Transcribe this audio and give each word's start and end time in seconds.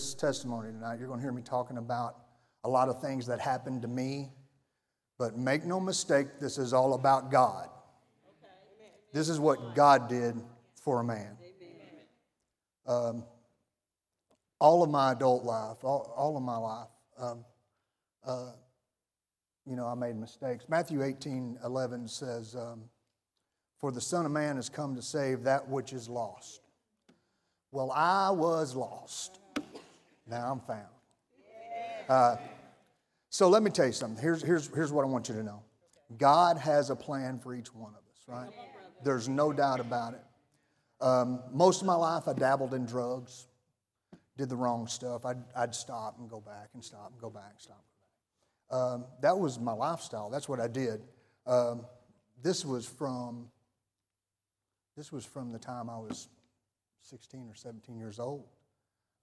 this 0.00 0.14
testimony 0.14 0.72
tonight, 0.72 0.98
you're 0.98 1.08
going 1.08 1.18
to 1.18 1.22
hear 1.22 1.32
me 1.32 1.42
talking 1.42 1.76
about 1.76 2.16
a 2.64 2.68
lot 2.68 2.88
of 2.88 3.02
things 3.02 3.26
that 3.26 3.38
happened 3.38 3.82
to 3.82 3.88
me. 3.88 4.30
But 5.18 5.36
make 5.36 5.66
no 5.66 5.78
mistake, 5.78 6.40
this 6.40 6.56
is 6.56 6.72
all 6.72 6.94
about 6.94 7.30
God. 7.30 7.68
This 9.12 9.28
is 9.28 9.38
what 9.38 9.74
God 9.74 10.08
did 10.08 10.40
for 10.74 11.00
a 11.00 11.04
man. 11.04 11.36
Um, 12.86 13.24
all 14.58 14.82
of 14.82 14.88
my 14.88 15.12
adult 15.12 15.44
life, 15.44 15.84
all, 15.84 16.12
all 16.16 16.34
of 16.36 16.42
my 16.42 16.56
life, 16.56 16.88
um, 17.18 17.44
uh, 18.24 18.52
you 19.66 19.76
know, 19.76 19.86
I 19.86 19.94
made 19.94 20.16
mistakes. 20.16 20.64
Matthew 20.68 21.02
18 21.02 21.58
11 21.62 22.08
says, 22.08 22.56
um, 22.56 22.84
For 23.78 23.92
the 23.92 24.00
Son 24.00 24.24
of 24.24 24.32
Man 24.32 24.56
has 24.56 24.70
come 24.70 24.94
to 24.96 25.02
save 25.02 25.42
that 25.42 25.68
which 25.68 25.92
is 25.92 26.08
lost. 26.08 26.62
Well, 27.70 27.90
I 27.90 28.30
was 28.30 28.74
lost. 28.74 29.40
Now 30.30 30.52
I'm 30.52 30.60
found. 30.60 30.86
Uh, 32.08 32.36
so 33.30 33.48
let 33.48 33.62
me 33.62 33.70
tell 33.70 33.86
you 33.86 33.92
something. 33.92 34.20
Here's, 34.22 34.42
here's, 34.42 34.68
here's 34.74 34.92
what 34.92 35.04
I 35.04 35.08
want 35.08 35.28
you 35.28 35.34
to 35.34 35.42
know 35.42 35.62
God 36.16 36.56
has 36.56 36.90
a 36.90 36.96
plan 36.96 37.38
for 37.38 37.54
each 37.54 37.74
one 37.74 37.92
of 37.92 37.98
us, 37.98 38.22
right? 38.26 38.50
There's 39.02 39.28
no 39.28 39.52
doubt 39.52 39.80
about 39.80 40.14
it. 40.14 40.22
Um, 41.00 41.40
most 41.52 41.80
of 41.80 41.86
my 41.86 41.94
life, 41.94 42.28
I 42.28 42.32
dabbled 42.32 42.74
in 42.74 42.84
drugs, 42.84 43.46
did 44.36 44.48
the 44.48 44.56
wrong 44.56 44.86
stuff. 44.86 45.24
I'd, 45.24 45.42
I'd 45.56 45.74
stop 45.74 46.18
and 46.18 46.28
go 46.28 46.40
back 46.40 46.68
and 46.74 46.84
stop 46.84 47.10
and 47.12 47.20
go 47.20 47.30
back 47.30 47.50
and 47.52 47.60
stop. 47.60 47.84
Um, 48.70 49.04
that 49.22 49.36
was 49.36 49.58
my 49.58 49.72
lifestyle. 49.72 50.30
That's 50.30 50.48
what 50.48 50.60
I 50.60 50.68
did. 50.68 51.02
Um, 51.46 51.86
this 52.42 52.64
was 52.64 52.86
from 52.86 53.48
this 54.96 55.10
was 55.10 55.24
from 55.24 55.50
the 55.50 55.58
time 55.58 55.88
I 55.88 55.98
was 55.98 56.28
16 57.02 57.48
or 57.48 57.54
17 57.54 57.98
years 57.98 58.18
old 58.18 58.44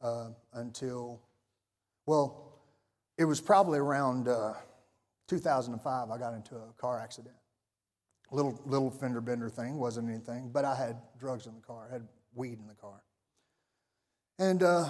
uh, 0.01 0.29
until 0.53 1.21
well, 2.05 2.59
it 3.17 3.25
was 3.25 3.41
probably 3.41 3.79
around 3.79 4.27
uh, 4.27 4.53
2005. 5.27 6.09
I 6.09 6.17
got 6.17 6.33
into 6.33 6.55
a 6.55 6.73
car 6.77 6.99
accident 6.99 7.35
little 8.31 8.59
little 8.65 8.91
fender 8.91 9.21
bender 9.21 9.49
thing 9.49 9.77
wasn't 9.77 10.09
anything 10.09 10.49
but 10.51 10.65
i 10.65 10.75
had 10.75 10.97
drugs 11.19 11.45
in 11.47 11.55
the 11.55 11.61
car 11.61 11.87
I 11.89 11.93
had 11.93 12.07
weed 12.35 12.59
in 12.59 12.67
the 12.67 12.73
car 12.73 13.01
and 14.37 14.61
uh, 14.61 14.89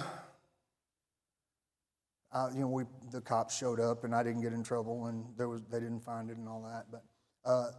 you 2.52 2.60
know 2.60 2.68
we 2.68 2.84
the 3.12 3.20
cops 3.20 3.56
showed 3.56 3.80
up 3.80 4.04
and 4.04 4.14
i 4.14 4.22
didn't 4.22 4.42
get 4.42 4.52
in 4.52 4.62
trouble 4.62 5.06
and 5.06 5.24
there 5.36 5.48
was 5.48 5.62
they 5.70 5.78
didn't 5.78 6.00
find 6.00 6.30
it 6.30 6.36
and 6.36 6.48
all 6.48 6.62
that 6.62 6.86
but 6.90 7.04
uh, 7.44 7.70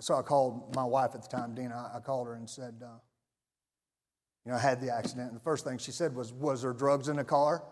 so 0.00 0.14
i 0.14 0.22
called 0.22 0.74
my 0.76 0.84
wife 0.84 1.10
at 1.14 1.22
the 1.22 1.28
time 1.28 1.54
dina 1.54 1.90
i, 1.92 1.96
I 1.96 2.00
called 2.00 2.26
her 2.26 2.34
and 2.34 2.48
said 2.48 2.74
uh, 2.84 2.98
you 4.46 4.52
know 4.52 4.56
i 4.56 4.60
had 4.60 4.80
the 4.80 4.90
accident 4.90 5.28
and 5.28 5.36
the 5.36 5.44
first 5.44 5.64
thing 5.64 5.76
she 5.76 5.90
said 5.92 6.14
was 6.14 6.32
was 6.32 6.62
there 6.62 6.72
drugs 6.72 7.08
in 7.08 7.16
the 7.16 7.24
car 7.24 7.62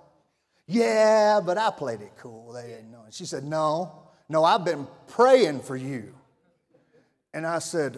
yeah 0.66 1.40
but 1.40 1.56
i 1.56 1.70
played 1.70 2.02
it 2.02 2.12
cool 2.18 2.52
they 2.52 2.66
didn't 2.66 2.90
know 2.90 3.04
it 3.08 3.14
she 3.14 3.24
said 3.24 3.44
no 3.44 4.02
no 4.28 4.44
i've 4.44 4.64
been 4.64 4.86
praying 5.06 5.60
for 5.60 5.76
you 5.76 6.12
and 7.34 7.44
I 7.44 7.58
said, 7.58 7.96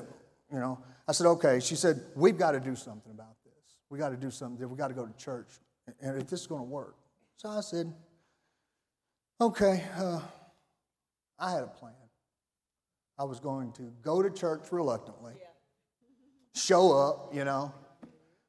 you 0.51 0.59
know, 0.59 0.79
I 1.07 1.13
said, 1.13 1.27
okay. 1.27 1.61
She 1.61 1.77
said, 1.77 2.01
we've 2.17 2.39
got 2.39 2.53
to 2.53 2.61
do 2.61 2.75
something 2.75 3.13
about 3.13 3.37
this. 3.45 3.53
We 3.91 3.99
got 3.99 4.09
to 4.09 4.17
do 4.17 4.31
something. 4.31 4.69
We 4.69 4.77
got 4.77 4.89
to 4.89 4.95
go 4.95 5.07
to 5.07 5.13
church. 5.23 5.49
And 6.01 6.21
if 6.21 6.29
this 6.29 6.41
is 6.41 6.47
going 6.47 6.63
to 6.63 6.69
work. 6.69 6.97
So 7.37 7.51
I 7.51 7.61
said, 7.61 7.93
okay. 9.39 9.85
Uh, 9.97 10.21
I 11.39 11.53
had 11.53 11.63
a 11.63 11.67
plan. 11.67 11.93
I 13.19 13.25
was 13.25 13.41
going 13.41 13.73
to 13.73 13.93
go 14.03 14.23
to 14.23 14.31
church 14.31 14.73
reluctantly, 14.73 15.35
show 16.55 16.93
up, 16.93 17.35
you 17.35 17.45
know, 17.45 17.73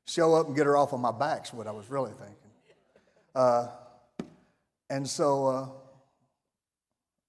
show 0.08 0.33
up 0.33 0.47
and 0.47 0.55
get 0.55 0.66
her 0.66 0.77
off 0.77 0.94
of 0.94 1.00
my 1.00 1.11
back 1.11 1.45
is 1.45 1.53
what 1.53 1.67
I 1.67 1.72
was 1.72 1.89
really 1.89 2.11
thinking. 2.11 2.36
Uh, 3.36 3.67
and 4.89 5.08
so, 5.08 5.47
uh, 5.47 5.67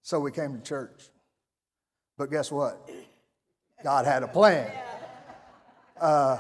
so 0.02 0.20
we 0.20 0.30
came 0.30 0.54
to 0.54 0.62
church. 0.62 1.10
But 2.16 2.30
guess 2.30 2.50
what? 2.50 2.88
God 3.82 4.06
had 4.06 4.22
a 4.22 4.28
plan. 4.28 4.70
Uh, 6.00 6.38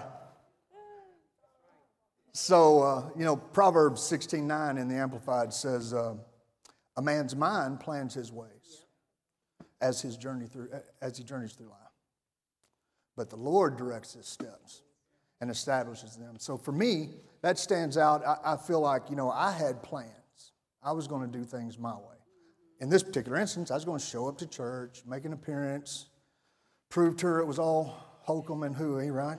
so, 2.32 2.82
uh, 2.82 3.10
you 3.16 3.24
know, 3.24 3.36
Proverbs 3.36 4.00
16 4.02 4.46
9 4.46 4.78
in 4.78 4.88
the 4.88 4.94
Amplified 4.94 5.52
says, 5.52 5.92
uh, 5.92 6.14
A 6.96 7.02
man's 7.02 7.34
mind 7.34 7.80
plans 7.80 8.14
his 8.14 8.30
ways 8.30 8.86
as, 9.80 10.00
his 10.00 10.16
journey 10.16 10.46
through, 10.46 10.70
as 11.02 11.18
he 11.18 11.24
journeys 11.24 11.52
through 11.52 11.68
life. 11.68 11.78
But 13.16 13.30
the 13.30 13.36
Lord 13.36 13.76
directs 13.76 14.14
his 14.14 14.26
steps 14.26 14.82
and 15.40 15.50
establishes 15.50 16.16
them. 16.16 16.36
So 16.38 16.56
for 16.56 16.72
me, 16.72 17.10
that 17.42 17.58
stands 17.58 17.96
out. 17.96 18.26
I, 18.26 18.54
I 18.54 18.56
feel 18.56 18.80
like, 18.80 19.10
you 19.10 19.16
know, 19.16 19.30
I 19.30 19.52
had 19.52 19.82
plans. 19.82 20.12
I 20.82 20.92
was 20.92 21.06
going 21.06 21.30
to 21.30 21.38
do 21.38 21.44
things 21.44 21.78
my 21.78 21.94
way. 21.94 22.16
In 22.80 22.88
this 22.88 23.02
particular 23.02 23.38
instance, 23.38 23.70
I 23.70 23.74
was 23.74 23.84
going 23.84 23.98
to 23.98 24.04
show 24.04 24.28
up 24.28 24.38
to 24.38 24.46
church, 24.46 25.02
make 25.06 25.24
an 25.24 25.32
appearance, 25.32 26.06
Proved 26.88 27.18
to 27.20 27.26
her 27.26 27.40
it 27.40 27.44
was 27.44 27.58
all 27.58 27.94
hokum 28.22 28.62
and 28.62 28.74
hooey, 28.74 29.10
right? 29.10 29.38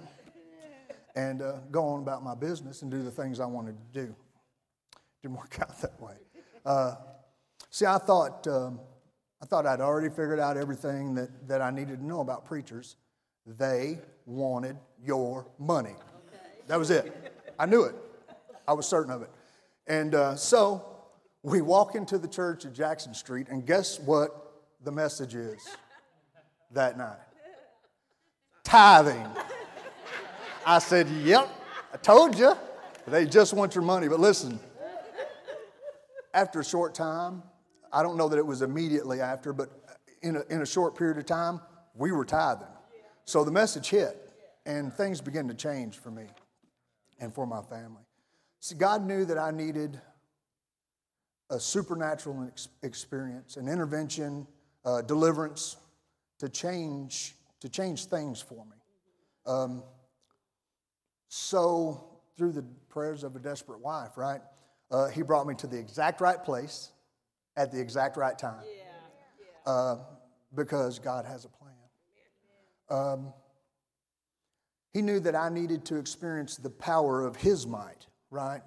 And 1.16 1.42
uh, 1.42 1.58
go 1.72 1.84
on 1.88 2.02
about 2.02 2.24
my 2.24 2.36
business 2.36 2.84
and 2.84 2.92
do 2.92 3.02
the 3.02 3.12
things 3.12 3.40
I 3.40 3.46
wanted 3.46 3.76
to 3.94 4.06
do. 4.06 4.16
Didn't 5.24 5.38
work 5.38 5.58
out 5.62 5.80
that 5.82 6.00
way. 6.00 6.14
Uh, 6.66 6.96
see, 7.72 7.86
I 7.86 7.98
thought, 7.98 8.48
um, 8.48 8.80
I 9.42 9.46
thought 9.46 9.66
I'd 9.66 9.82
already 9.82 10.10
figured 10.10 10.40
out 10.40 10.58
everything 10.58 11.16
that, 11.16 11.48
that 11.48 11.62
I 11.62 11.72
needed 11.72 12.00
to 12.00 12.06
know 12.06 12.22
about 12.22 12.46
preachers. 12.46 12.98
They 13.58 14.00
wanted 14.26 14.78
your 15.04 15.48
money. 15.58 15.96
That 16.68 16.78
was 16.78 16.92
it. 16.92 17.34
I 17.58 17.66
knew 17.66 17.84
it. 17.84 17.96
I 18.68 18.74
was 18.74 18.88
certain 18.88 19.12
of 19.12 19.22
it. 19.22 19.30
And 19.88 20.14
uh, 20.14 20.36
so 20.36 20.86
we 21.42 21.62
walk 21.62 21.96
into 21.96 22.18
the 22.18 22.28
church 22.28 22.66
at 22.66 22.74
Jackson 22.74 23.14
Street, 23.14 23.48
and 23.50 23.66
guess 23.66 24.00
what 24.00 24.54
the 24.84 24.92
message 24.92 25.36
is 25.36 25.68
that 26.72 26.98
night? 26.98 27.18
tithing. 28.70 29.26
I 30.66 30.78
said, 30.80 31.10
Yep, 31.10 31.50
I 31.94 31.98
told 31.98 32.38
you. 32.38 32.54
They 33.08 33.26
just 33.26 33.54
want 33.54 33.74
your 33.74 33.84
money. 33.84 34.08
But 34.08 34.20
listen, 34.20 34.60
after 36.34 36.60
a 36.60 36.66
short 36.66 36.94
time, 36.94 37.42
I 37.92 38.04
don't 38.04 38.18
know 38.18 38.30
that 38.30 38.38
it 38.38 38.46
was 38.46 38.62
immediately 38.62 39.20
after, 39.20 39.52
but 39.52 39.70
in 40.22 40.36
a, 40.36 40.42
in 40.50 40.62
a 40.62 40.66
short 40.66 40.96
period 40.96 41.18
of 41.18 41.26
time, 41.26 41.60
we 41.96 42.12
were 42.12 42.26
tithing. 42.26 42.68
So 43.30 43.44
the 43.44 43.52
message 43.52 43.90
hit, 43.90 44.18
and 44.66 44.92
things 44.92 45.22
began 45.22 45.48
to 45.50 45.54
change 45.54 46.00
for 46.00 46.10
me 46.10 46.24
and 47.20 47.32
for 47.32 47.46
my 47.46 47.62
family. 47.62 48.02
See, 48.60 48.74
God 48.74 49.06
knew 49.06 49.24
that 49.26 49.38
I 49.38 49.52
needed 49.52 50.02
a 51.52 51.60
supernatural 51.60 52.52
experience, 52.82 53.56
an 53.56 53.68
intervention, 53.68 54.48
uh, 54.84 55.04
deliverance 55.04 55.78
to 56.40 56.50
change 56.50 57.36
to 57.60 57.70
change 57.70 58.06
things 58.06 58.42
for 58.42 58.66
me. 58.66 58.78
Um, 59.46 59.84
so, 61.28 62.22
through 62.36 62.54
the 62.54 62.66
prayers 62.90 63.24
of 63.24 63.36
a 63.36 63.40
desperate 63.40 63.80
wife, 63.80 64.18
right, 64.18 64.42
uh, 64.90 65.08
he 65.10 65.22
brought 65.22 65.46
me 65.46 65.54
to 65.54 65.68
the 65.68 65.78
exact 65.78 66.20
right 66.20 66.44
place 66.44 66.90
at 67.56 67.72
the 67.72 67.80
exact 67.80 68.18
right 68.18 68.40
time. 68.40 68.64
Yeah. 68.66 69.72
Uh, 69.72 69.98
because 70.56 70.98
God 70.98 71.26
has 71.26 71.46
a 71.46 71.50
plan. 71.50 71.59
Um, 72.90 73.34
he 74.94 75.02
knew 75.02 75.20
that 75.20 75.36
I 75.36 75.50
needed 75.50 75.86
to 75.86 75.98
experience 75.98 76.58
the 76.58 76.70
power 76.70 77.26
of 77.26 77.36
His 77.36 77.68
might, 77.68 78.08
right? 78.32 78.62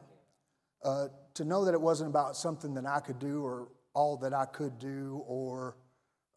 Uh, 0.85 1.09
to 1.35 1.45
know 1.45 1.65
that 1.65 1.75
it 1.75 1.81
wasn't 1.81 2.11
about 2.11 2.37
something 2.37 2.75
that 2.75 2.87
I 2.87 3.01
could 3.01 3.19
do 3.19 3.45
or 3.45 3.69
all 3.95 4.17
that 4.19 4.33
I 4.33 4.45
could 4.45 4.79
do 4.79 5.23
or 5.27 5.77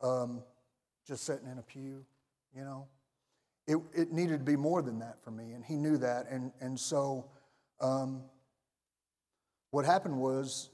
um, 0.01 0.43
just 1.07 1.23
sitting 1.23 1.47
in 1.47 1.57
a 1.57 1.61
pew 1.61 2.05
you 2.55 2.63
know. 2.63 2.87
It, 3.67 3.77
it 3.93 4.11
needed 4.11 4.39
to 4.39 4.45
be 4.45 4.55
more 4.55 4.81
than 4.81 4.99
that 4.99 5.23
for 5.23 5.31
me, 5.31 5.53
and 5.53 5.65
he 5.65 5.75
knew 5.75 5.97
that. 5.97 6.27
And, 6.29 6.51
and 6.61 6.79
so 6.79 7.25
um, 7.81 8.21
what 9.71 9.85
happened 9.85 10.17
was, 10.17 10.69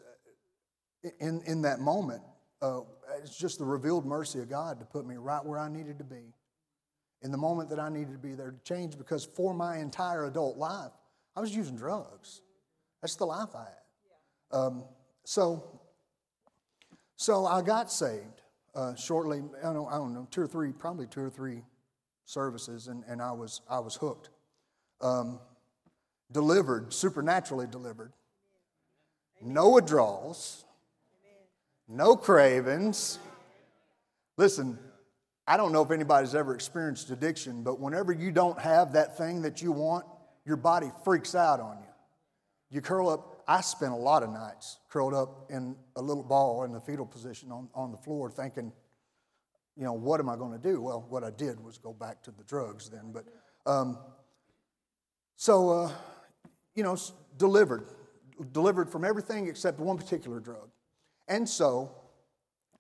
uh, 1.06 1.10
in, 1.20 1.42
in 1.46 1.62
that 1.62 1.80
moment, 1.80 2.22
uh, 2.62 2.82
it's 3.24 3.38
just 3.38 3.60
the 3.60 3.66
revealed 3.66 4.06
mercy 4.06 4.40
of 4.40 4.50
God 4.50 4.80
to 4.80 4.86
put 4.86 5.08
me 5.08 5.16
right 5.16 5.44
where 5.44 5.58
I 5.58 5.70
needed 5.70 5.98
to 6.00 6.04
be. 6.04 6.34
In 7.24 7.32
the 7.32 7.38
moment 7.38 7.70
that 7.70 7.80
I 7.80 7.90
needed 7.90 8.14
to 8.14 8.18
be 8.18 8.34
there 8.34 8.52
to 8.52 8.64
change, 8.64 8.98
because 8.98 9.26
for 9.26 9.54
my 9.54 9.78
entire 9.78 10.26
adult 10.26 10.58
life, 10.58 10.92
I 11.36 11.40
was 11.40 11.56
using 11.56 11.76
drugs. 11.76 12.42
That's 13.02 13.16
the 13.16 13.26
life 13.26 13.50
I 13.56 13.66
had. 13.66 14.58
Um, 14.60 14.84
so, 15.24 15.80
so 17.16 17.46
I 17.46 17.62
got 17.62 17.92
saved 17.92 18.42
uh, 18.76 18.96
shortly, 18.96 19.42
I 19.64 19.74
don't, 19.74 19.88
I 19.88 19.98
don't 19.98 20.14
know, 20.14 20.28
two 20.32 20.42
or 20.42 20.48
three, 20.48 20.72
probably 20.72 21.08
two 21.08 21.22
or 21.22 21.30
three 21.30 21.64
services, 22.26 22.88
and, 22.88 23.04
and 23.08 23.22
I, 23.22 23.32
was, 23.32 23.62
I 23.70 23.80
was 23.80 23.96
hooked. 23.96 24.30
Um, 25.02 25.40
delivered, 26.32 26.94
supernaturally 26.94 27.68
delivered. 27.68 28.14
No 29.42 29.70
withdrawals, 29.70 30.66
no 31.88 32.16
cravings. 32.16 33.20
Listen, 34.38 34.78
I 35.48 35.58
don't 35.58 35.72
know 35.72 35.82
if 35.82 35.92
anybody's 35.92 36.36
ever 36.36 36.54
experienced 36.54 37.10
addiction, 37.10 37.64
but 37.64 37.80
whenever 37.80 38.12
you 38.12 38.32
don't 38.32 38.60
have 38.60 38.94
that 38.94 39.18
thing 39.18 39.42
that 39.42 39.62
you 39.62 39.72
want, 39.72 40.06
your 40.46 40.56
body 40.56 40.92
freaks 41.04 41.36
out 41.36 41.60
on 41.60 41.78
you. 41.80 41.88
You 42.70 42.82
curl 42.82 43.10
up 43.10 43.32
I 43.52 43.60
spent 43.60 43.92
a 43.92 43.98
lot 43.98 44.24
of 44.24 44.30
nights 44.30 44.78
curled 44.88 45.14
up 45.14 45.48
in 45.50 45.76
a 45.98 46.02
little 46.02 46.24
ball 46.24 46.64
in 46.64 46.72
the 46.72 46.80
fetal 46.80 47.06
position 47.06 47.52
on, 47.52 47.68
on 47.76 47.92
the 47.92 47.98
floor 47.98 48.30
thinking, 48.30 48.72
you 49.76 49.84
know, 49.84 49.92
what 49.92 50.22
am 50.22 50.30
I 50.30 50.38
going 50.38 50.54
to 50.54 50.58
do? 50.58 50.82
Well, 50.82 51.06
what 51.10 51.24
I 51.24 51.32
did 51.32 51.62
was 51.62 51.78
go 51.78 51.92
back 51.92 52.24
to 52.24 52.32
the 52.32 52.44
drugs 52.44 52.90
then. 52.90 53.12
But 53.12 53.26
um, 53.66 53.98
so, 55.36 55.70
uh, 55.70 55.92
you 56.76 56.84
know, 56.84 56.98
delivered, 57.38 57.88
delivered 58.54 58.90
from 58.90 59.04
everything 59.04 59.48
except 59.48 59.80
one 59.80 59.98
particular 59.98 60.40
drug. 60.40 60.70
And 61.28 61.48
so 61.48 61.94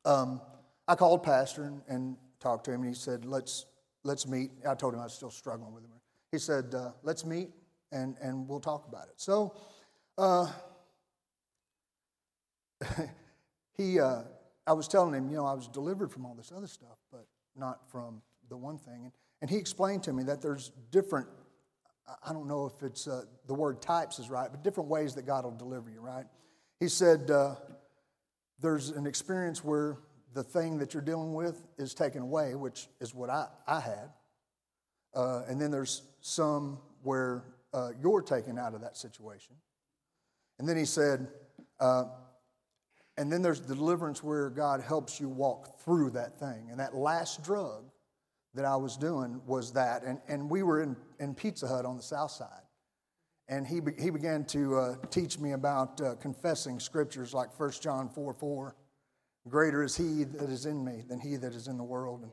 um, 0.06 0.40
I 0.88 0.96
called 0.96 1.22
Pastor 1.24 1.64
and, 1.64 1.82
and, 1.90 2.18
talked 2.42 2.66
to 2.66 2.72
him, 2.72 2.82
and 2.82 2.90
he 2.90 2.96
said, 2.96 3.24
let's, 3.26 3.68
let's 4.04 4.28
meet. 4.28 4.52
I 4.68 4.76
told 4.76 4.94
him 4.94 5.00
I 5.00 5.04
was 5.04 5.14
still 5.14 5.32
struggling 5.32 5.74
with 5.74 5.84
him. 5.84 5.92
He 6.32 6.40
said, 6.40 6.74
uh, 6.76 6.92
let's 7.04 7.26
meet 7.26 7.50
and, 7.92 8.16
and 8.22 8.48
we'll 8.48 8.60
talk 8.60 8.88
about 8.88 9.08
it. 9.08 9.16
So 9.18 9.56
uh, 10.18 10.48
he, 13.78 14.00
uh, 14.00 14.24
I 14.66 14.74
was 14.74 14.88
telling 14.88 15.14
him, 15.14 15.30
you 15.30 15.36
know, 15.36 15.46
I 15.46 15.54
was 15.54 15.68
delivered 15.68 16.12
from 16.12 16.26
all 16.26 16.34
this 16.34 16.52
other 16.56 16.68
stuff, 16.68 16.98
but 17.12 17.26
not 17.56 17.90
from 17.90 18.22
the 18.50 18.58
one 18.58 18.78
thing. 18.78 19.04
And, 19.04 19.12
and 19.42 19.50
he 19.50 19.58
explained 19.58 20.04
to 20.04 20.14
me 20.14 20.24
that 20.24 20.42
there's 20.42 20.72
different, 20.92 21.28
I 22.24 22.34
don't 22.34 22.48
know 22.48 22.66
if 22.66 22.84
it's 22.84 23.08
uh, 23.08 23.24
the 23.48 23.54
word 23.54 23.82
types 23.82 24.20
is 24.20 24.30
right, 24.30 24.50
but 24.50 24.64
different 24.64 24.90
ways 24.90 25.16
that 25.16 25.26
God 25.26 25.44
will 25.44 25.52
deliver 25.52 25.90
you, 25.90 26.00
right? 26.00 26.26
He 26.80 26.88
said, 26.88 27.30
uh, 27.30 27.56
there's 28.60 28.90
an 28.90 29.08
experience 29.08 29.64
where 29.64 29.98
the 30.34 30.44
thing 30.44 30.78
that 30.78 30.94
you're 30.94 31.04
dealing 31.04 31.34
with 31.34 31.62
is 31.78 31.94
taken 31.94 32.22
away, 32.22 32.56
which 32.56 32.88
is 33.00 33.14
what 33.14 33.30
I, 33.30 33.48
I 33.68 33.80
had. 33.80 34.10
Uh, 35.14 35.44
and 35.48 35.60
then 35.60 35.72
there's 35.72 36.04
some 36.22 36.80
where 37.04 37.44
uh, 37.74 37.90
you're 38.02 38.22
taken 38.22 38.58
out 38.58 38.74
of 38.74 38.82
that 38.82 38.98
situation. 38.98 39.56
And 40.60 40.68
then 40.68 40.78
he 40.78 40.86
said, 40.86 41.28
uh, 41.80 42.06
and 43.18 43.32
then 43.32 43.42
there's 43.42 43.62
the 43.62 43.76
deliverance 43.76 44.24
where 44.24 44.50
God 44.50 44.82
helps 44.82 45.20
you 45.20 45.28
walk 45.28 45.80
through 45.82 46.12
that 46.12 46.40
thing. 46.40 46.68
And 46.70 46.80
that 46.80 46.96
last 46.96 47.44
drug 47.44 47.84
that 48.54 48.66
I 48.66 48.76
was 48.76 48.98
doing 48.98 49.42
was 49.46 49.74
that. 49.74 50.04
And, 50.04 50.20
and 50.28 50.50
we 50.50 50.64
were 50.64 50.82
in, 50.82 50.96
in 51.20 51.36
Pizza 51.36 51.68
Hut 51.68 51.86
on 51.86 51.98
the 51.98 52.04
south 52.04 52.32
side. 52.32 52.48
And 53.48 53.68
he, 53.68 53.82
be, 53.82 53.92
he 54.00 54.10
began 54.10 54.46
to 54.46 54.78
uh, 54.78 54.96
teach 55.10 55.40
me 55.40 55.52
about 55.52 56.00
uh, 56.00 56.16
confessing 56.16 56.80
scriptures 56.80 57.34
like 57.34 57.58
1 57.60 57.72
John 57.82 58.08
4 58.08 58.34
4. 58.34 58.76
Greater 59.50 59.84
is 59.84 59.98
he 59.98 60.24
that 60.24 60.50
is 60.50 60.66
in 60.66 60.84
me 60.84 61.04
than 61.08 61.20
he 61.20 61.36
that 61.36 61.54
is 61.54 61.68
in 61.68 61.78
the 61.78 61.84
world. 61.84 62.22
And 62.22 62.32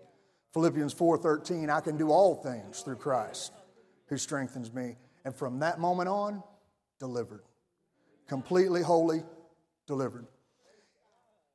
Philippians 0.53 0.95
4:13, 0.95 1.71
I 1.71 1.81
can 1.81 1.97
do 1.97 2.11
all 2.11 2.35
things 2.35 2.83
through 2.83 2.97
Christ 2.97 3.53
who 4.07 4.19
strengthens 4.19 4.73
me. 4.73 4.97
And 5.25 5.35
from 5.35 5.59
that 5.61 5.79
moment 5.79 6.09
on, 6.09 6.43
delivered. 6.99 7.43
Completely 8.27 8.83
holy, 8.83 9.23
delivered. 9.87 10.27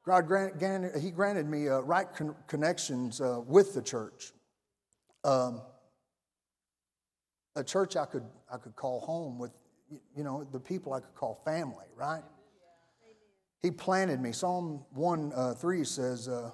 God 0.06 0.28
granted, 0.28 1.02
He 1.02 1.12
granted 1.12 1.48
me 1.48 1.70
uh, 1.70 1.80
right 1.80 2.08
con- 2.14 2.36
connections 2.48 3.22
uh, 3.22 3.42
with 3.46 3.74
the 3.74 3.82
church. 3.82 4.34
Um, 5.24 5.62
a 7.56 7.64
church 7.64 7.96
I 7.96 8.06
could, 8.06 8.26
I 8.52 8.58
could 8.58 8.76
call 8.76 9.00
home 9.00 9.38
with, 9.38 9.52
you 10.16 10.24
know, 10.24 10.46
the 10.52 10.60
people 10.60 10.94
I 10.94 11.00
could 11.00 11.16
call 11.16 11.36
family, 11.46 11.86
right? 11.96 12.24
He 13.64 13.72
planted 13.72 14.22
me. 14.22 14.34
Psalm 14.34 14.84
1 14.94 15.32
uh, 15.34 15.54
3 15.54 15.84
says, 15.86 16.28
uh, 16.28 16.52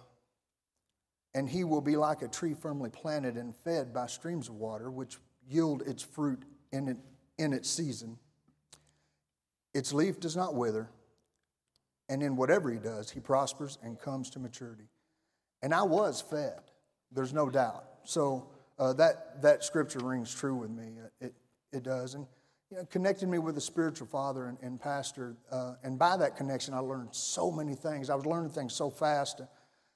And 1.34 1.50
he 1.50 1.64
will 1.64 1.82
be 1.82 1.98
like 1.98 2.22
a 2.22 2.28
tree 2.28 2.54
firmly 2.54 2.92
planted 2.92 3.36
and 3.36 3.54
fed 3.56 3.92
by 3.92 4.06
streams 4.06 4.48
of 4.48 4.56
water, 4.56 4.92
which 4.92 5.18
yield 5.50 5.82
its 5.88 6.04
fruit 6.04 6.44
in, 6.72 6.88
it, 6.88 6.98
in 7.40 7.52
its 7.52 7.68
season. 7.68 8.18
Its 9.74 9.92
leaf 9.92 10.20
does 10.20 10.36
not 10.36 10.54
wither, 10.54 10.90
and 12.10 12.22
in 12.22 12.36
whatever 12.36 12.72
he 12.72 12.80
does, 12.80 13.10
he 13.10 13.20
prospers 13.20 13.80
and 13.84 14.00
comes 14.00 14.30
to 14.32 14.40
maturity. 14.40 14.90
And 15.64 15.74
I 15.74 15.84
was 15.84 16.22
fed, 16.22 16.60
there's 17.12 17.34
no 17.34 17.50
doubt. 17.50 17.86
So 18.04 18.50
uh, 18.78 18.94
that, 18.94 19.42
that 19.42 19.64
scripture 19.64 20.00
rings 20.00 20.34
true 20.34 20.56
with 20.56 20.70
me. 20.70 20.92
It, 21.20 21.34
it 21.72 21.84
does. 21.84 22.14
And 22.14 22.28
you 22.72 22.78
know, 22.78 22.86
connected 22.86 23.28
me 23.28 23.40
with 23.40 23.58
a 23.58 23.62
spiritual 23.62 24.08
father 24.08 24.46
and, 24.46 24.58
and 24.62 24.80
pastor. 24.80 25.36
Uh, 25.52 25.74
and 25.84 25.98
by 25.98 26.16
that 26.18 26.36
connection, 26.36 26.74
I 26.74 26.80
learned 26.80 27.10
so 27.12 27.52
many 27.52 27.74
things. 27.76 28.10
I 28.10 28.16
was 28.16 28.26
learning 28.26 28.52
things 28.52 28.74
so 28.74 28.90
fast. 28.90 29.42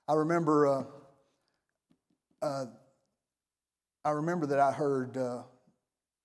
I 0.08 0.14
remember 0.14 0.68
uh, 0.68 0.84
uh, 2.42 2.66
I 4.04 4.10
remember 4.10 4.46
that 4.48 4.60
I 4.60 4.72
heard 4.72 5.16
uh, 5.16 5.44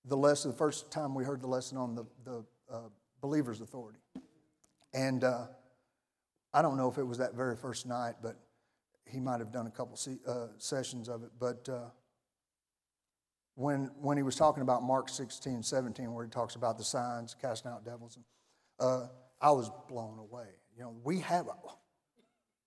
the 0.05 0.17
lesson, 0.17 0.51
the 0.51 0.57
first 0.57 0.91
time 0.91 1.15
we 1.15 1.23
heard 1.23 1.41
the 1.41 1.47
lesson 1.47 1.79
on 1.79 1.95
the, 1.95 2.05
the 2.25 2.45
uh, 2.73 2.89
believer's 3.21 3.61
authority. 3.61 4.01
And 4.93 5.23
uh, 5.23 5.47
I 6.53 6.63
don't 6.63 6.77
know 6.77 6.91
if 6.91 6.99
it 6.99 7.05
was 7.05 7.19
that 7.19 7.35
very 7.35 7.55
first 7.57 7.87
night, 7.87 8.15
but 8.21 8.37
he 9.05 9.21
might 9.21 9.39
have 9.39 9.53
done 9.53 9.69
a 9.69 9.71
couple 9.71 9.97
se- 9.97 10.19
sessions 10.57 11.09
of 11.09 11.23
it. 11.23 11.31
But 11.39 11.69
when, 13.59 13.91
when 14.01 14.17
he 14.17 14.23
was 14.23 14.37
talking 14.37 14.63
about 14.63 14.85
Mark 14.85 15.09
16, 15.09 15.65
17, 15.65 16.15
where 16.15 16.25
he 16.25 16.31
talks 16.31 16.55
about 16.55 16.79
the 16.79 16.85
signs, 16.85 17.35
casting 17.43 17.73
out 17.73 17.85
devils, 17.85 18.17
uh, 18.79 19.09
I 19.41 19.51
was 19.51 19.69
blown 19.89 20.21
away. 20.21 20.47
You 20.77 20.85
know, 20.85 20.95
we 21.03 21.19
have, 21.21 21.49
a, 21.49 21.55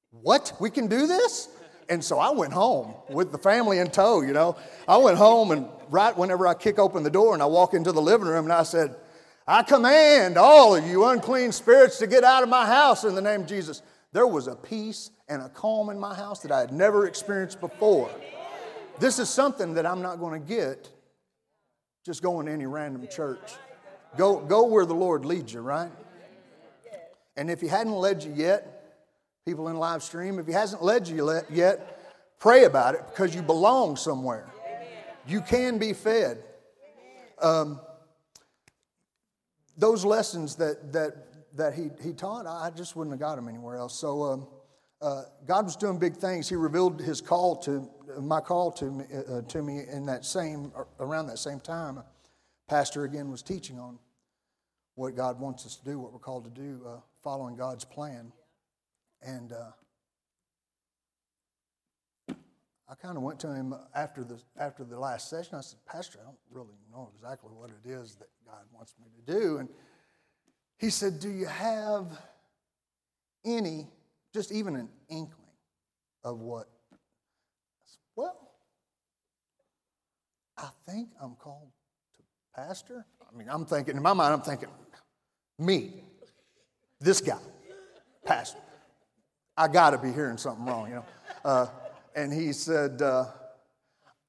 what? 0.10 0.52
We 0.60 0.70
can 0.70 0.88
do 0.88 1.08
this? 1.08 1.48
And 1.88 2.04
so 2.04 2.20
I 2.20 2.32
went 2.32 2.52
home 2.52 2.94
with 3.08 3.32
the 3.32 3.38
family 3.38 3.80
in 3.80 3.90
tow, 3.90 4.22
you 4.22 4.34
know. 4.34 4.58
I 4.86 4.98
went 4.98 5.18
home, 5.18 5.52
and 5.52 5.66
right 5.90 6.16
whenever 6.16 6.46
I 6.46 6.56
kick 6.56 6.78
open 6.78 7.04
the 7.04 7.10
door 7.10 7.34
and 7.34 7.42
I 7.42 7.46
walk 7.46 7.74
into 7.74 7.94
the 7.94 8.02
living 8.02 8.28
room, 8.28 8.44
and 8.44 8.54
I 8.54 8.64
said, 8.64 8.94
I 9.48 9.64
command 9.64 10.38
all 10.38 10.76
of 10.76 10.86
you 10.86 11.06
unclean 11.06 11.54
spirits 11.54 12.00
to 12.00 12.08
get 12.08 12.26
out 12.26 12.44
of 12.44 12.50
my 12.50 12.66
house 12.66 13.06
in 13.06 13.16
the 13.16 13.22
name 13.22 13.42
of 13.42 13.48
Jesus. 13.48 13.82
There 14.12 14.28
was 14.28 14.48
a 14.48 14.58
peace 14.58 15.10
and 15.30 15.42
a 15.42 15.48
calm 15.48 15.90
in 15.90 15.98
my 15.98 16.14
house 16.14 16.42
that 16.42 16.52
I 16.52 16.60
had 16.60 16.74
never 16.74 17.08
experienced 17.08 17.62
before. 17.62 18.12
This 19.02 19.18
is 19.18 19.30
something 19.30 19.74
that 19.74 19.86
I'm 19.88 20.04
not 20.04 20.20
going 20.20 20.40
to 20.40 20.48
get 20.48 20.88
just 22.06 22.22
going 22.22 22.46
to 22.46 22.52
any 22.52 22.68
random 22.68 23.08
church. 23.08 23.56
Go, 24.16 24.40
go 24.40 24.68
where 24.68 24.86
the 24.86 24.94
Lord 24.94 25.26
leads 25.26 25.54
you, 25.54 25.62
right? 25.62 25.92
And 27.36 27.50
if 27.50 27.60
He 27.60 27.68
hadn't 27.68 27.94
led 27.94 28.24
you 28.24 28.32
yet, 28.36 28.82
people 29.44 29.70
in 29.70 29.78
live 29.78 30.04
stream, 30.04 30.38
if 30.38 30.46
he 30.46 30.54
hasn't 30.54 30.84
led 30.84 31.08
you 31.08 31.42
yet, 31.50 32.00
pray 32.40 32.66
about 32.66 32.94
it 32.94 33.02
because 33.10 33.34
you 33.34 33.42
belong 33.42 33.96
somewhere. 33.96 34.48
You 35.28 35.42
can 35.42 35.80
be 35.80 35.94
fed. 35.94 36.44
Um, 37.42 37.80
those 39.78 40.06
lessons 40.06 40.58
that, 40.58 40.94
that, 40.94 41.58
that 41.58 41.74
he, 41.74 41.90
he 42.04 42.14
taught, 42.14 42.46
I 42.46 42.70
just 42.70 42.96
wouldn't 42.96 43.14
have 43.14 43.20
got 43.20 43.36
them 43.36 43.48
anywhere 43.48 43.78
else. 43.78 43.98
So 43.98 44.24
um, 44.24 44.48
uh, 45.02 45.24
God 45.48 45.66
was 45.66 45.76
doing 45.76 45.98
big 45.98 46.16
things. 46.16 46.48
He 46.48 46.56
revealed 46.56 47.02
his 47.02 47.22
call 47.22 47.56
to 47.58 47.90
my 48.20 48.40
call 48.40 48.72
to 48.74 48.86
me, 48.86 49.06
uh, 49.28 49.42
to 49.42 49.62
me 49.62 49.84
in 49.92 50.06
that 50.06 50.26
same 50.26 50.72
around 51.00 51.28
that 51.28 51.40
same 51.40 51.60
time. 51.60 52.04
Pastor 52.68 53.04
again 53.04 53.32
was 53.32 53.42
teaching 53.42 53.80
on 53.80 53.98
what 54.96 55.16
God 55.16 55.40
wants 55.40 55.66
us 55.66 55.76
to 55.78 55.86
do, 55.86 56.00
what 56.00 56.14
we're 56.14 56.20
called 56.20 56.44
to 56.44 56.52
do, 56.52 56.82
uh, 56.88 56.98
following 57.24 57.56
God's 57.56 57.84
plan. 57.84 58.32
And 59.22 59.54
uh, 59.54 59.72
I 62.90 62.96
kind 63.02 63.18
of 63.18 63.24
went 63.24 63.40
to 63.42 63.54
him 63.54 63.74
after 63.96 64.24
the, 64.24 64.40
after 64.60 64.84
the 64.84 65.00
last 65.00 65.30
session. 65.30 65.56
I 65.56 65.62
said, 65.62 65.80
Pastor, 65.86 66.20
I 66.22 66.26
don't 66.26 66.38
really 66.52 66.76
know 66.92 67.10
exactly 67.16 67.52
what 67.54 67.70
it 67.70 67.90
is 67.90 68.16
that 68.16 68.28
God 68.46 68.64
wants 68.74 68.96
me 69.00 69.08
to 69.16 69.40
do. 69.40 69.58
And 69.58 69.70
he 70.78 70.90
said, 70.90 71.20
Do 71.20 71.30
you 71.30 71.46
have 71.46 72.06
any, 73.46 73.88
just 74.34 74.52
even 74.52 74.76
an 74.76 74.90
inkling 75.10 75.38
of 76.24 76.40
what? 76.40 76.68
Well, 78.16 78.38
I 80.58 80.70
think 80.88 81.10
I'm 81.22 81.36
called 81.36 81.72
to 82.18 82.24
pastor. 82.56 83.06
I 83.22 83.38
mean, 83.38 83.48
I'm 83.50 83.66
thinking, 83.66 83.96
in 83.98 84.04
my 84.04 84.14
mind, 84.14 84.34
I'm 84.34 84.42
thinking, 84.42 84.70
me, 85.58 86.04
this 87.00 87.22
guy, 87.22 87.38
pastor. 88.26 88.60
I 89.58 89.68
got 89.68 89.92
to 89.92 89.98
be 89.98 90.12
hearing 90.12 90.38
something 90.38 90.66
wrong, 90.66 90.88
you 90.88 90.96
know. 90.96 91.06
Uh, 91.44 91.68
and 92.16 92.32
he 92.32 92.54
said, 92.54 93.02
uh, 93.02 93.26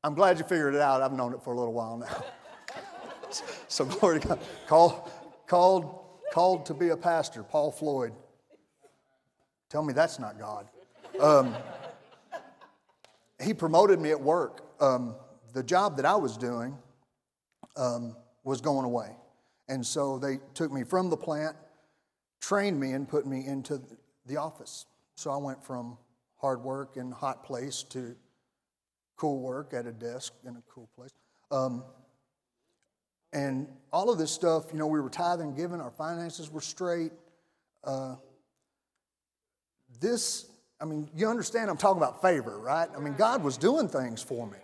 I'm 0.05 0.15
glad 0.15 0.39
you 0.39 0.45
figured 0.45 0.75
it 0.75 0.81
out. 0.81 1.01
I've 1.01 1.13
known 1.13 1.33
it 1.33 1.43
for 1.43 1.53
a 1.53 1.57
little 1.57 1.73
while 1.73 1.99
now. 1.99 2.25
so 3.69 3.85
glory 3.85 4.21
to 4.21 4.29
God. 4.29 4.41
Called, 4.67 5.11
called, 5.47 6.05
called 6.33 6.67
to 6.67 6.75
be 6.75 6.89
a 6.89 6.97
pastor, 6.97 7.43
Paul 7.43 7.71
Floyd. 7.71 8.13
Tell 9.73 9.83
me 9.83 9.95
that's 9.95 10.19
not 10.19 10.39
God. 10.39 10.69
Um, 11.19 11.57
he 13.43 13.55
promoted 13.55 13.99
me 13.99 14.11
at 14.11 14.21
work. 14.21 14.67
Um, 14.83 15.15
the 15.55 15.63
job 15.63 15.97
that 15.97 16.05
I 16.05 16.15
was 16.15 16.37
doing 16.37 16.77
um, 17.77 18.15
was 18.45 18.61
going 18.61 18.85
away. 18.85 19.17
And 19.71 19.85
so 19.87 20.19
they 20.19 20.41
took 20.53 20.71
me 20.71 20.85
from 20.85 21.09
the 21.09 21.17
plant, 21.17 21.57
trained 22.39 22.79
me, 22.79 22.93
and 22.93 23.09
put 23.09 23.27
me 23.27 23.47
into 23.47 23.81
the 24.27 24.37
office. 24.37 24.85
So 25.15 25.31
I 25.31 25.39
went 25.39 25.65
from 25.65 25.97
hard 26.37 26.63
work 26.63 26.99
in 26.99 27.11
a 27.11 27.15
hot 27.15 27.43
place 27.43 27.83
to 27.85 28.15
cool 29.17 29.41
work 29.41 29.73
at 29.73 29.87
a 29.87 29.93
desk 29.93 30.35
in 30.45 30.55
a 30.55 30.63
cool 30.69 30.91
place. 30.95 31.13
Um, 31.51 31.83
and 33.33 33.69
all 33.91 34.11
of 34.11 34.19
this 34.19 34.33
stuff, 34.33 34.67
you 34.71 34.79
know, 34.79 34.87
we 34.87 35.01
were 35.01 35.09
tithing, 35.09 35.55
giving, 35.55 35.81
our 35.81 35.93
finances 35.93 36.51
were 36.51 36.61
straight. 36.61 37.13
Uh, 37.83 38.17
this, 40.01 40.47
I 40.81 40.85
mean, 40.85 41.09
you 41.15 41.29
understand 41.29 41.71
I'm 41.71 41.77
talking 41.77 42.03
about 42.03 42.23
favor, 42.23 42.59
right? 42.59 42.89
I 42.97 43.01
mean, 43.01 43.15
God 43.15 43.43
was 43.43 43.57
doing 43.57 43.89
things 43.89 44.23
for 44.23 44.47
me. 44.47 44.59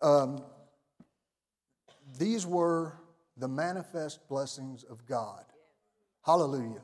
Um, 0.00 0.42
these 2.18 2.46
were 2.46 2.94
the 3.36 3.48
manifest 3.48 4.28
blessings 4.28 4.84
of 4.84 5.06
God. 5.06 5.44
Hallelujah. 6.24 6.82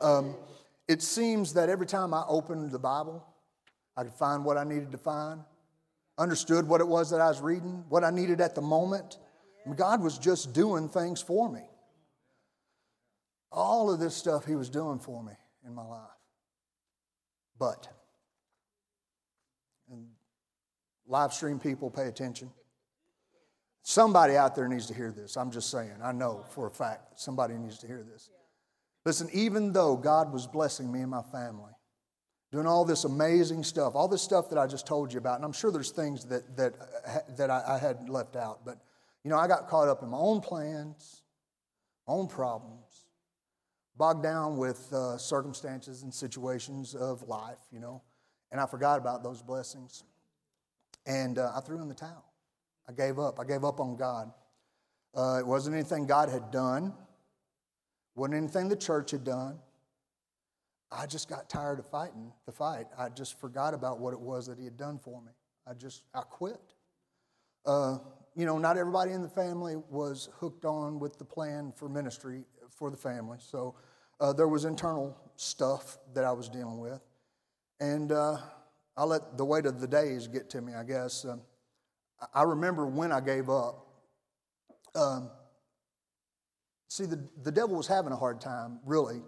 Um, 0.00 0.36
it 0.86 1.02
seems 1.02 1.54
that 1.54 1.68
every 1.68 1.86
time 1.86 2.14
I 2.14 2.24
opened 2.28 2.70
the 2.70 2.78
Bible, 2.78 3.24
I 3.96 4.04
could 4.04 4.14
find 4.14 4.44
what 4.44 4.56
I 4.56 4.64
needed 4.64 4.92
to 4.92 4.98
find, 4.98 5.42
understood 6.16 6.66
what 6.66 6.80
it 6.80 6.86
was 6.86 7.10
that 7.10 7.20
I 7.20 7.28
was 7.28 7.40
reading, 7.40 7.84
what 7.88 8.04
I 8.04 8.10
needed 8.10 8.40
at 8.40 8.54
the 8.54 8.62
moment. 8.62 9.18
God 9.76 10.00
was 10.02 10.18
just 10.18 10.54
doing 10.54 10.88
things 10.88 11.20
for 11.20 11.50
me. 11.50 11.62
All 13.50 13.90
of 13.90 13.98
this 13.98 14.14
stuff 14.14 14.44
He 14.44 14.54
was 14.54 14.70
doing 14.70 14.98
for 14.98 15.22
me 15.22 15.32
in 15.66 15.74
my 15.74 15.84
life. 15.84 16.17
But, 17.58 17.88
and 19.90 20.06
live 21.06 21.32
stream 21.32 21.58
people, 21.58 21.90
pay 21.90 22.06
attention. 22.06 22.50
Somebody 23.82 24.36
out 24.36 24.54
there 24.54 24.68
needs 24.68 24.86
to 24.86 24.94
hear 24.94 25.12
this. 25.12 25.36
I'm 25.36 25.50
just 25.50 25.70
saying. 25.70 25.94
I 26.02 26.12
know 26.12 26.44
for 26.50 26.66
a 26.66 26.70
fact 26.70 27.18
somebody 27.18 27.54
needs 27.54 27.78
to 27.78 27.86
hear 27.86 28.02
this. 28.02 28.30
Listen, 29.04 29.28
even 29.32 29.72
though 29.72 29.96
God 29.96 30.32
was 30.32 30.46
blessing 30.46 30.92
me 30.92 31.00
and 31.00 31.10
my 31.10 31.22
family, 31.22 31.72
doing 32.52 32.66
all 32.66 32.84
this 32.84 33.04
amazing 33.04 33.64
stuff, 33.64 33.94
all 33.94 34.08
this 34.08 34.22
stuff 34.22 34.50
that 34.50 34.58
I 34.58 34.66
just 34.66 34.86
told 34.86 35.12
you 35.12 35.18
about, 35.18 35.36
and 35.36 35.44
I'm 35.44 35.52
sure 35.52 35.70
there's 35.70 35.90
things 35.90 36.24
that, 36.26 36.56
that, 36.56 36.74
that 37.36 37.50
I, 37.50 37.62
I 37.66 37.78
had 37.78 38.08
left 38.08 38.36
out, 38.36 38.64
but 38.64 38.78
you 39.24 39.30
know, 39.30 39.38
I 39.38 39.48
got 39.48 39.68
caught 39.68 39.88
up 39.88 40.02
in 40.02 40.10
my 40.10 40.18
own 40.18 40.40
plans, 40.40 41.22
own 42.06 42.28
problems, 42.28 42.87
bogged 43.98 44.22
down 44.22 44.56
with 44.56 44.90
uh, 44.92 45.18
circumstances 45.18 46.04
and 46.04 46.14
situations 46.14 46.94
of 46.94 47.26
life, 47.28 47.58
you 47.72 47.80
know, 47.80 48.00
and 48.52 48.60
I 48.60 48.66
forgot 48.66 48.98
about 48.98 49.24
those 49.24 49.42
blessings. 49.42 50.04
And 51.04 51.38
uh, 51.38 51.52
I 51.54 51.60
threw 51.60 51.82
in 51.82 51.88
the 51.88 51.94
towel. 51.94 52.24
I 52.88 52.92
gave 52.92 53.18
up. 53.18 53.40
I 53.40 53.44
gave 53.44 53.64
up 53.64 53.80
on 53.80 53.96
God. 53.96 54.30
Uh, 55.14 55.38
it 55.40 55.46
wasn't 55.46 55.74
anything 55.74 56.06
God 56.06 56.28
had 56.28 56.50
done, 56.50 56.94
wasn't 58.14 58.36
anything 58.36 58.68
the 58.68 58.76
church 58.76 59.10
had 59.10 59.24
done. 59.24 59.58
I 60.90 61.06
just 61.06 61.28
got 61.28 61.50
tired 61.50 61.78
of 61.78 61.86
fighting 61.86 62.32
the 62.46 62.52
fight. 62.52 62.86
I 62.96 63.10
just 63.10 63.38
forgot 63.38 63.74
about 63.74 63.98
what 63.98 64.14
it 64.14 64.20
was 64.20 64.46
that 64.46 64.58
He 64.58 64.64
had 64.64 64.76
done 64.76 64.98
for 64.98 65.20
me. 65.20 65.32
I 65.66 65.74
just, 65.74 66.04
I 66.14 66.20
quit. 66.20 66.60
Uh, 67.66 67.98
you 68.34 68.46
know, 68.46 68.58
not 68.58 68.78
everybody 68.78 69.12
in 69.12 69.20
the 69.20 69.28
family 69.28 69.76
was 69.90 70.28
hooked 70.38 70.64
on 70.64 70.98
with 70.98 71.18
the 71.18 71.24
plan 71.24 71.72
for 71.76 71.88
ministry 71.88 72.44
for 72.70 72.90
the 72.90 72.96
family. 72.96 73.38
So 73.40 73.74
uh, 74.20 74.32
there 74.32 74.48
was 74.48 74.64
internal 74.64 75.16
stuff 75.36 75.98
that 76.14 76.24
I 76.24 76.32
was 76.32 76.48
dealing 76.48 76.78
with. 76.78 77.00
And 77.80 78.10
uh, 78.12 78.38
I 78.96 79.04
let 79.04 79.36
the 79.36 79.44
weight 79.44 79.66
of 79.66 79.80
the 79.80 79.86
days 79.86 80.26
get 80.26 80.50
to 80.50 80.60
me, 80.60 80.74
I 80.74 80.82
guess. 80.82 81.24
Um, 81.24 81.42
I 82.34 82.42
remember 82.42 82.86
when 82.86 83.12
I 83.12 83.20
gave 83.20 83.48
up. 83.48 83.86
Um, 84.94 85.30
see, 86.88 87.04
the, 87.06 87.22
the 87.42 87.52
devil 87.52 87.76
was 87.76 87.86
having 87.86 88.12
a 88.12 88.16
hard 88.16 88.40
time, 88.40 88.80
really, 88.84 89.22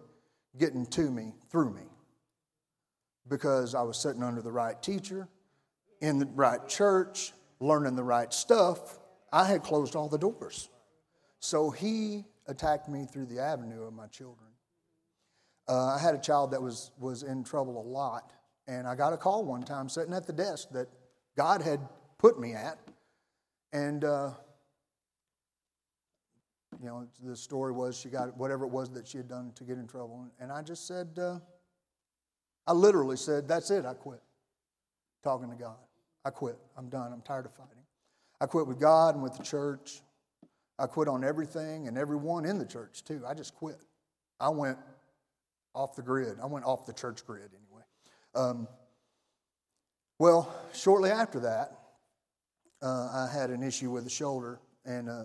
getting 0.58 0.86
to 0.86 1.10
me 1.10 1.34
through 1.50 1.72
me 1.72 1.82
because 3.28 3.76
I 3.76 3.82
was 3.82 3.96
sitting 3.96 4.22
under 4.22 4.42
the 4.42 4.50
right 4.50 4.80
teacher, 4.82 5.28
in 6.00 6.18
the 6.18 6.26
right 6.26 6.66
church, 6.66 7.32
learning 7.60 7.94
the 7.94 8.02
right 8.02 8.32
stuff. 8.32 8.98
I 9.32 9.44
had 9.44 9.62
closed 9.62 9.94
all 9.94 10.08
the 10.08 10.18
doors. 10.18 10.68
So 11.38 11.70
he 11.70 12.24
attacked 12.48 12.88
me 12.88 13.06
through 13.10 13.26
the 13.26 13.38
avenue 13.38 13.84
of 13.84 13.92
my 13.92 14.08
children. 14.08 14.49
Uh, 15.68 15.94
I 15.94 15.98
had 15.98 16.14
a 16.14 16.18
child 16.18 16.50
that 16.52 16.62
was, 16.62 16.90
was 16.98 17.22
in 17.22 17.44
trouble 17.44 17.80
a 17.80 17.86
lot, 17.86 18.32
and 18.66 18.86
I 18.86 18.94
got 18.94 19.12
a 19.12 19.16
call 19.16 19.44
one 19.44 19.62
time 19.62 19.88
sitting 19.88 20.12
at 20.14 20.26
the 20.26 20.32
desk 20.32 20.70
that 20.72 20.88
God 21.36 21.62
had 21.62 21.80
put 22.18 22.40
me 22.40 22.54
at. 22.54 22.78
And, 23.72 24.04
uh, 24.04 24.30
you 26.80 26.86
know, 26.86 27.06
the 27.22 27.36
story 27.36 27.72
was 27.72 27.96
she 27.96 28.08
got 28.08 28.36
whatever 28.36 28.64
it 28.64 28.70
was 28.70 28.90
that 28.90 29.06
she 29.06 29.18
had 29.18 29.28
done 29.28 29.52
to 29.54 29.64
get 29.64 29.78
in 29.78 29.86
trouble. 29.86 30.26
And 30.40 30.50
I 30.50 30.62
just 30.62 30.86
said, 30.86 31.18
uh, 31.18 31.38
I 32.66 32.72
literally 32.72 33.16
said, 33.16 33.46
That's 33.46 33.70
it, 33.70 33.84
I 33.84 33.94
quit 33.94 34.20
talking 35.22 35.50
to 35.50 35.56
God. 35.56 35.76
I 36.24 36.30
quit. 36.30 36.58
I'm 36.76 36.88
done. 36.88 37.12
I'm 37.12 37.22
tired 37.22 37.46
of 37.46 37.52
fighting. 37.52 37.82
I 38.40 38.46
quit 38.46 38.66
with 38.66 38.78
God 38.78 39.14
and 39.14 39.22
with 39.22 39.36
the 39.36 39.42
church. 39.42 40.00
I 40.78 40.86
quit 40.86 41.08
on 41.08 41.24
everything 41.24 41.88
and 41.88 41.98
everyone 41.98 42.44
in 42.44 42.58
the 42.58 42.64
church, 42.64 43.04
too. 43.04 43.22
I 43.26 43.34
just 43.34 43.54
quit. 43.54 43.78
I 44.38 44.48
went 44.48 44.78
off 45.74 45.96
the 45.96 46.02
grid. 46.02 46.38
I 46.42 46.46
went 46.46 46.64
off 46.64 46.86
the 46.86 46.92
church 46.92 47.24
grid 47.26 47.50
anyway. 47.54 47.82
Um, 48.34 48.68
well, 50.18 50.54
shortly 50.74 51.10
after 51.10 51.40
that, 51.40 51.72
uh, 52.82 53.26
I 53.26 53.28
had 53.32 53.50
an 53.50 53.62
issue 53.62 53.90
with 53.90 54.04
the 54.04 54.10
shoulder, 54.10 54.60
and 54.84 55.08
uh, 55.08 55.24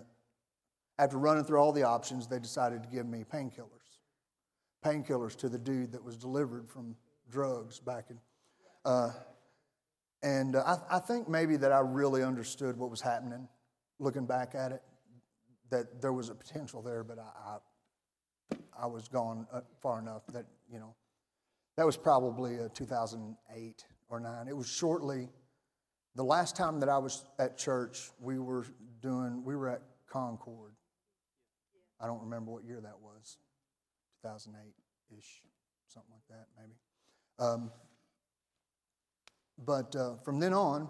after 0.98 1.18
running 1.18 1.44
through 1.44 1.58
all 1.58 1.72
the 1.72 1.82
options, 1.82 2.26
they 2.26 2.38
decided 2.38 2.82
to 2.82 2.88
give 2.88 3.06
me 3.06 3.24
painkillers. 3.24 3.98
Painkillers 4.84 5.36
to 5.36 5.48
the 5.48 5.58
dude 5.58 5.92
that 5.92 6.02
was 6.02 6.16
delivered 6.16 6.68
from 6.68 6.96
drugs 7.30 7.80
back 7.80 8.06
in. 8.10 8.18
Uh, 8.84 9.10
and 10.22 10.56
uh, 10.56 10.78
I, 10.90 10.96
I 10.96 10.98
think 11.00 11.28
maybe 11.28 11.56
that 11.56 11.72
I 11.72 11.80
really 11.80 12.22
understood 12.22 12.76
what 12.76 12.90
was 12.90 13.00
happening 13.00 13.48
looking 13.98 14.26
back 14.26 14.54
at 14.54 14.72
it, 14.72 14.82
that 15.70 16.00
there 16.00 16.12
was 16.12 16.28
a 16.28 16.34
potential 16.34 16.82
there, 16.82 17.02
but 17.02 17.18
I, 17.18 17.22
I, 17.22 17.56
I 18.80 18.86
was 18.86 19.08
gone 19.08 19.46
uh, 19.52 19.60
far 19.80 19.98
enough 19.98 20.22
that, 20.28 20.46
you 20.70 20.78
know, 20.78 20.94
that 21.76 21.84
was 21.84 21.96
probably 21.96 22.58
uh, 22.58 22.68
2008 22.74 23.84
or 24.08 24.20
9. 24.20 24.48
It 24.48 24.56
was 24.56 24.68
shortly, 24.68 25.28
the 26.14 26.24
last 26.24 26.56
time 26.56 26.80
that 26.80 26.88
I 26.88 26.98
was 26.98 27.24
at 27.38 27.58
church, 27.58 28.10
we 28.20 28.38
were 28.38 28.66
doing, 29.02 29.44
we 29.44 29.56
were 29.56 29.68
at 29.68 29.82
Concord. 30.08 30.72
I 32.00 32.06
don't 32.06 32.20
remember 32.22 32.50
what 32.50 32.64
year 32.64 32.80
that 32.80 32.98
was, 33.00 33.38
2008 34.22 34.72
ish, 35.18 35.42
something 35.86 36.12
like 36.12 36.38
that, 36.38 36.46
maybe. 36.58 36.74
Um, 37.38 37.70
but 39.64 39.94
uh, 39.96 40.16
from 40.24 40.38
then 40.38 40.52
on, 40.52 40.88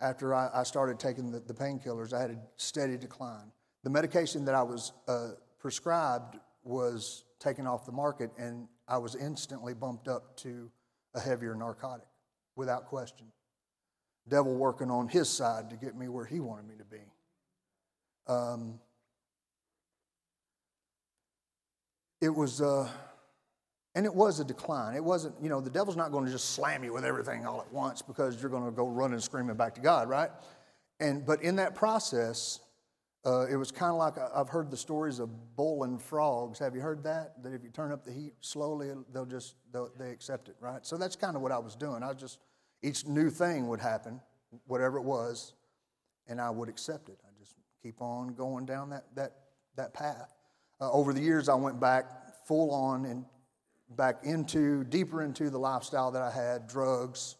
after 0.00 0.34
I, 0.34 0.50
I 0.54 0.62
started 0.62 0.98
taking 0.98 1.30
the, 1.30 1.40
the 1.40 1.54
painkillers, 1.54 2.12
I 2.12 2.20
had 2.20 2.30
a 2.30 2.38
steady 2.56 2.96
decline. 2.96 3.50
The 3.82 3.90
medication 3.90 4.44
that 4.44 4.54
I 4.54 4.62
was 4.62 4.92
uh, 5.08 5.30
prescribed 5.58 6.38
was 6.64 7.24
taken 7.38 7.66
off 7.66 7.86
the 7.86 7.92
market, 7.92 8.30
and 8.38 8.68
I 8.86 8.98
was 8.98 9.14
instantly 9.14 9.74
bumped 9.74 10.08
up 10.08 10.36
to 10.38 10.70
a 11.14 11.20
heavier 11.20 11.54
narcotic 11.54 12.06
without 12.56 12.86
question. 12.86 13.26
Devil 14.28 14.54
working 14.54 14.90
on 14.90 15.08
his 15.08 15.28
side 15.28 15.70
to 15.70 15.76
get 15.76 15.96
me 15.96 16.08
where 16.08 16.24
he 16.24 16.40
wanted 16.40 16.68
me 16.68 16.74
to 16.76 16.84
be. 16.84 17.00
Um, 18.26 18.78
it 22.20 22.34
was. 22.34 22.60
Uh, 22.60 22.88
and 23.94 24.06
it 24.06 24.14
was 24.14 24.38
a 24.38 24.44
decline. 24.44 24.94
It 24.94 25.02
wasn't, 25.02 25.34
you 25.42 25.48
know, 25.48 25.60
the 25.60 25.70
devil's 25.70 25.96
not 25.96 26.12
going 26.12 26.24
to 26.24 26.30
just 26.30 26.50
slam 26.50 26.84
you 26.84 26.92
with 26.92 27.04
everything 27.04 27.44
all 27.44 27.60
at 27.60 27.72
once 27.72 28.00
because 28.00 28.40
you're 28.40 28.50
going 28.50 28.64
to 28.64 28.70
go 28.70 28.86
running 28.86 29.18
screaming 29.18 29.56
back 29.56 29.74
to 29.74 29.80
God, 29.80 30.08
right? 30.08 30.30
And 31.00 31.26
but 31.26 31.42
in 31.42 31.56
that 31.56 31.74
process, 31.74 32.60
uh, 33.26 33.46
it 33.46 33.56
was 33.56 33.70
kind 33.70 33.90
of 33.90 33.98
like 33.98 34.14
I've 34.34 34.48
heard 34.48 34.70
the 34.70 34.76
stories 34.76 35.18
of 35.18 35.56
boiling 35.56 35.98
frogs. 35.98 36.58
Have 36.58 36.74
you 36.74 36.80
heard 36.80 37.02
that? 37.04 37.42
That 37.42 37.52
if 37.52 37.62
you 37.62 37.70
turn 37.70 37.92
up 37.92 38.04
the 38.04 38.12
heat 38.12 38.34
slowly, 38.40 38.90
they'll 39.12 39.26
just 39.26 39.56
they'll, 39.72 39.90
they 39.98 40.10
accept 40.10 40.48
it, 40.48 40.56
right? 40.60 40.84
So 40.86 40.96
that's 40.96 41.16
kind 41.16 41.36
of 41.36 41.42
what 41.42 41.52
I 41.52 41.58
was 41.58 41.74
doing. 41.74 42.02
I 42.02 42.12
just 42.14 42.38
each 42.82 43.06
new 43.06 43.28
thing 43.30 43.68
would 43.68 43.80
happen, 43.80 44.20
whatever 44.66 44.98
it 44.98 45.04
was, 45.04 45.54
and 46.28 46.40
I 46.40 46.50
would 46.50 46.68
accept 46.68 47.08
it. 47.08 47.18
I 47.24 47.30
just 47.38 47.54
keep 47.82 48.00
on 48.00 48.34
going 48.34 48.66
down 48.66 48.90
that 48.90 49.04
that 49.16 49.32
that 49.76 49.94
path. 49.94 50.34
Uh, 50.80 50.90
over 50.92 51.12
the 51.12 51.20
years, 51.20 51.48
I 51.48 51.54
went 51.54 51.80
back 51.80 52.06
full 52.46 52.70
on 52.70 53.04
and 53.04 53.24
back 53.96 54.24
into, 54.24 54.84
deeper 54.84 55.22
into 55.22 55.50
the 55.50 55.58
lifestyle 55.58 56.10
that 56.10 56.22
I 56.22 56.30
had, 56.30 56.66
drugs. 56.66 57.36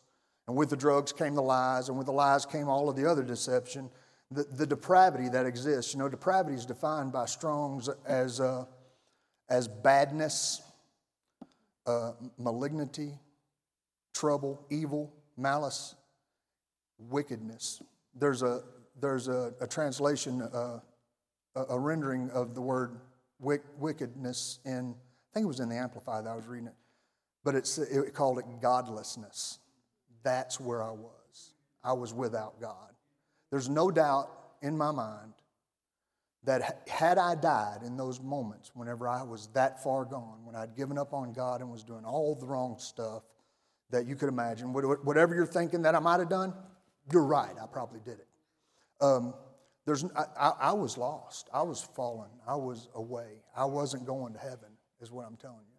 And 0.46 0.56
with 0.56 0.70
the 0.70 0.76
drugs 0.76 1.12
came 1.12 1.34
the 1.34 1.42
lies, 1.42 1.88
and 1.88 1.98
with 1.98 2.06
the 2.06 2.12
lies 2.12 2.46
came 2.46 2.68
all 2.68 2.88
of 2.88 2.96
the 2.96 3.08
other 3.08 3.22
deception, 3.22 3.90
the, 4.30 4.44
the 4.44 4.66
depravity 4.66 5.28
that 5.28 5.46
exists. 5.46 5.94
You 5.94 6.00
know, 6.00 6.08
depravity 6.08 6.54
is 6.54 6.66
defined 6.66 7.12
by 7.12 7.26
Strong's 7.26 7.88
as, 8.06 8.40
uh, 8.40 8.64
as 9.48 9.68
badness, 9.68 10.62
uh, 11.86 12.12
malignity, 12.38 13.12
trouble, 14.14 14.66
evil, 14.70 15.12
malice, 15.36 15.94
wickedness. 16.98 17.82
There's 18.14 18.42
a, 18.42 18.62
there's 19.00 19.28
a, 19.28 19.54
a 19.60 19.66
translation, 19.66 20.42
uh, 20.42 20.80
a, 21.54 21.78
rendering 21.78 22.30
of 22.30 22.54
the 22.54 22.60
word 22.60 23.00
wick, 23.38 23.62
wickedness 23.78 24.58
in 24.64 24.94
I 25.30 25.34
think 25.34 25.44
it 25.44 25.48
was 25.48 25.60
in 25.60 25.68
the 25.68 25.76
Amplified 25.76 26.24
that 26.24 26.30
I 26.30 26.36
was 26.36 26.46
reading 26.46 26.68
it, 26.68 26.74
but 27.44 27.54
it's, 27.54 27.78
it 27.78 28.14
called 28.14 28.38
it 28.38 28.46
godlessness. 28.62 29.58
That's 30.22 30.58
where 30.58 30.82
I 30.82 30.90
was. 30.90 31.52
I 31.84 31.92
was 31.92 32.14
without 32.14 32.60
God. 32.60 32.92
There's 33.50 33.68
no 33.68 33.90
doubt 33.90 34.30
in 34.62 34.76
my 34.76 34.90
mind 34.90 35.32
that 36.44 36.82
had 36.88 37.18
I 37.18 37.34
died 37.34 37.82
in 37.84 37.96
those 37.96 38.20
moments, 38.20 38.70
whenever 38.74 39.08
I 39.08 39.22
was 39.22 39.48
that 39.54 39.82
far 39.82 40.04
gone, 40.04 40.44
when 40.44 40.54
I'd 40.54 40.76
given 40.76 40.96
up 40.96 41.12
on 41.12 41.32
God 41.32 41.60
and 41.60 41.70
was 41.70 41.82
doing 41.82 42.04
all 42.04 42.34
the 42.34 42.46
wrong 42.46 42.76
stuff 42.78 43.22
that 43.90 44.06
you 44.06 44.16
could 44.16 44.28
imagine, 44.28 44.72
whatever 44.72 45.34
you're 45.34 45.46
thinking 45.46 45.82
that 45.82 45.94
I 45.94 45.98
might 45.98 46.20
have 46.20 46.28
done, 46.28 46.54
you're 47.12 47.24
right, 47.24 47.54
I 47.62 47.66
probably 47.66 48.00
did 48.00 48.18
it. 48.18 48.26
Um, 49.00 49.34
there's, 49.86 50.04
I, 50.16 50.24
I, 50.38 50.52
I 50.60 50.72
was 50.72 50.98
lost. 50.98 51.48
I 51.52 51.62
was 51.62 51.82
fallen. 51.82 52.30
I 52.46 52.56
was 52.56 52.88
away. 52.94 53.42
I 53.56 53.64
wasn't 53.64 54.06
going 54.06 54.34
to 54.34 54.38
heaven, 54.38 54.70
is 55.00 55.10
what 55.10 55.26
I'm 55.26 55.36
telling 55.36 55.56
you. 55.56 55.78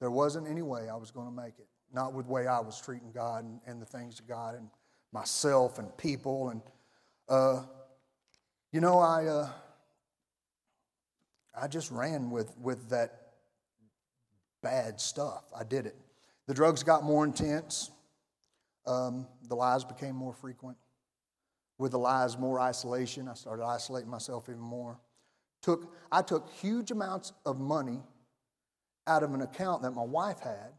There 0.00 0.10
wasn't 0.10 0.48
any 0.48 0.62
way 0.62 0.88
I 0.88 0.96
was 0.96 1.10
going 1.10 1.26
to 1.26 1.34
make 1.34 1.58
it. 1.58 1.66
Not 1.92 2.14
with 2.14 2.26
the 2.26 2.32
way 2.32 2.46
I 2.46 2.60
was 2.60 2.80
treating 2.80 3.10
God 3.12 3.44
and, 3.44 3.60
and 3.66 3.82
the 3.82 3.86
things 3.86 4.18
of 4.20 4.26
God 4.26 4.54
and 4.54 4.68
myself 5.12 5.78
and 5.78 5.96
people. 5.96 6.50
And, 6.50 6.62
uh, 7.32 7.62
you 8.72 8.82
know, 8.82 8.98
I, 8.98 9.24
uh, 9.24 9.48
I 11.58 11.66
just 11.66 11.90
ran 11.90 12.30
with, 12.30 12.54
with 12.58 12.90
that 12.90 13.28
bad 14.62 15.00
stuff. 15.00 15.44
I 15.58 15.64
did 15.64 15.86
it. 15.86 15.96
The 16.46 16.52
drugs 16.52 16.82
got 16.82 17.04
more 17.04 17.24
intense. 17.24 17.90
Um, 18.86 19.26
the 19.48 19.54
lies 19.54 19.82
became 19.82 20.14
more 20.14 20.34
frequent. 20.34 20.76
With 21.78 21.92
the 21.92 21.98
lies, 21.98 22.36
more 22.36 22.60
isolation. 22.60 23.28
I 23.28 23.34
started 23.34 23.64
isolating 23.64 24.10
myself 24.10 24.50
even 24.50 24.60
more. 24.60 25.00
Took, 25.62 25.94
I 26.10 26.20
took 26.20 26.50
huge 26.60 26.90
amounts 26.90 27.32
of 27.46 27.58
money 27.58 28.00
out 29.06 29.22
of 29.22 29.32
an 29.32 29.40
account 29.40 29.80
that 29.82 29.92
my 29.92 30.04
wife 30.04 30.40
had. 30.40 30.72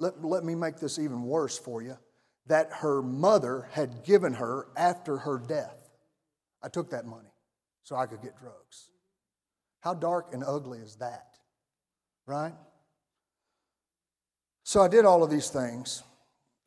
Let, 0.00 0.24
let 0.24 0.42
me 0.42 0.56
make 0.56 0.78
this 0.78 0.98
even 0.98 1.22
worse 1.22 1.56
for 1.56 1.80
you 1.80 1.96
that 2.46 2.70
her 2.72 3.02
mother 3.02 3.68
had 3.72 4.04
given 4.04 4.34
her 4.34 4.68
after 4.76 5.18
her 5.18 5.38
death. 5.38 5.88
I 6.62 6.68
took 6.68 6.90
that 6.90 7.06
money 7.06 7.32
so 7.82 7.96
I 7.96 8.06
could 8.06 8.22
get 8.22 8.38
drugs. 8.38 8.90
How 9.80 9.94
dark 9.94 10.32
and 10.32 10.42
ugly 10.44 10.78
is 10.78 10.96
that? 10.96 11.26
Right? 12.26 12.54
So 14.62 14.80
I 14.80 14.88
did 14.88 15.04
all 15.04 15.22
of 15.22 15.30
these 15.30 15.50
things. 15.50 16.02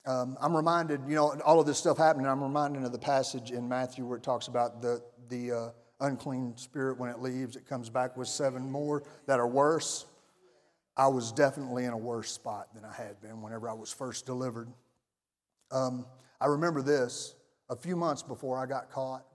Um, 0.06 0.38
I'm 0.40 0.56
reminded, 0.56 1.02
you 1.08 1.16
know, 1.16 1.36
all 1.44 1.60
of 1.60 1.66
this 1.66 1.80
stuff 1.80 1.98
happening. 1.98 2.28
I'm 2.28 2.42
reminded 2.42 2.84
of 2.84 2.92
the 2.92 3.00
passage 3.00 3.52
in 3.52 3.68
Matthew 3.68 4.06
where 4.06 4.18
it 4.18 4.24
talks 4.24 4.48
about 4.48 4.82
the, 4.82 5.02
the 5.30 5.52
uh, 5.52 5.70
unclean 6.00 6.56
spirit 6.58 6.98
when 7.00 7.10
it 7.10 7.20
leaves, 7.20 7.56
it 7.56 7.68
comes 7.68 7.90
back 7.90 8.16
with 8.16 8.28
seven 8.28 8.72
more 8.72 9.04
that 9.26 9.40
are 9.40 9.48
worse. 9.48 10.06
I 10.96 11.08
was 11.08 11.32
definitely 11.32 11.86
in 11.86 11.94
a 11.94 11.98
worse 11.98 12.32
spot 12.32 12.74
than 12.74 12.86
I 12.86 12.94
had 12.94 13.20
been 13.22 13.42
whenever 13.42 13.70
I 13.70 13.74
was 13.74 13.92
first 13.92 14.26
delivered. 14.26 14.68
Um, 15.72 16.06
I 16.40 16.48
remember 16.48 16.82
this 16.82 17.36
a 17.70 17.76
few 17.76 17.96
months 17.96 18.24
before 18.24 18.58
I 18.58 18.66
got 18.66 18.90
caught, 18.90 19.26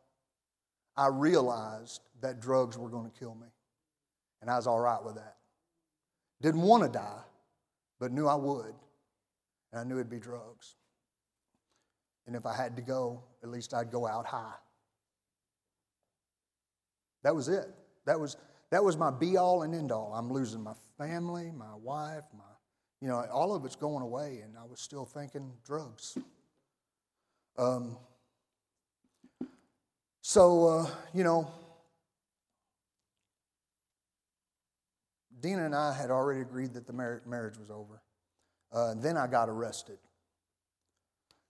I 0.96 1.08
realized 1.08 2.00
that 2.20 2.40
drugs 2.40 2.78
were 2.78 2.88
going 2.88 3.10
to 3.10 3.18
kill 3.18 3.34
me. 3.34 3.48
And 4.40 4.50
I 4.50 4.56
was 4.56 4.66
all 4.66 4.80
right 4.80 5.02
with 5.02 5.16
that. 5.16 5.36
Didn't 6.40 6.62
want 6.62 6.82
to 6.82 6.88
die, 6.88 7.22
but 8.00 8.12
knew 8.12 8.26
I 8.26 8.34
would. 8.34 8.74
And 9.72 9.80
I 9.80 9.84
knew 9.84 9.94
it'd 9.94 10.10
be 10.10 10.18
drugs. 10.18 10.74
And 12.26 12.36
if 12.36 12.46
I 12.46 12.54
had 12.54 12.76
to 12.76 12.82
go, 12.82 13.22
at 13.42 13.48
least 13.48 13.74
I'd 13.74 13.90
go 13.90 14.06
out 14.06 14.26
high. 14.26 14.54
That 17.22 17.34
was 17.34 17.48
it. 17.48 17.66
That 18.04 18.18
was, 18.18 18.36
that 18.70 18.82
was 18.82 18.96
my 18.96 19.10
be 19.10 19.36
all 19.36 19.62
and 19.62 19.74
end 19.74 19.92
all. 19.92 20.12
I'm 20.14 20.32
losing 20.32 20.62
my 20.62 20.74
family, 20.98 21.52
my 21.56 21.74
wife, 21.80 22.24
my 22.36 22.51
you 23.02 23.08
know, 23.08 23.26
all 23.32 23.52
of 23.52 23.64
it's 23.64 23.74
going 23.74 24.00
away, 24.00 24.42
and 24.44 24.56
I 24.56 24.64
was 24.64 24.80
still 24.80 25.04
thinking 25.04 25.50
drugs. 25.66 26.16
Um, 27.58 27.96
so, 30.20 30.68
uh, 30.68 30.86
you 31.12 31.24
know, 31.24 31.50
Dina 35.40 35.66
and 35.66 35.74
I 35.74 35.92
had 35.92 36.12
already 36.12 36.42
agreed 36.42 36.74
that 36.74 36.86
the 36.86 36.92
mar- 36.92 37.22
marriage 37.26 37.58
was 37.58 37.72
over. 37.72 38.00
Uh, 38.72 38.94
then 38.94 39.16
I 39.16 39.26
got 39.26 39.48
arrested. 39.48 39.98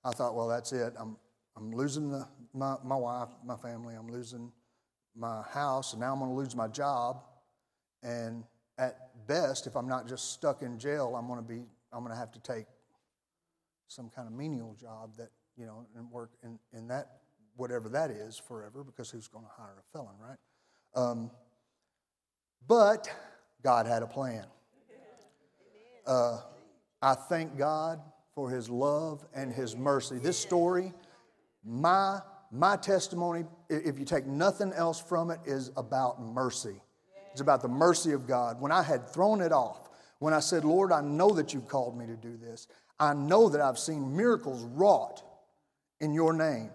I 0.02 0.10
thought, 0.12 0.34
well, 0.34 0.48
that's 0.48 0.72
it. 0.72 0.94
I'm, 0.98 1.18
I'm 1.54 1.70
losing 1.70 2.10
the, 2.10 2.26
my, 2.54 2.76
my 2.82 2.96
wife, 2.96 3.28
my 3.44 3.56
family. 3.56 3.94
I'm 3.94 4.10
losing 4.10 4.50
my 5.14 5.42
house, 5.52 5.92
and 5.92 6.00
now 6.00 6.14
I'm 6.14 6.18
going 6.18 6.30
to 6.30 6.34
lose 6.36 6.56
my 6.56 6.68
job. 6.68 7.22
And 8.02 8.42
at 8.78 9.26
best, 9.26 9.66
if 9.66 9.76
I'm 9.76 9.88
not 9.88 10.08
just 10.08 10.32
stuck 10.32 10.62
in 10.62 10.78
jail, 10.78 11.14
I'm 11.16 11.26
going 11.26 11.38
to 11.38 11.46
be, 11.46 11.64
I'm 11.92 12.00
going 12.00 12.12
to 12.12 12.18
have 12.18 12.32
to 12.32 12.40
take 12.40 12.66
some 13.88 14.08
kind 14.08 14.26
of 14.26 14.34
menial 14.34 14.76
job 14.80 15.16
that, 15.18 15.28
you 15.56 15.66
know, 15.66 15.86
and 15.96 16.10
work 16.10 16.30
in, 16.42 16.58
in 16.72 16.88
that, 16.88 17.18
whatever 17.56 17.88
that 17.90 18.10
is 18.10 18.38
forever, 18.38 18.82
because 18.82 19.10
who's 19.10 19.28
going 19.28 19.44
to 19.44 19.50
hire 19.56 19.74
a 19.78 19.92
felon, 19.92 20.14
right? 20.18 20.38
Um, 20.94 21.30
but 22.66 23.08
God 23.62 23.86
had 23.86 24.02
a 24.02 24.06
plan. 24.06 24.46
Uh, 26.06 26.40
I 27.00 27.14
thank 27.14 27.56
God 27.56 28.00
for 28.34 28.50
his 28.50 28.68
love 28.68 29.24
and 29.34 29.52
his 29.52 29.76
mercy. 29.76 30.18
This 30.18 30.38
story, 30.38 30.92
my, 31.64 32.20
my 32.50 32.76
testimony, 32.76 33.44
if 33.68 33.98
you 33.98 34.04
take 34.04 34.26
nothing 34.26 34.72
else 34.72 35.00
from 35.00 35.30
it, 35.30 35.38
is 35.44 35.70
about 35.76 36.20
mercy. 36.20 36.80
It's 37.32 37.40
about 37.40 37.62
the 37.62 37.68
mercy 37.68 38.12
of 38.12 38.26
God. 38.26 38.60
When 38.60 38.72
I 38.72 38.82
had 38.82 39.08
thrown 39.08 39.40
it 39.40 39.52
off, 39.52 39.88
when 40.18 40.34
I 40.34 40.40
said, 40.40 40.64
Lord, 40.64 40.92
I 40.92 41.00
know 41.00 41.30
that 41.30 41.52
you've 41.52 41.66
called 41.66 41.98
me 41.98 42.06
to 42.06 42.16
do 42.16 42.36
this, 42.36 42.68
I 43.00 43.14
know 43.14 43.48
that 43.48 43.60
I've 43.60 43.78
seen 43.78 44.16
miracles 44.16 44.62
wrought 44.62 45.22
in 46.00 46.12
your 46.12 46.32
name. 46.32 46.70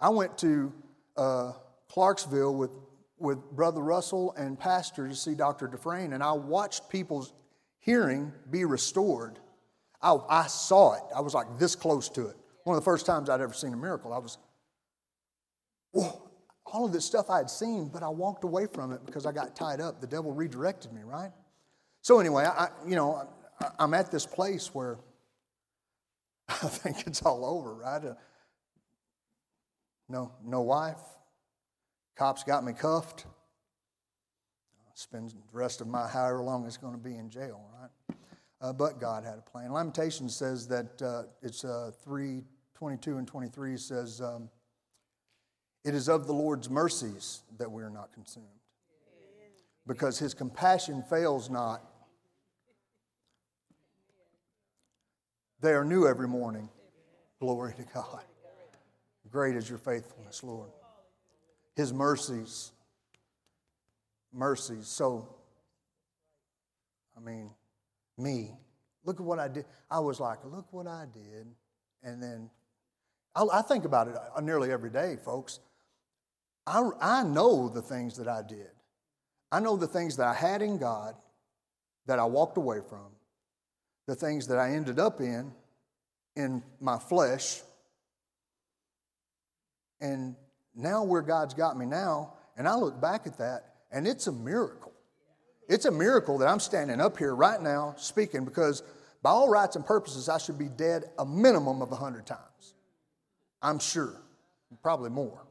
I 0.00 0.08
went 0.08 0.38
to 0.38 0.72
uh, 1.16 1.52
Clarksville 1.88 2.54
with, 2.54 2.70
with 3.18 3.38
Brother 3.50 3.80
Russell 3.80 4.32
and 4.38 4.58
Pastor 4.58 5.08
to 5.08 5.14
see 5.14 5.34
Dr. 5.34 5.66
Dufresne, 5.66 6.12
and 6.12 6.22
I 6.22 6.32
watched 6.32 6.88
people's 6.88 7.32
hearing 7.80 8.32
be 8.50 8.64
restored. 8.64 9.38
I, 10.00 10.16
I 10.28 10.46
saw 10.46 10.94
it. 10.94 11.02
I 11.14 11.20
was 11.20 11.34
like 11.34 11.58
this 11.58 11.76
close 11.76 12.08
to 12.10 12.26
it. 12.28 12.36
One 12.64 12.76
of 12.76 12.82
the 12.82 12.84
first 12.84 13.04
times 13.04 13.28
I'd 13.28 13.40
ever 13.40 13.52
seen 13.52 13.72
a 13.72 13.76
miracle. 13.76 14.12
I 14.12 14.18
was, 14.18 14.38
whoa, 15.92 16.23
all 16.74 16.84
of 16.84 16.92
this 16.92 17.04
stuff 17.04 17.30
I 17.30 17.38
had 17.38 17.48
seen, 17.48 17.88
but 17.88 18.02
I 18.02 18.08
walked 18.08 18.42
away 18.42 18.66
from 18.66 18.90
it 18.90 19.06
because 19.06 19.26
I 19.26 19.32
got 19.32 19.54
tied 19.54 19.80
up. 19.80 20.00
The 20.00 20.08
devil 20.08 20.32
redirected 20.32 20.92
me, 20.92 21.02
right? 21.04 21.30
So 22.02 22.18
anyway, 22.18 22.44
I, 22.44 22.68
you 22.84 22.96
know, 22.96 23.28
I, 23.78 23.84
am 23.84 23.94
at 23.94 24.10
this 24.10 24.26
place 24.26 24.74
where 24.74 24.98
I 26.48 26.52
think 26.66 27.06
it's 27.06 27.22
all 27.22 27.44
over, 27.44 27.74
right? 27.74 28.02
No, 30.08 30.32
no 30.44 30.62
wife. 30.62 30.98
Cops 32.16 32.42
got 32.42 32.64
me 32.64 32.72
cuffed. 32.72 33.24
I'll 34.84 34.96
spend 34.96 35.30
the 35.30 35.36
rest 35.52 35.80
of 35.80 35.86
my 35.86 36.08
however 36.08 36.42
long 36.42 36.66
it's 36.66 36.76
going 36.76 36.94
to 36.94 36.98
be 36.98 37.14
in 37.14 37.30
jail, 37.30 37.64
right? 37.80 38.16
Uh, 38.60 38.72
but 38.72 39.00
God 39.00 39.22
had 39.22 39.38
a 39.38 39.42
plan. 39.42 39.72
Lamentation 39.72 40.28
says 40.28 40.66
that 40.68 41.00
uh, 41.00 41.22
it's 41.40 41.64
uh, 41.64 41.92
3 42.02 42.42
22 42.74 43.18
and 43.18 43.28
23 43.28 43.76
says, 43.76 44.20
um, 44.20 44.50
it 45.84 45.94
is 45.94 46.08
of 46.08 46.26
the 46.26 46.32
Lord's 46.32 46.70
mercies 46.70 47.42
that 47.58 47.70
we 47.70 47.82
are 47.82 47.90
not 47.90 48.12
consumed. 48.12 48.46
Because 49.86 50.18
his 50.18 50.32
compassion 50.32 51.04
fails 51.10 51.50
not. 51.50 51.82
They 55.60 55.72
are 55.72 55.84
new 55.84 56.06
every 56.06 56.28
morning. 56.28 56.70
Glory 57.38 57.74
to 57.74 57.82
God. 57.94 58.22
Great 59.30 59.56
is 59.56 59.68
your 59.68 59.78
faithfulness, 59.78 60.42
Lord. 60.42 60.70
His 61.76 61.92
mercies. 61.92 62.72
Mercies. 64.32 64.86
So, 64.86 65.28
I 67.16 67.20
mean, 67.20 67.50
me. 68.16 68.52
Look 69.04 69.20
at 69.20 69.26
what 69.26 69.38
I 69.38 69.48
did. 69.48 69.66
I 69.90 70.00
was 70.00 70.18
like, 70.18 70.38
look 70.44 70.72
what 70.72 70.86
I 70.86 71.04
did. 71.12 71.46
And 72.02 72.22
then 72.22 72.48
I, 73.34 73.62
think 73.62 73.84
about 73.84 74.08
it 74.08 74.16
nearly 74.42 74.70
every 74.70 74.90
day, 74.90 75.16
folks. 75.24 75.60
I, 76.66 76.90
I 77.00 77.22
know 77.24 77.68
the 77.68 77.82
things 77.82 78.16
that 78.16 78.28
I 78.28 78.42
did. 78.42 78.70
I 79.52 79.60
know 79.60 79.76
the 79.76 79.86
things 79.86 80.16
that 80.16 80.26
I 80.26 80.34
had 80.34 80.62
in 80.62 80.78
God 80.78 81.14
that 82.06 82.18
I 82.18 82.24
walked 82.24 82.56
away 82.56 82.78
from, 82.88 83.06
the 84.06 84.14
things 84.14 84.46
that 84.48 84.58
I 84.58 84.72
ended 84.72 84.98
up 84.98 85.20
in, 85.20 85.52
in 86.36 86.62
my 86.80 86.98
flesh. 86.98 87.62
And 90.00 90.34
now, 90.74 91.04
where 91.04 91.22
God's 91.22 91.54
got 91.54 91.78
me 91.78 91.86
now, 91.86 92.34
and 92.56 92.66
I 92.66 92.74
look 92.74 93.00
back 93.00 93.26
at 93.26 93.38
that, 93.38 93.74
and 93.92 94.06
it's 94.06 94.26
a 94.26 94.32
miracle. 94.32 94.92
It's 95.68 95.84
a 95.84 95.90
miracle 95.90 96.38
that 96.38 96.48
I'm 96.48 96.60
standing 96.60 97.00
up 97.00 97.16
here 97.16 97.34
right 97.34 97.60
now 97.60 97.94
speaking 97.96 98.44
because, 98.44 98.82
by 99.22 99.30
all 99.30 99.48
rights 99.48 99.76
and 99.76 99.86
purposes, 99.86 100.28
I 100.28 100.38
should 100.38 100.58
be 100.58 100.68
dead 100.68 101.04
a 101.18 101.24
minimum 101.24 101.80
of 101.80 101.90
100 101.90 102.26
times. 102.26 102.74
I'm 103.62 103.78
sure, 103.78 104.20
probably 104.82 105.10
more. 105.10 105.46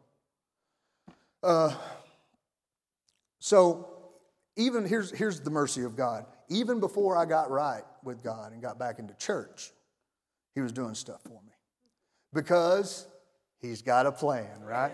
Uh, 1.44 1.76
so, 3.40 3.90
even 4.56 4.86
here's, 4.86 5.12
here's 5.12 5.42
the 5.42 5.50
mercy 5.50 5.84
of 5.84 5.98
God. 5.98 6.26
Even 6.50 6.80
before 6.80 7.18
I 7.18 7.26
got 7.26 7.52
right 7.52 7.84
with 8.04 8.24
God 8.24 8.54
and 8.54 8.62
got 8.62 8.80
back 8.80 9.00
into 9.00 9.14
church, 9.16 9.72
He 10.56 10.62
was 10.62 10.72
doing 10.72 10.96
stuff 10.96 11.22
for 11.24 11.42
me 11.42 11.52
because 12.34 13.08
He's 13.62 13.82
got 13.82 14.06
a 14.06 14.12
plan, 14.12 14.62
right? 14.62 14.94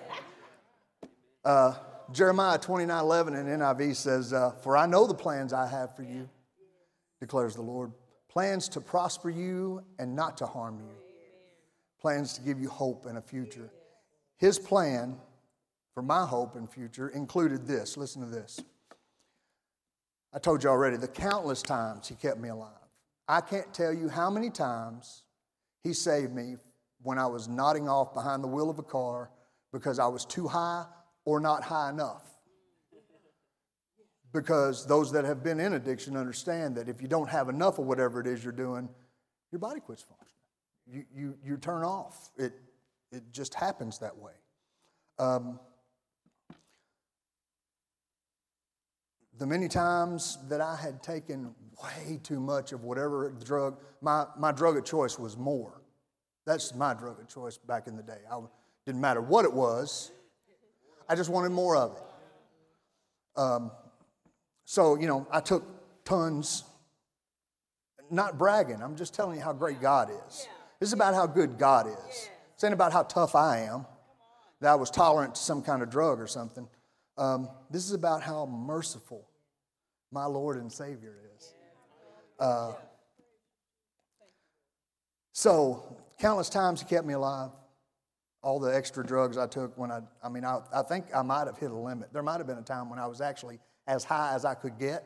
Uh, 1.45 1.75
Jeremiah 2.11 2.57
29 2.57 2.99
11 2.99 3.35
in 3.35 3.45
NIV 3.45 3.95
says, 3.95 4.33
uh, 4.33 4.51
For 4.63 4.75
I 4.75 4.87
know 4.87 5.05
the 5.05 5.13
plans 5.13 5.53
I 5.53 5.67
have 5.67 5.95
for 5.95 6.03
you, 6.03 6.27
declares 7.19 7.55
the 7.55 7.61
Lord. 7.61 7.91
Plans 8.29 8.69
to 8.69 8.81
prosper 8.81 9.29
you 9.29 9.83
and 9.97 10.15
not 10.15 10.37
to 10.37 10.45
harm 10.45 10.79
you, 10.79 10.95
plans 11.99 12.33
to 12.33 12.41
give 12.41 12.59
you 12.59 12.69
hope 12.69 13.05
and 13.05 13.17
a 13.17 13.21
future. 13.21 13.69
His 14.37 14.57
plan 14.57 15.17
for 15.99 16.03
my 16.03 16.25
hope 16.25 16.55
and 16.55 16.71
future 16.71 17.09
included 17.09 17.67
this. 17.67 17.97
Listen 17.97 18.21
to 18.21 18.27
this. 18.29 18.61
I 20.31 20.39
told 20.39 20.63
you 20.63 20.69
already 20.69 20.95
the 20.95 21.09
countless 21.09 21.61
times 21.61 22.07
He 22.07 22.15
kept 22.15 22.39
me 22.39 22.47
alive. 22.47 22.71
I 23.27 23.41
can't 23.41 23.73
tell 23.73 23.91
you 23.91 24.07
how 24.07 24.29
many 24.29 24.49
times 24.49 25.23
He 25.83 25.91
saved 25.91 26.33
me 26.33 26.55
when 27.01 27.19
I 27.19 27.25
was 27.25 27.49
nodding 27.49 27.89
off 27.89 28.13
behind 28.13 28.45
the 28.45 28.47
wheel 28.47 28.69
of 28.69 28.79
a 28.79 28.83
car 28.83 29.29
because 29.73 29.99
I 29.99 30.07
was 30.07 30.23
too 30.23 30.47
high 30.47 30.85
or 31.25 31.41
not 31.41 31.65
high 31.65 31.89
enough. 31.89 32.23
Because 34.31 34.85
those 34.85 35.11
that 35.11 35.25
have 35.25 35.43
been 35.43 35.59
in 35.59 35.73
addiction 35.73 36.15
understand 36.15 36.77
that 36.77 36.87
if 36.87 37.01
you 37.01 37.09
don't 37.09 37.29
have 37.29 37.49
enough 37.49 37.77
of 37.77 37.87
whatever 37.87 38.21
it 38.21 38.27
is 38.27 38.41
you're 38.41 38.53
doing, 38.53 38.87
your 39.51 39.59
body 39.59 39.81
quits 39.81 40.03
functioning. 40.03 41.05
You, 41.13 41.21
you, 41.21 41.37
you 41.43 41.57
turn 41.57 41.83
off. 41.83 42.29
It, 42.37 42.53
it 43.11 43.23
just 43.33 43.53
happens 43.53 43.99
that 43.99 44.17
way. 44.17 44.31
Um, 45.17 45.59
the 49.39 49.47
many 49.47 49.69
times 49.69 50.37
that 50.49 50.59
I 50.59 50.75
had 50.75 51.01
taken 51.01 51.55
way 51.81 52.19
too 52.21 52.41
much 52.41 52.73
of 52.73 52.83
whatever 52.83 53.33
drug, 53.43 53.77
my, 54.01 54.25
my 54.37 54.51
drug 54.51 54.77
of 54.77 54.83
choice 54.83 55.17
was 55.17 55.37
more. 55.37 55.81
That's 56.45 56.75
my 56.75 56.93
drug 56.93 57.21
of 57.21 57.27
choice 57.29 57.57
back 57.57 57.87
in 57.87 57.95
the 57.95 58.03
day. 58.03 58.19
I 58.29 58.39
didn't 58.85 58.99
matter 58.99 59.21
what 59.21 59.45
it 59.45 59.53
was, 59.53 60.11
I 61.07 61.15
just 61.15 61.29
wanted 61.29 61.51
more 61.51 61.75
of 61.75 61.95
it. 61.95 63.39
Um, 63.39 63.71
so, 64.65 64.95
you 64.95 65.07
know, 65.07 65.25
I 65.31 65.39
took 65.39 65.63
tons, 66.03 66.65
not 68.11 68.37
bragging, 68.37 68.81
I'm 68.83 68.97
just 68.97 69.13
telling 69.13 69.37
you 69.37 69.43
how 69.43 69.53
great 69.53 69.79
God 69.79 70.09
is. 70.27 70.47
This 70.81 70.89
is 70.89 70.93
about 70.93 71.15
how 71.15 71.25
good 71.27 71.57
God 71.57 71.87
is. 71.87 72.29
It's 72.53 72.63
ain't 72.63 72.73
about 72.73 72.91
how 72.91 73.03
tough 73.03 73.35
I 73.35 73.59
am, 73.59 73.85
that 74.59 74.69
I 74.69 74.75
was 74.75 74.91
tolerant 74.91 75.35
to 75.35 75.41
some 75.41 75.61
kind 75.61 75.81
of 75.81 75.89
drug 75.89 76.19
or 76.19 76.27
something. 76.27 76.67
Um, 77.17 77.49
this 77.71 77.85
is 77.85 77.93
about 77.93 78.21
how 78.21 78.45
merciful 78.45 79.28
my 80.11 80.25
Lord 80.25 80.57
and 80.57 80.71
Savior 80.71 81.15
is. 81.37 81.53
Uh, 82.39 82.73
so, 85.33 85.97
countless 86.19 86.49
times 86.49 86.81
He 86.81 86.87
kept 86.87 87.05
me 87.05 87.13
alive. 87.13 87.51
All 88.41 88.59
the 88.59 88.73
extra 88.73 89.05
drugs 89.05 89.37
I 89.37 89.47
took 89.47 89.77
when 89.77 89.91
I, 89.91 89.99
I 90.23 90.29
mean, 90.29 90.45
I, 90.45 90.61
I 90.73 90.81
think 90.81 91.05
I 91.13 91.21
might 91.21 91.47
have 91.47 91.57
hit 91.57 91.71
a 91.71 91.75
limit. 91.75 92.13
There 92.13 92.23
might 92.23 92.37
have 92.37 92.47
been 92.47 92.57
a 92.57 92.63
time 92.63 92.89
when 92.89 92.97
I 92.97 93.05
was 93.05 93.19
actually 93.19 93.59
as 93.85 94.05
high 94.05 94.33
as 94.33 94.45
I 94.45 94.53
could 94.53 94.79
get, 94.79 95.05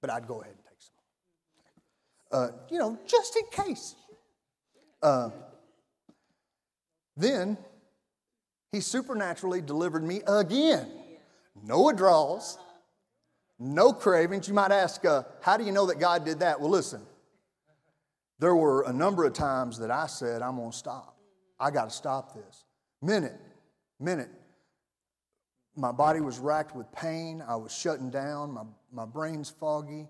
but 0.00 0.10
I'd 0.10 0.28
go 0.28 0.40
ahead 0.40 0.54
and 0.54 0.64
take 0.64 0.80
some. 0.80 0.94
Uh, 2.40 2.48
you 2.70 2.78
know, 2.78 2.96
just 3.06 3.36
in 3.36 3.64
case. 3.64 3.96
Uh, 5.02 5.30
then 7.16 7.58
he 8.72 8.80
supernaturally 8.80 9.60
delivered 9.60 10.04
me 10.04 10.22
again. 10.26 10.88
No 11.62 11.82
withdrawals, 11.82 12.58
no 13.60 13.92
cravings. 13.92 14.48
You 14.48 14.54
might 14.54 14.72
ask, 14.72 15.04
uh, 15.04 15.22
how 15.42 15.56
do 15.56 15.64
you 15.64 15.70
know 15.70 15.86
that 15.86 16.00
God 16.00 16.24
did 16.24 16.40
that? 16.40 16.60
Well, 16.60 16.70
listen, 16.70 17.02
there 18.38 18.56
were 18.56 18.82
a 18.82 18.92
number 18.92 19.24
of 19.24 19.34
times 19.34 19.78
that 19.78 19.90
I 19.90 20.06
said, 20.06 20.40
I'm 20.40 20.56
going 20.56 20.72
to 20.72 20.76
stop. 20.76 21.16
I 21.60 21.70
got 21.70 21.84
to 21.84 21.90
stop 21.90 22.34
this. 22.34 22.64
Minute, 23.02 23.38
minute. 24.00 24.30
My 25.76 25.92
body 25.92 26.20
was 26.20 26.38
racked 26.38 26.74
with 26.74 26.90
pain. 26.90 27.44
I 27.46 27.56
was 27.56 27.72
shutting 27.72 28.10
down. 28.10 28.52
My, 28.52 28.62
my 28.90 29.04
brain's 29.04 29.50
foggy. 29.50 30.08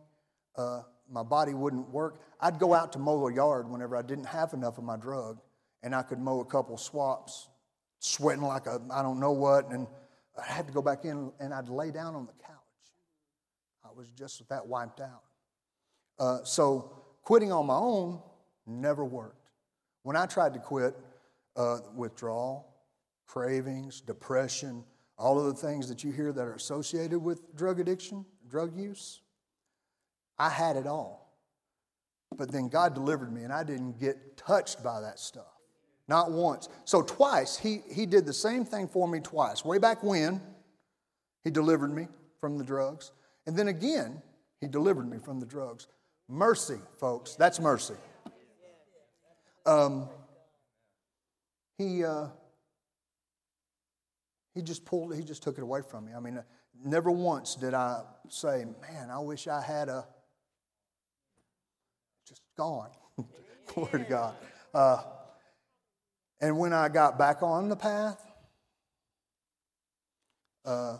Uh, 0.56 0.82
my 1.10 1.24
body 1.24 1.54
wouldn't 1.54 1.90
work. 1.90 2.20
I'd 2.40 2.58
go 2.58 2.72
out 2.72 2.92
to 2.92 2.98
mow 2.98 3.26
a 3.26 3.34
yard 3.34 3.68
whenever 3.68 3.96
I 3.96 4.02
didn't 4.02 4.26
have 4.26 4.52
enough 4.52 4.78
of 4.78 4.84
my 4.84 4.96
drug, 4.96 5.38
and 5.82 5.94
I 5.94 6.02
could 6.02 6.20
mow 6.20 6.40
a 6.40 6.44
couple 6.44 6.76
swaps, 6.76 7.48
sweating 7.98 8.42
like 8.42 8.66
a 8.66 8.80
I 8.90 9.02
don't 9.02 9.18
know 9.18 9.32
what, 9.32 9.70
and 9.70 9.86
I 10.38 10.50
had 10.50 10.66
to 10.68 10.72
go 10.72 10.82
back 10.82 11.04
in 11.04 11.32
and 11.40 11.52
I'd 11.52 11.68
lay 11.68 11.90
down 11.90 12.14
on 12.14 12.26
the 12.26 12.32
couch. 12.44 12.59
I 13.90 13.98
was 13.98 14.08
just 14.10 14.48
that 14.48 14.66
wiped 14.66 15.00
out. 15.00 15.22
Uh, 16.18 16.38
so 16.44 16.92
quitting 17.22 17.50
on 17.50 17.66
my 17.66 17.74
own 17.74 18.20
never 18.66 19.04
worked. 19.04 19.50
When 20.02 20.16
I 20.16 20.26
tried 20.26 20.54
to 20.54 20.60
quit, 20.60 20.96
uh, 21.56 21.78
withdrawal, 21.94 22.72
cravings, 23.26 24.00
depression, 24.00 24.84
all 25.18 25.38
of 25.38 25.46
the 25.46 25.54
things 25.54 25.88
that 25.88 26.04
you 26.04 26.12
hear 26.12 26.32
that 26.32 26.40
are 26.40 26.54
associated 26.54 27.18
with 27.18 27.54
drug 27.56 27.80
addiction, 27.80 28.24
drug 28.48 28.76
use, 28.76 29.20
I 30.38 30.50
had 30.50 30.76
it 30.76 30.86
all. 30.86 31.36
But 32.36 32.52
then 32.52 32.68
God 32.68 32.94
delivered 32.94 33.32
me, 33.32 33.42
and 33.42 33.52
I 33.52 33.64
didn't 33.64 33.98
get 33.98 34.36
touched 34.36 34.84
by 34.84 35.00
that 35.00 35.18
stuff. 35.18 35.58
Not 36.06 36.30
once. 36.30 36.68
So, 36.84 37.02
twice, 37.02 37.56
he, 37.56 37.82
he 37.92 38.06
did 38.06 38.24
the 38.24 38.32
same 38.32 38.64
thing 38.64 38.88
for 38.88 39.06
me 39.08 39.20
twice. 39.20 39.64
Way 39.64 39.78
back 39.78 40.02
when, 40.02 40.40
He 41.44 41.50
delivered 41.50 41.92
me 41.92 42.06
from 42.40 42.56
the 42.56 42.64
drugs. 42.64 43.12
And 43.46 43.56
then 43.56 43.68
again, 43.68 44.22
He 44.60 44.68
delivered 44.68 45.08
me 45.10 45.18
from 45.18 45.40
the 45.40 45.46
drugs. 45.46 45.86
Mercy, 46.28 46.78
folks. 46.98 47.34
That's 47.34 47.58
mercy. 47.58 47.94
Um, 49.64 50.08
he, 51.78 52.04
uh, 52.04 52.26
he 54.54 54.62
just 54.62 54.84
pulled, 54.84 55.16
he 55.16 55.22
just 55.22 55.42
took 55.42 55.56
it 55.56 55.62
away 55.62 55.80
from 55.82 56.06
me. 56.06 56.12
I 56.14 56.20
mean, 56.20 56.42
never 56.84 57.10
once 57.10 57.54
did 57.54 57.74
I 57.74 58.02
say, 58.28 58.66
man, 58.82 59.10
I 59.10 59.18
wish 59.18 59.48
I 59.48 59.62
had 59.62 59.88
a 59.88 60.06
just 62.26 62.42
gone. 62.56 62.90
Glory 63.74 63.90
to 63.92 64.06
God. 64.08 64.34
Uh, 64.72 65.02
and 66.40 66.58
when 66.58 66.72
I 66.72 66.88
got 66.88 67.18
back 67.18 67.42
on 67.42 67.68
the 67.68 67.76
path, 67.76 68.24
uh, 70.64 70.98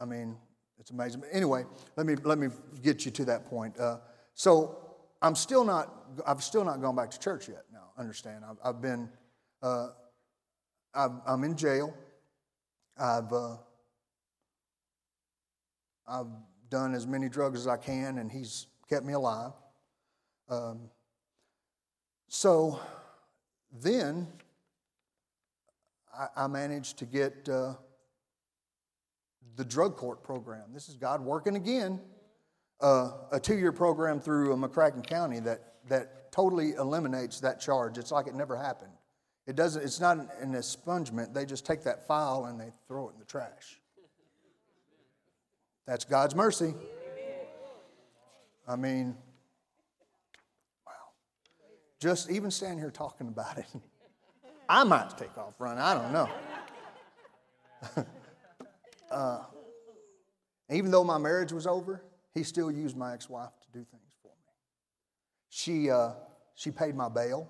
I 0.00 0.04
mean, 0.04 0.36
it's 0.84 0.90
amazing. 0.90 1.20
But 1.20 1.30
anyway, 1.32 1.64
let 1.96 2.04
me 2.04 2.14
let 2.24 2.36
me 2.36 2.48
get 2.82 3.06
you 3.06 3.10
to 3.12 3.24
that 3.24 3.46
point. 3.46 3.80
Uh, 3.80 4.00
so 4.34 4.96
I'm 5.22 5.34
still 5.34 5.64
not 5.64 5.90
I've 6.26 6.44
still 6.44 6.62
not 6.62 6.82
gone 6.82 6.94
back 6.94 7.10
to 7.12 7.18
church 7.18 7.48
yet. 7.48 7.64
Now, 7.72 7.86
understand? 7.96 8.44
I've, 8.44 8.58
I've 8.62 8.82
been 8.82 9.08
uh, 9.62 9.88
i 10.94 11.08
am 11.26 11.42
in 11.42 11.56
jail. 11.56 11.94
I've 12.98 13.32
uh, 13.32 13.56
I've 16.06 16.26
done 16.68 16.94
as 16.94 17.06
many 17.06 17.30
drugs 17.30 17.60
as 17.60 17.66
I 17.66 17.78
can, 17.78 18.18
and 18.18 18.30
he's 18.30 18.66
kept 18.86 19.06
me 19.06 19.14
alive. 19.14 19.52
Um, 20.50 20.90
so 22.28 22.78
then 23.72 24.28
I, 26.14 26.44
I 26.44 26.46
managed 26.46 26.98
to 26.98 27.06
get 27.06 27.48
uh, 27.48 27.72
the 29.56 29.64
drug 29.64 29.96
court 29.96 30.22
program. 30.22 30.64
This 30.72 30.88
is 30.88 30.96
God 30.96 31.20
working 31.20 31.56
again. 31.56 32.00
Uh, 32.80 33.12
a 33.32 33.40
two 33.40 33.56
year 33.56 33.72
program 33.72 34.20
through 34.20 34.54
McCracken 34.56 35.06
County 35.06 35.40
that, 35.40 35.74
that 35.88 36.32
totally 36.32 36.72
eliminates 36.72 37.40
that 37.40 37.60
charge. 37.60 37.98
It's 37.98 38.10
like 38.10 38.26
it 38.26 38.34
never 38.34 38.56
happened. 38.56 38.92
It 39.46 39.56
doesn't, 39.56 39.82
it's 39.82 40.00
not 40.00 40.18
an 40.40 40.54
expungement. 40.54 41.32
They 41.32 41.44
just 41.44 41.64
take 41.66 41.84
that 41.84 42.06
file 42.06 42.46
and 42.46 42.58
they 42.58 42.72
throw 42.88 43.08
it 43.08 43.12
in 43.12 43.18
the 43.18 43.26
trash. 43.26 43.80
That's 45.86 46.04
God's 46.04 46.34
mercy. 46.34 46.74
I 48.66 48.76
mean, 48.76 49.14
wow. 50.86 50.92
just 52.00 52.30
even 52.30 52.50
standing 52.50 52.78
here 52.78 52.90
talking 52.90 53.28
about 53.28 53.58
it, 53.58 53.66
I 54.68 54.82
might 54.84 55.16
take 55.18 55.36
off 55.36 55.54
running. 55.60 55.80
I 55.80 55.94
don't 55.94 56.12
know. 56.12 56.28
uh, 59.10 59.40
even 60.70 60.90
though 60.90 61.04
my 61.04 61.18
marriage 61.18 61.52
was 61.52 61.66
over, 61.66 62.02
he 62.32 62.42
still 62.42 62.70
used 62.70 62.96
my 62.96 63.12
ex 63.12 63.28
wife 63.28 63.52
to 63.62 63.78
do 63.78 63.84
things 63.84 64.12
for 64.22 64.28
me. 64.28 64.52
She, 65.48 65.90
uh, 65.90 66.12
she 66.54 66.70
paid 66.70 66.94
my 66.94 67.08
bail. 67.08 67.48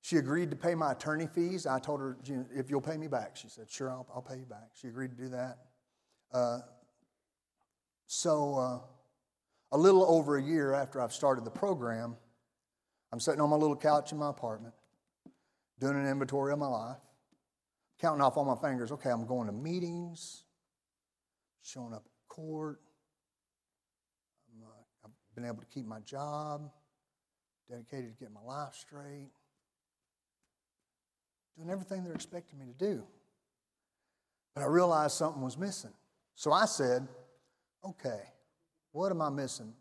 She 0.00 0.16
agreed 0.16 0.50
to 0.50 0.56
pay 0.56 0.74
my 0.74 0.92
attorney 0.92 1.26
fees. 1.26 1.66
I 1.66 1.78
told 1.78 2.00
her, 2.00 2.16
if 2.52 2.68
you'll 2.70 2.80
pay 2.80 2.96
me 2.96 3.06
back. 3.06 3.36
She 3.36 3.48
said, 3.48 3.70
sure, 3.70 3.90
I'll, 3.90 4.06
I'll 4.14 4.22
pay 4.22 4.38
you 4.38 4.46
back. 4.46 4.70
She 4.74 4.88
agreed 4.88 5.10
to 5.10 5.16
do 5.16 5.28
that. 5.28 5.58
Uh, 6.32 6.58
so, 8.06 8.54
uh, 8.56 8.78
a 9.72 9.78
little 9.78 10.04
over 10.04 10.36
a 10.36 10.42
year 10.42 10.74
after 10.74 11.00
I've 11.00 11.12
started 11.12 11.44
the 11.44 11.50
program, 11.50 12.16
I'm 13.12 13.20
sitting 13.20 13.40
on 13.40 13.50
my 13.50 13.56
little 13.56 13.76
couch 13.76 14.12
in 14.12 14.18
my 14.18 14.30
apartment, 14.30 14.74
doing 15.78 15.96
an 15.96 16.06
inventory 16.06 16.52
of 16.52 16.58
my 16.58 16.66
life, 16.66 16.96
counting 18.00 18.22
off 18.22 18.36
all 18.36 18.44
my 18.44 18.56
fingers. 18.56 18.90
Okay, 18.92 19.10
I'm 19.10 19.26
going 19.26 19.46
to 19.46 19.52
meetings, 19.52 20.44
showing 21.62 21.92
up 21.92 22.04
at 22.06 22.28
court. 22.28 22.80
i 24.52 24.64
have 25.02 25.10
uh, 25.10 25.14
been 25.34 25.44
able 25.44 25.60
to 25.60 25.66
keep 25.66 25.86
my 25.86 26.00
job, 26.00 26.70
dedicated 27.68 28.12
to 28.12 28.18
getting 28.18 28.34
my 28.34 28.42
life 28.42 28.74
straight. 28.74 29.30
doing 31.56 31.70
everything 31.70 32.04
they're 32.04 32.14
expecting 32.14 32.58
me 32.58 32.66
to 32.66 32.72
do. 32.72 33.02
But 34.54 34.62
I 34.62 34.66
realized 34.66 35.14
something 35.16 35.42
was 35.42 35.58
missing. 35.58 35.92
So 36.34 36.52
I 36.52 36.64
said, 36.64 37.06
okay, 37.84 38.22
what 38.92 39.10
am 39.10 39.22
I 39.22 39.28
missing? 39.28 39.72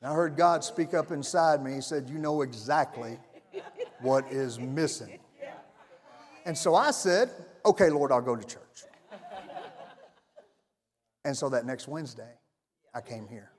And 0.00 0.10
I 0.10 0.14
heard 0.14 0.36
God 0.36 0.64
speak 0.64 0.94
up 0.94 1.10
inside 1.10 1.62
me. 1.62 1.74
He 1.74 1.80
said, 1.80 2.08
You 2.08 2.18
know 2.18 2.42
exactly 2.42 3.18
what 4.00 4.30
is 4.30 4.58
missing. 4.60 5.18
And 6.44 6.56
so 6.56 6.74
I 6.74 6.92
said, 6.92 7.30
Okay, 7.68 7.90
Lord, 7.90 8.10
I'll 8.12 8.22
go 8.22 8.34
to 8.34 8.46
church. 8.46 8.84
And 11.26 11.36
so 11.36 11.50
that 11.50 11.66
next 11.66 11.86
Wednesday, 11.86 12.32
I 12.94 13.02
came 13.02 13.28
here. 13.28 13.50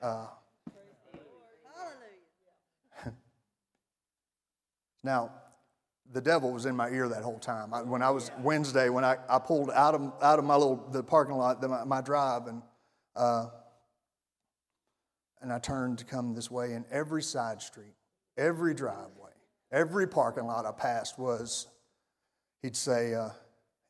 Uh, 0.00 0.28
now, 5.02 5.30
the 6.10 6.22
devil 6.22 6.52
was 6.52 6.64
in 6.64 6.74
my 6.74 6.88
ear 6.88 7.06
that 7.06 7.22
whole 7.22 7.38
time. 7.38 7.74
I, 7.74 7.82
when 7.82 8.00
I 8.00 8.08
was 8.08 8.30
Wednesday, 8.40 8.88
when 8.88 9.04
I, 9.04 9.18
I 9.28 9.38
pulled 9.38 9.70
out 9.70 9.94
of, 9.94 10.14
out 10.22 10.38
of 10.38 10.46
my 10.46 10.56
little 10.56 10.88
the 10.90 11.02
parking 11.02 11.36
lot, 11.36 11.60
the, 11.60 11.68
my, 11.68 11.84
my, 11.84 12.00
drive, 12.00 12.46
and 12.46 12.62
uh, 13.14 13.48
and 15.42 15.52
I 15.52 15.58
turned 15.58 15.98
to 15.98 16.06
come 16.06 16.32
this 16.32 16.50
way, 16.50 16.72
and 16.72 16.86
every 16.90 17.22
side 17.22 17.60
street, 17.60 17.92
every 18.38 18.72
driveway, 18.72 19.32
every 19.70 20.08
parking 20.08 20.46
lot 20.46 20.64
I 20.64 20.72
passed 20.72 21.18
was, 21.18 21.66
he'd 22.64 22.74
say, 22.74 23.14
uh, 23.14 23.28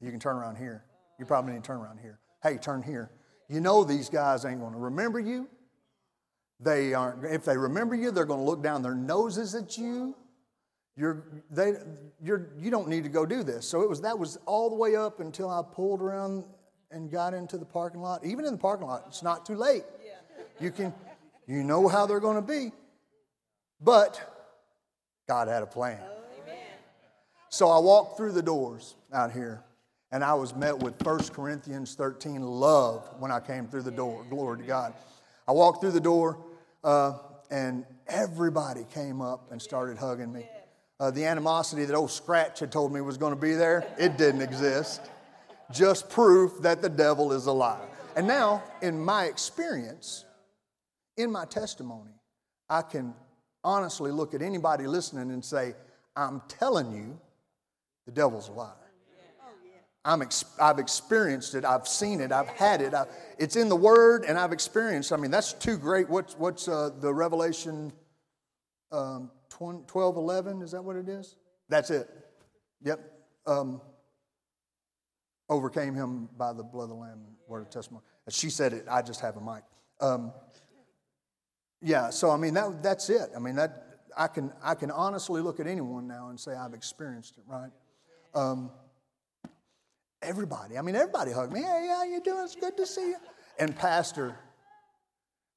"You 0.00 0.10
can 0.10 0.20
turn 0.20 0.36
around 0.36 0.56
here. 0.56 0.84
You 1.18 1.24
probably 1.24 1.52
need 1.54 1.62
to 1.62 1.66
turn 1.66 1.78
around 1.78 2.00
here. 2.00 2.18
Hey, 2.42 2.58
turn 2.58 2.82
here. 2.82 3.10
You 3.48 3.60
know 3.60 3.84
these 3.84 4.10
guys 4.10 4.44
ain't 4.44 4.60
going 4.60 4.72
to 4.72 4.78
remember 4.78 5.20
you. 5.20 5.48
They 6.60 6.92
aren't. 6.92 7.24
If 7.24 7.44
they 7.44 7.56
remember 7.56 7.94
you, 7.94 8.10
they're 8.10 8.24
going 8.24 8.40
to 8.40 8.46
look 8.46 8.62
down 8.62 8.82
their 8.82 8.94
noses 8.94 9.54
at 9.54 9.78
you." 9.78 10.14
You're, 10.96 11.24
they, 11.50 11.72
you're, 12.22 12.50
you 12.56 12.70
don't 12.70 12.88
need 12.88 13.02
to 13.02 13.08
go 13.08 13.26
do 13.26 13.42
this. 13.42 13.66
So 13.66 13.82
it 13.82 13.88
was, 13.88 14.00
that 14.02 14.16
was 14.16 14.38
all 14.46 14.70
the 14.70 14.76
way 14.76 14.94
up 14.94 15.18
until 15.18 15.50
I 15.50 15.60
pulled 15.74 16.00
around 16.00 16.44
and 16.92 17.10
got 17.10 17.34
into 17.34 17.58
the 17.58 17.64
parking 17.64 18.00
lot. 18.00 18.24
Even 18.24 18.44
in 18.44 18.52
the 18.52 18.58
parking 18.58 18.86
lot, 18.86 19.02
it's 19.08 19.20
not 19.20 19.44
too 19.44 19.56
late. 19.56 19.82
You 20.60 20.70
can, 20.70 20.94
you 21.48 21.64
know 21.64 21.88
how 21.88 22.06
they're 22.06 22.20
going 22.20 22.36
to 22.36 22.42
be. 22.42 22.70
But 23.80 24.22
God 25.26 25.48
had 25.48 25.64
a 25.64 25.66
plan. 25.66 25.98
So 27.54 27.68
I 27.68 27.78
walked 27.78 28.16
through 28.16 28.32
the 28.32 28.42
doors 28.42 28.96
out 29.12 29.30
here, 29.30 29.62
and 30.10 30.24
I 30.24 30.34
was 30.34 30.56
met 30.56 30.76
with 30.76 31.00
1 31.06 31.28
Corinthians 31.28 31.94
13 31.94 32.42
love 32.42 33.08
when 33.20 33.30
I 33.30 33.38
came 33.38 33.68
through 33.68 33.82
the 33.82 33.92
door. 33.92 34.26
Glory 34.28 34.58
to 34.58 34.64
God. 34.64 34.92
I 35.46 35.52
walked 35.52 35.80
through 35.80 35.92
the 35.92 36.00
door, 36.00 36.36
uh, 36.82 37.12
and 37.52 37.86
everybody 38.08 38.84
came 38.92 39.20
up 39.20 39.52
and 39.52 39.62
started 39.62 39.98
hugging 39.98 40.32
me. 40.32 40.48
Uh, 40.98 41.12
the 41.12 41.24
animosity 41.24 41.84
that 41.84 41.94
old 41.94 42.10
Scratch 42.10 42.58
had 42.58 42.72
told 42.72 42.92
me 42.92 43.00
was 43.00 43.16
going 43.16 43.32
to 43.32 43.40
be 43.40 43.54
there, 43.54 43.86
it 44.00 44.18
didn't 44.18 44.42
exist. 44.42 45.02
Just 45.70 46.10
proof 46.10 46.60
that 46.62 46.82
the 46.82 46.88
devil 46.88 47.30
is 47.32 47.46
a 47.46 47.52
liar. 47.52 47.86
And 48.16 48.26
now, 48.26 48.64
in 48.82 48.98
my 48.98 49.26
experience, 49.26 50.24
in 51.16 51.30
my 51.30 51.44
testimony, 51.44 52.14
I 52.68 52.82
can 52.82 53.14
honestly 53.62 54.10
look 54.10 54.34
at 54.34 54.42
anybody 54.42 54.88
listening 54.88 55.30
and 55.30 55.44
say, 55.44 55.76
I'm 56.16 56.42
telling 56.48 56.90
you, 56.92 57.20
the 58.06 58.12
devil's 58.12 58.48
a 58.48 58.52
liar. 58.52 58.72
I'm 60.06 60.20
ex- 60.20 60.44
I've 60.60 60.78
experienced 60.78 61.54
it. 61.54 61.64
I've 61.64 61.88
seen 61.88 62.20
it. 62.20 62.30
I've 62.30 62.48
had 62.48 62.82
it. 62.82 62.92
I, 62.92 63.06
it's 63.38 63.56
in 63.56 63.70
the 63.70 63.76
Word, 63.76 64.24
and 64.28 64.38
I've 64.38 64.52
experienced. 64.52 65.12
I 65.12 65.16
mean, 65.16 65.30
that's 65.30 65.54
too 65.54 65.78
great. 65.78 66.10
What's 66.10 66.36
what's 66.36 66.68
uh, 66.68 66.90
the 67.00 67.12
Revelation 67.12 67.90
um, 68.94 69.30
12, 69.50 70.16
11, 70.16 70.62
is 70.62 70.72
that 70.72 70.82
what 70.82 70.96
it 70.96 71.08
is? 71.08 71.36
That's 71.68 71.90
it. 71.90 72.08
Yep. 72.82 73.00
Um, 73.46 73.80
overcame 75.48 75.94
him 75.94 76.28
by 76.36 76.52
the 76.52 76.62
blood 76.62 76.84
of 76.84 76.88
the 76.90 76.94
Lamb 76.94 77.20
word 77.48 77.62
of 77.62 77.70
testimony. 77.70 78.04
She 78.28 78.50
said 78.50 78.72
it, 78.72 78.86
I 78.90 79.02
just 79.02 79.20
have 79.20 79.36
a 79.36 79.40
mic. 79.40 79.62
Um, 80.00 80.32
yeah, 81.82 82.10
so 82.10 82.30
I 82.30 82.36
mean, 82.36 82.54
that, 82.54 82.82
that's 82.82 83.10
it. 83.10 83.30
I 83.36 83.38
mean, 83.38 83.56
that, 83.56 83.98
I, 84.16 84.28
can, 84.28 84.52
I 84.62 84.74
can 84.74 84.90
honestly 84.90 85.42
look 85.42 85.60
at 85.60 85.66
anyone 85.66 86.06
now 86.06 86.28
and 86.30 86.40
say, 86.40 86.52
I've 86.52 86.74
experienced 86.74 87.36
it, 87.36 87.44
right? 87.46 87.70
Um, 88.34 88.70
everybody, 90.22 90.76
I 90.76 90.82
mean, 90.82 90.96
everybody 90.96 91.32
hugged 91.32 91.52
me. 91.52 91.60
Hey, 91.60 91.88
how 91.88 92.04
you 92.04 92.20
doing? 92.20 92.44
It's 92.44 92.56
good 92.56 92.76
to 92.76 92.86
see 92.86 93.10
you. 93.10 93.16
And 93.58 93.76
Pastor, 93.76 94.36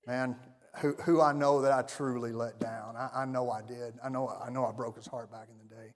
man, 0.05 0.35
who, 0.79 0.93
who 1.03 1.21
I 1.21 1.33
know 1.33 1.61
that 1.61 1.71
I 1.71 1.81
truly 1.81 2.31
let 2.31 2.59
down. 2.59 2.95
I, 2.95 3.21
I, 3.21 3.25
know 3.25 3.49
I 3.49 3.61
did. 3.61 3.95
I 4.03 4.09
know, 4.09 4.29
I 4.29 4.49
know 4.51 4.65
I 4.65 4.71
broke 4.71 4.95
his 4.95 5.07
heart 5.07 5.31
back 5.31 5.47
in 5.49 5.57
the 5.57 5.75
day. 5.75 5.93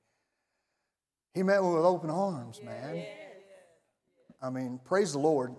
He 1.34 1.44
met 1.44 1.62
me 1.62 1.70
with 1.70 1.86
open 1.86 2.10
arms, 2.10 2.60
man. 2.64 3.06
I 4.42 4.50
mean, 4.50 4.80
praise 4.84 5.14
the 5.14 5.20
Lord. 5.20 5.54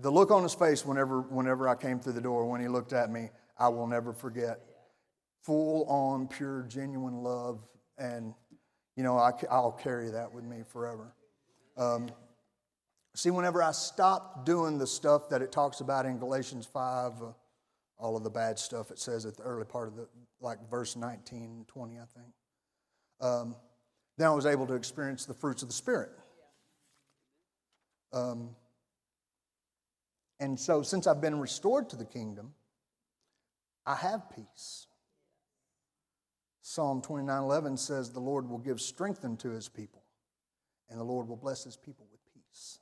The 0.00 0.10
look 0.10 0.30
on 0.30 0.42
his 0.42 0.54
face 0.54 0.84
whenever, 0.84 1.22
whenever 1.22 1.68
I 1.68 1.74
came 1.74 1.98
through 1.98 2.12
the 2.12 2.20
door, 2.20 2.44
when 2.48 2.60
he 2.60 2.68
looked 2.68 2.92
at 2.92 3.10
me, 3.10 3.30
I 3.58 3.68
will 3.68 3.86
never 3.86 4.12
forget. 4.12 4.60
Full 5.44 5.84
on, 5.88 6.28
pure, 6.28 6.66
genuine 6.68 7.22
love. 7.22 7.60
And, 7.96 8.34
you 9.00 9.04
know, 9.04 9.16
I, 9.16 9.32
will 9.50 9.72
carry 9.72 10.10
that 10.10 10.30
with 10.30 10.44
me 10.44 10.58
forever. 10.62 11.14
Um, 11.74 12.10
See, 13.14 13.30
whenever 13.30 13.62
I 13.62 13.72
stopped 13.72 14.44
doing 14.44 14.76
the 14.76 14.86
stuff 14.86 15.30
that 15.30 15.40
it 15.40 15.50
talks 15.50 15.80
about 15.80 16.04
in 16.04 16.18
Galatians 16.18 16.66
5, 16.66 17.22
uh, 17.22 17.26
all 17.98 18.14
of 18.14 18.24
the 18.24 18.28
bad 18.30 18.58
stuff 18.58 18.90
it 18.90 18.98
says 18.98 19.24
at 19.24 19.38
the 19.38 19.42
early 19.42 19.64
part 19.64 19.88
of 19.88 19.96
the, 19.96 20.06
like 20.42 20.58
verse 20.70 20.96
19, 20.96 21.64
20, 21.66 21.94
I 21.94 21.98
think, 22.14 22.34
um, 23.22 23.56
then 24.18 24.26
I 24.26 24.34
was 24.34 24.44
able 24.44 24.66
to 24.66 24.74
experience 24.74 25.24
the 25.24 25.32
fruits 25.32 25.62
of 25.62 25.68
the 25.68 25.74
Spirit. 25.74 26.10
Um, 28.12 28.50
and 30.40 30.60
so, 30.60 30.82
since 30.82 31.06
I've 31.06 31.22
been 31.22 31.40
restored 31.40 31.88
to 31.90 31.96
the 31.96 32.04
kingdom, 32.04 32.52
I 33.86 33.94
have 33.94 34.28
peace. 34.36 34.86
Psalm 36.70 37.02
29 37.02 37.42
11 37.42 37.76
says, 37.76 38.10
The 38.10 38.20
Lord 38.20 38.48
will 38.48 38.58
give 38.58 38.80
strength 38.80 39.24
unto 39.24 39.50
his 39.50 39.68
people, 39.68 40.04
and 40.88 41.00
the 41.00 41.04
Lord 41.04 41.26
will 41.26 41.34
bless 41.34 41.64
his 41.64 41.76
people 41.76 42.06
with 42.12 42.20
peace. 42.32 42.78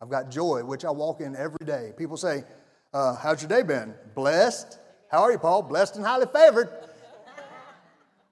I've 0.00 0.10
got 0.10 0.32
joy, 0.32 0.64
which 0.64 0.84
I 0.84 0.90
walk 0.90 1.20
in 1.20 1.36
every 1.36 1.64
day. 1.64 1.92
People 1.96 2.16
say, 2.16 2.42
uh, 2.92 3.14
How's 3.14 3.40
your 3.40 3.48
day 3.48 3.62
been? 3.62 3.94
Blessed. 4.16 4.80
How 5.12 5.22
are 5.22 5.30
you, 5.30 5.38
Paul? 5.38 5.62
Blessed 5.62 5.94
and 5.94 6.04
highly 6.04 6.26
favored. 6.26 6.70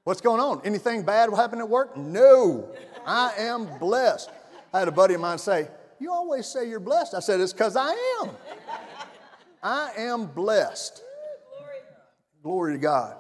What's 0.03 0.21
going 0.21 0.41
on? 0.41 0.63
Anything 0.65 1.05
bad 1.05 1.31
will 1.31 1.37
happen 1.37 1.61
at 1.61 1.69
work? 1.69 1.97
No. 1.97 2.75
I 3.07 3.33
am 3.39 3.79
blessed. 3.79 4.31
I 4.75 4.81
had 4.81 4.89
a 4.89 4.93
buddy 4.93 5.15
of 5.15 5.21
mine 5.21 5.39
say, 5.39 5.69
You 6.01 6.11
always 6.11 6.47
say 6.47 6.69
you're 6.69 6.81
blessed. 6.81 7.15
I 7.15 7.21
said, 7.21 7.39
It's 7.39 7.53
because 7.53 7.77
I 7.77 7.93
am. 8.21 8.31
I 9.63 9.93
am 9.97 10.27
blessed. 10.27 11.05
Glory 12.43 12.73
to 12.73 12.79
God. 12.79 13.20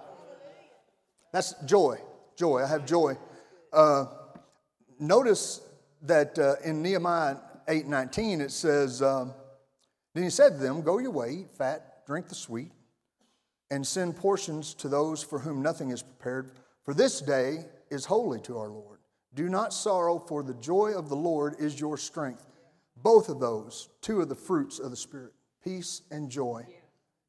That's 1.32 1.54
joy. 1.64 1.98
Joy. 2.36 2.62
I 2.62 2.66
have 2.68 2.86
joy. 2.86 3.16
Uh, 3.72 4.06
notice 4.98 5.60
that 6.02 6.38
uh, 6.38 6.56
in 6.64 6.82
Nehemiah 6.82 7.36
8:19 7.68 8.40
it 8.40 8.50
says, 8.50 9.02
um, 9.02 9.34
"Then 10.14 10.24
he 10.24 10.30
said 10.30 10.54
to 10.54 10.58
them, 10.58 10.82
Go 10.82 10.98
your 10.98 11.10
way, 11.10 11.30
eat 11.30 11.50
fat, 11.52 12.06
drink 12.06 12.28
the 12.28 12.34
sweet, 12.34 12.72
and 13.70 13.86
send 13.86 14.16
portions 14.16 14.74
to 14.74 14.88
those 14.88 15.22
for 15.22 15.38
whom 15.38 15.62
nothing 15.62 15.90
is 15.90 16.02
prepared. 16.02 16.52
For 16.84 16.94
this 16.94 17.20
day 17.20 17.66
is 17.90 18.06
holy 18.06 18.40
to 18.40 18.58
our 18.58 18.68
Lord. 18.68 19.00
Do 19.34 19.48
not 19.48 19.72
sorrow, 19.72 20.18
for 20.18 20.42
the 20.42 20.54
joy 20.54 20.92
of 20.92 21.08
the 21.08 21.16
Lord 21.16 21.56
is 21.58 21.80
your 21.80 21.96
strength." 21.96 22.46
Both 23.02 23.28
of 23.28 23.40
those, 23.40 23.88
two 24.02 24.20
of 24.20 24.28
the 24.28 24.34
fruits 24.34 24.78
of 24.78 24.90
the 24.90 24.96
Spirit, 24.96 25.32
peace 25.64 26.02
and 26.10 26.30
joy, 26.30 26.66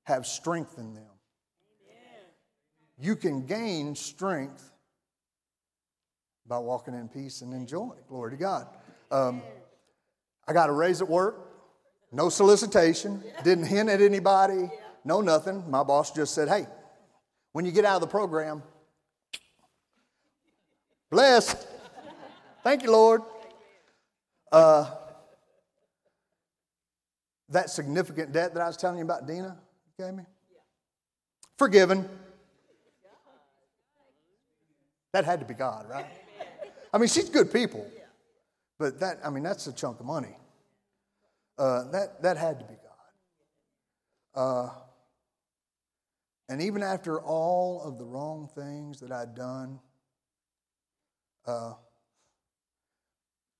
have 0.04 0.26
strength 0.26 0.78
in 0.78 0.94
them. 0.94 1.11
You 3.02 3.16
can 3.16 3.48
gain 3.48 3.96
strength 3.96 4.72
by 6.46 6.60
walking 6.60 6.94
in 6.94 7.10
peace 7.10 7.42
and 7.42 7.52
in 7.52 7.66
joy. 7.66 7.96
Glory 8.08 8.32
to 8.32 8.38
God. 8.38 8.68
Um, 9.10 9.42
I 10.48 10.54
got 10.54 10.70
a 10.70 10.72
raise 10.72 11.02
at 11.02 11.10
work, 11.10 11.36
no 12.12 12.30
solicitation, 12.30 13.24
didn't 13.44 13.66
hint 13.66 13.90
at 13.90 14.02
anybody, 14.02 14.70
no 15.04 15.20
nothing. 15.20 15.68
My 15.70 15.82
boss 15.82 16.12
just 16.12 16.36
said, 16.36 16.48
hey, 16.48 16.68
when 17.54 17.66
you 17.66 17.72
get 17.72 17.86
out 17.86 17.96
of 17.96 18.02
the 18.02 18.08
program, 18.08 18.62
blessed. 21.10 21.68
Thank 22.64 22.84
you, 22.84 22.92
Lord. 22.92 23.22
Uh, 24.52 24.92
that 27.50 27.72
significant 27.72 28.32
debt 28.32 28.54
that 28.54 28.62
I 28.62 28.68
was 28.68 28.78
telling 28.78 29.00
you 29.00 29.04
about, 29.04 29.26
Dina 29.26 29.58
gave 29.98 30.14
me, 30.14 30.24
forgiven. 31.58 32.08
That 35.14 35.26
had 35.26 35.40
to 35.40 35.46
be 35.46 35.54
God, 35.54 35.90
right? 35.90 36.06
I 36.94 36.98
mean, 36.98 37.08
she's 37.08 37.30
good 37.30 37.52
people. 37.52 37.86
But 38.80 39.00
that, 39.00 39.20
I 39.24 39.30
mean, 39.30 39.44
that's 39.44 39.68
a 39.68 39.74
chunk 39.74 40.00
of 40.00 40.06
money. 40.06 40.36
Uh, 41.58 41.92
that, 41.92 42.22
that 42.24 42.38
had 42.38 42.60
to 42.60 42.66
be 42.66 42.74
God. 44.34 44.42
Uh, 44.42 44.70
and 46.50 46.62
even 46.62 46.82
after 46.82 47.22
all 47.22 47.82
of 47.84 47.98
the 47.98 48.06
wrong 48.06 48.50
things 48.56 49.00
that 49.02 49.12
I'd 49.12 49.36
done, 49.36 49.80
uh, 51.46 51.74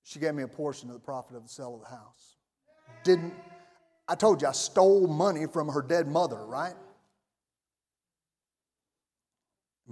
she 0.04 0.20
gave 0.20 0.34
me 0.34 0.44
a 0.44 0.48
portion 0.48 0.90
of 0.90 0.96
the 0.96 1.00
profit 1.00 1.36
of 1.36 1.44
the 1.44 1.50
sale 1.50 1.76
of 1.76 1.82
the 1.82 1.96
house. 1.96 2.38
Didn't, 3.04 3.34
I 4.08 4.16
told 4.16 4.42
you 4.42 4.48
I 4.48 4.54
stole 4.54 5.08
money 5.08 5.46
from 5.46 5.70
her 5.70 5.82
dead 5.82 6.08
mother, 6.08 6.46
right? 6.46 6.74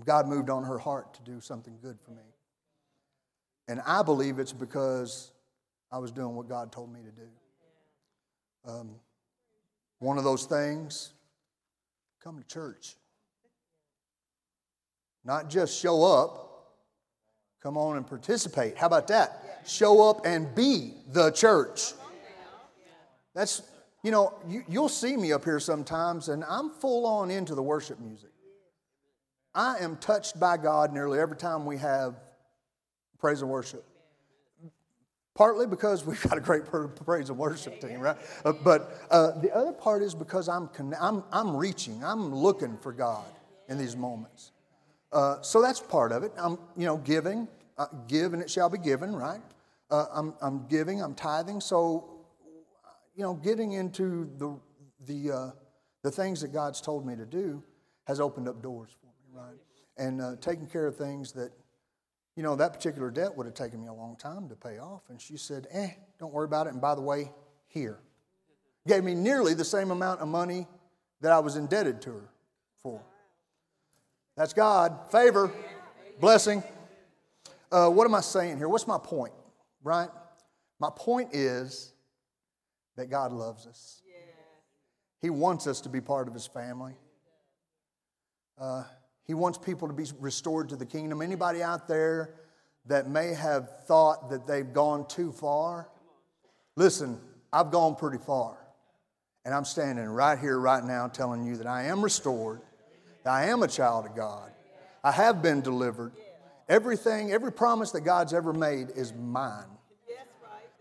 God 0.06 0.28
moved 0.28 0.50
on 0.50 0.64
her 0.64 0.78
heart 0.78 1.14
to 1.16 1.22
do 1.24 1.42
something 1.42 1.78
good 1.82 2.00
for 2.00 2.12
me. 2.12 2.24
And 3.68 3.82
I 3.86 4.02
believe 4.02 4.40
it's 4.40 4.54
because 4.54 5.32
I 5.92 5.98
was 6.00 6.12
doing 6.12 6.36
what 6.36 6.48
God 6.48 6.72
told 6.72 6.92
me 6.92 7.02
to 7.02 7.12
do. 7.12 7.28
Um, 8.66 8.96
one 10.00 10.18
of 10.18 10.24
those 10.24 10.46
things, 10.46 11.14
come 12.24 12.40
to 12.40 12.48
church. 12.48 12.96
Not 15.24 15.50
just 15.50 15.80
show 15.80 16.04
up, 16.04 16.74
come 17.62 17.78
on 17.78 17.98
and 17.98 18.08
participate. 18.08 18.78
How 18.78 18.88
about 18.88 19.08
that? 19.10 19.62
Show 19.68 20.10
up 20.10 20.26
and 20.26 20.54
be 20.56 20.94
the 21.12 21.32
church. 21.32 21.94
That's, 23.36 23.62
you 24.04 24.12
know, 24.12 24.34
you, 24.48 24.64
you'll 24.68 24.90
see 24.90 25.16
me 25.16 25.32
up 25.32 25.44
here 25.44 25.60
sometimes, 25.60 26.30
and 26.30 26.44
I'm 26.46 26.70
full 26.70 27.06
on 27.06 27.30
into 27.30 27.56
the 27.56 27.64
worship 27.64 28.00
music. 28.00 28.29
I 29.60 29.80
am 29.80 29.98
touched 29.98 30.40
by 30.40 30.56
God 30.56 30.94
nearly 30.94 31.20
every 31.20 31.36
time 31.36 31.66
we 31.66 31.78
have 31.80 32.16
praise 33.20 33.42
and 33.42 33.52
worship. 33.52 33.84
Partly 35.36 35.68
because 35.68 36.06
we've 36.06 36.22
got 36.24 36.38
a 36.38 36.42
great 36.42 36.64
praise 36.64 37.30
and 37.30 37.38
worship 37.38 37.82
team, 37.82 38.00
right? 38.00 38.16
Uh, 38.46 38.54
but 38.54 38.98
uh, 39.12 39.38
the 39.42 39.54
other 39.54 39.74
part 39.74 40.02
is 40.02 40.16
because 40.16 40.48
I'm, 40.48 40.70
I'm, 40.98 41.26
I'm 41.34 41.58
reaching, 41.58 42.02
I'm 42.02 42.34
looking 42.34 42.78
for 42.78 42.94
God 42.94 43.26
in 43.68 43.78
these 43.78 43.98
moments. 43.98 44.54
Uh, 45.12 45.42
so 45.42 45.62
that's 45.62 45.82
part 45.82 46.14
of 46.14 46.24
it. 46.24 46.32
I'm, 46.38 46.58
you 46.78 46.86
know, 46.86 46.96
giving, 46.96 47.46
uh, 47.78 47.88
give 48.08 48.32
and 48.32 48.42
it 48.42 48.50
shall 48.50 48.70
be 48.70 48.78
given, 48.78 49.14
right? 49.14 49.42
Uh, 49.92 50.06
I'm, 50.14 50.36
I'm 50.42 50.68
giving, 50.68 51.02
I'm 51.02 51.16
tithing. 51.16 51.60
So, 51.60 52.22
you 53.14 53.24
know, 53.24 53.34
getting 53.34 53.74
into 53.74 54.30
the, 54.38 54.58
the, 55.06 55.54
the 56.02 56.12
things 56.12 56.40
that 56.40 56.54
God's 56.54 56.80
told 56.80 57.06
me 57.06 57.18
to 57.18 57.26
do 57.26 57.62
has 58.06 58.22
opened 58.22 58.48
up 58.48 58.62
doors 58.64 58.90
for 59.02 59.08
me, 59.08 59.09
right? 59.34 59.58
And 59.98 60.42
taking 60.42 60.68
care 60.68 60.88
of 60.88 60.96
things 60.96 61.34
that 61.34 61.52
you 62.40 62.44
know, 62.44 62.56
that 62.56 62.72
particular 62.72 63.12
debt 63.12 63.36
would 63.36 63.46
have 63.46 63.54
taken 63.54 63.82
me 63.82 63.88
a 63.88 63.94
long 63.94 64.16
time 64.16 64.48
to 64.48 64.56
pay 64.56 64.78
off. 64.78 65.02
And 65.10 65.20
she 65.20 65.36
said, 65.36 65.68
eh, 65.72 65.90
don't 66.20 66.32
worry 66.32 66.46
about 66.46 66.68
it. 66.68 66.70
And 66.72 66.80
by 66.80 66.96
the 66.96 67.02
way, 67.02 67.34
here. 67.68 68.00
Gave 68.88 69.04
me 69.04 69.14
nearly 69.14 69.54
the 69.54 69.66
same 69.66 69.92
amount 69.92 70.22
of 70.22 70.30
money 70.30 70.66
that 71.20 71.34
I 71.34 71.40
was 71.40 71.58
indebted 71.58 72.02
to 72.04 72.12
her 72.12 72.30
for. 72.82 73.02
That's 74.38 74.54
God. 74.54 75.12
Favor, 75.12 75.52
blessing. 76.22 76.64
Uh, 77.70 77.90
what 77.90 78.06
am 78.06 78.16
I 78.16 78.22
saying 78.22 78.56
here? 78.56 78.70
What's 78.70 78.88
my 78.88 78.98
point, 78.98 79.34
right? 79.84 80.08
My 80.80 80.90
point 80.96 81.36
is 81.36 81.92
that 82.96 83.10
God 83.10 83.34
loves 83.34 83.68
us. 83.68 84.02
He 85.22 85.30
wants 85.30 85.68
us 85.68 85.82
to 85.82 85.90
be 85.90 86.00
part 86.00 86.30
of 86.30 86.34
His 86.34 86.48
family. 86.48 86.94
Uh, 88.58 88.86
he 89.30 89.36
wants 89.36 89.60
people 89.60 89.88
to 89.88 89.94
be 89.94 90.06
restored 90.20 90.70
to 90.70 90.76
the 90.76 90.88
kingdom. 90.88 91.22
Anybody 91.22 91.62
out 91.62 91.88
there 91.88 92.34
that 92.88 93.08
may 93.08 93.36
have 93.36 93.86
thought 93.86 94.32
that 94.32 94.48
they've 94.48 94.74
gone 94.74 95.06
too 95.08 95.32
far? 95.32 95.88
Listen, 96.76 97.20
I've 97.54 97.70
gone 97.70 97.96
pretty 97.96 98.18
far. 98.18 98.58
And 99.46 99.54
I'm 99.54 99.66
standing 99.66 100.06
right 100.06 100.40
here, 100.40 100.58
right 100.60 100.84
now, 100.84 101.08
telling 101.10 101.46
you 101.46 101.58
that 101.58 101.68
I 101.68 101.84
am 101.84 102.02
restored, 102.02 102.62
that 103.24 103.30
I 103.30 103.46
am 103.50 103.62
a 103.62 103.68
child 103.68 104.08
of 104.08 104.16
God. 104.16 104.50
I 105.04 105.12
have 105.12 105.44
been 105.44 105.62
delivered. 105.62 106.14
Everything, 106.68 107.32
every 107.32 107.52
promise 107.52 107.92
that 107.92 108.02
God's 108.02 108.34
ever 108.34 108.52
made 108.52 108.90
is 108.96 109.14
mine. 109.14 109.78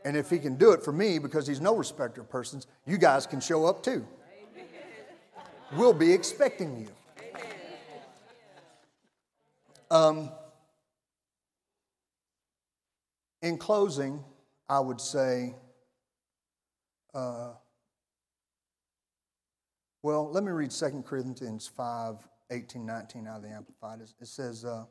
And 0.06 0.16
if 0.16 0.30
He 0.30 0.38
can 0.38 0.54
do 0.54 0.72
it 0.72 0.82
for 0.82 0.92
me 0.92 1.18
because 1.18 1.46
He's 1.46 1.60
no 1.60 1.76
respecter 1.76 2.22
of 2.22 2.30
persons, 2.30 2.66
you 2.86 2.96
guys 2.96 3.26
can 3.26 3.40
show 3.40 3.66
up 3.66 3.82
too. 3.82 4.06
We'll 5.76 5.92
be 5.92 6.14
expecting 6.14 6.80
you. 6.80 6.88
Um, 9.90 10.30
in 13.40 13.56
closing, 13.56 14.22
I 14.68 14.80
would 14.80 15.00
say, 15.00 15.54
uh, 17.14 17.52
well, 20.02 20.30
let 20.30 20.44
me 20.44 20.50
read 20.50 20.70
2 20.70 21.04
Corinthians 21.06 21.66
5 21.74 22.16
18, 22.50 22.86
19 22.86 23.26
out 23.26 23.36
of 23.36 23.42
the 23.42 23.50
Amplified. 23.50 24.00
It 24.00 24.26
says, 24.26 24.64
uh, 24.64 24.84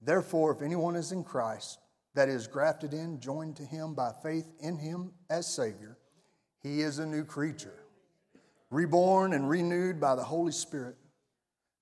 Therefore, 0.00 0.52
if 0.52 0.62
anyone 0.62 0.96
is 0.96 1.12
in 1.12 1.24
Christ, 1.24 1.78
that 2.14 2.28
is 2.28 2.46
grafted 2.46 2.92
in, 2.94 3.20
joined 3.20 3.56
to 3.56 3.64
him 3.64 3.94
by 3.94 4.12
faith 4.22 4.50
in 4.60 4.76
him 4.76 5.12
as 5.28 5.46
Savior, 5.46 5.98
he 6.62 6.80
is 6.80 6.98
a 6.98 7.06
new 7.06 7.24
creature, 7.24 7.84
reborn 8.70 9.32
and 9.32 9.48
renewed 9.48 10.00
by 10.00 10.14
the 10.14 10.24
Holy 10.24 10.52
Spirit. 10.52 10.96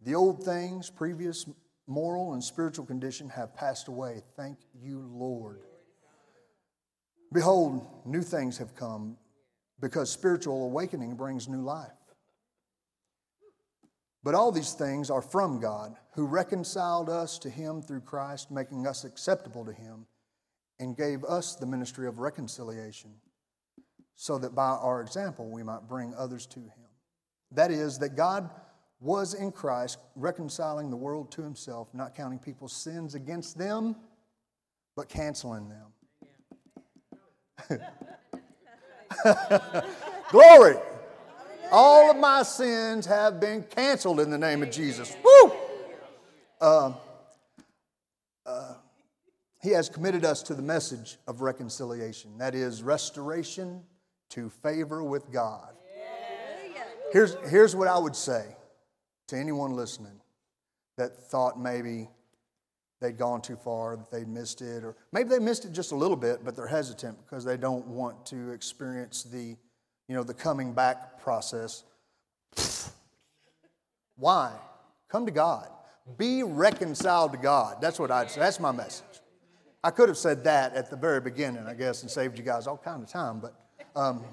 The 0.02 0.14
old 0.14 0.44
things, 0.44 0.90
previous 0.90 1.46
moral 1.88 2.34
and 2.34 2.44
spiritual 2.44 2.84
condition 2.84 3.28
have 3.30 3.56
passed 3.56 3.88
away. 3.88 4.22
Thank 4.36 4.58
you, 4.80 5.00
Lord. 5.10 5.62
Behold, 7.32 7.86
new 8.04 8.22
things 8.22 8.58
have 8.58 8.76
come 8.76 9.16
because 9.80 10.10
spiritual 10.10 10.64
awakening 10.64 11.14
brings 11.16 11.48
new 11.48 11.62
life. 11.62 11.90
But 14.22 14.34
all 14.34 14.52
these 14.52 14.72
things 14.72 15.10
are 15.10 15.22
from 15.22 15.60
God, 15.60 15.96
who 16.14 16.26
reconciled 16.26 17.08
us 17.08 17.38
to 17.38 17.48
Him 17.50 17.80
through 17.80 18.00
Christ, 18.00 18.50
making 18.50 18.86
us 18.86 19.04
acceptable 19.04 19.64
to 19.64 19.72
Him, 19.72 20.06
and 20.80 20.96
gave 20.96 21.24
us 21.24 21.54
the 21.54 21.66
ministry 21.66 22.06
of 22.08 22.18
reconciliation, 22.18 23.14
so 24.16 24.36
that 24.38 24.54
by 24.54 24.70
our 24.70 25.00
example 25.00 25.48
we 25.50 25.62
might 25.62 25.88
bring 25.88 26.14
others 26.14 26.46
to 26.46 26.60
Him. 26.60 26.88
That 27.52 27.70
is, 27.70 27.98
that 28.00 28.16
God 28.16 28.50
was 29.00 29.34
in 29.34 29.52
Christ, 29.52 29.98
reconciling 30.16 30.90
the 30.90 30.96
world 30.96 31.30
to 31.32 31.42
himself, 31.42 31.88
not 31.94 32.14
counting 32.14 32.38
people's 32.38 32.72
sins 32.72 33.14
against 33.14 33.56
them, 33.56 33.96
but 34.96 35.08
canceling 35.08 35.68
them. 35.68 35.86
Glory! 40.30 40.76
All 41.70 42.10
of 42.10 42.16
my 42.16 42.42
sins 42.42 43.06
have 43.06 43.40
been 43.40 43.62
canceled 43.62 44.20
in 44.20 44.30
the 44.30 44.38
name 44.38 44.62
of 44.62 44.70
Jesus. 44.70 45.14
Woo! 45.22 45.52
Uh, 46.60 46.92
uh, 48.46 48.74
he 49.60 49.70
has 49.70 49.88
committed 49.88 50.24
us 50.24 50.42
to 50.44 50.54
the 50.54 50.62
message 50.62 51.18
of 51.26 51.42
reconciliation 51.42 52.38
that 52.38 52.54
is, 52.54 52.82
restoration 52.82 53.82
to 54.30 54.48
favor 54.48 55.02
with 55.02 55.30
God. 55.30 55.74
Here's, 57.12 57.36
here's 57.48 57.74
what 57.76 57.88
I 57.88 57.98
would 57.98 58.16
say 58.16 58.44
to 59.28 59.36
anyone 59.36 59.76
listening 59.76 60.20
that 60.96 61.16
thought 61.30 61.60
maybe 61.60 62.08
they'd 63.00 63.16
gone 63.16 63.40
too 63.40 63.56
far, 63.56 63.96
that 63.96 64.10
they'd 64.10 64.28
missed 64.28 64.60
it, 64.60 64.82
or 64.82 64.96
maybe 65.12 65.28
they 65.28 65.38
missed 65.38 65.64
it 65.64 65.72
just 65.72 65.92
a 65.92 65.94
little 65.94 66.16
bit, 66.16 66.44
but 66.44 66.56
they're 66.56 66.66
hesitant 66.66 67.16
because 67.24 67.44
they 67.44 67.56
don't 67.56 67.86
want 67.86 68.26
to 68.26 68.50
experience 68.50 69.22
the, 69.22 69.56
you 70.08 70.16
know, 70.16 70.24
the 70.24 70.34
coming 70.34 70.72
back 70.72 71.20
process. 71.20 71.84
Why? 74.16 74.52
Come 75.08 75.26
to 75.26 75.32
God. 75.32 75.68
Be 76.16 76.42
reconciled 76.42 77.32
to 77.32 77.38
God. 77.38 77.78
That's 77.80 77.98
what 77.98 78.10
I'd 78.10 78.30
say. 78.30 78.40
That's 78.40 78.58
my 78.58 78.72
message. 78.72 79.04
I 79.84 79.90
could 79.90 80.08
have 80.08 80.18
said 80.18 80.42
that 80.44 80.74
at 80.74 80.90
the 80.90 80.96
very 80.96 81.20
beginning, 81.20 81.64
I 81.66 81.74
guess, 81.74 82.02
and 82.02 82.10
saved 82.10 82.36
you 82.36 82.44
guys 82.44 82.66
all 82.66 82.78
kind 82.78 83.02
of 83.02 83.08
time, 83.08 83.38
but 83.38 83.54
um, 83.94 84.24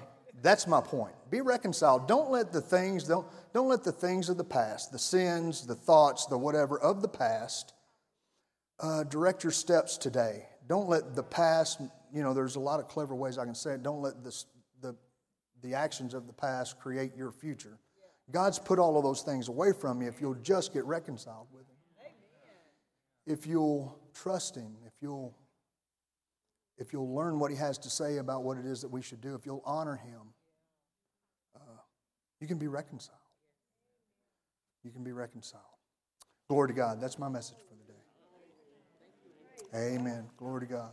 that's 0.42 0.66
my 0.66 0.80
point. 0.80 1.14
Be 1.30 1.40
reconciled. 1.40 2.06
Don't 2.06 2.30
let 2.30 2.52
the 2.52 2.60
things, 2.60 3.04
don't, 3.04 3.26
don't 3.54 3.68
let 3.68 3.84
the 3.84 3.92
things 3.92 4.28
of 4.28 4.36
the 4.36 4.44
past, 4.44 4.92
the 4.92 4.98
sins, 4.98 5.66
the 5.66 5.74
thoughts, 5.74 6.26
the 6.26 6.38
whatever 6.38 6.78
of 6.78 7.02
the 7.02 7.08
past, 7.08 7.72
uh, 8.80 9.04
direct 9.04 9.42
your 9.42 9.52
steps 9.52 9.96
today. 9.96 10.46
Don't 10.68 10.88
let 10.88 11.14
the 11.14 11.22
past, 11.22 11.80
you 12.12 12.22
know, 12.22 12.34
there's 12.34 12.56
a 12.56 12.60
lot 12.60 12.80
of 12.80 12.88
clever 12.88 13.14
ways 13.14 13.38
I 13.38 13.44
can 13.44 13.54
say 13.54 13.72
it. 13.74 13.82
Don't 13.82 14.02
let 14.02 14.22
this, 14.22 14.46
the, 14.82 14.94
the 15.62 15.74
actions 15.74 16.12
of 16.12 16.26
the 16.26 16.32
past 16.32 16.78
create 16.78 17.16
your 17.16 17.30
future. 17.30 17.78
God's 18.30 18.58
put 18.58 18.78
all 18.78 18.96
of 18.96 19.04
those 19.04 19.22
things 19.22 19.48
away 19.48 19.72
from 19.72 20.02
you 20.02 20.08
if 20.08 20.20
you'll 20.20 20.34
just 20.34 20.72
get 20.72 20.84
reconciled 20.84 21.46
with 21.52 21.62
Him. 21.62 21.76
If 23.26 23.46
you'll 23.46 23.98
trust 24.12 24.56
Him, 24.56 24.76
if 24.84 24.92
you'll 25.00 25.34
if 26.78 26.92
you'll 26.92 27.14
learn 27.14 27.38
what 27.38 27.50
he 27.50 27.56
has 27.56 27.78
to 27.78 27.90
say 27.90 28.18
about 28.18 28.44
what 28.44 28.58
it 28.58 28.66
is 28.66 28.82
that 28.82 28.88
we 28.88 29.02
should 29.02 29.20
do, 29.20 29.34
if 29.34 29.46
you'll 29.46 29.62
honor 29.64 29.96
him, 29.96 30.20
uh, 31.54 31.80
you 32.40 32.46
can 32.46 32.58
be 32.58 32.68
reconciled. 32.68 33.18
You 34.84 34.90
can 34.90 35.02
be 35.02 35.12
reconciled. 35.12 35.62
Glory 36.48 36.68
to 36.68 36.74
God. 36.74 37.00
That's 37.00 37.18
my 37.18 37.28
message 37.28 37.58
for 37.68 37.74
the 37.74 37.84
day. 39.78 39.94
Amen. 39.96 40.26
Glory 40.36 40.60
to 40.60 40.66
God. 40.66 40.90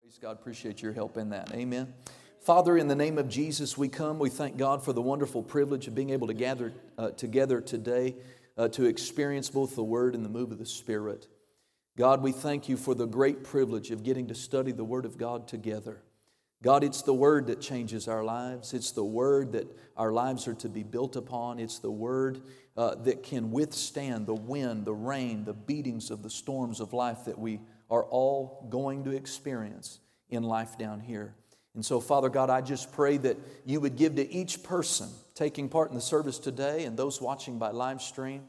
Praise 0.00 0.18
God. 0.18 0.32
Appreciate 0.32 0.80
your 0.80 0.92
help 0.92 1.18
in 1.18 1.30
that. 1.30 1.52
Amen. 1.52 1.92
Father, 2.40 2.78
in 2.78 2.86
the 2.86 2.94
name 2.94 3.18
of 3.18 3.28
Jesus, 3.28 3.76
we 3.76 3.88
come. 3.88 4.20
We 4.20 4.30
thank 4.30 4.56
God 4.56 4.84
for 4.84 4.92
the 4.92 5.02
wonderful 5.02 5.42
privilege 5.42 5.88
of 5.88 5.96
being 5.96 6.10
able 6.10 6.28
to 6.28 6.32
gather 6.32 6.72
uh, 6.96 7.10
together 7.10 7.60
today 7.60 8.14
uh, 8.56 8.68
to 8.68 8.84
experience 8.84 9.50
both 9.50 9.74
the 9.74 9.84
Word 9.84 10.14
and 10.14 10.24
the 10.24 10.30
move 10.30 10.52
of 10.52 10.58
the 10.58 10.66
Spirit. 10.66 11.26
God, 11.96 12.22
we 12.22 12.32
thank 12.32 12.68
you 12.68 12.76
for 12.76 12.94
the 12.94 13.06
great 13.06 13.42
privilege 13.42 13.90
of 13.90 14.02
getting 14.02 14.26
to 14.28 14.34
study 14.34 14.72
the 14.72 14.84
Word 14.84 15.04
of 15.04 15.16
God 15.16 15.48
together. 15.48 16.02
God, 16.62 16.84
it's 16.84 17.02
the 17.02 17.14
Word 17.14 17.46
that 17.48 17.60
changes 17.60 18.08
our 18.08 18.24
lives. 18.24 18.74
It's 18.74 18.92
the 18.92 19.04
Word 19.04 19.52
that 19.52 19.66
our 19.96 20.12
lives 20.12 20.48
are 20.48 20.54
to 20.54 20.68
be 20.68 20.82
built 20.82 21.16
upon. 21.16 21.58
It's 21.58 21.78
the 21.78 21.90
Word 21.90 22.42
uh, 22.76 22.94
that 22.96 23.22
can 23.22 23.50
withstand 23.50 24.26
the 24.26 24.34
wind, 24.34 24.84
the 24.84 24.94
rain, 24.94 25.44
the 25.44 25.54
beatings 25.54 26.10
of 26.10 26.22
the 26.22 26.30
storms 26.30 26.80
of 26.80 26.92
life 26.92 27.24
that 27.26 27.38
we 27.38 27.60
are 27.90 28.04
all 28.04 28.66
going 28.70 29.04
to 29.04 29.10
experience 29.10 30.00
in 30.28 30.42
life 30.42 30.76
down 30.76 31.00
here. 31.00 31.34
And 31.76 31.84
so, 31.84 32.00
Father 32.00 32.30
God, 32.30 32.48
I 32.48 32.62
just 32.62 32.90
pray 32.90 33.18
that 33.18 33.36
you 33.66 33.80
would 33.80 33.96
give 33.96 34.16
to 34.16 34.28
each 34.32 34.62
person 34.62 35.10
taking 35.34 35.68
part 35.68 35.90
in 35.90 35.94
the 35.94 36.00
service 36.00 36.38
today 36.38 36.84
and 36.84 36.96
those 36.96 37.20
watching 37.20 37.58
by 37.58 37.70
live 37.70 38.00
stream, 38.00 38.44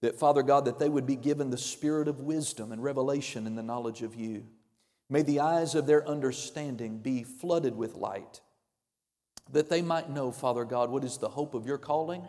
that, 0.00 0.16
Father 0.16 0.44
God, 0.44 0.64
that 0.66 0.78
they 0.78 0.88
would 0.88 1.04
be 1.04 1.16
given 1.16 1.50
the 1.50 1.58
spirit 1.58 2.06
of 2.06 2.20
wisdom 2.20 2.70
and 2.70 2.80
revelation 2.80 3.48
in 3.48 3.56
the 3.56 3.64
knowledge 3.64 4.02
of 4.02 4.14
you. 4.14 4.46
May 5.10 5.22
the 5.22 5.40
eyes 5.40 5.74
of 5.74 5.86
their 5.86 6.06
understanding 6.06 6.98
be 6.98 7.24
flooded 7.24 7.76
with 7.76 7.96
light, 7.96 8.42
that 9.52 9.68
they 9.68 9.82
might 9.82 10.08
know, 10.08 10.30
Father 10.30 10.64
God, 10.64 10.88
what 10.88 11.02
is 11.02 11.18
the 11.18 11.30
hope 11.30 11.54
of 11.54 11.66
your 11.66 11.78
calling, 11.78 12.28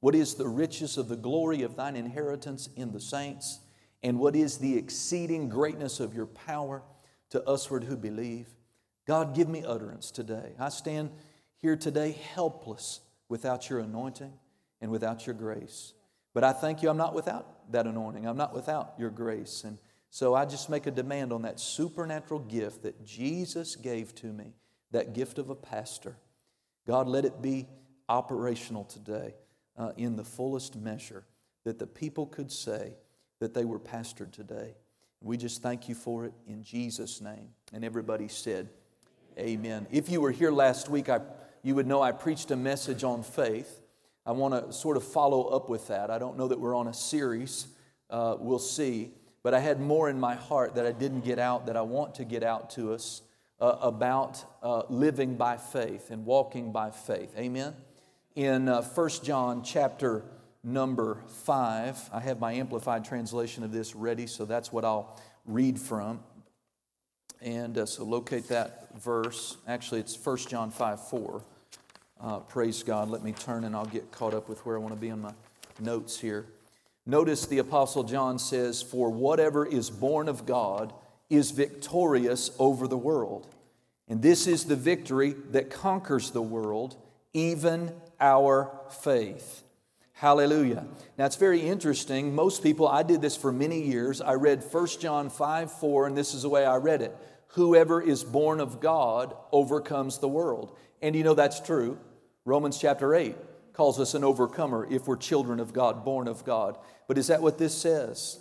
what 0.00 0.14
is 0.14 0.34
the 0.34 0.48
riches 0.48 0.98
of 0.98 1.08
the 1.08 1.16
glory 1.16 1.62
of 1.62 1.74
thine 1.74 1.96
inheritance 1.96 2.68
in 2.76 2.92
the 2.92 3.00
saints, 3.00 3.60
and 4.02 4.18
what 4.18 4.36
is 4.36 4.58
the 4.58 4.76
exceeding 4.76 5.48
greatness 5.48 6.00
of 6.00 6.12
your 6.12 6.26
power 6.26 6.82
to 7.30 7.42
usward 7.46 7.84
who 7.84 7.96
believe. 7.96 8.48
God, 9.06 9.34
give 9.34 9.48
me 9.48 9.64
utterance 9.64 10.10
today. 10.10 10.54
I 10.58 10.68
stand 10.68 11.10
here 11.58 11.76
today 11.76 12.18
helpless 12.34 13.00
without 13.28 13.70
your 13.70 13.80
anointing 13.80 14.32
and 14.80 14.90
without 14.90 15.26
your 15.26 15.34
grace. 15.34 15.92
But 16.34 16.44
I 16.44 16.52
thank 16.52 16.82
you, 16.82 16.90
I'm 16.90 16.96
not 16.96 17.14
without 17.14 17.72
that 17.72 17.86
anointing. 17.86 18.26
I'm 18.26 18.36
not 18.36 18.54
without 18.54 18.94
your 18.98 19.10
grace. 19.10 19.64
And 19.64 19.78
so 20.10 20.34
I 20.34 20.44
just 20.44 20.68
make 20.68 20.86
a 20.86 20.90
demand 20.90 21.32
on 21.32 21.42
that 21.42 21.58
supernatural 21.58 22.40
gift 22.40 22.82
that 22.82 23.04
Jesus 23.04 23.76
gave 23.76 24.14
to 24.16 24.26
me, 24.26 24.54
that 24.90 25.14
gift 25.14 25.38
of 25.38 25.50
a 25.50 25.54
pastor. 25.54 26.16
God, 26.86 27.08
let 27.08 27.24
it 27.24 27.42
be 27.42 27.66
operational 28.08 28.84
today 28.84 29.34
uh, 29.76 29.92
in 29.96 30.16
the 30.16 30.24
fullest 30.24 30.76
measure 30.76 31.24
that 31.64 31.78
the 31.78 31.86
people 31.86 32.26
could 32.26 32.52
say 32.52 32.94
that 33.40 33.54
they 33.54 33.64
were 33.64 33.80
pastored 33.80 34.32
today. 34.32 34.74
We 35.20 35.36
just 35.36 35.62
thank 35.62 35.88
you 35.88 35.94
for 35.94 36.24
it 36.24 36.32
in 36.46 36.62
Jesus' 36.62 37.20
name. 37.20 37.48
And 37.72 37.84
everybody 37.84 38.28
said, 38.28 38.68
Amen. 39.38 39.86
If 39.90 40.08
you 40.08 40.22
were 40.22 40.30
here 40.30 40.50
last 40.50 40.88
week, 40.88 41.10
I, 41.10 41.20
you 41.62 41.74
would 41.74 41.86
know 41.86 42.00
I 42.00 42.12
preached 42.12 42.50
a 42.50 42.56
message 42.56 43.04
on 43.04 43.22
faith. 43.22 43.82
I 44.24 44.32
want 44.32 44.54
to 44.54 44.72
sort 44.72 44.96
of 44.96 45.04
follow 45.04 45.44
up 45.48 45.68
with 45.68 45.88
that. 45.88 46.10
I 46.10 46.18
don't 46.18 46.38
know 46.38 46.48
that 46.48 46.58
we're 46.58 46.74
on 46.74 46.86
a 46.86 46.94
series, 46.94 47.66
uh, 48.08 48.36
we'll 48.38 48.58
see. 48.58 49.10
But 49.42 49.52
I 49.52 49.60
had 49.60 49.78
more 49.78 50.08
in 50.08 50.18
my 50.18 50.36
heart 50.36 50.74
that 50.76 50.86
I 50.86 50.92
didn't 50.92 51.20
get 51.20 51.38
out 51.38 51.66
that 51.66 51.76
I 51.76 51.82
want 51.82 52.14
to 52.14 52.24
get 52.24 52.42
out 52.42 52.70
to 52.70 52.94
us 52.94 53.20
uh, 53.60 53.76
about 53.82 54.42
uh, 54.62 54.84
living 54.88 55.36
by 55.36 55.58
faith 55.58 56.10
and 56.10 56.24
walking 56.24 56.72
by 56.72 56.90
faith. 56.90 57.34
Amen. 57.36 57.74
In 58.36 58.70
uh, 58.70 58.80
1 58.82 59.10
John 59.22 59.62
chapter 59.62 60.24
number 60.64 61.22
5, 61.44 62.10
I 62.10 62.20
have 62.20 62.40
my 62.40 62.54
amplified 62.54 63.04
translation 63.04 63.64
of 63.64 63.70
this 63.70 63.94
ready, 63.94 64.26
so 64.26 64.46
that's 64.46 64.72
what 64.72 64.86
I'll 64.86 65.20
read 65.44 65.78
from. 65.78 66.20
And 67.42 67.78
uh, 67.78 67.86
so 67.86 68.04
locate 68.04 68.48
that 68.48 68.88
verse. 68.98 69.56
Actually, 69.68 70.00
it's 70.00 70.16
1 70.16 70.36
John 70.38 70.70
5 70.70 71.08
4. 71.08 71.42
Uh, 72.18 72.38
praise 72.40 72.82
God. 72.82 73.10
Let 73.10 73.22
me 73.22 73.32
turn 73.32 73.64
and 73.64 73.76
I'll 73.76 73.84
get 73.86 74.10
caught 74.10 74.34
up 74.34 74.48
with 74.48 74.64
where 74.64 74.76
I 74.76 74.78
want 74.78 74.94
to 74.94 75.00
be 75.00 75.08
in 75.08 75.20
my 75.20 75.32
notes 75.80 76.18
here. 76.18 76.46
Notice 77.04 77.46
the 77.46 77.58
Apostle 77.58 78.04
John 78.04 78.38
says, 78.38 78.82
For 78.82 79.10
whatever 79.10 79.64
is 79.64 79.90
born 79.90 80.28
of 80.28 80.46
God 80.46 80.92
is 81.30 81.50
victorious 81.50 82.50
over 82.58 82.88
the 82.88 82.96
world. 82.96 83.46
And 84.08 84.22
this 84.22 84.46
is 84.46 84.64
the 84.64 84.76
victory 84.76 85.34
that 85.50 85.70
conquers 85.70 86.30
the 86.30 86.42
world, 86.42 86.96
even 87.32 87.92
our 88.20 88.70
faith. 89.02 89.62
Hallelujah. 90.18 90.86
Now 91.18 91.26
it's 91.26 91.36
very 91.36 91.60
interesting. 91.60 92.34
Most 92.34 92.62
people, 92.62 92.88
I 92.88 93.02
did 93.02 93.20
this 93.20 93.36
for 93.36 93.52
many 93.52 93.82
years. 93.82 94.22
I 94.22 94.32
read 94.32 94.64
1 94.64 94.86
John 94.98 95.28
5 95.28 95.72
4, 95.72 96.06
and 96.06 96.16
this 96.16 96.32
is 96.32 96.40
the 96.40 96.48
way 96.48 96.64
I 96.64 96.76
read 96.76 97.02
it. 97.02 97.14
Whoever 97.48 98.00
is 98.00 98.24
born 98.24 98.58
of 98.60 98.80
God 98.80 99.36
overcomes 99.52 100.16
the 100.18 100.28
world. 100.28 100.74
And 101.02 101.14
you 101.14 101.22
know 101.22 101.34
that's 101.34 101.60
true. 101.60 101.98
Romans 102.46 102.78
chapter 102.78 103.14
8 103.14 103.36
calls 103.74 104.00
us 104.00 104.14
an 104.14 104.24
overcomer 104.24 104.88
if 104.90 105.06
we're 105.06 105.16
children 105.16 105.60
of 105.60 105.74
God, 105.74 106.02
born 106.02 106.28
of 106.28 106.46
God. 106.46 106.78
But 107.08 107.18
is 107.18 107.26
that 107.26 107.42
what 107.42 107.58
this 107.58 107.74
says? 107.74 108.38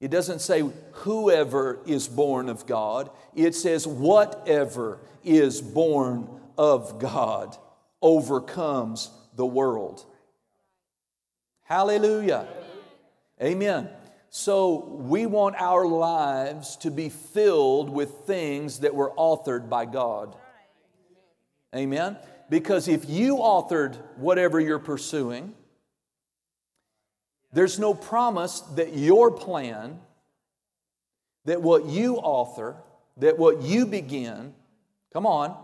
It 0.00 0.10
doesn't 0.10 0.40
say 0.40 0.68
whoever 0.90 1.78
is 1.86 2.08
born 2.08 2.48
of 2.48 2.66
God, 2.66 3.08
it 3.36 3.54
says 3.54 3.86
whatever 3.86 4.98
is 5.22 5.62
born 5.62 6.28
of 6.58 6.98
God 6.98 7.56
overcomes 8.02 9.12
the 9.36 9.46
world. 9.46 10.04
Hallelujah. 11.64 12.46
Amen. 13.42 13.88
So 14.30 14.84
we 14.86 15.26
want 15.26 15.56
our 15.56 15.86
lives 15.86 16.76
to 16.78 16.90
be 16.90 17.08
filled 17.08 17.88
with 17.88 18.10
things 18.26 18.80
that 18.80 18.94
were 18.94 19.10
authored 19.12 19.68
by 19.68 19.84
God. 19.86 20.36
Amen. 21.74 22.18
Because 22.50 22.86
if 22.86 23.08
you 23.08 23.36
authored 23.36 23.96
whatever 24.16 24.60
you're 24.60 24.78
pursuing, 24.78 25.54
there's 27.52 27.78
no 27.78 27.94
promise 27.94 28.60
that 28.74 28.94
your 28.94 29.30
plan, 29.30 30.00
that 31.44 31.62
what 31.62 31.86
you 31.86 32.16
author, 32.16 32.76
that 33.16 33.38
what 33.38 33.62
you 33.62 33.86
begin, 33.86 34.52
come 35.12 35.26
on, 35.26 35.56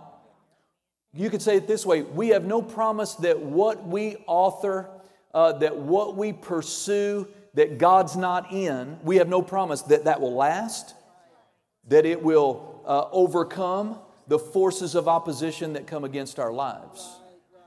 you 1.12 1.28
could 1.28 1.42
say 1.42 1.56
it 1.56 1.66
this 1.66 1.84
way 1.84 2.02
we 2.02 2.28
have 2.28 2.44
no 2.44 2.62
promise 2.62 3.14
that 3.16 3.40
what 3.40 3.86
we 3.86 4.16
author 4.26 4.88
uh, 5.34 5.52
that 5.52 5.76
what 5.76 6.16
we 6.16 6.32
pursue 6.32 7.26
that 7.54 7.78
God's 7.78 8.16
not 8.16 8.52
in, 8.52 8.98
we 9.02 9.16
have 9.16 9.28
no 9.28 9.42
promise 9.42 9.82
that 9.82 10.04
that 10.04 10.20
will 10.20 10.34
last, 10.34 10.94
that 11.88 12.06
it 12.06 12.22
will 12.22 12.82
uh, 12.86 13.06
overcome 13.10 13.98
the 14.28 14.38
forces 14.38 14.94
of 14.94 15.08
opposition 15.08 15.72
that 15.72 15.86
come 15.86 16.04
against 16.04 16.38
our 16.38 16.52
lives. 16.52 17.18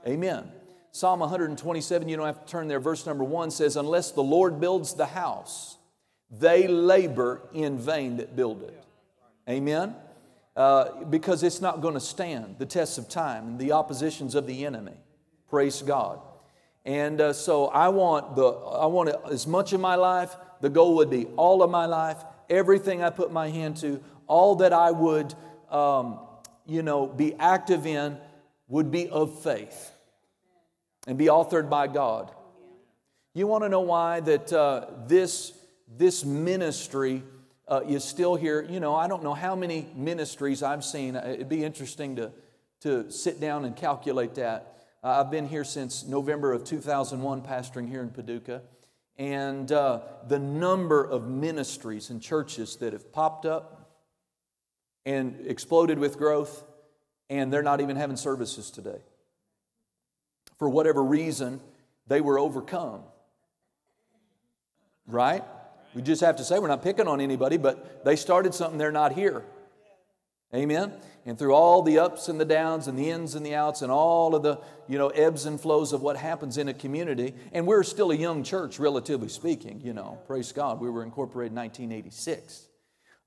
Amen. 0.06 0.50
Psalm 0.92 1.20
127, 1.20 2.08
you 2.08 2.16
don't 2.16 2.26
have 2.26 2.44
to 2.44 2.50
turn 2.50 2.68
there, 2.68 2.80
verse 2.80 3.04
number 3.04 3.24
one 3.24 3.50
says, 3.50 3.76
Unless 3.76 4.12
the 4.12 4.22
Lord 4.22 4.60
builds 4.60 4.94
the 4.94 5.06
house, 5.06 5.76
they 6.30 6.68
labor 6.68 7.42
in 7.52 7.78
vain 7.78 8.18
that 8.18 8.36
build 8.36 8.62
it. 8.62 8.84
Amen. 9.48 9.94
Uh, 10.56 11.04
because 11.04 11.42
it's 11.42 11.60
not 11.60 11.80
going 11.80 11.94
to 11.94 12.00
stand 12.00 12.56
the 12.58 12.66
tests 12.66 12.96
of 12.96 13.08
time 13.08 13.48
and 13.48 13.58
the 13.58 13.72
oppositions 13.72 14.34
of 14.34 14.46
the 14.46 14.64
enemy. 14.64 14.94
Praise 15.50 15.82
God. 15.82 16.20
And 16.84 17.20
uh, 17.20 17.32
so 17.32 17.66
I 17.66 17.88
want 17.88 18.36
the 18.36 18.44
I 18.44 18.86
want 18.86 19.10
as 19.30 19.46
much 19.46 19.72
of 19.72 19.80
my 19.80 19.94
life. 19.94 20.36
The 20.60 20.68
goal 20.68 20.96
would 20.96 21.10
be 21.10 21.26
all 21.36 21.62
of 21.62 21.70
my 21.70 21.86
life, 21.86 22.22
everything 22.48 23.02
I 23.02 23.10
put 23.10 23.32
my 23.32 23.48
hand 23.48 23.76
to, 23.78 24.02
all 24.26 24.56
that 24.56 24.72
I 24.72 24.90
would, 24.90 25.34
um, 25.70 26.20
you 26.66 26.82
know, 26.82 27.06
be 27.06 27.34
active 27.34 27.86
in 27.86 28.18
would 28.68 28.90
be 28.90 29.08
of 29.08 29.42
faith 29.42 29.92
and 31.06 31.18
be 31.18 31.26
authored 31.26 31.68
by 31.68 31.86
God. 31.86 32.30
You 33.34 33.46
want 33.46 33.64
to 33.64 33.68
know 33.68 33.80
why 33.80 34.20
that 34.20 34.52
uh, 34.52 34.86
this 35.06 35.52
this 35.96 36.24
ministry 36.24 37.22
uh, 37.66 37.80
is 37.86 38.04
still 38.04 38.36
here? 38.36 38.62
You 38.62 38.80
know, 38.80 38.94
I 38.94 39.08
don't 39.08 39.22
know 39.22 39.34
how 39.34 39.56
many 39.56 39.86
ministries 39.94 40.62
I've 40.62 40.84
seen. 40.84 41.16
It'd 41.16 41.48
be 41.48 41.64
interesting 41.64 42.16
to 42.16 42.30
to 42.80 43.10
sit 43.10 43.40
down 43.40 43.64
and 43.64 43.74
calculate 43.74 44.34
that. 44.34 44.73
Uh, 45.04 45.20
I've 45.20 45.30
been 45.30 45.46
here 45.46 45.64
since 45.64 46.06
November 46.06 46.54
of 46.54 46.64
2001, 46.64 47.42
pastoring 47.42 47.86
here 47.86 48.00
in 48.00 48.08
Paducah. 48.08 48.62
And 49.18 49.70
uh, 49.70 50.00
the 50.28 50.38
number 50.38 51.04
of 51.04 51.28
ministries 51.28 52.08
and 52.08 52.22
churches 52.22 52.76
that 52.76 52.94
have 52.94 53.12
popped 53.12 53.44
up 53.44 53.90
and 55.04 55.44
exploded 55.46 55.98
with 55.98 56.16
growth, 56.16 56.64
and 57.28 57.52
they're 57.52 57.62
not 57.62 57.82
even 57.82 57.96
having 57.96 58.16
services 58.16 58.70
today. 58.70 58.96
For 60.58 60.70
whatever 60.70 61.04
reason, 61.04 61.60
they 62.06 62.22
were 62.22 62.38
overcome. 62.38 63.02
Right? 65.06 65.44
We 65.94 66.00
just 66.00 66.22
have 66.22 66.36
to 66.36 66.44
say 66.44 66.58
we're 66.58 66.68
not 66.68 66.82
picking 66.82 67.08
on 67.08 67.20
anybody, 67.20 67.58
but 67.58 68.06
they 68.06 68.16
started 68.16 68.54
something, 68.54 68.78
they're 68.78 68.90
not 68.90 69.12
here. 69.12 69.44
Amen? 70.54 70.92
And 71.26 71.38
through 71.38 71.52
all 71.52 71.82
the 71.82 71.98
ups 71.98 72.28
and 72.28 72.38
the 72.38 72.44
downs 72.44 72.86
and 72.86 72.98
the 72.98 73.10
ins 73.10 73.34
and 73.34 73.44
the 73.44 73.54
outs 73.54 73.82
and 73.82 73.90
all 73.90 74.34
of 74.34 74.42
the, 74.42 74.60
you 74.88 74.98
know, 74.98 75.08
ebbs 75.08 75.46
and 75.46 75.60
flows 75.60 75.92
of 75.92 76.02
what 76.02 76.16
happens 76.16 76.58
in 76.58 76.68
a 76.68 76.74
community, 76.74 77.34
and 77.52 77.66
we're 77.66 77.82
still 77.82 78.10
a 78.10 78.14
young 78.14 78.44
church, 78.44 78.78
relatively 78.78 79.28
speaking, 79.28 79.80
you 79.82 79.92
know, 79.92 80.18
praise 80.26 80.52
God. 80.52 80.80
We 80.80 80.90
were 80.90 81.02
incorporated 81.02 81.52
in 81.52 81.56
1986. 81.56 82.68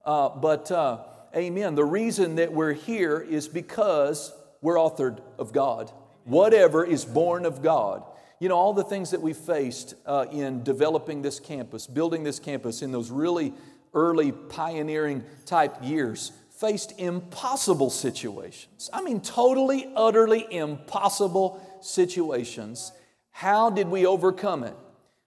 Uh, 0.06 0.30
but, 0.30 0.72
uh, 0.72 1.04
amen, 1.36 1.76
the 1.76 1.84
reason 1.84 2.36
that 2.36 2.54
we're 2.54 2.74
here 2.74 3.20
is 3.20 3.48
because 3.48 4.32
we're 4.62 4.76
authored 4.76 5.20
of 5.38 5.52
God. 5.52 5.92
Whatever 6.24 6.86
is 6.86 7.04
born 7.04 7.46
of 7.46 7.62
God. 7.62 8.04
you 8.40 8.50
know, 8.50 8.56
all 8.56 8.74
the 8.74 8.84
things 8.84 9.12
that 9.12 9.22
we 9.22 9.34
faced 9.34 9.96
uh, 10.06 10.28
in 10.32 10.62
developing 10.62 11.24
this 11.24 11.40
campus, 11.40 11.88
building 11.88 12.24
this 12.24 12.40
campus 12.40 12.84
in 12.84 12.92
those 12.92 13.10
really 13.10 13.52
early 13.94 14.32
pioneering 14.32 15.24
type 15.48 15.76
years, 15.82 16.32
faced 16.60 16.94
impossible 16.98 17.90
situations. 17.90 18.90
I 18.92 19.02
mean, 19.02 19.22
totally, 19.22 19.92
utterly 19.96 20.46
impossible 20.50 21.62
situations. 21.82 22.92
How 23.32 23.70
did 23.70 23.88
we 23.88 24.06
overcome 24.06 24.64
it? 24.64 24.76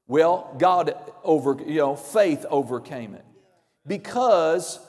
Well, 0.09 0.55
God 0.59 0.95
over, 1.23 1.57
you 1.65 1.79
know, 1.79 1.95
faith 1.95 2.45
overcame 2.51 3.15
it. 3.15 3.25
Because 3.87 4.81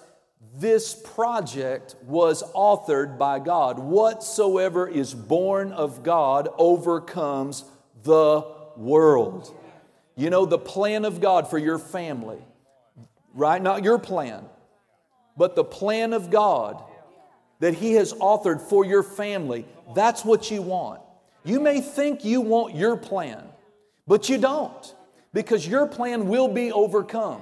this 0.56 0.96
project 0.96 1.96
was 2.04 2.44
authored 2.54 3.20
by 3.20 3.38
God. 3.38 3.78
Whatsoever 3.78 4.88
is 4.88 5.14
born 5.14 5.72
of 5.72 6.02
God 6.02 6.50
overcomes 6.58 7.64
the 8.04 8.46
world. 8.76 9.56
You 10.16 10.32
know, 10.32 10.46
the 10.46 10.58
plan 10.58 11.06
of 11.06 11.22
God 11.22 11.50
for 11.50 11.60
your 11.60 11.78
family, 11.78 12.40
right? 13.34 13.62
Not 13.62 13.84
your 13.84 14.00
plan, 14.00 14.44
but 15.42 15.56
the 15.56 15.64
plan 15.64 16.14
of 16.14 16.30
God 16.30 16.84
that 17.62 17.74
He 17.74 17.94
has 17.94 18.14
authored 18.14 18.62
for 18.62 18.86
your 18.86 19.02
family. 19.02 19.66
That's 19.96 20.24
what 20.24 20.52
you 20.52 20.62
want. 20.62 21.02
You 21.44 21.60
may 21.60 21.82
think 21.82 22.24
you 22.24 22.42
want 22.42 22.76
your 22.76 22.96
plan, 22.96 23.44
but 24.06 24.30
you 24.30 24.38
don't 24.38 24.96
because 25.34 25.68
your 25.68 25.88
plan 25.88 26.28
will 26.28 26.48
be 26.48 26.72
overcome. 26.72 27.42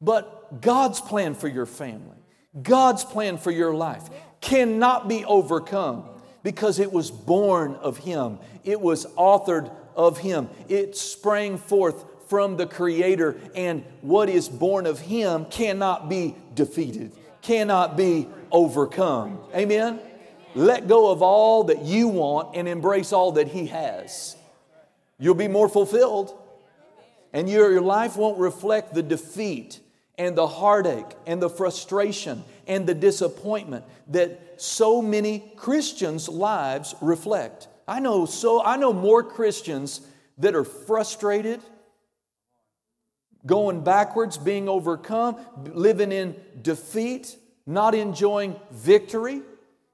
But 0.00 0.60
God's 0.60 1.00
plan 1.00 1.36
for 1.36 1.46
your 1.46 1.66
family, 1.66 2.18
God's 2.60 3.04
plan 3.04 3.38
for 3.38 3.52
your 3.52 3.72
life 3.72 4.02
cannot 4.40 5.06
be 5.06 5.24
overcome 5.24 6.02
because 6.42 6.80
it 6.80 6.92
was 6.92 7.12
born 7.12 7.76
of 7.76 7.98
Him, 7.98 8.40
it 8.64 8.80
was 8.80 9.06
authored 9.14 9.70
of 9.94 10.18
Him, 10.18 10.48
it 10.68 10.96
sprang 10.96 11.58
forth 11.58 12.04
from 12.28 12.56
the 12.56 12.66
Creator, 12.66 13.36
and 13.54 13.84
what 14.02 14.28
is 14.28 14.48
born 14.48 14.86
of 14.86 15.00
Him 15.00 15.46
cannot 15.46 16.08
be 16.08 16.34
defeated, 16.54 17.12
cannot 17.42 17.96
be 17.96 18.28
overcome. 18.52 19.38
Amen? 19.54 20.00
Let 20.54 20.88
go 20.88 21.10
of 21.10 21.22
all 21.22 21.64
that 21.64 21.82
you 21.82 22.08
want 22.08 22.56
and 22.56 22.68
embrace 22.68 23.12
all 23.12 23.32
that 23.32 23.48
He 23.48 23.66
has. 23.66 24.36
You'll 25.18 25.34
be 25.34 25.48
more 25.48 25.68
fulfilled, 25.68 26.36
and 27.32 27.48
your, 27.48 27.72
your 27.72 27.80
life 27.80 28.16
won't 28.16 28.38
reflect 28.38 28.94
the 28.94 29.02
defeat 29.02 29.80
and 30.16 30.36
the 30.36 30.46
heartache 30.46 31.16
and 31.26 31.40
the 31.40 31.48
frustration 31.48 32.44
and 32.66 32.86
the 32.86 32.94
disappointment 32.94 33.84
that 34.08 34.60
so 34.60 35.00
many 35.00 35.52
Christians' 35.56 36.28
lives 36.28 36.94
reflect. 37.00 37.68
I 37.86 38.00
know 38.00 38.26
so 38.26 38.62
I 38.62 38.76
know 38.76 38.92
more 38.92 39.22
Christians 39.22 40.00
that 40.38 40.54
are 40.54 40.64
frustrated, 40.64 41.60
going 43.46 43.82
backwards, 43.82 44.36
being 44.36 44.68
overcome, 44.68 45.36
living 45.72 46.12
in 46.12 46.36
defeat, 46.60 47.36
not 47.66 47.94
enjoying 47.94 48.56
victory, 48.70 49.42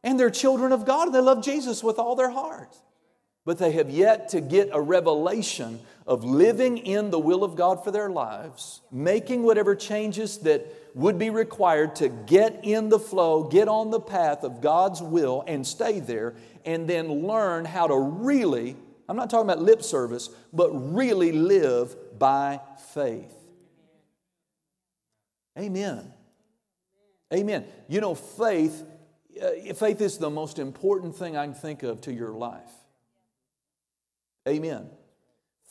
and 0.02 0.20
they're 0.20 0.30
children 0.30 0.72
of 0.72 0.84
God 0.84 1.06
and 1.06 1.14
they 1.14 1.20
love 1.20 1.42
Jesus 1.42 1.82
with 1.82 1.98
all 1.98 2.14
their 2.14 2.30
heart. 2.30 2.76
But 3.44 3.58
they 3.58 3.72
have 3.72 3.90
yet 3.90 4.28
to 4.30 4.40
get 4.40 4.70
a 4.72 4.80
revelation 4.80 5.80
of 6.06 6.24
living 6.24 6.78
in 6.78 7.10
the 7.10 7.18
will 7.18 7.44
of 7.44 7.56
God 7.56 7.82
for 7.82 7.90
their 7.90 8.10
lives, 8.10 8.80
making 8.90 9.42
whatever 9.42 9.74
changes 9.74 10.38
that 10.38 10.66
would 10.94 11.18
be 11.18 11.30
required 11.30 11.96
to 11.96 12.08
get 12.08 12.60
in 12.62 12.88
the 12.88 12.98
flow, 12.98 13.44
get 13.44 13.68
on 13.68 13.90
the 13.90 14.00
path 14.00 14.44
of 14.44 14.60
God's 14.60 15.02
will, 15.02 15.42
and 15.46 15.66
stay 15.66 16.00
there, 16.00 16.34
and 16.64 16.88
then 16.88 17.26
learn 17.26 17.64
how 17.64 17.86
to 17.86 17.98
really, 17.98 18.76
I'm 19.08 19.16
not 19.16 19.30
talking 19.30 19.50
about 19.50 19.62
lip 19.62 19.82
service, 19.82 20.28
but 20.52 20.70
really 20.70 21.32
live 21.32 21.96
by 22.18 22.60
faith. 22.92 23.34
Amen. 25.58 26.12
Amen. 27.32 27.64
You 27.88 28.00
know, 28.00 28.14
faith, 28.14 28.84
uh, 29.42 29.74
faith 29.74 30.00
is 30.00 30.18
the 30.18 30.30
most 30.30 30.58
important 30.58 31.16
thing 31.16 31.36
I 31.36 31.44
can 31.44 31.54
think 31.54 31.82
of 31.82 32.00
to 32.02 32.12
your 32.12 32.30
life. 32.30 32.70
Amen. 34.48 34.88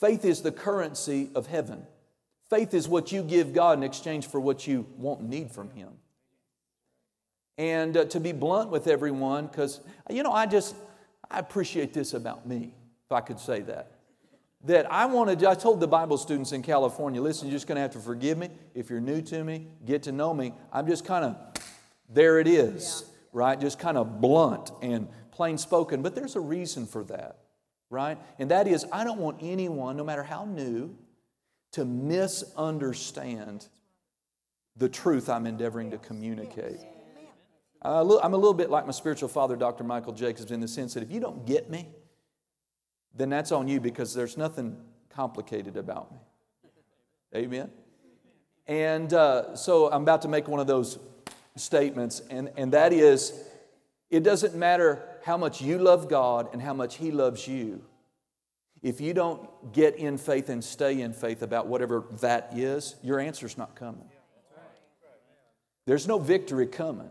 Faith 0.00 0.24
is 0.24 0.42
the 0.42 0.52
currency 0.52 1.30
of 1.34 1.46
heaven. 1.46 1.86
Faith 2.50 2.74
is 2.74 2.88
what 2.88 3.12
you 3.12 3.22
give 3.22 3.52
God 3.52 3.78
in 3.78 3.84
exchange 3.84 4.26
for 4.26 4.40
what 4.40 4.66
you 4.66 4.86
want 4.96 5.20
and 5.20 5.30
need 5.30 5.50
from 5.50 5.70
Him. 5.70 5.90
And 7.56 7.96
uh, 7.96 8.04
to 8.06 8.20
be 8.20 8.32
blunt 8.32 8.70
with 8.70 8.88
everyone, 8.88 9.46
because, 9.46 9.80
you 10.10 10.22
know, 10.22 10.32
I 10.32 10.46
just, 10.46 10.74
I 11.30 11.38
appreciate 11.38 11.94
this 11.94 12.12
about 12.12 12.46
me, 12.46 12.74
if 13.06 13.12
I 13.12 13.20
could 13.20 13.38
say 13.38 13.60
that. 13.62 13.92
That 14.64 14.90
I 14.90 15.06
wanted, 15.06 15.44
I 15.44 15.54
told 15.54 15.80
the 15.80 15.88
Bible 15.88 16.16
students 16.16 16.52
in 16.52 16.62
California, 16.62 17.20
listen, 17.20 17.48
you're 17.48 17.56
just 17.56 17.66
going 17.66 17.76
to 17.76 17.82
have 17.82 17.92
to 17.92 17.98
forgive 17.98 18.38
me. 18.38 18.50
If 18.74 18.88
you're 18.88 19.00
new 19.00 19.20
to 19.22 19.44
me, 19.44 19.68
get 19.84 20.04
to 20.04 20.12
know 20.12 20.32
me. 20.32 20.54
I'm 20.72 20.86
just 20.86 21.04
kind 21.04 21.24
of, 21.24 21.36
there 22.08 22.40
it 22.40 22.48
is, 22.48 23.04
yeah. 23.04 23.10
right? 23.32 23.60
Just 23.60 23.78
kind 23.78 23.98
of 23.98 24.20
blunt 24.20 24.70
and 24.80 25.08
plain 25.32 25.58
spoken. 25.58 26.00
But 26.02 26.14
there's 26.14 26.36
a 26.36 26.40
reason 26.40 26.86
for 26.86 27.04
that 27.04 27.38
right? 27.94 28.18
And 28.38 28.50
that 28.50 28.66
is, 28.66 28.84
I 28.92 29.04
don't 29.04 29.18
want 29.18 29.38
anyone, 29.40 29.96
no 29.96 30.04
matter 30.04 30.22
how 30.22 30.44
new, 30.44 30.94
to 31.72 31.84
misunderstand 31.84 33.68
the 34.76 34.88
truth 34.88 35.28
I'm 35.28 35.46
endeavoring 35.46 35.90
to 35.92 35.98
communicate. 35.98 36.80
I'm 37.82 38.10
a 38.10 38.36
little 38.36 38.54
bit 38.54 38.70
like 38.70 38.86
my 38.86 38.92
spiritual 38.92 39.28
father, 39.28 39.56
Dr. 39.56 39.84
Michael 39.84 40.12
Jacobs, 40.12 40.50
in 40.50 40.60
the 40.60 40.68
sense 40.68 40.94
that 40.94 41.02
if 41.02 41.10
you 41.10 41.20
don't 41.20 41.46
get 41.46 41.70
me, 41.70 41.88
then 43.14 43.30
that's 43.30 43.52
on 43.52 43.68
you 43.68 43.80
because 43.80 44.14
there's 44.14 44.36
nothing 44.36 44.76
complicated 45.10 45.76
about 45.76 46.12
me. 46.12 46.18
Amen? 47.34 47.70
And 48.66 49.12
uh, 49.12 49.56
so 49.56 49.90
I'm 49.90 50.02
about 50.02 50.22
to 50.22 50.28
make 50.28 50.48
one 50.48 50.60
of 50.60 50.66
those 50.66 50.98
statements, 51.56 52.22
and, 52.30 52.50
and 52.56 52.72
that 52.72 52.92
is 52.92 53.32
it 54.10 54.22
doesn't 54.22 54.54
matter 54.54 55.02
how 55.24 55.36
much 55.36 55.60
you 55.60 55.78
love 55.78 56.08
God 56.08 56.48
and 56.52 56.62
how 56.62 56.74
much 56.74 56.96
He 56.96 57.10
loves 57.10 57.48
you. 57.48 57.82
If 58.82 59.00
you 59.00 59.14
don't 59.14 59.72
get 59.72 59.96
in 59.96 60.18
faith 60.18 60.50
and 60.50 60.62
stay 60.62 61.00
in 61.00 61.12
faith 61.12 61.42
about 61.42 61.66
whatever 61.66 62.04
that 62.20 62.50
is, 62.54 62.96
your 63.02 63.18
answer's 63.18 63.56
not 63.56 63.74
coming. 63.74 64.04
There's 65.86 66.06
no 66.06 66.18
victory 66.18 66.66
coming. 66.66 67.10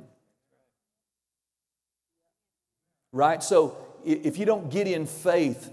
Right? 3.11 3.43
So 3.43 3.77
if 4.05 4.37
you 4.37 4.45
don't 4.45 4.69
get 4.71 4.87
in 4.87 5.05
faith 5.05 5.71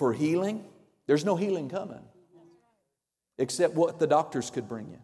for 0.00 0.14
healing, 0.14 0.64
there's 1.06 1.26
no 1.26 1.36
healing 1.36 1.68
coming 1.68 2.00
except 3.36 3.74
what 3.74 3.98
the 3.98 4.06
doctors 4.06 4.50
could 4.50 4.66
bring 4.66 4.88
you 4.88 4.98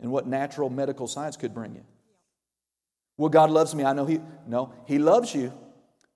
and 0.00 0.10
what 0.10 0.26
natural 0.26 0.70
medical 0.70 1.06
science 1.06 1.36
could 1.36 1.52
bring 1.52 1.74
you. 1.74 1.84
Well, 3.18 3.28
God 3.28 3.50
loves 3.50 3.74
me. 3.74 3.84
I 3.84 3.92
know 3.92 4.06
He. 4.06 4.18
No, 4.46 4.72
He 4.86 4.98
loves 4.98 5.34
you, 5.34 5.52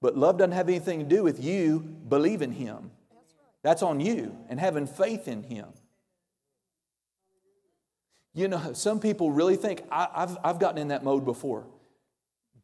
but 0.00 0.16
love 0.16 0.38
doesn't 0.38 0.52
have 0.52 0.70
anything 0.70 1.00
to 1.00 1.04
do 1.04 1.22
with 1.22 1.44
you 1.44 1.80
believing 2.08 2.52
Him. 2.52 2.90
That's 3.62 3.82
on 3.82 4.00
you 4.00 4.34
and 4.48 4.58
having 4.58 4.86
faith 4.86 5.28
in 5.28 5.42
Him. 5.42 5.66
You 8.32 8.48
know, 8.48 8.72
some 8.72 8.98
people 8.98 9.30
really 9.30 9.56
think, 9.56 9.82
I, 9.92 10.08
have 10.14 10.38
I've 10.42 10.58
gotten 10.58 10.78
in 10.78 10.88
that 10.88 11.04
mode 11.04 11.26
before. 11.26 11.66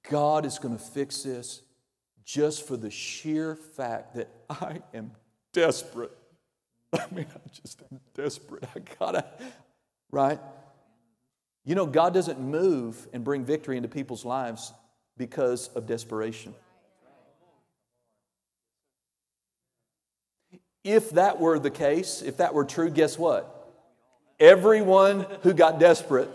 God 0.08 0.46
is 0.46 0.58
going 0.58 0.78
to 0.78 0.82
fix 0.82 1.24
this 1.24 1.60
just 2.24 2.66
for 2.66 2.78
the 2.78 2.90
sheer 2.90 3.54
fact 3.54 4.14
that 4.14 4.39
I 4.50 4.80
am 4.92 5.12
desperate. 5.52 6.16
I 6.92 7.04
mean, 7.12 7.26
I'm 7.32 7.50
just 7.52 7.80
desperate. 8.14 8.64
I 8.74 8.80
gotta, 8.98 9.24
right? 10.10 10.40
You 11.64 11.74
know, 11.74 11.86
God 11.86 12.12
doesn't 12.12 12.40
move 12.40 13.06
and 13.12 13.22
bring 13.22 13.44
victory 13.44 13.76
into 13.76 13.88
people's 13.88 14.24
lives 14.24 14.72
because 15.16 15.68
of 15.68 15.86
desperation. 15.86 16.54
If 20.82 21.10
that 21.10 21.38
were 21.38 21.58
the 21.58 21.70
case, 21.70 22.22
if 22.22 22.38
that 22.38 22.54
were 22.54 22.64
true, 22.64 22.90
guess 22.90 23.18
what? 23.18 23.56
Everyone 24.40 25.26
who 25.42 25.52
got 25.52 25.78
desperate 25.78 26.30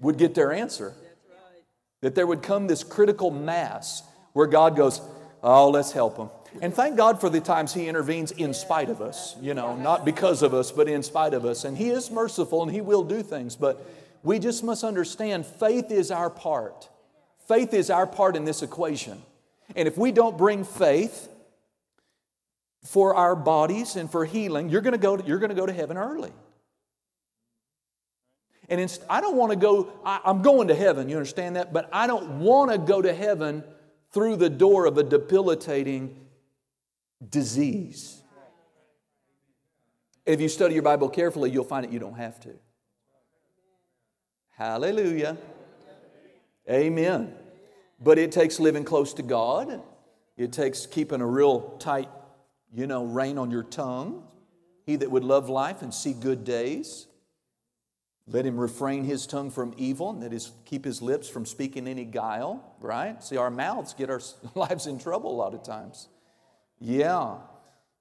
would 0.00 0.16
get 0.16 0.34
their 0.34 0.52
answer. 0.52 0.94
That 2.00 2.14
there 2.14 2.26
would 2.26 2.42
come 2.42 2.66
this 2.66 2.82
critical 2.82 3.30
mass 3.30 4.02
where 4.32 4.46
God 4.46 4.76
goes, 4.76 5.00
Oh, 5.48 5.70
let's 5.70 5.92
help 5.92 6.16
them. 6.16 6.28
And 6.60 6.74
thank 6.74 6.96
God 6.96 7.20
for 7.20 7.30
the 7.30 7.40
times 7.40 7.72
He 7.72 7.86
intervenes 7.86 8.32
in 8.32 8.52
spite 8.52 8.90
of 8.90 9.00
us, 9.00 9.36
you 9.40 9.54
know, 9.54 9.76
not 9.76 10.04
because 10.04 10.42
of 10.42 10.52
us, 10.52 10.72
but 10.72 10.88
in 10.88 11.04
spite 11.04 11.34
of 11.34 11.44
us. 11.44 11.64
And 11.64 11.78
He 11.78 11.90
is 11.90 12.10
merciful 12.10 12.64
and 12.64 12.72
He 12.72 12.80
will 12.80 13.04
do 13.04 13.22
things. 13.22 13.54
But 13.54 13.88
we 14.24 14.40
just 14.40 14.64
must 14.64 14.82
understand 14.82 15.46
faith 15.46 15.92
is 15.92 16.10
our 16.10 16.30
part. 16.30 16.88
Faith 17.46 17.74
is 17.74 17.90
our 17.90 18.08
part 18.08 18.34
in 18.34 18.44
this 18.44 18.60
equation. 18.60 19.22
And 19.76 19.86
if 19.86 19.96
we 19.96 20.10
don't 20.10 20.36
bring 20.36 20.64
faith 20.64 21.28
for 22.82 23.14
our 23.14 23.36
bodies 23.36 23.94
and 23.94 24.10
for 24.10 24.24
healing, 24.24 24.68
you're 24.68 24.80
going 24.80 24.94
to 24.94 24.98
go 24.98 25.16
to, 25.16 25.24
you're 25.24 25.38
going 25.38 25.50
to, 25.50 25.54
go 25.54 25.66
to 25.66 25.72
heaven 25.72 25.96
early. 25.96 26.32
And 28.68 28.98
I 29.08 29.20
don't 29.20 29.36
want 29.36 29.52
to 29.52 29.56
go, 29.56 29.92
I, 30.04 30.22
I'm 30.24 30.42
going 30.42 30.66
to 30.68 30.74
heaven, 30.74 31.08
you 31.08 31.14
understand 31.14 31.54
that? 31.54 31.72
But 31.72 31.88
I 31.92 32.08
don't 32.08 32.40
want 32.40 32.72
to 32.72 32.78
go 32.78 33.00
to 33.00 33.14
heaven 33.14 33.62
through 34.12 34.36
the 34.36 34.50
door 34.50 34.86
of 34.86 34.98
a 34.98 35.02
debilitating 35.02 36.26
disease. 37.28 38.22
If 40.24 40.40
you 40.40 40.48
study 40.48 40.74
your 40.74 40.82
Bible 40.82 41.08
carefully, 41.08 41.50
you'll 41.50 41.64
find 41.64 41.84
that 41.84 41.92
you 41.92 41.98
don't 41.98 42.16
have 42.16 42.40
to. 42.40 42.50
Hallelujah. 44.50 45.36
Amen. 46.68 47.34
But 48.00 48.18
it 48.18 48.32
takes 48.32 48.58
living 48.58 48.84
close 48.84 49.14
to 49.14 49.22
God. 49.22 49.82
It 50.36 50.52
takes 50.52 50.86
keeping 50.86 51.20
a 51.20 51.26
real 51.26 51.76
tight, 51.78 52.08
you 52.72 52.86
know, 52.86 53.04
rein 53.04 53.38
on 53.38 53.50
your 53.50 53.62
tongue. 53.62 54.24
He 54.84 54.96
that 54.96 55.10
would 55.10 55.24
love 55.24 55.48
life 55.48 55.82
and 55.82 55.92
see 55.92 56.12
good 56.12 56.44
days, 56.44 57.06
let 58.28 58.44
him 58.44 58.58
refrain 58.58 59.04
his 59.04 59.26
tongue 59.26 59.50
from 59.50 59.72
evil, 59.76 60.10
and 60.10 60.22
that 60.22 60.32
is 60.32 60.50
keep 60.64 60.84
his 60.84 61.00
lips 61.00 61.28
from 61.28 61.46
speaking 61.46 61.86
any 61.86 62.04
guile, 62.04 62.74
right? 62.80 63.22
See, 63.22 63.36
our 63.36 63.50
mouths 63.50 63.94
get 63.94 64.10
our 64.10 64.20
lives 64.54 64.86
in 64.86 64.98
trouble 64.98 65.30
a 65.30 65.36
lot 65.36 65.54
of 65.54 65.62
times. 65.62 66.08
Yeah, 66.80 67.36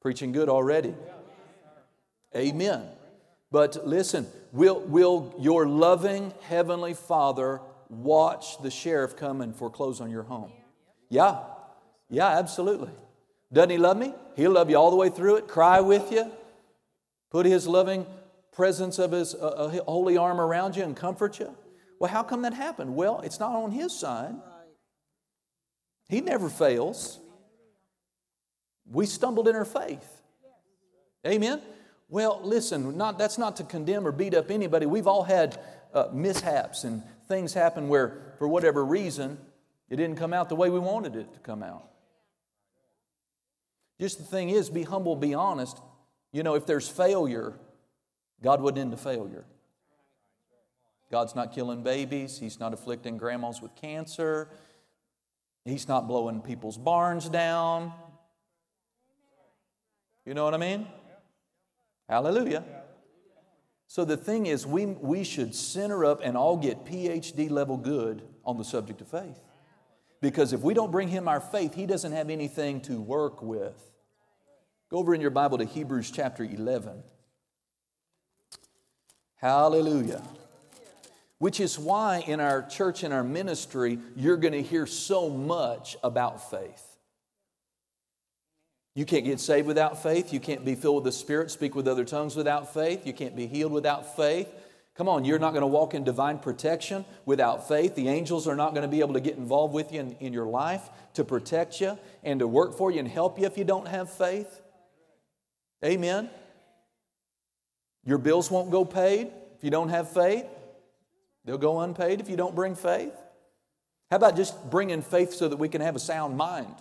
preaching 0.01 0.31
good 0.31 0.49
already. 0.49 0.95
Amen. 2.35 2.87
But 3.51 3.87
listen, 3.87 4.27
will, 4.51 4.81
will 4.81 5.33
your 5.39 5.67
loving 5.67 6.33
Heavenly 6.41 6.93
Father 6.93 7.61
watch 7.89 8.61
the 8.61 8.71
sheriff 8.71 9.15
come 9.15 9.41
and 9.41 9.55
foreclose 9.55 10.01
on 10.01 10.09
your 10.09 10.23
home? 10.23 10.51
Yeah, 11.09 11.37
yeah, 12.09 12.27
absolutely. 12.27 12.89
Doesn't 13.53 13.69
He 13.69 13.77
love 13.77 13.97
me? 13.97 14.13
He'll 14.35 14.51
love 14.51 14.69
you 14.69 14.75
all 14.75 14.89
the 14.89 14.97
way 14.97 15.09
through 15.09 15.35
it, 15.35 15.47
cry 15.47 15.79
with 15.81 16.11
you, 16.11 16.29
put 17.29 17.45
His 17.45 17.67
loving 17.67 18.05
presence 18.55 18.97
of 18.97 19.11
His 19.11 19.35
uh, 19.35 19.37
uh 19.37 19.83
holy 19.85 20.17
arm 20.17 20.41
around 20.41 20.75
you 20.75 20.83
and 20.83 20.95
comfort 20.95 21.39
you. 21.39 21.55
Well, 21.99 22.11
how 22.11 22.23
come 22.23 22.41
that 22.41 22.53
happened? 22.53 22.95
Well, 22.95 23.21
it's 23.21 23.39
not 23.39 23.51
on 23.51 23.71
His 23.71 23.97
side. 23.97 24.35
He 26.09 26.21
never 26.21 26.49
fails. 26.49 27.19
We 28.89 29.05
stumbled 29.05 29.47
in 29.47 29.55
our 29.55 29.65
faith. 29.65 30.21
Amen? 31.25 31.61
Well, 32.07 32.39
listen, 32.43 32.97
not, 32.97 33.17
that's 33.17 33.37
not 33.37 33.55
to 33.57 33.63
condemn 33.63 34.05
or 34.05 34.11
beat 34.11 34.35
up 34.35 34.51
anybody. 34.51 34.85
We've 34.85 35.07
all 35.07 35.23
had 35.23 35.59
uh, 35.93 36.07
mishaps 36.13 36.83
and 36.83 37.01
things 37.27 37.53
happen 37.53 37.87
where, 37.87 38.35
for 38.37 38.47
whatever 38.47 38.85
reason, 38.85 39.39
it 39.89 39.95
didn't 39.95 40.17
come 40.17 40.33
out 40.33 40.49
the 40.49 40.55
way 40.55 40.69
we 40.69 40.79
wanted 40.79 41.15
it 41.15 41.33
to 41.33 41.39
come 41.39 41.63
out. 41.63 41.89
Just 43.99 44.17
the 44.19 44.23
thing 44.23 44.49
is, 44.49 44.69
be 44.69 44.83
humble, 44.83 45.15
be 45.15 45.33
honest. 45.33 45.79
You 46.31 46.43
know, 46.43 46.55
if 46.55 46.65
there's 46.65 46.87
failure, 46.87 47.53
God 48.43 48.61
wouldn't 48.61 48.81
end 48.81 48.93
the 48.93 48.97
failure. 48.97 49.45
God's 51.11 51.35
not 51.35 51.53
killing 51.53 51.83
babies, 51.83 52.37
He's 52.39 52.59
not 52.59 52.73
afflicting 52.73 53.17
grandmas 53.17 53.61
with 53.61 53.75
cancer, 53.75 54.49
He's 55.63 55.87
not 55.87 56.07
blowing 56.07 56.41
people's 56.41 56.77
barns 56.77 57.29
down. 57.29 57.93
You 60.25 60.33
know 60.33 60.43
what 60.43 60.53
I 60.53 60.57
mean? 60.57 60.87
Hallelujah. 62.09 62.63
So 63.87 64.03
the 64.03 64.17
thing 64.17 64.47
is, 64.47 64.65
we, 64.65 64.85
we 64.85 65.23
should 65.23 65.53
center 65.53 66.03
up 66.05 66.21
and 66.23 66.35
all 66.35 66.57
get 66.57 66.85
PhD 66.85 67.49
level 67.49 67.77
good 67.77 68.23
on 68.43 68.57
the 68.57 68.63
subject 68.63 69.01
of 69.01 69.07
faith. 69.07 69.39
Because 70.21 70.53
if 70.53 70.61
we 70.61 70.73
don't 70.73 70.91
bring 70.91 71.07
him 71.07 71.27
our 71.27 71.39
faith, 71.39 71.75
he 71.75 71.85
doesn't 71.85 72.11
have 72.11 72.29
anything 72.29 72.81
to 72.81 72.99
work 72.99 73.41
with. 73.41 73.91
Go 74.89 74.97
over 74.97 75.13
in 75.13 75.21
your 75.21 75.29
Bible 75.29 75.57
to 75.59 75.65
Hebrews 75.65 76.11
chapter 76.11 76.43
11. 76.43 77.03
Hallelujah. 79.45 80.23
Which 81.37 81.59
is 81.59 81.77
why 81.77 82.23
in 82.25 82.39
our 82.39 82.63
church 82.63 83.03
and 83.03 83.13
our 83.13 83.23
ministry, 83.23 83.99
you're 84.15 84.37
going 84.37 84.53
to 84.53 84.63
hear 84.63 84.87
so 84.87 85.29
much 85.29 85.95
about 86.03 86.49
faith. 86.49 86.97
You 88.95 89.05
can't 89.05 89.23
get 89.23 89.39
saved 89.39 89.67
without 89.67 90.01
faith. 90.01 90.33
You 90.33 90.39
can't 90.39 90.65
be 90.65 90.73
filled 90.73 90.95
with 90.95 91.03
the 91.03 91.11
Spirit, 91.11 91.51
speak 91.51 91.75
with 91.75 91.87
other 91.87 92.03
tongues 92.03 92.35
without 92.35 92.73
faith. 92.73 93.05
You 93.05 93.13
can't 93.13 93.35
be 93.35 93.45
healed 93.45 93.71
without 93.71 94.15
faith. 94.15 94.51
Come 94.95 95.07
on, 95.07 95.23
you're 95.25 95.37
not 95.37 95.51
going 95.51 95.61
to 95.61 95.67
walk 95.67 95.93
in 95.93 96.03
divine 96.03 96.39
protection 96.39 97.05
without 97.27 97.67
faith. 97.67 97.93
The 97.93 98.07
angels 98.07 98.47
are 98.47 98.55
not 98.55 98.71
going 98.71 98.81
to 98.81 98.87
be 98.87 99.01
able 99.01 99.13
to 99.13 99.19
get 99.19 99.37
involved 99.37 99.75
with 99.75 99.93
you 99.93 99.99
in, 99.99 100.13
in 100.13 100.33
your 100.33 100.47
life 100.47 100.89
to 101.13 101.23
protect 101.23 101.79
you 101.79 101.99
and 102.23 102.39
to 102.39 102.47
work 102.47 102.75
for 102.75 102.89
you 102.89 102.97
and 102.97 103.07
help 103.07 103.37
you 103.37 103.45
if 103.45 103.59
you 103.59 103.63
don't 103.63 103.87
have 103.87 104.11
faith. 104.11 104.59
Amen. 105.83 106.31
Your 108.05 108.17
bills 108.17 108.51
won't 108.51 108.71
go 108.71 108.85
paid 108.85 109.31
if 109.57 109.63
you 109.63 109.71
don't 109.71 109.89
have 109.89 110.11
faith. 110.11 110.45
They'll 111.43 111.57
go 111.57 111.81
unpaid 111.81 112.21
if 112.21 112.29
you 112.29 112.37
don't 112.37 112.55
bring 112.55 112.75
faith. 112.75 113.13
How 114.09 114.17
about 114.17 114.35
just 114.35 114.69
bringing 114.69 115.01
faith 115.01 115.33
so 115.33 115.47
that 115.47 115.57
we 115.57 115.67
can 115.67 115.81
have 115.81 115.95
a 115.95 115.99
sound 115.99 116.37
mind? 116.37 116.75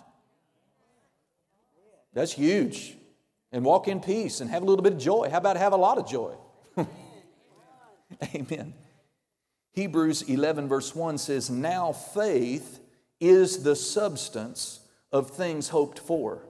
That's 2.13 2.31
huge. 2.31 2.95
And 3.51 3.65
walk 3.65 3.87
in 3.87 3.99
peace 3.99 4.41
and 4.41 4.49
have 4.49 4.63
a 4.63 4.65
little 4.65 4.83
bit 4.83 4.93
of 4.93 4.99
joy. 4.99 5.29
How 5.29 5.37
about 5.37 5.57
have 5.57 5.73
a 5.73 5.77
lot 5.77 5.97
of 5.97 6.07
joy? 6.07 6.33
Amen. 8.35 8.73
Hebrews 9.73 10.21
11, 10.23 10.67
verse 10.67 10.95
1 10.95 11.17
says, 11.17 11.49
Now 11.49 11.91
faith 11.91 12.79
is 13.19 13.63
the 13.63 13.75
substance 13.75 14.79
of 15.11 15.31
things 15.31 15.69
hoped 15.69 15.99
for. 15.99 16.44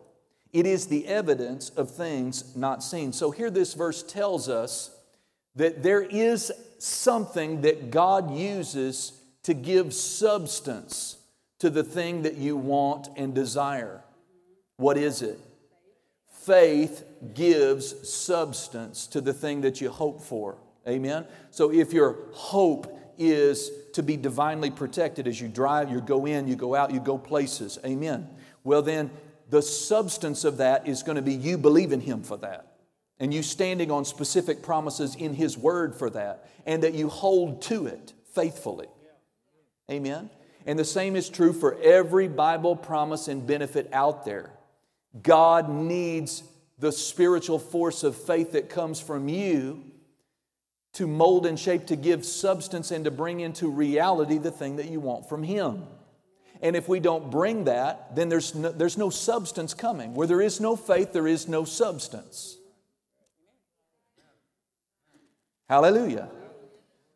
It 0.55 0.65
is 0.65 0.87
the 0.87 1.05
evidence 1.07 1.69
of 1.69 1.91
things 1.91 2.55
not 2.55 2.81
seen. 2.81 3.13
So 3.13 3.31
here 3.31 3.49
this 3.49 3.73
verse 3.73 4.01
tells 4.01 4.49
us 4.49 4.89
that 5.55 5.83
there 5.83 6.01
is 6.01 6.51
something 6.79 7.61
that 7.61 7.91
God 7.91 8.35
uses 8.35 9.13
to 9.43 9.53
give 9.53 9.93
substance 9.93 11.17
to 11.59 11.69
the 11.69 11.83
thing 11.83 12.23
that 12.23 12.35
you 12.35 12.57
want 12.57 13.09
and 13.15 13.33
desire. 13.35 14.03
What 14.77 14.97
is 14.97 15.21
it? 15.21 15.39
faith 16.45 17.03
gives 17.33 18.07
substance 18.07 19.07
to 19.07 19.19
the 19.19 19.33
thing 19.33 19.61
that 19.61 19.81
you 19.81 19.89
hope 19.89 20.21
for. 20.21 20.57
Amen? 20.87 21.25
So 21.49 21.71
if 21.71 21.91
your 21.91 22.17
hope 22.33 22.99
is 23.17 23.71
to 23.93 24.03
be 24.03 24.15
divinely 24.15 24.69
protected 24.69 25.27
as 25.27 25.41
you 25.41 25.47
drive, 25.47 25.89
you 25.89 26.01
go 26.01 26.27
in, 26.27 26.47
you 26.47 26.55
go 26.55 26.75
out, 26.75 26.91
you 26.91 26.99
go 26.99 27.17
places. 27.17 27.79
Amen. 27.83 28.29
Well, 28.63 28.83
then 28.83 29.09
the 29.49 29.61
substance 29.61 30.43
of 30.43 30.57
that 30.57 30.87
is 30.87 31.03
going 31.03 31.17
to 31.17 31.21
be 31.21 31.33
you 31.33 31.57
believing 31.57 32.01
Him 32.01 32.23
for 32.23 32.37
that. 32.37 32.73
And 33.19 33.33
you 33.33 33.43
standing 33.43 33.91
on 33.91 34.03
specific 34.03 34.61
promises 34.61 35.15
in 35.15 35.33
His 35.33 35.57
Word 35.57 35.95
for 35.95 36.09
that. 36.09 36.49
And 36.65 36.83
that 36.83 36.93
you 36.93 37.09
hold 37.09 37.61
to 37.63 37.87
it 37.87 38.13
faithfully. 38.33 38.87
Amen. 39.89 40.29
And 40.65 40.79
the 40.79 40.85
same 40.85 41.15
is 41.15 41.29
true 41.29 41.53
for 41.53 41.79
every 41.81 42.27
Bible 42.27 42.75
promise 42.75 43.27
and 43.27 43.45
benefit 43.45 43.87
out 43.93 44.25
there. 44.25 44.51
God 45.21 45.69
needs 45.69 46.43
the 46.79 46.91
spiritual 46.91 47.59
force 47.59 48.03
of 48.03 48.15
faith 48.15 48.51
that 48.53 48.69
comes 48.69 48.99
from 48.99 49.29
you 49.29 49.83
to 50.93 51.07
mold 51.07 51.45
and 51.45 51.59
shape, 51.59 51.87
to 51.87 51.95
give 51.95 52.25
substance, 52.25 52.89
and 52.89 53.05
to 53.05 53.11
bring 53.11 53.41
into 53.41 53.69
reality 53.69 54.37
the 54.37 54.51
thing 54.51 54.77
that 54.77 54.89
you 54.89 54.99
want 54.99 55.29
from 55.29 55.43
Him. 55.43 55.83
And 56.65 56.75
if 56.75 56.89
we 56.89 56.99
don't 56.99 57.29
bring 57.29 57.65
that, 57.65 58.15
then 58.15 58.27
there's 58.27 58.55
no, 58.55 58.71
there's 58.71 58.97
no 58.97 59.11
substance 59.11 59.75
coming. 59.75 60.15
Where 60.15 60.25
there 60.25 60.41
is 60.41 60.59
no 60.59 60.75
faith, 60.75 61.13
there 61.13 61.27
is 61.27 61.47
no 61.47 61.63
substance. 61.63 62.57
Hallelujah. 65.69 66.27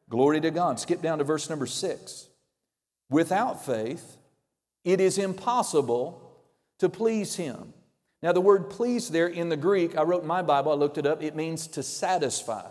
Glory 0.08 0.40
to 0.42 0.52
God. 0.52 0.80
Skip 0.80 1.02
down 1.02 1.18
to 1.18 1.24
verse 1.24 1.50
number 1.50 1.66
six. 1.66 2.28
Without 3.10 3.66
faith, 3.66 4.18
it 4.84 5.02
is 5.02 5.18
impossible 5.18 6.44
to 6.78 6.88
please 6.88 7.36
Him. 7.36 7.74
Now, 8.22 8.34
the 8.34 8.42
word 8.42 8.70
please 8.70 9.10
there 9.10 9.26
in 9.26 9.50
the 9.50 9.58
Greek, 9.58 9.98
I 9.98 10.04
wrote 10.04 10.22
in 10.22 10.28
my 10.28 10.44
Bible, 10.44 10.74
I 10.74 10.76
looked 10.76 11.00
it 11.00 11.08
up, 11.08 11.24
it 11.24 11.36
means 11.36 11.66
to 11.70 11.82
satisfy. 11.82 12.70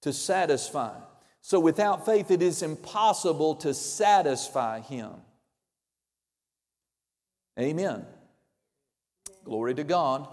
To 0.00 0.12
satisfy. 0.14 0.94
So, 1.44 1.58
without 1.58 2.06
faith, 2.06 2.30
it 2.30 2.40
is 2.40 2.62
impossible 2.62 3.56
to 3.56 3.74
satisfy 3.74 4.80
Him. 4.80 5.10
Amen. 7.58 8.06
Glory 9.44 9.74
to 9.74 9.82
God. 9.82 10.28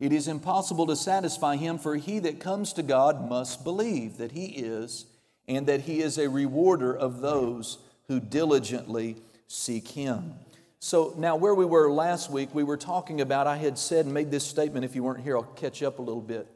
It 0.00 0.12
is 0.12 0.26
impossible 0.26 0.88
to 0.88 0.96
satisfy 0.96 1.56
Him, 1.56 1.78
for 1.78 1.94
he 1.94 2.18
that 2.18 2.40
comes 2.40 2.72
to 2.74 2.82
God 2.82 3.28
must 3.28 3.62
believe 3.62 4.18
that 4.18 4.32
He 4.32 4.46
is, 4.46 5.06
and 5.46 5.66
that 5.68 5.82
He 5.82 6.02
is 6.02 6.18
a 6.18 6.28
rewarder 6.28 6.92
of 6.94 7.20
those 7.20 7.78
who 8.08 8.18
diligently 8.18 9.16
seek 9.46 9.88
Him. 9.88 10.34
So 10.80 11.14
now, 11.16 11.36
where 11.36 11.54
we 11.54 11.64
were 11.64 11.88
last 11.88 12.32
week, 12.32 12.52
we 12.52 12.64
were 12.64 12.76
talking 12.76 13.20
about, 13.20 13.46
I 13.46 13.56
had 13.56 13.78
said 13.78 14.06
and 14.06 14.12
made 14.12 14.32
this 14.32 14.44
statement. 14.44 14.84
If 14.84 14.96
you 14.96 15.04
weren't 15.04 15.22
here, 15.22 15.36
I'll 15.36 15.44
catch 15.44 15.84
up 15.84 16.00
a 16.00 16.02
little 16.02 16.20
bit. 16.20 16.48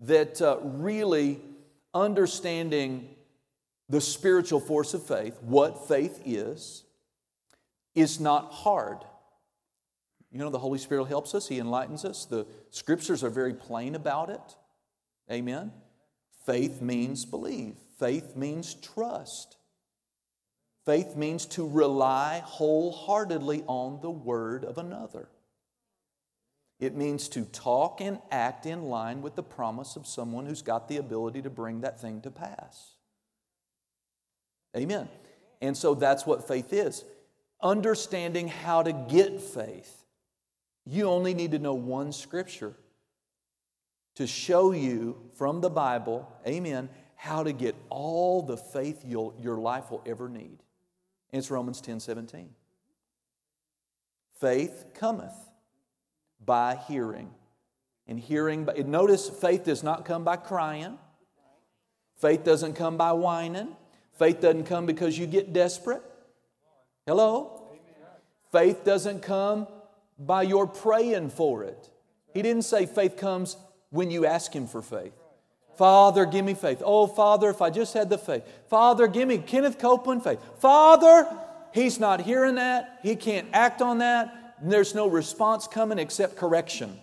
That 0.00 0.42
uh, 0.42 0.58
really 0.62 1.40
understanding 1.94 3.08
the 3.88 4.00
spiritual 4.00 4.60
force 4.60 4.94
of 4.94 5.06
faith, 5.06 5.38
what 5.42 5.88
faith 5.88 6.20
is, 6.24 6.84
is 7.94 8.20
not 8.20 8.52
hard. 8.52 8.98
You 10.30 10.38
know, 10.38 10.48
the 10.48 10.58
Holy 10.58 10.78
Spirit 10.78 11.06
helps 11.06 11.34
us, 11.34 11.48
He 11.48 11.58
enlightens 11.58 12.04
us. 12.04 12.24
The 12.24 12.46
scriptures 12.70 13.22
are 13.22 13.30
very 13.30 13.54
plain 13.54 13.94
about 13.94 14.30
it. 14.30 14.56
Amen. 15.30 15.72
Faith 16.46 16.80
means 16.80 17.24
believe, 17.24 17.76
faith 17.98 18.34
means 18.34 18.74
trust. 18.74 19.56
Faith 20.84 21.14
means 21.14 21.46
to 21.46 21.68
rely 21.68 22.42
wholeheartedly 22.44 23.62
on 23.68 24.00
the 24.00 24.10
word 24.10 24.64
of 24.64 24.78
another. 24.78 25.28
It 26.82 26.96
means 26.96 27.28
to 27.28 27.44
talk 27.44 28.00
and 28.00 28.18
act 28.32 28.66
in 28.66 28.82
line 28.86 29.22
with 29.22 29.36
the 29.36 29.42
promise 29.44 29.94
of 29.94 30.04
someone 30.04 30.46
who's 30.46 30.62
got 30.62 30.88
the 30.88 30.96
ability 30.96 31.40
to 31.42 31.48
bring 31.48 31.82
that 31.82 32.00
thing 32.00 32.20
to 32.22 32.30
pass. 32.32 32.96
Amen. 34.76 35.08
And 35.60 35.76
so 35.76 35.94
that's 35.94 36.26
what 36.26 36.48
faith 36.48 36.72
is 36.72 37.04
understanding 37.62 38.48
how 38.48 38.82
to 38.82 38.92
get 38.92 39.40
faith. 39.40 40.04
You 40.84 41.04
only 41.04 41.34
need 41.34 41.52
to 41.52 41.60
know 41.60 41.74
one 41.74 42.10
scripture 42.10 42.74
to 44.16 44.26
show 44.26 44.72
you 44.72 45.30
from 45.34 45.60
the 45.60 45.70
Bible, 45.70 46.28
amen, 46.44 46.88
how 47.14 47.44
to 47.44 47.52
get 47.52 47.76
all 47.90 48.42
the 48.42 48.56
faith 48.56 49.04
your 49.04 49.56
life 49.56 49.92
will 49.92 50.02
ever 50.04 50.28
need. 50.28 50.58
It's 51.30 51.48
Romans 51.48 51.80
10 51.80 52.00
17. 52.00 52.50
Faith 54.40 54.86
cometh 54.94 55.51
by 56.44 56.78
hearing. 56.88 57.30
And 58.06 58.18
hearing, 58.18 58.64
by, 58.64 58.74
notice 58.74 59.28
faith 59.28 59.64
does 59.64 59.82
not 59.82 60.04
come 60.04 60.24
by 60.24 60.36
crying. 60.36 60.98
Faith 62.16 62.44
doesn't 62.44 62.74
come 62.74 62.96
by 62.96 63.12
whining. 63.12 63.68
Faith 64.18 64.40
doesn't 64.40 64.64
come 64.64 64.86
because 64.86 65.18
you 65.18 65.26
get 65.26 65.52
desperate. 65.52 66.02
Hello? 67.06 67.62
Faith 68.52 68.84
doesn't 68.84 69.22
come 69.22 69.66
by 70.18 70.42
your 70.42 70.66
praying 70.66 71.30
for 71.30 71.64
it. 71.64 71.90
He 72.34 72.42
didn't 72.42 72.62
say 72.62 72.86
faith 72.86 73.16
comes 73.16 73.56
when 73.90 74.10
you 74.10 74.26
ask 74.26 74.54
Him 74.54 74.66
for 74.66 74.82
faith. 74.82 75.12
Father, 75.76 76.26
give 76.26 76.44
me 76.44 76.54
faith. 76.54 76.82
Oh, 76.84 77.06
Father, 77.06 77.50
if 77.50 77.62
I 77.62 77.70
just 77.70 77.94
had 77.94 78.10
the 78.10 78.18
faith. 78.18 78.44
Father, 78.68 79.06
give 79.06 79.26
me 79.26 79.38
Kenneth 79.38 79.78
Copeland 79.78 80.22
faith. 80.22 80.38
Father, 80.58 81.26
he's 81.72 81.98
not 81.98 82.20
hearing 82.20 82.56
that. 82.56 83.00
He 83.02 83.16
can't 83.16 83.48
act 83.52 83.80
on 83.80 83.98
that. 83.98 84.41
There's 84.62 84.94
no 84.94 85.08
response 85.08 85.66
coming 85.66 85.98
except 85.98 86.36
correction. 86.36 86.98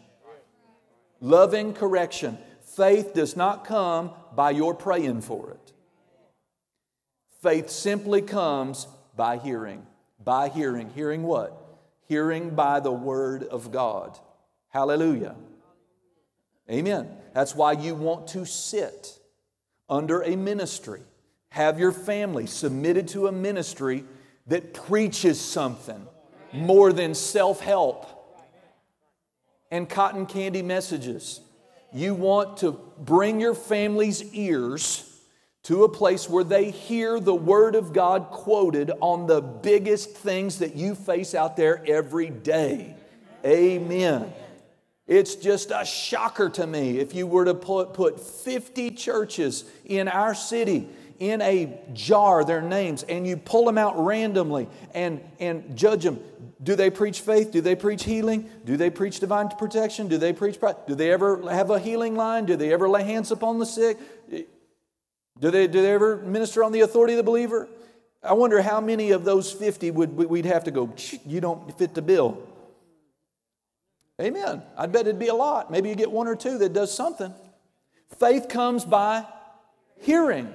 Loving 1.20 1.74
correction. 1.74 2.38
Faith 2.62 3.14
does 3.14 3.36
not 3.36 3.66
come 3.66 4.12
by 4.34 4.52
your 4.52 4.74
praying 4.74 5.22
for 5.22 5.52
it. 5.52 5.74
Faith 7.42 7.70
simply 7.70 8.22
comes 8.22 8.88
by 9.16 9.38
hearing. 9.38 9.86
By 10.24 10.48
hearing. 10.48 10.90
Hearing 10.92 11.24
what? 11.24 11.56
Hearing 12.08 12.52
by 12.52 12.80
the 12.80 12.92
Word 12.92 13.44
of 13.44 13.72
God. 13.72 14.18
Hallelujah. 14.70 15.36
Amen. 16.72 17.10
That's 17.34 17.56
why 17.56 17.74
you 17.74 17.96
want 17.96 18.28
to 18.30 18.46
sit 18.46 19.20
under 19.90 20.22
a 20.22 20.38
ministry. 20.38 21.02
Have 21.50 21.80
your 21.80 21.92
family 21.92 22.46
submitted 22.46 23.10
to 23.10 23.28
a 23.28 23.32
ministry 23.32 24.06
that 24.48 24.74
preaches 24.74 25.42
something 25.42 26.08
more 26.54 26.92
than 26.94 27.14
self 27.14 27.60
help 27.60 28.08
and 29.72 29.88
cotton 29.88 30.26
candy 30.26 30.62
messages. 30.62 31.42
You 31.92 32.14
want 32.14 32.58
to 32.58 32.80
bring 33.00 33.40
your 33.40 33.56
family's 33.56 34.24
ears 34.34 35.06
to 35.64 35.84
a 35.84 35.90
place 35.90 36.30
where 36.30 36.44
they 36.44 36.72
hear 36.72 37.20
the 37.20 37.36
Word 37.36 37.76
of 37.76 37.94
God 37.94 38.28
quoted 38.32 38.92
on 39.02 39.28
the 39.28 39.42
biggest 39.42 40.12
things 40.12 40.60
that 40.60 40.76
you 40.76 40.96
face 40.96 41.36
out 41.36 41.58
there 41.58 41.84
every 41.86 42.30
day. 42.30 42.96
Amen. 43.46 44.32
It's 45.08 45.36
just 45.36 45.72
a 45.72 45.86
shocker 45.86 46.50
to 46.52 46.68
me 46.68 47.00
if 47.00 47.16
you 47.16 47.26
were 47.26 47.46
to 47.46 47.56
put, 47.56 47.94
put 47.94 48.20
50 48.20 48.92
churches 48.92 49.66
in 49.86 50.08
our 50.08 50.36
city 50.36 50.88
in 51.20 51.42
a 51.42 51.78
jar, 51.94 52.44
their 52.44 52.62
names, 52.62 53.04
and 53.04 53.28
you 53.28 53.38
pull 53.38 53.66
them 53.66 53.78
out 53.78 54.04
randomly 54.04 54.68
and, 54.94 55.22
and 55.40 55.78
judge 55.78 56.04
them. 56.04 56.20
Do 56.62 56.76
they 56.76 56.90
preach 56.90 57.22
faith? 57.22 57.52
Do 57.52 57.62
they 57.62 57.76
preach 57.76 58.04
healing? 58.04 58.50
Do 58.66 58.78
they 58.78 58.90
preach 58.90 59.20
divine 59.20 59.50
protection? 59.50 60.08
Do 60.08 60.18
they 60.18 60.34
preach? 60.34 60.58
Do 60.88 60.96
they 60.96 61.12
ever 61.12 61.50
have 61.50 61.70
a 61.70 61.80
healing 61.80 62.16
line? 62.16 62.46
Do 62.46 62.56
they 62.56 62.74
ever 62.74 62.90
lay 62.90 63.04
hands 63.04 63.32
upon 63.32 63.60
the 63.60 63.66
sick? 63.66 63.98
Do 65.40 65.52
they, 65.52 65.68
do 65.68 65.82
they 65.82 65.94
ever 65.94 66.18
minister 66.18 66.64
on 66.64 66.72
the 66.72 66.82
authority 66.82 67.14
of 67.14 67.18
the 67.18 67.24
believer? 67.24 67.70
I 68.22 68.34
wonder 68.34 68.62
how 68.62 68.82
many 68.82 69.12
of 69.12 69.24
those 69.24 69.52
50 69.52 69.92
would 69.92 70.18
we'd 70.18 70.46
have 70.46 70.66
to 70.66 70.72
go, 70.72 70.94
you 71.26 71.40
don't 71.40 71.78
fit 71.78 71.94
the 71.94 72.02
bill. 72.02 72.46
Amen. 74.22 74.62
I 74.78 74.88
bet 74.88 75.02
it'd 75.02 75.18
be 75.18 75.30
a 75.30 75.34
lot. 75.34 75.72
Maybe 75.72 75.88
you 75.88 75.96
get 75.96 76.12
one 76.12 76.28
or 76.28 76.36
two 76.36 76.58
that 76.58 76.74
does 76.74 76.94
something. 76.94 77.34
Faith 78.18 78.50
comes 78.50 78.84
by 78.84 79.26
hearing. 80.02 80.54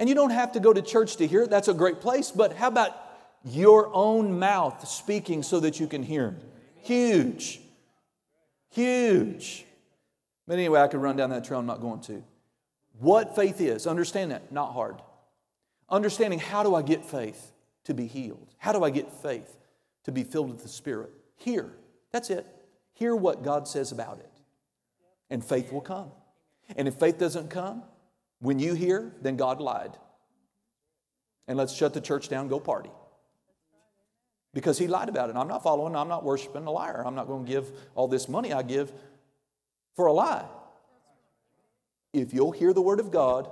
And 0.00 0.08
you 0.08 0.14
don't 0.16 0.30
have 0.30 0.52
to 0.52 0.60
go 0.60 0.72
to 0.72 0.82
church 0.82 1.16
to 1.16 1.26
hear 1.26 1.42
it. 1.42 1.50
That's 1.50 1.68
a 1.68 1.74
great 1.74 2.00
place. 2.00 2.32
But 2.32 2.54
how 2.54 2.68
about 2.68 2.96
your 3.44 3.94
own 3.94 4.38
mouth 4.38 4.88
speaking 4.88 5.42
so 5.42 5.60
that 5.60 5.78
you 5.78 5.86
can 5.86 6.02
hear? 6.02 6.36
Huge. 6.76 7.60
Huge. 8.70 9.66
But 10.48 10.54
anyway, 10.54 10.80
I 10.80 10.88
could 10.88 11.02
run 11.02 11.16
down 11.16 11.30
that 11.30 11.44
trail. 11.44 11.60
I'm 11.60 11.66
not 11.66 11.82
going 11.82 12.00
to. 12.02 12.24
What 12.98 13.36
faith 13.36 13.60
is, 13.60 13.86
understand 13.86 14.30
that, 14.30 14.50
not 14.50 14.72
hard. 14.72 14.96
Understanding 15.88 16.38
how 16.38 16.62
do 16.62 16.74
I 16.74 16.82
get 16.82 17.04
faith 17.04 17.52
to 17.84 17.94
be 17.94 18.06
healed? 18.06 18.54
How 18.58 18.72
do 18.72 18.82
I 18.82 18.90
get 18.90 19.12
faith 19.12 19.56
to 20.04 20.12
be 20.12 20.24
filled 20.24 20.50
with 20.50 20.62
the 20.62 20.68
Spirit? 20.68 21.10
Hear. 21.36 21.70
That's 22.10 22.30
it. 22.30 22.46
Hear 22.94 23.14
what 23.14 23.42
God 23.42 23.68
says 23.68 23.92
about 23.92 24.18
it, 24.18 24.30
and 25.30 25.44
faith 25.44 25.72
will 25.72 25.80
come. 25.80 26.10
And 26.76 26.88
if 26.88 26.94
faith 26.94 27.18
doesn't 27.18 27.48
come, 27.48 27.82
when 28.40 28.58
you 28.58 28.74
hear, 28.74 29.12
then 29.20 29.36
God 29.36 29.60
lied. 29.60 29.96
And 31.46 31.58
let's 31.58 31.74
shut 31.74 31.94
the 31.94 32.00
church 32.00 32.28
down, 32.28 32.48
go 32.48 32.60
party. 32.60 32.90
Because 34.52 34.78
he 34.78 34.88
lied 34.88 35.08
about 35.08 35.30
it. 35.30 35.36
I'm 35.36 35.48
not 35.48 35.62
following, 35.62 35.94
I'm 35.94 36.08
not 36.08 36.24
worshiping 36.24 36.66
a 36.66 36.70
liar. 36.70 37.02
I'm 37.06 37.14
not 37.14 37.26
going 37.26 37.44
to 37.44 37.50
give 37.50 37.70
all 37.94 38.08
this 38.08 38.28
money 38.28 38.52
I 38.52 38.62
give 38.62 38.92
for 39.94 40.06
a 40.06 40.12
lie. 40.12 40.44
If 42.12 42.34
you'll 42.34 42.50
hear 42.50 42.72
the 42.72 42.82
word 42.82 42.98
of 42.98 43.10
God, 43.10 43.48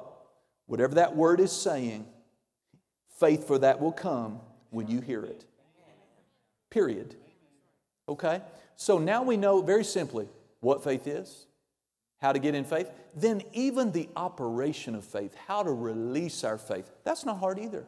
whatever 0.66 0.96
that 0.96 1.14
word 1.14 1.38
is 1.40 1.52
saying, 1.52 2.06
faith 3.18 3.46
for 3.46 3.58
that 3.58 3.80
will 3.80 3.92
come 3.92 4.40
when 4.70 4.88
you 4.88 5.00
hear 5.00 5.22
it. 5.22 5.44
Period. 6.70 7.14
Okay? 8.08 8.40
So 8.76 8.98
now 8.98 9.22
we 9.22 9.36
know 9.36 9.60
very 9.60 9.84
simply 9.84 10.28
what 10.60 10.82
faith 10.82 11.06
is, 11.06 11.46
how 12.20 12.32
to 12.32 12.38
get 12.38 12.54
in 12.54 12.64
faith, 12.64 12.90
then 13.14 13.42
even 13.52 13.92
the 13.92 14.08
operation 14.16 14.94
of 14.94 15.04
faith, 15.04 15.34
how 15.46 15.62
to 15.62 15.70
release 15.70 16.44
our 16.44 16.58
faith. 16.58 16.90
That's 17.04 17.24
not 17.24 17.38
hard 17.38 17.58
either. 17.58 17.86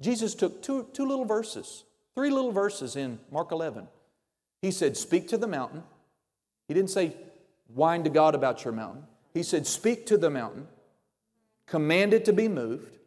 Jesus 0.00 0.34
took 0.34 0.62
two, 0.62 0.86
two 0.92 1.06
little 1.06 1.24
verses, 1.24 1.84
three 2.14 2.30
little 2.30 2.52
verses 2.52 2.96
in 2.96 3.18
Mark 3.30 3.52
11. 3.52 3.86
He 4.62 4.70
said, 4.70 4.96
Speak 4.96 5.28
to 5.28 5.36
the 5.36 5.46
mountain. 5.46 5.82
He 6.68 6.74
didn't 6.74 6.90
say, 6.90 7.16
Whine 7.74 8.02
to 8.04 8.10
God 8.10 8.34
about 8.34 8.64
your 8.64 8.72
mountain. 8.72 9.04
He 9.32 9.42
said, 9.42 9.66
Speak 9.66 10.06
to 10.06 10.16
the 10.16 10.30
mountain, 10.30 10.66
command 11.66 12.14
it 12.14 12.24
to 12.24 12.32
be 12.32 12.48
moved, 12.48 12.98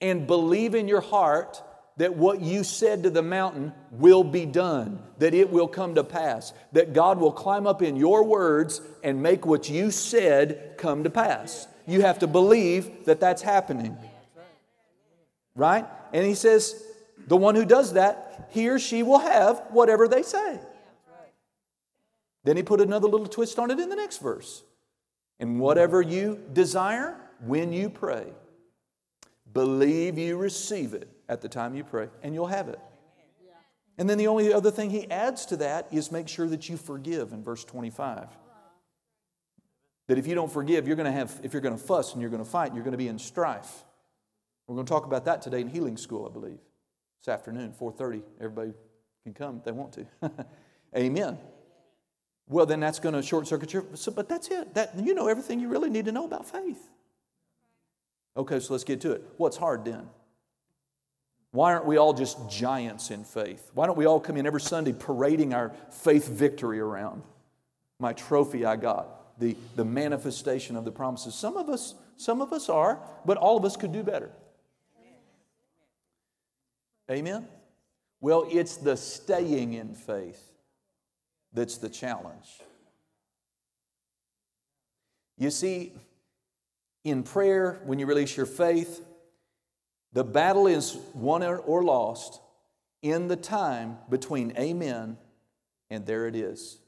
and 0.00 0.26
believe 0.26 0.74
in 0.74 0.86
your 0.86 1.00
heart 1.00 1.62
that 1.96 2.16
what 2.16 2.40
you 2.40 2.64
said 2.64 3.04
to 3.04 3.10
the 3.10 3.22
mountain 3.22 3.72
will 3.92 4.24
be 4.24 4.46
done, 4.46 5.00
that 5.18 5.32
it 5.32 5.50
will 5.50 5.68
come 5.68 5.94
to 5.94 6.02
pass, 6.02 6.52
that 6.72 6.92
God 6.92 7.18
will 7.18 7.32
climb 7.32 7.66
up 7.66 7.82
in 7.82 7.96
your 7.96 8.24
words 8.24 8.80
and 9.04 9.22
make 9.22 9.46
what 9.46 9.70
you 9.70 9.90
said 9.90 10.74
come 10.76 11.04
to 11.04 11.10
pass. 11.10 11.68
You 11.86 12.00
have 12.00 12.18
to 12.20 12.26
believe 12.26 13.04
that 13.04 13.20
that's 13.20 13.42
happening. 13.42 13.96
Right? 15.54 15.86
And 16.12 16.26
he 16.26 16.34
says, 16.34 16.82
the 17.28 17.36
one 17.36 17.54
who 17.54 17.64
does 17.64 17.92
that, 17.92 18.48
he 18.50 18.68
or 18.68 18.80
she 18.80 19.04
will 19.04 19.20
have 19.20 19.62
whatever 19.70 20.08
they 20.08 20.22
say. 20.22 20.58
Then 22.42 22.56
he 22.56 22.62
put 22.62 22.80
another 22.80 23.08
little 23.08 23.26
twist 23.26 23.58
on 23.58 23.70
it 23.70 23.78
in 23.78 23.88
the 23.88 23.96
next 23.96 24.18
verse. 24.18 24.64
And 25.38 25.60
whatever 25.60 26.02
you 26.02 26.40
desire 26.52 27.16
when 27.40 27.72
you 27.72 27.88
pray, 27.88 28.26
believe 29.52 30.18
you 30.18 30.36
receive 30.36 30.92
it 30.92 31.08
at 31.28 31.40
the 31.40 31.48
time 31.48 31.74
you 31.74 31.84
pray, 31.84 32.08
and 32.22 32.34
you'll 32.34 32.46
have 32.46 32.68
it. 32.68 32.78
And 33.96 34.10
then 34.10 34.18
the 34.18 34.26
only 34.26 34.52
other 34.52 34.70
thing 34.70 34.90
he 34.90 35.08
adds 35.10 35.46
to 35.46 35.56
that 35.58 35.86
is 35.92 36.10
make 36.10 36.28
sure 36.28 36.48
that 36.48 36.68
you 36.68 36.76
forgive 36.76 37.32
in 37.32 37.42
verse 37.42 37.64
25. 37.64 38.28
That 40.08 40.18
if 40.18 40.26
you 40.26 40.34
don't 40.34 40.52
forgive, 40.52 40.86
you're 40.86 40.96
going 40.96 41.10
to 41.10 41.12
have, 41.12 41.40
if 41.42 41.52
you're 41.52 41.62
going 41.62 41.76
to 41.76 41.82
fuss 41.82 42.12
and 42.12 42.20
you're 42.20 42.30
going 42.30 42.44
to 42.44 42.48
fight, 42.48 42.74
you're 42.74 42.82
going 42.82 42.92
to 42.92 42.98
be 42.98 43.08
in 43.08 43.18
strife. 43.18 43.84
We're 44.66 44.74
going 44.74 44.86
to 44.86 44.90
talk 44.90 45.06
about 45.06 45.24
that 45.26 45.42
today 45.42 45.60
in 45.60 45.68
healing 45.68 45.96
school, 45.96 46.26
I 46.28 46.32
believe. 46.32 46.58
This 47.20 47.32
afternoon, 47.32 47.72
4:30. 47.78 48.22
Everybody 48.38 48.72
can 49.22 49.32
come 49.32 49.58
if 49.58 49.64
they 49.64 49.72
want 49.72 49.92
to. 49.94 50.06
Amen. 50.96 51.38
Well, 52.46 52.66
then 52.66 52.80
that's 52.80 52.98
going 52.98 53.14
to 53.14 53.22
short 53.22 53.46
circuit 53.46 53.72
your. 53.72 53.86
So, 53.94 54.12
but 54.12 54.28
that's 54.28 54.48
it. 54.48 54.74
That 54.74 54.92
you 54.98 55.14
know 55.14 55.28
everything 55.28 55.60
you 55.60 55.68
really 55.68 55.88
need 55.88 56.04
to 56.04 56.12
know 56.12 56.26
about 56.26 56.46
faith. 56.46 56.90
Okay, 58.36 58.60
so 58.60 58.74
let's 58.74 58.84
get 58.84 59.00
to 59.02 59.12
it. 59.12 59.22
What's 59.38 59.56
hard 59.56 59.84
then? 59.84 60.08
Why 61.54 61.72
aren't 61.72 61.86
we 61.86 61.98
all 61.98 62.12
just 62.12 62.50
giants 62.50 63.12
in 63.12 63.22
faith? 63.22 63.70
Why 63.74 63.86
don't 63.86 63.96
we 63.96 64.06
all 64.06 64.18
come 64.18 64.36
in 64.36 64.44
every 64.44 64.60
Sunday 64.60 64.92
parading 64.92 65.54
our 65.54 65.70
faith 65.88 66.26
victory 66.26 66.80
around? 66.80 67.22
My 68.00 68.12
trophy 68.12 68.64
I 68.64 68.74
got, 68.74 69.38
the, 69.38 69.56
the 69.76 69.84
manifestation 69.84 70.74
of 70.74 70.84
the 70.84 70.90
promises. 70.90 71.36
Some 71.36 71.56
of 71.56 71.68
us, 71.68 71.94
some 72.16 72.42
of 72.42 72.52
us 72.52 72.68
are, 72.68 72.98
but 73.24 73.36
all 73.36 73.56
of 73.56 73.64
us 73.64 73.76
could 73.76 73.92
do 73.92 74.02
better. 74.02 74.32
Amen? 77.08 77.46
Well, 78.20 78.48
it's 78.50 78.76
the 78.76 78.96
staying 78.96 79.74
in 79.74 79.94
faith 79.94 80.42
that's 81.52 81.78
the 81.78 81.88
challenge. 81.88 82.62
You 85.38 85.52
see, 85.52 85.92
in 87.04 87.22
prayer, 87.22 87.80
when 87.84 88.00
you 88.00 88.06
release 88.06 88.36
your 88.36 88.46
faith, 88.46 89.04
the 90.14 90.24
battle 90.24 90.66
is 90.66 90.96
won 91.12 91.42
or 91.42 91.82
lost 91.82 92.40
in 93.02 93.28
the 93.28 93.36
time 93.36 93.98
between 94.08 94.56
amen 94.56 95.18
and 95.90 96.06
there 96.06 96.26
it 96.26 96.34
is. 96.34 96.78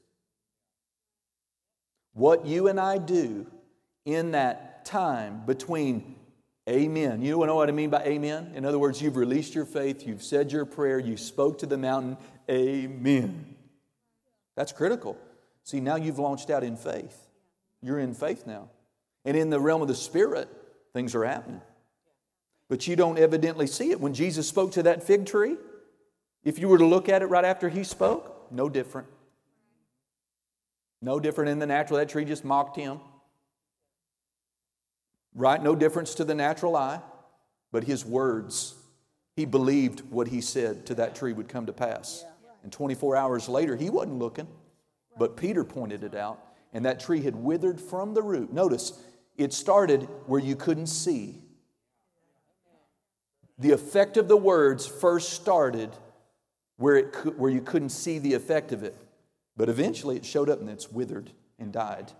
What 2.15 2.47
you 2.47 2.69
and 2.69 2.81
I 2.81 2.97
do 2.99 3.47
in 4.07 4.31
that 4.31 4.87
time 4.87 5.43
between 5.45 6.15
amen. 6.69 7.21
You 7.21 7.45
know 7.45 7.55
what 7.57 7.69
I 7.69 7.73
mean 7.73 7.91
by 7.91 8.03
amen? 8.05 8.53
In 8.55 8.65
other 8.65 8.79
words, 8.79 9.03
you've 9.03 9.17
released 9.17 9.55
your 9.55 9.67
faith, 9.67 10.07
you've 10.07 10.23
said 10.23 10.51
your 10.51 10.65
prayer, 10.65 10.99
you 10.99 11.17
spoke 11.17 11.59
to 11.59 11.67
the 11.67 11.77
mountain, 11.77 12.17
amen. 12.49 13.57
That's 14.57 14.73
critical. 14.73 15.19
See, 15.65 15.81
now 15.81 15.97
you've 15.97 16.19
launched 16.19 16.49
out 16.49 16.65
in 16.65 16.77
faith. 16.77 17.27
You're 17.83 17.99
in 17.99 18.15
faith 18.15 18.47
now. 18.47 18.71
And 19.25 19.37
in 19.37 19.51
the 19.51 19.61
realm 19.61 19.83
of 19.83 19.89
the 19.89 19.95
Spirit, 19.95 20.49
things 20.93 21.15
are 21.15 21.25
happening. 21.25 21.61
But 22.69 22.87
you 22.87 22.97
don't 22.97 23.19
evidently 23.19 23.67
see 23.67 23.91
it. 23.91 24.01
When 24.01 24.15
Jesus 24.15 24.49
spoke 24.49 24.73
to 24.73 24.83
that 24.85 25.03
fig 25.03 25.27
tree, 25.27 25.57
if 26.45 26.59
you 26.59 26.69
were 26.69 26.79
to 26.79 26.87
look 26.87 27.09
at 27.09 27.23
it 27.23 27.27
right 27.27 27.45
after 27.45 27.69
he 27.69 27.85
spoke, 27.85 28.49
no 28.51 28.69
different. 28.69 29.09
No 31.03 31.21
different 31.21 31.51
in 31.51 31.59
the 31.59 31.67
natural. 31.67 31.99
That 31.99 32.09
tree 32.09 32.25
just 32.25 32.45
mocked 32.45 32.77
him. 32.77 33.01
Right? 35.35 35.63
No 35.63 35.75
difference 35.75 36.15
to 36.17 36.25
the 36.25 36.35
natural 36.35 36.77
eye, 36.77 37.01
but 37.71 37.85
his 37.85 38.05
words. 38.05 38.75
He 39.37 39.45
believed 39.45 40.01
what 40.11 40.29
he 40.29 40.41
said 40.41 40.87
to 40.87 40.95
that 40.95 41.15
tree 41.15 41.33
would 41.33 41.49
come 41.49 41.67
to 41.67 41.73
pass. 41.73 42.25
And 42.63 42.73
24 42.73 43.17
hours 43.17 43.49
later, 43.49 43.77
he 43.77 43.91
wasn't 43.91 44.19
looking, 44.19 44.49
but 45.19 45.37
Peter 45.37 45.63
pointed 45.63 46.03
it 46.03 46.15
out, 46.15 46.41
and 46.73 46.85
that 46.85 46.99
tree 46.99 47.23
had 47.23 47.37
withered 47.37 47.81
from 47.81 48.15
the 48.15 48.23
root. 48.23 48.53
Notice, 48.53 48.99
it 49.37 49.53
started 49.53 50.09
where 50.27 50.41
you 50.41 50.57
couldn't 50.57 50.87
see. 50.87 51.43
The 53.59 53.73
effect 53.73 54.17
of 54.17 54.29
the 54.29 54.37
words 54.37 54.87
first 54.87 55.31
started 55.31 55.91
where, 56.77 56.97
it 56.97 57.39
where 57.39 57.51
you 57.51 57.63
couldn't 57.63 57.89
see 57.89 58.19
the 58.19 58.35
effect 58.35 58.73
of 58.73 58.83
it, 58.83 58.95
but 59.57 59.69
eventually 59.69 60.17
it 60.17 60.25
showed 60.25 60.51
up 60.51 60.61
and 60.61 60.69
it's 60.69 60.91
withered 60.91 61.31
and 61.59 61.73
died. 61.73 62.13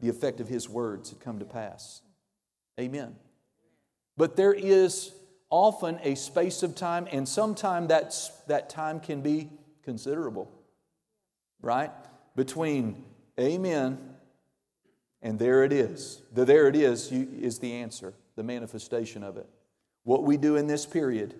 The 0.00 0.08
effect 0.08 0.40
of 0.40 0.48
his 0.48 0.68
words 0.68 1.10
had 1.10 1.20
come 1.20 1.38
to 1.38 1.44
pass. 1.44 2.02
Amen. 2.78 3.16
But 4.16 4.36
there 4.36 4.52
is 4.52 5.12
often 5.50 5.98
a 6.02 6.14
space 6.14 6.62
of 6.62 6.74
time, 6.74 7.08
and 7.10 7.28
sometimes 7.28 7.88
that, 7.88 8.14
that 8.46 8.68
time 8.70 9.00
can 9.00 9.20
be 9.20 9.48
considerable, 9.82 10.50
right? 11.62 11.90
Between 12.34 13.04
amen 13.38 13.98
and 15.22 15.38
there 15.38 15.64
it 15.64 15.72
is. 15.72 16.22
The 16.32 16.44
there 16.44 16.68
it 16.68 16.76
is 16.76 17.10
you, 17.10 17.28
is 17.40 17.58
the 17.58 17.72
answer, 17.74 18.14
the 18.36 18.42
manifestation 18.42 19.22
of 19.22 19.36
it. 19.36 19.48
What 20.06 20.22
we 20.22 20.36
do 20.36 20.54
in 20.54 20.68
this 20.68 20.86
period, 20.86 21.34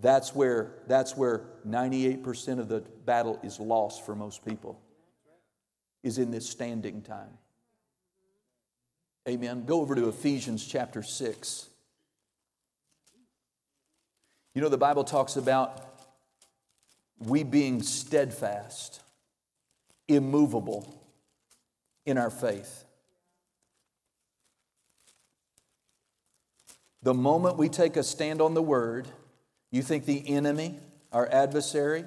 that's 0.00 0.34
where, 0.34 0.72
that's 0.88 1.16
where 1.16 1.42
98% 1.64 2.58
of 2.58 2.66
the 2.66 2.80
battle 2.80 3.38
is 3.44 3.60
lost 3.60 4.04
for 4.04 4.16
most 4.16 4.44
people, 4.44 4.82
is 6.02 6.18
in 6.18 6.32
this 6.32 6.50
standing 6.50 7.02
time. 7.02 7.38
Amen. 9.28 9.66
Go 9.66 9.80
over 9.80 9.94
to 9.94 10.08
Ephesians 10.08 10.66
chapter 10.66 11.04
6. 11.04 11.68
You 14.56 14.62
know, 14.62 14.68
the 14.68 14.76
Bible 14.76 15.04
talks 15.04 15.36
about 15.36 16.08
we 17.20 17.44
being 17.44 17.82
steadfast, 17.82 19.00
immovable 20.08 20.92
in 22.04 22.18
our 22.18 22.30
faith. 22.30 22.81
The 27.02 27.14
moment 27.14 27.56
we 27.56 27.68
take 27.68 27.96
a 27.96 28.02
stand 28.02 28.40
on 28.40 28.54
the 28.54 28.62
word, 28.62 29.08
you 29.70 29.82
think 29.82 30.04
the 30.04 30.28
enemy, 30.28 30.78
our 31.12 31.28
adversary, 31.28 32.04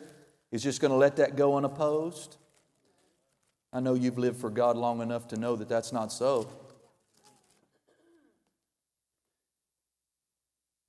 is 0.51 0.63
just 0.63 0.79
going 0.79 0.91
to 0.91 0.97
let 0.97 1.17
that 1.17 1.35
go 1.35 1.57
unopposed? 1.57 2.37
I 3.73 3.81
know 3.81 3.93
you've 3.93 4.17
lived 4.17 4.39
for 4.39 4.49
God 4.49 4.77
long 4.77 5.01
enough 5.01 5.27
to 5.29 5.37
know 5.37 5.57
that 5.57 5.67
that's 5.67 5.91
not 5.91 6.13
so. 6.13 6.47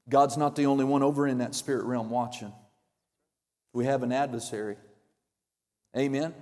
God's 0.09 0.37
not 0.37 0.55
the 0.55 0.67
only 0.67 0.85
one 0.85 1.03
over 1.03 1.27
in 1.27 1.39
that 1.39 1.55
spirit 1.57 1.85
realm 1.85 2.11
watching. 2.11 2.53
We 3.73 3.87
have 3.87 4.05
an 4.05 4.13
adversary. 4.13 4.77
Amen. 5.97 6.33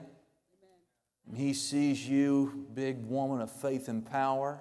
He 1.34 1.54
sees 1.54 2.06
you, 2.06 2.66
big 2.74 3.06
woman 3.06 3.40
of 3.40 3.50
faith 3.50 3.88
and 3.88 4.04
power, 4.04 4.60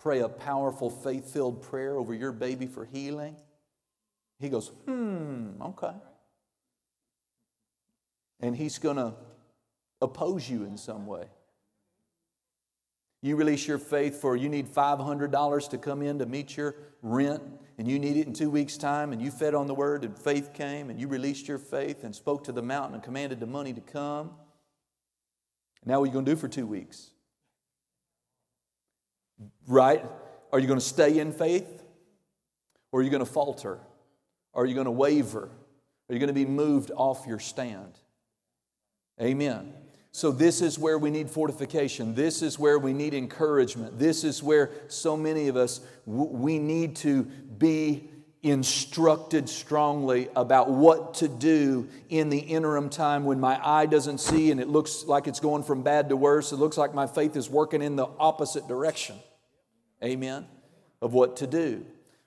pray 0.00 0.20
a 0.20 0.28
powerful, 0.28 0.90
faith 0.90 1.32
filled 1.32 1.62
prayer 1.62 1.96
over 1.96 2.14
your 2.14 2.32
baby 2.32 2.66
for 2.66 2.84
healing. 2.84 3.36
He 4.40 4.48
goes, 4.48 4.68
hmm, 4.86 5.50
okay. 5.60 5.92
And 8.40 8.56
he's 8.56 8.78
going 8.78 8.96
to 8.96 9.14
oppose 10.00 10.48
you 10.48 10.64
in 10.64 10.78
some 10.78 11.06
way. 11.06 11.26
You 13.22 13.36
release 13.36 13.68
your 13.68 13.76
faith 13.76 14.18
for 14.18 14.34
you 14.34 14.48
need 14.48 14.66
$500 14.66 15.70
to 15.70 15.78
come 15.78 16.00
in 16.00 16.18
to 16.20 16.26
meet 16.26 16.56
your 16.56 16.74
rent, 17.02 17.42
and 17.76 17.86
you 17.86 17.98
need 17.98 18.16
it 18.16 18.26
in 18.26 18.32
two 18.32 18.48
weeks' 18.48 18.78
time, 18.78 19.12
and 19.12 19.20
you 19.20 19.30
fed 19.30 19.54
on 19.54 19.66
the 19.66 19.74
word, 19.74 20.04
and 20.04 20.18
faith 20.18 20.54
came, 20.54 20.88
and 20.88 20.98
you 20.98 21.06
released 21.06 21.46
your 21.46 21.58
faith 21.58 22.02
and 22.02 22.14
spoke 22.14 22.44
to 22.44 22.52
the 22.52 22.62
mountain 22.62 22.94
and 22.94 23.02
commanded 23.02 23.38
the 23.38 23.46
money 23.46 23.74
to 23.74 23.80
come. 23.82 24.30
Now, 25.84 25.98
what 26.00 26.04
are 26.04 26.06
you 26.06 26.12
going 26.14 26.24
to 26.24 26.32
do 26.32 26.36
for 26.36 26.48
two 26.48 26.66
weeks? 26.66 27.10
Right? 29.66 30.04
Are 30.52 30.58
you 30.58 30.66
going 30.66 30.78
to 30.78 30.84
stay 30.84 31.18
in 31.18 31.32
faith? 31.32 31.82
Or 32.92 33.00
are 33.00 33.02
you 33.02 33.10
going 33.10 33.24
to 33.24 33.30
falter? 33.30 33.78
Are 34.54 34.66
you 34.66 34.74
going 34.74 34.86
to 34.86 34.90
waver? 34.90 35.48
Are 36.08 36.12
you 36.12 36.18
going 36.18 36.28
to 36.28 36.34
be 36.34 36.44
moved 36.44 36.90
off 36.96 37.26
your 37.26 37.38
stand? 37.38 37.98
Amen. 39.20 39.72
So, 40.12 40.32
this 40.32 40.60
is 40.60 40.76
where 40.76 40.98
we 40.98 41.10
need 41.10 41.30
fortification. 41.30 42.16
This 42.16 42.42
is 42.42 42.58
where 42.58 42.80
we 42.80 42.92
need 42.92 43.14
encouragement. 43.14 43.96
This 43.96 44.24
is 44.24 44.42
where 44.42 44.72
so 44.88 45.16
many 45.16 45.46
of 45.46 45.56
us, 45.56 45.80
we 46.04 46.58
need 46.58 46.96
to 46.96 47.22
be 47.22 48.10
instructed 48.42 49.48
strongly 49.48 50.28
about 50.34 50.70
what 50.70 51.14
to 51.14 51.28
do 51.28 51.86
in 52.08 52.30
the 52.30 52.38
interim 52.38 52.88
time 52.88 53.24
when 53.24 53.38
my 53.38 53.60
eye 53.62 53.86
doesn't 53.86 54.18
see 54.18 54.50
and 54.50 54.58
it 54.60 54.68
looks 54.68 55.04
like 55.04 55.26
it's 55.26 55.40
going 55.40 55.62
from 55.62 55.82
bad 55.82 56.08
to 56.08 56.16
worse. 56.16 56.50
It 56.50 56.56
looks 56.56 56.78
like 56.78 56.94
my 56.94 57.06
faith 57.06 57.36
is 57.36 57.50
working 57.50 57.82
in 57.82 57.96
the 57.96 58.06
opposite 58.18 58.66
direction. 58.66 59.16
Amen. 60.02 60.46
Of 61.02 61.12
what 61.12 61.36
to 61.36 61.46
do. 61.46 61.84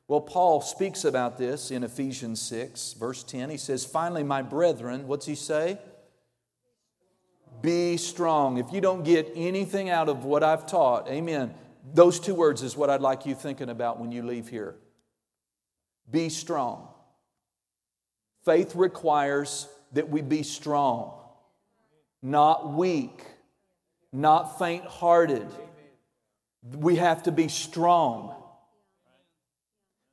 Well, 0.08 0.22
Paul 0.22 0.62
speaks 0.62 1.06
about 1.06 1.38
this 1.38 1.72
in 1.72 1.84
Ephesians 1.84 2.42
6, 2.42 2.94
verse 2.94 3.24
10. 3.24 3.50
He 3.50 3.58
says, 3.58 3.86
Finally, 3.86 4.24
my 4.24 4.42
brethren, 4.42 5.08
what's 5.08 5.26
he 5.26 5.36
say? 5.36 5.80
Be 7.62 7.96
strong. 7.96 8.58
If 8.58 8.74
you 8.74 8.82
don't 8.82 9.04
get 9.04 9.32
anything 9.36 9.90
out 9.90 10.10
of 10.10 10.26
what 10.26 10.44
I've 10.44 10.66
taught, 10.66 11.08
amen. 11.08 11.54
Those 11.94 12.20
two 12.20 12.36
words 12.36 12.62
is 12.62 12.76
what 12.76 12.90
I'd 12.90 13.02
like 13.02 13.26
you 13.26 13.36
thinking 13.36 13.70
about 13.70 14.00
when 14.00 14.12
you 14.12 14.24
leave 14.24 14.50
here. 14.50 14.76
Be 16.12 16.30
strong. 16.30 16.90
Faith 18.44 18.76
requires 18.76 19.70
that 19.94 20.10
we 20.10 20.22
be 20.22 20.44
strong, 20.44 21.14
not 22.22 22.74
weak, 22.74 23.24
not 24.12 24.60
faint 24.60 24.84
hearted. 24.86 25.48
We 26.72 26.96
have 26.96 27.24
to 27.24 27.32
be 27.32 27.48
strong. 27.48 28.36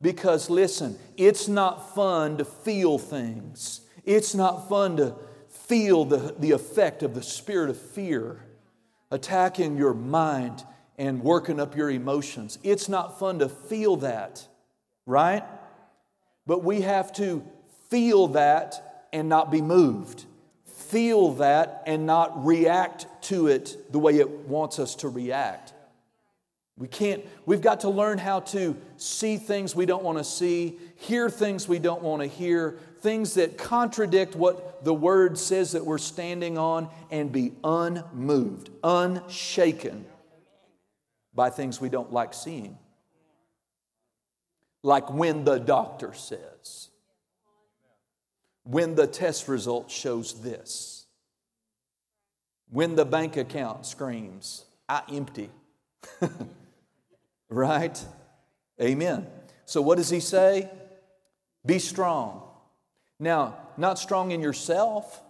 Because 0.03 0.49
listen, 0.49 0.99
it's 1.17 1.47
not 1.47 1.95
fun 1.95 2.39
to 2.39 2.45
feel 2.45 2.99
things. 2.99 3.83
It's 4.05 4.35
not 4.35 4.69
fun 4.69 4.97
to 4.97 5.15
feel 5.49 6.05
the, 6.05 6.35
the 6.39 6.53
effect 6.53 7.03
of 7.03 7.15
the 7.15 7.23
spirit 7.23 7.71
of 7.71 7.79
fear 7.79 8.41
attacking 9.11 9.77
your 9.77 9.95
mind 9.95 10.65
and 10.99 11.23
working 11.23 11.61
up 11.61 11.77
your 11.77 11.91
emotions. 11.91 12.59
It's 12.63 12.89
not 12.89 13.19
fun 13.19 13.41
to 13.41 13.49
feel 13.49 13.97
that, 13.97 14.47
right? 15.07 15.45
But 16.47 16.65
we 16.65 16.83
have 16.83 17.13
to 17.15 17.45
feel 17.89 18.29
that 18.29 19.07
and 19.13 19.29
not 19.29 19.51
be 19.51 19.61
moved. 19.61 20.25
Feel 20.65 21.33
that 21.35 21.83
and 21.87 22.07
not 22.07 22.45
react 22.45 23.07
to 23.25 23.49
it 23.49 23.93
the 23.93 23.99
way 23.99 24.19
it 24.19 24.29
wants 24.29 24.79
us 24.79 24.95
to 24.97 25.09
react. 25.09 25.73
We 26.81 26.89
can't, 26.89 27.22
we've 27.45 27.61
got 27.61 27.81
to 27.81 27.91
learn 27.91 28.16
how 28.16 28.41
to 28.41 28.74
see 28.97 29.37
things 29.37 29.76
we 29.76 29.85
don't 29.85 30.03
want 30.03 30.16
to 30.16 30.24
see, 30.24 30.78
hear 30.97 31.28
things 31.28 31.68
we 31.68 31.78
don't 31.78 32.01
want 32.01 32.22
to 32.22 32.26
hear, 32.26 32.78
things 33.01 33.35
that 33.35 33.59
contradict 33.59 34.35
what 34.35 34.83
the 34.83 34.95
Word 34.95 35.37
says 35.37 35.72
that 35.72 35.85
we're 35.85 35.99
standing 35.99 36.57
on, 36.57 36.89
and 37.11 37.31
be 37.31 37.53
unmoved, 37.62 38.70
unshaken 38.83 40.07
by 41.35 41.51
things 41.51 41.83
we 41.83 41.91
don't 41.91 42.14
like 42.14 42.33
seeing. 42.33 42.78
Like 44.83 45.12
when 45.12 45.45
the 45.45 45.59
doctor 45.59 46.14
says, 46.14 46.89
when 48.64 48.95
the 48.95 49.07
test 49.07 49.49
result 49.49 49.91
shows 49.91 50.41
this. 50.41 51.07
when 52.70 52.95
the 52.95 53.05
bank 53.05 53.37
account 53.37 53.85
screams, 53.85 54.64
I 54.89 55.03
empty. 55.12 55.51
right? 57.51 58.03
Amen. 58.81 59.27
So, 59.67 59.83
what 59.83 59.99
does 59.99 60.09
he 60.09 60.21
say? 60.21 60.71
Be 61.67 61.79
strong. 61.79 62.43
Now, 63.19 63.57
not 63.77 63.99
strong 63.99 64.31
in 64.31 64.41
yourself. 64.41 65.23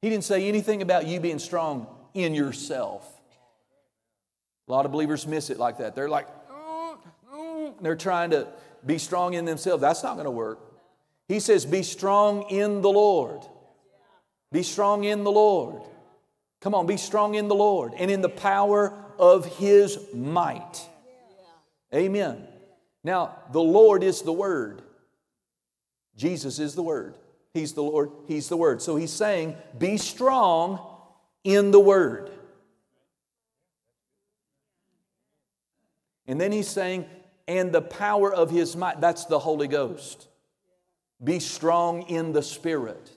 He 0.00 0.10
didn't 0.10 0.24
say 0.24 0.46
anything 0.48 0.82
about 0.82 1.06
you 1.06 1.18
being 1.18 1.40
strong 1.40 1.88
in 2.14 2.34
yourself. 2.34 3.10
A 4.68 4.72
lot 4.72 4.86
of 4.86 4.92
believers 4.92 5.26
miss 5.26 5.50
it 5.50 5.58
like 5.58 5.78
that. 5.78 5.94
They're 5.94 6.08
like, 6.08 6.28
mm, 6.48 6.98
mm. 7.34 7.74
they're 7.80 7.96
trying 7.96 8.30
to 8.30 8.46
be 8.86 8.98
strong 8.98 9.34
in 9.34 9.44
themselves. 9.44 9.80
That's 9.80 10.02
not 10.02 10.14
going 10.14 10.26
to 10.26 10.30
work. 10.30 10.60
He 11.28 11.40
says, 11.40 11.66
Be 11.66 11.82
strong 11.82 12.42
in 12.50 12.80
the 12.80 12.90
Lord. 12.90 13.40
Be 14.52 14.62
strong 14.62 15.04
in 15.04 15.24
the 15.24 15.32
Lord. 15.32 15.82
Come 16.60 16.74
on, 16.74 16.86
be 16.86 16.96
strong 16.96 17.34
in 17.34 17.48
the 17.48 17.54
Lord 17.54 17.92
and 17.98 18.10
in 18.10 18.20
the 18.22 18.28
power 18.28 18.92
of 19.18 19.44
His 19.58 19.98
might. 20.14 20.88
Amen. 21.94 22.46
Now, 23.02 23.36
the 23.52 23.62
Lord 23.62 24.02
is 24.02 24.22
the 24.22 24.32
Word. 24.32 24.82
Jesus 26.16 26.58
is 26.58 26.74
the 26.74 26.82
Word. 26.82 27.14
He's 27.52 27.72
the 27.72 27.82
Lord, 27.82 28.10
He's 28.26 28.48
the 28.48 28.56
Word. 28.56 28.82
So 28.82 28.96
He's 28.96 29.12
saying, 29.12 29.56
Be 29.78 29.96
strong 29.96 30.80
in 31.44 31.70
the 31.70 31.80
Word. 31.80 32.30
And 36.26 36.40
then 36.40 36.50
He's 36.50 36.68
saying, 36.68 37.06
And 37.46 37.70
the 37.70 37.82
power 37.82 38.32
of 38.34 38.50
His 38.50 38.74
might. 38.74 39.00
That's 39.00 39.26
the 39.26 39.38
Holy 39.38 39.68
Ghost. 39.68 40.26
Be 41.22 41.38
strong 41.38 42.02
in 42.02 42.32
the 42.32 42.42
Spirit. 42.42 43.10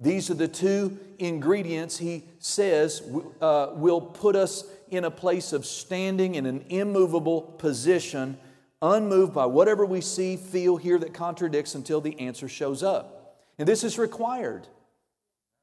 These 0.00 0.30
are 0.30 0.34
the 0.34 0.48
two 0.48 0.96
ingredients 1.18 1.98
he 1.98 2.22
says 2.38 3.02
uh, 3.40 3.70
will 3.74 4.00
put 4.00 4.36
us 4.36 4.64
in 4.90 5.04
a 5.04 5.10
place 5.10 5.52
of 5.52 5.66
standing 5.66 6.34
in 6.34 6.46
an 6.46 6.64
immovable 6.68 7.42
position, 7.42 8.38
unmoved 8.80 9.34
by 9.34 9.46
whatever 9.46 9.84
we 9.84 10.00
see, 10.00 10.36
feel, 10.36 10.76
hear 10.76 10.98
that 10.98 11.14
contradicts 11.14 11.74
until 11.74 12.00
the 12.00 12.18
answer 12.20 12.48
shows 12.48 12.82
up. 12.82 13.44
And 13.58 13.66
this 13.66 13.84
is 13.84 13.98
required. 13.98 14.66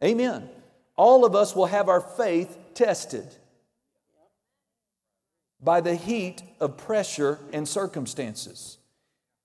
Amen. 0.03 0.49
All 0.95 1.25
of 1.25 1.35
us 1.35 1.55
will 1.55 1.65
have 1.65 1.89
our 1.89 2.01
faith 2.01 2.57
tested 2.73 3.27
by 5.61 5.81
the 5.81 5.95
heat 5.95 6.43
of 6.59 6.77
pressure 6.77 7.39
and 7.51 7.67
circumstances. 7.67 8.77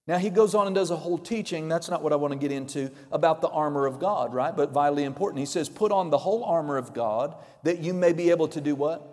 Now, 0.07 0.19
he 0.19 0.29
goes 0.29 0.55
on 0.55 0.67
and 0.67 0.75
does 0.75 0.91
a 0.91 0.97
whole 0.97 1.19
teaching. 1.19 1.69
That's 1.69 1.89
not 1.89 2.03
what 2.03 2.13
I 2.13 2.17
want 2.17 2.33
to 2.33 2.39
get 2.39 2.51
into 2.51 2.91
about 3.13 3.41
the 3.41 3.49
armor 3.49 3.87
of 3.87 4.01
God, 4.01 4.35
right? 4.35 4.55
But 4.55 4.73
vitally 4.73 5.05
important. 5.05 5.39
He 5.39 5.47
says, 5.47 5.69
Put 5.69 5.93
on 5.93 6.11
the 6.11 6.19
whole 6.19 6.43
armor 6.43 6.77
of 6.77 6.93
God 6.93 7.37
that 7.63 7.79
you 7.79 7.95
may 7.95 8.13
be 8.13 8.31
able 8.31 8.49
to 8.49 8.61
do 8.61 8.75
what? 8.75 9.10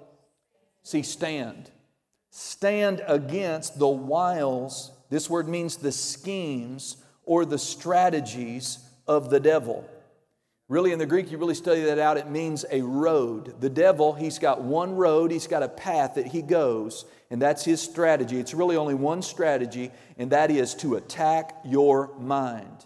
See, 0.88 1.04
stand. 1.04 1.70
Stand 2.32 3.04
against 3.06 3.78
the 3.78 3.90
wiles, 3.90 4.94
this 5.10 5.30
word 5.30 5.50
means 5.50 5.76
the 5.76 5.92
schemes 5.92 6.96
or 7.26 7.44
the 7.44 7.58
strategies 7.58 8.80
of 9.06 9.30
the 9.30 9.42
devil. 9.42 9.86
Really, 10.70 10.94
in 10.94 11.00
the 11.00 11.06
Greek, 11.06 11.30
you 11.30 11.38
really 11.38 11.56
study 11.56 11.82
that 11.82 12.00
out, 12.00 12.16
it 12.16 12.30
means 12.30 12.64
a 12.72 12.84
road. 12.84 13.60
The 13.60 13.70
devil, 13.70 14.14
he's 14.14 14.40
got 14.40 14.62
one 14.62 14.96
road, 14.96 15.30
he's 15.30 15.46
got 15.46 15.62
a 15.62 15.68
path 15.68 16.16
that 16.16 16.28
he 16.28 16.42
goes, 16.42 17.04
and 17.30 17.42
that's 17.42 17.66
his 17.66 17.82
strategy. 17.82 18.40
It's 18.40 18.54
really 18.54 18.78
only 18.78 18.96
one 18.96 19.22
strategy, 19.22 19.92
and 20.18 20.32
that 20.32 20.52
is 20.52 20.74
to 20.76 20.96
attack 20.96 21.54
your 21.66 22.18
mind. 22.18 22.86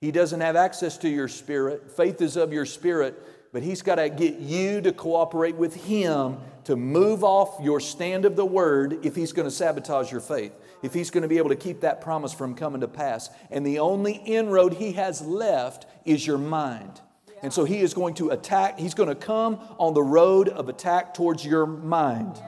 He 0.00 0.12
doesn't 0.12 0.40
have 0.40 0.54
access 0.54 0.98
to 0.98 1.08
your 1.08 1.26
spirit. 1.26 1.90
Faith 1.90 2.22
is 2.22 2.36
of 2.36 2.52
your 2.52 2.64
spirit, 2.64 3.20
but 3.52 3.62
he's 3.62 3.82
got 3.82 3.96
to 3.96 4.08
get 4.08 4.38
you 4.38 4.80
to 4.80 4.92
cooperate 4.92 5.56
with 5.56 5.74
him 5.74 6.38
to 6.64 6.76
move 6.76 7.24
off 7.24 7.58
your 7.62 7.80
stand 7.80 8.24
of 8.24 8.36
the 8.36 8.44
word 8.44 9.04
if 9.04 9.16
he's 9.16 9.32
going 9.32 9.46
to 9.46 9.50
sabotage 9.50 10.12
your 10.12 10.20
faith, 10.20 10.52
if 10.82 10.94
he's 10.94 11.10
going 11.10 11.22
to 11.22 11.28
be 11.28 11.38
able 11.38 11.48
to 11.48 11.56
keep 11.56 11.80
that 11.80 12.00
promise 12.00 12.32
from 12.32 12.54
coming 12.54 12.80
to 12.80 12.88
pass. 12.88 13.30
And 13.50 13.66
the 13.66 13.78
only 13.78 14.12
inroad 14.12 14.74
he 14.74 14.92
has 14.92 15.20
left 15.22 15.86
is 16.04 16.26
your 16.26 16.38
mind. 16.38 17.00
And 17.42 17.52
so 17.52 17.64
he 17.64 17.78
is 17.78 17.94
going 17.94 18.14
to 18.14 18.30
attack, 18.30 18.78
he's 18.78 18.94
going 18.94 19.08
to 19.08 19.14
come 19.14 19.58
on 19.78 19.94
the 19.94 20.02
road 20.02 20.48
of 20.48 20.68
attack 20.68 21.14
towards 21.14 21.44
your 21.44 21.66
mind. 21.66 22.40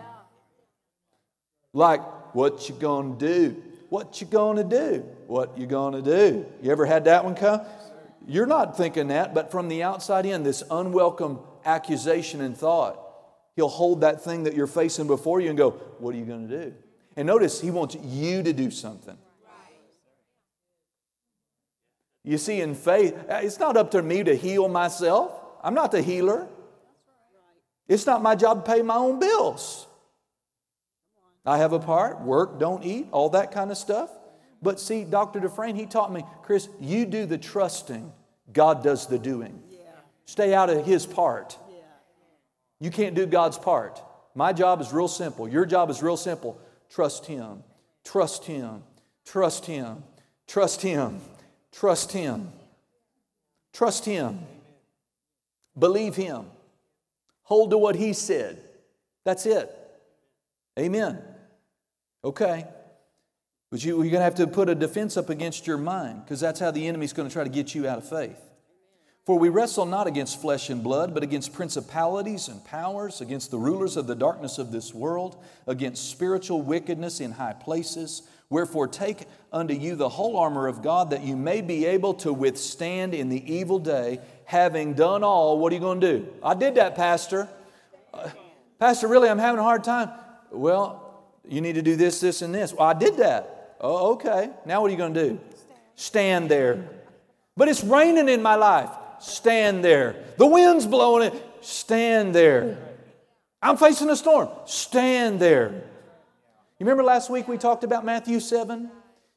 Like, 1.72 2.02
what 2.34 2.68
you 2.68 2.74
gonna 2.74 3.16
do? 3.16 3.62
What 3.88 4.20
you 4.20 4.26
gonna 4.26 4.64
do? 4.64 5.04
What 5.26 5.56
you 5.58 5.66
gonna 5.66 6.02
do? 6.02 6.46
You 6.62 6.70
ever 6.70 6.86
had 6.86 7.04
that 7.04 7.24
one 7.24 7.34
come? 7.34 7.62
You're 8.26 8.46
not 8.46 8.76
thinking 8.76 9.08
that, 9.08 9.34
but 9.34 9.50
from 9.50 9.68
the 9.68 9.82
outside 9.82 10.26
in, 10.26 10.42
this 10.42 10.62
unwelcome 10.70 11.40
accusation 11.64 12.40
and 12.40 12.56
thought, 12.56 12.98
he'll 13.56 13.68
hold 13.68 14.00
that 14.02 14.22
thing 14.22 14.44
that 14.44 14.54
you're 14.54 14.66
facing 14.66 15.06
before 15.06 15.40
you 15.40 15.48
and 15.48 15.58
go, 15.58 15.70
What 15.98 16.14
are 16.14 16.18
you 16.18 16.24
gonna 16.24 16.48
do? 16.48 16.74
And 17.16 17.26
notice, 17.26 17.60
he 17.60 17.70
wants 17.70 17.96
you 18.02 18.42
to 18.42 18.52
do 18.52 18.70
something. 18.70 19.18
You 22.24 22.38
see, 22.38 22.60
in 22.60 22.74
faith, 22.74 23.14
uh, 23.28 23.40
it's 23.42 23.58
not 23.58 23.76
up 23.76 23.90
to 23.92 24.02
me 24.02 24.22
to 24.22 24.34
heal 24.34 24.68
myself. 24.68 25.32
I'm 25.62 25.74
not 25.74 25.90
the 25.90 26.02
healer. 26.02 26.48
It's 27.88 28.06
not 28.06 28.22
my 28.22 28.36
job 28.36 28.64
to 28.64 28.72
pay 28.72 28.82
my 28.82 28.94
own 28.94 29.18
bills. 29.18 29.86
I 31.44 31.58
have 31.58 31.72
a 31.72 31.80
part, 31.80 32.20
work, 32.20 32.60
don't 32.60 32.84
eat, 32.84 33.08
all 33.10 33.30
that 33.30 33.50
kind 33.50 33.72
of 33.72 33.76
stuff. 33.76 34.10
But 34.62 34.78
see, 34.78 35.04
Dr. 35.04 35.40
Dufresne, 35.40 35.74
he 35.74 35.86
taught 35.86 36.12
me, 36.12 36.24
Chris, 36.42 36.68
you 36.80 37.04
do 37.04 37.26
the 37.26 37.38
trusting, 37.38 38.12
God 38.52 38.84
does 38.84 39.06
the 39.06 39.18
doing. 39.18 39.60
Yeah. 39.70 39.78
Stay 40.24 40.54
out 40.54 40.70
of 40.70 40.86
his 40.86 41.04
part. 41.04 41.58
Yeah. 41.68 41.82
You 42.78 42.90
can't 42.90 43.14
do 43.14 43.26
God's 43.26 43.58
part. 43.58 44.00
My 44.34 44.52
job 44.52 44.80
is 44.80 44.92
real 44.92 45.08
simple. 45.08 45.48
Your 45.48 45.66
job 45.66 45.90
is 45.90 46.02
real 46.02 46.16
simple. 46.16 46.60
Trust 46.88 47.26
him. 47.26 47.64
Trust 48.04 48.44
him. 48.44 48.82
Trust 49.24 49.66
him. 49.66 50.04
Trust 50.46 50.82
him. 50.82 51.20
Trust 51.72 52.12
him. 52.12 52.52
Trust 53.72 54.04
him. 54.04 54.40
Believe 55.78 56.14
him. 56.16 56.46
Hold 57.44 57.70
to 57.70 57.78
what 57.78 57.96
he 57.96 58.12
said. 58.12 58.62
That's 59.24 59.46
it. 59.46 59.70
Amen. 60.78 61.18
Okay. 62.24 62.66
But 63.72 63.82
you, 63.82 63.94
are 63.94 64.02
going 64.02 64.12
to 64.12 64.20
have 64.20 64.34
to 64.34 64.46
put 64.46 64.68
a 64.68 64.74
defense 64.74 65.16
up 65.16 65.30
against 65.30 65.66
your 65.66 65.78
mind 65.78 66.22
because 66.22 66.40
that's 66.40 66.60
how 66.60 66.70
the 66.70 66.86
enemy's 66.86 67.14
going 67.14 67.26
to 67.26 67.32
try 67.32 67.42
to 67.42 67.48
get 67.48 67.74
you 67.74 67.88
out 67.88 67.96
of 67.96 68.06
faith. 68.06 68.38
For 69.24 69.38
we 69.38 69.48
wrestle 69.48 69.86
not 69.86 70.06
against 70.06 70.42
flesh 70.42 70.68
and 70.68 70.82
blood, 70.82 71.14
but 71.14 71.22
against 71.22 71.54
principalities 71.54 72.48
and 72.48 72.62
powers, 72.66 73.22
against 73.22 73.50
the 73.50 73.56
rulers 73.56 73.96
of 73.96 74.06
the 74.06 74.14
darkness 74.14 74.58
of 74.58 74.72
this 74.72 74.92
world, 74.92 75.42
against 75.66 76.10
spiritual 76.10 76.60
wickedness 76.60 77.18
in 77.18 77.32
high 77.32 77.54
places. 77.54 78.22
Wherefore, 78.50 78.88
take 78.88 79.26
unto 79.50 79.72
you 79.72 79.96
the 79.96 80.10
whole 80.10 80.36
armor 80.36 80.66
of 80.66 80.82
God, 80.82 81.08
that 81.08 81.22
you 81.24 81.34
may 81.34 81.62
be 81.62 81.86
able 81.86 82.12
to 82.14 82.30
withstand 82.30 83.14
in 83.14 83.30
the 83.30 83.54
evil 83.54 83.78
day, 83.78 84.20
having 84.44 84.92
done 84.92 85.24
all. 85.24 85.58
What 85.58 85.72
are 85.72 85.76
you 85.76 85.80
going 85.80 86.00
to 86.02 86.18
do? 86.18 86.28
I 86.42 86.52
did 86.52 86.74
that, 86.74 86.94
Pastor. 86.94 87.48
Uh, 88.12 88.28
Pastor, 88.78 89.08
really, 89.08 89.30
I'm 89.30 89.38
having 89.38 89.60
a 89.60 89.62
hard 89.62 89.82
time. 89.82 90.10
Well, 90.50 91.24
you 91.48 91.62
need 91.62 91.76
to 91.76 91.82
do 91.82 91.96
this, 91.96 92.20
this, 92.20 92.42
and 92.42 92.54
this. 92.54 92.74
Well, 92.74 92.86
I 92.86 92.92
did 92.92 93.16
that. 93.16 93.60
Oh, 93.82 94.12
okay. 94.12 94.50
Now 94.64 94.80
what 94.80 94.88
are 94.88 94.92
you 94.92 94.96
going 94.96 95.14
to 95.14 95.28
do? 95.30 95.40
Stand 95.96 96.50
there. 96.50 96.88
But 97.56 97.68
it's 97.68 97.84
raining 97.84 98.28
in 98.28 98.40
my 98.40 98.54
life. 98.54 98.90
Stand 99.20 99.84
there. 99.84 100.16
The 100.38 100.46
wind's 100.46 100.86
blowing 100.86 101.32
it. 101.32 101.46
Stand 101.60 102.34
there. 102.34 102.78
I'm 103.60 103.76
facing 103.76 104.08
a 104.10 104.16
storm. 104.16 104.48
Stand 104.66 105.40
there. 105.40 105.70
You 105.70 106.86
remember 106.86 107.04
last 107.04 107.30
week 107.30 107.46
we 107.46 107.58
talked 107.58 107.84
about 107.84 108.04
Matthew 108.04 108.40
7? 108.40 108.90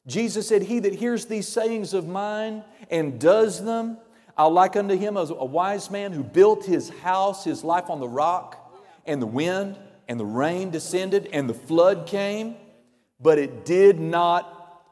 Jesus 0.06 0.48
said, 0.48 0.62
He 0.62 0.80
that 0.80 0.94
hears 0.94 1.26
these 1.26 1.46
sayings 1.46 1.94
of 1.94 2.08
mine 2.08 2.64
and 2.90 3.20
does 3.20 3.64
them, 3.64 3.98
I'll 4.36 4.50
like 4.50 4.76
unto 4.76 4.96
him 4.96 5.16
as 5.16 5.30
a 5.30 5.44
wise 5.44 5.90
man 5.90 6.12
who 6.12 6.22
built 6.22 6.64
his 6.64 6.90
house, 6.90 7.44
his 7.44 7.64
life 7.64 7.88
on 7.88 8.00
the 8.00 8.08
rock, 8.08 8.74
and 9.06 9.22
the 9.22 9.26
wind 9.26 9.78
and 10.08 10.20
the 10.20 10.26
rain 10.26 10.70
descended 10.70 11.28
and 11.32 11.48
the 11.48 11.54
flood 11.54 12.06
came, 12.06 12.56
but 13.20 13.38
it 13.38 13.64
did 13.64 13.98
not, 13.98 14.82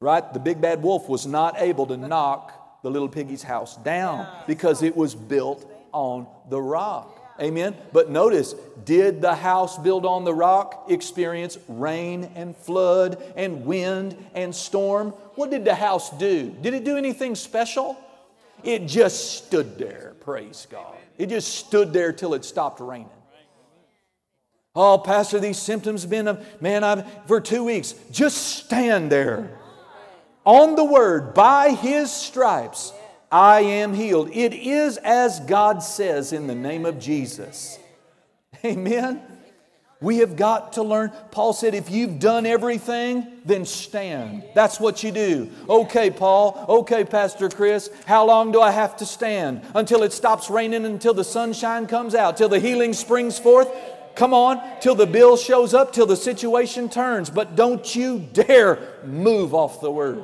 right? 0.00 0.32
The 0.32 0.40
big 0.40 0.60
bad 0.60 0.82
wolf 0.82 1.08
was 1.08 1.26
not 1.26 1.60
able 1.60 1.86
to 1.86 1.96
knock 1.96 2.82
the 2.82 2.90
little 2.90 3.08
piggy's 3.08 3.42
house 3.42 3.76
down 3.76 4.28
because 4.46 4.82
it 4.82 4.96
was 4.96 5.14
built 5.14 5.70
on 5.92 6.26
the 6.48 6.60
rock. 6.60 7.12
Amen. 7.40 7.76
But 7.92 8.10
notice, 8.10 8.54
did 8.84 9.20
the 9.20 9.34
house 9.34 9.78
built 9.78 10.04
on 10.04 10.24
the 10.24 10.32
rock 10.32 10.86
experience 10.88 11.58
rain 11.68 12.30
and 12.34 12.56
flood 12.56 13.22
and 13.36 13.66
wind 13.66 14.16
and 14.34 14.54
storm? 14.54 15.10
What 15.34 15.50
did 15.50 15.64
the 15.64 15.74
house 15.74 16.10
do? 16.16 16.50
Did 16.62 16.74
it 16.74 16.84
do 16.84 16.96
anything 16.96 17.34
special? 17.34 17.98
It 18.62 18.86
just 18.86 19.44
stood 19.44 19.78
there, 19.78 20.14
praise 20.20 20.66
God. 20.70 20.94
It 21.18 21.28
just 21.28 21.54
stood 21.54 21.92
there 21.92 22.12
till 22.12 22.34
it 22.34 22.44
stopped 22.44 22.80
raining. 22.80 23.10
Oh, 24.76 24.98
Pastor, 24.98 25.40
these 25.40 25.58
symptoms 25.58 26.02
have 26.02 26.10
been, 26.10 26.28
of, 26.28 26.44
man, 26.60 26.84
I've, 26.84 27.10
for 27.26 27.40
two 27.40 27.64
weeks. 27.64 27.94
Just 28.12 28.36
stand 28.36 29.10
there 29.10 29.58
on 30.44 30.76
the 30.76 30.84
word, 30.84 31.32
by 31.32 31.70
his 31.70 32.12
stripes. 32.12 32.92
I 33.32 33.60
am 33.60 33.94
healed. 33.94 34.30
It 34.32 34.52
is 34.52 34.98
as 34.98 35.40
God 35.40 35.82
says 35.82 36.32
in 36.32 36.46
the 36.46 36.54
name 36.54 36.84
of 36.84 37.00
Jesus. 37.00 37.78
Amen. 38.64 39.22
We 40.00 40.18
have 40.18 40.36
got 40.36 40.74
to 40.74 40.82
learn. 40.82 41.10
Paul 41.30 41.54
said, 41.54 41.74
if 41.74 41.90
you've 41.90 42.20
done 42.20 42.44
everything, 42.44 43.26
then 43.46 43.64
stand. 43.64 44.44
That's 44.54 44.78
what 44.78 45.02
you 45.02 45.10
do. 45.10 45.50
Okay, 45.68 46.10
Paul. 46.10 46.66
Okay, 46.68 47.02
Pastor 47.02 47.48
Chris. 47.48 47.90
How 48.04 48.26
long 48.26 48.52
do 48.52 48.60
I 48.60 48.70
have 48.70 48.98
to 48.98 49.06
stand? 49.06 49.62
Until 49.74 50.02
it 50.02 50.12
stops 50.12 50.50
raining, 50.50 50.84
until 50.84 51.14
the 51.14 51.24
sunshine 51.24 51.86
comes 51.86 52.14
out, 52.14 52.36
till 52.36 52.50
the 52.50 52.60
healing 52.60 52.92
springs 52.92 53.38
forth? 53.38 53.68
Come 54.16 54.32
on, 54.32 54.80
till 54.80 54.94
the 54.94 55.06
bill 55.06 55.36
shows 55.36 55.74
up, 55.74 55.92
till 55.92 56.06
the 56.06 56.16
situation 56.16 56.88
turns. 56.88 57.30
But 57.30 57.54
don't 57.54 57.94
you 57.94 58.18
dare 58.18 58.78
move 59.04 59.54
off 59.54 59.80
the 59.80 59.90
word. 59.90 60.22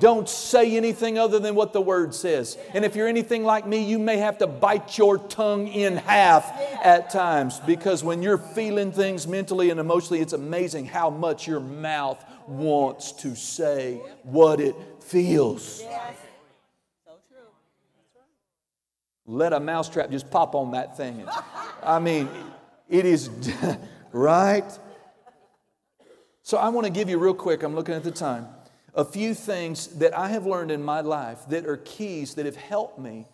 Don't 0.00 0.28
say 0.28 0.76
anything 0.76 1.18
other 1.18 1.38
than 1.38 1.54
what 1.54 1.72
the 1.72 1.80
Word 1.80 2.14
says. 2.14 2.56
And 2.72 2.84
if 2.84 2.94
you're 2.94 3.08
anything 3.08 3.42
like 3.44 3.66
me, 3.66 3.82
you 3.82 3.98
may 3.98 4.18
have 4.18 4.38
to 4.38 4.46
bite 4.46 4.96
your 4.96 5.18
tongue 5.18 5.66
in 5.68 5.96
half 5.96 6.50
at 6.84 7.10
times 7.10 7.58
because 7.60 8.04
when 8.04 8.22
you're 8.22 8.38
feeling 8.38 8.92
things 8.92 9.26
mentally 9.26 9.70
and 9.70 9.80
emotionally, 9.80 10.20
it's 10.20 10.34
amazing 10.34 10.86
how 10.86 11.10
much 11.10 11.48
your 11.48 11.60
mouth 11.60 12.24
wants 12.46 13.12
to 13.12 13.34
say 13.34 14.00
what 14.22 14.60
it 14.60 14.76
feels. 15.00 15.80
So 15.80 15.86
true. 17.28 17.38
Let 19.26 19.52
a 19.52 19.60
mousetrap 19.60 20.10
just 20.10 20.30
pop 20.30 20.54
on 20.54 20.72
that 20.72 20.96
thing. 20.96 21.26
I 21.82 21.98
mean, 21.98 22.28
it 22.88 23.04
is 23.04 23.30
right. 24.12 24.70
So 26.42 26.56
I 26.56 26.70
want 26.70 26.86
to 26.86 26.92
give 26.92 27.08
you 27.08 27.18
real 27.18 27.34
quick, 27.34 27.62
I'm 27.62 27.74
looking 27.74 27.94
at 27.94 28.04
the 28.04 28.10
time 28.10 28.48
a 28.94 29.04
few 29.04 29.32
things 29.32 29.86
that 29.98 30.16
I 30.16 30.28
have 30.30 30.44
learned 30.44 30.72
in 30.72 30.82
my 30.82 31.02
life 31.02 31.48
that 31.50 31.66
are 31.66 31.76
keys 31.76 32.34
that 32.34 32.46
have 32.46 32.56
helped 32.56 32.98
me 32.98 33.26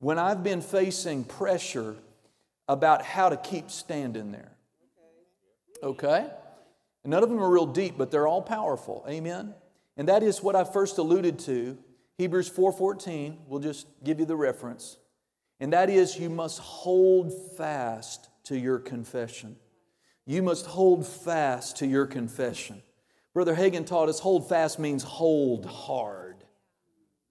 when 0.00 0.18
I've 0.18 0.42
been 0.42 0.60
facing 0.60 1.24
pressure 1.24 1.96
about 2.68 3.02
how 3.02 3.30
to 3.30 3.38
keep 3.38 3.70
standing 3.70 4.32
there. 4.32 4.52
Okay? 5.82 6.28
None 7.06 7.22
of 7.22 7.30
them 7.30 7.42
are 7.42 7.48
real 7.48 7.66
deep, 7.66 7.96
but 7.96 8.10
they're 8.10 8.26
all 8.26 8.42
powerful. 8.42 9.04
Amen? 9.08 9.54
And 9.96 10.08
that 10.08 10.22
is 10.22 10.42
what 10.42 10.54
I 10.54 10.64
first 10.64 10.98
alluded 10.98 11.38
to. 11.40 11.78
Hebrews 12.18 12.50
4:14, 12.50 13.38
we'll 13.48 13.60
just 13.60 13.86
give 14.04 14.20
you 14.20 14.26
the 14.26 14.36
reference. 14.36 14.98
And 15.58 15.72
that 15.72 15.88
is 15.88 16.18
you 16.18 16.28
must 16.28 16.58
hold 16.58 17.32
fast 17.56 18.28
to 18.44 18.58
your 18.58 18.78
confession. 18.78 19.56
You 20.26 20.42
must 20.42 20.66
hold 20.66 21.06
fast 21.06 21.78
to 21.78 21.86
your 21.86 22.06
confession. 22.06 22.82
Brother 23.34 23.54
Hagin 23.54 23.86
taught 23.86 24.08
us 24.08 24.20
hold 24.20 24.48
fast 24.48 24.78
means 24.78 25.02
hold 25.02 25.66
hard. 25.66 26.44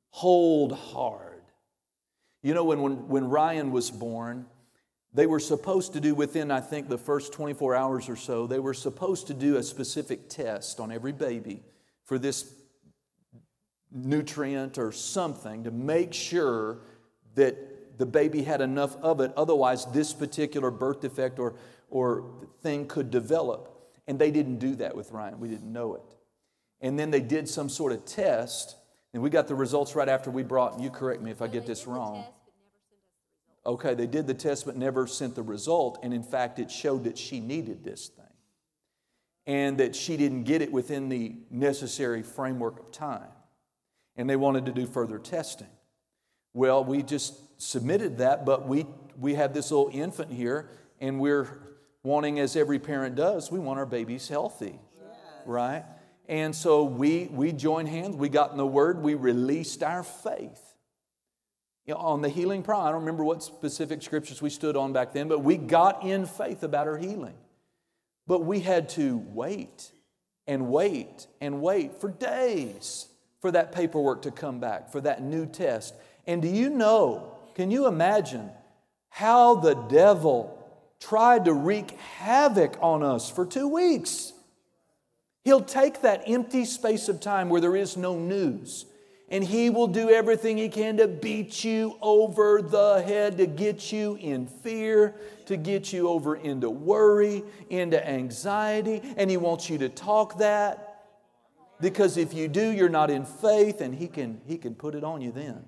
Hold 0.09 0.73
hard. 0.73 1.43
You 2.43 2.53
know, 2.53 2.63
when, 2.63 2.81
when, 2.81 3.07
when 3.07 3.29
Ryan 3.29 3.71
was 3.71 3.91
born, 3.91 4.45
they 5.13 5.27
were 5.27 5.39
supposed 5.39 5.93
to 5.93 5.99
do 5.99 6.15
within, 6.15 6.51
I 6.51 6.61
think, 6.61 6.89
the 6.89 6.97
first 6.97 7.33
24 7.33 7.75
hours 7.75 8.09
or 8.09 8.15
so, 8.15 8.47
they 8.47 8.59
were 8.59 8.73
supposed 8.73 9.27
to 9.27 9.33
do 9.33 9.57
a 9.57 9.63
specific 9.63 10.29
test 10.29 10.79
on 10.79 10.91
every 10.91 11.11
baby 11.11 11.63
for 12.05 12.17
this 12.17 12.53
nutrient 13.91 14.77
or 14.77 14.91
something 14.91 15.65
to 15.65 15.71
make 15.71 16.13
sure 16.13 16.79
that 17.35 17.57
the 18.01 18.05
baby 18.07 18.41
had 18.41 18.61
enough 18.61 18.97
of 18.97 19.21
it. 19.21 19.31
Otherwise, 19.37 19.85
this 19.93 20.11
particular 20.11 20.71
birth 20.71 21.01
defect 21.01 21.37
or, 21.37 21.53
or 21.91 22.25
thing 22.63 22.87
could 22.87 23.11
develop. 23.11 23.91
And 24.07 24.17
they 24.17 24.31
didn't 24.31 24.57
do 24.57 24.73
that 24.77 24.95
with 24.95 25.11
Ryan. 25.11 25.39
We 25.39 25.49
didn't 25.49 25.71
know 25.71 25.93
it. 25.93 26.15
And 26.81 26.97
then 26.97 27.11
they 27.11 27.19
did 27.19 27.47
some 27.47 27.69
sort 27.69 27.91
of 27.91 28.03
test, 28.03 28.75
and 29.13 29.21
we 29.21 29.29
got 29.29 29.47
the 29.47 29.53
results 29.53 29.95
right 29.95 30.09
after 30.09 30.31
we 30.31 30.41
brought, 30.41 30.73
and 30.73 30.83
you 30.83 30.89
correct 30.89 31.21
me 31.21 31.29
if 31.29 31.43
I 31.43 31.47
get 31.47 31.67
this 31.67 31.85
wrong. 31.85 32.25
Okay, 33.67 33.93
they 33.93 34.07
did 34.07 34.25
the 34.25 34.33
test 34.33 34.65
but 34.65 34.75
never 34.75 35.05
sent 35.05 35.35
the 35.35 35.43
result, 35.43 35.99
and 36.01 36.11
in 36.11 36.23
fact, 36.23 36.57
it 36.57 36.71
showed 36.71 37.03
that 37.03 37.19
she 37.19 37.39
needed 37.39 37.83
this 37.83 38.07
thing 38.07 38.25
and 39.45 39.77
that 39.77 39.95
she 39.95 40.17
didn't 40.17 40.45
get 40.45 40.63
it 40.63 40.71
within 40.71 41.07
the 41.07 41.35
necessary 41.51 42.23
framework 42.23 42.79
of 42.79 42.91
time. 42.91 43.29
And 44.15 44.27
they 44.27 44.35
wanted 44.35 44.65
to 44.65 44.71
do 44.71 44.87
further 44.87 45.19
testing. 45.19 45.67
Well, 46.53 46.83
we 46.83 47.03
just 47.03 47.35
submitted 47.61 48.17
that, 48.17 48.43
but 48.45 48.67
we, 48.67 48.85
we 49.19 49.35
have 49.35 49.53
this 49.53 49.69
little 49.71 49.89
infant 49.93 50.31
here, 50.31 50.69
and 50.99 51.19
we're 51.19 51.47
wanting, 52.03 52.39
as 52.39 52.55
every 52.55 52.79
parent 52.79 53.15
does, 53.15 53.51
we 53.51 53.59
want 53.59 53.77
our 53.77 53.85
babies 53.85 54.27
healthy, 54.27 54.79
right? 55.45 55.85
And 56.27 56.55
so 56.55 56.83
we, 56.83 57.25
we 57.31 57.51
joined 57.51 57.87
hands, 57.87 58.15
we 58.15 58.29
got 58.29 58.51
in 58.51 58.57
the 58.57 58.65
Word, 58.65 59.03
we 59.03 59.13
released 59.13 59.83
our 59.83 60.03
faith. 60.03 60.61
You 61.85 61.93
know, 61.93 61.99
on 61.99 62.21
the 62.21 62.29
healing 62.29 62.63
problem, 62.63 62.87
I 62.87 62.91
don't 62.91 63.01
remember 63.01 63.23
what 63.23 63.43
specific 63.43 64.01
scriptures 64.01 64.41
we 64.41 64.49
stood 64.49 64.75
on 64.75 64.91
back 64.91 65.13
then, 65.13 65.27
but 65.27 65.43
we 65.43 65.57
got 65.57 66.03
in 66.03 66.25
faith 66.25 66.63
about 66.63 66.87
her 66.87 66.97
healing. 66.97 67.35
But 68.27 68.39
we 68.39 68.61
had 68.61 68.89
to 68.89 69.17
wait 69.17 69.91
and 70.47 70.69
wait 70.69 71.27
and 71.39 71.61
wait 71.61 71.99
for 71.99 72.09
days 72.09 73.07
for 73.39 73.51
that 73.51 73.71
paperwork 73.71 74.23
to 74.23 74.31
come 74.31 74.59
back, 74.59 74.91
for 74.91 75.01
that 75.01 75.21
new 75.21 75.45
test. 75.45 75.93
And 76.25 76.41
do 76.41 76.47
you 76.47 76.69
know, 76.69 77.35
can 77.55 77.71
you 77.71 77.87
imagine 77.87 78.49
how 79.09 79.55
the 79.55 79.73
devil 79.73 80.57
tried 80.99 81.45
to 81.45 81.53
wreak 81.53 81.91
havoc 81.99 82.77
on 82.81 83.03
us 83.03 83.29
for 83.29 83.45
two 83.45 83.67
weeks. 83.67 84.33
He'll 85.43 85.61
take 85.61 86.01
that 86.01 86.23
empty 86.27 86.65
space 86.65 87.09
of 87.09 87.19
time 87.19 87.49
where 87.49 87.61
there 87.61 87.75
is 87.75 87.97
no 87.97 88.17
news 88.17 88.85
and 89.31 89.45
he 89.45 89.69
will 89.69 89.87
do 89.87 90.09
everything 90.09 90.57
he 90.57 90.67
can 90.67 90.97
to 90.97 91.07
beat 91.07 91.63
you 91.63 91.97
over 92.01 92.61
the 92.61 93.01
head, 93.01 93.37
to 93.37 93.47
get 93.47 93.91
you 93.91 94.15
in 94.15 94.45
fear, 94.45 95.15
to 95.45 95.55
get 95.55 95.93
you 95.93 96.09
over 96.09 96.35
into 96.35 96.69
worry, 96.69 97.41
into 97.69 98.05
anxiety, 98.07 99.01
and 99.15 99.31
he 99.31 99.37
wants 99.37 99.69
you 99.69 99.77
to 99.77 99.87
talk 99.87 100.37
that. 100.39 101.05
Because 101.79 102.17
if 102.17 102.33
you 102.33 102.49
do, 102.49 102.71
you're 102.71 102.89
not 102.89 103.09
in 103.09 103.23
faith, 103.23 103.79
and 103.79 103.95
he 103.95 104.09
can, 104.09 104.41
he 104.45 104.57
can 104.57 104.75
put 104.75 104.95
it 104.95 105.03
on 105.03 105.21
you 105.21 105.31
then. 105.31 105.63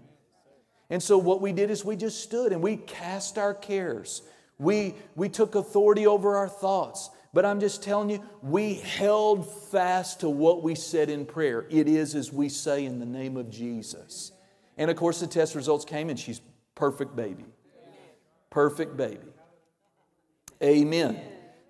And 0.94 1.02
so, 1.02 1.18
what 1.18 1.42
we 1.42 1.54
did 1.54 1.72
is 1.72 1.84
we 1.84 1.96
just 1.96 2.22
stood 2.22 2.52
and 2.52 2.62
we 2.62 2.78
cast 2.78 3.40
our 3.40 3.56
cares. 3.56 4.22
We, 4.60 4.94
we 5.16 5.28
took 5.28 5.56
authority 5.56 6.06
over 6.06 6.36
our 6.36 6.48
thoughts. 6.48 7.10
But 7.34 7.46
I'm 7.46 7.60
just 7.60 7.82
telling 7.82 8.12
you, 8.12 8.24
we 8.44 8.76
held 8.76 9.52
fast 9.72 10.20
to 10.20 10.30
what 10.30 10.62
we 10.62 10.76
said 10.76 11.10
in 11.10 11.26
prayer. 11.26 11.66
It 11.72 11.88
is 11.88 12.14
as 12.14 12.32
we 12.32 12.48
say 12.48 12.86
in 12.86 13.00
the 13.00 13.08
name 13.08 13.38
of 13.38 13.50
Jesus. 13.50 14.34
And 14.78 14.92
of 14.92 14.96
course, 14.96 15.20
the 15.20 15.26
test 15.26 15.56
results 15.56 15.84
came, 15.84 16.12
and 16.12 16.20
she's 16.20 16.42
perfect 16.76 17.16
baby. 17.16 17.46
Perfect 18.52 18.96
baby. 18.96 19.34
Amen. 20.62 21.20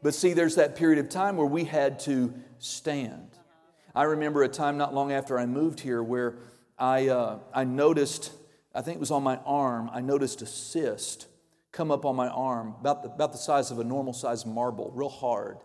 But 0.01 0.15
see, 0.15 0.33
there's 0.33 0.55
that 0.55 0.75
period 0.75 0.99
of 0.99 1.07
time 1.07 1.37
where 1.37 1.47
we 1.47 1.63
had 1.63 1.97
to 2.01 2.33
stand. 2.59 3.29
I 3.95 4.03
remember 4.03 4.43
a 4.43 4.49
time 4.49 4.77
not 4.77 4.93
long 4.93 5.13
after 5.13 5.39
I 5.39 5.45
moved 5.45 5.79
here 5.79 6.03
where 6.03 6.39
I, 6.77 7.07
uh, 7.07 7.39
I 7.53 7.63
noticed, 7.63 8.33
I 8.73 8.81
think 8.81 8.97
it 8.97 8.99
was 8.99 9.11
on 9.11 9.23
my 9.23 9.37
arm, 9.45 9.89
I 9.93 10.01
noticed 10.01 10.41
a 10.41 10.45
cyst 10.45 11.27
come 11.71 11.91
up 11.91 12.05
on 12.05 12.15
my 12.15 12.27
arm, 12.27 12.75
about 12.79 13.03
the, 13.03 13.09
about 13.09 13.31
the 13.31 13.37
size 13.37 13.71
of 13.71 13.79
a 13.79 13.83
normal 13.83 14.13
size 14.13 14.45
marble, 14.45 14.91
real 14.93 15.09
hard. 15.09 15.57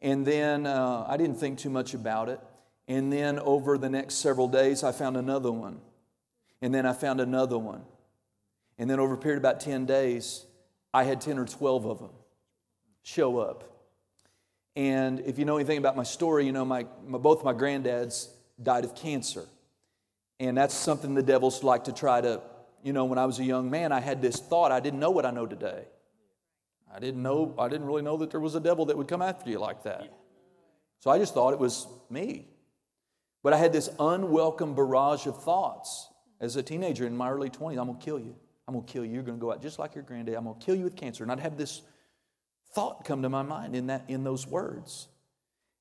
And 0.00 0.24
then 0.24 0.66
uh, 0.66 1.04
I 1.06 1.16
didn't 1.16 1.36
think 1.36 1.58
too 1.58 1.70
much 1.70 1.94
about 1.94 2.28
it. 2.28 2.40
And 2.88 3.12
then 3.12 3.38
over 3.40 3.76
the 3.76 3.90
next 3.90 4.14
several 4.14 4.48
days, 4.48 4.82
I 4.82 4.92
found 4.92 5.16
another 5.16 5.52
one. 5.52 5.80
And 6.60 6.74
then 6.74 6.86
I 6.86 6.92
found 6.92 7.20
another 7.20 7.58
one. 7.58 7.82
And 8.78 8.88
then 8.88 9.00
over 9.00 9.14
a 9.14 9.18
period 9.18 9.38
of 9.38 9.44
about 9.44 9.60
10 9.60 9.84
days, 9.84 10.46
I 10.94 11.04
had 11.04 11.20
10 11.20 11.38
or 11.38 11.44
12 11.44 11.86
of 11.86 11.98
them 11.98 12.10
show 13.02 13.38
up. 13.38 13.64
And 14.74 15.20
if 15.20 15.38
you 15.38 15.44
know 15.44 15.56
anything 15.56 15.78
about 15.78 15.96
my 15.96 16.02
story, 16.02 16.46
you 16.46 16.52
know 16.52 16.64
my, 16.64 16.86
my, 17.06 17.18
both 17.18 17.44
my 17.44 17.52
granddads 17.52 18.28
died 18.62 18.84
of 18.84 18.94
cancer. 18.94 19.46
And 20.42 20.58
that's 20.58 20.74
something 20.74 21.14
the 21.14 21.22
devils 21.22 21.62
like 21.62 21.84
to 21.84 21.92
try 21.92 22.20
to 22.20 22.42
you 22.82 22.92
know, 22.92 23.04
when 23.04 23.18
I 23.18 23.26
was 23.26 23.38
a 23.38 23.44
young 23.44 23.70
man, 23.70 23.92
I 23.92 24.00
had 24.00 24.20
this 24.20 24.36
thought. 24.36 24.72
I 24.72 24.80
didn't 24.80 25.00
know 25.00 25.10
what 25.10 25.24
I 25.24 25.30
know 25.30 25.46
today. 25.46 25.84
I 26.94 26.98
didn't 26.98 27.22
know, 27.22 27.54
I 27.58 27.68
didn't 27.68 27.86
really 27.86 28.02
know 28.02 28.16
that 28.18 28.30
there 28.30 28.40
was 28.40 28.54
a 28.54 28.60
devil 28.60 28.86
that 28.86 28.98
would 28.98 29.08
come 29.08 29.22
after 29.22 29.48
you 29.48 29.58
like 29.58 29.84
that. 29.84 30.12
So 30.98 31.10
I 31.10 31.18
just 31.18 31.32
thought 31.32 31.52
it 31.52 31.58
was 31.58 31.86
me. 32.10 32.48
But 33.42 33.52
I 33.52 33.56
had 33.56 33.72
this 33.72 33.88
unwelcome 33.98 34.74
barrage 34.74 35.26
of 35.26 35.42
thoughts 35.42 36.08
as 36.40 36.56
a 36.56 36.62
teenager 36.62 37.06
in 37.06 37.16
my 37.16 37.30
early 37.30 37.50
20s. 37.50 37.78
I'm 37.78 37.86
going 37.86 37.98
to 37.98 38.04
kill 38.04 38.18
you. 38.18 38.36
I'm 38.68 38.74
going 38.74 38.84
to 38.84 38.92
kill 38.92 39.04
you. 39.04 39.14
You're 39.14 39.22
going 39.22 39.38
to 39.38 39.40
go 39.40 39.52
out 39.52 39.62
just 39.62 39.78
like 39.78 39.94
your 39.94 40.04
granddad. 40.04 40.34
I'm 40.34 40.44
going 40.44 40.58
to 40.58 40.64
kill 40.64 40.74
you 40.74 40.84
with 40.84 40.96
cancer. 40.96 41.22
And 41.22 41.32
I'd 41.32 41.40
have 41.40 41.56
this 41.56 41.82
thought 42.74 43.04
come 43.04 43.22
to 43.22 43.28
my 43.28 43.42
mind 43.42 43.74
in, 43.74 43.86
that, 43.86 44.04
in 44.08 44.22
those 44.22 44.46
words. 44.46 45.08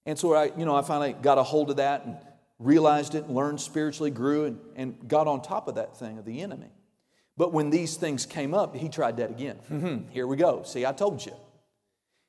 And 0.05 0.17
so 0.17 0.33
I, 0.33 0.51
you 0.57 0.65
know, 0.65 0.75
I 0.75 0.81
finally 0.81 1.13
got 1.13 1.37
a 1.37 1.43
hold 1.43 1.69
of 1.69 1.77
that 1.77 2.05
and 2.05 2.17
realized 2.61 3.15
it, 3.15 3.29
learned 3.29 3.59
spiritually, 3.59 4.11
grew, 4.11 4.45
and, 4.45 4.59
and 4.75 5.07
got 5.07 5.27
on 5.27 5.41
top 5.41 5.67
of 5.67 5.75
that 5.75 5.97
thing 5.97 6.17
of 6.17 6.25
the 6.25 6.41
enemy. 6.41 6.69
But 7.37 7.53
when 7.53 7.69
these 7.69 7.95
things 7.95 8.25
came 8.25 8.53
up, 8.53 8.75
he 8.75 8.87
tried 8.87 9.17
that 9.17 9.31
again. 9.31 9.57
Mm-hmm. 9.71 10.11
Here 10.11 10.27
we 10.27 10.37
go. 10.37 10.63
See, 10.63 10.85
I 10.85 10.91
told 10.91 11.25
you. 11.25 11.33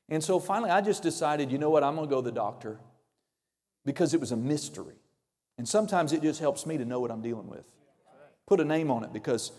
And 0.09 0.23
so 0.23 0.39
finally, 0.39 0.71
I 0.71 0.81
just 0.81 1.03
decided, 1.03 1.51
you 1.51 1.57
know 1.57 1.69
what, 1.69 1.83
I'm 1.83 1.95
going 1.95 2.07
to 2.07 2.09
go 2.09 2.21
to 2.21 2.25
the 2.25 2.31
doctor 2.31 2.79
because 3.85 4.13
it 4.13 4.19
was 4.19 4.31
a 4.31 4.35
mystery. 4.37 4.95
And 5.57 5.67
sometimes 5.67 6.13
it 6.13 6.21
just 6.21 6.39
helps 6.39 6.65
me 6.65 6.77
to 6.77 6.85
know 6.85 6.99
what 6.99 7.11
I'm 7.11 7.21
dealing 7.21 7.47
with. 7.47 7.65
put 8.47 8.59
a 8.59 8.65
name 8.65 8.89
on 8.89 9.03
it 9.03 9.13
because 9.13 9.51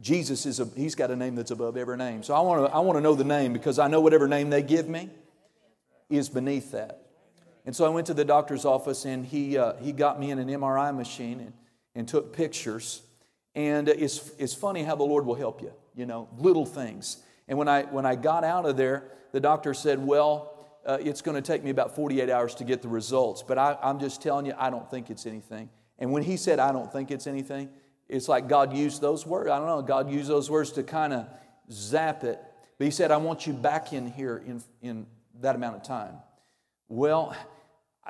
Jesus 0.00 0.44
is 0.44 0.60
a, 0.60 0.68
he's 0.76 0.94
got 0.94 1.10
a 1.10 1.16
name 1.16 1.34
that's 1.34 1.50
above 1.50 1.76
every 1.76 1.96
name. 1.96 2.22
So 2.22 2.34
I 2.34 2.40
want 2.40 2.66
to 2.66 2.74
I 2.74 2.80
want 2.80 2.96
to 2.98 3.00
know 3.00 3.14
the 3.14 3.24
name 3.24 3.52
because 3.52 3.78
I 3.78 3.88
know 3.88 4.00
whatever 4.00 4.28
name 4.28 4.50
they 4.50 4.62
give 4.62 4.88
me 4.88 5.08
is 6.10 6.28
beneath 6.28 6.72
that. 6.72 7.03
And 7.64 7.74
so 7.74 7.84
I 7.84 7.88
went 7.88 8.06
to 8.08 8.14
the 8.14 8.24
doctor's 8.24 8.64
office 8.64 9.04
and 9.04 9.24
he, 9.24 9.56
uh, 9.56 9.74
he 9.76 9.92
got 9.92 10.20
me 10.20 10.30
in 10.30 10.38
an 10.38 10.48
MRI 10.48 10.94
machine 10.94 11.40
and, 11.40 11.52
and 11.94 12.08
took 12.08 12.32
pictures. 12.32 13.02
And 13.54 13.88
it's, 13.88 14.32
it's 14.38 14.54
funny 14.54 14.82
how 14.82 14.96
the 14.96 15.04
Lord 15.04 15.24
will 15.24 15.34
help 15.34 15.62
you, 15.62 15.72
you 15.94 16.06
know, 16.06 16.28
little 16.38 16.66
things. 16.66 17.22
And 17.48 17.56
when 17.58 17.68
I, 17.68 17.82
when 17.84 18.04
I 18.04 18.16
got 18.16 18.44
out 18.44 18.66
of 18.66 18.76
there, 18.76 19.04
the 19.32 19.40
doctor 19.40 19.74
said, 19.74 20.04
Well, 20.04 20.50
uh, 20.84 20.98
it's 21.00 21.22
going 21.22 21.34
to 21.34 21.42
take 21.42 21.64
me 21.64 21.70
about 21.70 21.94
48 21.94 22.28
hours 22.28 22.54
to 22.56 22.64
get 22.64 22.82
the 22.82 22.88
results. 22.88 23.42
But 23.42 23.58
I, 23.58 23.78
I'm 23.82 23.98
just 23.98 24.22
telling 24.22 24.46
you, 24.46 24.54
I 24.58 24.70
don't 24.70 24.90
think 24.90 25.10
it's 25.10 25.26
anything. 25.26 25.70
And 25.98 26.12
when 26.12 26.22
he 26.22 26.36
said, 26.36 26.58
I 26.58 26.72
don't 26.72 26.92
think 26.92 27.10
it's 27.10 27.26
anything, 27.26 27.70
it's 28.08 28.28
like 28.28 28.48
God 28.48 28.76
used 28.76 29.00
those 29.00 29.24
words. 29.24 29.50
I 29.50 29.58
don't 29.58 29.66
know, 29.66 29.80
God 29.82 30.10
used 30.10 30.28
those 30.28 30.50
words 30.50 30.72
to 30.72 30.82
kind 30.82 31.12
of 31.12 31.26
zap 31.70 32.24
it. 32.24 32.38
But 32.76 32.84
he 32.84 32.90
said, 32.90 33.10
I 33.10 33.16
want 33.16 33.46
you 33.46 33.52
back 33.52 33.92
in 33.92 34.10
here 34.10 34.42
in, 34.46 34.62
in 34.82 35.06
that 35.40 35.54
amount 35.54 35.76
of 35.76 35.82
time. 35.84 36.16
Well, 36.88 37.34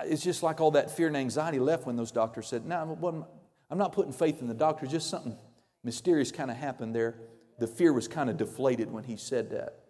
it's 0.02 0.22
just 0.22 0.42
like 0.42 0.60
all 0.60 0.72
that 0.72 0.90
fear 0.90 1.06
and 1.06 1.16
anxiety 1.16 1.58
left 1.58 1.86
when 1.86 1.96
those 1.96 2.10
doctors 2.10 2.48
said, 2.48 2.66
No, 2.66 3.26
I'm 3.70 3.78
not 3.78 3.92
putting 3.92 4.12
faith 4.12 4.40
in 4.40 4.48
the 4.48 4.54
doctor, 4.54 4.86
just 4.86 5.08
something 5.08 5.36
mysterious 5.82 6.32
kind 6.32 6.50
of 6.50 6.56
happened 6.56 6.94
there. 6.94 7.16
The 7.58 7.66
fear 7.66 7.92
was 7.92 8.08
kind 8.08 8.28
of 8.28 8.36
deflated 8.36 8.90
when 8.90 9.04
he 9.04 9.16
said 9.16 9.50
that. 9.50 9.80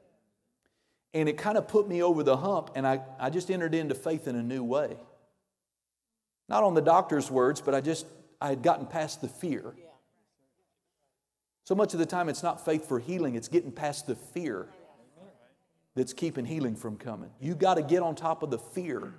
And 1.14 1.28
it 1.28 1.38
kind 1.38 1.56
of 1.56 1.68
put 1.68 1.88
me 1.88 2.02
over 2.02 2.22
the 2.22 2.36
hump, 2.36 2.70
and 2.74 2.86
I, 2.86 3.00
I 3.18 3.30
just 3.30 3.50
entered 3.50 3.74
into 3.74 3.94
faith 3.94 4.26
in 4.26 4.36
a 4.36 4.42
new 4.42 4.64
way. 4.64 4.96
Not 6.48 6.64
on 6.64 6.74
the 6.74 6.82
doctor's 6.82 7.30
words, 7.30 7.60
but 7.60 7.74
I 7.74 7.80
just, 7.80 8.06
I 8.40 8.48
had 8.48 8.62
gotten 8.62 8.86
past 8.86 9.22
the 9.22 9.28
fear. 9.28 9.74
So 11.62 11.74
much 11.74 11.94
of 11.94 11.98
the 11.98 12.06
time, 12.06 12.28
it's 12.28 12.42
not 12.42 12.64
faith 12.64 12.86
for 12.86 12.98
healing, 12.98 13.36
it's 13.36 13.48
getting 13.48 13.72
past 13.72 14.06
the 14.06 14.16
fear 14.16 14.68
that's 15.94 16.12
keeping 16.12 16.44
healing 16.44 16.76
from 16.76 16.96
coming. 16.96 17.30
You 17.40 17.54
got 17.54 17.74
to 17.74 17.82
get 17.82 18.02
on 18.02 18.16
top 18.16 18.42
of 18.42 18.50
the 18.50 18.58
fear. 18.58 19.14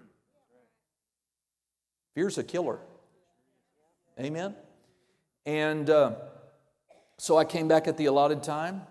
Fear's 2.15 2.37
a 2.37 2.43
killer. 2.43 2.79
Amen? 4.19 4.55
And 5.45 5.89
uh, 5.89 6.13
so 7.17 7.37
I 7.37 7.45
came 7.45 7.67
back 7.67 7.87
at 7.87 7.97
the 7.97 8.05
allotted 8.05 8.41
time, 8.41 8.81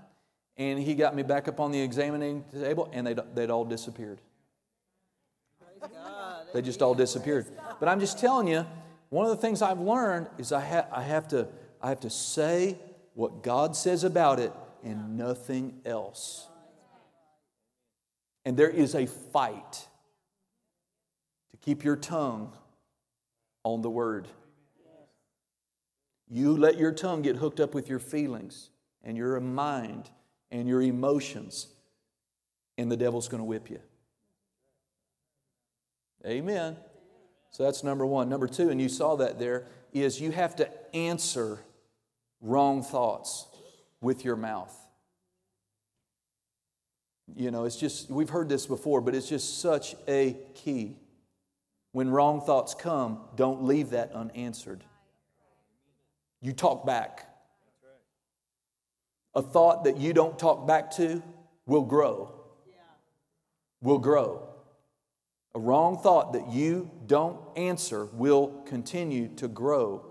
and 0.56 0.78
he 0.78 0.94
got 0.94 1.16
me 1.16 1.22
back 1.22 1.48
up 1.48 1.58
on 1.58 1.72
the 1.72 1.80
examining 1.80 2.44
table, 2.52 2.88
and 2.92 3.06
they'd, 3.06 3.18
they'd 3.34 3.50
all 3.50 3.64
disappeared. 3.64 4.20
They 6.52 6.62
just 6.62 6.82
all 6.82 6.94
disappeared. 6.94 7.46
But 7.80 7.88
I'm 7.88 7.98
just 7.98 8.18
telling 8.18 8.46
you, 8.46 8.64
one 9.08 9.26
of 9.26 9.30
the 9.30 9.40
things 9.40 9.62
I've 9.62 9.80
learned 9.80 10.28
is 10.38 10.52
I, 10.52 10.60
ha- 10.60 10.86
I, 10.92 11.02
have, 11.02 11.26
to, 11.28 11.48
I 11.82 11.88
have 11.88 12.00
to 12.00 12.10
say 12.10 12.78
what 13.14 13.42
God 13.42 13.74
says 13.74 14.04
about 14.04 14.38
it 14.38 14.52
and 14.84 15.16
nothing 15.16 15.80
else. 15.84 16.46
And 18.44 18.56
there 18.56 18.68
is 18.68 18.94
a 18.94 19.06
fight 19.06 19.88
to 21.50 21.56
keep 21.60 21.82
your 21.82 21.96
tongue 21.96 22.52
on 23.64 23.82
the 23.82 23.90
word. 23.90 24.28
You 26.28 26.56
let 26.56 26.78
your 26.78 26.92
tongue 26.92 27.22
get 27.22 27.36
hooked 27.36 27.60
up 27.60 27.74
with 27.74 27.88
your 27.88 27.98
feelings 27.98 28.70
and 29.02 29.16
your 29.16 29.38
mind 29.40 30.10
and 30.50 30.68
your 30.68 30.82
emotions, 30.82 31.68
and 32.78 32.90
the 32.90 32.96
devil's 32.96 33.28
going 33.28 33.40
to 33.40 33.44
whip 33.44 33.68
you. 33.68 33.80
Amen. 36.24 36.76
So 37.50 37.62
that's 37.64 37.84
number 37.84 38.06
one. 38.06 38.28
Number 38.28 38.48
two, 38.48 38.70
and 38.70 38.80
you 38.80 38.88
saw 38.88 39.16
that 39.16 39.38
there, 39.38 39.66
is 39.92 40.20
you 40.20 40.32
have 40.32 40.56
to 40.56 40.68
answer 40.94 41.60
wrong 42.40 42.82
thoughts 42.82 43.46
with 44.00 44.24
your 44.24 44.36
mouth. 44.36 44.74
You 47.36 47.50
know, 47.50 47.64
it's 47.64 47.76
just, 47.76 48.10
we've 48.10 48.28
heard 48.28 48.48
this 48.48 48.66
before, 48.66 49.00
but 49.00 49.14
it's 49.14 49.28
just 49.28 49.60
such 49.60 49.94
a 50.08 50.36
key. 50.54 50.96
When 51.94 52.10
wrong 52.10 52.40
thoughts 52.40 52.74
come, 52.74 53.20
don't 53.36 53.62
leave 53.62 53.90
that 53.90 54.10
unanswered. 54.10 54.82
You 56.42 56.52
talk 56.52 56.84
back. 56.84 57.32
A 59.32 59.40
thought 59.40 59.84
that 59.84 59.98
you 59.98 60.12
don't 60.12 60.36
talk 60.36 60.66
back 60.66 60.90
to 60.96 61.22
will 61.66 61.84
grow. 61.84 62.34
Will 63.80 63.98
grow. 63.98 64.48
A 65.54 65.60
wrong 65.60 65.96
thought 65.96 66.32
that 66.32 66.50
you 66.50 66.90
don't 67.06 67.38
answer 67.54 68.06
will 68.06 68.48
continue 68.66 69.28
to 69.36 69.46
grow 69.46 70.04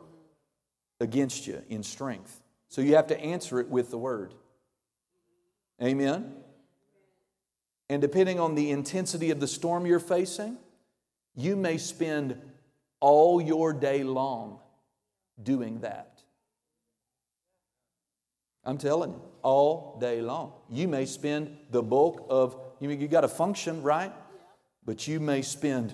against 1.02 1.48
you 1.48 1.64
in 1.68 1.84
strength. 1.84 2.42
So 2.70 2.80
you 2.80 2.96
have 2.96 3.08
to 3.08 3.20
answer 3.20 3.60
it 3.60 3.68
with 3.68 3.92
the 3.92 3.98
word. 3.98 4.34
Amen? 5.82 6.34
And 7.90 8.02
depending 8.02 8.40
on 8.40 8.56
the 8.56 8.72
intensity 8.72 9.32
of 9.32 9.42
the 9.42 9.50
storm 9.50 9.86
you're 9.86 10.00
facing, 10.00 10.60
you 11.36 11.56
may 11.56 11.78
spend 11.78 12.40
all 13.00 13.42
your 13.42 13.74
day 13.74 14.04
long 14.04 14.60
doing 15.42 15.80
that. 15.82 16.22
I'm 18.64 18.78
telling 18.78 19.12
you, 19.12 19.22
all 19.42 19.98
day 20.00 20.22
long. 20.22 20.54
You 20.70 20.88
may 20.88 21.06
spend 21.06 21.58
the 21.70 21.84
bulk 21.84 22.26
of, 22.30 22.56
you, 22.80 22.90
you 22.90 23.08
got 23.08 23.22
to 23.22 23.28
function, 23.28 23.84
right? 23.84 24.14
But 24.86 25.08
you 25.08 25.20
may 25.20 25.42
spend 25.42 25.94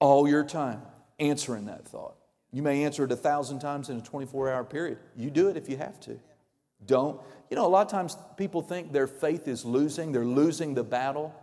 all 0.00 0.28
your 0.28 0.44
time 0.44 0.82
answering 1.20 1.66
that 1.66 1.86
thought. 1.86 2.16
You 2.52 2.62
may 2.62 2.84
answer 2.84 3.04
it 3.04 3.12
a 3.12 3.16
thousand 3.16 3.60
times 3.60 3.88
in 3.88 3.98
a 3.98 4.02
24 4.02 4.50
hour 4.50 4.64
period. 4.64 4.98
You 5.16 5.30
do 5.30 5.48
it 5.48 5.56
if 5.56 5.68
you 5.68 5.76
have 5.76 6.00
to. 6.00 6.18
Don't. 6.84 7.20
You 7.48 7.56
know, 7.56 7.64
a 7.64 7.68
lot 7.68 7.86
of 7.86 7.90
times 7.90 8.16
people 8.36 8.60
think 8.60 8.92
their 8.92 9.06
faith 9.06 9.46
is 9.46 9.64
losing, 9.64 10.10
they're 10.10 10.24
losing 10.24 10.74
the 10.74 10.82
battle 10.82 11.34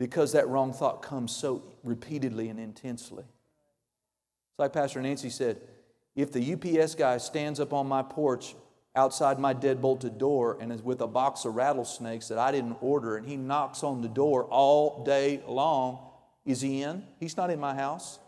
because 0.00 0.32
that 0.32 0.48
wrong 0.48 0.72
thought 0.72 1.02
comes 1.02 1.30
so 1.30 1.62
repeatedly 1.84 2.48
and 2.48 2.58
intensely. 2.58 3.22
It's 3.22 4.58
like 4.58 4.72
Pastor 4.72 5.00
Nancy 5.02 5.28
said 5.28 5.60
if 6.16 6.32
the 6.32 6.54
UPS 6.54 6.94
guy 6.94 7.18
stands 7.18 7.60
up 7.60 7.74
on 7.74 7.86
my 7.86 8.02
porch 8.02 8.56
outside 8.96 9.38
my 9.38 9.52
dead 9.52 9.80
bolted 9.82 10.16
door 10.16 10.56
and 10.58 10.72
is 10.72 10.82
with 10.82 11.02
a 11.02 11.06
box 11.06 11.44
of 11.44 11.54
rattlesnakes 11.54 12.28
that 12.28 12.38
I 12.38 12.50
didn't 12.50 12.78
order 12.80 13.18
and 13.18 13.26
he 13.26 13.36
knocks 13.36 13.84
on 13.84 14.00
the 14.00 14.08
door 14.08 14.44
all 14.44 15.04
day 15.04 15.42
long, 15.46 15.98
is 16.46 16.62
he 16.62 16.82
in? 16.82 17.04
He's 17.20 17.36
not 17.36 17.50
in 17.50 17.60
my 17.60 17.74
house. 17.74 18.18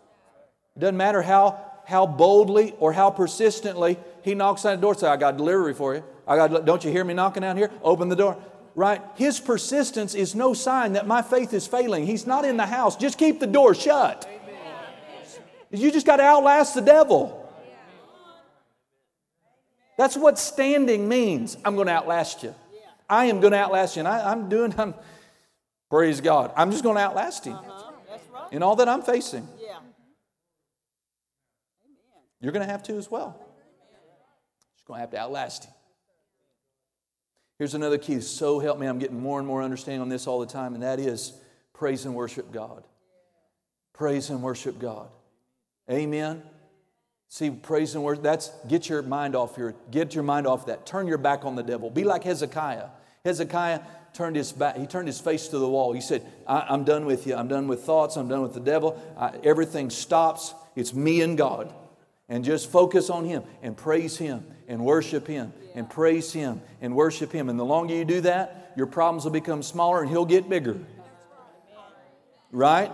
It 0.77 0.81
doesn't 0.81 0.99
matter 0.99 1.23
how, 1.23 1.59
how 1.87 2.07
boldly 2.07 2.75
or 2.81 2.93
how 2.93 3.09
persistently 3.09 3.99
he 4.23 4.35
knocks 4.35 4.67
on 4.67 4.77
the 4.77 4.83
door 4.83 4.95
says, 4.95 5.05
I 5.05 5.17
got 5.17 5.39
delivery 5.39 5.73
for 5.73 5.95
you. 5.95 6.05
I 6.29 6.37
got, 6.37 6.67
don't 6.67 6.85
you 6.85 6.91
hear 6.91 7.03
me 7.03 7.15
knocking 7.15 7.43
out 7.43 7.57
here? 7.57 7.71
Open 7.83 8.11
the 8.11 8.17
door 8.17 8.37
right? 8.75 9.03
His 9.17 9.41
persistence 9.41 10.15
is 10.15 10.35
no 10.35 10.55
sign 10.55 10.95
that 10.95 11.07
my 11.07 11.23
faith 11.23 11.53
is 11.53 11.67
failing. 11.67 12.07
He's 12.07 12.27
not 12.27 12.45
in 12.45 12.57
the 12.57 12.67
house. 12.67 12.97
Just 12.97 13.19
keep 13.19 13.41
the 13.41 13.47
door 13.47 13.75
shut. 13.75 14.29
You 15.71 15.91
just 15.91 16.07
got 16.07 16.17
to 16.17 16.23
outlast 16.23 16.75
the 16.75 16.83
devil. 16.83 17.39
That's 19.97 20.17
what 20.17 20.39
standing 20.39 21.09
means. 21.09 21.57
I'm 21.65 21.75
going 21.75 21.87
to 21.87 21.93
outlast 21.93 22.43
you. 22.43 22.55
I 23.09 23.27
am 23.27 23.41
going 23.41 23.53
to 23.53 23.59
outlast 23.59 23.97
you. 23.97 24.01
And 24.01 24.09
I, 24.09 24.33
am 24.33 24.49
doing, 24.49 24.75
I'm, 24.79 24.95
praise 25.91 26.21
God. 26.21 26.53
I'm 26.57 26.71
just 26.71 26.83
going 26.83 26.97
to 26.97 27.03
outlast 27.03 27.45
him 27.45 27.59
in 28.51 28.63
all 28.63 28.77
that 28.77 28.89
I'm 28.89 29.03
facing. 29.03 29.47
You're 32.41 32.53
going 32.53 32.67
to 32.67 32.71
have 32.71 32.83
to 32.85 32.97
as 32.97 33.11
well. 33.11 33.39
Just 34.75 34.87
going 34.87 34.99
to 34.99 35.01
have 35.03 35.11
to 35.11 35.19
outlast 35.19 35.65
him. 35.65 35.73
Here's 37.63 37.75
another 37.75 37.97
key. 37.97 38.21
So 38.21 38.59
help 38.59 38.81
me, 38.81 38.89
I'm 38.89 38.99
getting 38.99 39.21
more 39.21 39.39
and 39.39 39.47
more 39.47 39.63
understanding 39.63 40.01
on 40.01 40.09
this 40.09 40.27
all 40.27 40.41
the 40.41 40.47
time, 40.47 40.75
and 40.75 40.83
that 40.83 40.99
is 40.99 41.33
praise 41.73 42.05
and 42.05 42.13
worship 42.13 42.51
God. 42.51 42.83
Praise 43.93 44.31
and 44.31 44.43
worship 44.43 44.81
God. 44.81 45.07
Amen. 45.89 46.43
See, 47.29 47.51
praise 47.51 47.95
and 47.95 48.03
worship, 48.03 48.25
that's 48.25 48.51
get 48.67 48.89
your 48.89 49.03
mind 49.03 49.37
off 49.37 49.57
your, 49.57 49.77
get 49.93 50.13
your 50.13 50.25
mind 50.25 50.49
off 50.49 50.67
that. 50.67 50.87
Turn 50.87 51.07
your 51.07 51.19
back 51.19 51.45
on 51.45 51.55
the 51.55 51.63
devil. 51.63 51.89
Be 51.89 52.03
like 52.03 52.25
Hezekiah. 52.25 52.89
Hezekiah 53.25 53.79
turned 54.13 54.35
his 54.35 54.51
back, 54.51 54.77
he 54.77 54.89
turned 54.89 55.07
his 55.07 55.21
face 55.21 55.47
to 55.47 55.59
the 55.61 55.69
wall. 55.69 55.93
He 55.93 56.01
said, 56.01 56.27
I, 56.49 56.75
am 56.75 56.83
done 56.83 57.07
with 57.07 57.29
you. 57.29 57.37
I'm 57.37 57.47
done 57.47 57.69
with 57.69 57.85
thoughts. 57.85 58.17
I'm 58.17 58.27
done 58.27 58.43
with 58.43 58.55
the 58.55 58.61
devil. 58.61 59.01
I, 59.17 59.39
everything 59.45 59.89
stops. 59.89 60.53
It's 60.75 60.93
me 60.93 61.21
and 61.21 61.39
God. 61.39 61.73
And 62.29 62.45
just 62.45 62.73
focus 62.73 63.09
on 63.09 63.25
him 63.25 63.45
and 63.63 63.77
praise 63.77 64.17
him 64.17 64.45
and 64.73 64.83
worship 64.83 65.27
him 65.27 65.53
and 65.75 65.89
praise 65.89 66.33
Him 66.33 66.63
and 66.81 66.95
worship 66.95 67.33
Him. 67.33 67.49
And 67.49 67.59
the 67.59 67.65
longer 67.65 67.95
you 67.95 68.05
do 68.05 68.23
that, 68.23 68.73
your 68.77 68.87
problems 68.87 69.25
will 69.25 69.33
become 69.33 69.63
smaller 69.63 70.01
and 70.01 70.11
He'll 70.11 70.25
get 70.25 70.49
bigger. 70.49 70.79
Right? 72.51 72.91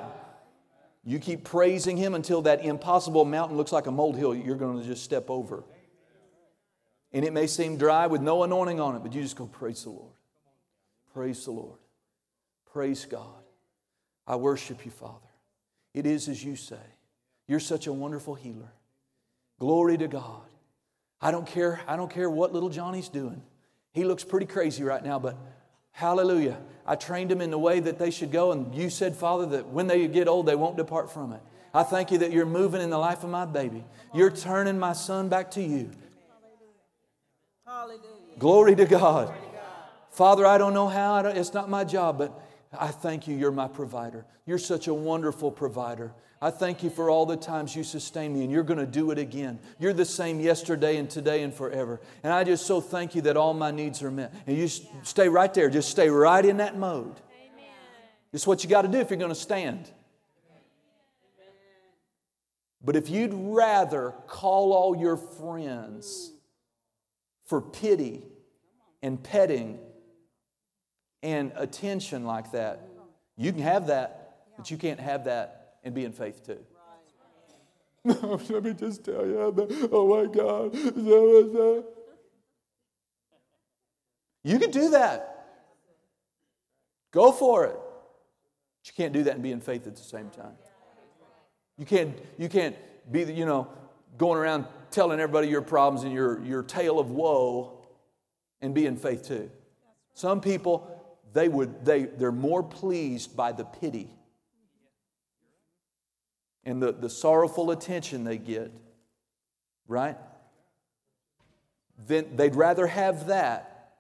You 1.05 1.19
keep 1.19 1.45
praising 1.45 1.97
Him 1.97 2.15
until 2.15 2.43
that 2.43 2.65
impossible 2.65 3.25
mountain 3.25 3.57
looks 3.57 3.73
like 3.73 3.87
a 3.87 3.91
molehill 3.91 4.35
you're 4.35 4.57
going 4.57 4.81
to 4.81 4.87
just 4.87 5.05
step 5.05 5.31
over. 5.31 5.65
And 7.13 7.25
it 7.25 7.33
may 7.33 7.47
seem 7.47 7.79
dry 7.79 8.07
with 8.07 8.21
no 8.21 8.43
anointing 8.43 8.81
on 8.81 8.97
it, 8.97 9.03
but 9.03 9.15
you 9.15 9.23
just 9.23 9.37
go, 9.37 9.47
Praise 9.47 9.85
the 9.85 9.91
Lord. 9.91 10.13
Praise 11.15 11.45
the 11.45 11.53
Lord. 11.53 11.79
Praise 12.73 13.07
God. 13.07 13.43
I 14.27 14.37
worship 14.37 14.85
you, 14.85 14.91
Father. 14.91 15.15
It 15.95 16.05
is 16.07 16.29
as 16.29 16.45
you 16.45 16.55
say. 16.55 16.77
You're 17.47 17.61
such 17.61 17.87
a 17.87 17.93
wonderful 17.93 18.35
healer. 18.35 18.73
Glory 19.59 19.97
to 19.97 20.07
God. 20.07 20.48
I 21.21 21.31
don't 21.31 21.47
care, 21.47 21.81
I 21.87 21.97
don't 21.97 22.11
care 22.11 22.31
what 22.31 22.53
little 22.53 22.69
Johnny's 22.69 23.09
doing. 23.09 23.43
He 23.93 24.05
looks 24.05 24.25
pretty 24.25 24.47
crazy 24.47 24.85
right 24.85 25.03
now, 25.03 25.19
but 25.19 25.37
hallelujah. 25.91 26.59
I 26.87 26.95
trained 26.95 27.33
him 27.33 27.41
in 27.41 27.51
the 27.51 27.59
way 27.59 27.81
that 27.81 27.99
they 27.99 28.11
should 28.11 28.31
go, 28.31 28.53
and 28.53 28.75
you 28.75 28.89
said, 28.91 29.17
Father, 29.17 29.47
that 29.47 29.69
when 29.69 29.87
they 29.87 30.07
get 30.07 30.29
old, 30.29 30.47
they 30.47 30.55
won't 30.55 30.77
depart 30.77 31.13
from 31.13 31.33
it. 31.33 31.41
I 31.75 31.83
thank 31.83 32.11
you 32.11 32.19
that 32.19 32.33
you're 32.33 32.47
moving 32.47 32.81
in 32.81 32.91
the 32.91 32.99
life 32.99 33.25
of 33.25 33.31
my 33.31 33.45
baby. 33.45 33.85
You're 34.15 34.31
turning 34.31 34.79
my 34.79 34.93
son 34.93 35.29
back 35.29 35.51
to 35.53 35.63
you. 35.63 35.91
Hallelujah. 37.67 38.01
Glory 38.39 38.75
to 38.77 38.87
God. 38.87 39.35
Father, 40.11 40.47
I 40.47 40.59
don't 40.59 40.75
know 40.75 40.89
how, 40.89 41.23
don't, 41.23 41.37
it's 41.37 41.53
not 41.53 41.69
my 41.69 41.85
job, 41.85 42.19
but 42.19 42.41
I 42.77 42.89
thank 42.89 43.29
you, 43.29 43.37
you're 43.37 43.53
my 43.53 43.69
provider. 43.69 44.25
You're 44.47 44.59
such 44.59 44.89
a 44.89 44.95
wonderful 44.95 45.51
provider. 45.51 46.13
I 46.41 46.51
thank 46.51 46.85
you 46.85 46.91
for 46.91 47.11
all 47.11 47.27
the 47.27 47.37
times 47.37 47.75
you 47.75 47.83
sustain 47.83 48.33
me, 48.33 48.43
and 48.45 48.53
you're 48.53 48.63
going 48.63 48.79
to 48.79 48.87
do 48.87 49.11
it 49.11 49.19
again. 49.19 49.59
You're 49.81 49.93
the 49.93 50.05
same 50.05 50.39
yesterday 50.39 50.97
and 50.97 51.11
today 51.11 51.43
and 51.43 51.53
forever. 51.53 52.01
And 52.23 52.33
I 52.33 52.45
just 52.45 52.65
so 52.65 52.81
thank 52.81 53.17
you 53.17 53.23
that 53.23 53.37
all 53.37 53.55
my 53.55 53.73
needs 53.73 54.03
are 54.03 54.11
met. 54.11 54.33
And 54.47 54.57
you 54.57 54.69
stay 55.03 55.29
right 55.29 55.53
there, 55.53 55.69
just 55.69 55.91
stay 55.91 56.09
right 56.09 56.45
in 56.45 56.59
that 56.59 56.79
mode. 56.79 57.17
Amen. 57.17 57.71
It's 58.33 58.47
what 58.47 58.63
you 58.63 58.71
got 58.71 58.83
to 58.83 58.89
do 58.89 58.99
if 58.99 59.11
you're 59.11 59.19
going 59.19 59.31
to 59.31 59.35
stand. 59.35 59.91
But 62.85 62.95
if 62.95 63.11
you'd 63.11 63.35
rather 63.35 64.15
call 64.29 64.73
all 64.73 64.97
your 64.97 65.17
friends 65.17 66.31
for 67.47 67.61
pity 67.61 68.23
and 69.03 69.21
petting 69.21 69.81
and 71.25 71.51
attention 71.57 72.25
like 72.25 72.53
that, 72.53 72.87
you 73.37 73.53
can 73.53 73.63
have 73.63 73.89
that, 73.89 74.37
but 74.57 74.71
you 74.71 74.77
can't 74.77 75.01
have 75.01 75.25
that 75.25 75.58
and 75.89 75.95
be 75.95 76.05
in 76.05 76.13
faith 76.13 76.45
too. 76.45 76.59
Let 78.05 78.63
me 78.63 78.75
just 78.75 79.05
tell 79.05 79.27
you, 79.27 79.89
oh 79.91 80.07
my 80.07 80.27
God. 80.33 80.75
You 84.45 84.59
can 84.59 84.71
do 84.71 84.91
that. 84.91 85.47
Go 87.11 87.33
for 87.33 87.65
it. 87.65 87.75
But 87.75 88.87
you 88.87 88.93
can't 88.97 89.15
do 89.15 89.25
that 89.25 89.35
and 89.35 89.43
be 89.43 89.51
in 89.51 89.61
faith 89.61 89.87
at 89.87 89.97
the 89.97 90.03
same 90.03 90.29
time. 90.29 90.53
You 91.79 91.87
can't, 91.87 92.17
you 92.37 92.51
can't 92.51 92.77
be, 93.11 93.25
you 93.25 93.47
know, 93.47 93.69
going 94.19 94.39
around 94.39 94.67
telling 94.91 95.21
everybody 95.21 95.49
your 95.49 95.63
problems 95.63 96.05
and 96.05 96.13
your, 96.13 96.45
your 96.45 96.63
tale 96.63 96.99
of 96.99 97.11
woe 97.11 97.79
and 98.61 98.75
be 98.75 98.85
in 98.85 98.97
faith 98.97 99.27
too. 99.27 99.51
Some 100.13 100.43
people, 100.43 100.87
they 101.33 101.49
would, 101.49 101.85
they, 101.85 102.03
they're 102.03 102.31
more 102.31 102.63
pleased 102.63 103.35
by 103.35 103.53
the 103.53 103.65
pity 103.65 104.18
and 106.65 106.83
the, 106.83 106.93
the 106.93 107.09
sorrowful 107.09 107.71
attention 107.71 108.25
they 108.25 108.39
get, 108.39 108.73
right? 109.87 110.17
Then 112.07 112.37
they'd 112.37 112.55
rather 112.55 112.87
have 112.87 113.27
that 113.29 113.95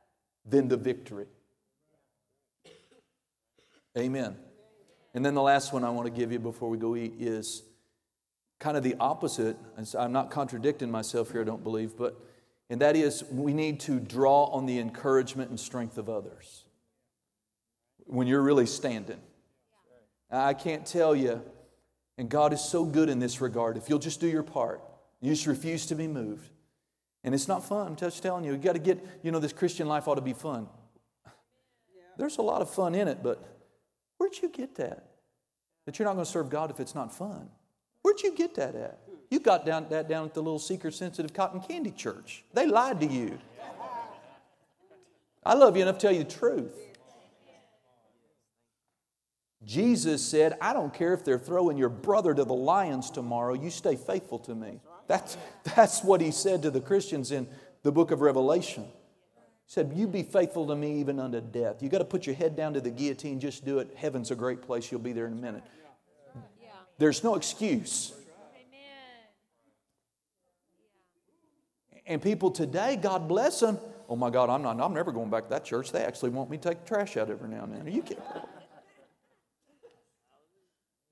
than 0.44 0.68
the 0.68 0.76
victory. 0.76 1.26
Amen. 3.96 4.36
And 5.14 5.24
then 5.24 5.34
the 5.34 5.42
last 5.42 5.72
one 5.72 5.84
I 5.84 5.90
want 5.90 6.06
to 6.06 6.12
give 6.12 6.30
you 6.30 6.38
before 6.38 6.68
we 6.68 6.78
go 6.78 6.94
eat 6.94 7.14
is 7.18 7.62
kind 8.60 8.76
of 8.76 8.82
the 8.82 8.96
opposite. 9.00 9.56
I'm 9.98 10.12
not 10.12 10.30
contradicting 10.30 10.90
myself 10.90 11.32
here, 11.32 11.40
I 11.40 11.44
don't 11.44 11.64
believe, 11.64 11.96
but 11.96 12.20
and 12.70 12.80
that 12.82 12.96
is 12.96 13.24
we 13.30 13.54
need 13.54 13.80
to 13.80 13.98
draw 13.98 14.44
on 14.44 14.66
the 14.66 14.78
encouragement 14.78 15.50
and 15.50 15.58
strength 15.58 15.96
of 15.96 16.08
others 16.08 16.64
when 18.04 18.26
you're 18.26 18.42
really 18.42 18.66
standing. 18.66 19.20
I 20.30 20.52
can't 20.52 20.84
tell 20.84 21.16
you, 21.16 21.42
and 22.18 22.28
God 22.28 22.52
is 22.52 22.60
so 22.60 22.84
good 22.84 23.08
in 23.08 23.20
this 23.20 23.40
regard. 23.40 23.76
If 23.76 23.88
you'll 23.88 24.00
just 24.00 24.20
do 24.20 24.26
your 24.26 24.42
part, 24.42 24.82
you 25.20 25.32
just 25.32 25.46
refuse 25.46 25.86
to 25.86 25.94
be 25.94 26.08
moved. 26.08 26.50
And 27.24 27.34
it's 27.34 27.48
not 27.48 27.64
fun. 27.64 27.86
I'm 27.86 27.96
just 27.96 28.22
telling 28.22 28.44
you, 28.44 28.52
you 28.52 28.58
got 28.58 28.74
to 28.74 28.78
get, 28.78 29.04
you 29.22 29.30
know, 29.30 29.38
this 29.38 29.52
Christian 29.52 29.86
life 29.86 30.08
ought 30.08 30.16
to 30.16 30.20
be 30.20 30.32
fun. 30.32 30.68
There's 32.16 32.38
a 32.38 32.42
lot 32.42 32.60
of 32.60 32.68
fun 32.68 32.94
in 32.94 33.06
it, 33.06 33.22
but 33.22 33.42
where'd 34.18 34.36
you 34.42 34.48
get 34.48 34.74
that? 34.76 35.04
That 35.86 35.98
you're 35.98 36.06
not 36.06 36.14
going 36.14 36.24
to 36.24 36.30
serve 36.30 36.50
God 36.50 36.70
if 36.70 36.80
it's 36.80 36.94
not 36.94 37.14
fun. 37.14 37.48
Where'd 38.02 38.20
you 38.20 38.34
get 38.34 38.56
that 38.56 38.74
at? 38.74 38.98
You 39.30 39.40
got 39.40 39.64
down, 39.64 39.86
that 39.90 40.08
down 40.08 40.24
at 40.26 40.34
the 40.34 40.42
little 40.42 40.58
seeker 40.58 40.90
sensitive 40.90 41.32
cotton 41.32 41.60
candy 41.60 41.92
church. 41.92 42.44
They 42.52 42.66
lied 42.66 43.00
to 43.00 43.06
you. 43.06 43.38
I 45.44 45.54
love 45.54 45.76
you 45.76 45.82
enough 45.82 45.98
to 45.98 46.00
tell 46.00 46.12
you 46.12 46.24
the 46.24 46.30
truth. 46.30 46.74
Jesus 49.68 50.24
said, 50.24 50.56
I 50.62 50.72
don't 50.72 50.94
care 50.94 51.12
if 51.12 51.26
they're 51.26 51.38
throwing 51.38 51.76
your 51.76 51.90
brother 51.90 52.32
to 52.32 52.42
the 52.42 52.54
lions 52.54 53.10
tomorrow, 53.10 53.52
you 53.52 53.68
stay 53.68 53.96
faithful 53.96 54.38
to 54.40 54.54
me. 54.54 54.80
That's, 55.08 55.36
that's 55.76 56.02
what 56.02 56.22
he 56.22 56.30
said 56.30 56.62
to 56.62 56.70
the 56.70 56.80
Christians 56.80 57.32
in 57.32 57.46
the 57.82 57.92
book 57.92 58.10
of 58.10 58.22
Revelation. 58.22 58.84
He 58.84 58.90
said, 59.66 59.92
You 59.94 60.06
be 60.08 60.22
faithful 60.22 60.66
to 60.68 60.74
me 60.74 60.98
even 61.00 61.20
unto 61.20 61.42
death. 61.42 61.82
You 61.82 61.90
got 61.90 61.98
to 61.98 62.06
put 62.06 62.26
your 62.26 62.34
head 62.34 62.56
down 62.56 62.72
to 62.72 62.80
the 62.80 62.88
guillotine, 62.88 63.40
just 63.40 63.66
do 63.66 63.78
it. 63.78 63.92
Heaven's 63.94 64.30
a 64.30 64.34
great 64.34 64.62
place, 64.62 64.90
you'll 64.90 65.02
be 65.02 65.12
there 65.12 65.26
in 65.26 65.34
a 65.34 65.36
minute. 65.36 65.64
There's 66.96 67.22
no 67.22 67.34
excuse. 67.34 68.14
Amen. 68.54 68.80
And 72.06 72.22
people 72.22 72.50
today, 72.50 72.96
God 72.96 73.28
bless 73.28 73.60
them. 73.60 73.76
Oh 74.08 74.16
my 74.16 74.30
God, 74.30 74.48
I'm 74.48 74.62
not. 74.62 74.80
I'm 74.80 74.94
never 74.94 75.12
going 75.12 75.28
back 75.28 75.44
to 75.44 75.50
that 75.50 75.66
church. 75.66 75.92
They 75.92 76.04
actually 76.04 76.30
want 76.30 76.48
me 76.48 76.56
to 76.56 76.70
take 76.70 76.86
trash 76.86 77.18
out 77.18 77.28
every 77.28 77.50
now 77.50 77.64
and 77.64 77.74
then. 77.74 77.86
Are 77.86 77.90
you 77.90 78.00
kidding? 78.00 78.22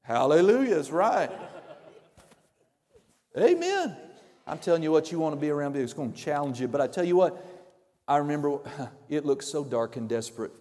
Hallelujah 0.06 0.76
is 0.76 0.92
right. 0.92 1.30
Amen. 3.36 3.96
I'm 4.46 4.58
telling 4.58 4.84
you 4.84 4.92
what, 4.92 5.10
you 5.10 5.18
want 5.18 5.34
to 5.34 5.40
be 5.40 5.50
around, 5.50 5.74
it's 5.74 5.92
going 5.92 6.12
to 6.12 6.18
challenge 6.18 6.60
you. 6.60 6.68
But 6.68 6.80
I 6.80 6.86
tell 6.86 7.02
you 7.02 7.16
what, 7.16 7.44
I 8.06 8.18
remember 8.18 8.60
it 9.08 9.26
looked 9.26 9.42
so 9.42 9.64
dark 9.64 9.96
and 9.96 10.08
desperate 10.08 10.52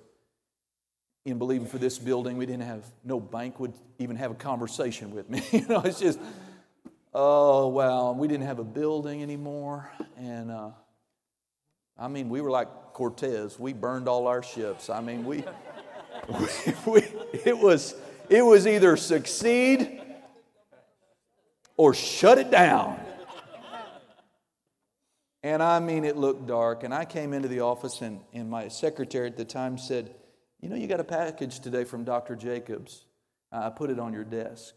in 1.26 1.38
believing 1.38 1.68
for 1.68 1.78
this 1.78 2.00
building. 2.00 2.38
We 2.38 2.48
didn't 2.48 2.64
have, 2.64 2.84
no 3.04 3.20
bank 3.20 3.60
would 3.60 3.74
even 4.00 4.16
have 4.16 4.32
a 4.32 4.36
conversation 4.36 5.14
with 5.14 5.30
me. 5.30 5.44
you 5.52 5.68
know, 5.68 5.82
it's 5.82 6.00
just, 6.00 6.20
oh, 7.14 7.68
wow. 7.68 8.14
We 8.14 8.28
didn't 8.28 8.48
have 8.48 8.58
a 8.58 8.64
building 8.64 9.22
anymore. 9.22 9.92
And 10.18 10.50
uh, 10.50 10.72
I 12.00 12.08
mean, 12.08 12.30
we 12.30 12.42
were 12.42 12.50
like 12.50 12.68
Cortez. 12.94 13.60
We 13.60 13.74
burned 13.74 14.08
all 14.08 14.26
our 14.26 14.42
ships. 14.42 14.90
I 14.90 15.02
mean, 15.02 15.24
we, 15.24 15.44
we, 16.30 16.48
we 16.88 17.02
it 17.46 17.56
was, 17.56 17.94
it 18.30 18.44
was 18.44 18.68
either 18.68 18.98
succeed 18.98 20.02
or 21.78 21.94
shut 21.94 22.38
it 22.38 22.52
down. 22.52 23.00
And 25.44 25.62
I 25.62 25.80
mean, 25.80 26.06
it 26.06 26.18
looked 26.18 26.48
dark. 26.48 26.84
And 26.84 26.94
I 26.94 27.06
came 27.06 27.32
into 27.32 27.48
the 27.48 27.60
office, 27.60 28.02
and, 28.02 28.20
and 28.34 28.50
my 28.50 28.68
secretary 28.68 29.28
at 29.28 29.38
the 29.38 29.46
time 29.46 29.78
said, 29.78 30.16
you 30.60 30.70
know, 30.70 30.76
you 30.76 30.88
got 30.88 31.00
a 31.00 31.04
package 31.04 31.60
today 31.60 31.84
from 31.84 32.04
Dr. 32.04 32.36
Jacobs. 32.36 33.06
I 33.52 33.70
put 33.70 33.92
it 33.92 34.00
on 34.00 34.12
your 34.12 34.24
desk. 34.24 34.74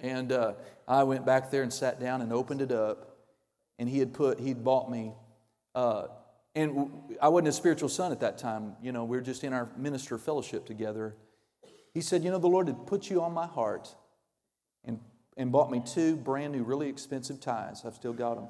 And 0.00 0.30
uh, 0.30 0.52
I 0.86 1.02
went 1.02 1.26
back 1.26 1.50
there 1.50 1.62
and 1.62 1.72
sat 1.72 1.98
down 1.98 2.22
and 2.22 2.32
opened 2.32 2.62
it 2.62 2.70
up. 2.70 3.16
And 3.78 3.88
he 3.88 3.98
had 3.98 4.14
put, 4.14 4.38
he'd 4.38 4.62
bought 4.62 4.90
me, 4.90 5.12
uh, 5.74 6.06
and 6.54 6.88
I 7.20 7.28
wasn't 7.28 7.48
a 7.48 7.52
spiritual 7.52 7.90
son 7.90 8.12
at 8.12 8.20
that 8.20 8.38
time. 8.38 8.76
You 8.80 8.90
know, 8.90 9.04
we 9.04 9.18
were 9.18 9.22
just 9.22 9.44
in 9.44 9.52
our 9.52 9.68
minister 9.76 10.16
fellowship 10.16 10.64
together. 10.64 11.14
He 11.96 12.02
said, 12.02 12.22
You 12.22 12.30
know, 12.30 12.38
the 12.38 12.46
Lord 12.46 12.66
had 12.66 12.86
put 12.86 13.08
you 13.08 13.22
on 13.22 13.32
my 13.32 13.46
heart 13.46 13.94
and, 14.84 15.00
and 15.34 15.50
bought 15.50 15.70
me 15.70 15.80
two 15.80 16.14
brand 16.14 16.52
new, 16.52 16.62
really 16.62 16.90
expensive 16.90 17.40
ties. 17.40 17.86
I've 17.86 17.94
still 17.94 18.12
got 18.12 18.34
them. 18.34 18.48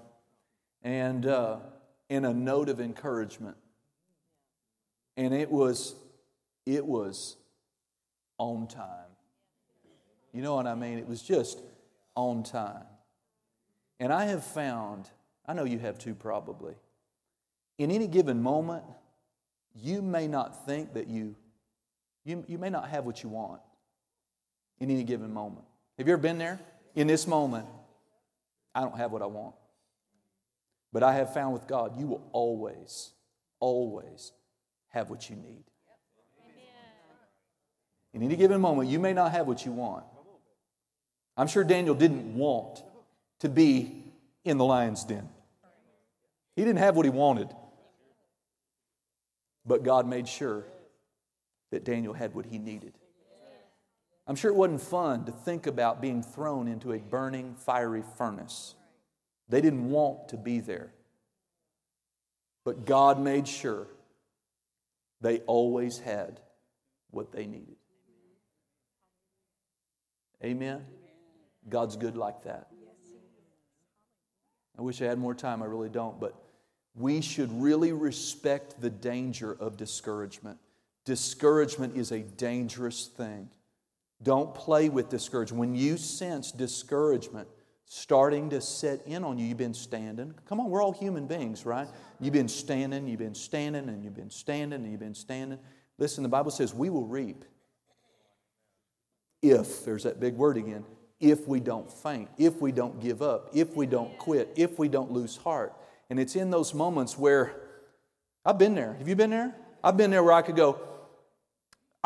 And 0.82 1.26
uh, 1.26 1.58
in 2.08 2.24
a 2.24 2.34
note 2.34 2.68
of 2.68 2.80
encouragement 2.80 3.56
and 5.16 5.32
it 5.32 5.48
was 5.48 5.94
it 6.66 6.84
was 6.84 7.36
on 8.36 8.66
time. 8.66 9.12
You 10.32 10.42
know 10.42 10.56
what 10.56 10.66
I 10.66 10.74
mean? 10.74 10.98
It 10.98 11.06
was 11.06 11.22
just 11.22 11.62
on 12.16 12.42
time. 12.42 12.82
And 14.00 14.12
I 14.12 14.24
have 14.24 14.44
found, 14.44 15.08
I 15.46 15.52
know 15.52 15.62
you 15.62 15.78
have 15.78 16.00
too 16.00 16.16
probably, 16.16 16.74
in 17.78 17.92
any 17.92 18.08
given 18.08 18.42
moment, 18.42 18.82
you 19.76 20.02
may 20.02 20.26
not 20.26 20.66
think 20.66 20.94
that 20.94 21.06
you, 21.06 21.36
you, 22.26 22.44
you 22.48 22.58
may 22.58 22.70
not 22.70 22.88
have 22.88 23.06
what 23.06 23.22
you 23.22 23.28
want 23.28 23.60
in 24.80 24.90
any 24.90 25.04
given 25.04 25.32
moment. 25.32 25.64
Have 25.96 26.06
you 26.06 26.12
ever 26.12 26.22
been 26.22 26.38
there? 26.38 26.58
In 26.94 27.06
this 27.06 27.26
moment, 27.26 27.66
I 28.74 28.80
don't 28.80 28.96
have 28.96 29.12
what 29.12 29.22
I 29.22 29.26
want. 29.26 29.54
But 30.92 31.02
I 31.02 31.14
have 31.14 31.32
found 31.32 31.52
with 31.52 31.66
God, 31.66 31.98
you 31.98 32.06
will 32.06 32.28
always, 32.32 33.12
always 33.60 34.32
have 34.88 35.08
what 35.08 35.30
you 35.30 35.36
need. 35.36 35.64
In 38.12 38.22
any 38.22 38.34
given 38.34 38.60
moment, 38.60 38.88
you 38.88 38.98
may 38.98 39.12
not 39.12 39.32
have 39.32 39.46
what 39.46 39.64
you 39.64 39.72
want. 39.72 40.04
I'm 41.36 41.48
sure 41.48 41.64
Daniel 41.64 41.94
didn't 41.94 42.34
want 42.34 42.82
to 43.40 43.48
be 43.48 44.04
in 44.44 44.56
the 44.56 44.64
lion's 44.64 45.04
den. 45.04 45.28
He 46.56 46.64
didn't 46.64 46.78
have 46.78 46.96
what 46.96 47.04
he 47.04 47.10
wanted. 47.10 47.48
But 49.66 49.82
God 49.82 50.08
made 50.08 50.28
sure 50.28 50.64
that 51.70 51.84
Daniel 51.84 52.14
had 52.14 52.34
what 52.34 52.46
he 52.46 52.58
needed. 52.58 52.94
I'm 54.26 54.36
sure 54.36 54.50
it 54.50 54.56
wasn't 54.56 54.80
fun 54.80 55.24
to 55.26 55.32
think 55.32 55.66
about 55.66 56.00
being 56.00 56.22
thrown 56.22 56.66
into 56.66 56.92
a 56.92 56.98
burning, 56.98 57.54
fiery 57.54 58.02
furnace 58.16 58.74
They 59.48 59.60
didn't 59.60 59.88
want 59.90 60.28
to 60.30 60.36
be 60.36 60.58
there. 60.60 60.92
But 62.64 62.84
God 62.84 63.20
made 63.20 63.46
sure 63.46 63.86
they 65.20 65.38
always 65.40 65.98
had 65.98 66.40
what 67.10 67.30
they 67.30 67.46
needed. 67.46 67.76
Amen? 70.44 70.84
God's 71.68 71.96
good 71.96 72.16
like 72.16 72.42
that. 72.42 72.68
I 74.78 74.82
wish 74.82 75.00
I 75.00 75.06
had 75.06 75.18
more 75.18 75.34
time, 75.34 75.62
I 75.62 75.66
really 75.66 75.88
don't, 75.88 76.20
but 76.20 76.34
we 76.94 77.20
should 77.20 77.50
really 77.62 77.92
respect 77.92 78.80
the 78.80 78.90
danger 78.90 79.52
of 79.52 79.76
discouragement. 79.76 80.58
Discouragement 81.06 81.96
is 81.96 82.12
a 82.12 82.18
dangerous 82.18 83.06
thing. 83.06 83.48
Don't 84.22 84.54
play 84.54 84.88
with 84.88 85.08
discouragement. 85.08 85.58
When 85.60 85.74
you 85.74 85.96
sense 85.96 86.52
discouragement 86.52 87.48
starting 87.84 88.50
to 88.50 88.60
set 88.60 89.06
in 89.06 89.22
on 89.22 89.38
you, 89.38 89.46
you've 89.46 89.56
been 89.56 89.72
standing. 89.72 90.34
Come 90.48 90.58
on, 90.58 90.68
we're 90.68 90.82
all 90.82 90.92
human 90.92 91.26
beings, 91.26 91.64
right? 91.64 91.86
You've 92.20 92.32
been 92.32 92.48
standing, 92.48 93.06
you've 93.06 93.20
been 93.20 93.36
standing, 93.36 93.88
and 93.88 94.02
you've 94.02 94.16
been 94.16 94.30
standing, 94.30 94.82
and 94.82 94.90
you've 94.90 95.00
been 95.00 95.14
standing. 95.14 95.60
Listen, 95.96 96.22
the 96.22 96.28
Bible 96.28 96.50
says 96.50 96.74
we 96.74 96.90
will 96.90 97.06
reap 97.06 97.44
if, 99.42 99.84
there's 99.84 100.02
that 100.02 100.18
big 100.18 100.34
word 100.34 100.56
again, 100.56 100.84
if 101.20 101.46
we 101.46 101.60
don't 101.60 101.90
faint, 101.90 102.28
if 102.36 102.60
we 102.60 102.72
don't 102.72 103.00
give 103.00 103.22
up, 103.22 103.50
if 103.54 103.76
we 103.76 103.86
don't 103.86 104.18
quit, 104.18 104.52
if 104.56 104.78
we 104.78 104.88
don't 104.88 105.12
lose 105.12 105.36
heart. 105.36 105.72
And 106.10 106.18
it's 106.18 106.34
in 106.34 106.50
those 106.50 106.74
moments 106.74 107.16
where 107.16 107.60
I've 108.44 108.58
been 108.58 108.74
there. 108.74 108.94
Have 108.94 109.08
you 109.08 109.14
been 109.14 109.30
there? 109.30 109.54
I've 109.84 109.96
been 109.96 110.10
there 110.10 110.24
where 110.24 110.32
I 110.32 110.42
could 110.42 110.56
go, 110.56 110.80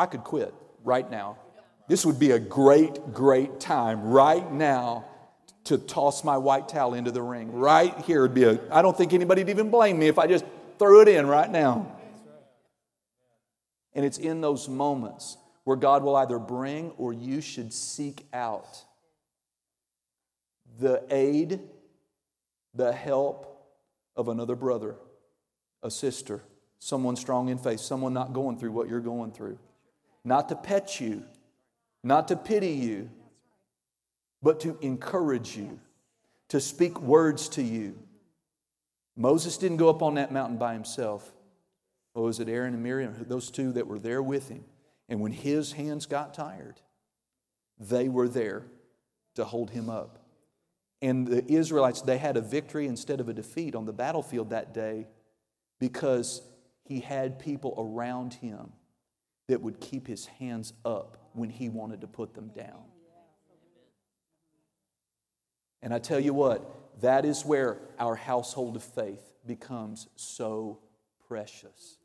I 0.01 0.07
could 0.07 0.23
quit 0.23 0.51
right 0.83 1.09
now. 1.11 1.37
This 1.87 2.07
would 2.07 2.17
be 2.17 2.31
a 2.31 2.39
great, 2.39 3.13
great 3.13 3.59
time 3.59 4.01
right 4.01 4.51
now 4.51 5.05
to 5.65 5.77
toss 5.77 6.23
my 6.23 6.39
white 6.39 6.67
towel 6.67 6.95
into 6.95 7.11
the 7.11 7.21
ring. 7.21 7.51
Right 7.53 7.95
here 7.99 8.23
would 8.23 8.33
be 8.33 8.45
a, 8.45 8.59
I 8.71 8.81
don't 8.81 8.97
think 8.97 9.13
anybody'd 9.13 9.47
even 9.47 9.69
blame 9.69 9.99
me 9.99 10.07
if 10.07 10.17
I 10.17 10.25
just 10.25 10.43
threw 10.79 11.03
it 11.03 11.07
in 11.07 11.27
right 11.27 11.51
now. 11.51 11.95
And 13.93 14.03
it's 14.03 14.17
in 14.17 14.41
those 14.41 14.67
moments 14.67 15.37
where 15.65 15.77
God 15.77 16.01
will 16.01 16.15
either 16.15 16.39
bring 16.39 16.93
or 16.97 17.13
you 17.13 17.39
should 17.39 17.71
seek 17.71 18.25
out 18.33 18.83
the 20.79 21.03
aid, 21.11 21.59
the 22.73 22.91
help 22.91 23.67
of 24.15 24.29
another 24.29 24.55
brother, 24.55 24.95
a 25.83 25.91
sister, 25.91 26.41
someone 26.79 27.15
strong 27.15 27.49
in 27.49 27.59
faith, 27.59 27.81
someone 27.81 28.15
not 28.15 28.33
going 28.33 28.57
through 28.57 28.71
what 28.71 28.89
you're 28.89 28.99
going 28.99 29.31
through. 29.31 29.59
Not 30.23 30.49
to 30.49 30.55
pet 30.55 30.99
you, 30.99 31.23
not 32.03 32.27
to 32.27 32.35
pity 32.35 32.71
you, 32.71 33.09
but 34.41 34.59
to 34.61 34.77
encourage 34.81 35.55
you, 35.55 35.79
to 36.49 36.59
speak 36.59 36.99
words 37.01 37.49
to 37.49 37.63
you. 37.63 37.97
Moses 39.15 39.57
didn't 39.57 39.77
go 39.77 39.89
up 39.89 40.01
on 40.01 40.15
that 40.15 40.31
mountain 40.31 40.57
by 40.57 40.73
himself. 40.73 41.31
Oh, 42.15 42.23
was 42.23 42.39
it, 42.39 42.49
Aaron 42.49 42.73
and 42.73 42.83
Miriam, 42.83 43.15
those 43.27 43.51
two 43.51 43.71
that 43.73 43.87
were 43.87 43.99
there 43.99 44.21
with 44.21 44.49
him? 44.49 44.63
And 45.09 45.19
when 45.19 45.31
his 45.31 45.73
hands 45.73 46.05
got 46.05 46.33
tired, 46.33 46.79
they 47.79 48.09
were 48.09 48.27
there 48.27 48.63
to 49.35 49.43
hold 49.43 49.71
him 49.71 49.89
up. 49.89 50.19
And 51.01 51.27
the 51.27 51.51
Israelites, 51.51 52.01
they 52.01 52.17
had 52.17 52.37
a 52.37 52.41
victory 52.41 52.87
instead 52.87 53.19
of 53.19 53.27
a 53.27 53.33
defeat 53.33 53.75
on 53.75 53.85
the 53.85 53.93
battlefield 53.93 54.51
that 54.51 54.73
day 54.73 55.07
because 55.79 56.41
he 56.83 56.99
had 56.99 57.39
people 57.39 57.73
around 57.77 58.35
him 58.35 58.71
that 59.51 59.61
would 59.61 59.81
keep 59.81 60.07
his 60.07 60.25
hands 60.25 60.71
up 60.85 61.17
when 61.33 61.49
he 61.49 61.67
wanted 61.67 61.99
to 61.99 62.07
put 62.07 62.33
them 62.33 62.47
down. 62.55 62.85
And 65.81 65.93
I 65.93 65.99
tell 65.99 66.21
you 66.21 66.33
what, 66.33 67.01
that 67.01 67.25
is 67.25 67.43
where 67.43 67.79
our 67.99 68.15
household 68.15 68.77
of 68.77 68.83
faith 68.83 69.33
becomes 69.45 70.07
so 70.15 70.79
precious, 71.27 71.97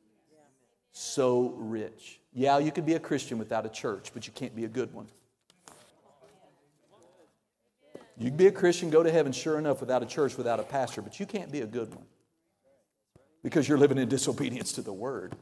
so 0.91 1.55
rich. 1.57 2.19
Yeah, 2.33 2.59
you 2.59 2.73
can 2.73 2.85
be 2.85 2.95
a 2.95 3.01
Christian 3.01 3.39
without 3.39 3.65
a 3.65 3.69
church, 3.69 4.11
but 4.13 4.27
you 4.27 4.33
can't 4.33 4.57
be 4.57 4.65
a 4.65 4.69
good 4.69 4.93
one. 4.93 5.07
You 8.19 8.31
can 8.31 8.37
be 8.37 8.49
a 8.49 8.53
Christian, 8.53 8.91
go 8.91 9.05
to 9.05 9.11
heaven, 9.13 9.31
sure 9.31 9.57
enough, 9.57 9.79
without 9.79 10.03
a 10.03 10.07
church, 10.07 10.37
without 10.37 10.59
a 10.59 10.65
pastor, 10.65 11.01
but 11.01 11.21
you 11.21 11.27
can't 11.27 11.53
be 11.53 11.61
a 11.61 11.67
good 11.67 11.95
one 11.95 12.07
because 13.45 13.69
you're 13.69 13.79
living 13.79 13.99
in 13.99 14.09
disobedience 14.09 14.73
to 14.73 14.83
the 14.83 14.93
word. 14.93 15.37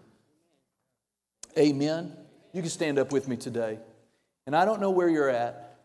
Amen. 1.56 2.16
You 2.52 2.62
can 2.62 2.70
stand 2.70 2.98
up 2.98 3.12
with 3.12 3.28
me 3.28 3.36
today. 3.36 3.78
And 4.46 4.56
I 4.56 4.64
don't 4.64 4.80
know 4.80 4.90
where 4.90 5.08
you're 5.08 5.28
at. 5.28 5.78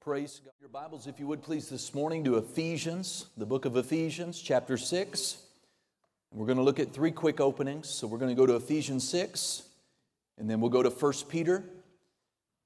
Praise 0.00 0.40
God. 0.44 0.52
Your 0.60 0.68
Bibles, 0.68 1.06
if 1.06 1.18
you 1.18 1.26
would 1.28 1.42
please, 1.42 1.70
this 1.70 1.94
morning 1.94 2.24
to 2.24 2.36
Ephesians, 2.36 3.26
the 3.38 3.46
book 3.46 3.64
of 3.64 3.76
Ephesians, 3.76 4.40
chapter 4.40 4.76
6. 4.76 5.38
We're 6.30 6.46
going 6.46 6.58
to 6.58 6.64
look 6.64 6.78
at 6.78 6.92
three 6.92 7.10
quick 7.10 7.40
openings. 7.40 7.88
So 7.88 8.06
we're 8.06 8.18
going 8.18 8.34
to 8.34 8.38
go 8.38 8.44
to 8.44 8.56
Ephesians 8.56 9.08
6, 9.08 9.62
and 10.38 10.48
then 10.48 10.60
we'll 10.60 10.70
go 10.70 10.82
to 10.82 10.90
1 10.90 11.12
Peter, 11.28 11.64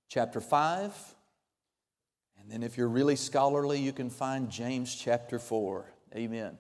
chapter 0.09 0.41
5. 0.41 1.15
And 2.41 2.51
then 2.51 2.65
if 2.65 2.77
you're 2.77 2.89
really 2.89 3.17
scholarly, 3.17 3.79
you 3.79 3.93
can 3.93 4.11
find 4.11 4.51
James 4.51 4.95
chapter 4.95 5.39
4. 5.39 5.85
Amen. 6.17 6.59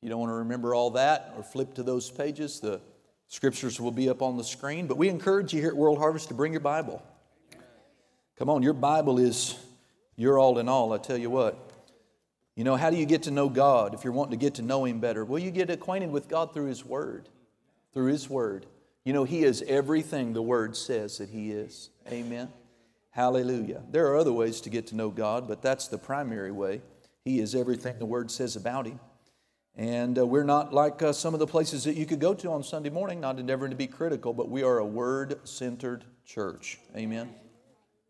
You 0.00 0.10
don't 0.10 0.20
want 0.20 0.30
to 0.30 0.36
remember 0.36 0.74
all 0.74 0.90
that 0.90 1.32
or 1.36 1.42
flip 1.42 1.74
to 1.74 1.82
those 1.82 2.08
pages. 2.08 2.60
The 2.60 2.80
scriptures 3.28 3.80
will 3.80 3.90
be 3.90 4.08
up 4.08 4.22
on 4.22 4.36
the 4.36 4.44
screen. 4.44 4.86
But 4.86 4.96
we 4.96 5.08
encourage 5.08 5.52
you 5.52 5.60
here 5.60 5.70
at 5.70 5.76
World 5.76 5.98
Harvest 5.98 6.28
to 6.28 6.34
bring 6.34 6.52
your 6.52 6.60
Bible. 6.60 7.02
Come 8.38 8.50
on, 8.50 8.62
your 8.62 8.74
Bible 8.74 9.18
is 9.18 9.58
your 10.16 10.38
all 10.38 10.58
in 10.58 10.68
all, 10.68 10.92
I 10.92 10.98
tell 10.98 11.16
you 11.16 11.30
what. 11.30 11.66
You 12.54 12.64
know, 12.64 12.76
how 12.76 12.90
do 12.90 12.96
you 12.96 13.04
get 13.04 13.24
to 13.24 13.30
know 13.30 13.48
God 13.48 13.92
if 13.92 14.02
you're 14.02 14.12
wanting 14.12 14.38
to 14.38 14.42
get 14.42 14.54
to 14.54 14.62
know 14.62 14.84
Him 14.84 14.98
better? 14.98 15.24
Well, 15.24 15.38
you 15.38 15.50
get 15.50 15.68
acquainted 15.68 16.10
with 16.10 16.28
God 16.28 16.54
through 16.54 16.66
His 16.66 16.84
Word. 16.84 17.28
Through 17.92 18.12
His 18.12 18.30
Word. 18.30 18.66
You 19.04 19.12
know, 19.12 19.24
He 19.24 19.44
is 19.44 19.62
everything 19.68 20.32
the 20.32 20.42
Word 20.42 20.74
says 20.74 21.18
that 21.18 21.28
He 21.28 21.52
is. 21.52 21.90
Amen. 22.10 22.48
Hallelujah. 23.10 23.82
There 23.90 24.06
are 24.08 24.16
other 24.16 24.32
ways 24.32 24.60
to 24.62 24.70
get 24.70 24.86
to 24.88 24.96
know 24.96 25.10
God, 25.10 25.46
but 25.46 25.62
that's 25.62 25.88
the 25.88 25.98
primary 25.98 26.52
way. 26.52 26.80
He 27.24 27.40
is 27.40 27.54
everything 27.54 27.98
the 27.98 28.06
Word 28.06 28.30
says 28.30 28.56
about 28.56 28.86
Him. 28.86 29.00
And 29.76 30.18
uh, 30.18 30.26
we're 30.26 30.44
not 30.44 30.72
like 30.72 31.02
uh, 31.02 31.12
some 31.12 31.34
of 31.34 31.40
the 31.40 31.46
places 31.46 31.84
that 31.84 31.96
you 31.96 32.06
could 32.06 32.18
go 32.18 32.32
to 32.32 32.50
on 32.50 32.62
Sunday 32.62 32.88
morning, 32.88 33.20
not 33.20 33.38
endeavoring 33.38 33.70
to 33.70 33.76
be 33.76 33.86
critical, 33.86 34.32
but 34.32 34.48
we 34.48 34.62
are 34.62 34.78
a 34.78 34.86
Word 34.86 35.38
centered 35.44 36.04
church. 36.24 36.78
Amen. 36.96 37.34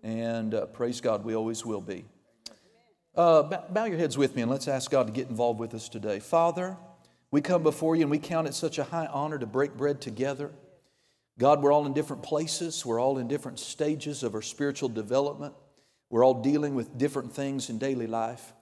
And 0.02 0.54
uh, 0.54 0.66
praise 0.66 1.00
God, 1.00 1.24
we 1.24 1.34
always 1.34 1.66
will 1.66 1.80
be. 1.80 2.04
Uh, 3.16 3.42
bow 3.70 3.86
your 3.86 3.98
heads 3.98 4.16
with 4.16 4.36
me 4.36 4.42
and 4.42 4.50
let's 4.50 4.68
ask 4.68 4.90
God 4.90 5.08
to 5.08 5.12
get 5.12 5.28
involved 5.28 5.58
with 5.58 5.74
us 5.74 5.88
today. 5.88 6.20
Father, 6.20 6.76
we 7.30 7.40
come 7.40 7.62
before 7.62 7.96
you 7.96 8.02
and 8.02 8.10
we 8.10 8.18
count 8.18 8.46
it 8.46 8.54
such 8.54 8.78
a 8.78 8.84
high 8.84 9.06
honor 9.06 9.38
to 9.38 9.46
break 9.46 9.76
bread 9.76 10.00
together. 10.00 10.52
God, 11.38 11.62
we're 11.62 11.72
all 11.72 11.86
in 11.86 11.94
different 11.94 12.22
places. 12.22 12.86
We're 12.86 13.00
all 13.00 13.18
in 13.18 13.26
different 13.26 13.58
stages 13.58 14.22
of 14.22 14.34
our 14.34 14.42
spiritual 14.42 14.90
development. 14.90 15.54
We're 16.10 16.24
all 16.24 16.42
dealing 16.42 16.74
with 16.74 16.96
different 16.96 17.32
things 17.32 17.68
in 17.70 17.78
daily 17.78 18.06
life. 18.06 18.52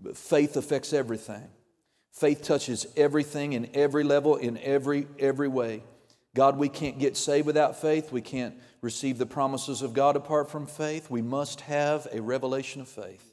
But 0.00 0.16
faith 0.16 0.56
affects 0.56 0.92
everything. 0.92 1.48
Faith 2.12 2.42
touches 2.42 2.86
everything 2.96 3.52
in 3.52 3.68
every 3.74 4.04
level, 4.04 4.36
in 4.36 4.58
every, 4.58 5.06
every 5.18 5.48
way. 5.48 5.82
God, 6.34 6.56
we 6.56 6.68
can't 6.68 6.98
get 6.98 7.16
saved 7.16 7.46
without 7.46 7.80
faith. 7.80 8.12
We 8.12 8.20
can't 8.20 8.54
receive 8.80 9.18
the 9.18 9.26
promises 9.26 9.82
of 9.82 9.92
God 9.92 10.16
apart 10.16 10.50
from 10.50 10.66
faith. 10.66 11.10
We 11.10 11.22
must 11.22 11.62
have 11.62 12.06
a 12.12 12.20
revelation 12.20 12.80
of 12.80 12.88
faith. 12.88 13.24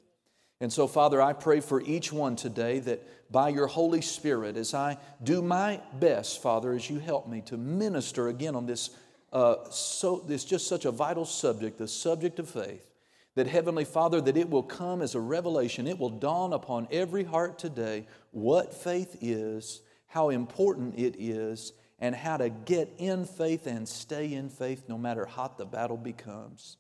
And 0.61 0.71
so, 0.71 0.87
Father, 0.87 1.21
I 1.21 1.33
pray 1.33 1.59
for 1.59 1.81
each 1.81 2.13
one 2.13 2.35
today 2.35 2.79
that 2.79 3.31
by 3.31 3.49
your 3.49 3.67
Holy 3.67 4.01
Spirit, 4.01 4.55
as 4.55 4.73
I 4.73 4.97
do 5.21 5.41
my 5.41 5.81
best, 5.99 6.41
Father, 6.41 6.73
as 6.73 6.89
you 6.89 6.99
help 6.99 7.27
me 7.27 7.41
to 7.41 7.57
minister 7.57 8.29
again 8.29 8.55
on 8.55 8.65
this, 8.65 8.91
uh, 9.33 9.55
so, 9.69 10.23
this 10.25 10.45
just 10.45 10.67
such 10.67 10.85
a 10.85 10.91
vital 10.91 11.25
subject, 11.25 11.77
the 11.77 11.87
subject 11.87 12.39
of 12.39 12.49
faith, 12.49 12.89
that 13.35 13.47
Heavenly 13.47 13.85
Father, 13.85 14.21
that 14.21 14.37
it 14.37 14.49
will 14.49 14.63
come 14.63 15.01
as 15.01 15.13
a 15.13 15.19
revelation, 15.19 15.87
it 15.87 15.99
will 15.99 16.09
dawn 16.09 16.53
upon 16.53 16.87
every 16.89 17.23
heart 17.23 17.59
today 17.59 18.07
what 18.31 18.73
faith 18.73 19.17
is, 19.21 19.81
how 20.07 20.29
important 20.29 20.97
it 20.97 21.15
is, 21.19 21.73
and 21.99 22.15
how 22.15 22.37
to 22.37 22.49
get 22.49 22.93
in 22.97 23.25
faith 23.25 23.67
and 23.67 23.87
stay 23.87 24.33
in 24.33 24.49
faith 24.49 24.85
no 24.87 24.97
matter 24.97 25.25
hot 25.25 25.57
the 25.57 25.65
battle 25.65 25.97
becomes. 25.97 26.77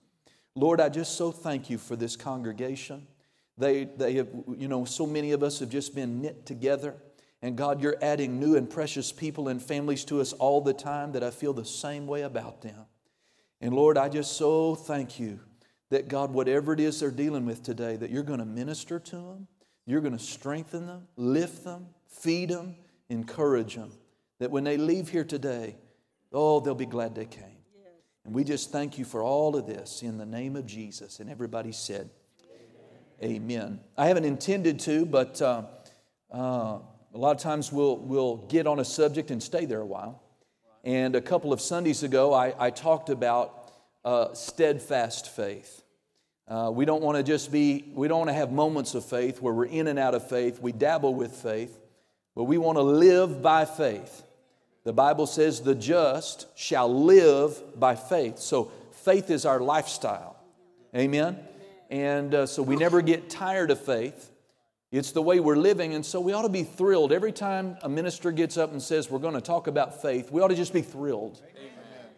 Lord, 0.55 0.79
I 0.79 0.89
just 0.89 1.17
so 1.17 1.31
thank 1.31 1.69
you 1.69 1.77
for 1.77 1.97
this 1.97 2.15
congregation. 2.15 3.07
They, 3.57 3.85
they 3.85 4.13
have, 4.15 4.29
you 4.57 4.67
know, 4.67 4.85
so 4.85 5.05
many 5.05 5.31
of 5.31 5.43
us 5.43 5.59
have 5.59 5.69
just 5.69 5.93
been 5.93 6.21
knit 6.21 6.45
together. 6.45 6.95
And 7.41 7.57
God, 7.57 7.81
you're 7.81 7.97
adding 8.01 8.39
new 8.39 8.55
and 8.55 8.69
precious 8.69 9.11
people 9.11 9.49
and 9.49 9.61
families 9.61 10.05
to 10.05 10.21
us 10.21 10.33
all 10.33 10.61
the 10.61 10.73
time 10.73 11.11
that 11.11 11.23
I 11.23 11.31
feel 11.31 11.53
the 11.53 11.65
same 11.65 12.07
way 12.07 12.21
about 12.21 12.61
them. 12.61 12.85
And 13.61 13.73
Lord, 13.73 13.97
I 13.97 14.09
just 14.09 14.33
so 14.37 14.75
thank 14.75 15.19
you 15.19 15.39
that 15.95 16.07
God, 16.07 16.31
whatever 16.31 16.73
it 16.73 16.79
is 16.79 16.99
they're 16.99 17.11
dealing 17.11 17.45
with 17.45 17.63
today, 17.63 17.95
that 17.97 18.09
you're 18.11 18.23
going 18.23 18.39
to 18.39 18.45
minister 18.45 18.99
to 18.99 19.15
them, 19.15 19.47
you're 19.85 20.01
going 20.01 20.17
to 20.17 20.23
strengthen 20.23 20.87
them, 20.87 21.07
lift 21.15 21.63
them, 21.63 21.87
feed 22.07 22.49
them, 22.49 22.75
encourage 23.09 23.75
them. 23.75 23.91
That 24.39 24.51
when 24.51 24.63
they 24.63 24.77
leave 24.77 25.09
here 25.09 25.23
today, 25.23 25.75
oh, 26.31 26.59
they'll 26.59 26.75
be 26.75 26.85
glad 26.85 27.15
they 27.15 27.25
came. 27.25 27.59
And 28.25 28.33
we 28.33 28.43
just 28.43 28.71
thank 28.71 28.97
you 28.97 29.05
for 29.05 29.21
all 29.21 29.55
of 29.55 29.67
this 29.67 30.01
in 30.01 30.17
the 30.17 30.25
name 30.25 30.55
of 30.55 30.65
Jesus. 30.65 31.19
And 31.19 31.29
everybody 31.29 31.71
said, 31.71 32.09
Amen. 33.23 33.79
I 33.97 34.07
haven't 34.07 34.25
intended 34.25 34.79
to, 34.81 35.05
but 35.05 35.41
uh, 35.41 35.63
Uh, 36.35 36.79
a 37.13 37.17
lot 37.17 37.31
of 37.31 37.41
times 37.41 37.71
we'll, 37.71 37.97
we'll 37.97 38.37
get 38.49 38.67
on 38.67 38.79
a 38.79 38.83
subject 38.83 39.31
and 39.31 39.41
stay 39.41 39.65
there 39.65 39.79
a 39.79 39.85
while. 39.85 40.21
And 40.83 41.15
a 41.15 41.21
couple 41.21 41.53
of 41.53 41.61
Sundays 41.61 42.03
ago, 42.03 42.33
I, 42.33 42.67
I 42.67 42.71
talked 42.71 43.09
about 43.09 43.71
uh, 44.03 44.33
steadfast 44.33 45.29
faith. 45.29 45.84
Uh, 46.47 46.69
we 46.71 46.85
don't 46.85 47.01
want 47.01 47.17
to 47.17 47.23
just 47.23 47.51
be, 47.51 47.85
we 47.93 48.07
don't 48.07 48.19
want 48.19 48.29
to 48.29 48.33
have 48.33 48.51
moments 48.51 48.93
of 48.93 49.03
faith 49.03 49.41
where 49.41 49.53
we're 49.53 49.65
in 49.65 49.87
and 49.87 49.97
out 49.97 50.13
of 50.13 50.27
faith. 50.27 50.61
We 50.61 50.71
dabble 50.71 51.15
with 51.15 51.31
faith, 51.31 51.75
but 52.35 52.43
we 52.43 52.57
want 52.59 52.77
to 52.77 52.83
live 52.83 53.41
by 53.41 53.65
faith. 53.65 54.23
The 54.83 54.93
Bible 54.93 55.25
says 55.25 55.61
the 55.61 55.73
just 55.73 56.45
shall 56.55 57.03
live 57.03 57.79
by 57.79 57.95
faith. 57.95 58.37
So 58.37 58.71
faith 58.91 59.31
is 59.31 59.45
our 59.45 59.59
lifestyle. 59.59 60.35
Amen? 60.95 61.39
And 61.89 62.35
uh, 62.35 62.45
so 62.45 62.61
we 62.61 62.75
never 62.75 63.01
get 63.01 63.27
tired 63.27 63.71
of 63.71 63.79
faith. 63.79 64.31
It's 64.91 65.11
the 65.11 65.21
way 65.21 65.39
we're 65.39 65.57
living, 65.57 65.93
and 65.93 66.05
so 66.05 66.21
we 66.21 66.31
ought 66.31 66.43
to 66.43 66.49
be 66.49 66.63
thrilled. 66.63 67.11
Every 67.11 67.31
time 67.31 67.75
a 67.81 67.89
minister 67.89 68.31
gets 68.31 68.55
up 68.55 68.71
and 68.71 68.81
says, 68.81 69.09
We're 69.09 69.19
going 69.19 69.33
to 69.33 69.41
talk 69.41 69.67
about 69.67 70.01
faith, 70.01 70.31
we 70.31 70.41
ought 70.41 70.49
to 70.49 70.55
just 70.55 70.73
be 70.73 70.83
thrilled. 70.83 71.41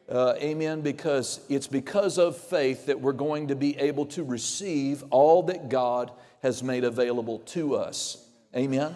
Uh, 0.10 0.36
amen. 0.38 0.82
Because 0.82 1.42
it's 1.50 1.68
because 1.68 2.18
of 2.18 2.38
faith 2.38 2.86
that 2.86 3.00
we're 3.00 3.14
going 3.14 3.48
to 3.50 3.56
be 3.56 3.78
able 3.78 4.06
to 4.08 4.24
receive 4.24 5.04
all 5.10 5.44
that 5.44 5.70
God 5.70 6.12
has 6.42 6.64
made 6.64 6.84
available 6.84 7.40
to 7.40 7.76
us. 7.76 8.26
Amen. 8.56 8.96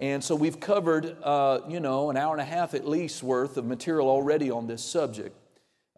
And 0.00 0.22
so 0.22 0.34
we've 0.34 0.58
covered, 0.58 1.16
uh, 1.22 1.60
you 1.68 1.80
know, 1.80 2.10
an 2.10 2.16
hour 2.16 2.32
and 2.32 2.40
a 2.40 2.44
half 2.44 2.74
at 2.74 2.88
least 2.88 3.22
worth 3.22 3.56
of 3.56 3.64
material 3.64 4.08
already 4.08 4.50
on 4.50 4.66
this 4.66 4.84
subject. 4.84 5.36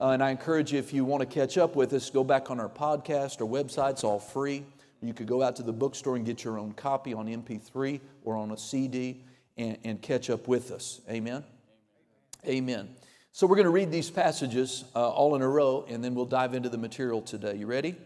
Uh, 0.00 0.08
and 0.08 0.22
I 0.22 0.30
encourage 0.30 0.72
you, 0.72 0.78
if 0.78 0.92
you 0.92 1.04
want 1.04 1.20
to 1.20 1.26
catch 1.26 1.56
up 1.56 1.76
with 1.76 1.92
us, 1.92 2.10
go 2.10 2.24
back 2.24 2.50
on 2.50 2.60
our 2.60 2.68
podcast 2.68 3.40
or 3.40 3.46
website. 3.46 3.92
It's 3.92 4.04
all 4.04 4.18
free. 4.18 4.64
You 5.00 5.12
could 5.12 5.26
go 5.26 5.42
out 5.42 5.56
to 5.56 5.62
the 5.62 5.72
bookstore 5.72 6.16
and 6.16 6.24
get 6.24 6.44
your 6.44 6.58
own 6.58 6.72
copy 6.72 7.12
on 7.12 7.26
MP3 7.26 8.00
or 8.24 8.36
on 8.36 8.50
a 8.52 8.56
CD 8.56 9.22
and, 9.56 9.76
and 9.84 10.02
catch 10.02 10.30
up 10.30 10.48
with 10.48 10.70
us. 10.70 11.00
Amen. 11.08 11.44
Amen. 12.46 12.80
Amen. 12.80 12.88
So 13.36 13.48
we're 13.48 13.56
going 13.56 13.64
to 13.64 13.70
read 13.70 13.90
these 13.90 14.10
passages 14.10 14.84
uh, 14.94 15.08
all 15.08 15.34
in 15.34 15.42
a 15.42 15.48
row, 15.48 15.84
and 15.88 16.04
then 16.04 16.14
we'll 16.14 16.24
dive 16.24 16.54
into 16.54 16.68
the 16.68 16.78
material 16.78 17.20
today. 17.20 17.56
You 17.56 17.66
ready? 17.66 17.96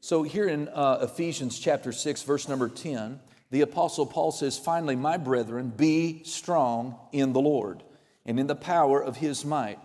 So 0.00 0.22
here 0.22 0.48
in 0.48 0.68
uh, 0.68 1.00
Ephesians 1.02 1.58
chapter 1.58 1.92
6, 1.92 2.22
verse 2.22 2.48
number 2.48 2.70
10, 2.70 3.20
the 3.50 3.60
Apostle 3.60 4.06
Paul 4.06 4.32
says, 4.32 4.56
Finally, 4.56 4.96
my 4.96 5.18
brethren, 5.18 5.68
be 5.68 6.24
strong 6.24 6.98
in 7.12 7.34
the 7.34 7.40
Lord 7.40 7.82
and 8.24 8.40
in 8.40 8.46
the 8.46 8.54
power 8.54 8.98
of 8.98 9.18
his 9.18 9.44
might. 9.44 9.78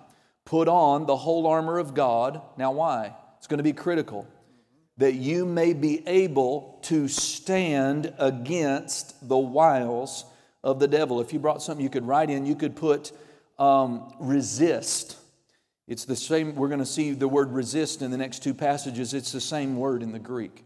Put 0.46 0.70
on 0.70 1.06
the 1.06 1.18
whole 1.18 1.48
armor 1.48 1.80
of 1.80 1.94
God. 1.94 2.42
Now, 2.56 2.72
why? 2.72 3.14
It's 3.40 3.48
going 3.48 3.58
to 3.58 3.64
be 3.64 3.74
critical. 3.74 4.26
That 5.00 5.16
you 5.16 5.46
may 5.46 5.74
be 5.74 6.08
able 6.08 6.80
to 6.84 7.10
stand 7.10 8.14
against 8.18 9.28
the 9.28 9.38
wiles 9.38 10.24
of 10.64 10.80
the 10.80 10.88
devil. 10.88 11.20
If 11.20 11.34
you 11.34 11.40
brought 11.40 11.62
something 11.62 11.84
you 11.84 11.90
could 11.90 12.08
write 12.08 12.30
in, 12.30 12.46
you 12.46 12.56
could 12.56 12.78
put 12.78 13.12
um, 13.60 14.14
resist. 14.20 15.18
It's 15.88 16.06
the 16.06 16.16
same, 16.16 16.56
we're 16.56 16.68
going 16.68 16.80
to 16.80 16.86
see 16.86 17.12
the 17.12 17.28
word 17.28 17.52
resist 17.52 18.02
in 18.02 18.12
the 18.12 18.18
next 18.18 18.44
two 18.44 18.54
passages. 18.54 19.14
It's 19.14 19.32
the 19.32 19.42
same 19.42 19.78
word 19.78 20.04
in 20.04 20.12
the 20.12 20.20
Greek. 20.20 20.66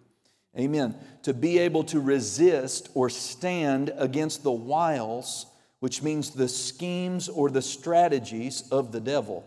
Amen. 0.57 0.95
To 1.23 1.33
be 1.33 1.59
able 1.59 1.83
to 1.85 1.99
resist 1.99 2.89
or 2.93 3.09
stand 3.09 3.93
against 3.97 4.43
the 4.43 4.51
wiles, 4.51 5.45
which 5.79 6.03
means 6.03 6.31
the 6.31 6.47
schemes 6.47 7.29
or 7.29 7.49
the 7.49 7.61
strategies 7.61 8.67
of 8.69 8.91
the 8.91 8.99
devil. 8.99 9.45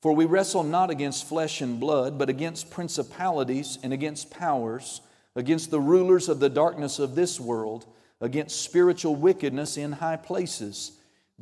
For 0.00 0.12
we 0.12 0.26
wrestle 0.26 0.62
not 0.62 0.90
against 0.90 1.28
flesh 1.28 1.60
and 1.60 1.80
blood, 1.80 2.18
but 2.18 2.28
against 2.28 2.70
principalities 2.70 3.78
and 3.82 3.92
against 3.92 4.30
powers, 4.30 5.00
against 5.34 5.70
the 5.70 5.80
rulers 5.80 6.28
of 6.28 6.40
the 6.40 6.50
darkness 6.50 6.98
of 6.98 7.14
this 7.14 7.40
world, 7.40 7.86
against 8.20 8.62
spiritual 8.62 9.16
wickedness 9.16 9.76
in 9.76 9.92
high 9.92 10.16
places. 10.16 10.92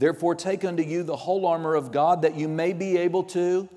Therefore, 0.01 0.35
take 0.35 0.65
unto 0.65 0.83
you 0.83 1.03
the 1.03 1.15
whole 1.15 1.45
armor 1.45 1.75
of 1.75 1.93
God 1.93 2.23
that 2.23 2.35
you 2.35 2.49
may 2.49 2.73
be 2.73 2.97
able 2.97 3.23
to 3.25 3.69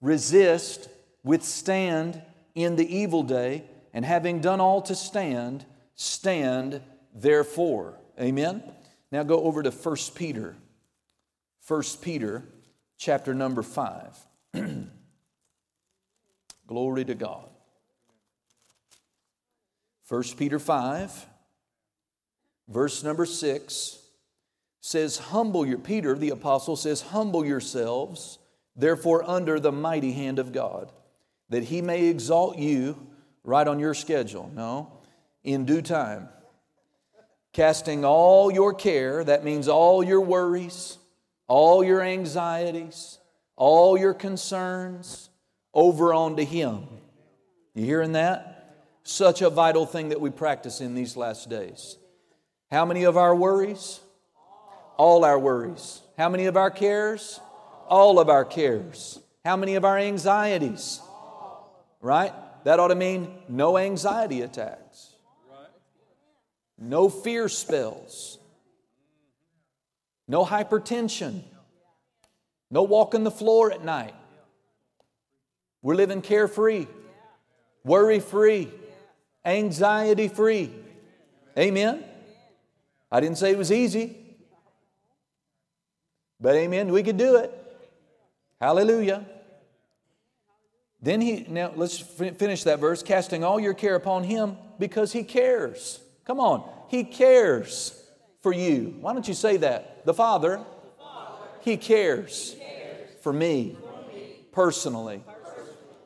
resist, 0.00 0.88
withstand 1.22 2.20
in 2.56 2.74
the 2.74 2.96
evil 2.96 3.22
day, 3.22 3.62
and 3.94 4.04
having 4.04 4.40
done 4.40 4.60
all 4.60 4.82
to 4.82 4.96
stand, 4.96 5.64
stand 5.94 6.80
therefore. 7.14 8.00
Amen. 8.20 8.64
Now 9.12 9.22
go 9.22 9.44
over 9.44 9.62
to 9.62 9.70
1 9.70 9.96
Peter. 10.16 10.56
1 11.68 11.82
Peter 12.02 12.42
chapter 12.98 13.32
number 13.32 13.62
5. 13.62 14.26
Glory 16.66 17.04
to 17.04 17.14
God. 17.14 17.48
1 20.08 20.22
Peter 20.36 20.58
5, 20.58 21.26
verse 22.66 23.04
number 23.04 23.24
6 23.24 23.99
says, 24.80 25.18
Humble 25.18 25.66
your, 25.66 25.78
Peter 25.78 26.16
the 26.16 26.30
apostle 26.30 26.76
says, 26.76 27.02
Humble 27.02 27.44
yourselves, 27.44 28.38
therefore, 28.76 29.28
under 29.28 29.60
the 29.60 29.72
mighty 29.72 30.12
hand 30.12 30.38
of 30.38 30.52
God, 30.52 30.92
that 31.48 31.64
he 31.64 31.82
may 31.82 32.06
exalt 32.06 32.58
you 32.58 33.06
right 33.44 33.66
on 33.66 33.78
your 33.78 33.94
schedule. 33.94 34.50
No, 34.54 34.92
in 35.44 35.64
due 35.64 35.82
time. 35.82 36.28
Casting 37.52 38.04
all 38.04 38.52
your 38.52 38.72
care, 38.74 39.24
that 39.24 39.44
means 39.44 39.66
all 39.66 40.04
your 40.04 40.20
worries, 40.20 40.98
all 41.48 41.82
your 41.82 42.00
anxieties, 42.00 43.18
all 43.56 43.98
your 43.98 44.14
concerns 44.14 45.30
over 45.74 46.14
onto 46.14 46.44
Him. 46.44 46.86
You 47.74 47.84
hearing 47.84 48.12
that? 48.12 48.76
Such 49.02 49.42
a 49.42 49.50
vital 49.50 49.84
thing 49.84 50.10
that 50.10 50.20
we 50.20 50.30
practice 50.30 50.80
in 50.80 50.94
these 50.94 51.16
last 51.16 51.50
days. 51.50 51.96
How 52.70 52.84
many 52.84 53.04
of 53.04 53.16
our 53.16 53.34
worries? 53.34 54.00
All 55.00 55.24
our 55.24 55.38
worries. 55.38 56.02
How 56.18 56.28
many 56.28 56.44
of 56.44 56.58
our 56.58 56.70
cares? 56.70 57.40
All 57.88 58.18
of 58.18 58.28
our 58.28 58.44
cares. 58.44 59.18
How 59.46 59.56
many 59.56 59.76
of 59.76 59.82
our 59.86 59.96
anxieties? 59.96 61.00
Right? 62.02 62.34
That 62.64 62.78
ought 62.78 62.88
to 62.88 62.94
mean 62.94 63.34
no 63.48 63.78
anxiety 63.78 64.42
attacks, 64.42 65.14
no 66.78 67.08
fear 67.08 67.48
spells, 67.48 68.38
no 70.28 70.44
hypertension, 70.44 71.44
no 72.70 72.82
walking 72.82 73.24
the 73.24 73.30
floor 73.30 73.72
at 73.72 73.82
night. 73.82 74.14
We're 75.80 75.94
living 75.94 76.20
carefree, 76.20 76.88
worry 77.84 78.20
free, 78.20 78.70
anxiety 79.46 80.28
free. 80.28 80.70
Amen? 81.58 82.04
I 83.10 83.20
didn't 83.20 83.38
say 83.38 83.52
it 83.52 83.56
was 83.56 83.72
easy. 83.72 84.26
But 86.40 86.54
amen, 86.54 86.92
we 86.92 87.02
could 87.02 87.16
do 87.16 87.36
it. 87.36 87.52
Hallelujah. 88.60 89.26
Then 91.02 91.20
he, 91.20 91.46
now 91.48 91.72
let's 91.74 91.98
finish 91.98 92.64
that 92.64 92.78
verse. 92.78 93.02
Casting 93.02 93.42
all 93.42 93.58
your 93.58 93.74
care 93.74 93.94
upon 93.94 94.24
him 94.24 94.56
because 94.78 95.12
he 95.12 95.22
cares. 95.22 96.00
Come 96.24 96.40
on, 96.40 96.68
he 96.88 97.04
cares 97.04 98.02
for 98.42 98.52
you. 98.52 98.96
Why 99.00 99.12
don't 99.12 99.26
you 99.26 99.34
say 99.34 99.56
that? 99.58 100.04
The 100.04 100.14
Father, 100.14 100.64
he 101.60 101.76
cares 101.76 102.56
for 103.22 103.32
me 103.32 103.76
personally. 104.52 105.22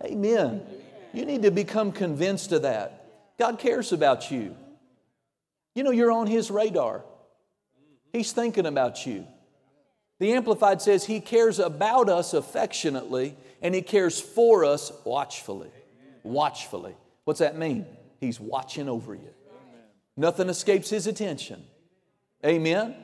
Amen. 0.03 0.63
You 1.13 1.25
need 1.25 1.43
to 1.43 1.51
become 1.51 1.93
convinced 1.93 2.53
of 2.53 2.63
that. 2.63 3.07
God 3.39 3.59
cares 3.59 3.93
about 3.93 4.31
you. 4.31 4.57
You 5.75 5.83
know, 5.83 5.91
you're 5.91 6.13
on 6.13 6.27
his 6.27 6.51
radar, 6.51 7.05
he's 8.13 8.33
thinking 8.33 8.67
about 8.67 9.07
you. 9.07 9.27
The 10.19 10.33
Amplified 10.33 10.81
says 10.81 11.05
he 11.05 11.21
cares 11.21 11.59
about 11.59 12.09
us 12.09 12.35
affectionately 12.35 13.37
and 13.65 13.75
He 13.75 13.81
cares 13.83 14.21
for 14.21 14.65
us 14.65 14.93
watchfully. 15.05 15.71
Watchfully. 16.23 16.95
What's 17.25 17.41
that 17.41 17.57
mean? 17.57 17.87
He's 18.21 18.39
watching 18.39 18.91
over 18.91 19.15
you. 19.15 19.31
Nothing 20.17 20.51
escapes 20.51 20.91
His 20.91 21.07
attention. 21.07 21.65
Amen? 22.45 22.95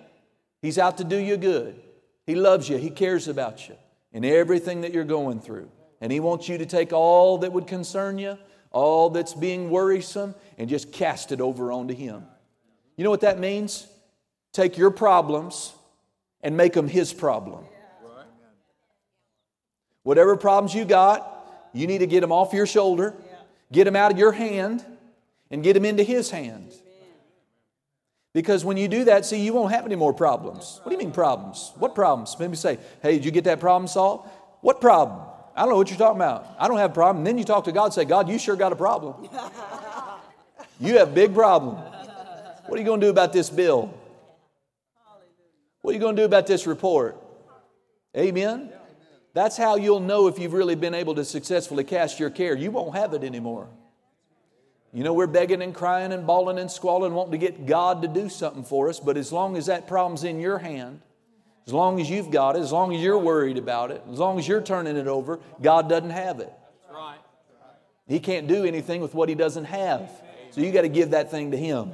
He's 0.60 0.78
out 0.78 0.98
to 0.98 1.04
do 1.04 1.16
you 1.16 1.38
good. 1.38 1.80
He 2.26 2.34
loves 2.34 2.68
you, 2.68 2.76
He 2.76 2.90
cares 2.90 3.26
about 3.26 3.68
you 3.68 3.76
and 4.12 4.24
everything 4.24 4.82
that 4.82 4.92
you're 4.92 5.04
going 5.04 5.40
through. 5.40 5.70
And 6.02 6.12
He 6.12 6.20
wants 6.20 6.46
you 6.46 6.58
to 6.58 6.66
take 6.66 6.92
all 6.92 7.38
that 7.38 7.52
would 7.52 7.66
concern 7.66 8.18
you, 8.18 8.36
all 8.70 9.08
that's 9.08 9.32
being 9.32 9.70
worrisome, 9.70 10.34
and 10.58 10.68
just 10.68 10.92
cast 10.92 11.32
it 11.32 11.40
over 11.40 11.72
onto 11.72 11.94
Him. 11.94 12.24
You 12.98 13.04
know 13.04 13.10
what 13.10 13.22
that 13.22 13.38
means? 13.38 13.86
Take 14.52 14.76
your 14.76 14.90
problems 14.90 15.72
and 16.42 16.56
make 16.56 16.72
them 16.72 16.88
His 16.88 17.12
problem. 17.12 17.64
Whatever 20.02 20.36
problems 20.36 20.74
you 20.74 20.84
got, 20.84 21.70
you 21.72 21.86
need 21.86 21.98
to 21.98 22.06
get 22.06 22.20
them 22.20 22.32
off 22.32 22.52
your 22.52 22.66
shoulder, 22.66 23.14
get 23.70 23.84
them 23.84 23.96
out 23.96 24.10
of 24.12 24.18
your 24.18 24.32
hand, 24.32 24.84
and 25.50 25.62
get 25.62 25.74
them 25.74 25.84
into 25.84 26.02
His 26.02 26.30
hand. 26.30 26.72
Because 28.32 28.64
when 28.64 28.76
you 28.76 28.86
do 28.86 29.04
that, 29.04 29.26
see, 29.26 29.40
you 29.44 29.52
won't 29.52 29.72
have 29.72 29.84
any 29.84 29.96
more 29.96 30.14
problems. 30.14 30.80
What 30.82 30.90
do 30.90 30.92
you 30.92 30.98
mean 30.98 31.12
problems? 31.12 31.72
What 31.76 31.94
problems? 31.94 32.36
Maybe 32.38 32.56
say, 32.56 32.78
hey, 33.02 33.14
did 33.14 33.24
you 33.24 33.32
get 33.32 33.44
that 33.44 33.58
problem 33.58 33.88
solved? 33.88 34.28
What 34.60 34.80
problem? 34.80 35.26
I 35.56 35.62
don't 35.62 35.70
know 35.70 35.76
what 35.76 35.90
you're 35.90 35.98
talking 35.98 36.18
about. 36.18 36.46
I 36.58 36.68
don't 36.68 36.78
have 36.78 36.92
a 36.92 36.94
problem. 36.94 37.18
And 37.18 37.26
then 37.26 37.38
you 37.38 37.44
talk 37.44 37.64
to 37.64 37.72
God 37.72 37.86
and 37.86 37.94
say, 37.94 38.04
God, 38.04 38.28
you 38.28 38.38
sure 38.38 38.54
got 38.54 38.72
a 38.72 38.76
problem. 38.76 39.28
you 40.80 40.98
have 40.98 41.08
a 41.08 41.12
big 41.12 41.34
problem. 41.34 41.74
What 41.74 42.76
are 42.76 42.78
you 42.78 42.84
going 42.84 43.00
to 43.00 43.06
do 43.06 43.10
about 43.10 43.32
this 43.32 43.50
bill? 43.50 43.92
What 45.90 45.94
are 45.94 45.98
you 45.98 46.02
going 46.02 46.14
to 46.14 46.22
do 46.22 46.26
about 46.26 46.46
this 46.46 46.68
report? 46.68 47.20
Amen? 48.16 48.70
That's 49.34 49.56
how 49.56 49.74
you'll 49.74 49.98
know 49.98 50.28
if 50.28 50.38
you've 50.38 50.52
really 50.52 50.76
been 50.76 50.94
able 50.94 51.16
to 51.16 51.24
successfully 51.24 51.82
cast 51.82 52.20
your 52.20 52.30
care. 52.30 52.54
You 52.54 52.70
won't 52.70 52.94
have 52.94 53.12
it 53.12 53.24
anymore. 53.24 53.66
You 54.92 55.02
know, 55.02 55.12
we're 55.12 55.26
begging 55.26 55.62
and 55.62 55.74
crying 55.74 56.12
and 56.12 56.28
bawling 56.28 56.60
and 56.60 56.70
squalling, 56.70 57.12
wanting 57.12 57.32
to 57.32 57.38
get 57.38 57.66
God 57.66 58.02
to 58.02 58.08
do 58.08 58.28
something 58.28 58.62
for 58.62 58.88
us, 58.88 59.00
but 59.00 59.16
as 59.16 59.32
long 59.32 59.56
as 59.56 59.66
that 59.66 59.88
problem's 59.88 60.22
in 60.22 60.38
your 60.38 60.58
hand, 60.58 61.00
as 61.66 61.72
long 61.72 62.00
as 62.00 62.08
you've 62.08 62.30
got 62.30 62.54
it, 62.54 62.60
as 62.60 62.70
long 62.70 62.94
as 62.94 63.02
you're 63.02 63.18
worried 63.18 63.58
about 63.58 63.90
it, 63.90 64.00
as 64.12 64.20
long 64.20 64.38
as 64.38 64.46
you're 64.46 64.62
turning 64.62 64.96
it 64.96 65.08
over, 65.08 65.40
God 65.60 65.88
doesn't 65.88 66.10
have 66.10 66.38
it. 66.38 66.52
Right. 66.88 67.18
He 68.06 68.20
can't 68.20 68.46
do 68.46 68.64
anything 68.64 69.00
with 69.00 69.12
what 69.12 69.28
He 69.28 69.34
doesn't 69.34 69.64
have. 69.64 70.08
So 70.52 70.60
you 70.60 70.70
got 70.70 70.82
to 70.82 70.88
give 70.88 71.10
that 71.10 71.32
thing 71.32 71.50
to 71.50 71.56
Him. 71.56 71.90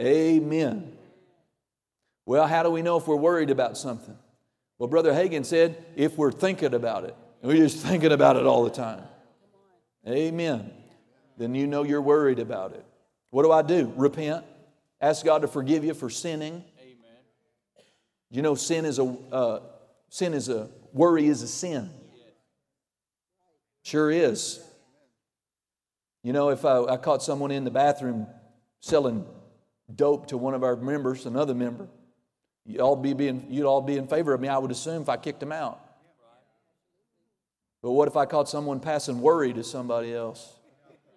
Amen. 0.00 0.96
Well, 2.30 2.46
how 2.46 2.62
do 2.62 2.70
we 2.70 2.82
know 2.82 2.96
if 2.96 3.08
we're 3.08 3.16
worried 3.16 3.50
about 3.50 3.76
something? 3.76 4.16
Well, 4.78 4.88
Brother 4.88 5.12
Hagin 5.12 5.44
said, 5.44 5.84
if 5.96 6.16
we're 6.16 6.30
thinking 6.30 6.74
about 6.74 7.02
it, 7.02 7.16
and 7.42 7.50
we're 7.50 7.56
just 7.56 7.78
thinking 7.84 8.12
about 8.12 8.36
it 8.36 8.46
all 8.46 8.62
the 8.62 8.70
time. 8.70 9.02
Amen. 10.06 10.70
Then 11.38 11.56
you 11.56 11.66
know 11.66 11.82
you're 11.82 12.00
worried 12.00 12.38
about 12.38 12.70
it. 12.74 12.86
What 13.30 13.42
do 13.42 13.50
I 13.50 13.62
do? 13.62 13.92
Repent. 13.96 14.44
Ask 15.00 15.24
God 15.24 15.42
to 15.42 15.48
forgive 15.48 15.82
you 15.84 15.92
for 15.92 16.08
sinning. 16.08 16.62
Amen. 16.80 17.18
You 18.30 18.42
know, 18.42 18.54
sin 18.54 18.84
is 18.84 19.00
a 19.00 19.16
uh, 19.32 19.60
sin 20.08 20.32
is 20.32 20.48
a 20.48 20.68
worry 20.92 21.26
is 21.26 21.42
a 21.42 21.48
sin. 21.48 21.90
Sure 23.82 24.08
is. 24.08 24.62
You 26.22 26.32
know, 26.32 26.50
if 26.50 26.64
I, 26.64 26.80
I 26.84 26.96
caught 26.96 27.24
someone 27.24 27.50
in 27.50 27.64
the 27.64 27.72
bathroom 27.72 28.28
selling 28.78 29.26
dope 29.92 30.28
to 30.28 30.38
one 30.38 30.54
of 30.54 30.62
our 30.62 30.76
members, 30.76 31.26
another 31.26 31.56
member, 31.56 31.88
you'd 32.64 32.80
all 32.80 32.96
be, 32.96 33.12
being, 33.12 33.46
you'd 33.48 33.66
all 33.66 33.80
be 33.80 33.96
in 33.96 34.06
favor 34.06 34.32
of 34.32 34.40
me, 34.40 34.48
I 34.48 34.58
would 34.58 34.70
assume, 34.70 35.02
if 35.02 35.08
I 35.08 35.16
kicked 35.16 35.42
him 35.42 35.52
out. 35.52 35.80
But 37.82 37.92
what 37.92 38.08
if 38.08 38.16
I 38.16 38.26
caught 38.26 38.48
someone 38.48 38.80
passing 38.80 39.20
worry 39.20 39.52
to 39.54 39.64
somebody 39.64 40.14
else 40.14 40.54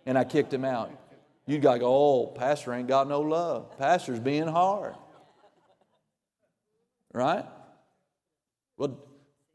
and 0.05 0.17
I 0.17 0.23
kicked 0.23 0.53
him 0.53 0.63
out? 0.63 0.91
You'd 1.45 1.61
go, 1.61 1.77
oh, 1.81 2.27
Pastor 2.27 2.73
ain't 2.73 2.87
got 2.87 3.07
no 3.07 3.19
love. 3.19 3.77
Pastor's 3.77 4.19
being 4.19 4.47
hard. 4.47 4.95
Right? 7.13 7.45
Well, 8.77 8.97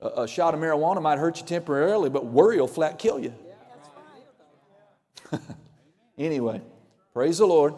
a, 0.01 0.23
a 0.23 0.29
shot 0.29 0.55
of 0.55 0.61
marijuana 0.61 1.01
might 1.01 1.19
hurt 1.19 1.41
you 1.41 1.47
temporarily, 1.47 2.11
but 2.11 2.27
worry 2.27 2.61
will 2.61 2.69
flat 2.69 2.99
kill 2.99 3.19
you. 3.19 3.35
anyway, 6.19 6.61
praise 7.13 7.39
the 7.39 7.47
Lord. 7.47 7.75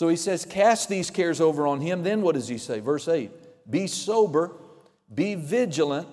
So 0.00 0.08
he 0.08 0.16
says, 0.16 0.46
Cast 0.46 0.88
these 0.88 1.10
cares 1.10 1.42
over 1.42 1.66
on 1.66 1.82
him. 1.82 2.02
Then 2.04 2.22
what 2.22 2.34
does 2.34 2.48
he 2.48 2.56
say? 2.56 2.80
Verse 2.80 3.06
8 3.06 3.30
Be 3.70 3.86
sober, 3.86 4.50
be 5.14 5.34
vigilant, 5.34 6.08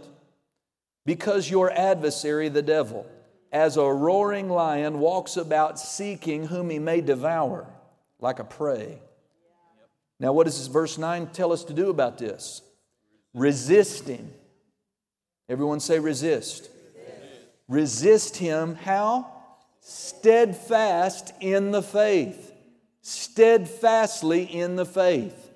because 1.06 1.50
your 1.50 1.72
adversary, 1.72 2.50
the 2.50 2.62
devil, 2.62 3.08
as 3.50 3.78
a 3.78 3.86
roaring 3.86 4.50
lion, 4.50 5.00
walks 5.00 5.38
about 5.38 5.80
seeking 5.80 6.48
whom 6.48 6.70
he 6.70 6.80
may 6.80 7.00
devour, 7.00 7.66
like 8.20 8.40
a 8.40 8.44
prey. 8.44 9.00
Now, 10.20 10.34
what 10.34 10.48
does 10.48 10.68
verse 10.68 10.98
9 10.98 11.28
tell 11.28 11.54
us 11.54 11.64
to 11.64 11.74
do 11.74 11.90
about 11.90 12.18
this? 12.18 12.62
Resist 13.34 14.06
him. 14.10 14.34
Everyone 15.48 15.80
say 15.80 15.98
resist. 16.00 16.70
Resist, 17.70 18.32
resist 18.34 18.36
him. 18.36 18.76
How? 18.76 19.32
Steadfast 19.80 21.32
in 21.40 21.72
the 21.72 21.82
faith 21.82 22.47
steadfastly 23.08 24.44
in 24.44 24.76
the 24.76 24.86
faith. 24.86 25.50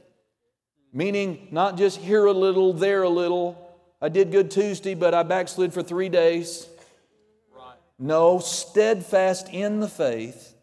Meaning, 0.94 1.49
not 1.52 1.78
just 1.78 1.98
here 1.98 2.26
a 2.26 2.32
little, 2.32 2.72
there 2.72 3.03
a 3.03 3.10
little. 3.10 3.78
I 4.02 4.07
did 4.07 4.32
good 4.32 4.49
Tuesday, 4.49 4.95
but 4.95 5.14
I 5.14 5.23
backslid 5.23 5.73
for 5.73 5.84
three 5.84 6.07
days. 6.07 6.65
Right. 7.53 7.76
No, 7.99 8.40
steadfast 8.40 9.49
in 9.49 9.82
the 9.82 9.90
faith. 9.90 10.56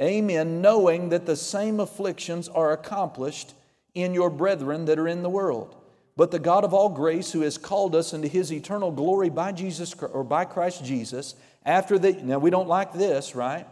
Amen. 0.00 0.60
Knowing 0.62 1.08
that 1.08 1.26
the 1.26 1.34
same 1.34 1.80
afflictions 1.80 2.48
are 2.48 2.70
accomplished 2.70 3.52
in 3.94 4.14
your 4.14 4.30
brethren 4.30 4.84
that 4.84 5.00
are 5.00 5.08
in 5.08 5.24
the 5.24 5.28
world. 5.28 5.74
But 6.16 6.30
the 6.30 6.38
God 6.38 6.62
of 6.62 6.72
all 6.72 6.88
grace, 6.88 7.32
who 7.32 7.40
has 7.40 7.58
called 7.58 7.96
us 7.96 8.12
into 8.12 8.28
his 8.28 8.52
eternal 8.52 8.92
glory 8.92 9.28
by 9.28 9.50
Jesus 9.50 9.92
or 9.94 10.22
by 10.22 10.44
Christ 10.44 10.84
Jesus, 10.84 11.34
after 11.64 11.98
that, 11.98 12.24
now 12.24 12.38
we 12.38 12.50
don't 12.50 12.68
like 12.68 12.92
this, 12.92 13.34
right? 13.34 13.66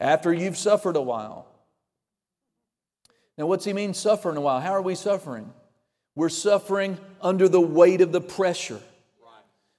After 0.00 0.32
you've 0.32 0.56
suffered 0.56 0.96
a 0.96 1.02
while. 1.02 1.46
Now, 3.36 3.46
what's 3.46 3.64
he 3.64 3.72
mean 3.72 3.94
suffering 3.94 4.36
a 4.36 4.40
while? 4.40 4.60
How 4.60 4.72
are 4.72 4.82
we 4.82 4.94
suffering? 4.94 5.52
We're 6.14 6.28
suffering 6.28 6.98
under 7.20 7.48
the 7.48 7.60
weight 7.60 8.00
of 8.00 8.12
the 8.12 8.20
pressure. 8.20 8.80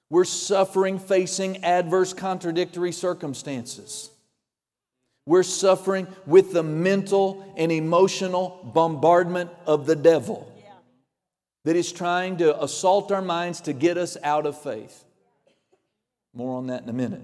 We're 0.09 0.25
suffering 0.25 0.99
facing 0.99 1.63
adverse, 1.63 2.13
contradictory 2.13 2.91
circumstances. 2.91 4.09
We're 5.25 5.43
suffering 5.43 6.07
with 6.25 6.51
the 6.51 6.63
mental 6.63 7.53
and 7.55 7.71
emotional 7.71 8.71
bombardment 8.73 9.51
of 9.65 9.85
the 9.85 9.95
devil 9.95 10.51
that 11.63 11.75
is 11.75 11.91
trying 11.91 12.37
to 12.37 12.61
assault 12.61 13.11
our 13.11 13.21
minds 13.21 13.61
to 13.61 13.73
get 13.73 13.97
us 13.97 14.17
out 14.23 14.45
of 14.45 14.59
faith. 14.59 15.03
More 16.33 16.57
on 16.57 16.67
that 16.67 16.83
in 16.83 16.89
a 16.89 16.93
minute. 16.93 17.21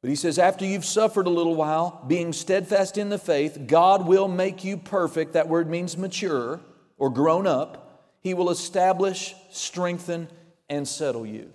But 0.00 0.08
he 0.08 0.16
says, 0.16 0.38
after 0.38 0.64
you've 0.64 0.84
suffered 0.84 1.26
a 1.26 1.30
little 1.30 1.54
while, 1.54 2.02
being 2.06 2.32
steadfast 2.32 2.96
in 2.96 3.10
the 3.10 3.18
faith, 3.18 3.66
God 3.66 4.06
will 4.06 4.28
make 4.28 4.64
you 4.64 4.78
perfect. 4.78 5.34
That 5.34 5.48
word 5.48 5.68
means 5.68 5.98
mature 5.98 6.60
or 6.96 7.10
grown 7.10 7.46
up. 7.46 8.16
He 8.22 8.32
will 8.32 8.50
establish, 8.50 9.34
strengthen, 9.50 10.28
and 10.70 10.88
settle 10.88 11.26
you. 11.26 11.52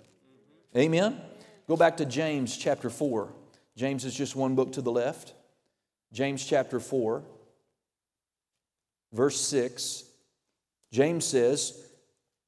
Amen? 0.76 1.20
Go 1.66 1.76
back 1.76 1.96
to 1.96 2.04
James 2.04 2.56
chapter 2.56 2.88
4. 2.88 3.32
James 3.76 4.04
is 4.04 4.14
just 4.14 4.36
one 4.36 4.54
book 4.54 4.72
to 4.72 4.82
the 4.82 4.92
left. 4.92 5.34
James 6.12 6.44
chapter 6.44 6.78
4, 6.78 7.24
verse 9.12 9.40
6. 9.40 10.04
James 10.92 11.24
says, 11.24 11.84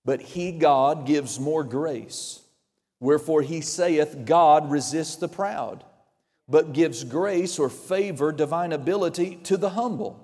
But 0.04 0.22
he, 0.22 0.52
God, 0.52 1.06
gives 1.06 1.40
more 1.40 1.64
grace. 1.64 2.40
Wherefore 3.00 3.42
he 3.42 3.60
saith, 3.60 4.24
God 4.24 4.70
resists 4.70 5.16
the 5.16 5.28
proud 5.28 5.84
but 6.48 6.72
gives 6.72 7.04
grace 7.04 7.58
or 7.58 7.68
favor, 7.68 8.32
divine 8.32 8.72
ability 8.72 9.36
to 9.44 9.56
the 9.56 9.70
humble. 9.70 10.18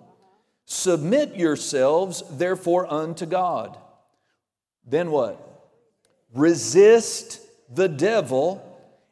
Submit 0.64 1.36
yourselves, 1.36 2.22
therefore, 2.30 2.90
unto 2.90 3.26
God. 3.26 3.78
Then 4.86 5.10
what? 5.10 5.40
Resist 6.34 7.40
the 7.74 7.88
devil, 7.88 8.62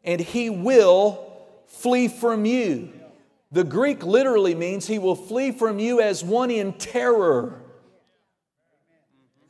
and 0.03 0.21
he 0.21 0.49
will 0.49 1.33
flee 1.67 2.09
from 2.09 2.47
you. 2.47 2.93
The 3.51 3.65
Greek 3.65 4.03
literally 4.03 4.55
means 4.55 4.87
he 4.87 4.99
will 4.99 5.15
flee 5.15 5.53
from 5.53 5.79
you 5.79 6.01
as 6.01 6.25
one 6.25 6.51
in 6.51 6.73
terror. 6.73 7.61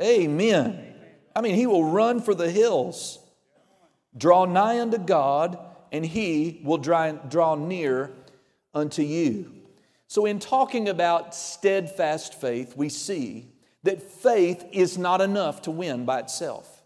Amen. 0.01 0.95
I 1.37 1.41
mean, 1.41 1.55
he 1.55 1.67
will 1.67 1.85
run 1.85 2.21
for 2.21 2.35
the 2.35 2.51
hills. 2.51 3.21
Draw 4.17 4.47
nigh 4.47 4.81
unto 4.81 4.99
God 4.99 5.57
and 5.93 6.05
he 6.05 6.61
will 6.65 6.79
draw, 6.79 7.13
draw 7.13 7.55
near 7.55 8.11
unto 8.75 9.03
you. 9.03 9.53
So, 10.09 10.25
in 10.27 10.41
talking 10.41 10.89
about 10.89 11.35
steadfast 11.35 12.41
faith, 12.41 12.77
we 12.77 12.89
see 12.89 13.47
that 13.85 14.03
faith 14.03 14.65
is 14.73 14.99
not 14.99 15.21
enough 15.21 15.63
to 15.63 15.71
win 15.71 16.05
by 16.05 16.21
itself. 16.21 16.83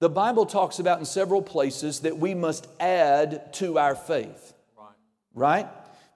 The 0.00 0.08
Bible 0.08 0.46
talks 0.46 0.78
about 0.78 0.98
in 0.98 1.04
several 1.04 1.42
places 1.42 2.00
that 2.00 2.18
we 2.18 2.34
must 2.34 2.66
add 2.80 3.52
to 3.54 3.78
our 3.78 3.94
faith. 3.94 4.52
Right? 4.76 4.96
right? 5.34 5.68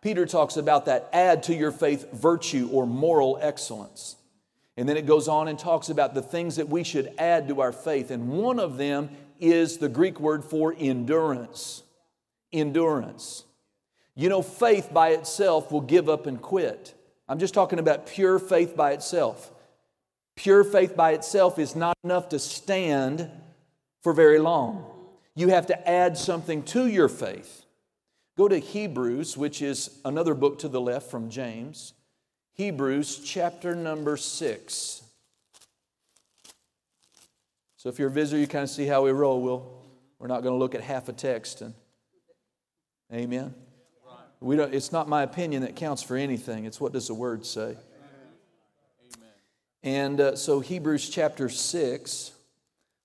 Peter 0.02 0.26
talks 0.26 0.56
about 0.56 0.86
that 0.86 1.08
add 1.12 1.44
to 1.44 1.54
your 1.54 1.72
faith 1.72 2.10
virtue 2.12 2.68
or 2.72 2.86
moral 2.86 3.38
excellence. 3.40 4.16
And 4.76 4.88
then 4.88 4.96
it 4.96 5.06
goes 5.06 5.28
on 5.28 5.48
and 5.48 5.58
talks 5.58 5.88
about 5.88 6.14
the 6.14 6.22
things 6.22 6.56
that 6.56 6.68
we 6.68 6.84
should 6.84 7.12
add 7.16 7.48
to 7.48 7.60
our 7.60 7.72
faith. 7.72 8.10
And 8.10 8.28
one 8.28 8.60
of 8.60 8.76
them 8.76 9.08
is 9.40 9.78
the 9.78 9.88
Greek 9.88 10.20
word 10.20 10.44
for 10.44 10.74
endurance. 10.78 11.82
Endurance. 12.52 13.44
You 14.14 14.28
know, 14.28 14.42
faith 14.42 14.92
by 14.92 15.10
itself 15.10 15.70
will 15.70 15.82
give 15.82 16.08
up 16.08 16.26
and 16.26 16.40
quit. 16.40 16.94
I'm 17.28 17.38
just 17.38 17.54
talking 17.54 17.78
about 17.78 18.06
pure 18.06 18.38
faith 18.38 18.76
by 18.76 18.92
itself. 18.92 19.50
Pure 20.36 20.64
faith 20.64 20.96
by 20.96 21.12
itself 21.12 21.58
is 21.58 21.74
not 21.74 21.96
enough 22.04 22.28
to 22.30 22.38
stand 22.38 23.30
for 24.02 24.12
very 24.12 24.38
long. 24.38 24.84
You 25.34 25.48
have 25.48 25.66
to 25.66 25.88
add 25.88 26.16
something 26.16 26.62
to 26.64 26.86
your 26.86 27.08
faith. 27.08 27.64
Go 28.36 28.48
to 28.48 28.58
Hebrews, 28.58 29.36
which 29.36 29.62
is 29.62 29.98
another 30.04 30.34
book 30.34 30.58
to 30.60 30.68
the 30.68 30.80
left 30.80 31.10
from 31.10 31.30
James. 31.30 31.94
Hebrews 32.52 33.20
chapter 33.24 33.74
number 33.74 34.16
6. 34.16 35.02
So 37.86 37.90
if 37.90 38.00
you're 38.00 38.08
a 38.08 38.10
visitor, 38.10 38.40
you 38.40 38.48
kind 38.48 38.64
of 38.64 38.70
see 38.70 38.84
how 38.84 39.04
we 39.04 39.12
roll. 39.12 39.40
We'll, 39.40 39.72
we're 40.18 40.26
not 40.26 40.42
going 40.42 40.52
to 40.52 40.58
look 40.58 40.74
at 40.74 40.80
half 40.80 41.08
a 41.08 41.12
text. 41.12 41.62
And, 41.62 41.72
amen. 43.14 43.54
We 44.40 44.56
don't, 44.56 44.74
it's 44.74 44.90
not 44.90 45.08
my 45.08 45.22
opinion 45.22 45.62
that 45.62 45.76
counts 45.76 46.02
for 46.02 46.16
anything. 46.16 46.64
It's 46.64 46.80
what 46.80 46.92
does 46.92 47.06
the 47.06 47.14
word 47.14 47.46
say. 47.46 47.76
And 49.84 50.20
uh, 50.20 50.34
so, 50.34 50.58
Hebrews 50.58 51.08
chapter 51.08 51.48
6, 51.48 52.32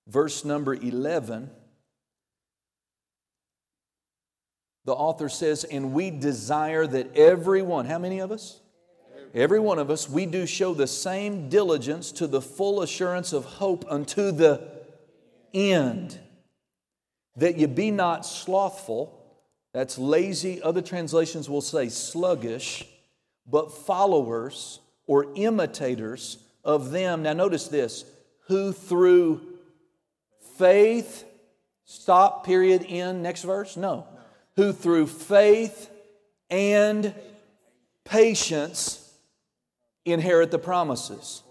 verse 0.07 0.43
number 0.43 0.73
11, 0.73 1.51
the 4.85 4.93
author 4.93 5.29
says, 5.29 5.63
And 5.63 5.93
we 5.93 6.09
desire 6.09 6.87
that 6.87 7.15
everyone, 7.15 7.85
how 7.85 7.99
many 7.99 8.17
of 8.17 8.31
us? 8.31 8.61
Every 9.33 9.61
one 9.61 9.79
of 9.79 9.89
us, 9.89 10.09
we 10.09 10.25
do 10.25 10.45
show 10.45 10.73
the 10.73 10.87
same 10.87 11.47
diligence 11.47 12.11
to 12.13 12.27
the 12.27 12.41
full 12.41 12.81
assurance 12.81 13.31
of 13.31 13.45
hope 13.45 13.85
unto 13.87 14.31
the 14.31 14.70
end, 15.53 16.19
that 17.35 17.57
you 17.57 17.67
be 17.67 17.91
not 17.91 18.25
slothful, 18.25 19.17
that's 19.73 19.97
lazy. 19.97 20.61
Other 20.61 20.81
translations 20.81 21.49
will 21.49 21.61
say 21.61 21.89
sluggish, 21.89 22.85
but 23.47 23.71
followers 23.71 24.79
or 25.07 25.27
imitators 25.35 26.37
of 26.63 26.91
them. 26.91 27.23
Now, 27.23 27.33
notice 27.33 27.67
this 27.67 28.05
who 28.47 28.73
through 28.73 29.41
faith, 30.57 31.23
stop, 31.85 32.45
period, 32.45 32.83
in, 32.83 33.21
next 33.21 33.43
verse? 33.43 33.77
No. 33.77 34.07
Who 34.57 34.73
through 34.73 35.07
faith 35.07 35.89
and 36.49 37.15
patience 38.03 39.13
inherit 40.05 40.51
the 40.51 40.59
promises. 40.59 41.43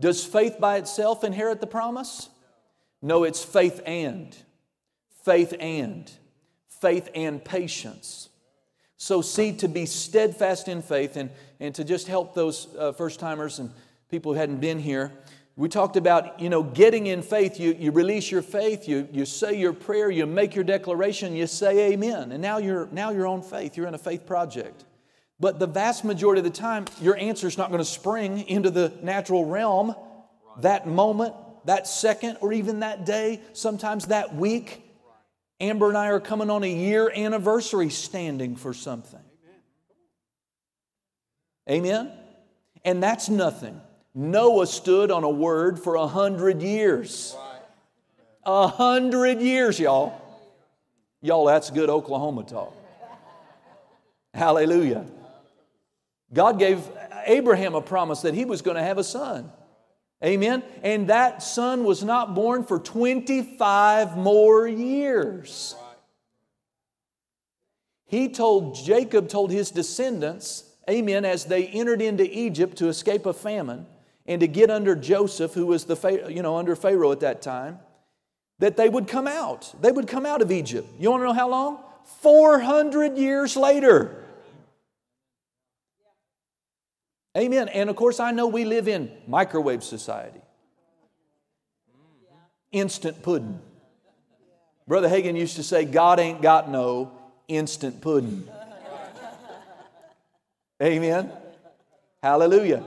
Does 0.00 0.24
faith 0.24 0.56
by 0.60 0.76
itself 0.76 1.24
inherit 1.24 1.60
the 1.60 1.66
promise? 1.66 2.28
No, 3.02 3.24
it's 3.24 3.44
faith 3.44 3.80
and. 3.86 4.36
Faith 5.24 5.54
and. 5.58 6.10
Faith 6.68 7.08
and 7.14 7.44
patience. 7.44 8.28
So, 8.96 9.22
see, 9.22 9.52
to 9.52 9.68
be 9.68 9.86
steadfast 9.86 10.68
in 10.68 10.82
faith 10.82 11.16
and, 11.16 11.30
and 11.58 11.74
to 11.74 11.84
just 11.84 12.06
help 12.06 12.34
those 12.34 12.68
uh, 12.78 12.92
first 12.92 13.18
timers 13.18 13.58
and 13.58 13.70
people 14.10 14.32
who 14.32 14.38
hadn't 14.38 14.60
been 14.60 14.78
here, 14.78 15.12
we 15.56 15.68
talked 15.68 15.96
about, 15.96 16.40
you 16.40 16.48
know, 16.48 16.62
getting 16.62 17.06
in 17.06 17.22
faith. 17.22 17.58
You, 17.58 17.76
you 17.78 17.92
release 17.92 18.30
your 18.30 18.42
faith, 18.42 18.88
you, 18.88 19.08
you 19.12 19.26
say 19.26 19.58
your 19.58 19.72
prayer, 19.72 20.10
you 20.10 20.26
make 20.26 20.54
your 20.54 20.64
declaration, 20.64 21.34
you 21.34 21.46
say 21.46 21.92
amen. 21.92 22.32
And 22.32 22.42
now 22.42 22.58
you're, 22.58 22.88
now 22.92 23.10
you're 23.10 23.26
on 23.26 23.42
faith. 23.42 23.76
You're 23.76 23.86
in 23.86 23.94
a 23.94 23.98
faith 23.98 24.26
project. 24.26 24.84
But 25.38 25.58
the 25.58 25.66
vast 25.66 26.04
majority 26.04 26.40
of 26.40 26.44
the 26.44 26.50
time, 26.50 26.84
your 27.00 27.16
answer 27.16 27.46
is 27.46 27.56
not 27.56 27.70
going 27.70 27.80
to 27.80 27.84
spring 27.84 28.46
into 28.48 28.70
the 28.70 28.92
natural 29.02 29.46
realm 29.46 29.94
that 30.58 30.86
moment, 30.86 31.34
that 31.64 31.86
second, 31.86 32.38
or 32.40 32.52
even 32.52 32.80
that 32.80 33.04
day, 33.04 33.40
sometimes 33.52 34.06
that 34.06 34.34
week. 34.34 34.82
Amber 35.60 35.88
and 35.88 35.98
I 35.98 36.06
are 36.06 36.20
coming 36.20 36.48
on 36.48 36.64
a 36.64 36.72
year 36.72 37.12
anniversary 37.14 37.90
standing 37.90 38.56
for 38.56 38.72
something. 38.72 39.20
Amen? 41.68 42.10
And 42.84 43.02
that's 43.02 43.28
nothing. 43.28 43.80
Noah 44.14 44.66
stood 44.66 45.10
on 45.10 45.22
a 45.22 45.30
word 45.30 45.78
for 45.78 45.96
a 45.96 46.06
hundred 46.06 46.62
years. 46.62 47.36
A 48.44 48.66
hundred 48.66 49.40
years, 49.40 49.78
y'all. 49.78 50.20
Y'all, 51.20 51.44
that's 51.44 51.70
good 51.70 51.90
Oklahoma 51.90 52.44
talk. 52.44 52.74
Hallelujah. 54.32 55.04
God 56.32 56.58
gave 56.58 56.82
Abraham 57.26 57.74
a 57.74 57.82
promise 57.82 58.22
that 58.22 58.34
he 58.34 58.44
was 58.44 58.62
going 58.62 58.76
to 58.76 58.82
have 58.82 58.98
a 58.98 59.04
son. 59.04 59.52
Amen. 60.22 60.62
And 60.82 61.08
that 61.08 61.42
son 61.42 61.84
was 61.84 62.04
not 62.04 62.34
born 62.34 62.64
for 62.64 62.78
25 62.78 64.16
more 64.16 64.68
years. 64.68 65.74
He 68.06 68.28
told, 68.28 68.74
Jacob 68.74 69.28
told 69.28 69.50
his 69.50 69.70
descendants, 69.70 70.64
amen, 70.88 71.24
as 71.24 71.44
they 71.44 71.66
entered 71.68 72.02
into 72.02 72.24
Egypt 72.24 72.76
to 72.78 72.88
escape 72.88 73.24
a 73.24 73.32
famine 73.32 73.86
and 74.26 74.40
to 74.40 74.48
get 74.48 74.68
under 74.70 74.94
Joseph, 74.94 75.54
who 75.54 75.66
was 75.66 75.84
the, 75.84 76.26
you 76.28 76.42
know, 76.42 76.56
under 76.56 76.76
Pharaoh 76.76 77.12
at 77.12 77.20
that 77.20 77.40
time, 77.40 77.78
that 78.58 78.76
they 78.76 78.88
would 78.88 79.08
come 79.08 79.26
out. 79.26 79.72
They 79.80 79.92
would 79.92 80.06
come 80.06 80.26
out 80.26 80.42
of 80.42 80.52
Egypt. 80.52 80.88
You 80.98 81.10
want 81.10 81.22
to 81.22 81.26
know 81.26 81.32
how 81.32 81.48
long? 81.48 81.78
400 82.20 83.16
years 83.16 83.56
later. 83.56 84.19
Amen. 87.36 87.68
And 87.68 87.88
of 87.88 87.96
course, 87.96 88.18
I 88.20 88.32
know 88.32 88.48
we 88.48 88.64
live 88.64 88.88
in 88.88 89.10
microwave 89.26 89.84
society. 89.84 90.40
Instant 92.72 93.22
pudding. 93.22 93.60
Brother 94.86 95.08
Hagin 95.08 95.36
used 95.36 95.56
to 95.56 95.62
say, 95.62 95.84
God 95.84 96.18
ain't 96.18 96.42
got 96.42 96.68
no 96.68 97.12
instant 97.46 98.00
pudding. 98.00 98.48
Amen. 100.82 101.30
Hallelujah. 102.22 102.82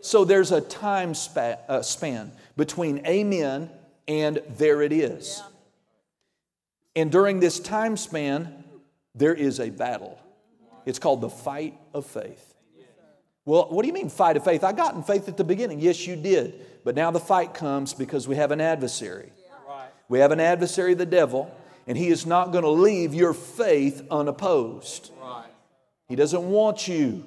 So 0.00 0.24
there's 0.24 0.52
a 0.52 0.60
time 0.60 1.14
span, 1.14 1.58
uh, 1.68 1.82
span 1.82 2.32
between 2.56 3.06
amen 3.06 3.70
and 4.06 4.42
there 4.56 4.82
it 4.82 4.92
is. 4.92 5.42
And 6.94 7.10
during 7.10 7.40
this 7.40 7.58
time 7.58 7.96
span, 7.96 8.64
there 9.14 9.34
is 9.34 9.60
a 9.60 9.70
battle. 9.70 10.18
It's 10.84 10.98
called 10.98 11.20
the 11.20 11.30
fight 11.30 11.78
of 11.92 12.06
faith. 12.06 12.54
Well, 13.46 13.68
what 13.70 13.82
do 13.82 13.86
you 13.86 13.94
mean 13.94 14.10
fight 14.10 14.36
of 14.36 14.44
faith? 14.44 14.64
I 14.64 14.72
got 14.72 14.96
in 14.96 15.04
faith 15.04 15.28
at 15.28 15.36
the 15.36 15.44
beginning. 15.44 15.80
Yes, 15.80 16.04
you 16.06 16.16
did. 16.16 16.66
But 16.84 16.96
now 16.96 17.12
the 17.12 17.20
fight 17.20 17.54
comes 17.54 17.94
because 17.94 18.28
we 18.28 18.36
have 18.36 18.50
an 18.50 18.60
adversary. 18.60 19.32
We 20.08 20.18
have 20.18 20.32
an 20.32 20.40
adversary, 20.40 20.94
the 20.94 21.06
devil, 21.06 21.50
and 21.86 21.96
he 21.96 22.08
is 22.08 22.26
not 22.26 22.50
going 22.50 22.64
to 22.64 22.70
leave 22.70 23.14
your 23.14 23.32
faith 23.32 24.02
unopposed. 24.10 25.12
He 26.08 26.16
doesn't 26.16 26.42
want 26.42 26.86
you 26.88 27.24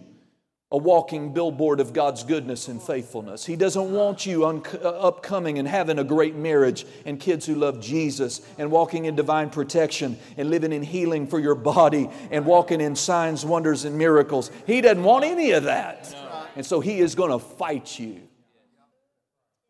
a 0.72 0.78
walking 0.78 1.34
billboard 1.34 1.80
of 1.80 1.94
God's 1.94 2.24
goodness 2.24 2.68
and 2.68 2.80
faithfulness. 2.80 3.44
He 3.44 3.56
doesn't 3.56 3.92
want 3.92 4.28
you 4.28 4.46
un- 4.46 4.62
uh, 4.84 4.90
upcoming 4.90 5.58
and 5.58 5.68
having 5.68 5.98
a 5.98 6.04
great 6.04 6.36
marriage 6.36 6.86
and 7.06 7.20
kids 7.20 7.48
who 7.48 7.56
love 7.56 7.82
Jesus 7.82 8.42
and 8.60 8.70
walking 8.70 9.06
in 9.06 9.16
divine 9.16 9.50
protection 9.50 10.18
and 10.38 10.52
living 10.52 10.72
in 10.72 10.84
healing 10.84 11.26
for 11.26 11.40
your 11.40 11.56
body 11.56 12.08
and 12.30 12.46
walking 12.46 12.82
in 12.82 12.96
signs, 12.96 13.44
wonders, 13.44 13.84
and 13.84 13.98
miracles. 13.98 14.52
He 14.68 14.82
doesn't 14.82 15.04
want 15.04 15.26
any 15.26 15.52
of 15.52 15.64
that. 15.64 16.16
And 16.56 16.64
so 16.64 16.80
He 16.82 17.00
is 17.00 17.16
going 17.16 17.32
to 17.32 17.40
fight 17.40 17.98
you. 17.98 18.22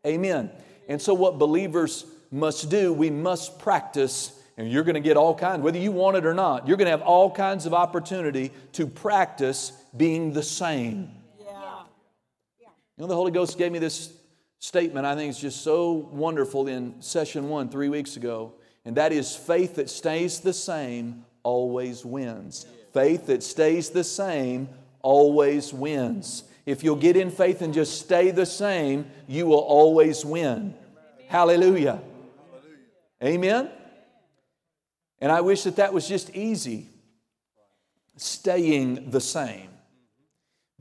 Amen. 0.05 0.49
And 0.89 1.01
so, 1.01 1.13
what 1.13 1.37
believers 1.37 2.05
must 2.31 2.69
do, 2.69 2.91
we 2.91 3.09
must 3.09 3.59
practice 3.59 4.38
and 4.59 4.69
you're 4.69 4.83
going 4.83 4.95
to 4.95 4.99
get 4.99 5.15
all 5.15 5.33
kinds, 5.33 5.63
whether 5.63 5.77
you 5.77 5.93
want 5.93 6.17
it 6.17 6.25
or 6.25 6.33
not, 6.33 6.67
you're 6.67 6.75
going 6.75 6.87
to 6.87 6.91
have 6.91 7.01
all 7.01 7.31
kinds 7.31 7.65
of 7.65 7.73
opportunity 7.73 8.51
to 8.73 8.85
practice 8.85 9.71
being 9.95 10.33
the 10.33 10.43
same. 10.43 11.09
Yeah. 11.39 11.83
You 12.59 13.03
know, 13.03 13.07
the 13.07 13.15
Holy 13.15 13.31
Ghost 13.31 13.57
gave 13.57 13.71
me 13.71 13.79
this 13.79 14.11
statement 14.59 15.05
I 15.05 15.15
think 15.15 15.29
is 15.29 15.39
just 15.39 15.61
so 15.63 16.09
wonderful 16.11 16.67
in 16.67 17.01
session 17.01 17.47
one 17.47 17.69
three 17.69 17.87
weeks 17.87 18.17
ago, 18.17 18.51
and 18.83 18.97
that 18.97 19.13
is 19.13 19.33
faith 19.33 19.75
that 19.75 19.89
stays 19.89 20.41
the 20.41 20.51
same 20.51 21.23
always 21.43 22.03
wins. 22.03 22.65
Faith 22.93 23.27
that 23.27 23.43
stays 23.43 23.91
the 23.91 24.03
same 24.03 24.67
always 25.01 25.73
wins. 25.73 26.43
If 26.65 26.83
you'll 26.83 26.97
get 26.97 27.15
in 27.15 27.31
faith 27.31 27.61
and 27.61 27.73
just 27.73 27.97
stay 27.97 28.31
the 28.31 28.45
same, 28.45 29.09
you 29.25 29.45
will 29.45 29.59
always 29.59 30.25
win. 30.25 30.73
Hallelujah. 31.29 32.01
Amen. 33.23 33.69
And 35.21 35.31
I 35.31 35.41
wish 35.41 35.63
that 35.63 35.75
that 35.77 35.93
was 35.93 36.07
just 36.07 36.29
easy, 36.35 36.87
staying 38.15 39.11
the 39.11 39.21
same. 39.21 39.69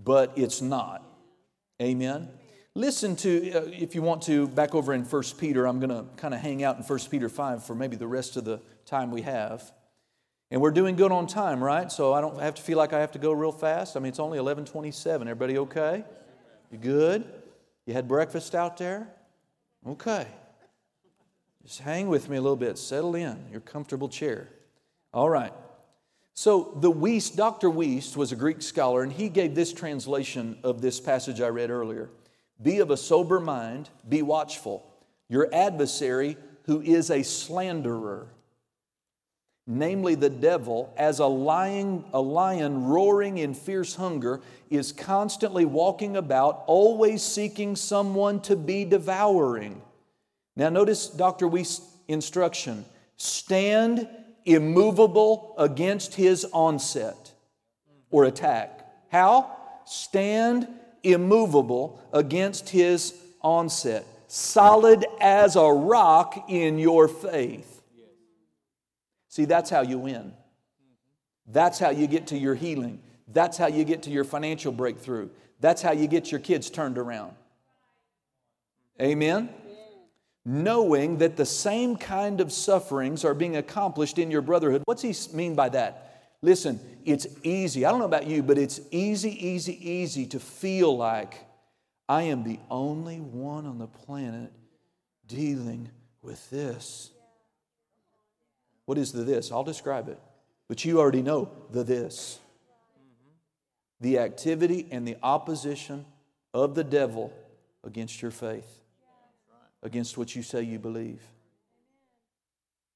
But 0.02 0.32
it's 0.36 0.62
not. 0.62 1.02
Amen. 1.82 2.28
Listen 2.74 3.16
to, 3.16 3.52
uh, 3.52 3.62
if 3.66 3.94
you 3.96 4.02
want 4.02 4.22
to, 4.22 4.46
back 4.46 4.74
over 4.74 4.94
in 4.94 5.02
1 5.02 5.22
Peter. 5.38 5.66
I'm 5.66 5.80
going 5.80 5.90
to 5.90 6.04
kind 6.16 6.32
of 6.32 6.40
hang 6.40 6.62
out 6.62 6.76
in 6.76 6.82
1 6.82 6.98
Peter 7.10 7.28
5 7.28 7.64
for 7.64 7.74
maybe 7.74 7.96
the 7.96 8.06
rest 8.06 8.36
of 8.36 8.44
the 8.44 8.60
time 8.86 9.10
we 9.10 9.22
have. 9.22 9.72
And 10.50 10.60
we're 10.60 10.70
doing 10.70 10.96
good 10.96 11.12
on 11.12 11.26
time, 11.26 11.62
right? 11.62 11.90
So 11.92 12.14
I 12.14 12.20
don't 12.20 12.40
have 12.40 12.54
to 12.54 12.62
feel 12.62 12.78
like 12.78 12.92
I 12.92 13.00
have 13.00 13.12
to 13.12 13.18
go 13.18 13.32
real 13.32 13.52
fast. 13.52 13.96
I 13.96 14.00
mean, 14.00 14.08
it's 14.08 14.20
only 14.20 14.38
11:27. 14.38 15.22
Everybody 15.22 15.58
okay? 15.58 16.04
You 16.70 16.78
good? 16.78 17.24
You 17.84 17.92
had 17.92 18.08
breakfast 18.08 18.54
out 18.54 18.76
there? 18.78 19.08
Okay. 19.86 20.26
Just 21.68 21.80
hang 21.80 22.08
with 22.08 22.30
me 22.30 22.38
a 22.38 22.40
little 22.40 22.56
bit. 22.56 22.78
Settle 22.78 23.14
in 23.14 23.44
your 23.52 23.60
comfortable 23.60 24.08
chair. 24.08 24.48
All 25.12 25.28
right. 25.28 25.52
So 26.32 26.72
the 26.80 26.90
Wuest, 26.90 27.36
Dr. 27.36 27.68
Wuest 27.68 28.16
was 28.16 28.32
a 28.32 28.36
Greek 28.36 28.62
scholar, 28.62 29.02
and 29.02 29.12
he 29.12 29.28
gave 29.28 29.54
this 29.54 29.74
translation 29.74 30.56
of 30.62 30.80
this 30.80 30.98
passage 30.98 31.42
I 31.42 31.48
read 31.48 31.68
earlier. 31.68 32.08
Be 32.62 32.78
of 32.78 32.90
a 32.90 32.96
sober 32.96 33.38
mind, 33.38 33.90
be 34.08 34.22
watchful. 34.22 34.90
Your 35.28 35.52
adversary, 35.52 36.38
who 36.62 36.80
is 36.80 37.10
a 37.10 37.22
slanderer, 37.22 38.28
namely 39.66 40.14
the 40.14 40.30
devil, 40.30 40.94
as 40.96 41.18
a 41.18 41.26
lying 41.26 42.02
a 42.14 42.20
lion 42.20 42.86
roaring 42.86 43.36
in 43.36 43.52
fierce 43.52 43.94
hunger, 43.96 44.40
is 44.70 44.90
constantly 44.90 45.66
walking 45.66 46.16
about, 46.16 46.64
always 46.66 47.22
seeking 47.22 47.76
someone 47.76 48.40
to 48.40 48.56
be 48.56 48.86
devouring. 48.86 49.82
Now, 50.58 50.70
notice 50.70 51.06
Dr. 51.06 51.46
Wuest's 51.46 51.82
instruction 52.08 52.84
stand 53.16 54.08
immovable 54.44 55.54
against 55.56 56.16
his 56.16 56.44
onset 56.52 57.32
or 58.10 58.24
attack. 58.24 58.84
How? 59.08 59.56
Stand 59.84 60.66
immovable 61.04 62.02
against 62.12 62.70
his 62.70 63.14
onset, 63.40 64.04
solid 64.26 65.06
as 65.20 65.54
a 65.54 65.62
rock 65.62 66.46
in 66.48 66.80
your 66.80 67.06
faith. 67.06 67.80
See, 69.28 69.44
that's 69.44 69.70
how 69.70 69.82
you 69.82 69.98
win. 70.00 70.32
That's 71.46 71.78
how 71.78 71.90
you 71.90 72.08
get 72.08 72.26
to 72.28 72.36
your 72.36 72.56
healing. 72.56 73.00
That's 73.28 73.56
how 73.56 73.68
you 73.68 73.84
get 73.84 74.02
to 74.02 74.10
your 74.10 74.24
financial 74.24 74.72
breakthrough. 74.72 75.28
That's 75.60 75.82
how 75.82 75.92
you 75.92 76.08
get 76.08 76.32
your 76.32 76.40
kids 76.40 76.68
turned 76.68 76.98
around. 76.98 77.36
Amen? 79.00 79.50
Knowing 80.44 81.18
that 81.18 81.36
the 81.36 81.46
same 81.46 81.96
kind 81.96 82.40
of 82.40 82.52
sufferings 82.52 83.24
are 83.24 83.34
being 83.34 83.56
accomplished 83.56 84.18
in 84.18 84.30
your 84.30 84.42
brotherhood. 84.42 84.82
What's 84.86 85.02
he 85.02 85.14
mean 85.36 85.54
by 85.54 85.68
that? 85.70 86.32
Listen, 86.40 86.80
it's 87.04 87.26
easy. 87.42 87.84
I 87.84 87.90
don't 87.90 87.98
know 87.98 88.06
about 88.06 88.26
you, 88.26 88.42
but 88.42 88.58
it's 88.58 88.80
easy, 88.90 89.46
easy, 89.46 89.90
easy 89.90 90.26
to 90.26 90.40
feel 90.40 90.96
like 90.96 91.44
I 92.08 92.22
am 92.22 92.44
the 92.44 92.58
only 92.70 93.20
one 93.20 93.66
on 93.66 93.78
the 93.78 93.88
planet 93.88 94.52
dealing 95.26 95.90
with 96.22 96.48
this. 96.50 97.10
What 98.86 98.96
is 98.96 99.12
the 99.12 99.22
this? 99.22 99.52
I'll 99.52 99.64
describe 99.64 100.08
it. 100.08 100.18
But 100.68 100.84
you 100.84 101.00
already 101.00 101.22
know 101.22 101.50
the 101.70 101.84
this. 101.84 102.38
The 104.00 104.18
activity 104.18 104.86
and 104.90 105.06
the 105.06 105.16
opposition 105.22 106.06
of 106.54 106.74
the 106.74 106.84
devil 106.84 107.32
against 107.84 108.22
your 108.22 108.30
faith, 108.30 108.80
against 109.82 110.18
what 110.18 110.34
you 110.34 110.42
say 110.42 110.62
you 110.62 110.78
believe. 110.78 111.22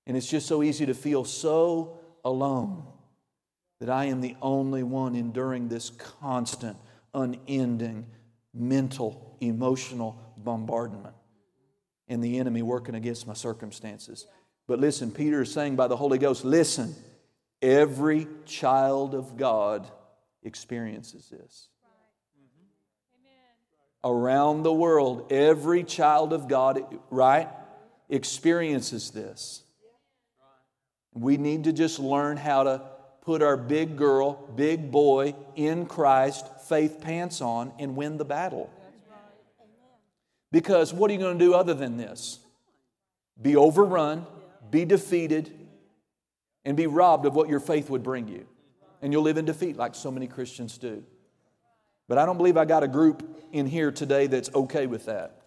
And 0.07 0.17
it's 0.17 0.29
just 0.29 0.47
so 0.47 0.63
easy 0.63 0.87
to 0.87 0.95
feel 0.95 1.25
so 1.25 1.99
alone 2.25 2.85
that 3.81 3.89
I 3.89 4.07
am 4.07 4.21
the 4.21 4.37
only 4.43 4.83
one 4.83 5.15
enduring 5.15 5.69
this 5.69 5.91
constant, 5.91 6.77
unending 7.15 8.07
mental, 8.55 9.37
emotional 9.41 10.21
bombardment 10.37 11.15
and 12.09 12.23
the 12.23 12.39
enemy 12.39 12.63
working 12.63 12.95
against 12.95 13.27
my 13.27 13.33
circumstances. 13.33 14.27
But 14.69 14.79
listen, 14.79 15.11
Peter 15.11 15.43
is 15.43 15.53
saying 15.53 15.77
by 15.77 15.89
the 15.89 15.97
Holy 15.97 16.19
Ghost, 16.19 16.45
listen, 16.45 16.95
every 17.61 18.27
child 18.45 19.15
of 19.15 19.37
God 19.37 19.91
experiences 20.43 21.29
this. 21.29 21.69
Around 24.05 24.65
the 24.65 24.73
world, 24.73 25.31
every 25.33 25.85
child 25.85 26.33
of 26.33 26.49
God, 26.49 26.83
right, 27.11 27.49
experiences 28.09 29.11
this. 29.11 29.63
We 31.15 31.37
need 31.37 31.65
to 31.65 31.73
just 31.73 31.99
learn 31.99 32.37
how 32.37 32.65
to 32.65 32.83
put 33.23 33.43
our 33.43 33.57
big 33.57 33.97
girl, 33.97 34.33
big 34.57 34.91
boy 34.91 35.35
in 35.55 35.87
Christ 35.87 36.47
faith 36.69 37.01
pants 37.01 37.41
on 37.41 37.73
and 37.79 37.97
win 37.97 38.17
the 38.17 38.25
battle. 38.25 38.71
Because 40.51 40.93
what 40.93 41.11
are 41.11 41.15
you 41.15 41.21
going 41.21 41.39
to 41.39 41.45
do 41.45 41.55
other 41.55 41.75
than 41.75 41.97
this? 41.97 42.39
Be 43.41 43.57
overrun, 43.57 44.27
be 44.71 44.85
defeated, 44.85 45.53
and 46.65 46.77
be 46.77 46.87
robbed 46.87 47.27
of 47.27 47.35
what 47.35 47.49
your 47.49 47.61
faith 47.61 47.89
would 47.89 48.03
bring 48.03 48.29
you. 48.29 48.47
And 49.01 49.13
you'll 49.13 49.23
live 49.23 49.39
in 49.39 49.45
defeat 49.45 49.77
like 49.77 49.95
so 49.95 50.11
many 50.11 50.27
Christians 50.27 50.79
do. 50.79 51.03
But 52.13 52.19
I 52.19 52.27
don't 52.27 52.37
believe 52.37 52.59
I 52.59 52.67
got 52.67 52.83
a 52.83 52.89
group 52.89 53.41
in 53.53 53.65
here 53.65 53.91
today 53.91 54.27
that's 54.27 54.55
okay 54.55 54.87
with 54.87 55.07
that. 55.07 55.41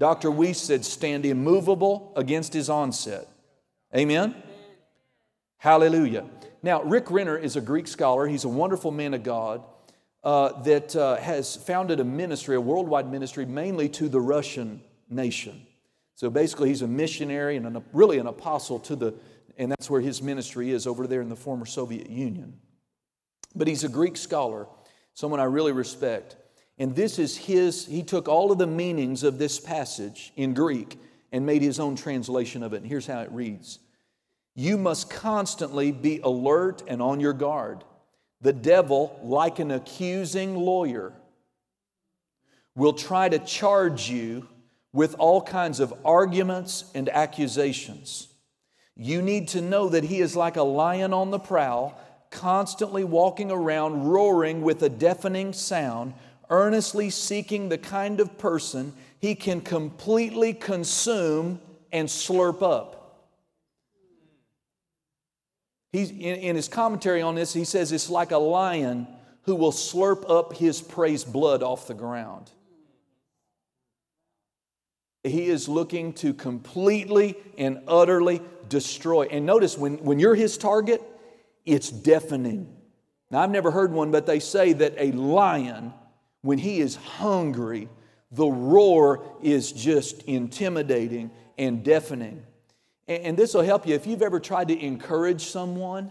Dr. 0.00 0.30
Wuest 0.30 0.56
said, 0.56 0.84
stand 0.84 1.24
immovable 1.24 2.12
against 2.16 2.52
his 2.52 2.68
onset. 2.68 3.28
Amen? 3.96 4.34
Hallelujah. 5.58 6.24
Now, 6.60 6.82
Rick 6.82 7.12
Renner 7.12 7.38
is 7.38 7.54
a 7.54 7.60
Greek 7.60 7.86
scholar. 7.86 8.26
He's 8.26 8.42
a 8.42 8.48
wonderful 8.48 8.90
man 8.90 9.14
of 9.14 9.22
God 9.22 9.62
uh, 10.24 10.60
that 10.62 10.96
uh, 10.96 11.18
has 11.18 11.54
founded 11.54 12.00
a 12.00 12.04
ministry, 12.04 12.56
a 12.56 12.60
worldwide 12.60 13.08
ministry, 13.08 13.46
mainly 13.46 13.88
to 13.90 14.08
the 14.08 14.20
Russian 14.20 14.82
nation. 15.08 15.68
So 16.16 16.30
basically, 16.30 16.70
he's 16.70 16.82
a 16.82 16.88
missionary 16.88 17.56
and 17.56 17.64
an, 17.64 17.84
really 17.92 18.18
an 18.18 18.26
apostle 18.26 18.80
to 18.80 18.96
the, 18.96 19.14
and 19.56 19.70
that's 19.70 19.88
where 19.88 20.00
his 20.00 20.20
ministry 20.20 20.72
is 20.72 20.84
over 20.84 21.06
there 21.06 21.20
in 21.20 21.28
the 21.28 21.36
former 21.36 21.64
Soviet 21.64 22.10
Union. 22.10 22.58
But 23.54 23.68
he's 23.68 23.84
a 23.84 23.88
Greek 23.88 24.16
scholar, 24.16 24.66
someone 25.18 25.40
I 25.40 25.44
really 25.44 25.72
respect. 25.72 26.36
And 26.78 26.94
this 26.94 27.18
is 27.18 27.36
his, 27.36 27.86
he 27.86 28.04
took 28.04 28.28
all 28.28 28.52
of 28.52 28.58
the 28.58 28.68
meanings 28.68 29.24
of 29.24 29.36
this 29.36 29.58
passage 29.58 30.32
in 30.36 30.54
Greek 30.54 30.96
and 31.32 31.44
made 31.44 31.60
his 31.60 31.80
own 31.80 31.96
translation 31.96 32.62
of 32.62 32.72
it. 32.72 32.82
And 32.82 32.86
here's 32.86 33.08
how 33.08 33.22
it 33.22 33.32
reads 33.32 33.80
You 34.54 34.78
must 34.78 35.10
constantly 35.10 35.90
be 35.90 36.20
alert 36.20 36.84
and 36.86 37.02
on 37.02 37.18
your 37.18 37.32
guard. 37.32 37.82
The 38.42 38.52
devil, 38.52 39.18
like 39.24 39.58
an 39.58 39.72
accusing 39.72 40.54
lawyer, 40.54 41.12
will 42.76 42.92
try 42.92 43.28
to 43.28 43.40
charge 43.40 44.08
you 44.08 44.46
with 44.92 45.16
all 45.18 45.42
kinds 45.42 45.80
of 45.80 45.92
arguments 46.04 46.84
and 46.94 47.08
accusations. 47.08 48.28
You 48.94 49.20
need 49.20 49.48
to 49.48 49.60
know 49.60 49.88
that 49.88 50.04
he 50.04 50.20
is 50.20 50.36
like 50.36 50.56
a 50.56 50.62
lion 50.62 51.12
on 51.12 51.32
the 51.32 51.40
prowl, 51.40 52.00
constantly 52.30 53.04
walking 53.04 53.50
around, 53.50 54.08
roaring 54.08 54.62
with 54.62 54.82
a 54.82 54.88
deafening 54.88 55.52
sound, 55.52 56.14
earnestly 56.50 57.10
seeking 57.10 57.68
the 57.68 57.78
kind 57.78 58.20
of 58.20 58.38
person 58.38 58.92
he 59.20 59.34
can 59.34 59.60
completely 59.60 60.52
consume 60.52 61.60
and 61.92 62.08
slurp 62.08 62.62
up. 62.62 62.98
He's, 65.92 66.10
in, 66.10 66.18
in 66.18 66.56
his 66.56 66.68
commentary 66.68 67.22
on 67.22 67.34
this, 67.34 67.52
he 67.52 67.64
says 67.64 67.92
it's 67.92 68.10
like 68.10 68.30
a 68.30 68.38
lion 68.38 69.06
who 69.42 69.54
will 69.54 69.72
slurp 69.72 70.28
up 70.28 70.54
his 70.54 70.82
prey's 70.82 71.24
blood 71.24 71.62
off 71.62 71.86
the 71.86 71.94
ground. 71.94 72.50
He 75.24 75.46
is 75.46 75.68
looking 75.68 76.12
to 76.14 76.32
completely 76.32 77.36
and 77.56 77.80
utterly 77.88 78.40
destroy. 78.68 79.24
And 79.24 79.46
notice 79.46 79.76
when, 79.76 79.98
when 80.04 80.18
you're 80.18 80.34
his 80.34 80.56
target, 80.58 81.02
it's 81.68 81.90
deafening. 81.90 82.74
Now, 83.30 83.40
I've 83.40 83.50
never 83.50 83.70
heard 83.70 83.92
one, 83.92 84.10
but 84.10 84.26
they 84.26 84.40
say 84.40 84.72
that 84.72 84.94
a 84.96 85.12
lion, 85.12 85.92
when 86.40 86.58
he 86.58 86.80
is 86.80 86.96
hungry, 86.96 87.88
the 88.32 88.46
roar 88.46 89.24
is 89.42 89.70
just 89.72 90.22
intimidating 90.22 91.30
and 91.58 91.84
deafening. 91.84 92.42
And 93.06 93.36
this 93.36 93.54
will 93.54 93.62
help 93.62 93.86
you 93.86 93.94
if 93.94 94.06
you've 94.06 94.22
ever 94.22 94.40
tried 94.40 94.68
to 94.68 94.78
encourage 94.78 95.42
someone 95.42 96.10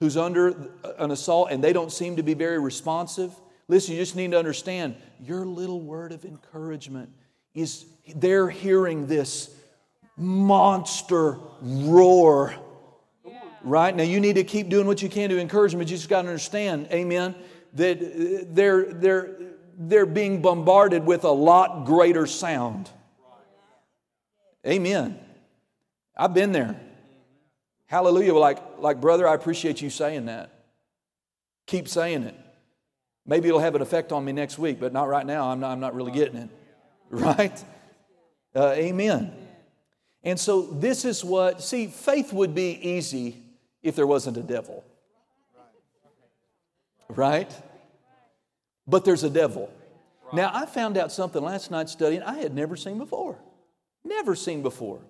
who's 0.00 0.16
under 0.16 0.70
an 0.98 1.10
assault 1.10 1.50
and 1.50 1.62
they 1.62 1.72
don't 1.72 1.92
seem 1.92 2.16
to 2.16 2.22
be 2.22 2.34
very 2.34 2.58
responsive. 2.58 3.32
Listen, 3.68 3.94
you 3.94 4.00
just 4.00 4.16
need 4.16 4.30
to 4.30 4.38
understand 4.38 4.96
your 5.20 5.44
little 5.44 5.80
word 5.80 6.12
of 6.12 6.24
encouragement 6.24 7.10
is 7.54 7.86
they're 8.16 8.48
hearing 8.48 9.06
this 9.06 9.54
monster 10.16 11.38
roar. 11.60 12.54
Right? 13.62 13.94
Now 13.94 14.04
you 14.04 14.20
need 14.20 14.36
to 14.36 14.44
keep 14.44 14.68
doing 14.68 14.86
what 14.86 15.02
you 15.02 15.08
can 15.08 15.30
to 15.30 15.38
encourage 15.38 15.72
them, 15.72 15.80
but 15.80 15.88
you 15.88 15.96
just 15.96 16.08
got 16.08 16.22
to 16.22 16.28
understand, 16.28 16.88
amen, 16.92 17.34
that 17.74 18.54
they're, 18.54 18.84
they're, 18.84 19.36
they're 19.76 20.06
being 20.06 20.42
bombarded 20.42 21.04
with 21.04 21.24
a 21.24 21.30
lot 21.30 21.84
greater 21.86 22.26
sound. 22.26 22.90
Amen. 24.66 25.18
I've 26.16 26.34
been 26.34 26.52
there. 26.52 26.78
Hallelujah. 27.86 28.34
Like, 28.34 28.58
like, 28.78 29.00
brother, 29.00 29.26
I 29.26 29.34
appreciate 29.34 29.80
you 29.80 29.88
saying 29.88 30.26
that. 30.26 30.50
Keep 31.66 31.88
saying 31.88 32.24
it. 32.24 32.34
Maybe 33.24 33.48
it'll 33.48 33.60
have 33.60 33.74
an 33.74 33.82
effect 33.82 34.10
on 34.10 34.24
me 34.24 34.32
next 34.32 34.58
week, 34.58 34.80
but 34.80 34.92
not 34.92 35.08
right 35.08 35.24
now. 35.24 35.50
I'm 35.50 35.60
not, 35.60 35.70
I'm 35.70 35.80
not 35.80 35.94
really 35.94 36.12
getting 36.12 36.36
it. 36.36 36.50
Right? 37.10 37.64
Uh, 38.54 38.74
amen. 38.76 39.32
And 40.22 40.38
so, 40.38 40.60
this 40.60 41.06
is 41.06 41.24
what, 41.24 41.62
see, 41.62 41.86
faith 41.86 42.34
would 42.34 42.54
be 42.54 42.72
easy 42.72 43.47
if 43.82 43.96
there 43.96 44.06
wasn't 44.06 44.36
a 44.36 44.42
devil. 44.42 44.84
Right? 47.08 47.52
But 48.86 49.04
there's 49.04 49.24
a 49.24 49.30
devil. 49.30 49.70
Now, 50.32 50.50
I 50.52 50.66
found 50.66 50.98
out 50.98 51.10
something 51.10 51.42
last 51.42 51.70
night 51.70 51.88
studying 51.88 52.22
I 52.22 52.38
had 52.38 52.54
never 52.54 52.76
seen 52.76 52.98
before. 52.98 53.38
Never 54.04 54.34
seen 54.34 54.62
before. 54.62 55.00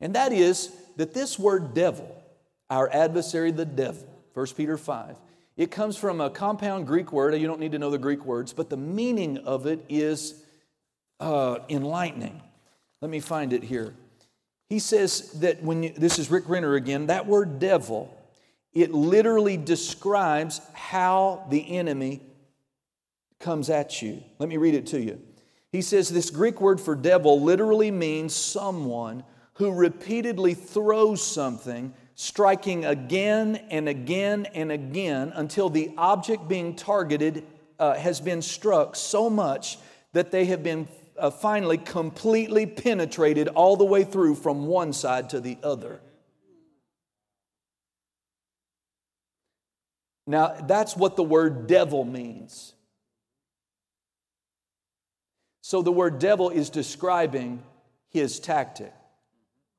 And 0.00 0.14
that 0.14 0.32
is 0.32 0.74
that 0.96 1.14
this 1.14 1.38
word 1.38 1.74
devil, 1.74 2.22
our 2.70 2.90
adversary, 2.92 3.50
the 3.50 3.64
devil, 3.64 4.06
1 4.32 4.46
Peter 4.56 4.76
5, 4.76 5.16
it 5.56 5.70
comes 5.70 5.96
from 5.96 6.20
a 6.20 6.30
compound 6.30 6.86
Greek 6.86 7.12
word. 7.12 7.34
You 7.34 7.46
don't 7.46 7.60
need 7.60 7.72
to 7.72 7.78
know 7.78 7.90
the 7.90 7.98
Greek 7.98 8.24
words, 8.24 8.52
but 8.52 8.70
the 8.70 8.76
meaning 8.76 9.38
of 9.38 9.66
it 9.66 9.84
is 9.88 10.42
uh, 11.20 11.58
enlightening. 11.68 12.42
Let 13.00 13.10
me 13.10 13.20
find 13.20 13.52
it 13.52 13.62
here. 13.62 13.94
He 14.68 14.78
says 14.78 15.32
that 15.40 15.62
when 15.62 15.82
you, 15.82 15.92
this 15.96 16.18
is 16.18 16.30
Rick 16.30 16.48
Renner 16.48 16.74
again, 16.74 17.06
that 17.06 17.26
word 17.26 17.58
devil, 17.58 18.16
it 18.72 18.92
literally 18.92 19.56
describes 19.56 20.60
how 20.72 21.46
the 21.50 21.76
enemy 21.76 22.20
comes 23.38 23.70
at 23.70 24.02
you. 24.02 24.22
Let 24.38 24.48
me 24.48 24.56
read 24.56 24.74
it 24.74 24.86
to 24.88 25.00
you. 25.00 25.20
He 25.70 25.82
says 25.82 26.08
this 26.08 26.30
Greek 26.30 26.60
word 26.60 26.80
for 26.80 26.94
devil 26.94 27.40
literally 27.40 27.90
means 27.90 28.34
someone 28.34 29.24
who 29.54 29.72
repeatedly 29.72 30.54
throws 30.54 31.24
something, 31.24 31.92
striking 32.14 32.84
again 32.84 33.56
and 33.70 33.88
again 33.88 34.46
and 34.54 34.72
again 34.72 35.32
until 35.34 35.68
the 35.68 35.92
object 35.96 36.48
being 36.48 36.74
targeted 36.74 37.44
uh, 37.78 37.94
has 37.94 38.20
been 38.20 38.40
struck 38.40 38.96
so 38.96 39.28
much 39.28 39.78
that 40.12 40.30
they 40.30 40.46
have 40.46 40.62
been 40.62 40.88
uh, 41.18 41.30
finally 41.30 41.78
completely 41.78 42.66
penetrated 42.66 43.48
all 43.48 43.76
the 43.76 43.84
way 43.84 44.04
through 44.04 44.34
from 44.34 44.66
one 44.66 44.92
side 44.92 45.30
to 45.30 45.40
the 45.40 45.58
other. 45.62 46.00
Now, 50.26 50.56
that's 50.66 50.96
what 50.96 51.16
the 51.16 51.22
word 51.22 51.66
devil 51.66 52.04
means. 52.04 52.72
So, 55.60 55.82
the 55.82 55.92
word 55.92 56.18
devil 56.18 56.50
is 56.50 56.70
describing 56.70 57.62
his 58.10 58.40
tactic. 58.40 58.92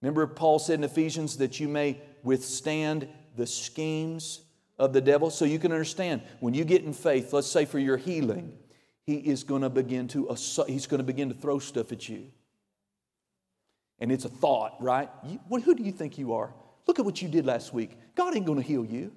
Remember, 0.02 0.28
Paul 0.28 0.60
said 0.60 0.80
in 0.80 0.84
Ephesians 0.84 1.38
that 1.38 1.60
you 1.60 1.68
may 1.68 2.02
withstand 2.24 3.08
the 3.36 3.48
schemes 3.48 4.42
of 4.78 4.94
the 4.94 5.02
devil. 5.02 5.30
So 5.30 5.46
you 5.46 5.60
can 5.60 5.72
understand 5.72 6.22
when 6.40 6.54
you 6.54 6.66
get 6.66 6.84
in 6.84 6.94
faith, 6.94 7.34
let's 7.34 7.48
say 7.48 7.66
for 7.66 7.80
your 7.80 7.98
healing, 7.98 8.54
he 9.06 9.16
is 9.16 9.44
going 9.44 9.62
to 9.62 9.70
begin 9.70 10.08
to 10.10 10.36
he's 10.68 10.88
going 10.88 11.00
to 11.00 11.04
begin 11.04 11.30
to 11.30 11.36
throw 11.36 11.60
stuff 11.60 11.92
at 11.92 12.10
you. 12.10 12.28
And 14.00 14.12
it's 14.12 14.26
a 14.26 14.30
thought, 14.30 14.76
right? 14.82 15.10
You, 15.26 15.40
what, 15.48 15.62
who 15.62 15.74
do 15.74 15.84
you 15.84 15.92
think 15.92 16.18
you 16.18 16.34
are? 16.34 16.54
Look 16.88 17.00
at 17.00 17.06
what 17.06 17.22
you 17.22 17.30
did 17.30 17.46
last 17.46 17.74
week. 17.74 17.98
God 18.16 18.36
ain't 18.36 18.46
going 18.46 18.62
to 18.62 18.68
heal 18.68 18.84
you. 18.84 19.12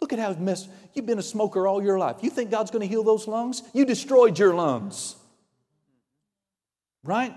Look 0.00 0.12
at 0.12 0.18
how 0.18 0.32
mess 0.34 0.68
you've 0.94 1.06
been 1.06 1.18
a 1.18 1.22
smoker 1.22 1.66
all 1.66 1.82
your 1.82 1.98
life. 1.98 2.16
You 2.22 2.30
think 2.30 2.50
God's 2.50 2.70
going 2.70 2.82
to 2.82 2.86
heal 2.86 3.04
those 3.04 3.28
lungs? 3.28 3.62
You 3.72 3.84
destroyed 3.84 4.38
your 4.38 4.54
lungs. 4.54 5.16
Right? 7.02 7.34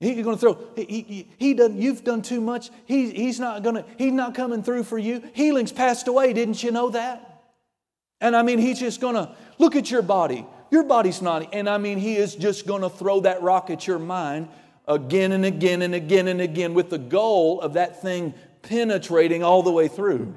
He's 0.00 0.24
going 0.24 0.36
to 0.36 0.40
throw, 0.40 0.58
he, 0.74 0.84
he, 0.84 1.28
he 1.38 1.54
done, 1.54 1.80
you've 1.80 2.02
done 2.02 2.22
too 2.22 2.40
much. 2.40 2.70
He, 2.86 3.10
he's 3.10 3.38
not 3.38 3.62
going 3.62 3.76
to, 3.76 3.84
he's 3.96 4.12
not 4.12 4.34
coming 4.34 4.62
through 4.64 4.82
for 4.82 4.98
you. 4.98 5.22
Healing's 5.32 5.70
passed 5.70 6.08
away. 6.08 6.32
Didn't 6.32 6.62
you 6.62 6.72
know 6.72 6.90
that? 6.90 7.31
And 8.22 8.36
I 8.36 8.42
mean, 8.42 8.60
he's 8.60 8.78
just 8.78 9.00
going 9.00 9.16
to 9.16 9.34
look 9.58 9.76
at 9.76 9.90
your 9.90 10.00
body. 10.00 10.46
Your 10.70 10.84
body's 10.84 11.20
not, 11.20 11.52
and 11.52 11.68
I 11.68 11.76
mean, 11.76 11.98
he 11.98 12.16
is 12.16 12.34
just 12.34 12.66
going 12.66 12.80
to 12.80 12.88
throw 12.88 13.20
that 13.20 13.42
rock 13.42 13.68
at 13.68 13.86
your 13.86 13.98
mind 13.98 14.48
again 14.88 15.32
and 15.32 15.44
again 15.44 15.82
and 15.82 15.94
again 15.94 16.28
and 16.28 16.40
again 16.40 16.72
with 16.72 16.88
the 16.88 16.98
goal 16.98 17.60
of 17.60 17.74
that 17.74 18.00
thing 18.00 18.32
penetrating 18.62 19.42
all 19.42 19.62
the 19.62 19.72
way 19.72 19.88
through. 19.88 20.34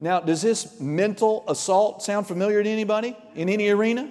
Now, 0.00 0.18
does 0.18 0.42
this 0.42 0.80
mental 0.80 1.44
assault 1.46 2.02
sound 2.02 2.26
familiar 2.26 2.62
to 2.62 2.68
anybody 2.68 3.16
in 3.34 3.48
any 3.48 3.68
arena? 3.68 4.10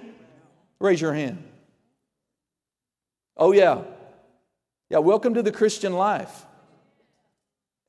Raise 0.78 1.00
your 1.00 1.12
hand. 1.12 1.42
Oh, 3.36 3.52
yeah. 3.52 3.82
Yeah, 4.88 4.98
welcome 4.98 5.34
to 5.34 5.42
the 5.42 5.52
Christian 5.52 5.92
life. 5.92 6.46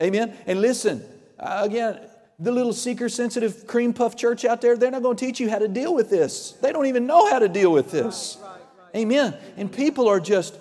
Amen. 0.01 0.35
And 0.45 0.61
listen, 0.61 1.03
again, 1.39 1.99
the 2.37 2.51
little 2.51 2.73
seeker 2.73 3.07
sensitive 3.07 3.65
cream 3.65 3.93
puff 3.93 4.15
church 4.15 4.43
out 4.45 4.61
there, 4.61 4.75
they're 4.75 4.91
not 4.91 5.03
going 5.03 5.15
to 5.15 5.25
teach 5.25 5.39
you 5.39 5.49
how 5.49 5.59
to 5.59 5.67
deal 5.67 5.93
with 5.93 6.09
this. 6.09 6.51
They 6.61 6.71
don't 6.71 6.85
even 6.87 7.07
know 7.07 7.29
how 7.29 7.39
to 7.39 7.47
deal 7.47 7.71
with 7.71 7.91
this. 7.91 8.37
Amen. 8.95 9.35
And 9.57 9.71
people 9.71 10.07
are 10.07 10.19
just, 10.19 10.57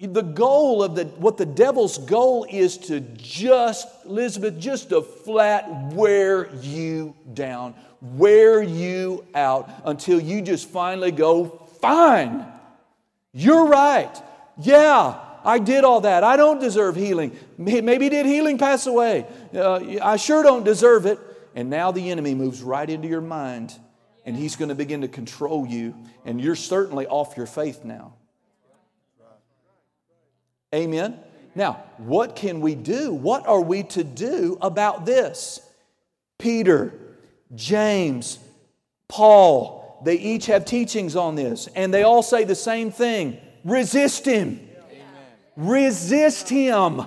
the 0.00 0.22
goal 0.22 0.82
of 0.82 0.94
the, 0.94 1.04
what 1.04 1.36
the 1.36 1.46
devil's 1.46 1.98
goal 1.98 2.46
is 2.48 2.78
to 2.78 3.00
just, 3.00 3.88
Elizabeth, 4.06 4.58
just 4.58 4.90
to 4.90 5.02
flat 5.02 5.92
wear 5.92 6.48
you 6.56 7.14
down, 7.34 7.74
wear 8.00 8.62
you 8.62 9.26
out 9.34 9.68
until 9.84 10.20
you 10.20 10.40
just 10.40 10.68
finally 10.68 11.10
go, 11.10 11.68
fine. 11.80 12.46
You're 13.32 13.66
right. 13.66 14.14
Yeah, 14.60 15.18
I 15.48 15.58
did 15.58 15.82
all 15.82 16.02
that. 16.02 16.24
I 16.24 16.36
don't 16.36 16.60
deserve 16.60 16.94
healing. 16.94 17.34
Maybe 17.56 18.10
did 18.10 18.26
healing 18.26 18.58
pass 18.58 18.86
away? 18.86 19.26
Uh, 19.54 19.98
I 20.02 20.16
sure 20.16 20.42
don't 20.42 20.62
deserve 20.62 21.06
it. 21.06 21.18
And 21.54 21.70
now 21.70 21.90
the 21.90 22.10
enemy 22.10 22.34
moves 22.34 22.60
right 22.62 22.88
into 22.88 23.08
your 23.08 23.22
mind 23.22 23.74
and 24.26 24.36
he's 24.36 24.56
going 24.56 24.68
to 24.68 24.74
begin 24.74 25.00
to 25.00 25.08
control 25.08 25.66
you. 25.66 25.94
And 26.26 26.38
you're 26.38 26.54
certainly 26.54 27.06
off 27.06 27.34
your 27.34 27.46
faith 27.46 27.82
now. 27.82 28.12
Amen. 30.74 31.18
Now, 31.54 31.82
what 31.96 32.36
can 32.36 32.60
we 32.60 32.74
do? 32.74 33.14
What 33.14 33.46
are 33.46 33.62
we 33.62 33.84
to 33.84 34.04
do 34.04 34.58
about 34.60 35.06
this? 35.06 35.60
Peter, 36.36 36.92
James, 37.54 38.38
Paul, 39.08 40.02
they 40.04 40.16
each 40.16 40.44
have 40.46 40.66
teachings 40.66 41.16
on 41.16 41.34
this, 41.34 41.66
and 41.74 41.92
they 41.92 42.02
all 42.02 42.22
say 42.22 42.44
the 42.44 42.54
same 42.54 42.90
thing 42.90 43.38
resist 43.64 44.26
him. 44.26 44.67
Resist 45.58 46.48
him. 46.48 47.02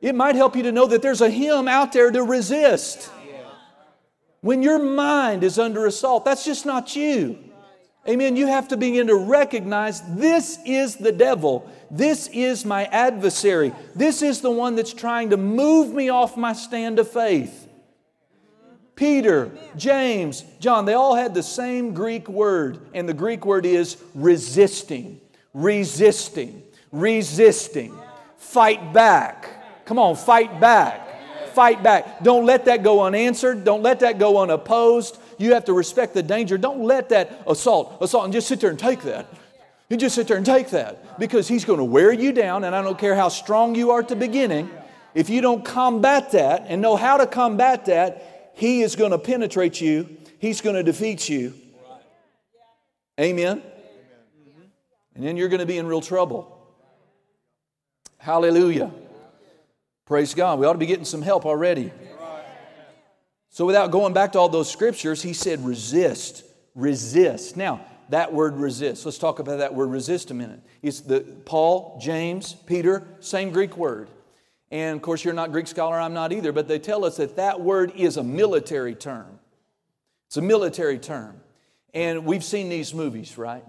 It 0.00 0.14
might 0.14 0.36
help 0.36 0.54
you 0.54 0.62
to 0.62 0.72
know 0.72 0.86
that 0.86 1.02
there's 1.02 1.20
a 1.20 1.28
him 1.28 1.66
out 1.66 1.92
there 1.92 2.12
to 2.12 2.22
resist. 2.22 3.10
When 4.40 4.62
your 4.62 4.78
mind 4.78 5.42
is 5.42 5.58
under 5.58 5.86
assault, 5.86 6.24
that's 6.24 6.44
just 6.44 6.64
not 6.64 6.94
you. 6.94 7.40
Amen. 8.08 8.36
You 8.36 8.46
have 8.46 8.68
to 8.68 8.76
begin 8.76 9.08
to 9.08 9.16
recognize 9.16 10.00
this 10.14 10.60
is 10.64 10.94
the 10.94 11.10
devil. 11.10 11.68
This 11.90 12.28
is 12.28 12.64
my 12.64 12.84
adversary. 12.84 13.74
This 13.96 14.22
is 14.22 14.40
the 14.40 14.50
one 14.52 14.76
that's 14.76 14.94
trying 14.94 15.30
to 15.30 15.36
move 15.36 15.92
me 15.92 16.08
off 16.08 16.36
my 16.36 16.52
stand 16.52 17.00
of 17.00 17.10
faith. 17.10 17.68
Peter, 18.94 19.50
James, 19.76 20.44
John, 20.60 20.84
they 20.84 20.94
all 20.94 21.16
had 21.16 21.34
the 21.34 21.42
same 21.42 21.94
Greek 21.94 22.28
word, 22.28 22.78
and 22.94 23.08
the 23.08 23.14
Greek 23.14 23.44
word 23.44 23.66
is 23.66 24.00
resisting, 24.14 25.20
resisting, 25.52 26.62
resisting. 27.00 27.96
Fight 28.38 28.92
back. 28.92 29.84
Come 29.84 29.98
on, 29.98 30.16
fight 30.16 30.60
back. 30.60 31.02
Fight 31.52 31.82
back. 31.82 32.22
Don't 32.22 32.44
let 32.44 32.66
that 32.66 32.82
go 32.82 33.02
unanswered. 33.02 33.64
Don't 33.64 33.82
let 33.82 34.00
that 34.00 34.18
go 34.18 34.38
unopposed. 34.38 35.18
You 35.38 35.54
have 35.54 35.64
to 35.66 35.72
respect 35.72 36.14
the 36.14 36.22
danger. 36.22 36.58
Don't 36.58 36.82
let 36.82 37.08
that 37.10 37.42
assault, 37.46 37.98
assault, 38.00 38.24
and 38.24 38.32
just 38.32 38.48
sit 38.48 38.60
there 38.60 38.70
and 38.70 38.78
take 38.78 39.02
that. 39.02 39.26
You 39.88 39.96
just 39.96 40.14
sit 40.14 40.26
there 40.26 40.36
and 40.36 40.44
take 40.44 40.70
that 40.70 41.18
because 41.18 41.46
he's 41.46 41.64
going 41.64 41.78
to 41.78 41.84
wear 41.84 42.12
you 42.12 42.32
down, 42.32 42.64
and 42.64 42.74
I 42.74 42.82
don't 42.82 42.98
care 42.98 43.14
how 43.14 43.28
strong 43.28 43.74
you 43.74 43.92
are 43.92 44.00
at 44.00 44.08
the 44.08 44.16
beginning. 44.16 44.68
If 45.14 45.30
you 45.30 45.40
don't 45.40 45.64
combat 45.64 46.32
that 46.32 46.66
and 46.66 46.82
know 46.82 46.96
how 46.96 47.16
to 47.18 47.26
combat 47.26 47.86
that, 47.86 48.52
he 48.54 48.82
is 48.82 48.96
going 48.96 49.12
to 49.12 49.18
penetrate 49.18 49.80
you, 49.80 50.16
He's 50.38 50.60
going 50.60 50.76
to 50.76 50.82
defeat 50.82 51.28
you. 51.28 51.54
Amen? 53.18 53.62
And 55.14 55.24
then 55.24 55.36
you're 55.36 55.48
going 55.48 55.60
to 55.60 55.66
be 55.66 55.78
in 55.78 55.86
real 55.86 56.02
trouble. 56.02 56.55
Hallelujah. 58.26 58.90
Praise 60.04 60.34
God. 60.34 60.58
We 60.58 60.66
ought 60.66 60.72
to 60.72 60.80
be 60.80 60.86
getting 60.86 61.04
some 61.04 61.22
help 61.22 61.46
already. 61.46 61.92
So, 63.50 63.64
without 63.64 63.92
going 63.92 64.14
back 64.14 64.32
to 64.32 64.40
all 64.40 64.48
those 64.48 64.68
scriptures, 64.68 65.22
he 65.22 65.32
said, 65.32 65.64
resist, 65.64 66.42
resist. 66.74 67.56
Now, 67.56 67.86
that 68.08 68.32
word 68.32 68.56
resist, 68.56 69.04
let's 69.06 69.18
talk 69.18 69.38
about 69.38 69.58
that 69.58 69.72
word 69.72 69.90
resist 69.90 70.32
a 70.32 70.34
minute. 70.34 70.58
It's 70.82 71.02
the 71.02 71.20
Paul, 71.20 72.00
James, 72.02 72.54
Peter, 72.66 73.06
same 73.20 73.50
Greek 73.50 73.76
word. 73.76 74.08
And 74.72 74.96
of 74.96 75.02
course, 75.02 75.24
you're 75.24 75.32
not 75.32 75.52
Greek 75.52 75.68
scholar, 75.68 76.00
I'm 76.00 76.12
not 76.12 76.32
either, 76.32 76.50
but 76.50 76.66
they 76.66 76.80
tell 76.80 77.04
us 77.04 77.18
that 77.18 77.36
that 77.36 77.60
word 77.60 77.92
is 77.94 78.16
a 78.16 78.24
military 78.24 78.96
term. 78.96 79.38
It's 80.26 80.36
a 80.36 80.42
military 80.42 80.98
term. 80.98 81.40
And 81.94 82.26
we've 82.26 82.42
seen 82.42 82.70
these 82.70 82.92
movies, 82.92 83.38
right? 83.38 83.64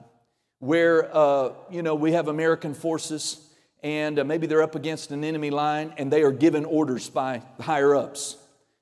Where, 0.57 1.15
uh, 1.15 1.51
you 1.69 1.83
know, 1.83 1.93
we 1.93 2.13
have 2.13 2.27
American 2.27 2.73
forces 2.73 3.46
and 3.83 4.19
uh, 4.19 4.23
maybe 4.23 4.47
they're 4.47 4.63
up 4.63 4.75
against 4.75 5.11
an 5.11 5.23
enemy 5.23 5.49
line 5.49 5.93
and 5.97 6.11
they 6.11 6.23
are 6.23 6.31
given 6.31 6.65
orders 6.65 7.09
by 7.09 7.41
higher 7.59 7.95
ups. 7.95 8.37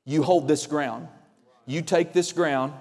You 0.06 0.24
hold 0.24 0.48
this 0.48 0.68
ground. 0.68 1.08
You 1.66 1.82
take 1.82 2.14
this 2.14 2.32
ground 2.32 2.74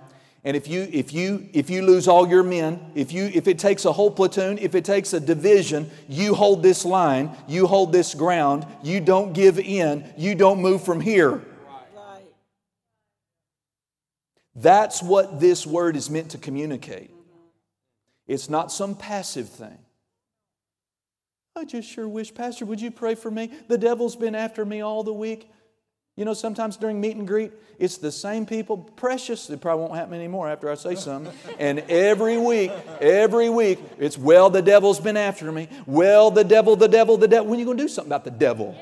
and 0.44 0.58
if 0.58 0.68
you, 0.68 0.86
if 0.92 1.14
you, 1.14 1.48
if 1.54 1.70
you 1.70 1.80
lose 1.82 2.06
all 2.06 2.28
your 2.28 2.42
men, 2.42 2.92
if, 2.94 3.12
you, 3.12 3.30
if 3.32 3.48
it 3.48 3.58
takes 3.58 3.86
a 3.86 3.92
whole 3.92 4.10
platoon, 4.10 4.58
if 4.58 4.74
it 4.74 4.84
takes 4.84 5.14
a 5.14 5.20
division, 5.20 5.90
you 6.06 6.34
hold 6.34 6.62
this 6.62 6.84
line, 6.84 7.34
you 7.48 7.66
hold 7.66 7.92
this 7.92 8.14
ground, 8.14 8.66
you 8.82 9.00
don't 9.00 9.32
give 9.32 9.58
in, 9.58 10.04
you 10.18 10.34
don't 10.34 10.60
move 10.60 10.84
from 10.84 11.00
here. 11.00 11.42
That's 14.54 15.02
what 15.02 15.40
this 15.40 15.66
word 15.66 15.96
is 15.96 16.10
meant 16.10 16.30
to 16.32 16.38
communicate. 16.38 17.10
It's 18.26 18.50
not 18.50 18.70
some 18.70 18.94
passive 18.94 19.48
thing. 19.48 19.78
I 21.56 21.64
just 21.64 21.88
sure 21.88 22.08
wish, 22.08 22.34
Pastor, 22.34 22.66
would 22.66 22.80
you 22.80 22.90
pray 22.90 23.14
for 23.14 23.30
me? 23.30 23.48
The 23.68 23.78
devil's 23.78 24.16
been 24.16 24.34
after 24.34 24.64
me 24.64 24.80
all 24.80 25.04
the 25.04 25.12
week. 25.12 25.48
You 26.16 26.24
know, 26.24 26.34
sometimes 26.34 26.76
during 26.76 27.00
meet 27.00 27.14
and 27.14 27.28
greet, 27.28 27.52
it's 27.78 27.96
the 27.96 28.10
same 28.10 28.44
people. 28.44 28.76
Precious, 28.76 29.48
it 29.50 29.60
probably 29.60 29.82
won't 29.82 29.96
happen 29.96 30.14
anymore 30.14 30.48
after 30.48 30.68
I 30.68 30.74
say 30.74 30.96
something. 30.96 31.32
And 31.60 31.80
every 31.88 32.38
week, 32.38 32.72
every 33.00 33.50
week, 33.50 33.78
it's, 33.98 34.18
well, 34.18 34.50
the 34.50 34.62
devil's 34.62 34.98
been 34.98 35.16
after 35.16 35.52
me. 35.52 35.68
Well, 35.86 36.32
the 36.32 36.44
devil, 36.44 36.74
the 36.74 36.88
devil, 36.88 37.16
the 37.16 37.28
devil. 37.28 37.50
When 37.50 37.56
are 37.56 37.60
you 37.60 37.66
going 37.66 37.78
to 37.78 37.84
do 37.84 37.88
something 37.88 38.10
about 38.10 38.24
the 38.24 38.32
devil? 38.32 38.76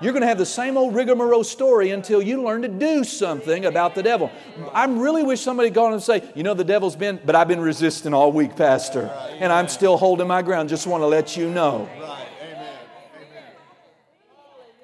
You're 0.00 0.12
going 0.12 0.22
to 0.22 0.28
have 0.28 0.38
the 0.38 0.46
same 0.46 0.78
old 0.78 0.94
rigmarole 0.94 1.44
story 1.44 1.90
until 1.90 2.22
you 2.22 2.42
learn 2.42 2.62
to 2.62 2.68
do 2.68 3.04
something 3.04 3.66
about 3.66 3.94
the 3.94 4.02
devil. 4.02 4.30
I 4.72 4.86
really 4.86 5.22
wish 5.22 5.42
somebody 5.42 5.68
go 5.68 5.86
on 5.86 5.92
and 5.92 6.02
say, 6.02 6.22
you 6.34 6.42
know, 6.42 6.54
the 6.54 6.64
devil's 6.64 6.96
been, 6.96 7.20
but 7.24 7.36
I've 7.36 7.48
been 7.48 7.60
resisting 7.60 8.14
all 8.14 8.32
week, 8.32 8.56
Pastor, 8.56 9.08
and 9.38 9.52
I'm 9.52 9.68
still 9.68 9.98
holding 9.98 10.26
my 10.26 10.40
ground. 10.40 10.70
Just 10.70 10.86
want 10.86 11.02
to 11.02 11.06
let 11.06 11.36
you 11.36 11.50
know. 11.50 11.88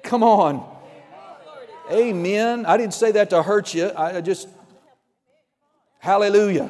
Come 0.03 0.21
on. 0.21 0.65
Amen. 1.91 2.65
I 2.65 2.77
didn't 2.77 2.93
say 2.93 3.11
that 3.13 3.31
to 3.31 3.41
hurt 3.41 3.73
you. 3.73 3.91
I 3.95 4.21
just, 4.21 4.47
hallelujah. 5.99 6.69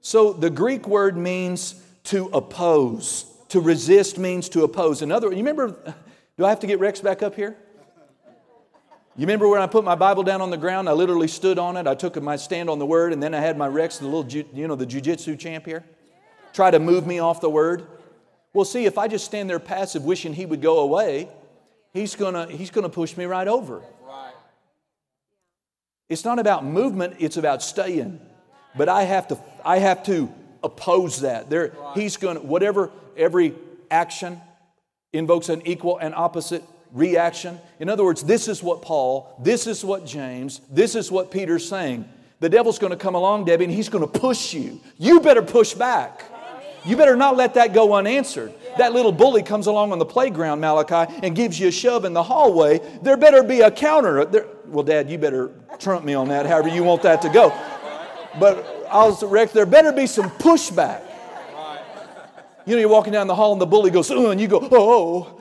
So 0.00 0.32
the 0.32 0.50
Greek 0.50 0.88
word 0.88 1.16
means 1.16 1.76
to 2.04 2.26
oppose. 2.34 3.26
To 3.50 3.60
resist 3.60 4.18
means 4.18 4.48
to 4.50 4.64
oppose. 4.64 5.02
In 5.02 5.12
other 5.12 5.28
words, 5.28 5.38
you 5.38 5.44
remember, 5.44 5.94
do 6.36 6.44
I 6.44 6.48
have 6.48 6.60
to 6.60 6.66
get 6.66 6.80
Rex 6.80 7.00
back 7.00 7.22
up 7.22 7.34
here? 7.34 7.56
You 9.16 9.26
remember 9.26 9.48
when 9.48 9.62
I 9.62 9.68
put 9.68 9.84
my 9.84 9.94
Bible 9.94 10.24
down 10.24 10.40
on 10.40 10.50
the 10.50 10.56
ground? 10.56 10.88
I 10.88 10.92
literally 10.92 11.28
stood 11.28 11.56
on 11.56 11.76
it. 11.76 11.86
I 11.86 11.94
took 11.94 12.20
my 12.20 12.34
stand 12.34 12.68
on 12.68 12.80
the 12.80 12.86
word, 12.86 13.12
and 13.12 13.22
then 13.22 13.32
I 13.32 13.38
had 13.38 13.56
my 13.56 13.68
Rex, 13.68 13.98
the 13.98 14.06
little, 14.06 14.26
you 14.26 14.66
know, 14.66 14.74
the 14.74 14.86
jujitsu 14.86 15.38
champ 15.38 15.66
here, 15.66 15.84
try 16.52 16.72
to 16.72 16.80
move 16.80 17.06
me 17.06 17.20
off 17.20 17.40
the 17.40 17.48
word. 17.48 17.86
Well, 18.52 18.64
see, 18.64 18.86
if 18.86 18.98
I 18.98 19.06
just 19.06 19.24
stand 19.24 19.48
there 19.48 19.60
passive, 19.60 20.04
wishing 20.04 20.34
he 20.34 20.46
would 20.46 20.60
go 20.60 20.80
away, 20.80 21.28
he's 21.92 22.16
gonna 22.16 22.48
he's 22.48 22.70
gonna 22.70 22.88
push 22.88 23.16
me 23.16 23.24
right 23.24 23.46
over. 23.46 23.82
It's 26.08 26.24
not 26.24 26.40
about 26.40 26.64
movement; 26.64 27.16
it's 27.20 27.36
about 27.36 27.62
staying. 27.62 28.20
But 28.76 28.88
I 28.88 29.04
have 29.04 29.28
to 29.28 29.38
I 29.64 29.78
have 29.78 30.02
to 30.04 30.32
oppose 30.62 31.20
that. 31.20 31.48
There, 31.50 31.72
he's 31.94 32.16
gonna 32.16 32.40
whatever 32.40 32.90
every 33.16 33.54
action 33.90 34.40
invokes 35.14 35.48
an 35.48 35.66
equal 35.66 35.98
and 35.98 36.14
opposite 36.14 36.62
reaction. 36.92 37.60
In 37.80 37.88
other 37.88 38.04
words, 38.04 38.22
this 38.22 38.48
is 38.48 38.62
what 38.62 38.82
Paul, 38.82 39.36
this 39.42 39.66
is 39.66 39.84
what 39.84 40.06
James, 40.06 40.60
this 40.70 40.94
is 40.94 41.10
what 41.10 41.30
Peter's 41.30 41.68
saying. 41.68 42.08
The 42.40 42.48
devil's 42.48 42.78
going 42.78 42.90
to 42.90 42.96
come 42.96 43.14
along, 43.14 43.46
Debbie, 43.46 43.64
and 43.64 43.72
he's 43.72 43.88
going 43.88 44.06
to 44.06 44.18
push 44.18 44.52
you. 44.52 44.80
You 44.98 45.20
better 45.20 45.42
push 45.42 45.72
back. 45.74 46.24
You 46.84 46.96
better 46.96 47.16
not 47.16 47.36
let 47.36 47.54
that 47.54 47.72
go 47.72 47.94
unanswered. 47.94 48.52
That 48.76 48.92
little 48.92 49.12
bully 49.12 49.42
comes 49.42 49.66
along 49.66 49.92
on 49.92 49.98
the 49.98 50.04
playground, 50.04 50.60
Malachi, 50.60 51.12
and 51.22 51.34
gives 51.34 51.58
you 51.58 51.68
a 51.68 51.72
shove 51.72 52.04
in 52.04 52.12
the 52.12 52.22
hallway. 52.22 52.80
There 53.02 53.16
better 53.16 53.42
be 53.42 53.62
a 53.62 53.70
counter. 53.70 54.24
There, 54.26 54.46
well, 54.66 54.84
Dad, 54.84 55.08
you 55.08 55.16
better 55.16 55.52
trump 55.78 56.04
me 56.04 56.12
on 56.14 56.28
that, 56.28 56.44
however 56.44 56.68
you 56.68 56.84
want 56.84 57.02
that 57.02 57.22
to 57.22 57.28
go. 57.28 57.50
But 58.38 58.86
I 58.90 59.04
was 59.06 59.20
direct, 59.20 59.54
there 59.54 59.64
better 59.64 59.92
be 59.92 60.06
some 60.06 60.28
pushback. 60.30 61.02
You 62.66 62.74
know, 62.74 62.80
you're 62.80 62.88
walking 62.88 63.12
down 63.12 63.26
the 63.26 63.34
hall 63.34 63.52
and 63.52 63.60
the 63.60 63.66
bully 63.66 63.90
goes, 63.90 64.10
oh, 64.10 64.30
and 64.30 64.40
you 64.40 64.48
go, 64.48 64.66
oh, 64.72 65.40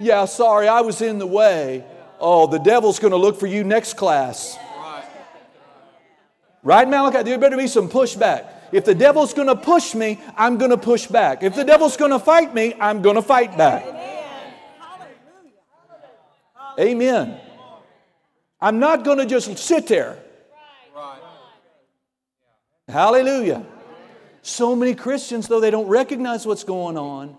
yeah, 0.00 0.24
sorry, 0.24 0.68
I 0.68 0.80
was 0.80 1.00
in 1.00 1.18
the 1.18 1.26
way. 1.26 1.84
Oh, 2.18 2.46
the 2.46 2.58
devil's 2.58 2.98
going 2.98 3.12
to 3.12 3.16
look 3.16 3.38
for 3.38 3.46
you 3.46 3.62
next 3.64 3.94
class. 3.94 4.58
Right, 6.62 6.88
Malachi? 6.88 7.22
There 7.22 7.38
better 7.38 7.56
be 7.56 7.68
some 7.68 7.88
pushback. 7.88 8.52
If 8.72 8.84
the 8.84 8.94
devil's 8.94 9.32
going 9.32 9.46
to 9.46 9.54
push 9.54 9.94
me, 9.94 10.20
I'm 10.36 10.58
going 10.58 10.72
to 10.72 10.76
push 10.76 11.06
back. 11.06 11.44
If 11.44 11.54
the 11.54 11.62
devil's 11.62 11.96
going 11.96 12.10
to 12.10 12.18
fight 12.18 12.52
me, 12.52 12.74
I'm 12.80 13.02
going 13.02 13.14
to 13.14 13.22
fight 13.22 13.56
back. 13.56 13.86
Amen. 16.78 17.40
I'm 18.60 18.80
not 18.80 19.04
going 19.04 19.18
to 19.18 19.26
just 19.26 19.56
sit 19.58 19.86
there. 19.86 20.18
Hallelujah. 22.88 23.64
So 24.46 24.76
many 24.76 24.94
Christians, 24.94 25.48
though 25.48 25.58
they 25.58 25.72
don't 25.72 25.88
recognize 25.88 26.46
what's 26.46 26.62
going 26.62 26.96
on, 26.96 27.36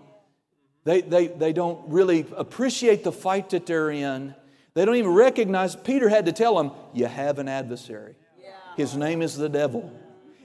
they, 0.84 1.00
they, 1.00 1.28
they 1.28 1.54
don't 1.54 1.88
really 1.88 2.26
appreciate 2.36 3.02
the 3.02 3.12
fight 3.12 3.48
that 3.50 3.64
they're 3.64 3.90
in. 3.90 4.34
They 4.74 4.84
don't 4.84 4.96
even 4.96 5.14
recognize, 5.14 5.74
Peter 5.74 6.10
had 6.10 6.26
to 6.26 6.32
tell 6.32 6.56
them, 6.58 6.70
You 6.92 7.06
have 7.06 7.38
an 7.38 7.48
adversary. 7.48 8.14
His 8.76 8.94
name 8.94 9.22
is 9.22 9.38
the 9.38 9.48
devil. 9.48 9.90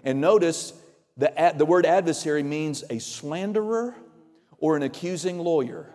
And 0.06 0.22
notice 0.22 0.72
the, 1.18 1.54
the 1.58 1.66
word 1.66 1.86
adversary 1.86 2.44
means 2.44 2.86
a 2.90 2.98
slanderer 2.98 3.94
or 4.58 4.78
an 4.78 4.84
accusing 4.84 5.40
lawyer. 5.40 5.90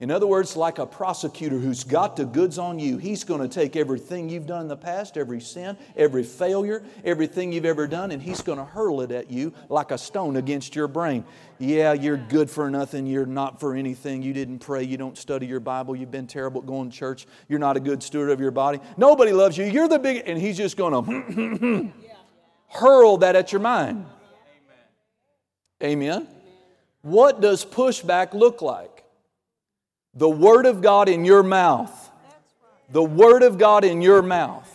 In 0.00 0.12
other 0.12 0.28
words, 0.28 0.56
like 0.56 0.78
a 0.78 0.86
prosecutor 0.86 1.58
who's 1.58 1.82
got 1.82 2.14
the 2.14 2.24
goods 2.24 2.56
on 2.56 2.78
you, 2.78 2.98
he's 2.98 3.24
going 3.24 3.40
to 3.40 3.48
take 3.48 3.74
everything 3.74 4.28
you've 4.28 4.46
done 4.46 4.62
in 4.62 4.68
the 4.68 4.76
past, 4.76 5.16
every 5.16 5.40
sin, 5.40 5.76
every 5.96 6.22
failure, 6.22 6.84
everything 7.04 7.52
you've 7.52 7.64
ever 7.64 7.88
done, 7.88 8.12
and 8.12 8.22
he's 8.22 8.40
going 8.40 8.58
to 8.58 8.64
hurl 8.64 9.00
it 9.00 9.10
at 9.10 9.28
you 9.28 9.52
like 9.68 9.90
a 9.90 9.98
stone 9.98 10.36
against 10.36 10.76
your 10.76 10.86
brain. 10.86 11.24
Yeah, 11.58 11.94
you're 11.94 12.16
good 12.16 12.48
for 12.48 12.70
nothing. 12.70 13.08
You're 13.08 13.26
not 13.26 13.58
for 13.58 13.74
anything. 13.74 14.22
You 14.22 14.32
didn't 14.32 14.60
pray. 14.60 14.84
You 14.84 14.96
don't 14.98 15.18
study 15.18 15.46
your 15.46 15.58
Bible. 15.58 15.96
You've 15.96 16.12
been 16.12 16.28
terrible 16.28 16.60
at 16.60 16.68
going 16.68 16.90
to 16.90 16.96
church. 16.96 17.26
You're 17.48 17.58
not 17.58 17.76
a 17.76 17.80
good 17.80 18.00
steward 18.00 18.30
of 18.30 18.38
your 18.40 18.52
body. 18.52 18.78
Nobody 18.96 19.32
loves 19.32 19.58
you. 19.58 19.64
You're 19.64 19.88
the 19.88 19.98
big, 19.98 20.22
and 20.26 20.38
he's 20.38 20.56
just 20.56 20.76
going 20.76 21.04
to 21.04 21.92
hurl 22.68 23.16
that 23.16 23.34
at 23.34 23.50
your 23.50 23.60
mind. 23.60 24.06
Amen. 25.82 26.28
What 27.02 27.40
does 27.40 27.64
pushback 27.64 28.32
look 28.32 28.62
like? 28.62 28.97
The 30.18 30.28
Word 30.28 30.66
of 30.66 30.82
God 30.82 31.08
in 31.08 31.24
your 31.24 31.44
mouth. 31.44 32.10
The 32.90 33.02
Word 33.02 33.42
of 33.42 33.56
God 33.56 33.84
in 33.84 34.02
your 34.02 34.20
mouth. 34.20 34.74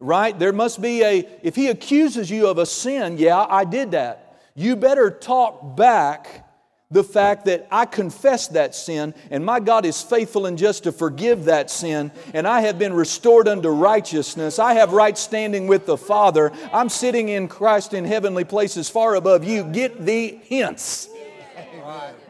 Right? 0.00 0.36
There 0.36 0.52
must 0.52 0.82
be 0.82 1.02
a, 1.02 1.28
if 1.42 1.54
He 1.54 1.68
accuses 1.68 2.30
you 2.30 2.48
of 2.48 2.58
a 2.58 2.66
sin, 2.66 3.18
yeah, 3.18 3.46
I 3.48 3.64
did 3.64 3.92
that. 3.92 4.40
You 4.56 4.74
better 4.74 5.10
talk 5.10 5.76
back 5.76 6.44
the 6.90 7.04
fact 7.04 7.44
that 7.44 7.68
I 7.70 7.84
confess 7.84 8.48
that 8.48 8.74
sin, 8.74 9.14
and 9.30 9.44
my 9.44 9.60
God 9.60 9.84
is 9.84 10.02
faithful 10.02 10.46
and 10.46 10.58
just 10.58 10.84
to 10.84 10.92
forgive 10.92 11.44
that 11.44 11.70
sin, 11.70 12.10
and 12.32 12.48
I 12.48 12.62
have 12.62 12.78
been 12.78 12.94
restored 12.94 13.46
unto 13.46 13.68
righteousness. 13.68 14.58
I 14.58 14.72
have 14.72 14.92
right 14.92 15.16
standing 15.16 15.66
with 15.68 15.86
the 15.86 15.98
Father. 15.98 16.50
I'm 16.72 16.88
sitting 16.88 17.28
in 17.28 17.46
Christ 17.46 17.92
in 17.92 18.04
heavenly 18.04 18.44
places 18.44 18.88
far 18.88 19.14
above 19.14 19.44
you. 19.44 19.64
Get 19.64 20.04
the 20.04 20.38
hints. 20.42 21.08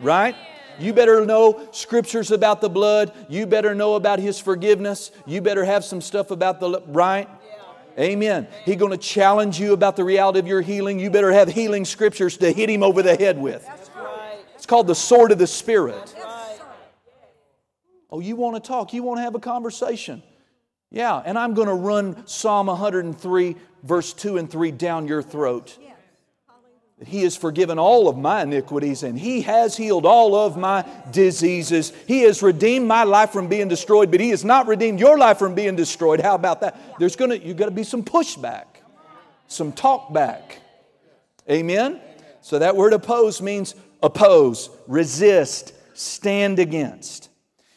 Right? 0.01 0.35
You 0.79 0.93
better 0.93 1.25
know 1.25 1.69
scriptures 1.73 2.31
about 2.31 2.61
the 2.61 2.69
blood. 2.69 3.13
You 3.29 3.47
better 3.47 3.75
know 3.75 3.95
about 3.95 4.19
His 4.19 4.39
forgiveness. 4.39 5.11
You 5.27 5.41
better 5.41 5.65
have 5.65 5.85
some 5.85 6.01
stuff 6.01 6.31
about 6.31 6.61
the 6.61 6.83
right. 6.87 7.29
Amen. 7.99 8.47
He's 8.65 8.77
going 8.77 8.93
to 8.93 8.99
challenge 8.99 9.59
you 9.59 9.73
about 9.73 9.97
the 9.97 10.05
reality 10.05 10.39
of 10.39 10.47
your 10.47 10.61
healing. 10.61 11.01
You 11.01 11.11
better 11.11 11.33
have 11.33 11.49
healing 11.49 11.85
scriptures 11.85 12.37
to 12.37 12.53
hit 12.53 12.71
him 12.71 12.85
over 12.85 13.03
the 13.03 13.17
head 13.17 13.41
with. 13.41 13.69
It's 14.55 14.67
called 14.67 14.87
the 14.87 14.95
sword 14.95 15.33
of 15.33 15.39
the 15.39 15.49
Spirit. 15.49 16.15
Oh, 18.11 18.21
you 18.21 18.37
want 18.37 18.63
to 18.63 18.67
talk? 18.67 18.93
You 18.93 19.03
want 19.03 19.19
to 19.19 19.23
have 19.23 19.35
a 19.35 19.41
conversation? 19.41 20.23
Yeah, 20.91 21.21
and 21.25 21.39
I'm 21.39 21.55
going 21.55 21.69
to 21.69 21.75
run 21.75 22.27
Psalm 22.27 22.69
103, 22.69 23.57
verse 23.83 24.13
2 24.13 24.39
and 24.39 24.51
3 24.51 24.71
down 24.71 25.09
your 25.09 25.23
throat. 25.23 25.77
He 27.07 27.23
has 27.23 27.37
forgiven 27.37 27.79
all 27.79 28.09
of 28.09 28.16
my 28.16 28.43
iniquities 28.43 29.05
and 29.05 29.19
He 29.19 29.43
has 29.43 29.77
healed 29.77 30.05
all 30.05 30.35
of 30.35 30.57
my 30.57 30.85
diseases. 31.12 31.93
He 32.07 32.23
has 32.23 32.43
redeemed 32.43 32.89
my 32.89 33.05
life 33.05 33.31
from 33.31 33.49
being 33.49 33.69
destroyed, 33.69 34.11
but 34.11 34.20
He 34.20 34.31
has 34.31 34.45
not 34.45 34.66
redeemed 34.66 34.99
your 34.99 35.16
life 35.16 35.39
from 35.39 35.55
being 35.55 35.77
destroyed. 35.77 36.20
How 36.20 36.35
about 36.35 36.61
that? 36.62 36.99
There's 36.99 37.15
gonna 37.15 37.37
you 37.37 37.55
got 37.55 37.66
to 37.66 37.70
be 37.70 37.85
some 37.85 38.03
pushback, 38.03 38.65
some 39.47 39.73
talk 39.73 40.12
back. 40.12 40.61
Amen. 41.49 42.01
So 42.41 42.59
that 42.59 42.75
word 42.75 42.93
oppose 42.93 43.41
means 43.41 43.75
oppose, 44.03 44.70
resist, 44.87 45.73
stand 45.95 46.59
against. 46.59 47.29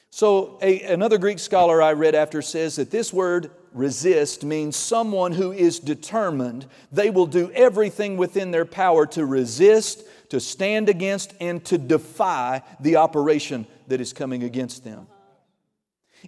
So 0.10 0.60
a, 0.62 0.82
another 0.82 1.18
Greek 1.18 1.40
scholar 1.40 1.82
I 1.82 1.94
read 1.94 2.16
after 2.16 2.42
says 2.42 2.76
that 2.78 2.92
this 2.92 3.14
word 3.14 3.52
resist 3.74 4.44
means 4.44 4.76
someone 4.76 5.32
who 5.32 5.52
is 5.52 5.80
determined. 5.80 6.66
They 6.92 7.10
will 7.10 7.26
do 7.26 7.52
everything 7.52 8.18
within 8.18 8.52
their 8.52 8.66
power 8.66 9.06
to 9.08 9.26
resist, 9.26 10.04
to 10.30 10.40
stand 10.40 10.90
against, 10.90 11.34
and 11.40 11.64
to 11.66 11.78
defy 11.78 12.64
the 12.80 12.98
operation 12.98 13.66
that 13.88 14.02
is 14.02 14.14
coming 14.14 14.44
against 14.44 14.84
them. 14.84 15.08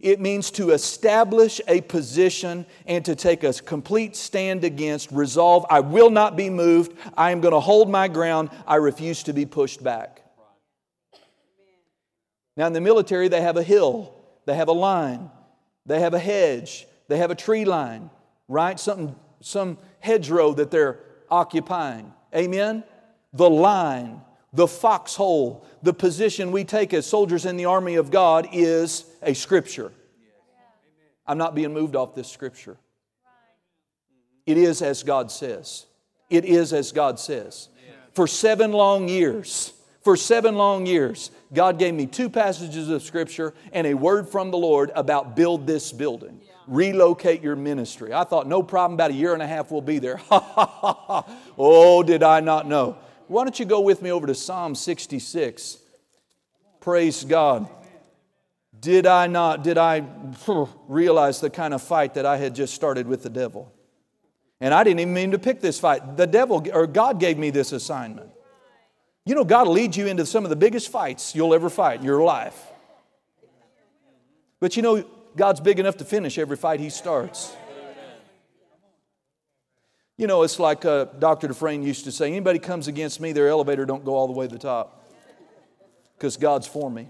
It 0.02 0.20
means 0.20 0.50
to 0.52 0.72
establish 0.72 1.62
a 1.68 1.82
position 1.82 2.66
and 2.88 3.06
to 3.06 3.16
take 3.16 3.44
a 3.44 3.54
complete 3.54 4.16
stand 4.16 4.64
against, 4.64 5.12
resolve, 5.12 5.66
I 5.70 5.82
will 5.82 6.10
not 6.10 6.36
be 6.36 6.50
moved, 6.50 6.98
I 7.16 7.32
am 7.32 7.42
going 7.42 7.54
to 7.54 7.60
hold 7.60 7.90
my 7.90 8.08
ground, 8.08 8.50
I 8.66 8.76
refuse 8.78 9.24
to 9.24 9.34
be 9.34 9.46
pushed 9.46 9.84
back. 9.84 10.22
Now, 12.58 12.68
in 12.68 12.74
the 12.74 12.82
military, 12.82 13.28
they 13.28 13.42
have 13.42 13.58
a 13.58 13.64
hill, 13.64 14.16
they 14.46 14.56
have 14.56 14.68
a 14.68 14.74
line, 14.74 15.30
they 15.86 16.00
have 16.00 16.14
a 16.14 16.20
hedge, 16.20 16.88
they 17.08 17.18
have 17.18 17.32
a 17.32 17.36
tree 17.36 17.66
line, 17.66 18.10
right? 18.48 18.80
Something, 18.80 19.16
some 19.42 19.78
hedgerow 20.00 20.54
that 20.54 20.72
they're 20.72 21.00
occupying. 21.30 22.14
Amen? 22.36 22.84
The 23.34 23.50
line, 23.50 24.22
the 24.54 24.68
foxhole, 24.68 25.66
the 25.82 25.94
position 25.94 26.52
we 26.52 26.64
take 26.64 26.94
as 26.94 27.06
soldiers 27.06 27.46
in 27.46 27.58
the 27.58 27.66
army 27.66 27.96
of 27.96 28.12
God 28.12 28.48
is 28.52 29.06
a 29.22 29.34
scripture. 29.34 29.92
I'm 31.26 31.38
not 31.38 31.56
being 31.56 31.74
moved 31.74 31.96
off 31.96 32.16
this 32.16 32.30
scripture. 32.30 32.78
It 34.46 34.58
is 34.58 34.82
as 34.82 35.04
God 35.04 35.32
says. 35.32 35.86
It 36.30 36.46
is 36.46 36.74
as 36.74 36.92
God 36.92 37.20
says. 37.20 37.70
For 38.14 38.28
seven 38.28 38.72
long 38.72 39.08
years, 39.08 39.74
for 40.02 40.18
seven 40.18 40.56
long 40.56 40.86
years, 40.86 41.32
God 41.54 41.80
gave 41.80 41.94
me 41.94 42.06
two 42.06 42.30
passages 42.30 42.90
of 42.90 43.02
scripture 43.02 43.54
and 43.72 43.88
a 43.88 43.94
word 43.94 44.28
from 44.28 44.52
the 44.52 44.58
Lord 44.58 44.92
about 44.94 45.36
build 45.36 45.66
this 45.66 45.92
building 45.92 46.42
relocate 46.68 47.42
your 47.42 47.56
ministry. 47.56 48.14
I 48.14 48.24
thought, 48.24 48.48
no 48.48 48.64
problem, 48.64 48.96
about 48.96 49.12
a 49.12 49.14
year 49.14 49.34
and 49.34 49.42
a 49.42 49.48
half 49.48 49.72
we'll 49.72 49.82
be 49.82 50.00
there. 50.00 50.22
oh, 50.32 52.04
did 52.06 52.24
I 52.24 52.40
not 52.40 52.68
know? 52.68 52.98
Why 53.28 53.44
don't 53.44 53.58
you 53.60 53.66
go 53.66 53.82
with 53.82 54.02
me 54.02 54.12
over 54.12 54.28
to 54.28 54.36
Psalm 54.36 54.76
66? 54.76 55.78
Praise 56.80 57.24
God. 57.24 57.68
Did 58.80 59.08
I 59.08 59.28
not, 59.28 59.64
did 59.64 59.78
I 59.78 60.06
realize 60.88 61.40
the 61.40 61.50
kind 61.50 61.74
of 61.74 61.82
fight 61.82 62.16
that 62.16 62.26
I 62.26 62.38
had 62.38 62.54
just 62.54 62.74
started 62.74 63.08
with 63.08 63.24
the 63.24 63.30
devil? 63.30 63.72
And 64.60 64.74
I 64.74 64.84
didn't 64.84 65.00
even 65.00 65.14
mean 65.14 65.32
to 65.32 65.40
pick 65.40 65.62
this 65.62 65.80
fight. 65.80 66.18
The 66.18 66.28
devil 66.28 66.66
or 66.74 66.88
God 66.88 67.20
gave 67.20 67.38
me 67.38 67.50
this 67.50 67.72
assignment. 67.72 68.30
You 69.26 69.36
know, 69.36 69.46
God 69.46 69.68
will 69.68 69.74
lead 69.74 69.96
you 69.96 70.08
into 70.08 70.26
some 70.26 70.44
of 70.44 70.50
the 70.50 70.56
biggest 70.56 70.92
fights 70.92 71.34
you'll 71.34 71.54
ever 71.54 71.70
fight 71.70 72.00
in 72.00 72.06
your 72.06 72.24
life. 72.24 72.62
But 74.60 74.76
you 74.76 74.82
know, 74.82 75.06
God's 75.36 75.60
big 75.60 75.80
enough 75.80 75.98
to 75.98 76.06
finish 76.06 76.38
every 76.38 76.58
fight 76.58 76.80
He 76.80 76.90
starts. 76.90 77.56
You 80.18 80.28
know, 80.28 80.44
it's 80.44 80.60
like 80.60 80.86
uh, 80.86 81.06
Dr. 81.06 81.48
Dufresne 81.48 81.82
used 81.82 82.06
to 82.06 82.12
say 82.12 82.28
anybody 82.28 82.60
comes 82.60 82.88
against 82.88 83.20
me, 83.20 83.32
their 83.32 83.48
elevator 83.48 83.86
don't 83.86 84.06
go 84.06 84.14
all 84.14 84.28
the 84.28 84.34
way 84.34 84.48
to 84.48 84.54
the 84.54 84.60
top 84.60 85.10
because 86.16 86.38
God's 86.38 86.68
for 86.68 86.90
me. 86.90 87.08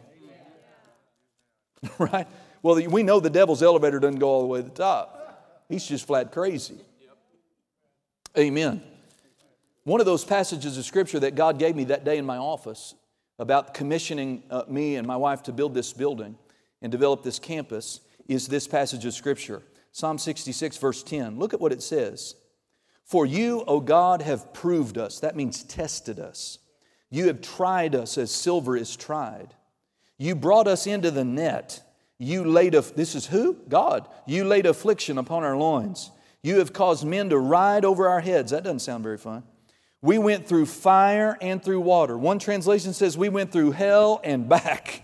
right? 2.00 2.28
Well, 2.62 2.76
we 2.90 3.04
know 3.04 3.20
the 3.20 3.30
devil's 3.30 3.62
elevator 3.62 4.00
doesn't 4.00 4.20
go 4.20 4.30
all 4.30 4.42
the 4.42 4.48
way 4.48 4.60
to 4.60 4.64
the 4.64 4.74
top, 4.74 5.66
he's 5.70 5.86
just 5.86 6.08
flat 6.08 6.32
crazy. 6.32 6.78
Amen. 8.38 8.82
One 9.84 10.00
of 10.00 10.06
those 10.06 10.24
passages 10.24 10.78
of 10.78 10.86
scripture 10.86 11.20
that 11.20 11.36
God 11.36 11.60
gave 11.60 11.76
me 11.76 11.84
that 11.86 12.06
day 12.06 12.18
in 12.18 12.26
my 12.26 12.38
office 12.38 12.96
about 13.38 13.74
commissioning 13.74 14.44
uh, 14.50 14.64
me 14.68 14.96
and 14.96 15.06
my 15.06 15.18
wife 15.18 15.44
to 15.44 15.52
build 15.52 15.74
this 15.74 15.92
building 15.92 16.36
and 16.82 16.92
develop 16.92 17.22
this 17.22 17.38
campus 17.38 18.00
is 18.28 18.48
this 18.48 18.68
passage 18.68 19.06
of 19.06 19.14
scripture 19.14 19.62
Psalm 19.92 20.18
66, 20.18 20.78
verse 20.78 21.04
10. 21.04 21.38
Look 21.38 21.54
at 21.54 21.62
what 21.62 21.72
it 21.72 21.84
says. 21.84 22.36
For 23.06 23.28
you, 23.28 23.64
O 23.68 23.80
God, 23.80 24.24
have 24.24 24.52
proved 24.52 24.98
us. 24.98 25.20
That 25.20 25.36
means 25.36 25.64
tested 25.64 26.20
us. 26.20 26.58
You 27.12 27.28
have 27.28 27.42
tried 27.42 27.94
us 27.94 28.18
as 28.18 28.32
silver 28.32 28.76
is 28.76 28.96
tried. 28.96 29.54
You 30.18 30.34
brought 30.36 30.68
us 30.68 30.88
into 30.88 31.12
the 31.12 31.24
net. 31.24 31.82
You 32.18 32.44
laid, 32.44 32.74
a, 32.74 32.82
this 32.82 33.14
is 33.14 33.28
who? 33.28 33.54
God. 33.70 34.08
You 34.26 34.46
laid 34.46 34.66
affliction 34.66 35.20
upon 35.20 35.44
our 35.44 35.56
loins. 35.56 36.10
You 36.42 36.58
have 36.58 36.74
caused 36.74 37.06
men 37.06 37.30
to 37.30 37.38
ride 37.38 37.86
over 37.86 38.10
our 38.10 38.22
heads. 38.22 38.52
That 38.52 38.64
doesn't 38.64 38.80
sound 38.80 39.04
very 39.04 39.20
fun. 39.20 39.44
We 40.02 40.18
went 40.18 40.48
through 40.48 40.66
fire 40.66 41.38
and 41.40 41.64
through 41.64 41.82
water. 41.82 42.18
One 42.18 42.40
translation 42.40 42.94
says 42.94 43.18
we 43.18 43.30
went 43.30 43.52
through 43.52 43.72
hell 43.72 44.20
and 44.24 44.50
back. 44.50 45.04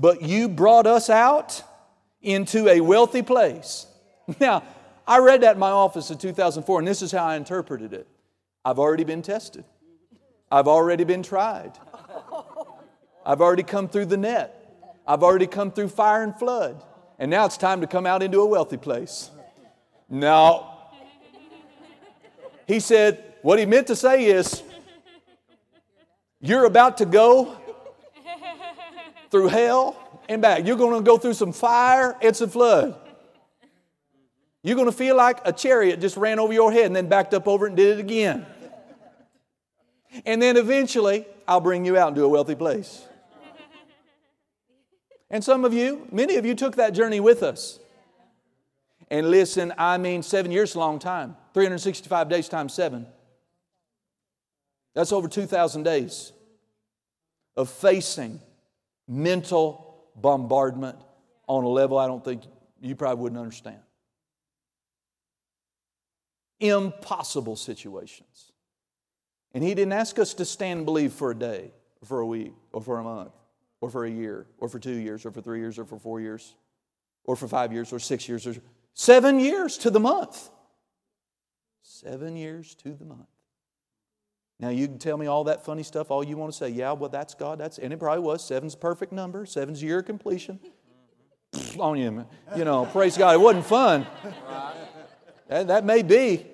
But 0.00 0.22
you 0.22 0.48
brought 0.48 0.86
us 0.86 1.10
out 1.10 1.62
into 2.22 2.66
a 2.68 2.80
wealthy 2.80 3.22
place. 3.22 3.86
Now, 4.38 4.62
I 5.08 5.18
read 5.18 5.40
that 5.40 5.54
in 5.54 5.58
my 5.58 5.70
office 5.70 6.12
in 6.12 6.16
2004, 6.16 6.78
and 6.78 6.86
this 6.86 7.02
is 7.02 7.10
how 7.10 7.24
I 7.24 7.34
interpreted 7.34 7.92
it 7.92 8.06
I've 8.64 8.78
already 8.78 9.02
been 9.02 9.22
tested, 9.22 9.64
I've 10.52 10.68
already 10.68 11.02
been 11.02 11.24
tried, 11.24 11.72
I've 13.26 13.40
already 13.40 13.64
come 13.64 13.88
through 13.88 14.06
the 14.06 14.16
net, 14.16 14.72
I've 15.04 15.24
already 15.24 15.48
come 15.48 15.72
through 15.72 15.88
fire 15.88 16.22
and 16.22 16.38
flood, 16.38 16.84
and 17.18 17.28
now 17.28 17.44
it's 17.44 17.56
time 17.56 17.80
to 17.80 17.88
come 17.88 18.06
out 18.06 18.22
into 18.22 18.40
a 18.40 18.46
wealthy 18.46 18.76
place. 18.76 19.30
No. 20.08 20.72
He 22.68 22.78
said, 22.78 23.34
what 23.42 23.58
he 23.58 23.66
meant 23.66 23.88
to 23.88 23.96
say 23.96 24.26
is, 24.26 24.62
you're 26.40 26.66
about 26.66 26.98
to 26.98 27.04
go 27.04 27.56
through 29.30 29.48
hell 29.48 29.96
and 30.28 30.42
back. 30.42 30.66
You're 30.66 30.76
going 30.76 30.98
to 30.98 31.04
go 31.04 31.16
through 31.18 31.34
some 31.34 31.52
fire 31.52 32.16
and 32.20 32.34
some 32.34 32.50
flood. 32.50 32.96
You're 34.62 34.76
going 34.76 34.88
to 34.88 34.92
feel 34.92 35.16
like 35.16 35.40
a 35.44 35.52
chariot 35.52 36.00
just 36.00 36.16
ran 36.16 36.38
over 36.38 36.52
your 36.52 36.70
head 36.70 36.86
and 36.86 36.96
then 36.96 37.08
backed 37.08 37.32
up 37.32 37.48
over 37.48 37.66
it 37.66 37.70
and 37.70 37.76
did 37.76 37.98
it 37.98 38.00
again. 38.00 38.44
And 40.26 40.42
then 40.42 40.56
eventually, 40.56 41.24
I'll 41.46 41.60
bring 41.60 41.84
you 41.84 41.96
out 41.96 42.08
into 42.08 42.24
a 42.24 42.28
wealthy 42.28 42.54
place. 42.54 43.06
And 45.30 45.42
some 45.42 45.64
of 45.64 45.72
you, 45.72 46.08
many 46.10 46.36
of 46.36 46.44
you 46.44 46.54
took 46.54 46.76
that 46.76 46.90
journey 46.90 47.20
with 47.20 47.42
us. 47.42 47.78
And 49.10 49.30
listen, 49.30 49.72
I 49.78 49.96
mean, 49.96 50.22
seven 50.22 50.50
years 50.50 50.70
is 50.70 50.76
a 50.76 50.80
long 50.80 50.98
time. 50.98 51.36
365 51.54 52.28
days 52.28 52.48
times 52.48 52.74
seven. 52.74 53.06
That's 54.94 55.12
over 55.12 55.28
2,000 55.28 55.84
days 55.84 56.32
of 57.56 57.70
facing 57.70 58.40
mental 59.10 60.06
bombardment 60.14 60.96
on 61.48 61.64
a 61.64 61.68
level 61.68 61.98
I 61.98 62.06
don't 62.06 62.24
think 62.24 62.44
you 62.80 62.94
probably 62.94 63.22
wouldn't 63.22 63.40
understand 63.40 63.80
impossible 66.60 67.56
situations. 67.56 68.52
And 69.52 69.64
He 69.64 69.74
didn't 69.74 69.94
ask 69.94 70.18
us 70.18 70.34
to 70.34 70.44
stand 70.44 70.78
and 70.78 70.86
believe 70.86 71.12
for 71.12 71.32
a 71.32 71.34
day, 71.34 71.72
or 72.00 72.06
for 72.06 72.20
a 72.20 72.26
week, 72.26 72.52
or 72.72 72.80
for 72.80 72.98
a 72.98 73.02
month, 73.02 73.32
or 73.80 73.90
for 73.90 74.04
a 74.04 74.10
year, 74.10 74.46
or 74.58 74.68
for 74.68 74.78
two 74.78 74.96
years, 74.96 75.26
or 75.26 75.32
for 75.32 75.40
three 75.40 75.58
years, 75.58 75.78
or 75.78 75.84
for 75.84 75.98
four 75.98 76.20
years, 76.20 76.54
or 77.24 77.34
for 77.34 77.48
five 77.48 77.72
years, 77.72 77.92
or 77.92 77.98
six 77.98 78.28
years, 78.28 78.46
or 78.46 78.54
seven 78.94 79.40
years 79.40 79.78
to 79.78 79.90
the 79.90 79.98
month. 79.98 80.50
Seven 81.82 82.36
years 82.36 82.74
to 82.76 82.92
the 82.92 83.04
month. 83.04 83.26
Now 84.60 84.68
you 84.68 84.86
can 84.86 84.98
tell 84.98 85.16
me 85.16 85.26
all 85.26 85.44
that 85.44 85.64
funny 85.64 85.82
stuff, 85.82 86.10
all 86.10 86.22
you 86.22 86.36
want 86.36 86.52
to 86.52 86.58
say. 86.58 86.68
Yeah, 86.68 86.92
well, 86.92 87.08
that's 87.08 87.34
God. 87.34 87.58
That's 87.58 87.78
and 87.78 87.92
it 87.92 87.98
probably 87.98 88.22
was. 88.22 88.44
Seven's 88.44 88.74
perfect 88.74 89.10
number. 89.10 89.46
Seven's 89.46 89.82
year 89.82 90.02
completion. 90.02 90.60
on 91.78 91.98
you, 91.98 92.26
you 92.56 92.64
know. 92.64 92.86
Praise 92.86 93.16
God. 93.16 93.34
It 93.34 93.40
wasn't 93.40 93.66
fun. 93.66 94.06
That, 95.48 95.68
that 95.68 95.84
may 95.84 96.02
be. 96.02 96.46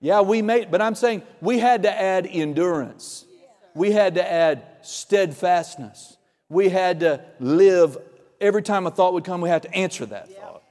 Yeah, 0.00 0.22
we 0.22 0.40
may, 0.40 0.64
but 0.64 0.80
I'm 0.80 0.94
saying 0.94 1.22
we 1.42 1.58
had 1.58 1.82
to 1.82 1.92
add 1.92 2.26
endurance. 2.26 3.26
We 3.74 3.92
had 3.92 4.14
to 4.14 4.32
add 4.32 4.64
steadfastness. 4.80 6.16
We 6.48 6.70
had 6.70 7.00
to 7.00 7.24
live, 7.38 7.98
every 8.40 8.62
time 8.62 8.86
a 8.86 8.90
thought 8.90 9.12
would 9.12 9.24
come, 9.24 9.40
we 9.40 9.50
had 9.50 9.62
to 9.62 9.74
answer 9.74 10.06
that 10.06 10.28
thought. 10.28 10.62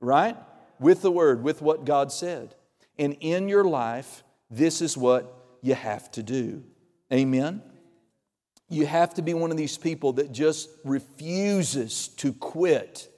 Right? 0.00 0.36
With 0.80 1.02
the 1.02 1.10
word, 1.10 1.42
with 1.42 1.60
what 1.60 1.84
God 1.84 2.10
said. 2.12 2.54
And 2.98 3.16
in 3.20 3.48
your 3.48 3.64
life, 3.64 4.24
this 4.50 4.80
is 4.80 4.96
what 4.96 5.34
you 5.62 5.74
have 5.74 6.10
to 6.12 6.22
do. 6.22 6.62
Amen? 7.12 7.62
You 8.68 8.86
have 8.86 9.14
to 9.14 9.22
be 9.22 9.34
one 9.34 9.50
of 9.50 9.56
these 9.56 9.78
people 9.78 10.14
that 10.14 10.32
just 10.32 10.68
refuses 10.84 12.08
to 12.08 12.32
quit. 12.32 13.08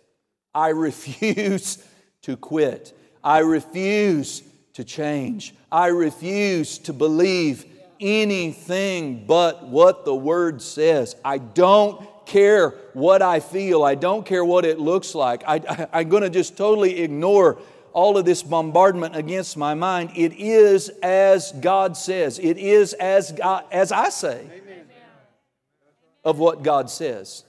I 0.55 0.69
refuse 0.71 1.85
to 2.23 2.37
quit. 2.37 2.97
I 3.23 3.39
refuse 3.41 4.43
to 4.75 4.85
change. 4.85 5.55
I 5.71 5.89
refuse 5.89 6.79
to 6.79 6.93
believe 6.93 7.67
anything 8.01 9.27
but 9.27 9.67
what 9.67 10.05
the 10.05 10.15
Word 10.15 10.63
says. 10.63 11.17
I 11.25 11.39
don't 11.39 12.09
care 12.27 12.71
what 12.93 13.23
I 13.23 13.41
feel. 13.41 13.83
I 13.83 13.95
don't 13.95 14.25
care 14.25 14.45
what 14.45 14.65
it 14.65 14.79
looks 14.79 15.15
like. 15.15 15.43
I, 15.47 15.89
am 15.93 16.09
going 16.09 16.23
to 16.23 16.31
just 16.31 16.57
totally 16.57 17.01
ignore 17.01 17.59
all 17.93 18.17
of 18.17 18.25
this 18.25 18.43
bombardment 18.43 19.17
against 19.17 19.57
my 19.57 19.75
mind. 19.75 20.11
It 20.17 20.33
is 20.35 20.89
as 21.03 21.53
God 21.53 21.97
says, 21.97 22.39
it 22.39 22.59
is 22.59 22.93
as, 22.95 23.33
God, 23.33 23.65
as 23.71 23.93
I 23.93 24.09
say 24.11 24.47
of 26.25 26.39
what 26.39 26.63
God 26.63 26.91
says. 26.91 27.45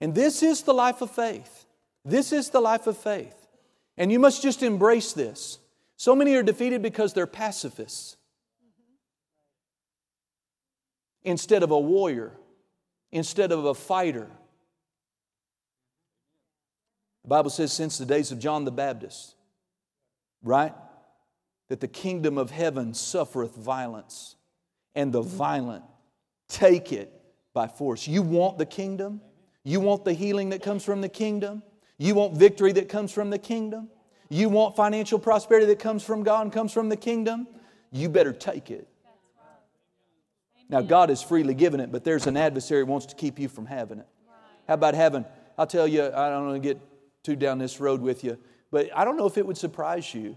And 0.00 0.14
this 0.14 0.42
is 0.42 0.62
the 0.62 0.74
life 0.74 1.00
of 1.00 1.10
faith. 1.10 1.66
This 2.04 2.32
is 2.32 2.50
the 2.50 2.60
life 2.60 2.86
of 2.86 2.96
faith. 2.98 3.34
And 3.96 4.12
you 4.12 4.18
must 4.18 4.42
just 4.42 4.62
embrace 4.62 5.12
this. 5.12 5.58
So 5.96 6.14
many 6.14 6.34
are 6.34 6.42
defeated 6.42 6.82
because 6.82 7.12
they're 7.12 7.26
pacifists 7.26 8.16
instead 11.22 11.62
of 11.62 11.70
a 11.70 11.78
warrior, 11.78 12.32
instead 13.10 13.52
of 13.52 13.64
a 13.64 13.74
fighter. 13.74 14.28
The 17.22 17.28
Bible 17.28 17.50
says, 17.50 17.72
since 17.72 17.96
the 17.96 18.04
days 18.04 18.30
of 18.32 18.38
John 18.38 18.66
the 18.66 18.70
Baptist, 18.70 19.34
right? 20.44 20.72
That 21.68 21.80
the 21.80 21.88
kingdom 21.88 22.38
of 22.38 22.50
heaven 22.52 22.94
suffereth 22.94 23.56
violence, 23.56 24.36
and 24.94 25.12
the 25.12 25.22
violent 25.22 25.84
take 26.48 26.92
it 26.92 27.12
by 27.52 27.66
force. 27.66 28.06
You 28.06 28.22
want 28.22 28.58
the 28.58 28.66
kingdom? 28.66 29.20
You 29.64 29.80
want 29.80 30.04
the 30.04 30.12
healing 30.12 30.50
that 30.50 30.62
comes 30.62 30.84
from 30.84 31.00
the 31.00 31.08
kingdom? 31.08 31.62
You 31.98 32.14
want 32.14 32.36
victory 32.36 32.72
that 32.72 32.88
comes 32.88 33.12
from 33.12 33.30
the 33.30 33.38
kingdom? 33.38 33.88
You 34.28 34.48
want 34.48 34.76
financial 34.76 35.18
prosperity 35.18 35.66
that 35.66 35.78
comes 35.78 36.04
from 36.04 36.22
God 36.22 36.42
and 36.42 36.52
comes 36.52 36.72
from 36.72 36.88
the 36.88 36.96
kingdom? 36.96 37.48
You 37.90 38.08
better 38.08 38.32
take 38.32 38.70
it. 38.70 38.88
Now, 40.68 40.80
God 40.80 41.10
has 41.10 41.22
freely 41.22 41.54
given 41.54 41.78
it, 41.80 41.92
but 41.92 42.04
there's 42.04 42.26
an 42.26 42.36
adversary 42.36 42.80
who 42.80 42.86
wants 42.86 43.06
to 43.06 43.14
keep 43.14 43.38
you 43.38 43.48
from 43.48 43.66
having 43.66 43.98
it. 43.98 44.06
How 44.66 44.74
about 44.74 44.94
having, 44.94 45.24
I'll 45.58 45.66
tell 45.66 45.86
you, 45.86 46.04
I 46.04 46.30
don't 46.30 46.46
want 46.46 46.62
to 46.62 46.68
get 46.68 46.80
too 47.22 47.36
down 47.36 47.58
this 47.58 47.80
road 47.80 48.00
with 48.00 48.24
you, 48.24 48.38
but 48.74 48.90
I 48.92 49.04
don't 49.04 49.16
know 49.16 49.26
if 49.26 49.38
it 49.38 49.46
would 49.46 49.56
surprise 49.56 50.12
you 50.12 50.36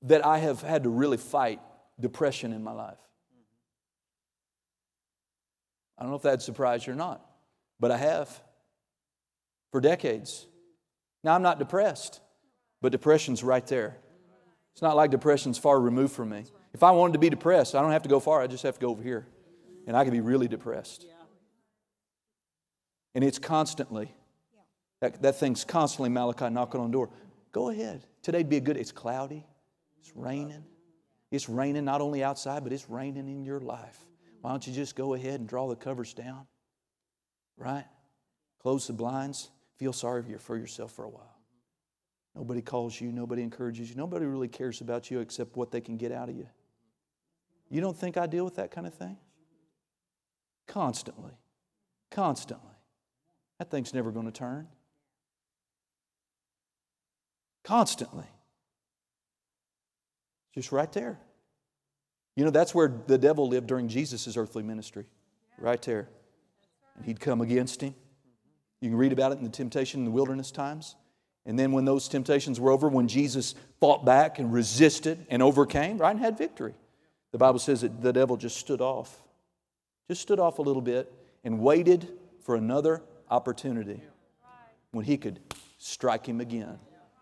that 0.00 0.24
I 0.24 0.38
have 0.38 0.62
had 0.62 0.84
to 0.84 0.88
really 0.88 1.18
fight 1.18 1.60
depression 2.00 2.54
in 2.54 2.64
my 2.64 2.72
life. 2.72 2.96
I 5.98 6.04
don't 6.04 6.10
know 6.10 6.16
if 6.16 6.22
that'd 6.22 6.40
surprise 6.40 6.86
you 6.86 6.94
or 6.94 6.96
not, 6.96 7.20
but 7.78 7.90
I 7.90 7.98
have 7.98 8.30
for 9.72 9.82
decades. 9.82 10.46
Now, 11.22 11.34
I'm 11.34 11.42
not 11.42 11.58
depressed, 11.58 12.22
but 12.80 12.92
depression's 12.92 13.44
right 13.44 13.66
there. 13.66 13.98
It's 14.72 14.80
not 14.80 14.96
like 14.96 15.10
depression's 15.10 15.58
far 15.58 15.78
removed 15.78 16.14
from 16.14 16.30
me. 16.30 16.44
If 16.72 16.82
I 16.82 16.92
wanted 16.92 17.12
to 17.12 17.18
be 17.18 17.28
depressed, 17.28 17.74
I 17.74 17.82
don't 17.82 17.92
have 17.92 18.04
to 18.04 18.08
go 18.08 18.20
far, 18.20 18.40
I 18.40 18.46
just 18.46 18.62
have 18.62 18.76
to 18.76 18.80
go 18.80 18.88
over 18.88 19.02
here. 19.02 19.26
And 19.86 19.94
I 19.94 20.04
can 20.04 20.14
be 20.14 20.22
really 20.22 20.48
depressed. 20.48 21.04
And 23.14 23.22
it's 23.22 23.38
constantly, 23.38 24.14
that, 25.00 25.22
that 25.22 25.38
thing's 25.38 25.64
constantly 25.64 26.10
Malachi 26.10 26.50
knocking 26.50 26.80
on 26.80 26.90
the 26.90 26.92
door. 26.92 27.10
Go 27.52 27.70
ahead. 27.70 28.02
Today'd 28.22 28.48
be 28.48 28.56
a 28.56 28.60
good, 28.60 28.76
it's 28.76 28.92
cloudy, 28.92 29.46
it's 30.00 30.16
raining. 30.16 30.64
It's 31.30 31.48
raining 31.48 31.84
not 31.84 32.00
only 32.00 32.24
outside, 32.24 32.64
but 32.64 32.72
it's 32.72 32.88
raining 32.88 33.28
in 33.28 33.44
your 33.44 33.60
life. 33.60 33.98
Why 34.40 34.50
don't 34.50 34.66
you 34.66 34.72
just 34.72 34.96
go 34.96 35.14
ahead 35.14 35.40
and 35.40 35.48
draw 35.48 35.68
the 35.68 35.76
covers 35.76 36.14
down? 36.14 36.46
Right? 37.56 37.84
Close 38.62 38.86
the 38.86 38.92
blinds. 38.92 39.50
Feel 39.76 39.92
sorry 39.92 40.22
for 40.38 40.56
yourself 40.56 40.92
for 40.92 41.04
a 41.04 41.08
while. 41.08 41.36
Nobody 42.34 42.62
calls 42.62 43.00
you, 43.00 43.12
nobody 43.12 43.42
encourages 43.42 43.90
you, 43.90 43.96
nobody 43.96 44.24
really 44.26 44.48
cares 44.48 44.80
about 44.80 45.10
you 45.10 45.20
except 45.20 45.56
what 45.56 45.70
they 45.70 45.80
can 45.80 45.96
get 45.96 46.12
out 46.12 46.28
of 46.28 46.36
you. 46.36 46.48
You 47.68 47.80
don't 47.80 47.96
think 47.96 48.16
I 48.16 48.26
deal 48.26 48.44
with 48.44 48.56
that 48.56 48.70
kind 48.70 48.86
of 48.86 48.94
thing? 48.94 49.16
Constantly. 50.66 51.32
Constantly. 52.10 52.74
That 53.58 53.70
thing's 53.70 53.92
never 53.92 54.10
going 54.10 54.26
to 54.26 54.32
turn. 54.32 54.68
Constantly. 57.68 58.24
Just 60.54 60.72
right 60.72 60.90
there. 60.90 61.20
You 62.34 62.46
know, 62.46 62.50
that's 62.50 62.74
where 62.74 62.90
the 63.06 63.18
devil 63.18 63.46
lived 63.46 63.66
during 63.66 63.88
Jesus' 63.88 64.38
earthly 64.38 64.62
ministry. 64.62 65.04
Right 65.58 65.82
there. 65.82 66.08
And 66.96 67.04
he'd 67.04 67.20
come 67.20 67.42
against 67.42 67.82
him. 67.82 67.94
You 68.80 68.88
can 68.88 68.96
read 68.96 69.12
about 69.12 69.32
it 69.32 69.38
in 69.38 69.44
the 69.44 69.50
temptation 69.50 70.00
in 70.00 70.06
the 70.06 70.10
wilderness 70.10 70.50
times. 70.50 70.96
And 71.44 71.58
then 71.58 71.72
when 71.72 71.84
those 71.84 72.08
temptations 72.08 72.58
were 72.58 72.70
over, 72.70 72.88
when 72.88 73.06
Jesus 73.06 73.54
fought 73.80 74.02
back 74.02 74.38
and 74.38 74.50
resisted 74.50 75.26
and 75.28 75.42
overcame, 75.42 75.98
right, 75.98 76.12
and 76.12 76.20
had 76.20 76.38
victory, 76.38 76.72
the 77.32 77.38
Bible 77.38 77.58
says 77.58 77.82
that 77.82 78.00
the 78.00 78.14
devil 78.14 78.38
just 78.38 78.56
stood 78.56 78.80
off. 78.80 79.14
Just 80.08 80.22
stood 80.22 80.40
off 80.40 80.58
a 80.58 80.62
little 80.62 80.80
bit 80.80 81.12
and 81.44 81.60
waited 81.60 82.08
for 82.40 82.54
another 82.54 83.02
opportunity 83.30 84.00
when 84.92 85.04
he 85.04 85.18
could 85.18 85.38
strike 85.76 86.24
him 86.24 86.40
again, 86.40 86.78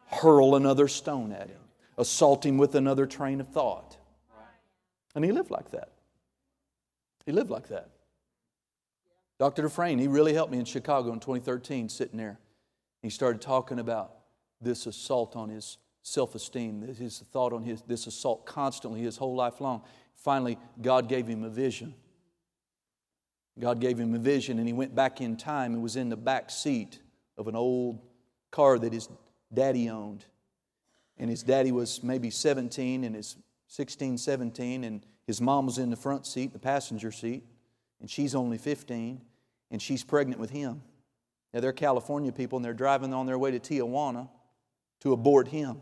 hurl 0.07 0.55
another 0.55 0.89
stone 0.89 1.33
at 1.33 1.49
him, 1.49 1.61
assault 1.99 2.45
him 2.45 2.59
with 2.59 2.75
another 2.75 3.07
train 3.07 3.41
of 3.41 3.49
thought. 3.49 3.97
And 5.15 5.25
he 5.25 5.33
lived 5.33 5.51
like 5.51 5.71
that. 5.71 5.93
He 7.25 7.33
lived 7.33 7.51
like 7.51 7.69
that. 7.69 7.91
Dr. 9.39 9.63
Dufresne, 9.63 9.99
he 9.99 10.09
really 10.09 10.33
helped 10.33 10.53
me 10.53 10.59
in 10.59 10.65
Chicago 10.65 11.13
in 11.13 11.21
2013, 11.21 11.89
sitting 11.89 12.17
there. 12.17 12.39
He 13.03 13.11
started 13.11 13.41
talking 13.41 13.79
about 13.79 14.13
this 14.61 14.87
assault 14.87 15.37
on 15.37 15.49
his 15.49 15.79
self 16.03 16.35
esteem, 16.35 16.83
his 16.83 17.19
thought 17.19 17.53
on 17.53 17.63
his, 17.63 17.83
this 17.83 18.07
assault 18.07 18.47
constantly, 18.47 19.01
his 19.01 19.17
whole 19.17 19.35
life 19.35 19.61
long. 19.61 19.83
Finally, 20.15 20.59
God 20.81 21.09
gave 21.09 21.27
him 21.27 21.45
a 21.45 21.51
vision. 21.51 21.95
God 23.59 23.81
gave 23.81 23.99
him 23.99 24.15
a 24.15 24.19
vision, 24.19 24.59
and 24.59 24.67
he 24.67 24.73
went 24.73 24.95
back 24.95 25.21
in 25.21 25.37
time 25.37 25.75
and 25.75 25.83
was 25.83 25.97
in 25.97 26.09
the 26.09 26.17
back 26.17 26.51
seat 26.51 27.01
of 27.37 27.49
an 27.49 27.57
old 27.57 28.01
car 28.51 28.79
that 28.79 28.93
his 28.93 29.09
daddy 29.53 29.89
owned. 29.89 30.25
And 31.19 31.31
his 31.31 31.43
daddy 31.43 31.73
was 31.73 32.03
maybe 32.03 32.31
17 32.31 33.05
and 33.05 33.15
his 33.15 33.37
16, 33.69 34.19
17, 34.19 34.85
and 34.85 35.05
his 35.27 35.41
mom 35.41 35.67
was 35.67 35.79
in 35.79 35.91
the 35.91 35.97
front 35.97 36.27
seat, 36.27 36.53
the 36.53 36.59
passenger 36.59 37.11
seat, 37.11 37.45
and 38.01 38.11
she's 38.11 38.35
only 38.35 38.59
15, 38.59 39.21
and 39.71 39.83
she's 39.83 40.05
pregnant 40.05 40.41
with 40.41 40.51
him. 40.51 40.83
Now, 41.53 41.61
they're 41.61 41.73
California 41.73 42.33
people, 42.33 42.57
and 42.57 42.65
they're 42.65 42.75
driving 42.75 43.13
on 43.13 43.27
their 43.27 43.39
way 43.39 43.51
to 43.51 43.59
Tijuana 43.59 44.29
to 45.01 45.13
abort 45.13 45.49
him. 45.49 45.81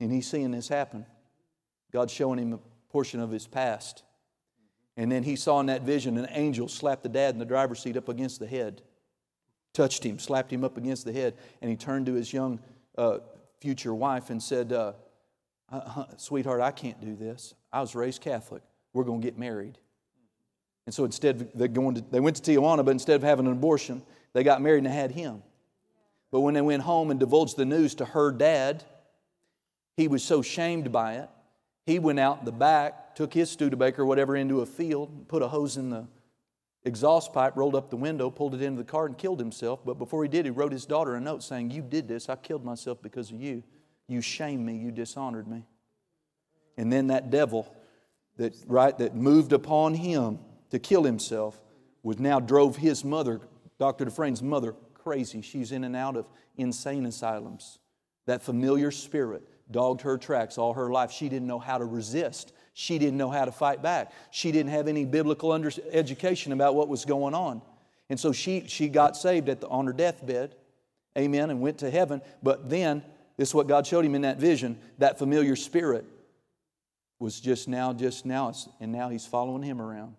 And 0.00 0.12
he's 0.12 0.28
seeing 0.28 0.50
this 0.50 0.68
happen. 0.68 1.06
God's 1.92 2.12
showing 2.12 2.38
him 2.38 2.52
a 2.52 2.58
portion 2.90 3.20
of 3.20 3.30
his 3.30 3.46
past. 3.46 4.02
And 4.96 5.12
then 5.12 5.22
he 5.22 5.36
saw 5.36 5.60
in 5.60 5.66
that 5.66 5.82
vision 5.82 6.16
an 6.16 6.28
angel 6.30 6.68
slap 6.68 7.02
the 7.02 7.08
dad 7.08 7.34
in 7.34 7.38
the 7.38 7.44
driver's 7.44 7.80
seat 7.80 7.96
up 7.96 8.08
against 8.08 8.40
the 8.40 8.46
head, 8.46 8.82
touched 9.76 10.02
him, 10.02 10.18
slapped 10.18 10.50
him 10.50 10.64
up 10.64 10.78
against 10.78 11.04
the 11.04 11.12
head, 11.12 11.34
and 11.60 11.70
he 11.70 11.76
turned 11.76 12.06
to 12.06 12.14
his 12.14 12.32
young 12.32 12.58
uh, 12.96 13.18
future 13.60 13.94
wife 13.94 14.30
and 14.30 14.42
said, 14.42 14.72
uh, 14.72 14.94
uh, 15.70 16.04
Sweetheart, 16.16 16.62
I 16.62 16.70
can't 16.70 17.00
do 17.00 17.14
this. 17.14 17.54
I 17.72 17.82
was 17.82 17.94
raised 17.94 18.22
Catholic. 18.22 18.62
We're 18.94 19.04
going 19.04 19.20
to 19.20 19.24
get 19.24 19.38
married. 19.38 19.78
And 20.86 20.94
so 20.94 21.04
instead, 21.04 21.50
they, 21.54 21.68
going 21.68 21.96
to, 21.96 22.04
they 22.10 22.20
went 22.20 22.36
to 22.36 22.50
Tijuana, 22.50 22.84
but 22.84 22.92
instead 22.92 23.16
of 23.16 23.22
having 23.22 23.46
an 23.46 23.52
abortion, 23.52 24.02
they 24.32 24.42
got 24.42 24.62
married 24.62 24.84
and 24.84 24.92
had 24.92 25.10
him. 25.10 25.42
But 26.30 26.40
when 26.40 26.54
they 26.54 26.62
went 26.62 26.82
home 26.82 27.10
and 27.10 27.20
divulged 27.20 27.56
the 27.56 27.64
news 27.66 27.94
to 27.96 28.06
her 28.06 28.32
dad, 28.32 28.82
he 29.96 30.08
was 30.08 30.22
so 30.22 30.40
shamed 30.42 30.90
by 30.90 31.14
it, 31.14 31.28
he 31.84 31.98
went 31.98 32.18
out 32.18 32.44
the 32.44 32.52
back, 32.52 33.14
took 33.14 33.32
his 33.32 33.50
Studebaker 33.50 34.04
whatever 34.04 34.36
into 34.36 34.60
a 34.60 34.66
field, 34.66 35.28
put 35.28 35.42
a 35.42 35.48
hose 35.48 35.76
in 35.76 35.90
the 35.90 36.06
exhaust 36.86 37.32
pipe, 37.32 37.56
rolled 37.56 37.74
up 37.74 37.90
the 37.90 37.96
window, 37.96 38.30
pulled 38.30 38.54
it 38.54 38.62
into 38.62 38.78
the 38.78 38.88
car, 38.88 39.06
and 39.06 39.18
killed 39.18 39.38
himself. 39.38 39.84
But 39.84 39.98
before 39.98 40.22
he 40.22 40.28
did, 40.28 40.46
he 40.46 40.50
wrote 40.50 40.72
his 40.72 40.86
daughter 40.86 41.16
a 41.16 41.20
note 41.20 41.42
saying, 41.42 41.72
You 41.72 41.82
did 41.82 42.08
this. 42.08 42.28
I 42.30 42.36
killed 42.36 42.64
myself 42.64 43.02
because 43.02 43.30
of 43.30 43.40
you. 43.40 43.62
You 44.08 44.20
shamed 44.20 44.64
me. 44.64 44.76
You 44.76 44.92
dishonored 44.92 45.48
me. 45.48 45.66
And 46.78 46.90
then 46.92 47.08
that 47.08 47.30
devil 47.30 47.74
that, 48.36 48.54
right, 48.66 48.96
that 48.98 49.14
moved 49.14 49.52
upon 49.52 49.94
him 49.94 50.38
to 50.70 50.78
kill 50.78 51.02
himself 51.02 51.60
was 52.02 52.18
now 52.18 52.38
drove 52.38 52.76
his 52.76 53.04
mother, 53.04 53.40
Dr. 53.78 54.04
Dufresne's 54.04 54.42
mother, 54.42 54.74
crazy. 54.94 55.42
She's 55.42 55.72
in 55.72 55.84
and 55.84 55.96
out 55.96 56.16
of 56.16 56.30
insane 56.56 57.06
asylums. 57.06 57.78
That 58.26 58.42
familiar 58.42 58.90
spirit 58.90 59.42
dogged 59.70 60.02
her 60.02 60.18
tracks 60.18 60.58
all 60.58 60.74
her 60.74 60.90
life. 60.90 61.10
She 61.10 61.28
didn't 61.28 61.48
know 61.48 61.58
how 61.58 61.78
to 61.78 61.84
resist. 61.84 62.52
She 62.78 62.98
didn't 62.98 63.16
know 63.16 63.30
how 63.30 63.46
to 63.46 63.52
fight 63.52 63.80
back. 63.80 64.12
She 64.30 64.52
didn't 64.52 64.70
have 64.70 64.86
any 64.86 65.06
biblical 65.06 65.50
under- 65.50 65.72
education 65.92 66.52
about 66.52 66.74
what 66.74 66.88
was 66.88 67.06
going 67.06 67.32
on. 67.32 67.62
And 68.10 68.20
so 68.20 68.32
she, 68.32 68.64
she 68.66 68.88
got 68.88 69.16
saved 69.16 69.48
at 69.48 69.62
the, 69.62 69.68
on 69.68 69.86
her 69.86 69.94
deathbed, 69.94 70.54
amen, 71.16 71.48
and 71.48 71.62
went 71.62 71.78
to 71.78 71.90
heaven. 71.90 72.20
But 72.42 72.68
then, 72.68 73.02
this 73.38 73.48
is 73.48 73.54
what 73.54 73.66
God 73.66 73.86
showed 73.86 74.04
him 74.04 74.14
in 74.14 74.20
that 74.22 74.36
vision 74.36 74.78
that 74.98 75.18
familiar 75.18 75.56
spirit 75.56 76.04
was 77.18 77.40
just 77.40 77.66
now, 77.66 77.94
just 77.94 78.26
now, 78.26 78.52
and 78.78 78.92
now 78.92 79.08
he's 79.08 79.24
following 79.24 79.62
him 79.62 79.80
around. 79.80 80.14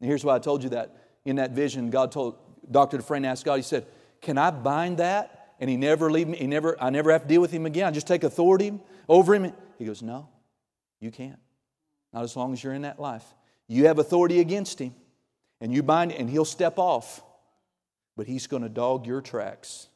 And 0.00 0.08
here's 0.08 0.24
why 0.24 0.36
I 0.36 0.38
told 0.38 0.62
you 0.62 0.68
that. 0.70 0.94
In 1.24 1.36
that 1.36 1.50
vision, 1.50 1.90
God 1.90 2.12
told, 2.12 2.36
Dr. 2.70 2.98
Dufresne 2.98 3.24
asked 3.24 3.44
God, 3.44 3.56
he 3.56 3.62
said, 3.62 3.84
can 4.20 4.38
I 4.38 4.52
bind 4.52 4.98
that? 4.98 5.54
And 5.60 5.68
he 5.68 5.76
never 5.76 6.12
leave 6.12 6.28
me, 6.28 6.38
he 6.38 6.46
never, 6.46 6.80
I 6.80 6.90
never 6.90 7.10
have 7.10 7.22
to 7.22 7.28
deal 7.28 7.40
with 7.40 7.50
him 7.50 7.66
again. 7.66 7.86
I 7.86 7.90
just 7.90 8.06
take 8.06 8.22
authority 8.22 8.78
over 9.08 9.34
him. 9.34 9.52
He 9.78 9.84
goes, 9.84 10.02
No, 10.02 10.28
you 11.00 11.10
can't. 11.10 11.38
Not 12.12 12.24
as 12.24 12.36
long 12.36 12.52
as 12.52 12.62
you're 12.62 12.74
in 12.74 12.82
that 12.82 12.98
life. 12.98 13.24
You 13.66 13.86
have 13.86 13.98
authority 13.98 14.40
against 14.40 14.78
him, 14.78 14.94
and 15.60 15.72
you 15.72 15.82
bind 15.82 16.12
and 16.12 16.28
he'll 16.28 16.44
step 16.44 16.78
off. 16.78 17.22
But 18.16 18.26
he's 18.26 18.46
going 18.46 18.62
to 18.62 18.68
dog 18.68 19.06
your 19.06 19.20
tracks 19.20 19.88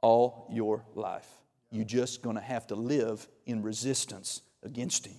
all 0.00 0.46
your 0.50 0.84
life. 0.94 1.28
You're 1.70 1.84
just 1.84 2.22
going 2.22 2.36
to 2.36 2.42
have 2.42 2.66
to 2.68 2.74
live 2.74 3.26
in 3.44 3.62
resistance 3.62 4.40
against 4.62 5.06
him. 5.06 5.16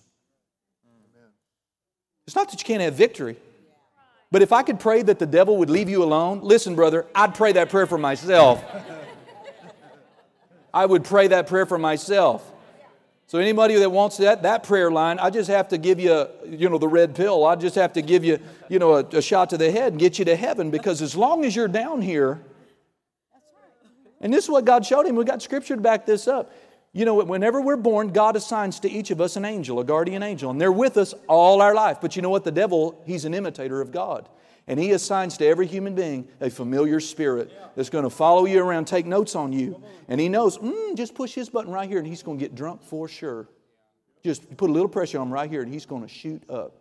It's 2.26 2.36
not 2.36 2.50
that 2.52 2.60
you 2.60 2.66
can't 2.66 2.82
have 2.82 2.94
victory. 2.94 3.38
But 4.32 4.44
if 4.44 4.54
I 4.54 4.62
could 4.62 4.80
pray 4.80 5.02
that 5.02 5.18
the 5.18 5.26
devil 5.26 5.58
would 5.58 5.70
leave 5.70 5.90
you 5.90 6.04
alone, 6.04 6.42
listen, 6.42 6.76
brother, 6.76 7.08
I'd 7.16 7.34
pray 7.34 7.52
that 7.54 7.70
prayer 7.70 7.88
for 7.88 7.98
myself. 7.98 8.64
I 10.74 10.86
would 10.86 11.04
pray 11.04 11.30
that 11.30 11.48
prayer 11.48 11.66
for 11.66 11.80
myself. 11.80 12.50
So 13.30 13.38
anybody 13.38 13.76
that 13.76 13.92
wants 13.92 14.18
that, 14.18 14.42
that 14.42 14.64
prayer 14.64 14.90
line, 14.90 15.20
I 15.20 15.30
just 15.30 15.52
have 15.52 15.68
to 15.68 15.78
give 15.78 16.00
you, 16.00 16.26
you 16.48 16.68
know, 16.68 16.80
the 16.80 16.88
red 16.88 17.14
pill. 17.14 17.46
I 17.46 17.56
just 17.56 17.76
have 17.76 17.94
to 17.94 18.02
give 18.02 18.26
you, 18.26 18.40
you 18.70 18.80
know, 18.80 18.96
a, 18.96 19.06
a 19.06 19.22
shot 19.22 19.52
to 19.52 19.58
the 19.60 19.70
head 19.70 19.94
and 19.94 20.00
get 20.00 20.18
you 20.18 20.26
to 20.26 20.36
heaven 20.36 20.72
because 20.72 21.00
as 21.04 21.16
long 21.16 21.46
as 21.46 21.56
you're 21.56 21.68
down 21.68 22.02
here, 22.02 22.42
and 24.20 24.34
this 24.34 24.46
is 24.46 24.50
what 24.50 24.66
God 24.66 24.84
showed 24.84 25.06
him. 25.06 25.16
We 25.16 25.26
got 25.26 25.44
scripture 25.44 25.76
to 25.76 25.82
back 25.82 26.08
this 26.08 26.28
up. 26.28 26.52
You 26.92 27.06
know, 27.06 27.24
whenever 27.24 27.62
we're 27.62 27.78
born, 27.78 28.08
God 28.08 28.36
assigns 28.36 28.80
to 28.80 28.90
each 28.90 29.12
of 29.12 29.22
us 29.22 29.36
an 29.36 29.46
angel, 29.46 29.80
a 29.80 29.84
guardian 29.84 30.24
angel, 30.24 30.50
and 30.50 30.60
they're 30.60 30.72
with 30.72 30.98
us 30.98 31.14
all 31.28 31.62
our 31.62 31.76
life. 31.76 32.00
But 32.02 32.16
you 32.16 32.24
know 32.24 32.32
what? 32.32 32.44
The 32.44 32.52
devil, 32.52 33.00
he's 33.06 33.26
an 33.26 33.36
imitator 33.36 33.80
of 33.80 33.92
God. 33.92 34.28
And 34.70 34.80
he 34.80 34.92
assigns 34.92 35.36
to 35.40 35.48
every 35.48 35.66
human 35.66 35.96
being 35.96 36.28
a 36.40 36.50
familiar 36.52 37.00
spirit 37.00 37.52
that's 37.76 37.90
going 37.90 38.04
to 38.04 38.10
follow 38.12 38.46
you 38.46 38.64
around, 38.64 38.86
take 38.86 39.08
notes 39.08 39.36
on 39.36 39.52
you. 39.52 39.82
And 40.08 40.22
he 40.22 40.30
knows, 40.30 40.60
mm, 40.60 40.96
just 40.96 41.16
push 41.16 41.34
his 41.34 41.50
button 41.50 41.72
right 41.72 41.90
here 41.90 41.98
and 41.98 42.06
he's 42.06 42.22
going 42.22 42.38
to 42.38 42.46
get 42.46 42.54
drunk 42.54 42.84
for 42.84 43.08
sure. 43.08 43.50
Just 44.24 44.56
put 44.58 44.70
a 44.70 44.74
little 44.74 44.88
pressure 44.88 45.18
on 45.18 45.28
him 45.28 45.34
right 45.34 45.50
here 45.50 45.64
and 45.64 45.74
he's 45.74 45.88
going 45.88 46.04
to 46.04 46.08
shoot 46.08 46.48
up. 46.52 46.76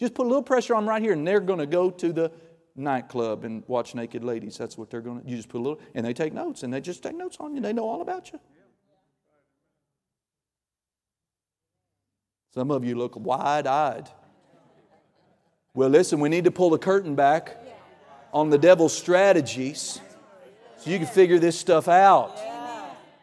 Just 0.00 0.14
put 0.14 0.26
a 0.26 0.28
little 0.28 0.42
pressure 0.42 0.74
on 0.74 0.82
him 0.82 0.88
right 0.88 1.00
here 1.00 1.12
and 1.12 1.24
they're 1.24 1.38
going 1.38 1.60
to 1.60 1.66
go 1.66 1.90
to 1.90 2.12
the 2.12 2.32
nightclub 2.74 3.44
and 3.44 3.62
watch 3.68 3.94
naked 3.94 4.24
ladies. 4.24 4.58
That's 4.58 4.76
what 4.76 4.90
they're 4.90 5.00
going 5.00 5.22
to, 5.22 5.28
you 5.28 5.36
just 5.36 5.48
put 5.48 5.58
a 5.58 5.62
little, 5.62 5.80
and 5.94 6.04
they 6.04 6.12
take 6.12 6.32
notes 6.32 6.64
and 6.64 6.74
they 6.74 6.80
just 6.80 7.04
take 7.04 7.16
notes 7.16 7.36
on 7.38 7.54
you. 7.54 7.60
They 7.60 7.72
know 7.72 7.88
all 7.88 8.02
about 8.02 8.32
you. 8.32 8.40
Some 12.52 12.72
of 12.72 12.84
you 12.84 12.96
look 12.96 13.14
wide 13.14 13.68
eyed. 13.68 14.08
Well, 15.78 15.90
listen, 15.90 16.18
we 16.18 16.28
need 16.28 16.42
to 16.42 16.50
pull 16.50 16.70
the 16.70 16.78
curtain 16.78 17.14
back 17.14 17.56
on 18.32 18.50
the 18.50 18.58
devil's 18.58 18.92
strategies 18.92 20.00
so 20.76 20.90
you 20.90 20.98
can 20.98 21.06
figure 21.06 21.38
this 21.38 21.56
stuff 21.56 21.86
out. 21.86 22.36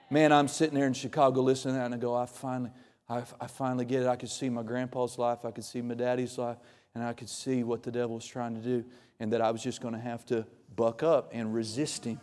Man, 0.10 0.32
I'm 0.32 0.48
sitting 0.48 0.73
there 0.73 0.88
in 0.88 0.94
Chicago 0.94 1.41
listening 1.41 1.73
to 1.73 1.80
that 1.80 1.88
and 1.88 1.95
I 1.95 1.98
go, 1.98 2.15
I 2.15 2.26
finally, 2.26 2.72
I, 3.10 3.23
I 3.41 3.48
finally 3.48 3.84
get 3.84 4.03
it. 4.03 4.07
I 4.07 4.15
could 4.15 4.30
see 4.30 4.48
my 4.48 4.64
grandpa's 4.64 5.18
life, 5.18 5.44
I 5.44 5.52
could 5.52 5.65
see 5.65 5.82
my 5.82 5.95
daddy's 5.95 6.38
life, 6.38 6.56
and 6.94 7.03
I 7.03 7.11
could 7.11 7.27
see 7.27 7.65
what 7.65 7.84
the 7.84 7.91
devil 7.91 8.15
was 8.15 8.26
trying 8.26 8.56
to 8.56 8.61
do, 8.61 8.86
and 9.19 9.34
that 9.34 9.41
I 9.41 9.52
was 9.52 9.61
just 9.61 9.82
going 9.82 9.94
to 9.94 9.99
have 9.99 10.26
to 10.27 10.45
buck 10.77 11.03
up 11.03 11.32
and 11.34 11.53
resist 11.53 12.06
him. 12.06 12.22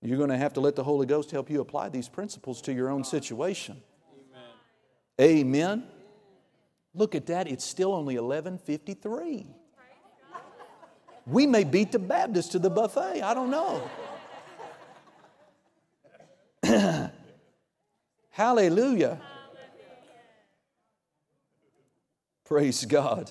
You're 0.00 0.16
going 0.16 0.30
to 0.30 0.38
have 0.38 0.54
to 0.54 0.60
let 0.60 0.74
the 0.74 0.84
Holy 0.84 1.04
Ghost 1.04 1.32
help 1.32 1.50
you 1.50 1.60
apply 1.60 1.90
these 1.90 2.08
principles 2.08 2.62
to 2.62 2.72
your 2.72 2.88
own 2.88 3.04
situation. 3.04 3.82
Amen. 5.20 5.44
Amen. 5.46 5.97
Look 6.94 7.14
at 7.14 7.26
that, 7.26 7.48
it's 7.48 7.64
still 7.64 7.92
only 7.92 8.16
11:53. 8.16 9.46
We 11.26 11.46
may 11.46 11.64
beat 11.64 11.92
the 11.92 11.98
Baptist 11.98 12.52
to 12.52 12.58
the 12.58 12.70
buffet, 12.70 13.22
I 13.22 13.34
don't 13.34 13.50
know. 13.50 13.90
Hallelujah. 18.30 19.20
Praise 22.44 22.84
God. 22.86 23.30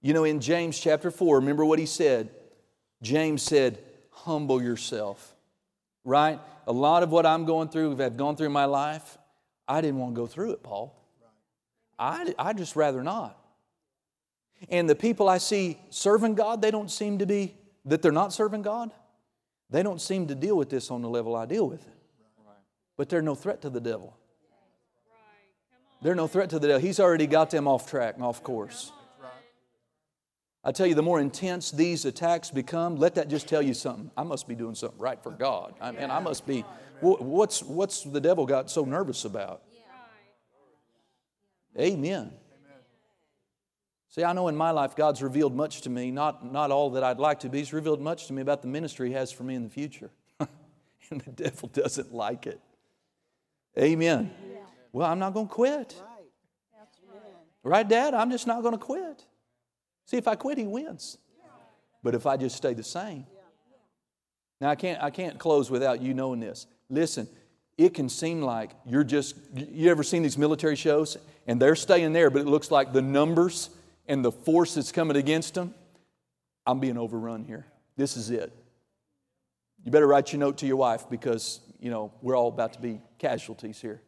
You 0.00 0.14
know, 0.14 0.24
in 0.24 0.40
James 0.40 0.80
chapter 0.80 1.10
4, 1.10 1.36
remember 1.36 1.64
what 1.64 1.78
he 1.78 1.86
said? 1.86 2.30
James 3.02 3.42
said, 3.42 3.78
Humble 4.10 4.62
yourself. 4.62 5.34
Right? 6.04 6.40
A 6.66 6.72
lot 6.72 7.02
of 7.02 7.10
what 7.10 7.26
I'm 7.26 7.44
going 7.44 7.68
through, 7.68 8.02
I've 8.02 8.16
gone 8.16 8.36
through 8.36 8.46
in 8.46 8.52
my 8.52 8.64
life, 8.64 9.18
I 9.68 9.80
didn't 9.80 9.98
want 9.98 10.14
to 10.14 10.20
go 10.20 10.26
through 10.26 10.52
it, 10.52 10.62
Paul. 10.62 11.01
I, 11.98 12.34
I 12.38 12.52
just 12.52 12.76
rather 12.76 13.02
not. 13.02 13.38
And 14.68 14.88
the 14.88 14.94
people 14.94 15.28
I 15.28 15.38
see 15.38 15.78
serving 15.90 16.34
God, 16.34 16.62
they 16.62 16.70
don't 16.70 16.90
seem 16.90 17.18
to 17.18 17.26
be, 17.26 17.54
that 17.84 18.02
they're 18.02 18.12
not 18.12 18.32
serving 18.32 18.62
God, 18.62 18.90
they 19.70 19.82
don't 19.82 20.00
seem 20.00 20.28
to 20.28 20.34
deal 20.34 20.56
with 20.56 20.70
this 20.70 20.90
on 20.90 21.02
the 21.02 21.08
level 21.08 21.34
I 21.34 21.46
deal 21.46 21.68
with 21.68 21.82
it. 21.86 21.94
But 22.96 23.08
they're 23.08 23.22
no 23.22 23.34
threat 23.34 23.62
to 23.62 23.70
the 23.70 23.80
devil. 23.80 24.16
They're 26.02 26.14
no 26.14 26.26
threat 26.26 26.50
to 26.50 26.58
the 26.58 26.68
devil. 26.68 26.80
He's 26.80 27.00
already 27.00 27.26
got 27.26 27.50
them 27.50 27.66
off 27.66 27.88
track 27.88 28.16
and 28.16 28.24
off 28.24 28.42
course. 28.42 28.92
I 30.64 30.70
tell 30.70 30.86
you, 30.86 30.94
the 30.94 31.02
more 31.02 31.18
intense 31.18 31.72
these 31.72 32.04
attacks 32.04 32.50
become, 32.50 32.96
let 32.96 33.16
that 33.16 33.28
just 33.28 33.48
tell 33.48 33.62
you 33.62 33.74
something. 33.74 34.10
I 34.16 34.22
must 34.22 34.46
be 34.46 34.54
doing 34.54 34.76
something 34.76 34.98
right 34.98 35.20
for 35.20 35.32
God. 35.32 35.74
I 35.80 35.90
mean, 35.90 36.10
I 36.10 36.20
must 36.20 36.46
be. 36.46 36.64
What's, 37.00 37.64
what's 37.64 38.02
the 38.04 38.20
devil 38.20 38.46
got 38.46 38.70
so 38.70 38.84
nervous 38.84 39.24
about? 39.24 39.62
Amen. 41.78 42.32
See, 44.08 44.24
I 44.24 44.34
know 44.34 44.48
in 44.48 44.56
my 44.56 44.72
life 44.72 44.94
God's 44.94 45.22
revealed 45.22 45.54
much 45.54 45.80
to 45.82 45.90
me, 45.90 46.10
not, 46.10 46.44
not 46.52 46.70
all 46.70 46.90
that 46.90 47.02
I'd 47.02 47.18
like 47.18 47.40
to 47.40 47.48
be. 47.48 47.58
He's 47.58 47.72
revealed 47.72 48.00
much 48.00 48.26
to 48.26 48.34
me 48.34 48.42
about 48.42 48.60
the 48.60 48.68
ministry 48.68 49.08
He 49.08 49.14
has 49.14 49.32
for 49.32 49.42
me 49.42 49.54
in 49.54 49.62
the 49.62 49.70
future. 49.70 50.10
and 50.38 51.20
the 51.22 51.32
devil 51.32 51.70
doesn't 51.72 52.12
like 52.12 52.46
it. 52.46 52.60
Amen. 53.78 54.30
Well, 54.92 55.10
I'm 55.10 55.18
not 55.18 55.32
going 55.32 55.48
to 55.48 55.54
quit. 55.54 55.94
Right, 57.62 57.88
Dad? 57.88 58.12
I'm 58.12 58.30
just 58.30 58.46
not 58.46 58.60
going 58.62 58.74
to 58.74 58.78
quit. 58.78 59.24
See, 60.04 60.18
if 60.18 60.28
I 60.28 60.34
quit, 60.34 60.58
he 60.58 60.66
wins. 60.66 61.16
But 62.02 62.14
if 62.14 62.26
I 62.26 62.36
just 62.36 62.56
stay 62.56 62.74
the 62.74 62.82
same. 62.82 63.26
Now, 64.60 64.70
I 64.70 64.74
can't, 64.74 65.02
I 65.02 65.10
can't 65.10 65.38
close 65.38 65.70
without 65.70 66.02
you 66.02 66.12
knowing 66.12 66.40
this. 66.40 66.66
Listen, 66.90 67.28
it 67.78 67.94
can 67.94 68.08
seem 68.08 68.42
like 68.42 68.72
you're 68.84 69.04
just, 69.04 69.36
you 69.54 69.90
ever 69.90 70.02
seen 70.02 70.22
these 70.22 70.36
military 70.36 70.76
shows? 70.76 71.16
And 71.46 71.60
they're 71.60 71.76
staying 71.76 72.12
there, 72.12 72.30
but 72.30 72.42
it 72.42 72.46
looks 72.46 72.70
like 72.70 72.92
the 72.92 73.02
numbers 73.02 73.70
and 74.06 74.24
the 74.24 74.32
force 74.32 74.74
that's 74.74 74.92
coming 74.92 75.16
against 75.16 75.54
them, 75.54 75.74
I'm 76.66 76.80
being 76.80 76.98
overrun 76.98 77.44
here. 77.44 77.66
This 77.96 78.16
is 78.16 78.30
it. 78.30 78.52
You 79.84 79.90
better 79.90 80.06
write 80.06 80.32
your 80.32 80.40
note 80.40 80.58
to 80.58 80.66
your 80.66 80.76
wife 80.76 81.10
because, 81.10 81.60
you 81.80 81.90
know, 81.90 82.12
we're 82.22 82.36
all 82.36 82.48
about 82.48 82.74
to 82.74 82.80
be 82.80 83.00
casualties 83.18 83.80
here. 83.80 84.00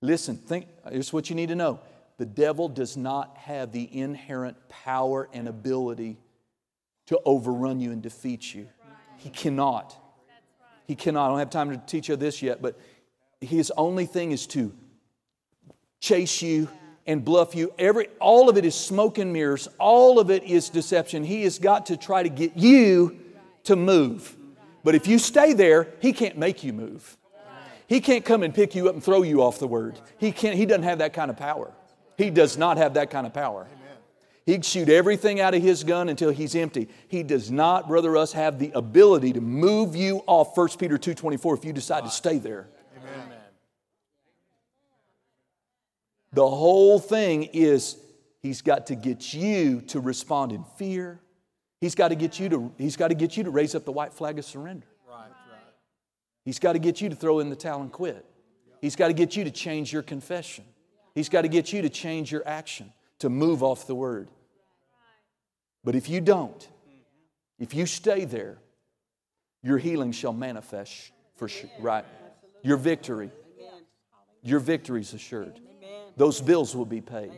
Listen, 0.00 0.36
think, 0.36 0.66
here's 0.90 1.12
what 1.12 1.28
you 1.28 1.36
need 1.36 1.48
to 1.48 1.54
know 1.54 1.80
the 2.16 2.26
devil 2.26 2.68
does 2.68 2.96
not 2.96 3.36
have 3.36 3.70
the 3.70 3.96
inherent 3.96 4.56
power 4.68 5.28
and 5.32 5.46
ability 5.46 6.18
to 7.06 7.20
overrun 7.24 7.80
you 7.80 7.92
and 7.92 8.02
defeat 8.02 8.54
you. 8.54 8.68
He 9.18 9.30
cannot. 9.30 9.96
He 10.86 10.94
cannot. 10.94 11.26
I 11.26 11.28
don't 11.28 11.38
have 11.38 11.50
time 11.50 11.70
to 11.70 11.76
teach 11.86 12.08
you 12.08 12.16
this 12.16 12.42
yet, 12.42 12.60
but 12.60 12.78
his 13.40 13.70
only 13.76 14.06
thing 14.06 14.32
is 14.32 14.46
to 14.48 14.74
chase 16.00 16.42
you 16.42 16.68
and 17.08 17.24
bluff 17.24 17.54
you. 17.56 17.72
Every, 17.78 18.08
all 18.20 18.48
of 18.48 18.58
it 18.58 18.64
is 18.64 18.74
smoke 18.74 19.18
and 19.18 19.32
mirrors. 19.32 19.66
All 19.78 20.20
of 20.20 20.30
it 20.30 20.44
is 20.44 20.68
deception. 20.68 21.24
He 21.24 21.42
has 21.42 21.58
got 21.58 21.86
to 21.86 21.96
try 21.96 22.22
to 22.22 22.28
get 22.28 22.56
you 22.56 23.18
to 23.64 23.74
move. 23.74 24.36
But 24.84 24.94
if 24.94 25.08
you 25.08 25.18
stay 25.18 25.54
there, 25.54 25.88
he 26.00 26.12
can't 26.12 26.36
make 26.36 26.62
you 26.62 26.72
move. 26.72 27.16
He 27.88 28.02
can't 28.02 28.24
come 28.24 28.42
and 28.42 28.54
pick 28.54 28.74
you 28.74 28.88
up 28.88 28.94
and 28.94 29.02
throw 29.02 29.22
you 29.22 29.42
off 29.42 29.58
the 29.58 29.66
word. 29.66 29.98
He 30.18 30.30
can't, 30.30 30.54
he 30.54 30.66
doesn't 30.66 30.82
have 30.82 30.98
that 30.98 31.14
kind 31.14 31.30
of 31.30 31.38
power. 31.38 31.72
He 32.18 32.28
does 32.28 32.58
not 32.58 32.76
have 32.76 32.94
that 32.94 33.10
kind 33.10 33.26
of 33.26 33.32
power. 33.32 33.66
He'd 34.44 34.64
shoot 34.64 34.88
everything 34.88 35.40
out 35.40 35.54
of 35.54 35.62
his 35.62 35.84
gun 35.84 36.08
until 36.08 36.30
he's 36.30 36.54
empty. 36.54 36.88
He 37.08 37.22
does 37.22 37.50
not, 37.50 37.88
Brother 37.88 38.10
Russ, 38.10 38.32
have 38.32 38.58
the 38.58 38.70
ability 38.74 39.32
to 39.34 39.40
move 39.40 39.96
you 39.96 40.22
off 40.26 40.56
1 40.56 40.68
Peter 40.78 40.98
2.24 40.98 41.58
if 41.58 41.64
you 41.64 41.72
decide 41.72 42.04
to 42.04 42.10
stay 42.10 42.38
there. 42.38 42.68
The 46.38 46.48
whole 46.48 47.00
thing 47.00 47.42
is 47.52 47.96
he's 48.38 48.62
got 48.62 48.86
to 48.86 48.94
get 48.94 49.34
you 49.34 49.80
to 49.88 49.98
respond 49.98 50.52
in 50.52 50.62
fear. 50.76 51.18
He's 51.80 51.96
got 51.96 52.10
to 52.10 52.14
get 52.14 52.38
you 52.38 52.48
to, 52.50 52.72
he's 52.78 52.96
got 52.96 53.08
to, 53.08 53.16
get 53.16 53.36
you 53.36 53.42
to 53.42 53.50
raise 53.50 53.74
up 53.74 53.84
the 53.84 53.90
white 53.90 54.14
flag 54.14 54.38
of 54.38 54.44
surrender. 54.44 54.86
Right, 55.10 55.22
right. 55.22 55.60
He's 56.44 56.60
got 56.60 56.74
to 56.74 56.78
get 56.78 57.00
you 57.00 57.08
to 57.08 57.16
throw 57.16 57.40
in 57.40 57.50
the 57.50 57.56
towel 57.56 57.82
and 57.82 57.90
quit. 57.90 58.24
He's 58.80 58.94
got 58.94 59.08
to 59.08 59.14
get 59.14 59.34
you 59.34 59.42
to 59.42 59.50
change 59.50 59.92
your 59.92 60.02
confession. 60.02 60.64
He's 61.12 61.28
got 61.28 61.42
to 61.42 61.48
get 61.48 61.72
you 61.72 61.82
to 61.82 61.88
change 61.88 62.30
your 62.30 62.46
action, 62.46 62.92
to 63.18 63.28
move 63.28 63.64
off 63.64 63.88
the 63.88 63.96
word. 63.96 64.28
But 65.82 65.96
if 65.96 66.08
you 66.08 66.20
don't, 66.20 66.68
if 67.58 67.74
you 67.74 67.84
stay 67.84 68.26
there, 68.26 68.58
your 69.64 69.78
healing 69.78 70.12
shall 70.12 70.32
manifest 70.32 71.10
for 71.34 71.48
sure, 71.48 71.68
right? 71.80 72.04
Your 72.62 72.76
victory. 72.76 73.32
Your 74.44 74.60
victory 74.60 75.00
is 75.00 75.12
assured. 75.14 75.58
Those 76.18 76.40
bills 76.40 76.76
will 76.76 76.84
be 76.84 77.00
paid. 77.00 77.32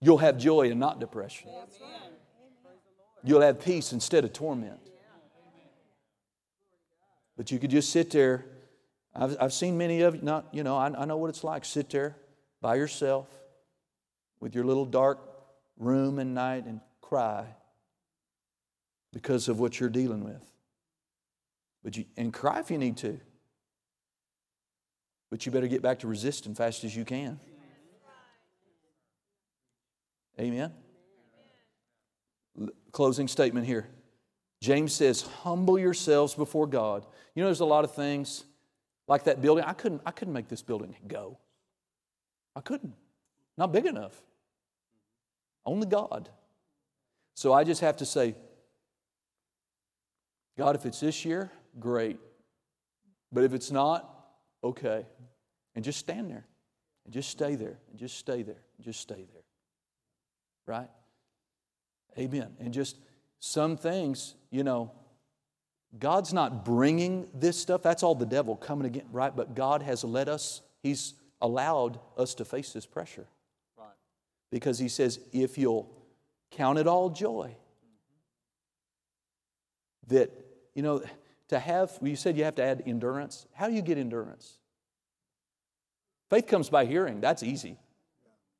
You'll 0.00 0.18
have 0.18 0.38
joy 0.38 0.70
and 0.70 0.80
not 0.80 0.98
depression. 0.98 1.50
You'll 3.22 3.42
have 3.42 3.60
peace 3.60 3.92
instead 3.92 4.24
of 4.24 4.32
torment. 4.32 4.80
But 7.36 7.50
you 7.50 7.58
could 7.58 7.70
just 7.70 7.90
sit 7.90 8.10
there 8.10 8.46
I've, 9.14 9.36
I've 9.40 9.52
seen 9.52 9.76
many 9.76 10.02
of 10.02 10.16
you, 10.16 10.22
not, 10.22 10.46
you 10.52 10.62
know, 10.62 10.76
I, 10.76 10.86
I 10.86 11.04
know 11.04 11.16
what 11.16 11.30
it's 11.30 11.44
like. 11.44 11.64
Sit 11.64 11.90
there 11.90 12.16
by 12.60 12.76
yourself 12.76 13.26
with 14.38 14.54
your 14.54 14.64
little 14.64 14.84
dark 14.84 15.18
room 15.76 16.18
and 16.18 16.34
night 16.34 16.66
and 16.66 16.80
cry 17.00 17.46
because 19.12 19.48
of 19.48 19.58
what 19.58 19.80
you're 19.80 19.88
dealing 19.88 20.22
with. 20.22 20.44
But 21.82 21.96
you, 21.96 22.04
and 22.16 22.32
cry 22.32 22.60
if 22.60 22.70
you 22.70 22.78
need 22.78 22.96
to. 22.98 23.18
But 25.30 25.46
you 25.46 25.52
better 25.52 25.68
get 25.68 25.82
back 25.82 26.00
to 26.00 26.08
resisting 26.08 26.54
fast 26.54 26.84
as 26.84 26.94
you 26.94 27.04
can. 27.04 27.38
Amen. 30.38 30.72
Closing 32.92 33.28
statement 33.28 33.66
here. 33.66 33.88
James 34.60 34.92
says, 34.92 35.22
Humble 35.22 35.78
yourselves 35.78 36.34
before 36.34 36.66
God. 36.66 37.06
You 37.34 37.42
know, 37.42 37.48
there's 37.48 37.60
a 37.60 37.64
lot 37.64 37.84
of 37.84 37.94
things 37.94 38.44
like 39.06 39.24
that 39.24 39.40
building. 39.40 39.64
I 39.64 39.72
couldn't, 39.72 40.02
I 40.04 40.10
couldn't 40.10 40.34
make 40.34 40.48
this 40.48 40.62
building 40.62 40.96
go. 41.06 41.38
I 42.56 42.60
couldn't. 42.60 42.94
Not 43.56 43.72
big 43.72 43.86
enough. 43.86 44.20
Only 45.64 45.86
God. 45.86 46.28
So 47.34 47.52
I 47.52 47.64
just 47.64 47.80
have 47.80 47.98
to 47.98 48.06
say, 48.06 48.34
God, 50.58 50.74
if 50.74 50.84
it's 50.84 51.00
this 51.00 51.24
year, 51.24 51.50
great. 51.78 52.18
But 53.32 53.44
if 53.44 53.54
it's 53.54 53.70
not, 53.70 54.19
okay. 54.62 55.06
And 55.74 55.84
just 55.84 55.98
stand 55.98 56.30
there. 56.30 56.46
And 57.04 57.14
just 57.14 57.30
stay 57.30 57.54
there. 57.54 57.78
And 57.90 57.98
just 57.98 58.18
stay 58.18 58.42
there. 58.42 58.62
And 58.76 58.84
just 58.84 59.00
stay 59.00 59.26
there. 59.32 59.42
Right? 60.66 60.90
Amen. 62.18 62.48
And 62.58 62.72
just 62.72 62.96
some 63.38 63.76
things, 63.76 64.34
you 64.50 64.62
know, 64.64 64.92
God's 65.98 66.32
not 66.32 66.64
bringing 66.64 67.26
this 67.34 67.58
stuff. 67.58 67.82
That's 67.82 68.02
all 68.02 68.14
the 68.14 68.26
devil 68.26 68.56
coming 68.56 68.86
again, 68.86 69.06
right? 69.10 69.34
But 69.34 69.54
God 69.54 69.82
has 69.82 70.04
let 70.04 70.28
us, 70.28 70.60
He's 70.82 71.14
allowed 71.40 71.98
us 72.16 72.34
to 72.34 72.44
face 72.44 72.72
this 72.72 72.86
pressure. 72.86 73.26
Right. 73.76 73.88
Because 74.52 74.78
He 74.78 74.88
says, 74.88 75.18
if 75.32 75.58
you'll 75.58 75.90
count 76.52 76.78
it 76.78 76.86
all 76.86 77.10
joy, 77.10 77.56
that, 80.08 80.30
you 80.74 80.82
know, 80.82 81.02
to 81.50 81.58
have, 81.58 81.98
you 82.00 82.16
said 82.16 82.36
you 82.36 82.44
have 82.44 82.54
to 82.54 82.62
add 82.62 82.82
endurance. 82.86 83.46
How 83.52 83.68
do 83.68 83.74
you 83.74 83.82
get 83.82 83.98
endurance? 83.98 84.58
Faith 86.30 86.46
comes 86.46 86.70
by 86.70 86.86
hearing, 86.86 87.20
that's 87.20 87.42
easy. 87.42 87.76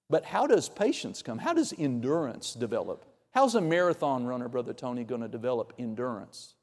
But 0.09 0.25
how 0.25 0.49
does 0.49 0.69
patience 0.69 1.23
come? 1.23 1.39
How 1.39 1.53
does 1.53 1.73
endurance 1.79 2.53
develop? 2.53 3.05
How's 3.31 3.55
a 3.55 3.61
marathon 3.61 4.27
runner, 4.27 4.49
Brother 4.49 4.73
Tony, 4.73 5.05
going 5.05 5.21
to 5.21 5.29
develop 5.29 5.73
endurance? 5.79 6.55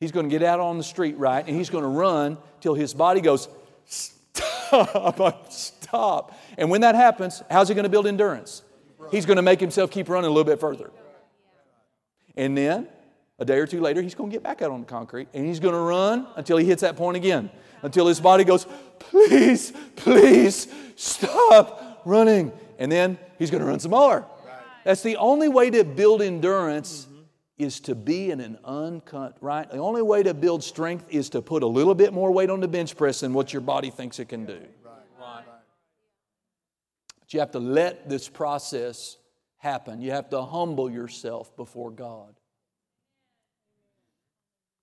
He's 0.00 0.10
going 0.10 0.24
to 0.24 0.30
get 0.30 0.42
out 0.42 0.58
on 0.58 0.78
the 0.78 0.84
street, 0.84 1.18
right? 1.18 1.46
And 1.46 1.54
he's 1.54 1.68
going 1.68 1.84
to 1.84 1.90
run 1.90 2.38
till 2.62 2.72
his 2.72 2.94
body 2.94 3.20
goes, 3.20 3.48
stop, 3.84 5.52
stop. 5.52 6.38
And 6.56 6.70
when 6.70 6.80
that 6.80 6.94
happens, 6.94 7.42
how's 7.50 7.68
he 7.68 7.74
going 7.74 7.84
to 7.84 7.90
build 7.90 8.06
endurance? 8.06 8.62
He's 9.10 9.26
going 9.26 9.36
to 9.36 9.42
make 9.42 9.60
himself 9.60 9.90
keep 9.90 10.08
running 10.08 10.30
a 10.30 10.32
little 10.32 10.50
bit 10.50 10.60
further. 10.60 10.90
And 12.38 12.56
then 12.56 12.88
A 13.42 13.44
day 13.44 13.58
or 13.58 13.66
two 13.66 13.80
later, 13.80 14.00
he's 14.00 14.14
going 14.14 14.30
to 14.30 14.34
get 14.34 14.44
back 14.44 14.62
out 14.62 14.70
on 14.70 14.82
the 14.82 14.86
concrete 14.86 15.26
and 15.34 15.44
he's 15.44 15.58
going 15.58 15.74
to 15.74 15.80
run 15.80 16.28
until 16.36 16.58
he 16.58 16.64
hits 16.64 16.82
that 16.82 16.94
point 16.94 17.16
again, 17.16 17.50
until 17.82 18.06
his 18.06 18.20
body 18.20 18.44
goes, 18.44 18.68
Please, 19.00 19.72
please 19.96 20.68
stop 20.94 22.02
running. 22.04 22.52
And 22.78 22.90
then 22.90 23.18
he's 23.40 23.50
going 23.50 23.60
to 23.60 23.66
run 23.66 23.80
some 23.80 23.90
more. 23.90 24.24
That's 24.84 25.02
the 25.02 25.16
only 25.16 25.48
way 25.48 25.70
to 25.70 25.82
build 25.82 26.22
endurance 26.22 27.08
mm-hmm. 27.10 27.22
is 27.58 27.80
to 27.80 27.96
be 27.96 28.30
in 28.30 28.38
an 28.38 28.58
uncut, 28.64 29.38
right? 29.40 29.68
The 29.68 29.78
only 29.78 30.02
way 30.02 30.22
to 30.22 30.34
build 30.34 30.62
strength 30.62 31.06
is 31.10 31.28
to 31.30 31.42
put 31.42 31.64
a 31.64 31.66
little 31.66 31.96
bit 31.96 32.12
more 32.12 32.30
weight 32.30 32.48
on 32.48 32.60
the 32.60 32.68
bench 32.68 32.96
press 32.96 33.18
than 33.20 33.32
what 33.32 33.52
your 33.52 33.62
body 33.62 33.90
thinks 33.90 34.20
it 34.20 34.28
can 34.28 34.46
do. 34.46 34.60
Right. 35.18 35.44
But 37.18 37.34
you 37.34 37.40
have 37.40 37.50
to 37.50 37.58
let 37.58 38.08
this 38.08 38.28
process 38.28 39.16
happen. 39.56 40.00
You 40.00 40.12
have 40.12 40.30
to 40.30 40.42
humble 40.42 40.88
yourself 40.88 41.56
before 41.56 41.90
God. 41.90 42.36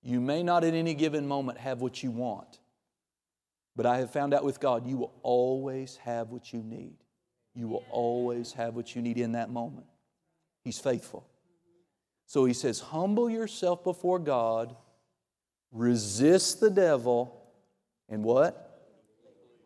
You 0.02 0.22
may 0.22 0.44
not 0.44 0.64
at 0.64 0.74
any 0.74 0.94
given 0.94 1.28
moment 1.28 1.58
have 1.58 1.82
what 1.82 2.02
you 2.02 2.12
want, 2.12 2.60
but 3.76 3.86
I 3.86 3.98
have 3.98 4.12
found 4.12 4.34
out 4.34 4.44
with 4.44 4.60
God, 4.60 4.88
you 4.88 4.98
will 4.98 5.14
always 5.24 5.98
have 5.98 6.30
what 6.30 6.54
you 6.54 6.64
need. 6.64 6.98
You 7.54 7.68
will 7.68 7.86
always 7.90 8.54
have 8.54 8.76
what 8.76 8.96
you 8.96 9.02
need 9.02 9.18
in 9.18 9.34
that 9.34 9.50
moment. 9.50 9.88
He's 10.64 10.80
faithful. 10.80 11.28
So 12.26 12.46
he 12.46 12.54
says, 12.54 12.80
Humble 12.80 13.30
yourself 13.30 13.84
before 13.84 14.20
God, 14.20 14.76
resist 15.72 16.60
the 16.60 16.70
devil, 16.70 17.42
and 18.08 18.24
what? 18.24 18.66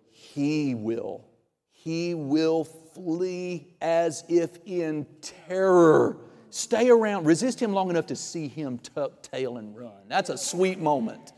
He 0.09 0.73
will. 0.73 1.25
He 1.71 2.13
will 2.13 2.63
flee 2.63 3.75
as 3.81 4.23
if 4.29 4.57
in 4.65 5.05
terror. 5.21 6.17
Stay 6.55 6.87
around, 6.87 7.25
resist 7.25 7.59
him 7.59 7.73
long 7.73 7.89
enough 7.89 8.05
to 8.05 8.15
see 8.15 8.47
him 8.47 8.77
tuck 8.77 9.23
tail 9.23 9.57
and 9.57 9.75
run. 9.75 10.03
That's 10.07 10.29
a 10.29 10.37
sweet 10.37 10.77
moment. 10.77 11.33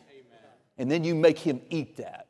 And 0.78 0.92
then 0.92 1.06
you 1.06 1.16
make 1.16 1.40
him 1.40 1.62
eat 1.70 1.96
that. 1.96 2.28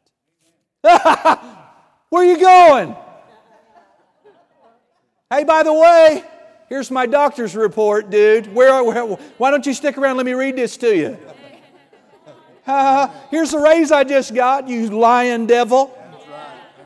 Where 2.09 2.21
are 2.21 2.25
you 2.25 2.39
going? 2.39 2.95
Hey, 5.31 5.43
by 5.45 5.63
the 5.63 5.73
way, 5.73 6.23
here's 6.69 6.91
my 6.91 7.07
doctor's 7.07 7.55
report, 7.55 8.11
dude. 8.11 8.53
Where, 8.53 8.83
where 8.83 9.03
why 9.39 9.49
don't 9.49 9.65
you 9.65 9.73
stick 9.73 9.97
around? 9.97 10.17
Let 10.17 10.27
me 10.27 10.33
read 10.33 10.55
this 10.55 10.77
to 10.77 10.95
you. 10.95 11.17
Uh, 12.67 13.07
here's 13.29 13.51
the 13.51 13.59
raise 13.59 13.91
I 13.91 14.03
just 14.03 14.33
got, 14.33 14.67
you 14.67 14.89
lying 14.89 15.45
devil. 15.45 15.95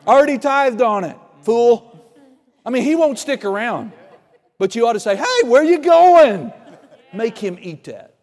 Already 0.06 0.38
tithed 0.38 0.82
on 0.82 1.06
it, 1.06 1.16
fool. 1.42 2.14
I 2.66 2.70
mean, 2.70 2.84
he 2.84 2.96
won't 2.96 3.18
stick 3.18 3.46
around. 3.46 3.94
But 4.60 4.76
you 4.76 4.86
ought 4.86 4.94
to 4.94 5.00
say, 5.00 5.16
hey, 5.16 5.48
where 5.48 5.62
are 5.62 5.66
you 5.66 5.80
going? 5.80 6.54
Make 7.14 7.38
him 7.38 7.58
eat 7.60 7.86
that. 7.86 8.14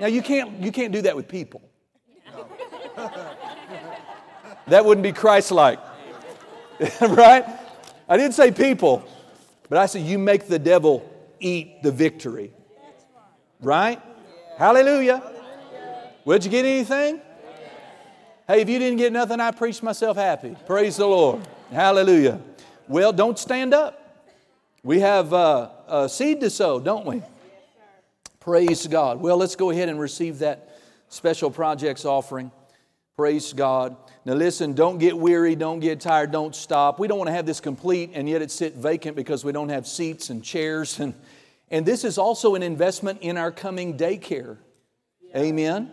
Now 0.00 0.06
you 0.06 0.22
can't 0.22 0.62
you 0.62 0.72
can't 0.72 0.92
do 0.92 1.02
that 1.02 1.16
with 1.16 1.28
people. 1.28 1.60
That 4.68 4.84
wouldn't 4.84 5.02
be 5.02 5.12
Christ-like. 5.12 5.80
right? 7.00 7.44
I 8.08 8.16
didn't 8.16 8.34
say 8.34 8.50
people, 8.52 9.02
but 9.68 9.78
I 9.78 9.86
said 9.86 10.02
you 10.02 10.18
make 10.18 10.46
the 10.46 10.58
devil 10.58 11.08
eat 11.40 11.82
the 11.82 11.90
victory. 11.90 12.52
Right? 13.60 14.00
Hallelujah. 14.58 15.22
Would 16.24 16.44
you 16.44 16.50
get 16.50 16.64
anything? 16.64 17.20
Hey, 18.46 18.60
if 18.60 18.68
you 18.68 18.78
didn't 18.78 18.98
get 18.98 19.12
nothing, 19.12 19.40
I 19.40 19.50
preached 19.50 19.82
myself 19.82 20.16
happy. 20.16 20.56
Praise 20.66 20.98
the 20.98 21.06
Lord. 21.06 21.46
Hallelujah. 21.70 22.40
Well, 22.86 23.12
don't 23.12 23.38
stand 23.38 23.74
up. 23.74 23.97
We 24.84 25.00
have 25.00 25.32
uh, 25.32 25.70
a 25.88 26.08
seed 26.08 26.40
to 26.40 26.50
sow, 26.50 26.78
don't 26.78 27.04
we? 27.04 27.22
Praise 28.38 28.86
God. 28.86 29.20
Well, 29.20 29.36
let's 29.36 29.56
go 29.56 29.70
ahead 29.70 29.88
and 29.88 29.98
receive 29.98 30.38
that 30.38 30.78
special 31.08 31.50
projects 31.50 32.04
offering. 32.04 32.52
Praise 33.16 33.52
God. 33.52 33.96
Now, 34.24 34.34
listen, 34.34 34.74
don't 34.74 34.98
get 34.98 35.18
weary, 35.18 35.56
don't 35.56 35.80
get 35.80 36.00
tired, 36.00 36.30
don't 36.30 36.54
stop. 36.54 37.00
We 37.00 37.08
don't 37.08 37.18
want 37.18 37.28
to 37.28 37.34
have 37.34 37.46
this 37.46 37.58
complete 37.58 38.12
and 38.14 38.28
yet 38.28 38.40
it 38.40 38.52
sit 38.52 38.76
vacant 38.76 39.16
because 39.16 39.44
we 39.44 39.50
don't 39.50 39.70
have 39.70 39.86
seats 39.86 40.30
and 40.30 40.44
chairs. 40.44 41.00
And, 41.00 41.14
and 41.70 41.84
this 41.84 42.04
is 42.04 42.16
also 42.16 42.54
an 42.54 42.62
investment 42.62 43.20
in 43.22 43.36
our 43.36 43.50
coming 43.50 43.98
daycare. 43.98 44.58
Amen. 45.34 45.90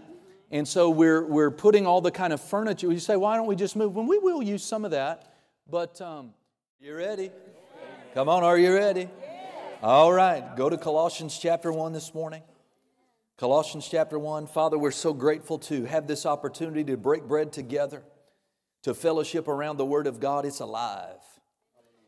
And 0.52 0.68
so 0.68 0.92
we're, 0.92 1.26
we're 1.26 1.52
putting 1.52 1.88
all 1.88 2.02
the 2.02 2.12
kind 2.12 2.32
of 2.32 2.40
furniture. 2.40 2.92
You 2.92 3.00
say, 3.00 3.16
why 3.16 3.36
don't 3.36 3.48
we 3.48 3.56
just 3.56 3.76
move? 3.76 3.96
Well, 3.96 4.06
we 4.06 4.20
will 4.20 4.44
use 4.44 4.64
some 4.64 4.86
of 4.86 4.92
that. 4.92 5.34
But 5.68 6.00
um, 6.02 6.34
you 6.80 6.96
ready? 6.96 7.32
Come 8.16 8.30
on, 8.30 8.46
are 8.46 8.58
you 8.58 8.74
ready? 8.74 9.10
All 9.84 10.14
right, 10.14 10.56
go 10.56 10.70
to 10.70 10.78
Colossians 10.78 11.38
chapter 11.38 11.70
1 11.70 11.92
this 11.92 12.14
morning. 12.14 12.44
Colossians 13.36 13.90
chapter 13.92 14.18
1. 14.18 14.48
Father, 14.48 14.78
we're 14.78 14.92
so 14.92 15.12
grateful 15.12 15.60
to 15.60 15.84
have 15.84 16.08
this 16.08 16.26
opportunity 16.26 16.86
to 16.86 16.96
break 16.96 17.24
bread 17.24 17.52
together, 17.52 18.04
to 18.84 18.94
fellowship 18.94 19.50
around 19.50 19.76
the 19.76 19.86
Word 19.86 20.08
of 20.08 20.22
God. 20.22 20.46
It's 20.46 20.62
alive. 20.62 21.20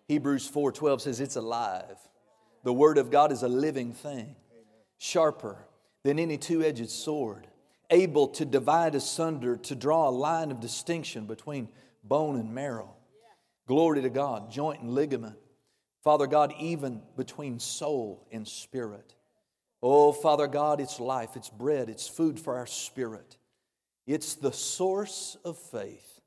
Hebrews 0.08 0.50
4:12 0.50 1.02
says 1.02 1.20
it's 1.20 1.36
alive. 1.36 1.98
The 2.64 2.72
Word 2.72 2.98
of 2.98 3.12
God 3.12 3.34
is 3.34 3.44
a 3.44 3.50
living 3.50 3.92
thing, 3.92 4.38
sharper 4.98 5.68
than 6.04 6.20
any 6.20 6.38
two-edged 6.38 6.90
sword, 6.90 7.48
able 7.90 8.30
to 8.30 8.46
divide 8.46 8.96
asunder, 8.96 9.58
to 9.58 9.76
draw 9.76 10.08
a 10.08 10.10
line 10.10 10.52
of 10.52 10.62
distinction 10.62 11.26
between 11.26 11.68
bone 12.02 12.40
and 12.40 12.56
marrow. 12.56 12.96
Glory 13.66 14.02
to 14.02 14.10
God, 14.10 14.50
joint 14.50 14.80
and 14.80 14.96
ligament 14.96 15.36
Father 16.08 16.26
God, 16.26 16.54
even 16.58 17.02
between 17.18 17.60
soul 17.60 18.26
and 18.32 18.48
spirit. 18.48 19.14
Oh, 19.84 20.14
Father 20.14 20.48
God, 20.48 20.80
it's 20.80 21.02
life, 21.02 21.32
it's 21.36 21.50
bread, 21.50 21.90
it's 21.90 22.08
food 22.08 22.40
for 22.40 22.56
our 22.56 22.66
spirit. 22.66 23.36
It's 24.06 24.36
the 24.36 24.54
source 24.54 25.36
of 25.44 25.58
faith. 25.58 26.22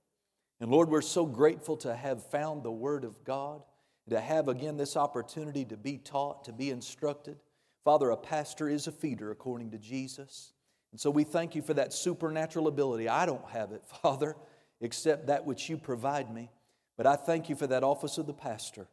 And 0.61 0.71
Lord, 0.71 0.91
we're 0.91 1.01
so 1.01 1.25
grateful 1.25 1.79
to 1.79 1.97
have 1.97 2.27
found 2.27 2.63
the 2.63 2.71
Word 2.71 3.05
of 3.05 3.25
God, 3.25 3.63
to 4.11 4.21
have 4.21 4.49
again 4.49 4.77
this 4.77 4.99
opportunity 4.99 5.65
to 5.65 5.79
be 5.79 5.97
taught, 5.97 6.45
to 6.45 6.53
be 6.53 6.69
instructed. 6.69 7.39
Father, 7.83 8.11
a 8.11 8.19
pastor 8.19 8.69
is 8.69 8.87
a 8.87 8.93
feeder 8.93 9.31
according 9.31 9.71
to 9.71 9.79
Jesus. 9.79 10.53
And 10.93 11.01
so 11.01 11.11
we 11.11 11.25
thank 11.25 11.55
you 11.55 11.63
for 11.63 11.73
that 11.73 11.95
supernatural 11.95 12.69
ability. 12.69 13.09
I 13.09 13.25
don't 13.25 13.49
have 13.49 13.73
it, 13.73 13.83
Father, 14.03 14.37
except 14.83 15.29
that 15.29 15.47
which 15.47 15.71
you 15.71 15.79
provide 15.79 16.31
me. 16.31 16.51
But 16.99 17.07
I 17.07 17.17
thank 17.17 17.49
you 17.49 17.57
for 17.57 17.67
that 17.69 17.83
office 17.83 18.19
of 18.19 18.27
the 18.27 18.35
pastor. 18.35 18.87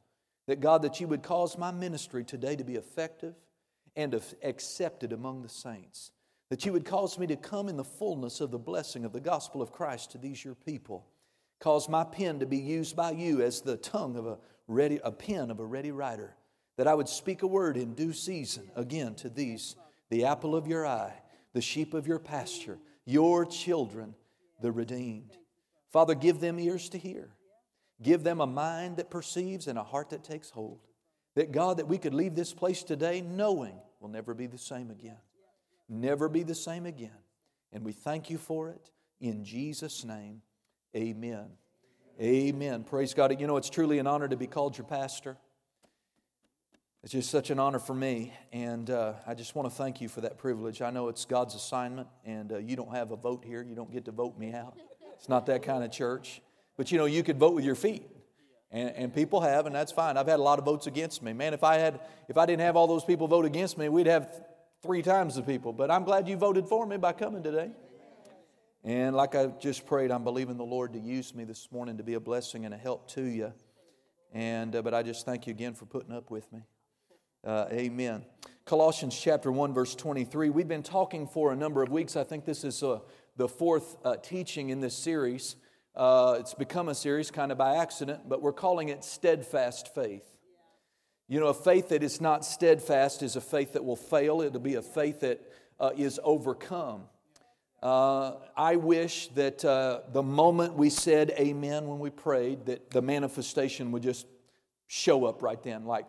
That 0.47 0.61
God, 0.61 0.81
that 0.81 0.99
you 0.99 1.07
would 1.07 1.23
cause 1.23 1.57
my 1.57 1.71
ministry 1.71 2.23
today 2.23 2.55
to 2.55 2.63
be 2.63 2.75
effective 2.75 3.35
and 3.95 4.19
accepted 4.43 5.11
among 5.13 5.41
the 5.41 5.49
saints. 5.49 6.11
That 6.49 6.65
you 6.65 6.71
would 6.71 6.85
cause 6.85 7.19
me 7.19 7.27
to 7.27 7.35
come 7.35 7.67
in 7.67 7.75
the 7.75 7.83
fullness 7.83 8.39
of 8.39 8.51
the 8.51 8.57
blessing 8.57 9.03
of 9.03 9.11
the 9.11 9.19
gospel 9.19 9.61
of 9.61 9.73
Christ 9.73 10.11
to 10.11 10.17
these 10.17 10.43
your 10.43 10.55
people. 10.55 11.05
Cause 11.59 11.89
my 11.89 12.03
pen 12.03 12.39
to 12.39 12.45
be 12.45 12.57
used 12.57 12.95
by 12.95 13.11
you 13.11 13.41
as 13.41 13.61
the 13.61 13.77
tongue 13.77 14.15
of 14.15 14.25
a 14.25 14.37
ready, 14.67 14.99
a 15.03 15.11
pen 15.11 15.51
of 15.51 15.59
a 15.59 15.65
ready 15.65 15.91
writer. 15.91 16.35
That 16.77 16.87
I 16.87 16.93
would 16.93 17.09
speak 17.09 17.41
a 17.41 17.47
word 17.47 17.75
in 17.75 17.95
due 17.95 18.13
season 18.13 18.69
again 18.75 19.15
to 19.15 19.29
these, 19.29 19.75
the 20.09 20.25
apple 20.25 20.55
of 20.55 20.67
your 20.67 20.85
eye, 20.85 21.13
the 21.53 21.61
sheep 21.61 21.93
of 21.93 22.07
your 22.07 22.19
pasture, 22.19 22.77
your 23.03 23.45
children, 23.45 24.13
the 24.61 24.71
redeemed. 24.71 25.35
Father, 25.91 26.13
give 26.13 26.39
them 26.39 26.59
ears 26.59 26.89
to 26.89 26.97
hear 26.97 27.29
Give 28.01 28.23
them 28.23 28.41
a 28.41 28.47
mind 28.47 28.97
that 28.97 29.09
perceives 29.09 29.67
and 29.67 29.77
a 29.77 29.83
heart 29.83 30.11
that 30.11 30.23
takes 30.23 30.49
hold. 30.49 30.79
That 31.35 31.51
God, 31.51 31.77
that 31.77 31.87
we 31.87 31.97
could 31.97 32.13
leave 32.13 32.35
this 32.35 32.53
place 32.53 32.83
today 32.83 33.21
knowing 33.21 33.73
we'll 33.99 34.11
never 34.11 34.33
be 34.33 34.47
the 34.47 34.57
same 34.57 34.91
again. 34.91 35.17
Never 35.89 36.29
be 36.29 36.43
the 36.43 36.55
same 36.55 36.85
again. 36.85 37.17
And 37.71 37.83
we 37.83 37.91
thank 37.91 38.29
you 38.29 38.37
for 38.37 38.69
it. 38.69 38.91
In 39.19 39.43
Jesus' 39.43 40.03
name, 40.03 40.41
amen. 40.95 41.47
Amen. 42.21 42.83
Praise 42.83 43.13
God. 43.13 43.39
You 43.39 43.47
know, 43.47 43.57
it's 43.57 43.69
truly 43.69 43.99
an 43.99 44.07
honor 44.07 44.27
to 44.27 44.37
be 44.37 44.47
called 44.47 44.77
your 44.77 44.85
pastor. 44.85 45.37
It's 47.03 47.13
just 47.13 47.29
such 47.29 47.51
an 47.51 47.59
honor 47.59 47.79
for 47.79 47.93
me, 47.93 48.33
and 48.51 48.89
uh, 48.89 49.13
I 49.25 49.33
just 49.33 49.55
want 49.55 49.69
to 49.69 49.73
thank 49.73 50.01
you 50.01 50.09
for 50.09 50.21
that 50.21 50.37
privilege. 50.37 50.81
I 50.81 50.89
know 50.89 51.07
it's 51.07 51.25
God's 51.25 51.55
assignment, 51.55 52.07
and 52.25 52.51
uh, 52.51 52.57
you 52.57 52.75
don't 52.75 52.93
have 52.93 53.11
a 53.11 53.15
vote 53.15 53.45
here. 53.45 53.63
You 53.63 53.75
don't 53.75 53.91
get 53.91 54.05
to 54.05 54.11
vote 54.11 54.37
me 54.37 54.51
out. 54.51 54.77
It's 55.15 55.29
not 55.29 55.45
that 55.45 55.63
kind 55.63 55.83
of 55.83 55.91
church. 55.91 56.41
But 56.77 56.91
you 56.91 56.97
know, 56.97 57.05
you 57.05 57.23
could 57.23 57.37
vote 57.37 57.55
with 57.55 57.65
your 57.65 57.75
feet. 57.75 58.03
And, 58.69 58.89
and 58.95 59.13
people 59.13 59.41
have, 59.41 59.65
and 59.65 59.73
that's 59.73 59.91
fine. 59.91 60.17
I've 60.17 60.27
had 60.27 60.39
a 60.39 60.43
lot 60.43 60.59
of 60.59 60.65
votes 60.65 60.87
against 60.87 61.23
me. 61.23 61.33
Man, 61.33 61.53
if 61.53 61.63
I 61.63 61.77
had 61.77 62.01
if 62.27 62.37
I 62.37 62.45
didn't 62.45 62.61
have 62.61 62.75
all 62.75 62.87
those 62.87 63.03
people 63.03 63.27
vote 63.27 63.45
against 63.45 63.77
me, 63.77 63.89
we'd 63.89 64.07
have 64.07 64.29
three 64.83 65.01
times 65.01 65.35
the 65.35 65.41
people. 65.41 65.73
But 65.73 65.89
I'm 65.89 66.03
glad 66.03 66.27
you 66.27 66.35
voted 66.35 66.67
for 66.67 66.85
me 66.85 66.97
by 66.97 67.13
coming 67.13 67.43
today. 67.43 67.71
And 68.83 69.15
like 69.15 69.35
I 69.35 69.47
just 69.47 69.85
prayed, 69.85 70.11
I'm 70.11 70.23
believing 70.23 70.57
the 70.57 70.65
Lord 70.65 70.93
to 70.93 70.99
use 70.99 71.33
me 71.33 71.45
this 71.45 71.69
morning 71.71 71.97
to 71.97 72.03
be 72.03 72.13
a 72.13 72.19
blessing 72.19 72.65
and 72.65 72.73
a 72.73 72.77
help 72.77 73.09
to 73.11 73.23
you. 73.23 73.53
And 74.33 74.75
uh, 74.75 74.81
but 74.81 74.93
I 74.93 75.01
just 75.01 75.25
thank 75.25 75.47
you 75.47 75.51
again 75.51 75.73
for 75.73 75.85
putting 75.85 76.11
up 76.13 76.29
with 76.29 76.51
me. 76.51 76.61
Uh, 77.45 77.67
amen. 77.71 78.25
Colossians 78.65 79.17
chapter 79.17 79.49
1, 79.49 79.73
verse 79.73 79.95
23. 79.95 80.49
We've 80.49 80.67
been 80.67 80.83
talking 80.83 81.25
for 81.25 81.53
a 81.53 81.55
number 81.55 81.81
of 81.81 81.89
weeks. 81.89 82.17
I 82.17 82.25
think 82.25 82.43
this 82.43 82.65
is 82.65 82.83
uh, 82.83 82.99
the 83.37 83.47
fourth 83.47 83.95
uh, 84.03 84.17
teaching 84.17 84.69
in 84.69 84.81
this 84.81 84.93
series. 84.93 85.55
Uh, 85.97 86.37
it's 86.39 86.53
become 86.53 86.89
a 86.89 86.93
series 86.93 87.31
kind 87.31 87.51
of 87.51 87.57
by 87.57 87.77
accident, 87.77 88.29
but 88.29 88.39
we're 88.39 88.53
calling 88.53 88.89
it 88.89 89.03
Steadfast 89.03 89.95
Faith. 89.95 90.23
You 91.27 91.39
know, 91.39 91.47
a 91.47 91.55
faith 91.55 91.89
that 91.89 92.03
is 92.03 92.21
not 92.21 92.45
steadfast 92.45 93.23
is 93.23 93.35
a 93.35 93.41
faith 93.41 93.73
that 93.73 93.83
will 93.83 93.95
fail. 93.95 94.41
It'll 94.41 94.59
be 94.59 94.75
a 94.75 94.83
faith 94.83 95.21
that 95.21 95.41
uh, 95.79 95.89
is 95.97 96.19
overcome. 96.23 97.05
Uh, 97.81 98.33
I 98.55 98.75
wish 98.75 99.29
that 99.29 99.65
uh, 99.65 100.01
the 100.13 100.21
moment 100.21 100.75
we 100.75 100.91
said 100.91 101.31
amen 101.31 101.87
when 101.87 101.97
we 101.97 102.11
prayed, 102.11 102.67
that 102.67 102.91
the 102.91 103.01
manifestation 103.01 103.91
would 103.91 104.03
just 104.03 104.27
show 104.85 105.25
up 105.25 105.41
right 105.41 105.61
then, 105.63 105.85
like, 105.85 106.05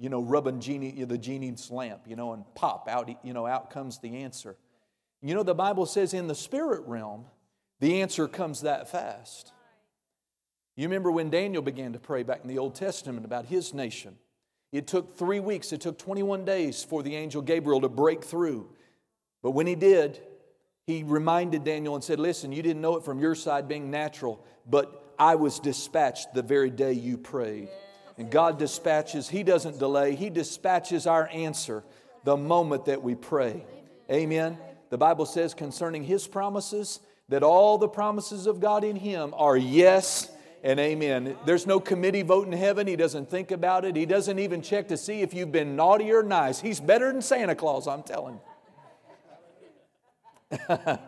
you 0.00 0.08
know, 0.08 0.20
rubbing 0.20 0.58
genie, 0.58 1.04
the 1.04 1.16
genie's 1.16 1.70
lamp, 1.70 2.00
you 2.08 2.16
know, 2.16 2.32
and 2.32 2.42
pop 2.56 2.88
out, 2.90 3.08
you 3.24 3.32
know, 3.32 3.46
out 3.46 3.70
comes 3.70 4.00
the 4.00 4.16
answer. 4.16 4.56
You 5.22 5.36
know, 5.36 5.44
the 5.44 5.54
Bible 5.54 5.86
says 5.86 6.12
in 6.12 6.26
the 6.26 6.34
spirit 6.34 6.82
realm, 6.86 7.26
the 7.80 8.02
answer 8.02 8.28
comes 8.28 8.62
that 8.62 8.90
fast. 8.90 9.52
You 10.76 10.84
remember 10.84 11.10
when 11.10 11.30
Daniel 11.30 11.62
began 11.62 11.92
to 11.92 11.98
pray 11.98 12.22
back 12.22 12.40
in 12.42 12.48
the 12.48 12.58
Old 12.58 12.74
Testament 12.74 13.24
about 13.24 13.46
his 13.46 13.74
nation. 13.74 14.16
It 14.70 14.86
took 14.86 15.16
three 15.16 15.40
weeks, 15.40 15.72
it 15.72 15.80
took 15.80 15.98
21 15.98 16.44
days 16.44 16.84
for 16.84 17.02
the 17.02 17.16
angel 17.16 17.42
Gabriel 17.42 17.80
to 17.80 17.88
break 17.88 18.22
through. 18.22 18.68
But 19.42 19.52
when 19.52 19.66
he 19.66 19.74
did, 19.74 20.20
he 20.86 21.02
reminded 21.02 21.64
Daniel 21.64 21.94
and 21.94 22.04
said, 22.04 22.20
Listen, 22.20 22.52
you 22.52 22.62
didn't 22.62 22.82
know 22.82 22.96
it 22.96 23.04
from 23.04 23.18
your 23.18 23.34
side 23.34 23.68
being 23.68 23.90
natural, 23.90 24.44
but 24.68 25.14
I 25.18 25.34
was 25.34 25.58
dispatched 25.58 26.32
the 26.32 26.42
very 26.42 26.70
day 26.70 26.92
you 26.92 27.18
prayed. 27.18 27.68
And 28.16 28.30
God 28.30 28.58
dispatches, 28.58 29.28
He 29.28 29.42
doesn't 29.42 29.78
delay, 29.78 30.14
He 30.14 30.30
dispatches 30.30 31.06
our 31.06 31.28
answer 31.28 31.84
the 32.24 32.36
moment 32.36 32.86
that 32.86 33.02
we 33.02 33.14
pray. 33.14 33.64
Amen. 34.10 34.58
The 34.90 34.98
Bible 34.98 35.26
says 35.26 35.54
concerning 35.54 36.04
His 36.04 36.26
promises 36.26 37.00
that 37.28 37.42
all 37.42 37.78
the 37.78 37.88
promises 37.88 38.46
of 38.46 38.60
God 38.60 38.84
in 38.84 38.96
Him 38.96 39.34
are 39.36 39.56
yes 39.56 40.30
and 40.62 40.80
amen. 40.80 41.36
There's 41.44 41.66
no 41.66 41.78
committee 41.78 42.22
vote 42.22 42.46
in 42.46 42.52
heaven. 42.52 42.86
He 42.86 42.96
doesn't 42.96 43.30
think 43.30 43.50
about 43.50 43.84
it. 43.84 43.96
He 43.96 44.06
doesn't 44.06 44.38
even 44.38 44.62
check 44.62 44.88
to 44.88 44.96
see 44.96 45.20
if 45.20 45.32
you've 45.34 45.52
been 45.52 45.76
naughty 45.76 46.10
or 46.12 46.22
nice. 46.22 46.60
He's 46.60 46.80
better 46.80 47.12
than 47.12 47.22
Santa 47.22 47.54
Claus, 47.54 47.86
I'm 47.86 48.02
telling 48.02 48.40
you. 50.50 50.58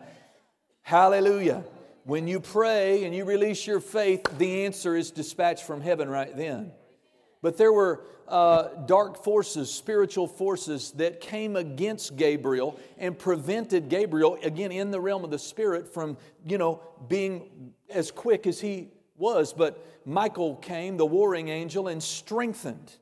Hallelujah. 0.81 1.63
When 2.03 2.27
you 2.27 2.39
pray 2.39 3.03
and 3.03 3.15
you 3.15 3.25
release 3.25 3.67
your 3.67 3.79
faith, 3.79 4.25
the 4.37 4.65
answer 4.65 4.95
is 4.95 5.11
dispatched 5.11 5.63
from 5.63 5.81
heaven 5.81 6.09
right 6.09 6.35
then. 6.35 6.71
But 7.41 7.57
there 7.57 7.73
were 7.73 8.03
uh, 8.27 8.69
dark 8.85 9.23
forces, 9.23 9.73
spiritual 9.73 10.27
forces 10.27 10.91
that 10.91 11.19
came 11.19 11.55
against 11.55 12.15
Gabriel 12.15 12.79
and 12.97 13.17
prevented 13.17 13.89
Gabriel, 13.89 14.37
again 14.43 14.71
in 14.71 14.91
the 14.91 15.01
realm 15.01 15.23
of 15.23 15.31
the 15.31 15.39
spirit, 15.39 15.93
from, 15.93 16.17
you 16.45 16.57
know, 16.57 16.81
being 17.09 17.73
as 17.89 18.11
quick 18.11 18.47
as 18.47 18.61
he 18.61 18.89
was. 19.17 19.53
But 19.53 19.85
Michael 20.05 20.55
came, 20.55 20.97
the 20.97 21.05
warring 21.05 21.49
angel, 21.49 21.87
and 21.87 22.01
strengthened, 22.01 22.95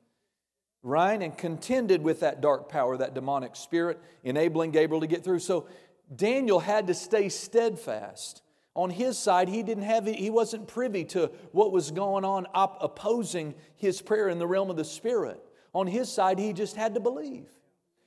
right? 0.84 1.22
And 1.22 1.38
contended 1.38 2.02
with 2.02 2.22
that 2.22 2.42
dark 2.42 2.70
power, 2.70 2.98
that 2.98 3.14
demonic 3.14 3.56
spirit, 3.56 4.00
enabling 4.24 4.72
Gabriel 4.72 5.02
to 5.02 5.08
get 5.08 5.24
through. 5.24 5.40
So 5.40 5.68
Daniel 6.16 6.60
had 6.60 6.88
to 6.88 6.94
stay 6.94 7.30
steadfast 7.30 8.42
on 8.80 8.90
his 8.90 9.18
side, 9.18 9.50
he 9.50 9.62
didn't 9.62 9.84
have 9.84 10.06
he 10.06 10.30
wasn't 10.30 10.66
privy 10.66 11.04
to 11.04 11.30
what 11.52 11.74
was 11.74 11.92
going 11.92 12.24
on 12.24 12.48
op- 12.54 12.78
opposing 12.82 13.54
his 13.76 14.02
prayer 14.02 14.30
in 14.30 14.40
the 14.40 14.48
realm 14.48 14.70
of 14.70 14.78
the 14.78 14.86
spirit. 14.86 15.44
On 15.74 15.86
his 15.86 16.10
side, 16.10 16.40
he 16.40 16.54
just 16.54 16.78
had 16.78 16.94
to 16.94 17.02
believe. 17.02 17.50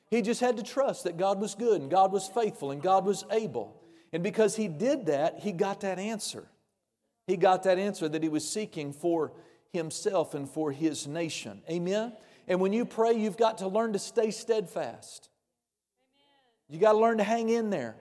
He 0.09 0.23
just 0.23 0.40
had 0.40 0.57
to 0.57 0.62
trust 0.62 1.05
that 1.05 1.19
God 1.19 1.43
was 1.43 1.55
good 1.55 1.82
and 1.82 1.90
God 1.90 2.11
was 2.11 2.27
faithful 2.27 2.71
and 2.71 2.80
God 2.80 3.05
was 3.05 3.27
able. 3.30 3.82
And 4.14 4.22
because 4.22 4.56
he 4.56 4.66
did 4.66 5.05
that, 5.06 5.40
he 5.40 5.53
got 5.53 5.82
that 5.82 5.98
answer. 5.98 6.48
He 7.27 7.37
got 7.37 7.64
that 7.64 7.79
answer 7.79 8.09
that 8.09 8.22
he 8.22 8.30
was 8.30 8.48
seeking 8.48 8.95
for 8.95 9.35
himself 9.74 10.32
and 10.32 10.48
for 10.48 10.72
his 10.72 11.06
nation. 11.06 11.61
Amen. 11.71 12.14
And 12.48 12.61
when 12.61 12.72
you 12.72 12.87
pray, 12.87 13.13
you've 13.13 13.37
got 13.37 13.59
to 13.59 13.69
learn 13.69 13.93
to 13.93 13.98
stay 13.98 14.30
steadfast. 14.30 15.29
You 16.71 16.79
got 16.79 16.93
to 16.93 16.98
learn 16.98 17.19
to 17.19 17.24
hang 17.24 17.51
in 17.51 17.69
there 17.69 17.97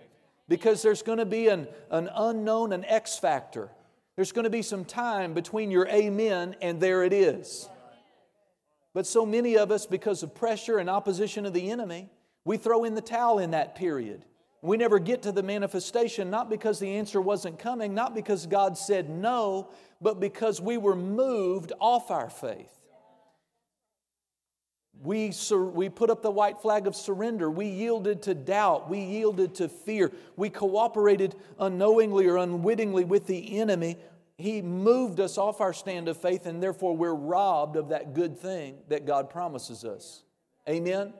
because 0.51 0.81
there's 0.81 1.01
going 1.01 1.17
to 1.17 1.25
be 1.25 1.47
an, 1.47 1.65
an 1.91 2.09
unknown, 2.13 2.73
an 2.73 2.83
X 2.83 3.17
factor. 3.17 3.69
There's 4.17 4.33
going 4.33 4.43
to 4.43 4.49
be 4.49 4.61
some 4.61 4.83
time 4.83 5.33
between 5.33 5.71
your 5.71 5.87
amen 5.87 6.57
and 6.61 6.81
there 6.81 7.05
it 7.05 7.13
is. 7.13 7.69
But 8.93 9.07
so 9.07 9.25
many 9.25 9.57
of 9.57 9.71
us, 9.71 9.85
because 9.85 10.23
of 10.23 10.35
pressure 10.35 10.77
and 10.77 10.89
opposition 10.89 11.45
of 11.45 11.53
the 11.53 11.71
enemy, 11.71 12.09
we 12.43 12.57
throw 12.57 12.83
in 12.83 12.95
the 12.95 13.01
towel 13.01 13.39
in 13.39 13.51
that 13.51 13.75
period. 13.75 14.25
We 14.61 14.75
never 14.75 14.99
get 14.99 15.21
to 15.21 15.31
the 15.31 15.41
manifestation, 15.41 16.29
not 16.29 16.49
because 16.49 16.79
the 16.79 16.97
answer 16.97 17.21
wasn't 17.21 17.57
coming, 17.57 17.93
not 17.93 18.13
because 18.13 18.45
God 18.45 18.77
said 18.77 19.09
no, 19.09 19.69
but 20.01 20.19
because 20.19 20.59
we 20.59 20.77
were 20.77 20.97
moved 20.97 21.71
off 21.79 22.11
our 22.11 22.29
faith. 22.29 22.80
We, 25.03 25.31
sur- 25.31 25.65
we 25.65 25.89
put 25.89 26.09
up 26.09 26.21
the 26.21 26.31
white 26.31 26.59
flag 26.59 26.85
of 26.85 26.95
surrender. 26.95 27.49
We 27.49 27.67
yielded 27.67 28.21
to 28.23 28.35
doubt. 28.35 28.89
We 28.89 28.99
yielded 28.99 29.55
to 29.55 29.67
fear. 29.67 30.11
We 30.35 30.49
cooperated 30.49 31.35
unknowingly 31.59 32.27
or 32.27 32.37
unwittingly 32.37 33.05
with 33.05 33.25
the 33.25 33.59
enemy. 33.59 33.97
He 34.37 34.61
moved 34.61 35.19
us 35.19 35.37
off 35.37 35.61
our 35.61 35.73
stand 35.73 36.07
of 36.07 36.17
faith, 36.17 36.45
and 36.45 36.61
therefore 36.61 36.95
we're 36.95 37.15
robbed 37.15 37.75
of 37.75 37.89
that 37.89 38.13
good 38.13 38.37
thing 38.37 38.77
that 38.89 39.05
God 39.05 39.29
promises 39.29 39.83
us. 39.83 40.23
Amen? 40.69 41.13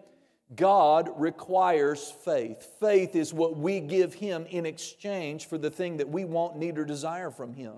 God 0.55 1.09
requires 1.15 2.11
faith. 2.11 2.75
Faith 2.79 3.15
is 3.15 3.33
what 3.33 3.57
we 3.57 3.79
give 3.79 4.13
Him 4.13 4.45
in 4.49 4.65
exchange 4.65 5.47
for 5.47 5.57
the 5.57 5.69
thing 5.69 5.97
that 5.97 6.09
we 6.09 6.25
want, 6.25 6.57
need, 6.57 6.77
or 6.77 6.85
desire 6.85 7.31
from 7.31 7.53
Him. 7.53 7.73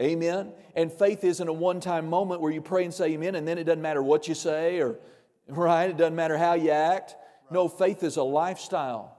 Amen. 0.00 0.52
And 0.74 0.92
faith 0.92 1.22
isn't 1.22 1.46
a 1.46 1.52
one 1.52 1.80
time 1.80 2.08
moment 2.08 2.40
where 2.40 2.52
you 2.52 2.60
pray 2.60 2.84
and 2.84 2.92
say 2.92 3.12
amen, 3.12 3.36
and 3.36 3.46
then 3.46 3.58
it 3.58 3.64
doesn't 3.64 3.82
matter 3.82 4.02
what 4.02 4.26
you 4.26 4.34
say 4.34 4.80
or, 4.80 4.98
right? 5.48 5.90
It 5.90 5.96
doesn't 5.96 6.16
matter 6.16 6.36
how 6.36 6.54
you 6.54 6.70
act. 6.70 7.16
No, 7.50 7.68
faith 7.68 8.02
is 8.02 8.16
a 8.16 8.22
lifestyle. 8.22 9.16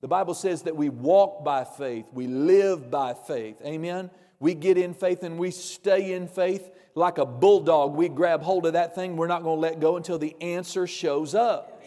The 0.00 0.08
Bible 0.08 0.34
says 0.34 0.62
that 0.62 0.76
we 0.76 0.88
walk 0.88 1.44
by 1.44 1.64
faith, 1.64 2.06
we 2.12 2.26
live 2.26 2.90
by 2.90 3.14
faith. 3.14 3.60
Amen. 3.64 4.10
We 4.40 4.54
get 4.54 4.78
in 4.78 4.94
faith 4.94 5.24
and 5.24 5.38
we 5.38 5.50
stay 5.50 6.12
in 6.12 6.28
faith 6.28 6.70
like 6.94 7.18
a 7.18 7.26
bulldog. 7.26 7.94
We 7.94 8.08
grab 8.08 8.40
hold 8.42 8.66
of 8.66 8.74
that 8.74 8.94
thing, 8.94 9.16
we're 9.16 9.26
not 9.26 9.42
going 9.42 9.56
to 9.56 9.60
let 9.60 9.80
go 9.80 9.96
until 9.96 10.18
the 10.18 10.36
answer 10.40 10.86
shows 10.86 11.34
up. 11.34 11.82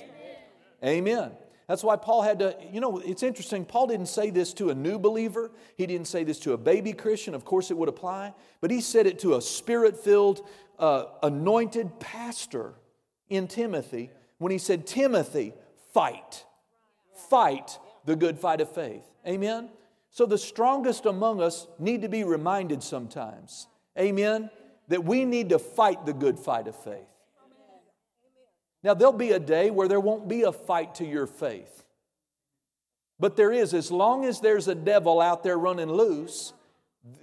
Amen. 0.83 1.07
Amen. 1.07 1.31
That's 1.72 1.85
why 1.85 1.95
Paul 1.95 2.22
had 2.22 2.40
to, 2.40 2.53
you 2.69 2.82
know, 2.82 2.98
it's 2.98 3.24
interesting. 3.24 3.64
Paul 3.64 3.88
didn't 3.88 4.08
say 4.08 4.30
this 4.30 4.53
to 4.56 4.72
a 4.72 4.75
new 4.75 5.00
believer, 5.00 5.51
he 5.77 5.85
didn't 5.85 6.08
say 6.08 6.25
this 6.25 6.38
to 6.40 6.51
a 6.51 6.58
baby 6.58 6.91
Christian. 6.91 7.33
Of 7.33 7.45
course, 7.45 7.72
it 7.72 7.77
would 7.77 7.88
apply, 7.88 8.33
but 8.59 8.72
he 8.72 8.82
said 8.82 9.08
it 9.08 9.19
to 9.19 9.35
a 9.35 9.41
spirit 9.41 9.95
filled, 9.95 10.45
uh, 10.77 11.06
anointed 11.24 11.98
pastor 12.01 12.74
in 13.30 13.48
Timothy 13.48 14.11
when 14.38 14.51
he 14.51 14.58
said, 14.58 14.85
Timothy, 14.85 15.53
fight. 15.93 16.43
Fight 17.30 17.80
the 18.03 18.17
good 18.17 18.38
fight 18.38 18.59
of 18.59 18.69
faith. 18.69 19.06
Amen? 19.25 19.69
So 20.09 20.25
the 20.25 20.38
strongest 20.38 21.06
among 21.06 21.41
us 21.41 21.67
need 21.80 22.01
to 22.01 22.09
be 22.09 22.25
reminded 22.25 22.83
sometimes, 22.83 23.67
amen, 23.98 24.50
that 24.90 25.06
we 25.06 25.24
need 25.24 25.48
to 25.51 25.58
fight 25.58 26.06
the 26.06 26.11
good 26.11 26.38
fight 26.38 26.67
of 26.67 26.75
faith. 26.75 27.10
Now, 28.83 28.93
there'll 28.93 29.13
be 29.13 29.31
a 29.31 29.39
day 29.39 29.69
where 29.69 29.87
there 29.87 29.99
won't 29.99 30.27
be 30.27 30.43
a 30.43 30.51
fight 30.51 30.95
to 30.95 31.05
your 31.05 31.27
faith. 31.27 31.85
But 33.19 33.35
there 33.35 33.51
is, 33.51 33.75
as 33.75 33.91
long 33.91 34.25
as 34.25 34.39
there's 34.39 34.67
a 34.67 34.73
devil 34.73 35.21
out 35.21 35.43
there 35.43 35.57
running 35.57 35.91
loose, 35.91 36.53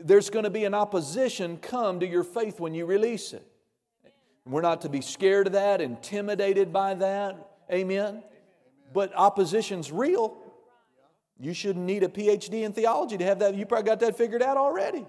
there's 0.01 0.31
going 0.31 0.45
to 0.45 0.51
be 0.51 0.65
an 0.65 0.75
opposition 0.75 1.57
come 1.57 1.99
to 2.01 2.07
your 2.07 2.23
faith 2.23 2.61
when 2.61 2.75
you 2.75 2.87
release 2.87 3.33
it. 3.33 3.45
We're 4.47 4.63
not 4.63 4.83
to 4.83 4.89
be 4.89 5.01
scared 5.01 5.49
of 5.49 5.53
that, 5.55 5.81
intimidated 5.81 6.73
by 6.73 6.95
that. 6.95 7.37
Amen. 7.71 8.23
But 8.95 9.13
opposition's 9.15 9.91
real. 9.91 10.39
You 11.39 11.53
shouldn't 11.53 11.85
need 11.85 12.03
a 12.03 12.09
PhD 12.09 12.63
in 12.63 12.73
theology 12.73 13.19
to 13.19 13.25
have 13.25 13.41
that. 13.41 13.55
You 13.55 13.67
probably 13.67 13.87
got 13.87 14.01
that 14.01 14.17
figured 14.17 14.43
out 14.43 14.57
already. 14.57 15.05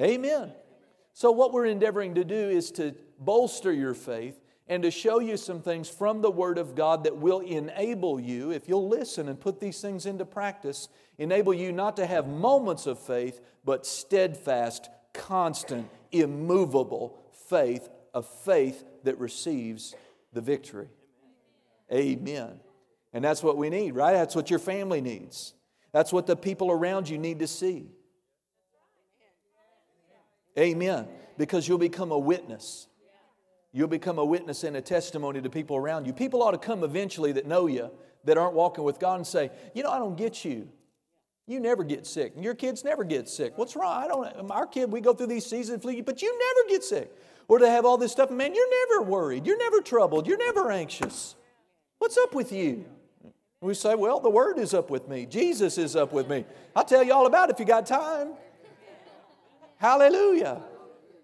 Amen. 0.00 0.52
So, 1.12 1.30
what 1.30 1.52
we're 1.52 1.66
endeavoring 1.66 2.14
to 2.16 2.24
do 2.24 2.34
is 2.34 2.70
to 2.72 2.94
bolster 3.18 3.72
your 3.72 3.94
faith 3.94 4.38
and 4.66 4.82
to 4.82 4.90
show 4.90 5.18
you 5.18 5.36
some 5.36 5.60
things 5.60 5.88
from 5.88 6.22
the 6.22 6.30
Word 6.30 6.56
of 6.56 6.74
God 6.74 7.04
that 7.04 7.16
will 7.16 7.40
enable 7.40 8.18
you, 8.18 8.50
if 8.50 8.68
you'll 8.68 8.88
listen 8.88 9.28
and 9.28 9.38
put 9.38 9.60
these 9.60 9.80
things 9.80 10.06
into 10.06 10.24
practice, 10.24 10.88
enable 11.18 11.52
you 11.52 11.70
not 11.70 11.96
to 11.96 12.06
have 12.06 12.26
moments 12.26 12.86
of 12.86 12.98
faith, 12.98 13.40
but 13.64 13.84
steadfast, 13.86 14.88
constant, 15.12 15.90
immovable 16.12 17.18
faith, 17.48 17.88
a 18.14 18.22
faith 18.22 18.84
that 19.04 19.18
receives 19.18 19.94
the 20.32 20.40
victory. 20.40 20.88
Amen. 21.92 22.60
And 23.12 23.22
that's 23.22 23.42
what 23.42 23.56
we 23.56 23.68
need, 23.68 23.94
right? 23.94 24.12
That's 24.12 24.34
what 24.34 24.48
your 24.48 24.58
family 24.58 25.00
needs. 25.00 25.54
That's 25.92 26.12
what 26.12 26.26
the 26.26 26.36
people 26.36 26.70
around 26.70 27.08
you 27.08 27.18
need 27.18 27.38
to 27.40 27.46
see. 27.46 27.86
Amen. 30.58 31.06
Because 31.36 31.68
you'll 31.68 31.78
become 31.78 32.12
a 32.12 32.18
witness. 32.18 32.88
You'll 33.76 33.88
become 33.88 34.20
a 34.20 34.24
witness 34.24 34.62
and 34.62 34.76
a 34.76 34.80
testimony 34.80 35.42
to 35.42 35.50
people 35.50 35.76
around 35.76 36.06
you. 36.06 36.12
People 36.12 36.44
ought 36.44 36.52
to 36.52 36.58
come 36.58 36.84
eventually 36.84 37.32
that 37.32 37.44
know 37.44 37.66
you, 37.66 37.90
that 38.22 38.38
aren't 38.38 38.54
walking 38.54 38.84
with 38.84 39.00
God, 39.00 39.16
and 39.16 39.26
say, 39.26 39.50
You 39.74 39.82
know, 39.82 39.90
I 39.90 39.98
don't 39.98 40.16
get 40.16 40.44
you. 40.44 40.68
You 41.48 41.58
never 41.58 41.82
get 41.82 42.06
sick. 42.06 42.34
And 42.36 42.44
your 42.44 42.54
kids 42.54 42.84
never 42.84 43.02
get 43.02 43.28
sick. 43.28 43.58
What's 43.58 43.74
wrong? 43.74 44.04
I 44.04 44.06
don't. 44.06 44.50
Our 44.50 44.68
kid, 44.68 44.92
we 44.92 45.00
go 45.00 45.12
through 45.12 45.26
these 45.26 45.44
seasons, 45.44 45.82
but 45.82 46.22
you 46.22 46.38
never 46.38 46.68
get 46.68 46.84
sick. 46.84 47.10
Or 47.48 47.58
to 47.58 47.68
have 47.68 47.84
all 47.84 47.98
this 47.98 48.12
stuff, 48.12 48.30
man, 48.30 48.54
you're 48.54 48.88
never 48.88 49.02
worried. 49.02 49.44
You're 49.44 49.58
never 49.58 49.80
troubled. 49.80 50.28
You're 50.28 50.38
never 50.38 50.70
anxious. 50.70 51.34
What's 51.98 52.16
up 52.16 52.32
with 52.32 52.52
you? 52.52 52.84
We 53.60 53.74
say, 53.74 53.96
well, 53.96 54.20
the 54.20 54.30
Word 54.30 54.58
is 54.58 54.72
up 54.72 54.88
with 54.88 55.08
me. 55.08 55.26
Jesus 55.26 55.78
is 55.78 55.96
up 55.96 56.12
with 56.12 56.28
me. 56.28 56.44
I'll 56.76 56.84
tell 56.84 57.02
you 57.02 57.12
all 57.12 57.26
about 57.26 57.50
it 57.50 57.54
if 57.54 57.58
you 57.58 57.66
got 57.66 57.86
time. 57.86 58.34
Hallelujah. 59.78 60.62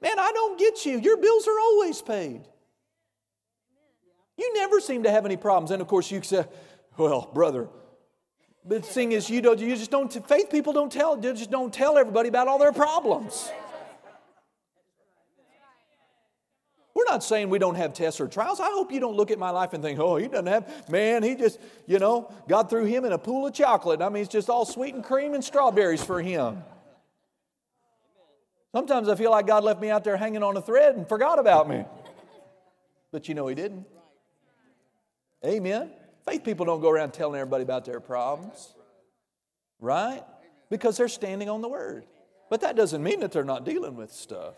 Man, 0.02 0.18
I 0.18 0.32
don't 0.32 0.58
get 0.58 0.86
you. 0.86 0.98
Your 0.98 1.16
bills 1.16 1.46
are 1.46 1.58
always 1.60 2.00
paid. 2.00 2.42
You 4.38 4.54
never 4.54 4.80
seem 4.80 5.02
to 5.02 5.10
have 5.10 5.26
any 5.26 5.36
problems. 5.36 5.70
And 5.70 5.82
of 5.82 5.88
course, 5.88 6.10
you 6.10 6.22
say, 6.22 6.46
well, 6.96 7.30
brother, 7.34 7.68
but 8.64 8.82
the 8.82 8.88
thing 8.88 9.12
is, 9.12 9.28
you, 9.28 9.42
don't, 9.42 9.58
you 9.58 9.74
just 9.76 9.90
don't, 9.90 10.12
faith 10.26 10.50
people 10.50 10.72
don't 10.72 10.92
tell, 10.92 11.16
they 11.16 11.32
just 11.32 11.50
don't 11.50 11.72
tell 11.72 11.98
everybody 11.98 12.28
about 12.28 12.48
all 12.48 12.58
their 12.58 12.72
problems. 12.72 13.50
We're 16.94 17.04
not 17.04 17.22
saying 17.22 17.48
we 17.48 17.58
don't 17.58 17.76
have 17.76 17.94
tests 17.94 18.20
or 18.20 18.28
trials. 18.28 18.60
I 18.60 18.70
hope 18.70 18.92
you 18.92 19.00
don't 19.00 19.16
look 19.16 19.30
at 19.30 19.38
my 19.38 19.50
life 19.50 19.72
and 19.72 19.82
think, 19.82 19.98
oh, 19.98 20.16
he 20.16 20.28
doesn't 20.28 20.46
have, 20.46 20.90
man, 20.90 21.22
he 21.22 21.34
just, 21.34 21.58
you 21.86 21.98
know, 21.98 22.32
God 22.48 22.68
threw 22.68 22.84
him 22.84 23.04
in 23.04 23.12
a 23.12 23.18
pool 23.18 23.46
of 23.46 23.54
chocolate. 23.54 24.02
I 24.02 24.08
mean, 24.08 24.22
it's 24.22 24.32
just 24.32 24.50
all 24.50 24.64
sweet 24.66 24.94
and 24.94 25.04
cream 25.04 25.34
and 25.34 25.42
strawberries 25.42 26.02
for 26.02 26.20
him. 26.20 26.62
Sometimes 28.73 29.08
I 29.08 29.16
feel 29.16 29.31
like 29.31 29.47
God 29.47 29.65
left 29.65 29.81
me 29.81 29.90
out 29.90 30.05
there 30.05 30.16
hanging 30.16 30.42
on 30.42 30.57
a 30.57 30.62
thread 30.62 30.97
and 30.97 31.08
forgot 31.08 31.39
about 31.39 31.68
me. 31.68 31.84
But 33.10 33.28
you 33.28 33.34
know, 33.34 33.47
He 33.49 33.55
didn't. 33.55 33.86
Amen. 35.44 35.90
Faith 36.24 36.44
people 36.44 36.66
don't 36.66 36.81
go 36.81 36.90
around 36.90 37.12
telling 37.12 37.40
everybody 37.40 37.62
about 37.62 37.84
their 37.84 37.99
problems, 37.99 38.74
right? 39.81 40.23
Because 40.68 40.97
they're 40.97 41.08
standing 41.08 41.49
on 41.49 41.62
the 41.62 41.68
Word. 41.68 42.07
But 42.50 42.60
that 42.60 42.76
doesn't 42.76 43.02
mean 43.02 43.20
that 43.20 43.32
they're 43.32 43.44
not 43.44 43.65
dealing 43.65 43.97
with 43.97 44.12
stuff. 44.12 44.55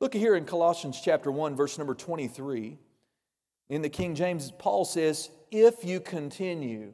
Look 0.00 0.14
here 0.14 0.34
in 0.34 0.44
Colossians 0.44 1.00
chapter 1.02 1.30
1, 1.30 1.56
verse 1.56 1.78
number 1.78 1.94
23. 1.94 2.78
In 3.68 3.82
the 3.82 3.88
King 3.88 4.14
James, 4.14 4.52
Paul 4.58 4.84
says, 4.84 5.30
If 5.50 5.84
you 5.84 6.00
continue 6.00 6.92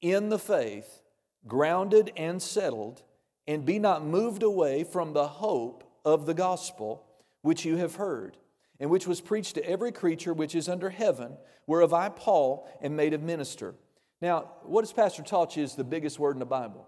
in 0.00 0.28
the 0.28 0.38
faith, 0.38 1.02
grounded 1.46 2.12
and 2.16 2.40
settled, 2.40 3.02
and 3.46 3.64
be 3.64 3.78
not 3.78 4.04
moved 4.04 4.42
away 4.42 4.84
from 4.84 5.12
the 5.12 5.26
hope 5.26 5.84
of 6.04 6.26
the 6.26 6.34
gospel 6.34 7.04
which 7.42 7.64
you 7.64 7.76
have 7.76 7.96
heard, 7.96 8.36
and 8.80 8.90
which 8.90 9.06
was 9.06 9.20
preached 9.20 9.54
to 9.54 9.68
every 9.68 9.92
creature 9.92 10.32
which 10.32 10.54
is 10.54 10.68
under 10.68 10.90
heaven, 10.90 11.36
whereof 11.66 11.92
I, 11.92 12.08
Paul, 12.08 12.68
am 12.82 12.96
made 12.96 13.14
a 13.14 13.18
minister. 13.18 13.74
Now, 14.20 14.50
what 14.62 14.82
has 14.82 14.92
Pastor 14.92 15.22
taught 15.22 15.56
you 15.56 15.62
is 15.62 15.74
the 15.74 15.84
biggest 15.84 16.18
word 16.18 16.34
in 16.34 16.38
the 16.38 16.46
Bible? 16.46 16.86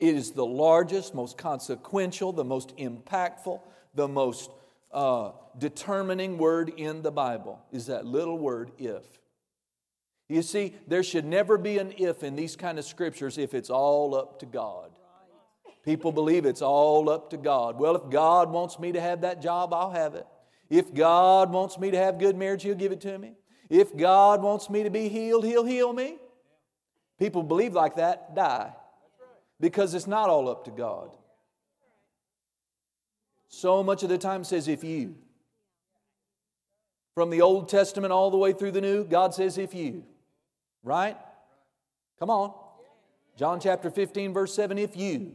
It 0.00 0.14
is 0.14 0.30
the 0.30 0.46
largest, 0.46 1.14
most 1.14 1.36
consequential, 1.36 2.32
the 2.32 2.44
most 2.44 2.76
impactful, 2.76 3.60
the 3.94 4.08
most 4.08 4.50
uh, 4.92 5.32
determining 5.58 6.38
word 6.38 6.72
in 6.76 7.02
the 7.02 7.10
Bible 7.10 7.60
is 7.72 7.86
that 7.86 8.06
little 8.06 8.38
word 8.38 8.70
if. 8.78 9.04
You 10.28 10.42
see, 10.42 10.74
there 10.86 11.02
should 11.02 11.24
never 11.24 11.58
be 11.58 11.78
an 11.78 11.94
if 11.98 12.22
in 12.22 12.36
these 12.36 12.54
kind 12.54 12.78
of 12.78 12.84
scriptures 12.84 13.38
if 13.38 13.54
it's 13.54 13.70
all 13.70 14.14
up 14.14 14.38
to 14.40 14.46
God. 14.46 14.90
People 15.88 16.12
believe 16.12 16.44
it's 16.44 16.60
all 16.60 17.08
up 17.08 17.30
to 17.30 17.38
God. 17.38 17.78
Well, 17.78 17.96
if 17.96 18.10
God 18.10 18.50
wants 18.50 18.78
me 18.78 18.92
to 18.92 19.00
have 19.00 19.22
that 19.22 19.40
job, 19.40 19.72
I'll 19.72 19.90
have 19.90 20.14
it. 20.16 20.26
If 20.68 20.92
God 20.92 21.50
wants 21.50 21.78
me 21.78 21.90
to 21.90 21.96
have 21.96 22.18
good 22.18 22.36
marriage, 22.36 22.62
He'll 22.62 22.74
give 22.74 22.92
it 22.92 23.00
to 23.00 23.18
me. 23.18 23.32
If 23.70 23.96
God 23.96 24.42
wants 24.42 24.68
me 24.68 24.82
to 24.82 24.90
be 24.90 25.08
healed, 25.08 25.46
He'll 25.46 25.64
heal 25.64 25.90
me. 25.94 26.18
People 27.18 27.42
believe 27.42 27.72
like 27.72 27.96
that 27.96 28.34
die 28.34 28.74
because 29.60 29.94
it's 29.94 30.06
not 30.06 30.28
all 30.28 30.50
up 30.50 30.66
to 30.66 30.70
God. 30.70 31.16
So 33.48 33.82
much 33.82 34.02
of 34.02 34.10
the 34.10 34.18
time 34.18 34.44
says, 34.44 34.68
if 34.68 34.84
you. 34.84 35.14
From 37.14 37.30
the 37.30 37.40
Old 37.40 37.70
Testament 37.70 38.12
all 38.12 38.30
the 38.30 38.36
way 38.36 38.52
through 38.52 38.72
the 38.72 38.82
New, 38.82 39.04
God 39.04 39.32
says, 39.32 39.56
if 39.56 39.72
you. 39.72 40.04
Right? 40.82 41.16
Come 42.18 42.28
on. 42.28 42.52
John 43.38 43.58
chapter 43.58 43.90
15, 43.90 44.34
verse 44.34 44.54
7 44.54 44.76
if 44.76 44.94
you 44.94 45.34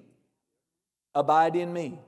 abide 1.15 1.55
in 1.55 1.71
me, 1.73 1.99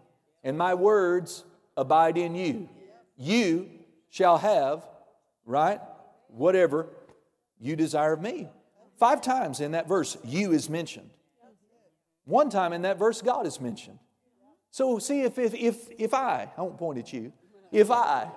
and 0.43 0.57
my 0.57 0.73
words 0.73 1.43
abide 1.77 2.17
in 2.17 2.35
you. 2.35 2.69
You 3.17 3.69
shall 4.09 4.37
have, 4.37 4.85
right, 5.45 5.79
whatever 6.27 6.87
you 7.59 7.75
desire 7.75 8.13
of 8.13 8.21
me. 8.21 8.47
Five 8.97 9.21
times 9.21 9.59
in 9.59 9.71
that 9.71 9.87
verse, 9.87 10.17
you 10.23 10.51
is 10.51 10.69
mentioned. 10.69 11.09
One 12.25 12.49
time 12.49 12.73
in 12.73 12.83
that 12.83 12.97
verse, 12.97 13.21
God 13.21 13.45
is 13.45 13.61
mentioned. 13.61 13.99
So, 14.71 14.99
see, 14.99 15.21
if, 15.21 15.37
if, 15.37 15.53
if, 15.53 15.87
if 15.97 16.13
I, 16.13 16.51
I 16.57 16.61
won't 16.61 16.77
point 16.77 16.99
at 16.99 17.13
you, 17.13 17.31
if 17.71 17.91
I, 17.91 18.29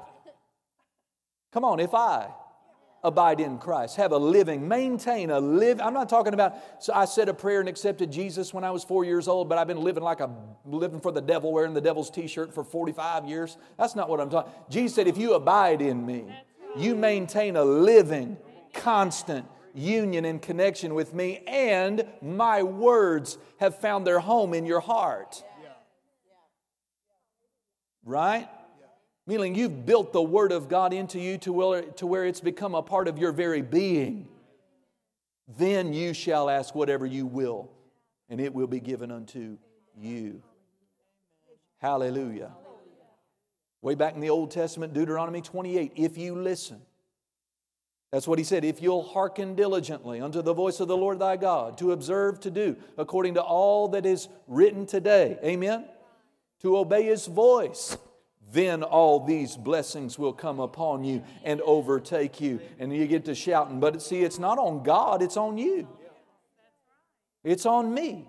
come 1.52 1.64
on, 1.64 1.80
if 1.80 1.94
I 1.94 2.28
abide 3.04 3.40
in 3.40 3.58
Christ. 3.58 3.96
Have 3.96 4.12
a 4.12 4.18
living, 4.18 4.66
maintain 4.66 5.30
a 5.30 5.40
live. 5.40 5.80
I'm 5.80 5.94
not 5.94 6.08
talking 6.08 6.34
about, 6.34 6.56
so 6.82 6.92
I 6.92 7.04
said 7.04 7.28
a 7.28 7.34
prayer 7.34 7.60
and 7.60 7.68
accepted 7.68 8.10
Jesus 8.10 8.52
when 8.52 8.64
I 8.64 8.70
was 8.70 8.84
four 8.84 9.04
years 9.04 9.28
old, 9.28 9.48
but 9.48 9.58
I've 9.58 9.66
been 9.66 9.82
living 9.82 10.02
like 10.02 10.20
a 10.20 10.30
living 10.64 11.00
for 11.00 11.12
the 11.12 11.20
devil, 11.20 11.52
wearing 11.52 11.74
the 11.74 11.80
devil's 11.80 12.10
t-shirt 12.10 12.54
for 12.54 12.64
45 12.64 13.26
years. 13.26 13.56
That's 13.78 13.94
not 13.94 14.08
what 14.08 14.20
I'm 14.20 14.30
talking. 14.30 14.52
Jesus 14.68 14.96
said, 14.96 15.06
if 15.06 15.16
you 15.16 15.34
abide 15.34 15.80
in 15.80 16.04
me, 16.04 16.24
you 16.76 16.94
maintain 16.94 17.56
a 17.56 17.64
living, 17.64 18.36
constant 18.72 19.46
union 19.74 20.24
and 20.24 20.42
connection 20.42 20.94
with 20.94 21.14
me, 21.14 21.42
and 21.46 22.04
my 22.20 22.62
words 22.62 23.38
have 23.58 23.78
found 23.78 24.06
their 24.06 24.20
home 24.20 24.54
in 24.54 24.66
your 24.66 24.80
heart. 24.80 25.42
Right? 28.04 28.48
Meaning 29.28 29.54
you've 29.54 29.84
built 29.84 30.14
the 30.14 30.22
Word 30.22 30.52
of 30.52 30.70
God 30.70 30.94
into 30.94 31.20
you 31.20 31.36
to 31.38 31.52
where, 31.52 31.82
to 31.82 32.06
where 32.06 32.24
it's 32.24 32.40
become 32.40 32.74
a 32.74 32.80
part 32.80 33.08
of 33.08 33.18
your 33.18 33.30
very 33.30 33.60
being. 33.60 34.26
Then 35.58 35.92
you 35.92 36.14
shall 36.14 36.48
ask 36.48 36.74
whatever 36.74 37.04
you 37.04 37.26
will, 37.26 37.70
and 38.30 38.40
it 38.40 38.54
will 38.54 38.66
be 38.66 38.80
given 38.80 39.10
unto 39.10 39.58
you. 40.00 40.42
Hallelujah. 41.76 42.52
Way 43.82 43.96
back 43.96 44.14
in 44.14 44.20
the 44.20 44.30
Old 44.30 44.50
Testament, 44.50 44.94
Deuteronomy 44.94 45.42
28, 45.42 45.92
if 45.94 46.16
you 46.16 46.34
listen. 46.34 46.80
That's 48.10 48.26
what 48.26 48.38
he 48.38 48.46
said. 48.46 48.64
If 48.64 48.80
you'll 48.80 49.02
hearken 49.02 49.54
diligently 49.54 50.22
unto 50.22 50.40
the 50.40 50.54
voice 50.54 50.80
of 50.80 50.88
the 50.88 50.96
Lord 50.96 51.18
thy 51.18 51.36
God, 51.36 51.76
to 51.78 51.92
observe 51.92 52.40
to 52.40 52.50
do 52.50 52.76
according 52.96 53.34
to 53.34 53.42
all 53.42 53.88
that 53.88 54.06
is 54.06 54.28
written 54.46 54.86
today. 54.86 55.38
Amen? 55.44 55.84
To 56.62 56.78
obey 56.78 57.02
his 57.02 57.26
voice 57.26 57.98
then 58.52 58.82
all 58.82 59.24
these 59.24 59.56
blessings 59.56 60.18
will 60.18 60.32
come 60.32 60.60
upon 60.60 61.04
you 61.04 61.22
and 61.44 61.60
overtake 61.62 62.40
you. 62.40 62.60
And 62.78 62.94
you 62.94 63.06
get 63.06 63.26
to 63.26 63.34
shouting. 63.34 63.80
But 63.80 64.00
see, 64.02 64.22
it's 64.22 64.38
not 64.38 64.58
on 64.58 64.82
God, 64.82 65.22
it's 65.22 65.36
on 65.36 65.58
you. 65.58 65.88
It's 67.44 67.66
on 67.66 67.92
me. 67.92 68.26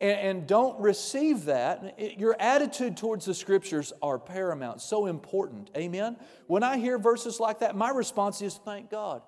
And, 0.00 0.18
and 0.18 0.46
don't 0.46 0.80
receive 0.80 1.46
that. 1.46 1.94
It, 1.98 2.18
your 2.18 2.36
attitude 2.38 2.96
towards 2.96 3.24
the 3.24 3.34
scriptures 3.34 3.92
are 4.00 4.18
paramount, 4.18 4.80
so 4.80 5.06
important. 5.06 5.70
Amen? 5.76 6.16
When 6.46 6.62
I 6.62 6.78
hear 6.78 6.98
verses 6.98 7.40
like 7.40 7.60
that, 7.60 7.76
my 7.76 7.90
response 7.90 8.40
is 8.40 8.54
thank 8.64 8.90
God, 8.90 9.22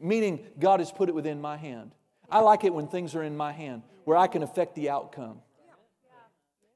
meaning 0.00 0.40
God 0.58 0.80
has 0.80 0.90
put 0.90 1.08
it 1.08 1.14
within 1.14 1.40
my 1.40 1.56
hand. 1.56 1.92
I 2.30 2.40
like 2.40 2.64
it 2.64 2.72
when 2.72 2.88
things 2.88 3.14
are 3.14 3.22
in 3.22 3.36
my 3.36 3.52
hand 3.52 3.82
where 4.04 4.16
I 4.16 4.26
can 4.26 4.42
affect 4.42 4.74
the 4.74 4.90
outcome. 4.90 5.40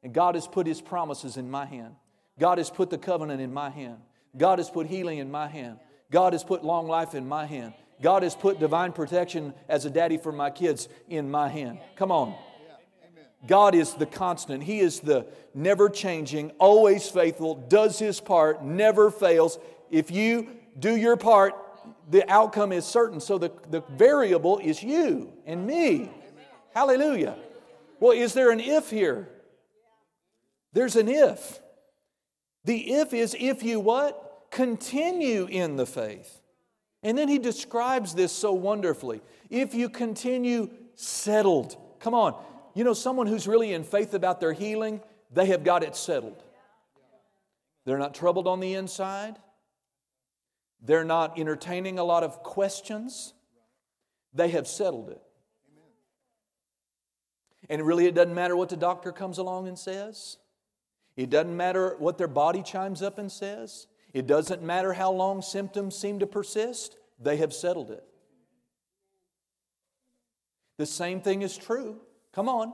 And 0.03 0.13
God 0.13 0.35
has 0.35 0.47
put 0.47 0.67
His 0.67 0.81
promises 0.81 1.37
in 1.37 1.51
my 1.51 1.67
hand. 1.67 1.95
God 2.39 2.59
has 2.59 2.71
put 2.71 2.91
the 2.91 2.99
covenant 2.99 3.41
in 3.41 3.53
my 3.53 3.71
hand. 3.71 3.99
God 4.37 4.59
has 4.59 4.71
put 4.71 4.87
healing 4.87 5.19
in 5.19 5.31
my 5.31 5.49
hand. 5.49 5.79
God 6.11 6.33
has 6.33 6.45
put 6.45 6.65
long 6.65 6.87
life 6.87 7.15
in 7.15 7.27
my 7.29 7.47
hand. 7.47 7.75
God 8.01 8.23
has 8.23 8.37
put 8.37 8.61
divine 8.61 8.93
protection 8.93 9.53
as 9.69 9.85
a 9.85 9.91
daddy 9.91 10.19
for 10.19 10.31
my 10.31 10.51
kids 10.51 10.89
in 11.09 11.31
my 11.31 11.49
hand. 11.49 11.81
Come 11.97 12.13
on. 12.13 12.35
God 13.47 13.75
is 13.75 13.95
the 13.95 14.07
constant. 14.07 14.63
He 14.63 14.81
is 14.81 15.01
the 15.01 15.27
never 15.55 15.89
changing, 15.89 16.51
always 16.59 17.09
faithful, 17.09 17.55
does 17.55 17.99
His 17.99 18.21
part, 18.21 18.65
never 18.65 19.11
fails. 19.11 19.59
If 19.91 20.11
you 20.11 20.49
do 20.79 20.97
your 20.97 21.17
part, 21.17 21.55
the 22.11 22.29
outcome 22.31 22.73
is 22.73 22.85
certain. 22.85 23.21
So 23.21 23.39
the, 23.39 23.53
the 23.71 23.83
variable 23.91 24.59
is 24.59 24.83
you 24.83 25.33
and 25.47 25.67
me. 25.67 26.11
Hallelujah. 26.75 27.37
Well, 28.01 28.13
is 28.13 28.33
there 28.33 28.51
an 28.51 28.61
if 28.61 28.91
here? 28.91 29.29
There's 30.73 30.97
an 30.97 31.09
if. 31.09 31.61
The 32.65 32.95
if 32.95 33.15
is 33.15 33.37
if 33.39 33.63
you 33.63 33.81
what? 33.81 34.47
Continue 34.51 35.47
in 35.47 35.77
the 35.77 35.87
faith. 35.87 36.41
And 37.03 37.17
then 37.17 37.29
he 37.29 37.39
describes 37.39 38.15
this 38.15 38.33
so 38.33 38.53
wonderfully. 38.53 39.23
If 39.51 39.75
you 39.75 39.89
continue 39.89 40.71
settled. 40.95 41.77
Come 42.01 42.15
on. 42.15 42.41
You 42.75 42.85
know, 42.85 42.93
someone 42.93 43.27
who's 43.27 43.47
really 43.47 43.73
in 43.73 43.85
faith 43.85 44.15
about 44.15 44.41
their 44.41 44.53
healing, 44.53 45.01
they 45.33 45.47
have 45.47 45.65
got 45.65 45.83
it 45.83 45.97
settled. 45.97 46.43
They're 47.85 47.99
not 47.99 48.15
troubled 48.15 48.47
on 48.47 48.61
the 48.61 48.75
inside. 48.75 49.37
They're 50.81 51.05
not 51.05 51.39
entertaining 51.39 51.99
a 51.99 52.05
lot 52.05 52.23
of 52.23 52.43
questions. 52.43 53.33
They 54.35 54.49
have 54.51 54.67
settled 54.67 55.11
it. 55.11 55.23
And 57.69 57.83
really, 57.87 58.07
it 58.07 58.15
doesn't 58.15 58.35
matter 58.35 58.57
what 58.57 58.69
the 58.69 58.77
doctor 58.77 59.13
comes 59.13 59.39
along 59.39 59.69
and 59.69 59.79
says. 59.79 60.37
It 61.19 61.31
doesn't 61.31 61.57
matter 61.57 61.97
what 61.99 62.17
their 62.17 62.29
body 62.29 62.63
chimes 62.63 63.03
up 63.03 63.19
and 63.19 63.31
says. 63.31 63.89
It 64.15 64.29
doesn't 64.29 64.63
matter 64.63 64.93
how 64.93 65.11
long 65.11 65.43
symptoms 65.43 65.99
seem 65.99 66.21
to 66.21 66.29
persist. 66.29 66.97
They 67.21 67.39
have 67.39 67.53
settled 67.53 67.91
it. 67.91 68.05
The 70.77 70.87
same 70.87 71.21
thing 71.21 71.43
is 71.43 71.57
true. 71.57 72.01
Come 72.33 72.49
on. 72.49 72.73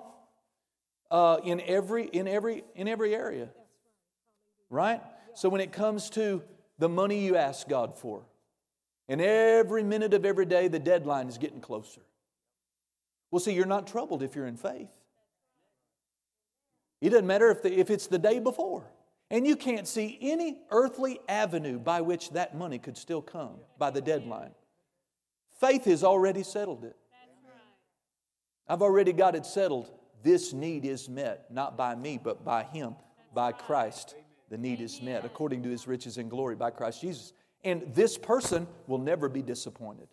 Uh, 1.11 1.39
in 1.43 1.63
every 1.63 2.05
in 2.05 2.29
every 2.29 2.65
in 2.75 2.87
every 2.87 3.15
area. 3.15 3.49
Right? 4.69 5.01
So 5.33 5.49
when 5.49 5.63
it 5.63 5.73
comes 5.73 6.11
to 6.11 6.43
the 6.79 6.89
money 6.91 7.25
you 7.25 7.37
ask 7.37 7.67
God 7.67 7.97
for, 7.97 8.27
and 9.09 9.23
every 9.23 9.83
minute 9.83 10.13
of 10.13 10.27
every 10.27 10.45
day 10.45 10.69
the 10.69 10.79
deadline 10.79 11.29
is 11.29 11.39
getting 11.39 11.63
closer. 11.63 12.03
Well, 13.31 13.41
see, 13.41 13.55
you're 13.55 13.65
not 13.65 13.87
troubled 13.87 14.23
if 14.23 14.37
you're 14.37 14.47
in 14.47 14.59
faith. 14.59 14.91
It 17.05 17.10
doesn't 17.10 17.26
matter 17.26 17.50
if, 17.50 17.62
the, 17.62 17.78
if 17.78 17.91
it's 17.91 18.07
the 18.07 18.18
day 18.18 18.39
before. 18.39 18.91
And 19.31 19.47
you 19.47 19.57
can't 19.57 19.86
see 19.86 20.18
any 20.23 20.57
earthly 20.70 21.20
avenue 21.28 21.78
by 21.78 22.00
which 22.00 22.31
that 22.31 22.57
money 22.57 22.78
could 22.78 22.97
still 22.97 23.20
come 23.20 23.57
by 23.78 23.91
the 23.91 24.00
deadline. 24.00 24.52
Faith 25.60 25.84
has 25.84 26.02
already 26.02 26.42
settled 26.42 26.83
it. 26.83 26.97
I've 28.66 28.81
already 28.81 29.12
got 29.12 29.34
it 29.34 29.44
settled. 29.44 29.91
This 30.23 30.55
need 30.55 30.86
is 30.86 31.07
met, 31.07 31.44
not 31.50 31.76
by 31.76 31.94
me, 31.94 32.18
but 32.23 32.42
by 32.42 32.62
Him, 32.62 32.94
by 33.34 33.52
Christ. 33.52 34.15
The 34.49 34.57
need 34.57 34.81
is 34.81 35.02
met 35.02 35.26
according 35.26 35.62
to 35.65 35.68
His 35.68 35.86
riches 35.86 36.16
and 36.16 36.31
glory 36.31 36.57
by 36.57 36.70
Christ 36.70 37.02
Jesus. 37.02 37.34
And 37.65 37.83
this 37.94 38.16
person 38.16 38.66
will 38.86 38.97
never 38.97 39.28
be 39.28 39.42
disappointed. 39.42 40.08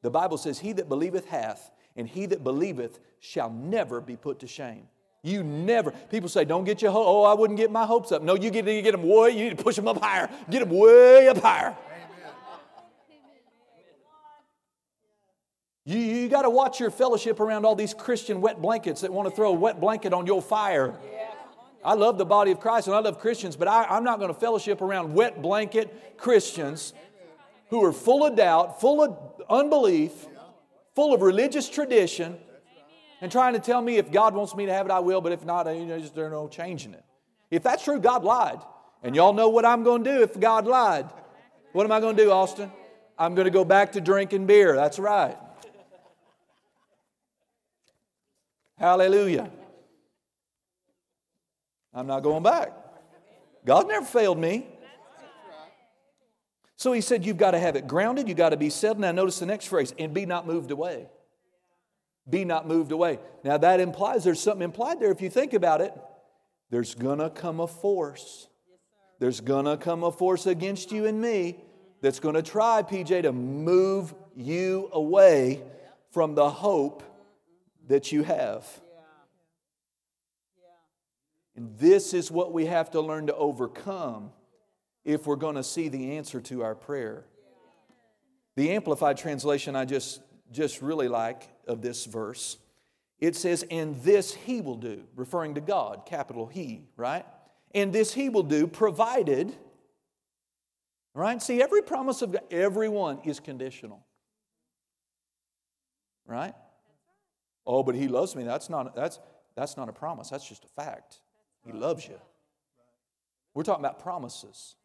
The 0.00 0.10
Bible 0.10 0.38
says, 0.38 0.60
He 0.60 0.72
that 0.72 0.88
believeth 0.88 1.26
hath, 1.26 1.70
and 1.94 2.08
he 2.08 2.24
that 2.24 2.42
believeth 2.42 3.00
shall 3.20 3.50
never 3.50 4.00
be 4.00 4.16
put 4.16 4.38
to 4.38 4.46
shame. 4.46 4.86
You 5.22 5.42
never. 5.42 5.90
People 5.90 6.28
say, 6.28 6.44
"Don't 6.44 6.64
get 6.64 6.80
your 6.80 6.92
ho- 6.92 7.04
oh, 7.04 7.22
I 7.24 7.34
wouldn't 7.34 7.58
get 7.58 7.70
my 7.70 7.84
hopes 7.84 8.12
up." 8.12 8.22
No, 8.22 8.34
you 8.34 8.50
get 8.50 8.66
you 8.66 8.82
get 8.82 8.92
them 8.92 9.02
way. 9.02 9.30
You 9.30 9.48
need 9.48 9.58
to 9.58 9.64
push 9.64 9.76
them 9.76 9.88
up 9.88 10.02
higher. 10.02 10.28
Get 10.48 10.60
them 10.60 10.70
way 10.70 11.28
up 11.28 11.38
higher. 11.38 11.76
You, 15.84 15.96
you 15.96 16.28
got 16.28 16.42
to 16.42 16.50
watch 16.50 16.80
your 16.80 16.90
fellowship 16.90 17.40
around 17.40 17.64
all 17.64 17.74
these 17.74 17.94
Christian 17.94 18.42
wet 18.42 18.60
blankets 18.60 19.00
that 19.00 19.10
want 19.10 19.26
to 19.26 19.34
throw 19.34 19.48
a 19.48 19.54
wet 19.54 19.80
blanket 19.80 20.12
on 20.12 20.26
your 20.26 20.42
fire. 20.42 20.94
I 21.82 21.94
love 21.94 22.18
the 22.18 22.26
body 22.26 22.50
of 22.50 22.60
Christ 22.60 22.88
and 22.88 22.94
I 22.94 22.98
love 22.98 23.18
Christians, 23.18 23.56
but 23.56 23.68
I, 23.68 23.84
I'm 23.84 24.04
not 24.04 24.18
going 24.18 24.32
to 24.32 24.38
fellowship 24.38 24.82
around 24.82 25.14
wet 25.14 25.40
blanket 25.40 26.18
Christians 26.18 26.92
who 27.70 27.82
are 27.84 27.92
full 27.92 28.26
of 28.26 28.36
doubt, 28.36 28.82
full 28.82 29.02
of 29.02 29.16
unbelief, 29.48 30.26
full 30.94 31.14
of 31.14 31.22
religious 31.22 31.70
tradition, 31.70 32.36
and 33.20 33.32
trying 33.32 33.54
to 33.54 33.58
tell 33.58 33.80
me 33.80 33.96
if 33.96 34.10
God 34.10 34.34
wants 34.34 34.54
me 34.54 34.66
to 34.66 34.72
have 34.72 34.86
it, 34.86 34.92
I 34.92 35.00
will, 35.00 35.20
but 35.20 35.32
if 35.32 35.44
not, 35.44 35.66
you 35.74 35.86
know, 35.86 35.98
just, 35.98 36.14
there's 36.14 36.30
no 36.30 36.48
changing 36.48 36.94
it. 36.94 37.04
If 37.50 37.62
that's 37.62 37.84
true, 37.84 37.98
God 37.98 38.24
lied. 38.24 38.60
And 39.02 39.14
y'all 39.14 39.32
know 39.32 39.48
what 39.48 39.64
I'm 39.64 39.84
going 39.84 40.04
to 40.04 40.12
do 40.12 40.22
if 40.22 40.38
God 40.38 40.66
lied. 40.66 41.08
What 41.72 41.84
am 41.84 41.92
I 41.92 42.00
going 42.00 42.16
to 42.16 42.22
do, 42.22 42.30
Austin? 42.30 42.70
I'm 43.18 43.34
going 43.34 43.46
to 43.46 43.50
go 43.50 43.64
back 43.64 43.92
to 43.92 44.00
drinking 44.00 44.46
beer. 44.46 44.74
That's 44.74 44.98
right. 44.98 45.36
Hallelujah. 48.76 49.50
I'm 51.92 52.06
not 52.06 52.20
going 52.20 52.42
back. 52.42 52.72
God 53.64 53.88
never 53.88 54.06
failed 54.06 54.38
me. 54.38 54.66
So 56.76 56.92
he 56.92 57.00
said, 57.00 57.26
You've 57.26 57.36
got 57.36 57.50
to 57.50 57.58
have 57.58 57.74
it 57.74 57.88
grounded, 57.88 58.28
you've 58.28 58.38
got 58.38 58.50
to 58.50 58.56
be 58.56 58.70
settled. 58.70 59.00
Now, 59.00 59.10
notice 59.10 59.40
the 59.40 59.46
next 59.46 59.66
phrase, 59.66 59.92
and 59.98 60.14
be 60.14 60.26
not 60.26 60.46
moved 60.46 60.70
away. 60.70 61.08
Be 62.28 62.44
not 62.44 62.68
moved 62.68 62.92
away. 62.92 63.18
Now, 63.44 63.58
that 63.58 63.80
implies 63.80 64.24
there's 64.24 64.40
something 64.40 64.62
implied 64.62 65.00
there. 65.00 65.10
If 65.10 65.20
you 65.20 65.30
think 65.30 65.54
about 65.54 65.80
it, 65.80 65.94
there's 66.70 66.94
gonna 66.94 67.30
come 67.30 67.60
a 67.60 67.66
force. 67.66 68.48
There's 69.18 69.40
gonna 69.40 69.76
come 69.76 70.04
a 70.04 70.12
force 70.12 70.46
against 70.46 70.92
you 70.92 71.06
and 71.06 71.20
me 71.20 71.58
that's 72.00 72.20
gonna 72.20 72.42
try, 72.42 72.82
PJ, 72.82 73.22
to 73.22 73.32
move 73.32 74.14
you 74.36 74.88
away 74.92 75.62
from 76.10 76.34
the 76.34 76.50
hope 76.50 77.02
that 77.88 78.12
you 78.12 78.22
have. 78.22 78.66
And 81.56 81.76
this 81.76 82.14
is 82.14 82.30
what 82.30 82.52
we 82.52 82.66
have 82.66 82.92
to 82.92 83.00
learn 83.00 83.26
to 83.26 83.34
overcome 83.34 84.30
if 85.04 85.26
we're 85.26 85.36
going 85.36 85.56
to 85.56 85.64
see 85.64 85.88
the 85.88 86.16
answer 86.16 86.40
to 86.42 86.62
our 86.62 86.76
prayer. 86.76 87.24
The 88.54 88.70
Amplified 88.70 89.16
translation 89.16 89.74
I 89.74 89.84
just, 89.84 90.20
just 90.52 90.82
really 90.82 91.08
like 91.08 91.48
of 91.68 91.82
this 91.82 92.04
verse, 92.04 92.56
it 93.20 93.36
says, 93.36 93.64
And 93.70 94.00
this 94.02 94.34
he 94.34 94.60
will 94.60 94.76
do, 94.76 95.04
referring 95.14 95.54
to 95.54 95.60
God, 95.60 96.02
capital 96.06 96.46
He, 96.46 96.88
right? 96.96 97.24
And 97.74 97.92
this 97.92 98.14
he 98.14 98.28
will 98.28 98.42
do, 98.42 98.66
provided, 98.66 99.54
right? 101.14 101.40
See, 101.42 101.62
every 101.62 101.82
promise 101.82 102.22
of 102.22 102.32
God, 102.32 102.42
everyone 102.50 103.20
is 103.24 103.40
conditional, 103.40 104.06
right? 106.26 106.54
Oh, 107.66 107.82
but 107.82 107.94
he 107.94 108.08
loves 108.08 108.34
me. 108.34 108.44
That's 108.44 108.70
not, 108.70 108.96
that's, 108.96 109.18
that's 109.54 109.76
not 109.76 109.88
a 109.88 109.92
promise, 109.92 110.30
that's 110.30 110.48
just 110.48 110.64
a 110.64 110.68
fact. 110.68 111.20
He 111.64 111.72
loves 111.72 112.06
you. 112.06 112.18
We're 113.52 113.64
talking 113.64 113.84
about 113.84 113.98
promises. 113.98 114.76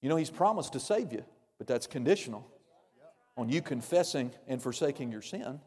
You 0.00 0.08
know, 0.08 0.16
He's 0.16 0.30
promised 0.30 0.72
to 0.72 0.80
save 0.80 1.12
you, 1.12 1.24
but 1.58 1.68
that's 1.68 1.86
conditional 1.86 2.51
on 3.36 3.48
you 3.48 3.62
confessing 3.62 4.32
and 4.46 4.62
forsaking 4.62 5.10
your 5.10 5.22
sin 5.22 5.60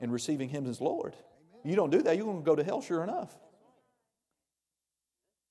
and 0.00 0.12
receiving 0.12 0.48
Him 0.48 0.66
as 0.66 0.80
Lord. 0.80 1.14
You 1.64 1.76
don't 1.76 1.90
do 1.90 2.02
that, 2.02 2.16
you're 2.16 2.26
going 2.26 2.40
to 2.40 2.44
go 2.44 2.56
to 2.56 2.64
hell 2.64 2.82
sure 2.82 3.02
enough. 3.02 3.34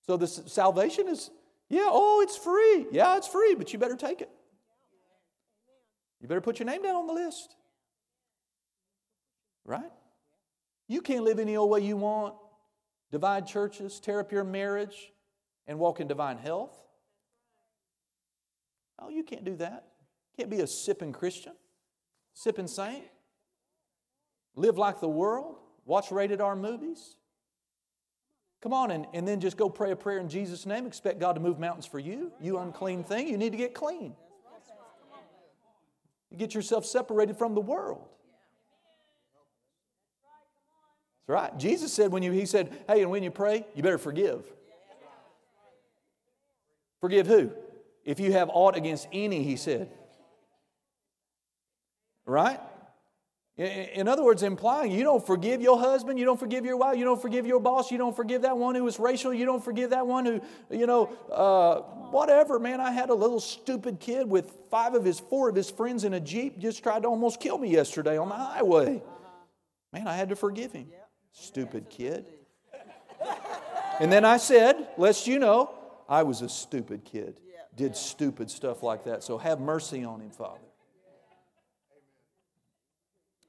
So, 0.05 0.17
this 0.17 0.41
salvation 0.47 1.07
is, 1.07 1.31
yeah, 1.69 1.85
oh, 1.85 2.21
it's 2.21 2.37
free. 2.37 2.85
Yeah, 2.91 3.17
it's 3.17 3.27
free, 3.27 3.55
but 3.55 3.71
you 3.71 3.79
better 3.79 3.95
take 3.95 4.21
it. 4.21 4.29
You 6.19 6.27
better 6.27 6.41
put 6.41 6.59
your 6.59 6.65
name 6.65 6.83
down 6.83 6.95
on 6.95 7.07
the 7.07 7.13
list. 7.13 7.55
Right? 9.65 9.91
You 10.87 11.01
can't 11.01 11.23
live 11.23 11.39
any 11.39 11.55
old 11.55 11.69
way 11.69 11.81
you 11.81 11.97
want, 11.97 12.35
divide 13.11 13.47
churches, 13.47 13.99
tear 13.99 14.19
up 14.19 14.31
your 14.31 14.43
marriage, 14.43 15.13
and 15.67 15.79
walk 15.79 15.99
in 15.99 16.07
divine 16.07 16.37
health. 16.37 16.75
Oh, 18.99 19.09
you 19.09 19.23
can't 19.23 19.45
do 19.45 19.55
that. 19.57 19.87
Can't 20.37 20.49
be 20.49 20.61
a 20.61 20.67
sipping 20.67 21.13
Christian, 21.13 21.53
sipping 22.33 22.67
saint, 22.67 23.03
live 24.55 24.77
like 24.77 24.99
the 24.99 25.09
world, 25.09 25.55
watch 25.85 26.11
rated 26.11 26.41
R 26.41 26.55
movies. 26.55 27.17
Come 28.61 28.73
on, 28.73 28.91
and, 28.91 29.05
and 29.13 29.27
then 29.27 29.39
just 29.41 29.57
go 29.57 29.69
pray 29.69 29.91
a 29.91 29.95
prayer 29.95 30.19
in 30.19 30.29
Jesus' 30.29 30.65
name. 30.65 30.87
Expect 30.87 31.19
God 31.19 31.33
to 31.33 31.41
move 31.41 31.59
mountains 31.59 31.85
for 31.85 31.99
you. 31.99 32.31
You 32.39 32.57
unclean 32.59 33.03
thing, 33.03 33.27
you 33.27 33.37
need 33.37 33.51
to 33.51 33.57
get 33.57 33.73
clean. 33.73 34.15
You 36.31 36.37
get 36.37 36.55
yourself 36.55 36.85
separated 36.85 37.37
from 37.37 37.53
the 37.53 37.61
world. 37.61 38.07
That's 41.27 41.41
right. 41.41 41.59
Jesus 41.59 41.93
said 41.93 42.11
when 42.11 42.23
you, 42.23 42.31
he 42.31 42.45
said, 42.45 42.75
hey, 42.87 43.01
and 43.01 43.11
when 43.11 43.21
you 43.21 43.31
pray, 43.31 43.67
you 43.75 43.83
better 43.83 43.99
forgive. 43.99 44.45
Forgive 47.01 47.27
who? 47.27 47.51
If 48.03 48.19
you 48.19 48.31
have 48.31 48.49
aught 48.51 48.75
against 48.75 49.07
any, 49.13 49.43
he 49.43 49.57
said. 49.57 49.91
Right? 52.25 52.59
In 53.55 54.07
other 54.07 54.23
words, 54.23 54.41
implying 54.41 54.91
you 54.91 55.03
don't 55.03 55.23
forgive 55.23 55.61
your 55.61 55.77
husband, 55.77 56.17
you 56.17 56.25
don't 56.25 56.39
forgive 56.39 56.65
your 56.65 56.75
wife, 56.75 56.97
you 56.97 57.05
don't 57.05 57.21
forgive 57.21 57.45
your 57.45 57.59
boss, 57.59 57.91
you 57.91 57.99
don't 57.99 58.15
forgive 58.15 58.41
that 58.41 58.57
one 58.57 58.73
who 58.73 58.83
was 58.83 58.97
racial, 58.97 59.31
you 59.31 59.45
don't 59.45 59.63
forgive 59.63 59.91
that 59.91 60.07
one 60.07 60.25
who, 60.25 60.41
you 60.71 60.87
know, 60.87 61.05
uh, 61.31 61.81
whatever, 62.09 62.57
man. 62.57 62.81
I 62.81 62.89
had 62.89 63.11
a 63.11 63.13
little 63.13 63.39
stupid 63.39 63.99
kid 63.99 64.27
with 64.27 64.51
five 64.71 64.95
of 64.95 65.05
his, 65.05 65.19
four 65.19 65.49
of 65.49 65.55
his 65.55 65.69
friends 65.69 66.03
in 66.03 66.15
a 66.15 66.19
Jeep 66.19 66.57
just 66.57 66.81
tried 66.81 67.03
to 67.03 67.09
almost 67.09 67.39
kill 67.39 67.59
me 67.59 67.69
yesterday 67.69 68.17
on 68.17 68.29
the 68.29 68.35
highway. 68.35 69.03
Man, 69.91 70.07
I 70.07 70.15
had 70.15 70.29
to 70.29 70.35
forgive 70.35 70.71
him. 70.71 70.87
Stupid 71.31 71.91
kid. 71.91 72.25
And 73.99 74.11
then 74.11 74.25
I 74.25 74.37
said, 74.37 74.87
lest 74.97 75.27
you 75.27 75.37
know, 75.37 75.69
I 76.09 76.23
was 76.23 76.41
a 76.41 76.49
stupid 76.49 77.05
kid. 77.05 77.39
Did 77.75 77.95
stupid 77.95 78.49
stuff 78.49 78.81
like 78.81 79.03
that. 79.03 79.23
So 79.23 79.37
have 79.37 79.59
mercy 79.59 80.03
on 80.03 80.21
him, 80.21 80.31
Father. 80.31 80.62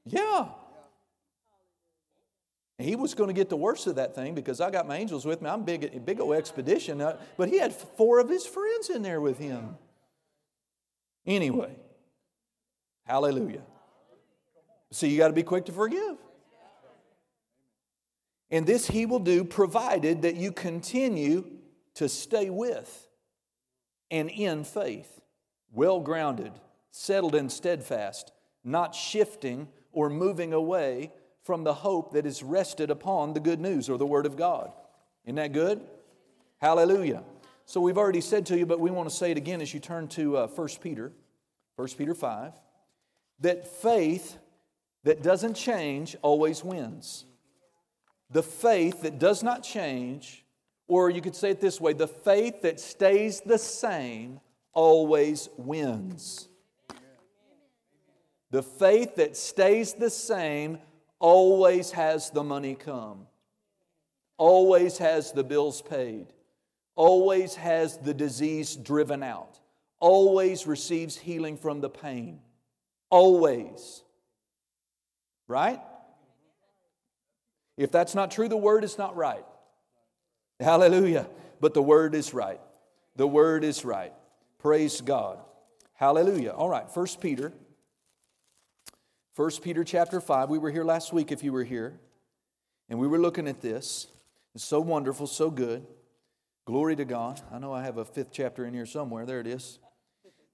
Yeah. 0.05 0.47
He 2.77 2.95
was 2.95 3.13
going 3.13 3.29
to 3.29 3.33
get 3.33 3.49
the 3.49 3.55
worst 3.55 3.87
of 3.87 3.95
that 3.95 4.15
thing 4.15 4.35
because 4.35 4.59
I 4.59 4.69
got 4.69 4.87
my 4.87 4.97
angels 4.97 5.25
with 5.25 5.41
me. 5.41 5.49
I'm 5.49 5.63
big, 5.63 6.05
big 6.05 6.19
old 6.19 6.35
expedition. 6.35 6.99
Uh, 6.99 7.17
but 7.37 7.49
he 7.49 7.57
had 7.57 7.73
four 7.73 8.19
of 8.19 8.29
his 8.29 8.45
friends 8.45 8.89
in 8.89 9.01
there 9.01 9.21
with 9.21 9.39
him. 9.39 9.77
Anyway, 11.25 11.75
hallelujah. 13.05 13.63
See, 14.91 15.09
you 15.09 15.17
got 15.17 15.29
to 15.29 15.33
be 15.33 15.43
quick 15.43 15.65
to 15.65 15.71
forgive. 15.71 16.17
And 18.51 18.67
this 18.67 18.87
he 18.87 19.05
will 19.05 19.19
do 19.19 19.43
provided 19.43 20.21
that 20.21 20.35
you 20.35 20.51
continue 20.51 21.45
to 21.95 22.07
stay 22.07 22.49
with 22.49 23.07
and 24.11 24.29
in 24.29 24.63
faith, 24.63 25.21
well 25.71 25.99
grounded, 25.99 26.51
settled 26.91 27.35
and 27.35 27.51
steadfast, 27.51 28.31
not 28.63 28.93
shifting 28.93 29.67
or 29.95 30.09
moving 30.09 30.53
away 30.53 31.11
from 31.41 31.63
the 31.63 31.73
hope 31.73 32.11
that 32.13 32.25
is 32.25 32.43
rested 32.43 32.91
upon 32.91 33.33
the 33.33 33.39
good 33.39 33.59
news 33.59 33.89
or 33.89 33.97
the 33.97 34.05
Word 34.05 34.25
of 34.25 34.35
God. 34.35 34.71
Isn't 35.23 35.35
that 35.37 35.53
good? 35.53 35.81
Hallelujah. 36.59 37.23
So 37.65 37.81
we've 37.81 37.97
already 37.97 38.21
said 38.21 38.45
to 38.47 38.57
you, 38.57 38.65
but 38.65 38.79
we 38.79 38.91
want 38.91 39.09
to 39.09 39.15
say 39.15 39.31
it 39.31 39.37
again 39.37 39.61
as 39.61 39.73
you 39.73 39.79
turn 39.79 40.07
to 40.09 40.37
uh, 40.37 40.47
1 40.47 40.67
Peter, 40.81 41.11
1 41.77 41.87
Peter 41.97 42.13
5, 42.13 42.53
that 43.39 43.67
faith 43.67 44.37
that 45.03 45.23
doesn't 45.23 45.55
change 45.55 46.15
always 46.21 46.63
wins. 46.63 47.25
The 48.31 48.43
faith 48.43 49.03
that 49.03 49.17
does 49.17 49.43
not 49.43 49.63
change, 49.63 50.45
or 50.87 51.09
you 51.09 51.21
could 51.21 51.35
say 51.35 51.51
it 51.51 51.61
this 51.61 51.79
way 51.79 51.93
the 51.93 52.07
faith 52.07 52.61
that 52.63 52.79
stays 52.79 53.41
the 53.41 53.57
same 53.57 54.39
always 54.73 55.47
wins. 55.57 56.49
The 58.55 58.63
faith 58.63 59.15
that 59.17 59.35
stays 59.35 59.95
the 59.95 60.09
same 60.09 60.77
always 61.19 61.91
has 61.91 62.29
the 62.29 62.41
money 62.41 62.73
come, 62.73 63.27
always 64.37 64.97
has 64.99 65.33
the 65.33 65.43
bills 65.43 65.81
paid, 65.81 66.27
always 66.95 67.55
has 67.55 67.97
the 67.97 68.13
disease 68.13 68.77
driven 68.77 69.23
out, 69.23 69.59
always 69.99 70.65
receives 70.67 71.17
healing 71.17 71.57
from 71.57 71.81
the 71.81 71.89
pain. 71.89 72.39
Always. 73.09 74.05
Right? 75.49 75.81
If 77.75 77.91
that's 77.91 78.15
not 78.15 78.31
true, 78.31 78.47
the 78.47 78.55
word 78.55 78.85
is 78.85 78.97
not 78.97 79.17
right. 79.17 79.43
Hallelujah. 80.61 81.27
But 81.59 81.73
the 81.73 81.83
word 81.83 82.15
is 82.15 82.33
right. 82.33 82.61
The 83.17 83.27
word 83.27 83.65
is 83.65 83.83
right. 83.83 84.13
Praise 84.59 85.01
God. 85.01 85.39
Hallelujah. 85.95 86.51
All 86.51 86.69
right, 86.69 86.89
First 86.89 87.19
Peter. 87.19 87.51
First 89.35 89.63
Peter 89.63 89.83
chapter 89.83 90.21
5. 90.21 90.49
We 90.49 90.59
were 90.59 90.71
here 90.71 90.85
last 90.85 91.11
week 91.11 91.29
if 91.29 91.43
you 91.43 91.51
were 91.51 91.65
here. 91.65 91.99
And 92.87 92.99
we 92.99 93.07
were 93.07 93.19
looking 93.19 93.49
at 93.49 93.59
this. 93.59 94.07
It's 94.53 94.63
so 94.63 94.79
wonderful, 94.79 95.27
so 95.27 95.51
good. 95.51 95.85
Glory 96.63 96.95
to 96.95 97.03
God. 97.03 97.41
I 97.51 97.59
know 97.59 97.73
I 97.73 97.83
have 97.83 97.97
a 97.97 98.05
fifth 98.05 98.31
chapter 98.31 98.65
in 98.65 98.73
here 98.73 98.85
somewhere. 98.85 99.25
There 99.25 99.41
it 99.41 99.47
is. 99.47 99.79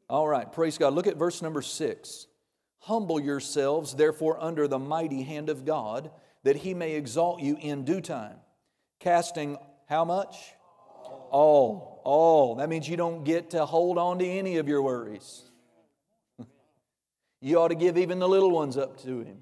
All 0.09 0.27
right, 0.27 0.51
praise 0.51 0.79
God. 0.79 0.93
Look 0.93 1.05
at 1.05 1.15
verse 1.15 1.43
number 1.43 1.61
6. 1.61 2.25
Humble 2.79 3.19
yourselves, 3.19 3.93
therefore, 3.93 4.41
under 4.41 4.67
the 4.67 4.79
mighty 4.79 5.21
hand 5.21 5.49
of 5.49 5.63
God, 5.63 6.09
that 6.41 6.55
he 6.55 6.73
may 6.73 6.93
exalt 6.93 7.39
you 7.39 7.57
in 7.61 7.85
due 7.85 8.01
time. 8.01 8.37
Casting 8.99 9.59
how 9.87 10.05
much? 10.05 10.35
All. 11.29 12.01
All. 12.03 12.55
That 12.55 12.67
means 12.67 12.89
you 12.89 12.97
don't 12.97 13.25
get 13.25 13.51
to 13.51 13.63
hold 13.63 13.99
on 13.99 14.17
to 14.17 14.25
any 14.25 14.57
of 14.57 14.67
your 14.67 14.81
worries. 14.81 15.50
You 17.41 17.59
ought 17.59 17.69
to 17.69 17.75
give 17.75 17.97
even 17.97 18.19
the 18.19 18.29
little 18.29 18.51
ones 18.51 18.77
up 18.77 19.01
to 19.01 19.21
him. 19.21 19.39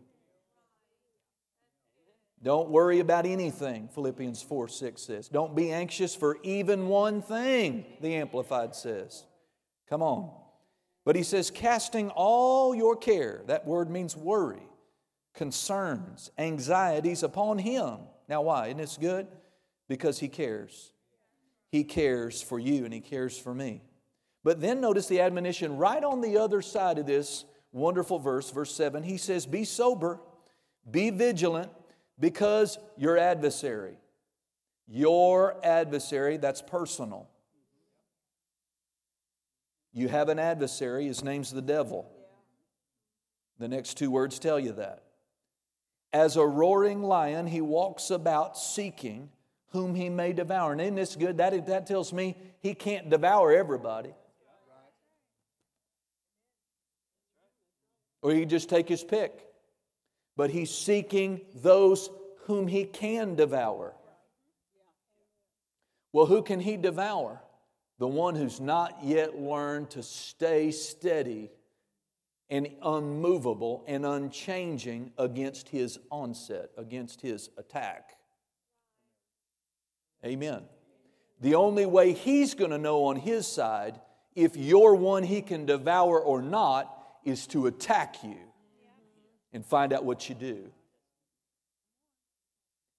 Don't 2.42 2.70
worry 2.70 3.00
about 3.02 3.26
anything, 3.26 3.90
Philippians 3.90 4.42
4 4.42 4.70
6 4.70 5.02
says. 5.02 5.28
Don't 5.28 5.56
be 5.56 5.72
anxious 5.72 6.16
for 6.16 6.38
even 6.44 6.88
one 6.88 7.22
thing, 7.22 7.86
the 8.00 8.16
Amplified 8.16 8.74
says. 8.74 9.26
Come 9.90 10.02
on. 10.02 10.32
But 11.04 11.18
he 11.18 11.24
says, 11.24 11.52
casting 11.52 12.10
all 12.12 12.74
your 12.74 12.96
care, 12.96 13.42
that 13.48 13.66
word 13.66 13.90
means 13.90 14.16
worry, 14.16 14.62
concerns, 15.34 16.32
anxieties 16.38 17.24
upon 17.24 17.58
him. 17.58 17.98
Now, 18.30 18.44
why? 18.44 18.68
Isn't 18.68 18.78
this 18.78 18.98
good? 18.98 19.28
Because 19.90 20.20
he 20.20 20.30
cares. 20.30 20.94
He 21.72 21.84
cares 21.84 22.42
for 22.42 22.60
you 22.60 22.86
and 22.86 22.94
he 22.94 23.02
cares 23.02 23.38
for 23.38 23.54
me. 23.54 23.82
But 24.44 24.62
then 24.62 24.80
notice 24.80 25.08
the 25.08 25.22
admonition 25.22 25.78
right 25.78 26.04
on 26.04 26.22
the 26.22 26.38
other 26.38 26.62
side 26.62 27.00
of 27.00 27.06
this 27.06 27.44
wonderful 27.72 28.20
verse, 28.20 28.50
verse 28.52 28.74
7. 28.74 29.04
He 29.04 29.18
says, 29.18 29.46
Be 29.46 29.64
sober, 29.64 30.20
be 30.90 31.10
vigilant, 31.10 31.72
because 32.20 32.78
your 32.98 33.18
adversary, 33.18 33.98
your 34.88 35.56
adversary, 35.64 36.38
that's 36.38 36.62
personal 36.62 37.30
you 39.94 40.08
have 40.08 40.30
an 40.30 40.40
adversary, 40.40 41.06
his 41.08 41.24
name's 41.24 41.52
the 41.52 41.62
devil. 41.62 42.10
The 43.60 43.68
next 43.68 43.98
two 43.98 44.12
words 44.12 44.40
tell 44.40 44.60
you 44.60 44.74
that. 44.74 45.04
As 46.14 46.38
a 46.38 46.46
roaring 46.46 47.04
lion, 47.04 47.48
he 47.48 47.62
walks 47.62 48.10
about 48.10 48.58
seeking 48.58 49.30
whom 49.72 49.94
he 49.96 50.10
may 50.10 50.34
devour. 50.34 50.72
And 50.72 50.82
isn't 50.82 50.96
this 50.96 51.16
good? 51.16 51.38
That, 51.38 51.68
that 51.68 51.86
tells 51.86 52.14
me 52.14 52.38
he 52.62 52.74
can't 52.74 53.10
devour 53.10 53.52
everybody. 53.52 54.14
Or 58.22 58.32
he 58.32 58.46
just 58.46 58.70
take 58.70 58.90
his 58.90 59.04
pick. 59.04 59.46
But 60.36 60.50
he's 60.50 60.72
seeking 60.72 61.42
those 61.56 62.10
whom 62.46 62.68
he 62.68 62.86
can 62.86 63.36
devour. 63.36 63.94
Well, 66.12 66.26
who 66.26 66.42
can 66.42 66.60
he 66.60 66.78
devour? 66.78 67.42
the 68.00 68.08
one 68.08 68.34
who's 68.34 68.60
not 68.60 68.98
yet 69.04 69.38
learned 69.38 69.92
to 69.92 70.02
stay 70.02 70.72
steady 70.72 71.52
and 72.50 72.68
unmovable 72.82 73.84
and 73.88 74.06
unchanging 74.06 75.12
against 75.18 75.70
his 75.70 76.00
onset, 76.10 76.72
against 76.78 77.22
his 77.22 77.50
attack. 77.58 78.16
Amen. 80.26 80.64
The 81.42 81.56
only 81.56 81.86
way 81.86 82.14
he's 82.14 82.56
going 82.56 82.72
to 82.72 82.78
know 82.78 83.06
on 83.06 83.18
his 83.18 83.46
side 83.46 84.00
if 84.34 84.56
you're 84.56 84.96
one 84.96 85.24
he 85.24 85.42
can 85.42 85.66
devour 85.66 86.20
or 86.20 86.42
not 86.42 86.96
is 87.24 87.48
to 87.48 87.68
attack 87.68 88.24
you 88.24 88.38
and 89.54 89.66
find 89.66 89.94
out 89.94 90.06
what 90.06 90.30
you 90.30 90.36
do. 90.36 90.70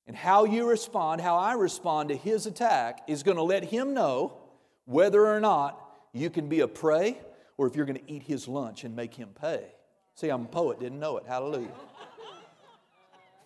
And 0.06 0.16
how 0.16 0.44
you 0.44 0.68
respond, 0.68 1.20
how 1.20 1.36
I 1.36 1.52
respond 1.52 2.08
to 2.08 2.16
his 2.16 2.46
attack, 2.46 3.02
is 3.06 3.22
going 3.22 3.36
to 3.36 3.42
let 3.42 3.64
him 3.64 3.94
know 3.94 4.38
whether 4.84 5.24
or 5.24 5.38
not 5.38 5.80
you 6.12 6.30
can 6.30 6.48
be 6.48 6.60
a 6.60 6.68
prey 6.68 7.18
or 7.56 7.66
if 7.66 7.76
you're 7.76 7.86
going 7.86 7.98
to 7.98 8.12
eat 8.12 8.24
his 8.24 8.48
lunch 8.48 8.82
and 8.84 8.96
make 8.96 9.14
him 9.14 9.28
pay. 9.40 9.62
See, 10.16 10.28
I'm 10.28 10.42
a 10.42 10.48
poet, 10.48 10.80
didn't 10.80 10.98
know 10.98 11.16
it. 11.18 11.24
Hallelujah. 11.26 11.70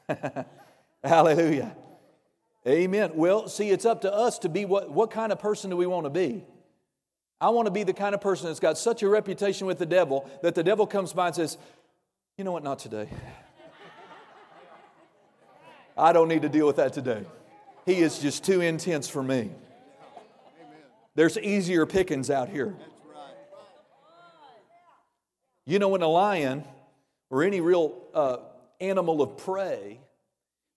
Hallelujah. 1.04 1.76
Amen. 2.66 3.10
Well, 3.14 3.48
see, 3.48 3.68
it's 3.68 3.84
up 3.84 4.00
to 4.02 4.12
us 4.12 4.38
to 4.40 4.48
be 4.48 4.64
what, 4.64 4.90
what 4.90 5.10
kind 5.10 5.32
of 5.32 5.38
person 5.38 5.68
do 5.68 5.76
we 5.76 5.86
want 5.86 6.06
to 6.06 6.10
be? 6.10 6.44
I 7.44 7.50
want 7.50 7.66
to 7.66 7.70
be 7.70 7.82
the 7.82 7.92
kind 7.92 8.14
of 8.14 8.22
person 8.22 8.46
that's 8.46 8.58
got 8.58 8.78
such 8.78 9.02
a 9.02 9.08
reputation 9.08 9.66
with 9.66 9.78
the 9.78 9.84
devil 9.84 10.26
that 10.40 10.54
the 10.54 10.62
devil 10.62 10.86
comes 10.86 11.12
by 11.12 11.26
and 11.26 11.36
says, 11.36 11.58
You 12.38 12.44
know 12.44 12.52
what, 12.52 12.64
not 12.64 12.78
today. 12.78 13.06
I 15.94 16.14
don't 16.14 16.28
need 16.28 16.40
to 16.40 16.48
deal 16.48 16.66
with 16.66 16.76
that 16.76 16.94
today. 16.94 17.22
He 17.84 17.96
is 17.96 18.18
just 18.18 18.44
too 18.44 18.62
intense 18.62 19.10
for 19.10 19.22
me. 19.22 19.50
There's 21.16 21.36
easier 21.36 21.84
pickings 21.84 22.30
out 22.30 22.48
here. 22.48 22.74
You 25.66 25.78
know, 25.78 25.90
when 25.90 26.00
a 26.00 26.08
lion 26.08 26.64
or 27.28 27.42
any 27.42 27.60
real 27.60 27.94
uh, 28.14 28.38
animal 28.80 29.20
of 29.20 29.36
prey, 29.36 30.00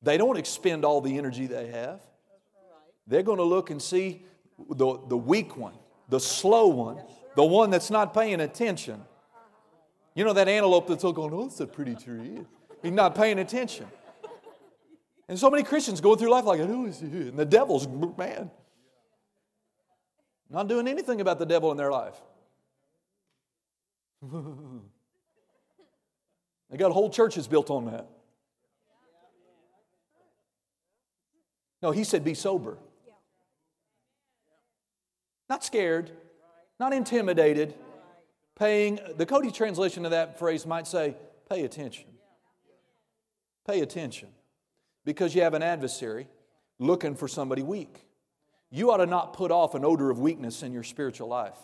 they 0.01 0.17
don't 0.17 0.35
expend 0.35 0.83
all 0.83 0.99
the 0.99 1.17
energy 1.17 1.47
they 1.47 1.67
have. 1.67 2.01
They're 3.07 3.23
going 3.23 3.37
to 3.37 3.45
look 3.45 3.69
and 3.69 3.81
see 3.81 4.25
the, 4.69 4.99
the 5.07 5.17
weak 5.17 5.55
one, 5.55 5.75
the 6.09 6.19
slow 6.19 6.67
one, 6.67 6.97
the 7.35 7.43
one 7.43 7.69
that's 7.69 7.89
not 7.89 8.13
paying 8.13 8.39
attention. 8.41 9.03
You 10.15 10.23
know 10.23 10.33
that 10.33 10.47
antelope 10.47 10.87
that's 10.87 11.03
going, 11.03 11.33
oh, 11.33 11.45
it's 11.45 11.59
a 11.59 11.67
pretty 11.67 11.95
tree. 11.95 12.39
He's 12.81 12.91
not 12.91 13.15
paying 13.15 13.39
attention. 13.39 13.87
And 15.29 15.37
so 15.37 15.49
many 15.49 15.63
Christians 15.63 15.99
go 16.01 16.15
through 16.15 16.29
life 16.29 16.45
like, 16.45 16.59
oh, 16.61 16.85
and 16.85 17.37
the 17.37 17.45
devil's, 17.45 17.87
man, 18.17 18.49
not 20.49 20.67
doing 20.67 20.87
anything 20.87 21.19
about 21.21 21.37
the 21.39 21.45
devil 21.45 21.69
in 21.71 21.77
their 21.77 21.91
life. 21.91 22.15
they 26.69 26.77
got 26.77 26.91
whole 26.91 27.09
churches 27.09 27.47
built 27.47 27.69
on 27.69 27.85
that. 27.85 28.07
No, 31.81 31.91
he 31.91 32.03
said, 32.03 32.23
be 32.23 32.33
sober. 32.33 32.77
Not 35.49 35.63
scared, 35.63 36.11
not 36.79 36.93
intimidated. 36.93 37.73
Paying, 38.57 38.99
the 39.17 39.25
Cody 39.25 39.51
translation 39.51 40.05
of 40.05 40.11
that 40.11 40.39
phrase 40.39 40.65
might 40.65 40.87
say, 40.87 41.15
pay 41.49 41.63
attention. 41.63 42.05
Pay 43.65 43.81
attention. 43.81 44.29
Because 45.05 45.35
you 45.35 45.41
have 45.41 45.53
an 45.53 45.63
adversary 45.63 46.27
looking 46.79 47.15
for 47.15 47.27
somebody 47.27 47.63
weak 47.63 48.07
you 48.69 48.91
ought 48.91 48.97
to 48.97 49.05
not 49.05 49.33
put 49.33 49.51
off 49.51 49.75
an 49.75 49.85
odor 49.85 50.09
of 50.09 50.19
weakness 50.19 50.63
in 50.63 50.73
your 50.73 50.83
spiritual 50.83 51.27
life. 51.27 51.57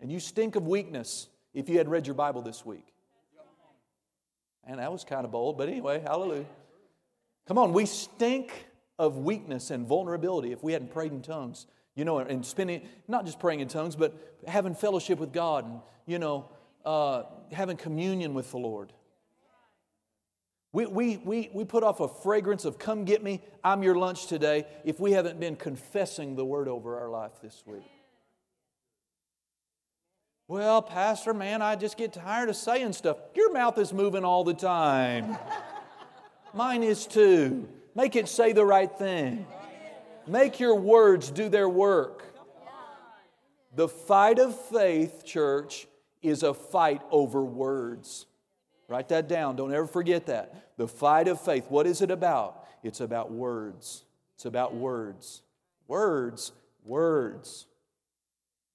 And 0.00 0.10
you 0.10 0.20
stink 0.20 0.56
of 0.56 0.66
weakness 0.66 1.28
if 1.52 1.68
you 1.68 1.78
had 1.78 1.88
read 1.88 2.06
your 2.06 2.14
Bible 2.14 2.42
this 2.42 2.64
week. 2.64 2.86
And 4.64 4.78
that 4.78 4.92
was 4.92 5.04
kind 5.04 5.24
of 5.24 5.30
bold, 5.30 5.58
but 5.58 5.68
anyway, 5.68 6.00
hallelujah. 6.00 6.46
Come 7.46 7.58
on, 7.58 7.72
we 7.72 7.86
stink 7.86 8.66
of 8.98 9.18
weakness 9.18 9.70
and 9.70 9.86
vulnerability 9.86 10.52
if 10.52 10.62
we 10.62 10.72
hadn't 10.72 10.92
prayed 10.92 11.12
in 11.12 11.22
tongues. 11.22 11.66
You 11.96 12.04
know, 12.04 12.18
and 12.18 12.44
spending, 12.44 12.88
not 13.06 13.24
just 13.24 13.38
praying 13.38 13.60
in 13.60 13.68
tongues, 13.68 13.94
but 13.94 14.40
having 14.48 14.74
fellowship 14.74 15.20
with 15.20 15.32
God 15.32 15.64
and, 15.64 15.80
you 16.06 16.18
know, 16.18 16.48
uh, 16.84 17.22
having 17.52 17.76
communion 17.76 18.34
with 18.34 18.50
the 18.50 18.58
Lord. 18.58 18.92
We, 20.72 20.86
we, 20.86 21.18
we, 21.18 21.50
we 21.54 21.64
put 21.64 21.84
off 21.84 22.00
a 22.00 22.08
fragrance 22.08 22.64
of 22.64 22.80
come 22.80 23.04
get 23.04 23.22
me, 23.22 23.40
I'm 23.62 23.84
your 23.84 23.94
lunch 23.94 24.26
today, 24.26 24.66
if 24.84 24.98
we 24.98 25.12
haven't 25.12 25.38
been 25.38 25.54
confessing 25.54 26.34
the 26.34 26.44
word 26.44 26.66
over 26.66 26.98
our 26.98 27.08
life 27.08 27.30
this 27.40 27.62
week. 27.64 27.84
Well, 30.48 30.82
Pastor, 30.82 31.32
man, 31.32 31.62
I 31.62 31.76
just 31.76 31.96
get 31.96 32.12
tired 32.12 32.48
of 32.48 32.56
saying 32.56 32.94
stuff. 32.94 33.18
Your 33.36 33.52
mouth 33.52 33.78
is 33.78 33.92
moving 33.92 34.24
all 34.24 34.42
the 34.42 34.52
time. 34.52 35.38
Mine 36.52 36.82
is 36.82 37.06
too. 37.06 37.68
Make 37.94 38.16
it 38.16 38.28
say 38.28 38.52
the 38.52 38.64
right 38.64 38.90
thing. 38.90 39.46
Make 40.26 40.58
your 40.58 40.74
words 40.74 41.30
do 41.30 41.48
their 41.48 41.68
work. 41.68 42.24
The 43.74 43.88
fight 43.88 44.38
of 44.38 44.58
faith, 44.68 45.24
church, 45.24 45.86
is 46.22 46.42
a 46.42 46.54
fight 46.54 47.02
over 47.10 47.44
words. 47.44 48.26
Write 48.88 49.08
that 49.08 49.28
down. 49.28 49.56
Don't 49.56 49.72
ever 49.72 49.86
forget 49.86 50.26
that. 50.26 50.76
The 50.76 50.88
fight 50.88 51.28
of 51.28 51.40
faith, 51.40 51.66
what 51.68 51.86
is 51.86 52.02
it 52.02 52.10
about? 52.10 52.66
It's 52.82 53.00
about 53.00 53.32
words. 53.32 54.04
It's 54.34 54.44
about 54.44 54.74
words. 54.74 55.42
Words, 55.86 56.52
words. 56.84 57.66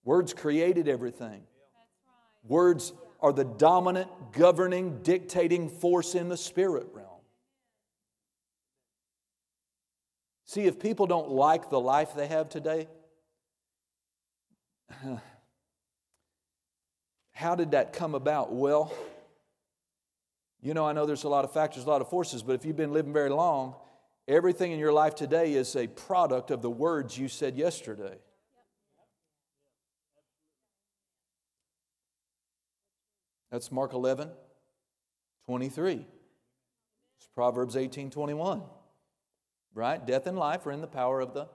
Words 0.03 0.33
created 0.33 0.87
everything. 0.87 1.43
Words 2.43 2.93
are 3.21 3.33
the 3.33 3.43
dominant, 3.43 4.09
governing, 4.31 5.01
dictating 5.03 5.69
force 5.69 6.15
in 6.15 6.29
the 6.29 6.37
spirit 6.37 6.87
realm. 6.93 7.08
See, 10.49 10.65
if 10.65 10.79
people 10.79 11.05
don't 11.05 11.29
like 11.29 11.69
the 11.69 11.79
life 11.79 12.15
they 12.15 12.25
have 12.25 12.49
today, 12.49 12.87
how 17.33 17.53
did 17.53 17.69
that 17.71 17.93
come 17.93 18.15
about? 18.15 18.51
Well, 18.51 18.91
you 20.59 20.73
know, 20.73 20.87
I 20.87 20.93
know 20.93 21.05
there's 21.05 21.23
a 21.23 21.29
lot 21.29 21.45
of 21.45 21.53
factors, 21.53 21.83
a 21.83 21.87
lot 21.87 22.01
of 22.01 22.09
forces, 22.09 22.41
but 22.41 22.53
if 22.53 22.65
you've 22.65 22.75
been 22.75 22.93
living 22.93 23.13
very 23.13 23.29
long, 23.29 23.75
everything 24.27 24.71
in 24.71 24.79
your 24.79 24.91
life 24.91 25.13
today 25.13 25.53
is 25.53 25.75
a 25.75 25.85
product 25.85 26.49
of 26.49 26.63
the 26.63 26.71
words 26.71 27.15
you 27.15 27.27
said 27.27 27.55
yesterday. 27.55 28.17
That's 33.51 33.71
Mark 33.71 33.93
11, 33.93 34.31
23. 35.45 35.93
It's 37.19 37.27
Proverbs 37.35 37.77
18, 37.77 38.09
21. 38.09 38.63
Right? 39.73 40.05
Death 40.05 40.27
and 40.27 40.37
life 40.37 40.65
are 40.65 40.71
in 40.71 40.81
the 40.81 40.87
power 40.87 41.21
of 41.21 41.33
the 41.33 41.47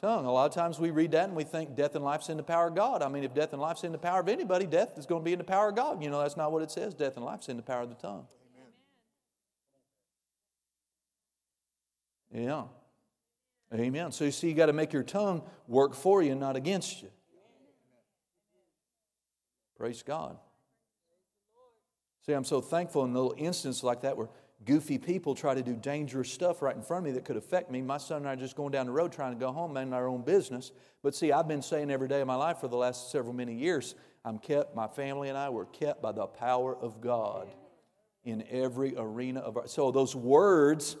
tongue. 0.00 0.26
A 0.26 0.32
lot 0.32 0.46
of 0.46 0.54
times 0.54 0.78
we 0.78 0.90
read 0.90 1.12
that 1.12 1.24
and 1.24 1.36
we 1.36 1.44
think 1.44 1.74
death 1.74 1.94
and 1.94 2.04
life's 2.04 2.28
in 2.28 2.36
the 2.36 2.42
power 2.42 2.68
of 2.68 2.74
God. 2.74 3.02
I 3.02 3.08
mean, 3.08 3.24
if 3.24 3.34
death 3.34 3.52
and 3.52 3.60
life's 3.60 3.84
in 3.84 3.92
the 3.92 3.98
power 3.98 4.20
of 4.20 4.28
anybody, 4.28 4.66
death 4.66 4.96
is 4.96 5.06
going 5.06 5.22
to 5.22 5.24
be 5.24 5.32
in 5.32 5.38
the 5.38 5.44
power 5.44 5.70
of 5.70 5.76
God. 5.76 6.02
You 6.02 6.10
know, 6.10 6.20
that's 6.20 6.36
not 6.36 6.52
what 6.52 6.62
it 6.62 6.70
says. 6.70 6.94
Death 6.94 7.16
and 7.16 7.24
life's 7.24 7.48
in 7.48 7.56
the 7.56 7.62
power 7.62 7.82
of 7.82 7.88
the 7.88 7.96
tongue. 7.96 8.26
Yeah. 12.32 12.64
Amen. 13.74 14.12
So 14.12 14.24
you 14.24 14.30
see, 14.30 14.48
you 14.48 14.54
got 14.54 14.66
to 14.66 14.72
make 14.72 14.92
your 14.92 15.02
tongue 15.02 15.42
work 15.66 15.94
for 15.94 16.22
you, 16.22 16.34
not 16.34 16.56
against 16.56 17.02
you. 17.02 17.08
Praise 19.76 20.02
God. 20.02 20.36
See, 22.26 22.32
I'm 22.32 22.44
so 22.44 22.60
thankful 22.60 23.04
in 23.04 23.14
little 23.14 23.34
instances 23.38 23.82
like 23.82 24.02
that 24.02 24.16
where 24.16 24.28
goofy 24.64 24.98
people 24.98 25.34
try 25.34 25.54
to 25.54 25.62
do 25.62 25.74
dangerous 25.74 26.30
stuff 26.30 26.62
right 26.62 26.74
in 26.74 26.82
front 26.82 27.06
of 27.06 27.12
me 27.12 27.12
that 27.12 27.24
could 27.24 27.36
affect 27.36 27.70
me. 27.70 27.80
My 27.80 27.98
son 27.98 28.18
and 28.18 28.28
I 28.28 28.32
are 28.32 28.36
just 28.36 28.56
going 28.56 28.72
down 28.72 28.86
the 28.86 28.92
road 28.92 29.12
trying 29.12 29.32
to 29.32 29.38
go 29.38 29.52
home, 29.52 29.72
minding 29.72 29.94
our 29.94 30.08
own 30.08 30.22
business. 30.22 30.72
But 31.02 31.14
see, 31.14 31.32
I've 31.32 31.48
been 31.48 31.62
saying 31.62 31.90
every 31.90 32.08
day 32.08 32.20
of 32.20 32.26
my 32.26 32.34
life 32.34 32.58
for 32.58 32.68
the 32.68 32.76
last 32.76 33.10
several 33.10 33.32
many 33.32 33.54
years, 33.54 33.94
I'm 34.24 34.38
kept, 34.38 34.74
my 34.74 34.88
family 34.88 35.28
and 35.28 35.38
I 35.38 35.48
were 35.48 35.66
kept 35.66 36.02
by 36.02 36.12
the 36.12 36.26
power 36.26 36.76
of 36.76 37.00
God 37.00 37.48
in 38.24 38.44
every 38.50 38.94
arena 38.96 39.40
of 39.40 39.56
our. 39.56 39.66
So 39.68 39.90
those 39.90 40.14
words 40.14 40.96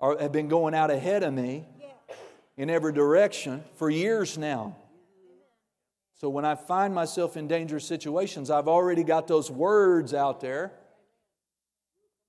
are, 0.00 0.18
have 0.18 0.32
been 0.32 0.48
going 0.48 0.74
out 0.74 0.90
ahead 0.90 1.22
of 1.22 1.32
me 1.32 1.64
in 2.56 2.70
every 2.70 2.92
direction 2.92 3.62
for 3.76 3.88
years 3.88 4.36
now. 4.36 4.76
So 6.18 6.28
when 6.30 6.44
I 6.44 6.54
find 6.54 6.94
myself 6.94 7.36
in 7.36 7.46
dangerous 7.46 7.84
situations, 7.84 8.50
I've 8.50 8.68
already 8.68 9.04
got 9.04 9.28
those 9.28 9.50
words 9.50 10.14
out 10.14 10.40
there, 10.40 10.72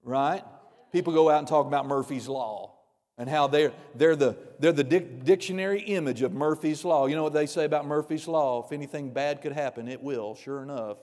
right? 0.04 0.44
People 0.92 1.14
go 1.14 1.30
out 1.30 1.40
and 1.40 1.48
talk 1.48 1.68
about 1.68 1.86
Murphy's 1.86 2.28
Law 2.28 2.74
and 3.18 3.30
how 3.30 3.48
they're, 3.48 3.74
they're 3.96 4.16
the, 4.16 4.38
they're 4.60 4.72
the 4.72 4.84
dic- 4.84 5.24
dictionary 5.24 5.82
image 5.82 6.22
of 6.22 6.34
Murphy's 6.34 6.86
Law. 6.86 7.08
You 7.08 7.16
know 7.16 7.24
what 7.24 7.34
they 7.34 7.46
say 7.46 7.66
about 7.66 7.86
Murphy's 7.86 8.28
Law? 8.28 8.64
If 8.66 8.72
anything 8.72 9.12
bad 9.12 9.42
could 9.42 9.54
happen, 9.54 9.88
it 9.88 10.02
will, 10.02 10.36
sure 10.36 10.62
enough. 10.62 10.98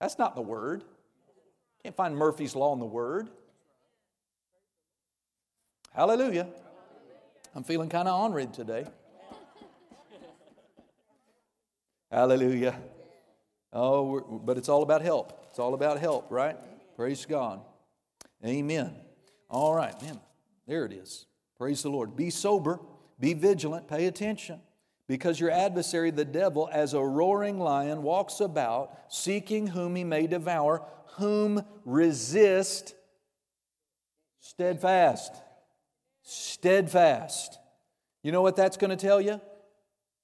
That's 0.00 0.18
not 0.18 0.34
the 0.34 0.42
Word. 0.42 0.84
Can't 1.82 1.96
find 1.96 2.16
Murphy's 2.16 2.54
Law 2.54 2.72
in 2.74 2.80
the 2.80 2.86
Word. 2.86 3.28
Hallelujah. 5.94 6.46
I'm 7.54 7.64
feeling 7.64 7.88
kind 7.88 8.06
of 8.06 8.14
honored 8.14 8.54
today. 8.54 8.84
Hallelujah. 12.10 12.76
Oh, 13.72 14.20
but 14.44 14.58
it's 14.58 14.68
all 14.68 14.82
about 14.82 15.00
help. 15.00 15.46
It's 15.50 15.58
all 15.58 15.74
about 15.74 15.98
help, 15.98 16.26
right? 16.30 16.56
Praise 16.96 17.24
God. 17.24 17.60
Amen. 18.44 18.94
All 19.48 19.74
right, 19.74 20.00
man. 20.02 20.20
There 20.66 20.84
it 20.84 20.92
is. 20.92 21.26
Praise 21.58 21.82
the 21.82 21.90
Lord. 21.90 22.16
Be 22.16 22.30
sober, 22.30 22.80
be 23.18 23.34
vigilant, 23.34 23.88
pay 23.88 24.06
attention, 24.06 24.60
because 25.06 25.38
your 25.38 25.50
adversary, 25.50 26.10
the 26.10 26.24
devil, 26.24 26.68
as 26.72 26.94
a 26.94 27.02
roaring 27.02 27.58
lion, 27.58 28.02
walks 28.02 28.40
about 28.40 28.96
seeking 29.08 29.66
whom 29.66 29.96
he 29.96 30.04
may 30.04 30.26
devour, 30.26 30.86
whom 31.16 31.62
resist 31.84 32.94
steadfast. 34.38 35.34
Steadfast. 36.22 37.58
You 38.22 38.32
know 38.32 38.42
what 38.42 38.56
that's 38.56 38.76
going 38.76 38.90
to 38.90 38.96
tell 38.96 39.20
you? 39.20 39.40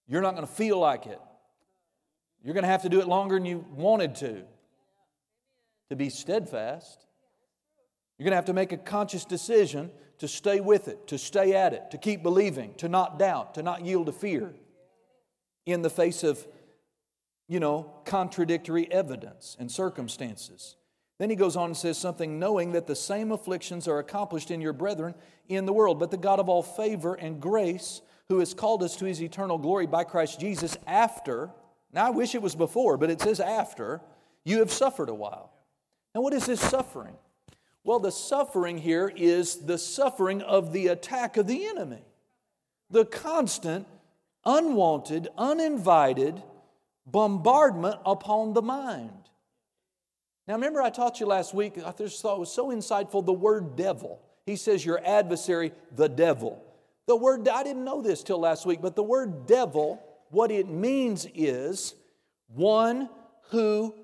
You're 0.06 0.22
not 0.22 0.34
going 0.34 0.46
to 0.46 0.52
feel 0.52 0.78
like 0.78 1.06
it. 1.06 1.20
You're 2.42 2.54
going 2.54 2.64
to 2.64 2.70
have 2.70 2.82
to 2.82 2.88
do 2.88 3.00
it 3.00 3.08
longer 3.08 3.36
than 3.36 3.44
you 3.44 3.64
wanted 3.72 4.14
to. 4.16 4.42
To 5.90 5.96
be 5.96 6.10
steadfast. 6.10 7.05
You're 8.18 8.24
going 8.24 8.32
to 8.32 8.36
have 8.36 8.46
to 8.46 8.52
make 8.52 8.72
a 8.72 8.76
conscious 8.76 9.24
decision 9.24 9.90
to 10.18 10.28
stay 10.28 10.60
with 10.60 10.88
it, 10.88 11.06
to 11.08 11.18
stay 11.18 11.54
at 11.54 11.72
it, 11.72 11.90
to 11.90 11.98
keep 11.98 12.22
believing, 12.22 12.74
to 12.74 12.88
not 12.88 13.18
doubt, 13.18 13.54
to 13.54 13.62
not 13.62 13.84
yield 13.84 14.06
to 14.06 14.12
fear 14.12 14.54
in 15.66 15.82
the 15.82 15.90
face 15.90 16.22
of, 16.22 16.46
you 17.48 17.60
know, 17.60 17.92
contradictory 18.04 18.90
evidence 18.90 19.56
and 19.58 19.70
circumstances. 19.70 20.76
Then 21.18 21.30
he 21.30 21.36
goes 21.36 21.56
on 21.56 21.66
and 21.66 21.76
says 21.76 21.98
something, 21.98 22.38
knowing 22.38 22.72
that 22.72 22.86
the 22.86 22.96
same 22.96 23.32
afflictions 23.32 23.88
are 23.88 23.98
accomplished 23.98 24.50
in 24.50 24.60
your 24.60 24.72
brethren 24.72 25.14
in 25.48 25.66
the 25.66 25.72
world, 25.72 25.98
but 25.98 26.10
the 26.10 26.16
God 26.16 26.40
of 26.40 26.48
all 26.48 26.62
favor 26.62 27.14
and 27.14 27.40
grace, 27.40 28.00
who 28.28 28.38
has 28.38 28.54
called 28.54 28.82
us 28.82 28.96
to 28.96 29.04
his 29.04 29.22
eternal 29.22 29.58
glory 29.58 29.86
by 29.86 30.04
Christ 30.04 30.40
Jesus 30.40 30.76
after 30.86 31.50
now, 31.96 32.06
I 32.06 32.10
wish 32.10 32.34
it 32.34 32.42
was 32.42 32.54
before, 32.54 32.98
but 32.98 33.08
it 33.08 33.22
says 33.22 33.40
after 33.40 34.02
you 34.44 34.58
have 34.58 34.70
suffered 34.70 35.08
a 35.08 35.14
while. 35.14 35.50
Now, 36.14 36.20
what 36.20 36.34
is 36.34 36.44
this 36.44 36.60
suffering? 36.60 37.14
Well, 37.86 38.00
the 38.00 38.10
suffering 38.10 38.78
here 38.78 39.12
is 39.14 39.64
the 39.64 39.78
suffering 39.78 40.42
of 40.42 40.72
the 40.72 40.88
attack 40.88 41.36
of 41.36 41.46
the 41.46 41.66
enemy, 41.66 42.04
the 42.90 43.04
constant, 43.04 43.86
unwanted, 44.44 45.28
uninvited 45.38 46.42
bombardment 47.06 48.00
upon 48.04 48.54
the 48.54 48.60
mind. 48.60 49.12
Now, 50.48 50.54
remember, 50.54 50.82
I 50.82 50.90
taught 50.90 51.20
you 51.20 51.26
last 51.26 51.54
week, 51.54 51.74
I 51.78 51.92
just 51.92 52.20
thought 52.20 52.38
it 52.38 52.40
was 52.40 52.50
so 52.50 52.70
insightful 52.70 53.24
the 53.24 53.32
word 53.32 53.76
devil. 53.76 54.20
He 54.46 54.56
says, 54.56 54.84
Your 54.84 55.00
adversary, 55.06 55.70
the 55.94 56.08
devil. 56.08 56.60
The 57.06 57.14
word, 57.14 57.46
I 57.46 57.62
didn't 57.62 57.84
know 57.84 58.02
this 58.02 58.24
till 58.24 58.40
last 58.40 58.66
week, 58.66 58.82
but 58.82 58.96
the 58.96 59.04
word 59.04 59.46
devil 59.46 60.02
what 60.30 60.50
it 60.50 60.68
means 60.68 61.24
is 61.36 61.94
one 62.48 63.08
who 63.50 63.94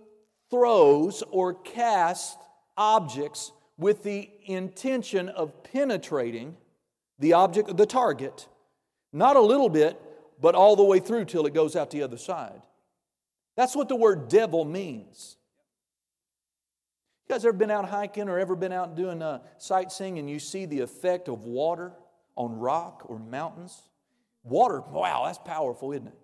throws 0.51 1.25
or 1.33 1.55
casts 1.55 2.37
objects 2.77 3.51
with 3.83 4.03
the 4.05 4.31
intention 4.45 5.29
of 5.29 5.63
penetrating 5.65 6.57
the 7.19 7.35
object, 7.35 7.77
the 7.77 7.87
target, 7.87 8.49
not 9.13 9.37
a 9.37 9.41
little 9.41 9.69
bit, 9.69 10.01
but 10.41 10.55
all 10.55 10.77
the 10.77 10.85
way 10.85 10.99
through 10.99 11.25
till 11.27 11.47
it 11.47 11.53
goes 11.53 11.77
out 11.77 11.91
the 11.91 12.03
other 12.03 12.17
side. 12.17 12.63
That's 13.57 13.77
what 13.77 13.89
the 13.89 13.97
word 13.97 14.29
devil 14.29 14.65
means. 14.65 15.37
You 17.29 17.35
guys 17.35 17.45
ever 17.45 17.53
been 17.53 17.71
out 17.71 17.89
hiking 17.89 18.29
or 18.29 18.39
ever 18.39 18.57
been 18.57 18.73
out 18.73 18.97
doing 18.97 19.21
uh, 19.23 19.41
sightseeing 19.59 20.19
and 20.19 20.29
you 20.29 20.39
see 20.39 20.65
the 20.65 20.81
effect 20.81 21.29
of 21.29 21.45
water 21.45 21.93
on 22.37 22.59
rock 22.59 23.03
or 23.07 23.19
mountains? 23.19 23.81
Water, 24.43 24.81
wow, 24.81 25.25
that's 25.27 25.39
powerful, 25.39 25.93
isn't 25.93 26.09
it? 26.09 26.19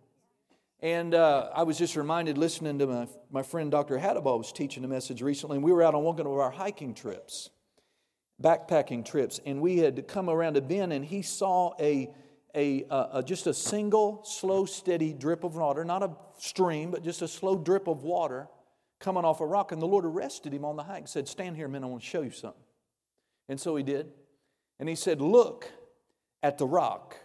And 0.80 1.14
uh, 1.14 1.50
I 1.54 1.64
was 1.64 1.76
just 1.76 1.96
reminded 1.96 2.38
listening 2.38 2.78
to 2.78 2.86
my, 2.86 3.08
my 3.30 3.42
friend 3.42 3.70
Dr. 3.70 3.98
Hadabal 3.98 4.38
was 4.38 4.52
teaching 4.52 4.84
a 4.84 4.88
message 4.88 5.22
recently, 5.22 5.56
and 5.56 5.64
we 5.64 5.72
were 5.72 5.82
out 5.82 5.94
on 5.94 6.04
one 6.04 6.20
of 6.20 6.26
our 6.26 6.50
hiking 6.50 6.94
trips, 6.94 7.50
backpacking 8.40 9.04
trips, 9.04 9.40
and 9.44 9.60
we 9.60 9.78
had 9.78 10.06
come 10.06 10.30
around 10.30 10.56
a 10.56 10.60
bend, 10.60 10.92
and 10.92 11.04
he 11.04 11.22
saw 11.22 11.72
a, 11.80 12.14
a, 12.54 12.84
a, 12.90 13.22
just 13.24 13.48
a 13.48 13.54
single, 13.54 14.22
slow, 14.24 14.66
steady 14.66 15.12
drip 15.12 15.42
of 15.42 15.56
water, 15.56 15.84
not 15.84 16.04
a 16.04 16.12
stream, 16.38 16.92
but 16.92 17.02
just 17.02 17.22
a 17.22 17.28
slow 17.28 17.56
drip 17.56 17.88
of 17.88 18.04
water 18.04 18.46
coming 19.00 19.24
off 19.24 19.40
a 19.40 19.46
rock. 19.46 19.72
And 19.72 19.82
the 19.82 19.86
Lord 19.86 20.04
arrested 20.04 20.54
him 20.54 20.64
on 20.64 20.76
the 20.76 20.84
hike 20.84 20.98
and 20.98 21.08
said, 21.08 21.26
Stand 21.26 21.56
here 21.56 21.66
a 21.66 21.68
minute, 21.68 21.86
I 21.86 21.90
want 21.90 22.02
to 22.02 22.08
show 22.08 22.22
you 22.22 22.30
something. 22.30 22.62
And 23.48 23.58
so 23.58 23.74
he 23.74 23.82
did. 23.82 24.12
And 24.78 24.88
he 24.88 24.94
said, 24.94 25.20
Look 25.20 25.70
at 26.40 26.58
the 26.58 26.66
rock. 26.66 27.16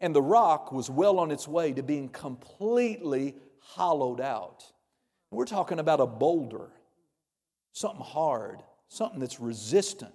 And 0.00 0.14
the 0.14 0.22
rock 0.22 0.72
was 0.72 0.88
well 0.88 1.18
on 1.18 1.30
its 1.30 1.48
way 1.48 1.72
to 1.72 1.82
being 1.82 2.08
completely 2.08 3.34
hollowed 3.58 4.20
out. 4.20 4.64
We're 5.30 5.44
talking 5.44 5.78
about 5.78 6.00
a 6.00 6.06
boulder, 6.06 6.70
something 7.72 8.04
hard, 8.04 8.62
something 8.88 9.20
that's 9.20 9.40
resistant, 9.40 10.14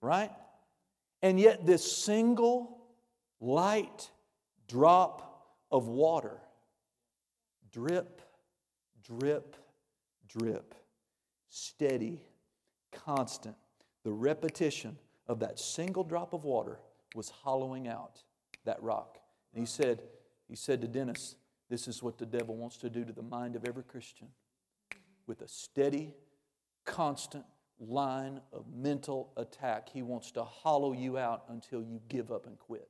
right? 0.00 0.30
And 1.22 1.40
yet, 1.40 1.66
this 1.66 1.90
single 1.90 2.78
light 3.40 4.10
drop 4.68 5.56
of 5.70 5.88
water, 5.88 6.38
drip, 7.72 8.22
drip, 9.02 9.56
drip, 10.28 10.74
steady, 11.48 12.22
constant. 12.92 13.56
The 14.04 14.12
repetition 14.12 14.96
of 15.26 15.40
that 15.40 15.58
single 15.58 16.04
drop 16.04 16.32
of 16.32 16.44
water 16.44 16.78
was 17.14 17.28
hollowing 17.28 17.88
out 17.88 18.22
that 18.66 18.82
rock. 18.82 19.18
And 19.52 19.60
he 19.60 19.66
said, 19.66 20.02
he 20.48 20.56
said 20.56 20.80
to 20.82 20.88
Dennis, 20.88 21.36
This 21.68 21.88
is 21.88 22.02
what 22.02 22.18
the 22.18 22.26
devil 22.26 22.56
wants 22.56 22.76
to 22.78 22.90
do 22.90 23.04
to 23.04 23.12
the 23.12 23.22
mind 23.22 23.56
of 23.56 23.64
every 23.66 23.82
Christian. 23.82 24.28
With 25.26 25.40
a 25.42 25.48
steady, 25.48 26.14
constant 26.84 27.44
line 27.80 28.40
of 28.52 28.66
mental 28.72 29.32
attack, 29.36 29.88
he 29.88 30.02
wants 30.02 30.30
to 30.32 30.44
hollow 30.44 30.92
you 30.92 31.18
out 31.18 31.44
until 31.48 31.82
you 31.82 32.00
give 32.08 32.30
up 32.30 32.46
and 32.46 32.58
quit. 32.58 32.88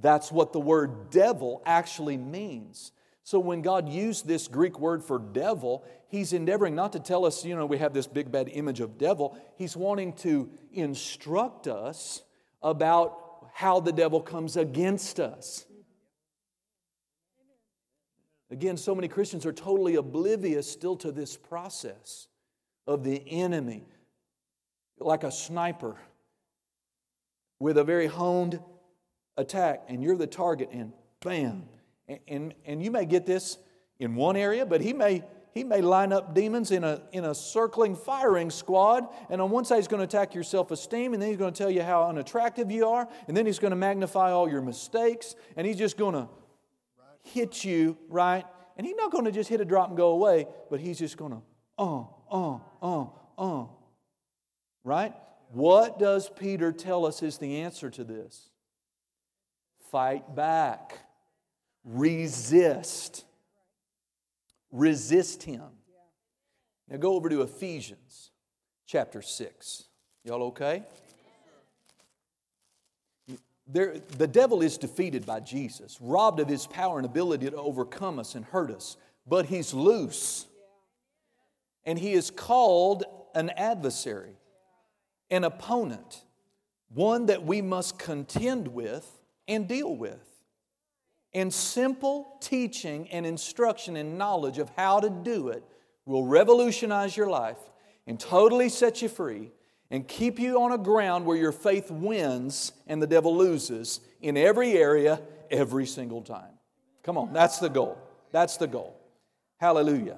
That's 0.00 0.32
what 0.32 0.52
the 0.52 0.60
word 0.60 1.10
devil 1.10 1.62
actually 1.64 2.16
means. 2.16 2.92
So 3.24 3.38
when 3.38 3.62
God 3.62 3.88
used 3.88 4.26
this 4.26 4.48
Greek 4.48 4.78
word 4.78 5.02
for 5.02 5.18
devil, 5.18 5.82
he's 6.08 6.34
endeavoring 6.34 6.74
not 6.74 6.92
to 6.92 7.00
tell 7.00 7.24
us, 7.24 7.42
you 7.42 7.56
know, 7.56 7.64
we 7.64 7.78
have 7.78 7.94
this 7.94 8.06
big 8.06 8.30
bad 8.30 8.50
image 8.50 8.80
of 8.80 8.98
devil. 8.98 9.38
He's 9.56 9.74
wanting 9.74 10.12
to 10.16 10.50
instruct 10.72 11.66
us 11.66 12.22
about 12.62 13.48
how 13.54 13.80
the 13.80 13.92
devil 13.92 14.20
comes 14.20 14.58
against 14.58 15.20
us. 15.20 15.64
Again, 18.50 18.76
so 18.76 18.94
many 18.94 19.08
Christians 19.08 19.46
are 19.46 19.54
totally 19.54 19.94
oblivious 19.94 20.70
still 20.70 20.96
to 20.96 21.10
this 21.10 21.34
process 21.34 22.28
of 22.86 23.04
the 23.04 23.22
enemy, 23.26 23.86
like 24.98 25.24
a 25.24 25.32
sniper 25.32 25.96
with 27.58 27.78
a 27.78 27.84
very 27.84 28.06
honed 28.06 28.60
attack, 29.38 29.84
and 29.88 30.02
you're 30.02 30.16
the 30.16 30.26
target, 30.26 30.68
and 30.72 30.92
bam. 31.20 31.64
And, 32.08 32.54
and, 32.66 32.82
you 32.82 32.90
may 32.90 33.06
get 33.06 33.24
this 33.24 33.56
in 33.98 34.14
one 34.14 34.36
area, 34.36 34.66
but 34.66 34.82
he 34.82 34.92
may, 34.92 35.24
he 35.52 35.64
may 35.64 35.80
line 35.80 36.12
up 36.12 36.34
demons 36.34 36.70
in 36.70 36.84
a, 36.84 37.00
in 37.12 37.24
a 37.24 37.34
circling 37.34 37.96
firing 37.96 38.50
squad. 38.50 39.06
And 39.30 39.40
on 39.40 39.50
one 39.50 39.64
side, 39.64 39.76
he's 39.76 39.88
going 39.88 40.00
to 40.00 40.04
attack 40.04 40.34
your 40.34 40.44
self 40.44 40.70
esteem, 40.70 41.14
and 41.14 41.22
then 41.22 41.30
he's 41.30 41.38
going 41.38 41.52
to 41.52 41.58
tell 41.58 41.70
you 41.70 41.82
how 41.82 42.08
unattractive 42.08 42.70
you 42.70 42.86
are, 42.88 43.08
and 43.26 43.36
then 43.36 43.46
he's 43.46 43.58
going 43.58 43.70
to 43.70 43.76
magnify 43.76 44.32
all 44.32 44.50
your 44.50 44.60
mistakes, 44.60 45.34
and 45.56 45.66
he's 45.66 45.78
just 45.78 45.96
going 45.96 46.14
to 46.14 46.28
hit 47.22 47.64
you, 47.64 47.96
right? 48.08 48.44
And 48.76 48.86
he's 48.86 48.96
not 48.96 49.10
going 49.10 49.24
to 49.24 49.32
just 49.32 49.48
hit 49.48 49.60
a 49.60 49.64
drop 49.64 49.88
and 49.88 49.96
go 49.96 50.10
away, 50.10 50.46
but 50.70 50.80
he's 50.80 50.98
just 50.98 51.16
going 51.16 51.32
to, 51.32 51.42
uh, 51.78 52.04
uh, 52.30 52.58
uh, 52.82 53.06
uh. 53.38 53.66
Right? 54.82 55.14
What 55.52 55.98
does 55.98 56.28
Peter 56.28 56.72
tell 56.72 57.06
us 57.06 57.22
is 57.22 57.38
the 57.38 57.60
answer 57.60 57.88
to 57.90 58.04
this? 58.04 58.50
Fight 59.90 60.34
back, 60.34 60.98
resist. 61.84 63.24
Resist 64.72 65.42
him. 65.42 65.62
Now 66.88 66.96
go 66.96 67.14
over 67.14 67.28
to 67.28 67.42
Ephesians 67.42 68.30
chapter 68.86 69.22
6. 69.22 69.84
Y'all 70.24 70.42
okay? 70.44 70.82
There, 73.66 73.96
the 74.18 74.26
devil 74.26 74.60
is 74.60 74.76
defeated 74.76 75.24
by 75.24 75.40
Jesus, 75.40 75.98
robbed 76.00 76.40
of 76.40 76.48
his 76.48 76.66
power 76.66 76.98
and 76.98 77.06
ability 77.06 77.48
to 77.50 77.56
overcome 77.56 78.18
us 78.18 78.34
and 78.34 78.44
hurt 78.44 78.70
us, 78.70 78.96
but 79.26 79.46
he's 79.46 79.72
loose. 79.72 80.46
And 81.84 81.98
he 81.98 82.12
is 82.12 82.30
called 82.30 83.04
an 83.34 83.50
adversary, 83.50 84.36
an 85.30 85.44
opponent, 85.44 86.24
one 86.88 87.26
that 87.26 87.44
we 87.44 87.62
must 87.62 87.98
contend 87.98 88.68
with 88.68 89.10
and 89.48 89.66
deal 89.66 89.94
with. 89.94 90.33
And 91.34 91.52
simple 91.52 92.36
teaching 92.40 93.10
and 93.10 93.26
instruction 93.26 93.96
and 93.96 94.16
knowledge 94.16 94.58
of 94.58 94.70
how 94.76 95.00
to 95.00 95.10
do 95.10 95.48
it 95.48 95.64
will 96.06 96.24
revolutionize 96.24 97.16
your 97.16 97.28
life 97.28 97.58
and 98.06 98.20
totally 98.20 98.68
set 98.68 99.02
you 99.02 99.08
free 99.08 99.50
and 99.90 100.06
keep 100.06 100.38
you 100.38 100.60
on 100.60 100.72
a 100.72 100.78
ground 100.78 101.26
where 101.26 101.36
your 101.36 101.52
faith 101.52 101.90
wins 101.90 102.72
and 102.86 103.02
the 103.02 103.06
devil 103.06 103.36
loses 103.36 104.00
in 104.20 104.36
every 104.36 104.72
area 104.72 105.20
every 105.50 105.86
single 105.86 106.22
time. 106.22 106.52
Come 107.02 107.18
on, 107.18 107.32
that's 107.32 107.58
the 107.58 107.68
goal. 107.68 107.98
That's 108.32 108.56
the 108.56 108.66
goal. 108.66 108.96
Hallelujah. 109.58 110.16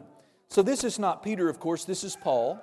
So, 0.48 0.62
this 0.62 0.84
is 0.84 0.98
not 0.98 1.22
Peter, 1.22 1.48
of 1.48 1.58
course, 1.58 1.84
this 1.84 2.04
is 2.04 2.16
Paul. 2.16 2.60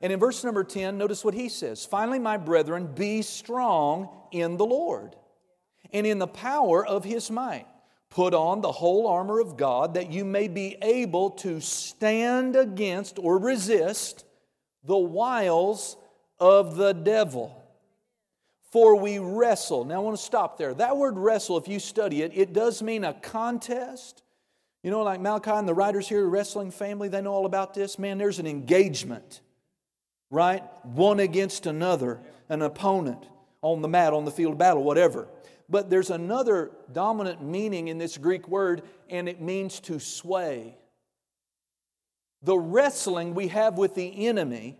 And 0.00 0.12
in 0.12 0.18
verse 0.18 0.44
number 0.44 0.64
10, 0.64 0.98
notice 0.98 1.24
what 1.24 1.34
he 1.34 1.48
says 1.48 1.84
Finally, 1.84 2.18
my 2.18 2.36
brethren, 2.36 2.86
be 2.94 3.22
strong 3.22 4.08
in 4.32 4.56
the 4.56 4.66
Lord 4.66 5.16
and 5.92 6.06
in 6.06 6.18
the 6.18 6.26
power 6.26 6.84
of 6.84 7.04
his 7.04 7.30
might. 7.30 7.66
Put 8.10 8.34
on 8.34 8.60
the 8.60 8.72
whole 8.72 9.06
armor 9.06 9.40
of 9.40 9.56
God 9.56 9.94
that 9.94 10.10
you 10.10 10.24
may 10.24 10.48
be 10.48 10.76
able 10.80 11.30
to 11.30 11.60
stand 11.60 12.56
against 12.56 13.18
or 13.18 13.38
resist 13.38 14.24
the 14.84 14.96
wiles 14.96 15.96
of 16.38 16.76
the 16.76 16.92
devil. 16.92 17.62
For 18.70 18.96
we 18.96 19.18
wrestle. 19.18 19.84
Now 19.84 19.96
I 19.96 19.98
want 19.98 20.16
to 20.16 20.22
stop 20.22 20.58
there. 20.58 20.74
That 20.74 20.96
word 20.96 21.16
wrestle, 21.16 21.56
if 21.56 21.68
you 21.68 21.78
study 21.78 22.22
it, 22.22 22.32
it 22.34 22.52
does 22.52 22.82
mean 22.82 23.04
a 23.04 23.14
contest. 23.14 24.22
You 24.82 24.90
know, 24.90 25.02
like 25.02 25.20
Malachi 25.20 25.50
and 25.50 25.66
the 25.66 25.74
writers 25.74 26.08
here, 26.08 26.26
wrestling 26.26 26.70
family, 26.70 27.08
they 27.08 27.20
know 27.20 27.32
all 27.32 27.46
about 27.46 27.74
this. 27.74 27.98
Man, 27.98 28.18
there's 28.18 28.38
an 28.38 28.46
engagement, 28.46 29.40
right? 30.30 30.62
One 30.84 31.20
against 31.20 31.66
another, 31.66 32.20
an 32.48 32.62
opponent 32.62 33.26
on 33.62 33.82
the 33.82 33.88
mat, 33.88 34.12
on 34.12 34.24
the 34.24 34.30
field 34.30 34.52
of 34.52 34.58
battle, 34.58 34.84
whatever. 34.84 35.26
But 35.68 35.90
there's 35.90 36.10
another 36.10 36.70
dominant 36.92 37.42
meaning 37.42 37.88
in 37.88 37.98
this 37.98 38.18
Greek 38.18 38.48
word, 38.48 38.82
and 39.10 39.28
it 39.28 39.40
means 39.40 39.80
to 39.80 39.98
sway. 39.98 40.76
The 42.42 42.56
wrestling 42.56 43.34
we 43.34 43.48
have 43.48 43.76
with 43.76 43.94
the 43.94 44.26
enemy 44.26 44.78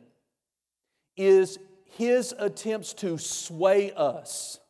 is 1.17 1.59
his 1.97 2.35
attempts 2.39 2.95
to 2.95 3.19
sway 3.19 3.93
us. 3.93 4.61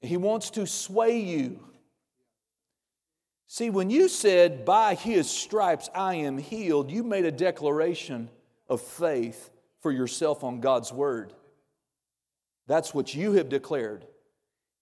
He 0.00 0.16
wants 0.16 0.50
to 0.50 0.66
sway 0.66 1.18
you. 1.18 1.60
See, 3.48 3.70
when 3.70 3.90
you 3.90 4.08
said, 4.08 4.64
By 4.64 4.94
his 4.94 5.28
stripes 5.28 5.90
I 5.94 6.16
am 6.16 6.38
healed, 6.38 6.90
you 6.90 7.02
made 7.02 7.24
a 7.24 7.32
declaration 7.32 8.30
of 8.68 8.80
faith 8.80 9.50
for 9.80 9.90
yourself 9.92 10.44
on 10.44 10.60
God's 10.60 10.92
word. 10.92 11.32
That's 12.66 12.92
what 12.92 13.14
you 13.14 13.32
have 13.32 13.48
declared. 13.48 14.06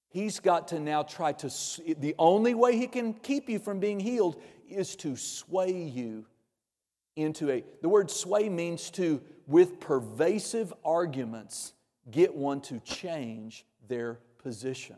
He's 0.08 0.40
got 0.40 0.68
to 0.68 0.78
now 0.78 1.02
try 1.02 1.32
to, 1.32 1.50
the 1.98 2.14
only 2.18 2.54
way 2.54 2.76
he 2.76 2.86
can 2.86 3.14
keep 3.14 3.48
you 3.48 3.58
from 3.58 3.80
being 3.80 3.98
healed 4.00 4.40
is 4.68 4.96
to 4.96 5.16
sway 5.16 5.72
you 5.72 6.24
into 7.16 7.50
a, 7.50 7.64
the 7.82 7.88
word 7.88 8.10
sway 8.10 8.48
means 8.48 8.90
to, 8.90 9.20
with 9.46 9.80
pervasive 9.80 10.72
arguments, 10.84 11.72
get 12.10 12.34
one 12.34 12.60
to 12.62 12.80
change 12.80 13.64
their 13.88 14.18
position. 14.38 14.96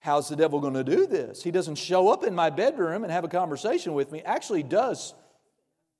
How's 0.00 0.28
the 0.28 0.36
devil 0.36 0.60
going 0.60 0.74
to 0.74 0.84
do 0.84 1.06
this? 1.06 1.42
He 1.42 1.50
doesn't 1.50 1.74
show 1.74 2.08
up 2.08 2.24
in 2.24 2.34
my 2.34 2.50
bedroom 2.50 3.04
and 3.04 3.12
have 3.12 3.24
a 3.24 3.28
conversation 3.28 3.92
with 3.92 4.10
me. 4.10 4.22
Actually, 4.24 4.62
does, 4.62 5.14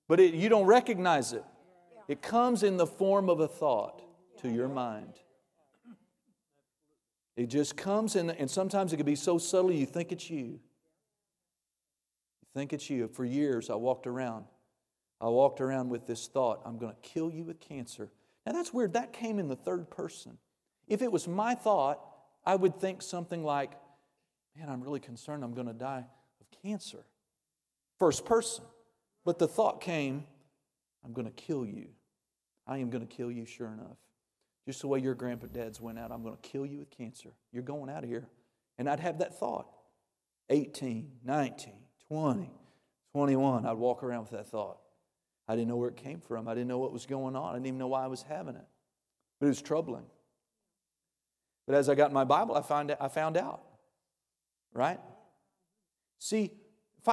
but 0.08 0.18
it, 0.18 0.34
you 0.34 0.48
don't 0.48 0.66
recognize 0.66 1.32
it. 1.32 1.44
It 2.10 2.22
comes 2.22 2.64
in 2.64 2.76
the 2.76 2.88
form 2.88 3.30
of 3.30 3.38
a 3.38 3.46
thought 3.46 4.02
to 4.42 4.50
your 4.50 4.66
mind. 4.66 5.14
It 7.36 7.46
just 7.46 7.76
comes 7.76 8.16
in, 8.16 8.30
and 8.30 8.50
sometimes 8.50 8.92
it 8.92 8.96
can 8.96 9.06
be 9.06 9.14
so 9.14 9.38
subtle 9.38 9.70
you 9.70 9.86
think 9.86 10.10
it's 10.10 10.28
you 10.28 10.58
think 12.52 12.72
it's 12.72 12.90
you. 12.90 13.06
For 13.06 13.24
years, 13.24 13.70
I 13.70 13.76
walked 13.76 14.08
around. 14.08 14.46
I 15.20 15.28
walked 15.28 15.60
around 15.60 15.88
with 15.88 16.08
this 16.08 16.26
thought 16.26 16.60
I'm 16.64 16.78
going 16.78 16.92
to 16.92 17.08
kill 17.08 17.30
you 17.30 17.44
with 17.44 17.60
cancer. 17.60 18.10
Now, 18.44 18.54
that's 18.54 18.74
weird. 18.74 18.94
That 18.94 19.12
came 19.12 19.38
in 19.38 19.46
the 19.46 19.54
third 19.54 19.88
person. 19.88 20.36
If 20.88 21.02
it 21.02 21.12
was 21.12 21.28
my 21.28 21.54
thought, 21.54 22.00
I 22.44 22.56
would 22.56 22.80
think 22.80 23.02
something 23.02 23.44
like, 23.44 23.70
Man, 24.58 24.68
I'm 24.68 24.80
really 24.80 24.98
concerned 24.98 25.44
I'm 25.44 25.54
going 25.54 25.68
to 25.68 25.72
die 25.72 26.04
of 26.40 26.60
cancer. 26.60 27.04
First 28.00 28.24
person. 28.24 28.64
But 29.24 29.38
the 29.38 29.46
thought 29.46 29.80
came, 29.80 30.24
I'm 31.04 31.12
going 31.12 31.28
to 31.28 31.32
kill 31.32 31.64
you. 31.64 31.90
I 32.70 32.78
am 32.78 32.88
going 32.88 33.06
to 33.06 33.14
kill 33.14 33.30
you, 33.30 33.44
sure 33.44 33.66
enough. 33.66 33.98
Just 34.64 34.80
the 34.80 34.86
way 34.86 35.00
your 35.00 35.14
grandpa 35.14 35.48
dads 35.48 35.80
went 35.80 35.98
out, 35.98 36.12
I'm 36.12 36.22
going 36.22 36.36
to 36.36 36.40
kill 36.40 36.64
you 36.64 36.78
with 36.78 36.90
cancer. 36.90 37.30
You're 37.52 37.64
going 37.64 37.90
out 37.90 38.04
of 38.04 38.08
here. 38.08 38.28
And 38.78 38.88
I'd 38.88 39.00
have 39.00 39.18
that 39.18 39.38
thought 39.38 39.66
18, 40.48 41.10
19, 41.24 41.72
20, 42.08 42.50
21, 43.12 43.66
I'd 43.66 43.72
walk 43.72 44.02
around 44.02 44.22
with 44.22 44.30
that 44.30 44.48
thought. 44.48 44.78
I 45.48 45.56
didn't 45.56 45.68
know 45.68 45.76
where 45.76 45.88
it 45.88 45.96
came 45.96 46.20
from. 46.20 46.46
I 46.46 46.54
didn't 46.54 46.68
know 46.68 46.78
what 46.78 46.92
was 46.92 47.06
going 47.06 47.34
on. 47.34 47.50
I 47.50 47.54
didn't 47.54 47.66
even 47.66 47.78
know 47.78 47.88
why 47.88 48.04
I 48.04 48.06
was 48.06 48.22
having 48.22 48.54
it. 48.54 48.66
But 49.40 49.46
it 49.46 49.48
was 49.48 49.62
troubling. 49.62 50.04
But 51.66 51.74
as 51.74 51.88
I 51.88 51.96
got 51.96 52.12
my 52.12 52.24
Bible, 52.24 52.54
I 52.54 52.62
found, 52.62 52.94
I 53.00 53.08
found 53.08 53.36
out. 53.36 53.62
Right? 54.72 55.00
See, 56.20 56.52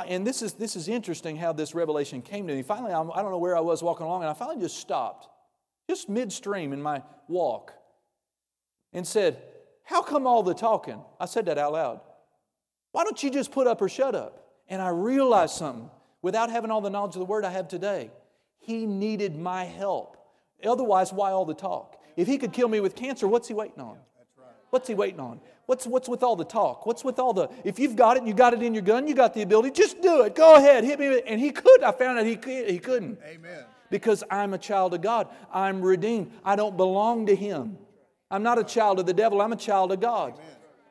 and 0.08 0.28
this 0.28 0.42
is, 0.44 0.54
this 0.54 0.76
is 0.76 0.88
interesting 0.88 1.36
how 1.36 1.54
this 1.54 1.74
revelation 1.74 2.22
came 2.22 2.48
to 2.48 2.54
me. 2.54 2.62
Finally, 2.62 2.92
I 2.92 3.22
don't 3.22 3.32
know 3.32 3.40
where 3.40 3.58
I 3.58 3.62
was 3.62 3.82
walking 3.82 4.06
along, 4.06 4.22
and 4.22 4.30
I 4.30 4.34
finally 4.34 4.62
just 4.62 4.78
stopped, 4.78 5.28
just 5.88 6.10
midstream 6.10 6.74
in 6.74 6.82
my 6.82 7.02
walk, 7.28 7.74
and 8.94 9.08
said, 9.08 9.42
How 9.84 10.02
come 10.02 10.28
all 10.28 10.44
the 10.44 10.54
talking? 10.54 11.02
I 11.20 11.26
said 11.26 11.46
that 11.46 11.58
out 11.58 11.74
loud. 11.74 12.02
Why 12.92 13.04
don't 13.04 13.22
you 13.22 13.30
just 13.30 13.52
put 13.52 13.68
up 13.68 13.82
or 13.82 13.90
shut 13.90 14.16
up? 14.16 14.44
And 14.68 14.82
I 14.82 14.90
realized 14.90 15.56
something 15.56 15.90
without 16.22 16.50
having 16.50 16.72
all 16.72 16.82
the 16.82 16.90
knowledge 16.90 17.16
of 17.16 17.20
the 17.20 17.26
word 17.26 17.46
I 17.46 17.52
have 17.52 17.68
today. 17.68 18.12
He 18.60 18.86
needed 18.86 19.38
my 19.38 19.64
help. 19.64 20.18
Otherwise, 20.66 21.14
why 21.14 21.32
all 21.32 21.46
the 21.46 21.54
talk? 21.54 22.02
If 22.16 22.28
he 22.28 22.38
could 22.38 22.52
kill 22.52 22.68
me 22.68 22.80
with 22.80 22.96
cancer, 22.96 23.28
what's 23.28 23.48
he 23.48 23.54
waiting 23.54 23.80
on? 23.80 23.98
What's 24.72 24.88
he 24.88 24.96
waiting 24.96 25.20
on? 25.20 25.40
What's, 25.68 25.86
what's 25.86 26.10
with 26.10 26.24
all 26.24 26.36
the 26.36 26.46
talk? 26.46 26.86
What's 26.86 27.04
with 27.04 27.20
all 27.20 27.34
the, 27.34 27.50
if 27.64 27.78
you've 27.78 27.96
got 27.96 28.18
it 28.18 28.20
and 28.20 28.28
you 28.28 28.34
got 28.34 28.54
it 28.54 28.62
in 28.62 28.74
your 28.74 28.84
gun, 28.84 29.08
you 29.08 29.14
got 29.14 29.34
the 29.34 29.42
ability, 29.42 29.72
just 29.72 30.02
do 30.02 30.24
it. 30.24 30.36
Go 30.36 30.56
ahead, 30.56 30.84
hit 30.84 31.00
me. 31.00 31.22
And 31.26 31.40
he 31.40 31.52
could. 31.52 31.84
I 31.84 31.92
found 31.92 32.20
out 32.20 32.26
he, 32.26 32.38
he 32.66 32.80
couldn't. 32.80 33.20
Amen. 33.26 33.66
Because 33.90 34.24
I'm 34.30 34.54
a 34.54 34.58
child 34.58 34.94
of 34.94 35.02
God. 35.02 35.28
I'm 35.54 35.82
redeemed. 35.82 36.32
I 36.44 36.56
don't 36.56 36.76
belong 36.76 37.28
to 37.28 37.36
him. 37.36 37.78
I'm 38.30 38.44
not 38.44 38.60
a 38.60 38.64
child 38.64 39.00
of 39.00 39.06
the 39.06 39.14
devil. 39.14 39.42
I'm 39.42 39.54
a 39.54 39.58
child 39.58 39.92
of 39.92 40.02
God. 40.02 40.40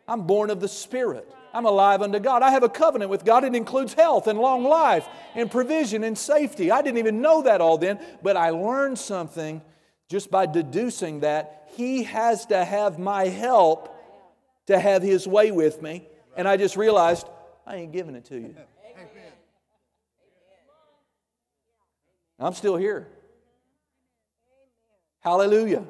I'm 0.08 0.22
born 0.22 0.50
of 0.50 0.60
the 0.60 0.68
Spirit. 0.68 1.30
I'm 1.52 1.66
alive 1.66 2.02
unto 2.02 2.18
God. 2.18 2.42
I 2.42 2.50
have 2.50 2.62
a 2.62 2.68
covenant 2.68 3.10
with 3.10 3.24
God. 3.24 3.44
It 3.44 3.54
includes 3.54 3.94
health 3.94 4.26
and 4.26 4.38
long 4.38 4.64
life 4.64 5.08
and 5.34 5.50
provision 5.50 6.04
and 6.04 6.16
safety. 6.16 6.70
I 6.70 6.82
didn't 6.82 6.98
even 6.98 7.20
know 7.20 7.42
that 7.42 7.60
all 7.60 7.78
then, 7.78 7.98
but 8.22 8.36
I 8.36 8.50
learned 8.50 8.98
something 8.98 9.62
just 10.08 10.30
by 10.30 10.46
deducing 10.46 11.20
that 11.20 11.68
He 11.74 12.04
has 12.04 12.46
to 12.46 12.64
have 12.64 12.98
my 12.98 13.28
help 13.28 13.94
to 14.66 14.78
have 14.78 15.02
His 15.02 15.26
way 15.26 15.50
with 15.50 15.82
me. 15.82 16.06
And 16.36 16.46
I 16.46 16.56
just 16.56 16.76
realized 16.76 17.26
I 17.66 17.76
ain't 17.76 17.92
giving 17.92 18.14
it 18.14 18.26
to 18.26 18.38
you. 18.38 18.54
I'm 22.38 22.52
still 22.52 22.76
here. 22.76 23.08
Hallelujah. 25.20 25.84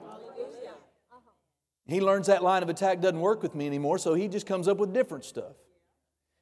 He 1.86 2.00
learns 2.00 2.26
that 2.26 2.42
line 2.42 2.62
of 2.62 2.68
attack 2.68 3.00
doesn't 3.00 3.20
work 3.20 3.42
with 3.42 3.54
me 3.54 3.66
anymore, 3.66 3.98
so 3.98 4.14
he 4.14 4.28
just 4.28 4.46
comes 4.46 4.66
up 4.66 4.78
with 4.78 4.92
different 4.92 5.24
stuff. 5.24 5.54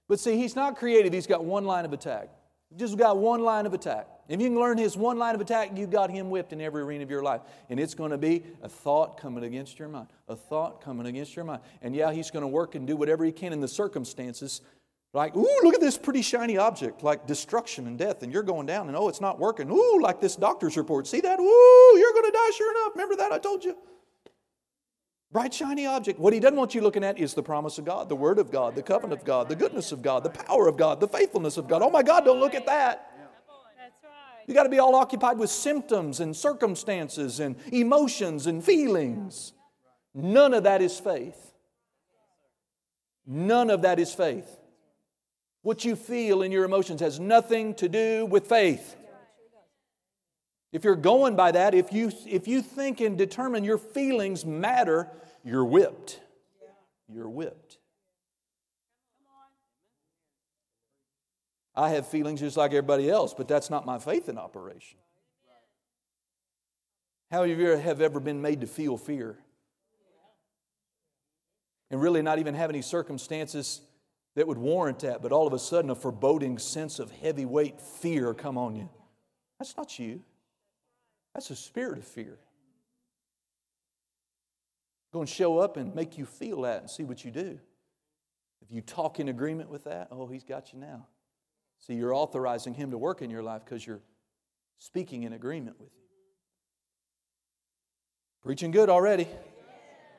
But 0.08 0.20
see, 0.20 0.36
he's 0.36 0.56
not 0.56 0.76
creative, 0.76 1.12
he's 1.12 1.26
got 1.26 1.44
one 1.44 1.64
line 1.64 1.84
of 1.84 1.92
attack. 1.92 2.30
He 2.70 2.76
just 2.76 2.96
got 2.96 3.18
one 3.18 3.42
line 3.42 3.66
of 3.66 3.74
attack. 3.74 4.08
If 4.26 4.40
you 4.40 4.48
can 4.48 4.58
learn 4.58 4.78
his 4.78 4.96
one 4.96 5.18
line 5.18 5.34
of 5.34 5.40
attack, 5.40 5.76
you 5.76 5.86
got 5.86 6.10
him 6.10 6.30
whipped 6.30 6.52
in 6.54 6.60
every 6.60 6.82
arena 6.82 7.04
of 7.04 7.10
your 7.10 7.22
life. 7.22 7.42
And 7.68 7.78
it's 7.78 7.94
going 7.94 8.10
to 8.10 8.18
be 8.18 8.42
a 8.62 8.68
thought 8.68 9.20
coming 9.20 9.44
against 9.44 9.78
your 9.78 9.88
mind, 9.88 10.08
a 10.28 10.36
thought 10.36 10.80
coming 10.82 11.06
against 11.06 11.36
your 11.36 11.44
mind. 11.44 11.60
And 11.82 11.94
yeah, 11.94 12.10
he's 12.10 12.30
going 12.30 12.42
to 12.42 12.48
work 12.48 12.74
and 12.74 12.86
do 12.86 12.96
whatever 12.96 13.24
he 13.24 13.32
can 13.32 13.52
in 13.52 13.60
the 13.60 13.68
circumstances. 13.68 14.62
Like, 15.14 15.36
ooh, 15.36 15.60
look 15.62 15.74
at 15.74 15.80
this 15.80 15.96
pretty 15.96 16.22
shiny 16.22 16.58
object, 16.58 17.04
like 17.04 17.24
destruction 17.24 17.86
and 17.86 17.96
death, 17.96 18.24
and 18.24 18.32
you're 18.32 18.42
going 18.42 18.66
down, 18.66 18.88
and 18.88 18.96
oh, 18.96 19.08
it's 19.08 19.20
not 19.20 19.38
working. 19.38 19.70
Ooh, 19.70 20.00
like 20.02 20.20
this 20.20 20.34
doctor's 20.34 20.76
report. 20.76 21.06
See 21.06 21.20
that? 21.20 21.38
Ooh, 21.38 21.96
you're 21.96 22.12
going 22.12 22.24
to 22.24 22.32
die 22.32 22.50
sure 22.56 22.70
enough. 22.72 22.94
Remember 22.94 23.14
that? 23.16 23.30
I 23.30 23.38
told 23.38 23.64
you. 23.64 23.76
Bright, 25.30 25.54
shiny 25.54 25.86
object. 25.86 26.18
What 26.18 26.32
he 26.32 26.40
doesn't 26.40 26.56
want 26.56 26.74
you 26.74 26.80
looking 26.80 27.04
at 27.04 27.16
is 27.16 27.32
the 27.32 27.44
promise 27.44 27.78
of 27.78 27.84
God, 27.84 28.08
the 28.08 28.16
word 28.16 28.40
of 28.40 28.50
God, 28.50 28.74
the 28.74 28.82
covenant 28.82 29.20
of 29.20 29.24
God, 29.24 29.48
the 29.48 29.54
goodness 29.54 29.92
of 29.92 30.02
God, 30.02 30.24
the 30.24 30.30
power 30.30 30.66
of 30.66 30.76
God, 30.76 30.98
the 30.98 31.08
faithfulness 31.08 31.56
of 31.58 31.68
God. 31.68 31.82
Oh 31.82 31.90
my 31.90 32.02
God, 32.02 32.24
don't 32.24 32.40
look 32.40 32.54
at 32.54 32.66
that. 32.66 33.12
You 34.48 34.54
got 34.54 34.64
to 34.64 34.68
be 34.68 34.80
all 34.80 34.96
occupied 34.96 35.38
with 35.38 35.48
symptoms 35.48 36.18
and 36.18 36.36
circumstances 36.36 37.38
and 37.38 37.54
emotions 37.72 38.48
and 38.48 38.64
feelings. 38.64 39.52
None 40.12 40.54
of 40.54 40.64
that 40.64 40.82
is 40.82 40.98
faith. 40.98 41.52
None 43.26 43.70
of 43.70 43.82
that 43.82 44.00
is 44.00 44.12
faith. 44.12 44.58
What 45.64 45.82
you 45.82 45.96
feel 45.96 46.42
in 46.42 46.52
your 46.52 46.64
emotions 46.64 47.00
has 47.00 47.18
nothing 47.18 47.72
to 47.76 47.88
do 47.88 48.26
with 48.26 48.46
faith. 48.46 48.96
If 50.72 50.84
you're 50.84 50.94
going 50.94 51.36
by 51.36 51.52
that, 51.52 51.72
if 51.72 51.90
you, 51.90 52.12
if 52.26 52.46
you 52.46 52.60
think 52.60 53.00
and 53.00 53.16
determine 53.16 53.64
your 53.64 53.78
feelings 53.78 54.44
matter, 54.44 55.08
you're 55.42 55.64
whipped. 55.64 56.20
You're 57.08 57.30
whipped. 57.30 57.78
I 61.74 61.88
have 61.90 62.06
feelings 62.08 62.40
just 62.40 62.58
like 62.58 62.72
everybody 62.72 63.08
else, 63.08 63.32
but 63.32 63.48
that's 63.48 63.70
not 63.70 63.86
my 63.86 63.98
faith 63.98 64.28
in 64.28 64.36
operation. 64.36 64.98
How 67.30 67.40
many 67.40 67.54
of 67.54 67.58
you 67.58 67.68
have 67.68 68.02
ever 68.02 68.20
been 68.20 68.42
made 68.42 68.60
to 68.60 68.66
feel 68.66 68.98
fear? 68.98 69.38
And 71.90 72.02
really 72.02 72.20
not 72.20 72.38
even 72.38 72.52
have 72.52 72.68
any 72.68 72.82
circumstances 72.82 73.80
that 74.34 74.46
would 74.46 74.58
warrant 74.58 75.00
that, 75.00 75.22
but 75.22 75.32
all 75.32 75.46
of 75.46 75.52
a 75.52 75.58
sudden 75.58 75.90
a 75.90 75.94
foreboding 75.94 76.58
sense 76.58 76.98
of 76.98 77.10
heavyweight 77.10 77.80
fear 77.80 78.34
come 78.34 78.58
on 78.58 78.74
you. 78.74 78.88
That's 79.58 79.76
not 79.76 79.98
you. 79.98 80.22
That's 81.34 81.50
a 81.50 81.56
spirit 81.56 81.98
of 81.98 82.04
fear. 82.04 82.38
Going 85.12 85.26
to 85.26 85.32
show 85.32 85.58
up 85.58 85.76
and 85.76 85.94
make 85.94 86.18
you 86.18 86.26
feel 86.26 86.62
that 86.62 86.80
and 86.80 86.90
see 86.90 87.04
what 87.04 87.24
you 87.24 87.30
do. 87.30 87.58
If 88.62 88.72
you 88.72 88.80
talk 88.80 89.20
in 89.20 89.28
agreement 89.28 89.70
with 89.70 89.84
that, 89.84 90.08
oh, 90.10 90.26
he's 90.26 90.42
got 90.42 90.72
you 90.72 90.80
now. 90.80 91.06
See, 91.78 91.94
you're 91.94 92.14
authorizing 92.14 92.74
him 92.74 92.90
to 92.90 92.98
work 92.98 93.22
in 93.22 93.30
your 93.30 93.42
life 93.42 93.62
because 93.64 93.86
you're 93.86 94.00
speaking 94.78 95.22
in 95.22 95.32
agreement 95.32 95.78
with 95.78 95.88
him. 95.88 96.00
Preaching 98.42 98.70
good 98.70 98.88
already. 98.88 99.28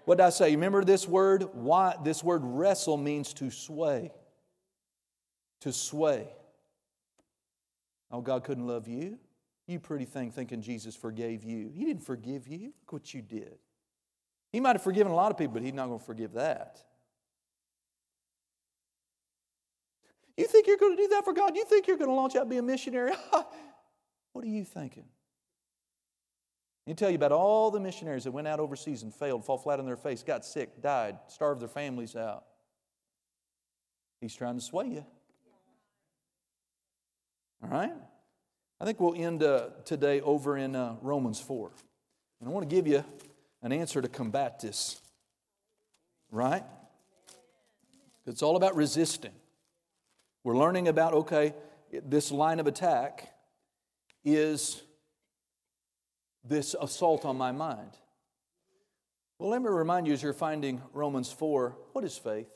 What 0.06 0.20
did 0.20 0.26
I 0.26 0.30
say? 0.30 0.52
Remember 0.52 0.84
this 0.84 1.08
word? 1.08 1.46
Why 1.54 1.96
this 2.04 2.24
word 2.24 2.42
wrestle 2.44 2.98
means 2.98 3.34
to 3.34 3.50
sway. 3.50 4.12
To 5.62 5.74
sway. 5.74 6.28
Oh, 8.12 8.22
God 8.22 8.44
couldn't 8.44 8.68
love 8.68 8.88
you. 8.88 9.18
You 9.68 9.80
pretty 9.80 10.06
thing 10.06 10.32
thinking 10.32 10.62
Jesus 10.62 10.96
forgave 10.96 11.44
you. 11.44 11.72
He 11.74 11.86
didn't 11.86 12.04
forgive 12.04 12.48
you. 12.48 12.74
Look 12.82 12.94
what 12.94 13.14
you 13.14 13.22
did. 13.24 13.58
He 14.52 14.60
might 14.60 14.76
have 14.76 14.84
forgiven 14.84 15.12
a 15.12 15.16
lot 15.16 15.32
of 15.32 15.38
people, 15.38 15.56
but 15.56 15.64
He's 15.64 15.74
not 15.74 15.88
going 15.88 16.00
to 16.00 16.06
forgive 16.06 16.34
that. 16.34 16.82
You 20.38 20.46
think 20.48 20.68
you're 20.68 20.78
going 20.78 20.96
to 20.96 21.02
do 21.02 21.08
that 21.10 21.26
for 21.26 21.34
God? 21.34 21.56
You 21.56 21.66
think 21.66 21.88
you're 21.88 21.98
going 21.98 22.10
to 22.10 22.16
launch 22.16 22.36
out 22.36 22.42
and 22.42 22.50
be 22.50 22.58
a 22.58 22.64
missionary? 22.64 23.14
what 24.34 24.46
are 24.46 24.50
you 24.50 24.66
thinking? 24.66 25.06
Me 26.88 26.94
tell 26.94 27.10
you 27.10 27.16
about 27.16 27.32
all 27.32 27.72
the 27.72 27.80
missionaries 27.80 28.26
that 28.26 28.32
went 28.32 28.48
out 28.48 28.60
overseas 28.60 29.02
and 29.02 29.14
failed, 29.14 29.44
fall 29.44 29.58
flat 29.58 29.80
on 29.80 29.86
their 29.86 29.98
face, 29.98 30.22
got 30.22 30.46
sick, 30.46 30.82
died, 30.82 31.18
starved 31.28 31.62
their 31.62 31.68
families 31.68 32.16
out. 32.16 32.46
He's 34.22 34.36
trying 34.36 34.56
to 34.56 34.62
sway 34.62 34.88
you. 34.88 35.06
All 37.64 37.70
right? 37.70 37.94
I 38.80 38.86
think 38.86 39.00
we'll 39.00 39.16
end 39.16 39.42
uh, 39.42 39.70
today 39.84 40.22
over 40.22 40.58
in 40.58 40.76
uh, 40.76 40.96
Romans 41.02 41.40
4. 41.40 41.72
And 42.40 42.50
I 42.50 42.52
want 42.52 42.70
to 42.70 42.76
give 42.76 42.86
you 42.86 43.04
an 43.64 43.72
answer 43.72 44.02
to 44.02 44.08
combat 44.08 44.60
this, 44.60 45.02
right? 46.30 46.64
It's 48.28 48.44
all 48.44 48.56
about 48.58 48.76
resisting. 48.76 49.32
We're 50.44 50.58
learning 50.58 50.88
about, 50.88 51.14
okay, 51.14 51.56
this 51.92 52.32
line 52.32 52.60
of 52.60 52.68
attack 52.68 53.34
is 54.24 54.84
this 56.48 56.76
assault 56.80 57.26
on 57.26 57.38
my 57.38 57.52
mind. 57.52 57.92
Well, 59.40 59.50
let 59.50 59.62
me 59.62 59.70
remind 59.70 60.08
you 60.08 60.14
as 60.14 60.24
you're 60.24 60.34
finding 60.34 60.82
Romans 60.94 61.32
4, 61.32 61.76
what 61.92 62.06
is 62.06 62.18
faith? 62.18 62.50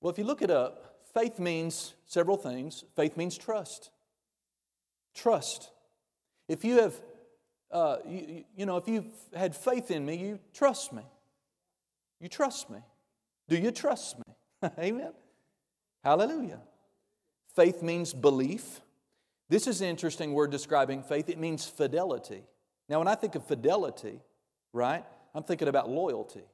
Well, 0.00 0.10
if 0.10 0.18
you 0.18 0.24
look 0.24 0.42
it 0.42 0.50
up, 0.50 1.00
faith 1.14 1.38
means 1.38 1.94
several 2.06 2.36
things. 2.36 2.84
Faith 2.96 3.16
means 3.16 3.38
trust. 3.38 3.90
Trust. 5.14 5.70
If 6.48 6.64
you 6.64 6.80
have, 6.80 6.94
uh, 7.70 7.98
you, 8.06 8.44
you 8.56 8.66
know, 8.66 8.76
if 8.76 8.88
you've 8.88 9.12
had 9.34 9.54
faith 9.54 9.90
in 9.90 10.04
me, 10.04 10.16
you 10.16 10.38
trust 10.54 10.92
me. 10.92 11.02
You 12.20 12.28
trust 12.28 12.70
me. 12.70 12.78
Do 13.48 13.56
you 13.56 13.70
trust 13.70 14.18
me? 14.18 14.34
Amen. 14.78 15.12
Hallelujah. 16.02 16.60
Faith 17.54 17.82
means 17.82 18.12
belief. 18.12 18.80
This 19.48 19.66
is 19.66 19.80
an 19.80 19.88
interesting 19.88 20.34
word 20.34 20.50
describing 20.50 21.02
faith. 21.02 21.28
It 21.28 21.38
means 21.38 21.64
fidelity. 21.64 22.42
Now, 22.88 22.98
when 22.98 23.08
I 23.08 23.14
think 23.14 23.34
of 23.34 23.46
fidelity, 23.46 24.20
right, 24.72 25.04
I'm 25.34 25.42
thinking 25.42 25.68
about 25.68 25.88
loyalty. 25.88 26.44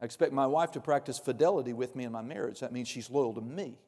I 0.00 0.04
expect 0.04 0.32
my 0.32 0.46
wife 0.46 0.72
to 0.72 0.80
practice 0.80 1.18
fidelity 1.18 1.72
with 1.72 1.96
me 1.96 2.04
in 2.04 2.12
my 2.12 2.22
marriage. 2.22 2.60
That 2.60 2.72
means 2.72 2.88
she's 2.88 3.10
loyal 3.10 3.34
to 3.34 3.40
me. 3.40 3.78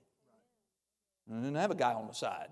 I 1.31 1.35
didn't 1.35 1.57
have 1.57 1.71
a 1.71 1.77
guy 1.77 1.93
on 1.93 2.07
the 2.07 2.15
side. 2.15 2.49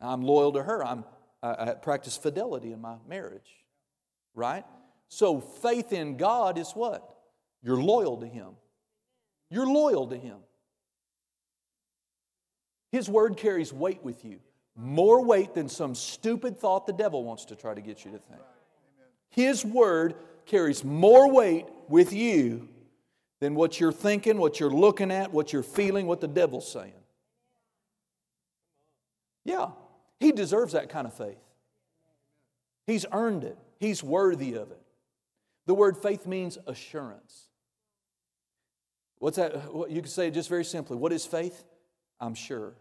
I'm 0.00 0.22
loyal 0.22 0.52
to 0.52 0.62
her. 0.62 0.84
I'm, 0.84 1.04
I, 1.42 1.70
I 1.70 1.74
practice 1.74 2.16
fidelity 2.16 2.72
in 2.72 2.80
my 2.80 2.96
marriage, 3.08 3.50
right? 4.34 4.64
So 5.08 5.40
faith 5.40 5.92
in 5.92 6.16
God 6.16 6.58
is 6.58 6.72
what? 6.72 7.08
You're 7.62 7.80
loyal 7.80 8.16
to 8.16 8.26
Him. 8.26 8.56
You're 9.50 9.66
loyal 9.66 10.08
to 10.08 10.16
Him. 10.16 10.38
His 12.92 13.08
word 13.08 13.38
carries 13.38 13.72
weight 13.72 14.04
with 14.04 14.24
you, 14.24 14.38
more 14.76 15.24
weight 15.24 15.54
than 15.54 15.68
some 15.68 15.94
stupid 15.94 16.58
thought 16.58 16.86
the 16.86 16.92
devil 16.92 17.24
wants 17.24 17.46
to 17.46 17.56
try 17.56 17.74
to 17.74 17.80
get 17.80 18.04
you 18.04 18.12
to 18.12 18.18
think. 18.18 18.42
His 19.30 19.64
word 19.64 20.14
carries 20.44 20.84
more 20.84 21.30
weight 21.30 21.66
with 21.88 22.12
you 22.12 22.68
than 23.40 23.54
what 23.54 23.80
you're 23.80 23.92
thinking, 23.92 24.36
what 24.36 24.60
you're 24.60 24.70
looking 24.70 25.10
at, 25.10 25.32
what 25.32 25.52
you're 25.52 25.62
feeling, 25.62 26.06
what 26.06 26.20
the 26.20 26.28
devil's 26.28 26.70
saying. 26.70 26.92
Yeah, 29.44 29.70
he 30.20 30.30
deserves 30.30 30.74
that 30.74 30.90
kind 30.90 31.06
of 31.06 31.14
faith. 31.14 31.40
He's 32.86 33.06
earned 33.10 33.44
it, 33.44 33.56
he's 33.80 34.02
worthy 34.02 34.52
of 34.52 34.70
it. 34.70 34.82
The 35.66 35.74
word 35.74 35.96
faith 35.96 36.26
means 36.26 36.58
assurance. 36.66 37.48
What's 39.18 39.36
that? 39.36 39.54
You 39.88 40.02
can 40.02 40.10
say 40.10 40.28
it 40.28 40.34
just 40.34 40.48
very 40.48 40.64
simply. 40.64 40.96
What 40.96 41.12
is 41.12 41.24
faith? 41.24 41.64
I'm 42.20 42.34
sure. 42.34 42.74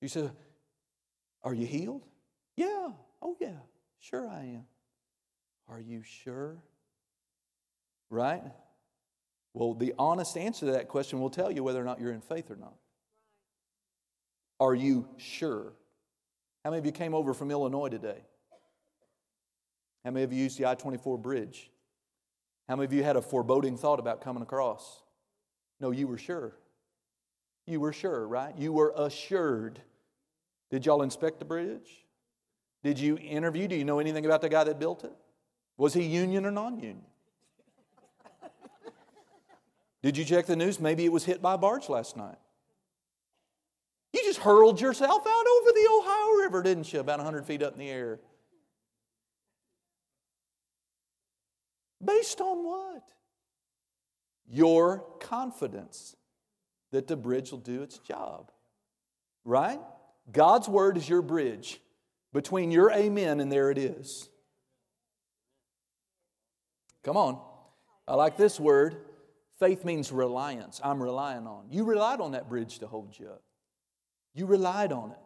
You 0.00 0.08
say, 0.08 0.30
Are 1.42 1.54
you 1.54 1.66
healed? 1.66 2.06
Yeah. 2.56 2.90
Oh, 3.22 3.36
yeah. 3.40 3.58
Sure, 4.00 4.28
I 4.28 4.40
am. 4.40 4.66
Are 5.68 5.80
you 5.80 6.02
sure? 6.02 6.56
Right? 8.10 8.42
Well, 9.52 9.74
the 9.74 9.94
honest 9.98 10.36
answer 10.36 10.66
to 10.66 10.72
that 10.72 10.88
question 10.88 11.20
will 11.20 11.30
tell 11.30 11.50
you 11.50 11.64
whether 11.64 11.80
or 11.80 11.84
not 11.84 12.00
you're 12.00 12.12
in 12.12 12.20
faith 12.20 12.50
or 12.50 12.56
not. 12.56 12.74
Are 14.60 14.74
you 14.74 15.08
sure? 15.16 15.72
How 16.64 16.70
many 16.70 16.78
of 16.78 16.86
you 16.86 16.92
came 16.92 17.14
over 17.14 17.34
from 17.34 17.50
Illinois 17.50 17.88
today? 17.88 18.22
How 20.04 20.10
many 20.10 20.24
of 20.24 20.32
you 20.32 20.42
used 20.42 20.58
the 20.58 20.66
I 20.66 20.74
24 20.74 21.18
bridge? 21.18 21.70
How 22.68 22.76
many 22.76 22.84
of 22.84 22.92
you 22.92 23.02
had 23.02 23.16
a 23.16 23.22
foreboding 23.22 23.76
thought 23.76 23.98
about 23.98 24.20
coming 24.20 24.42
across? 24.42 25.02
No, 25.80 25.90
you 25.90 26.06
were 26.06 26.18
sure. 26.18 26.54
You 27.66 27.80
were 27.80 27.92
sure, 27.92 28.26
right? 28.26 28.56
You 28.56 28.72
were 28.72 28.92
assured. 28.96 29.80
Did 30.70 30.86
y'all 30.86 31.02
inspect 31.02 31.38
the 31.40 31.44
bridge? 31.44 32.04
Did 32.82 32.98
you 32.98 33.18
interview? 33.18 33.66
Do 33.68 33.74
you 33.74 33.84
know 33.84 33.98
anything 33.98 34.24
about 34.24 34.40
the 34.40 34.48
guy 34.48 34.64
that 34.64 34.78
built 34.78 35.04
it? 35.04 35.12
Was 35.76 35.92
he 35.92 36.04
union 36.04 36.46
or 36.46 36.50
non 36.50 36.78
union? 36.78 37.02
Did 40.02 40.16
you 40.16 40.24
check 40.24 40.46
the 40.46 40.56
news? 40.56 40.78
Maybe 40.78 41.04
it 41.04 41.12
was 41.12 41.24
hit 41.24 41.42
by 41.42 41.54
a 41.54 41.58
barge 41.58 41.88
last 41.88 42.16
night. 42.16 42.38
You 44.12 44.22
just 44.24 44.38
hurled 44.38 44.80
yourself 44.80 45.26
out 45.26 45.46
over 45.46 45.72
the 45.72 45.88
Ohio 45.98 46.30
River, 46.44 46.62
didn't 46.62 46.92
you? 46.92 47.00
About 47.00 47.18
100 47.18 47.44
feet 47.44 47.62
up 47.62 47.74
in 47.74 47.80
the 47.80 47.90
air. 47.90 48.20
Based 52.02 52.40
on 52.40 52.64
what? 52.64 53.02
Your 54.48 55.04
confidence 55.20 56.15
that 56.96 57.06
the 57.06 57.16
bridge 57.16 57.50
will 57.50 57.58
do 57.58 57.82
its 57.82 57.98
job. 57.98 58.50
Right? 59.44 59.78
God's 60.32 60.66
word 60.66 60.96
is 60.96 61.06
your 61.06 61.20
bridge 61.20 61.78
between 62.32 62.70
your 62.70 62.90
amen 62.90 63.38
and 63.38 63.52
there 63.52 63.70
it 63.70 63.76
is. 63.76 64.30
Come 67.04 67.18
on. 67.18 67.38
I 68.08 68.14
like 68.14 68.38
this 68.38 68.58
word. 68.58 68.96
Faith 69.58 69.84
means 69.84 70.10
reliance. 70.10 70.80
I'm 70.82 71.02
relying 71.02 71.46
on. 71.46 71.66
You 71.70 71.84
relied 71.84 72.20
on 72.20 72.32
that 72.32 72.48
bridge 72.48 72.78
to 72.78 72.86
hold 72.86 73.14
you 73.18 73.26
up. 73.26 73.42
You 74.34 74.46
relied 74.46 74.90
on 74.90 75.10
it. 75.10 75.18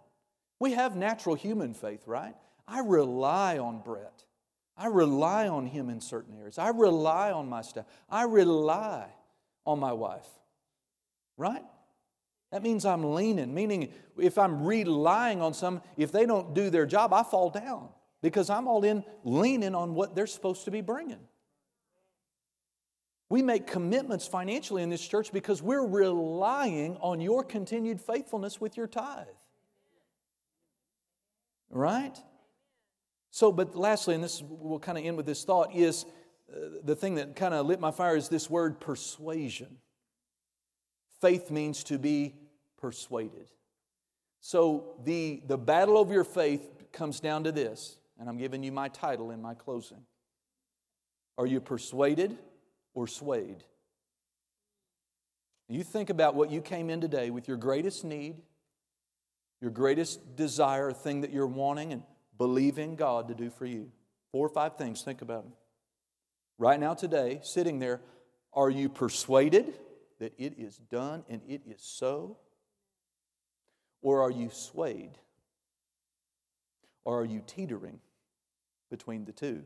We 0.58 0.72
have 0.72 0.96
natural 0.96 1.36
human 1.36 1.72
faith, 1.72 2.02
right? 2.06 2.34
I 2.66 2.80
rely 2.80 3.58
on 3.58 3.80
Brett. 3.80 4.24
I 4.76 4.88
rely 4.88 5.46
on 5.46 5.66
him 5.66 5.88
in 5.88 6.00
certain 6.00 6.36
areas. 6.36 6.58
I 6.58 6.70
rely 6.70 7.30
on 7.30 7.48
my 7.48 7.62
staff. 7.62 7.86
I 8.08 8.24
rely 8.24 9.06
on 9.64 9.78
my 9.78 9.92
wife. 9.92 10.28
Right? 11.40 11.64
That 12.52 12.62
means 12.62 12.84
I'm 12.84 13.14
leaning, 13.14 13.54
meaning 13.54 13.94
if 14.18 14.36
I'm 14.36 14.66
relying 14.66 15.40
on 15.40 15.54
some, 15.54 15.80
if 15.96 16.12
they 16.12 16.26
don't 16.26 16.52
do 16.52 16.68
their 16.68 16.84
job, 16.84 17.14
I 17.14 17.22
fall 17.22 17.48
down 17.48 17.88
because 18.20 18.50
I'm 18.50 18.68
all 18.68 18.84
in 18.84 19.02
leaning 19.24 19.74
on 19.74 19.94
what 19.94 20.14
they're 20.14 20.26
supposed 20.26 20.66
to 20.66 20.70
be 20.70 20.82
bringing. 20.82 21.20
We 23.30 23.40
make 23.40 23.66
commitments 23.66 24.26
financially 24.26 24.82
in 24.82 24.90
this 24.90 25.06
church 25.06 25.32
because 25.32 25.62
we're 25.62 25.86
relying 25.86 26.98
on 26.98 27.22
your 27.22 27.42
continued 27.42 28.02
faithfulness 28.02 28.60
with 28.60 28.76
your 28.76 28.86
tithe. 28.86 29.26
Right? 31.70 32.18
So, 33.30 33.50
but 33.50 33.74
lastly, 33.74 34.14
and 34.14 34.22
this 34.22 34.42
we'll 34.46 34.78
kind 34.78 34.98
of 34.98 35.04
end 35.06 35.16
with 35.16 35.24
this 35.24 35.44
thought, 35.44 35.74
is 35.74 36.04
uh, 36.52 36.80
the 36.84 36.96
thing 36.96 37.14
that 37.14 37.34
kind 37.34 37.54
of 37.54 37.64
lit 37.64 37.80
my 37.80 37.92
fire 37.92 38.16
is 38.16 38.28
this 38.28 38.50
word 38.50 38.78
persuasion. 38.78 39.78
Faith 41.20 41.50
means 41.50 41.84
to 41.84 41.98
be 41.98 42.34
persuaded. 42.78 43.50
So, 44.40 44.94
the, 45.04 45.42
the 45.46 45.58
battle 45.58 45.98
over 45.98 46.12
your 46.12 46.24
faith 46.24 46.62
comes 46.92 47.20
down 47.20 47.44
to 47.44 47.52
this, 47.52 47.98
and 48.18 48.28
I'm 48.28 48.38
giving 48.38 48.62
you 48.62 48.72
my 48.72 48.88
title 48.88 49.30
in 49.30 49.42
my 49.42 49.54
closing. 49.54 50.02
Are 51.36 51.46
you 51.46 51.60
persuaded 51.60 52.38
or 52.94 53.06
swayed? 53.06 53.64
You 55.68 55.84
think 55.84 56.10
about 56.10 56.34
what 56.34 56.50
you 56.50 56.60
came 56.60 56.90
in 56.90 57.00
today 57.00 57.30
with 57.30 57.46
your 57.46 57.56
greatest 57.56 58.04
need, 58.04 58.36
your 59.60 59.70
greatest 59.70 60.36
desire, 60.36 60.90
thing 60.90 61.20
that 61.20 61.30
you're 61.30 61.46
wanting, 61.46 61.92
and 61.92 62.02
believing 62.38 62.96
God 62.96 63.28
to 63.28 63.34
do 63.34 63.50
for 63.50 63.66
you. 63.66 63.92
Four 64.32 64.46
or 64.46 64.50
five 64.50 64.76
things, 64.76 65.02
think 65.02 65.22
about 65.22 65.44
them. 65.44 65.52
Right 66.58 66.80
now, 66.80 66.94
today, 66.94 67.40
sitting 67.42 67.78
there, 67.78 68.00
are 68.52 68.70
you 68.70 68.88
persuaded 68.88 69.74
that 70.20 70.34
it 70.38 70.54
is 70.56 70.76
done 70.90 71.24
and 71.28 71.40
it 71.48 71.62
is 71.66 71.82
so? 71.82 72.36
Or 74.02 74.22
are 74.22 74.30
you 74.30 74.50
swayed? 74.52 75.18
Or 77.04 77.20
are 77.20 77.24
you 77.24 77.42
teetering 77.44 77.98
between 78.90 79.24
the 79.24 79.32
two? 79.32 79.62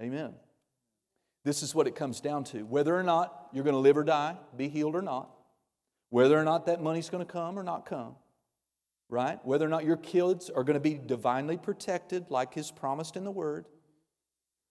Amen. 0.00 0.34
This 1.44 1.62
is 1.62 1.74
what 1.74 1.86
it 1.86 1.96
comes 1.96 2.20
down 2.20 2.44
to. 2.44 2.62
Whether 2.62 2.94
or 2.94 3.02
not 3.02 3.48
you're 3.52 3.64
going 3.64 3.74
to 3.74 3.80
live 3.80 3.96
or 3.96 4.04
die, 4.04 4.36
be 4.56 4.68
healed 4.68 4.94
or 4.94 5.02
not, 5.02 5.30
whether 6.10 6.38
or 6.38 6.44
not 6.44 6.66
that 6.66 6.82
money's 6.82 7.08
going 7.08 7.24
to 7.24 7.30
come 7.30 7.58
or 7.58 7.62
not 7.62 7.86
come, 7.86 8.14
right? 9.08 9.38
Whether 9.44 9.64
or 9.64 9.70
not 9.70 9.84
your 9.84 9.96
kids 9.96 10.50
are 10.50 10.64
going 10.64 10.74
to 10.74 10.80
be 10.80 10.94
divinely 10.94 11.56
protected, 11.56 12.26
like 12.30 12.56
is 12.56 12.70
promised 12.70 13.16
in 13.16 13.24
the 13.24 13.30
Word. 13.30 13.66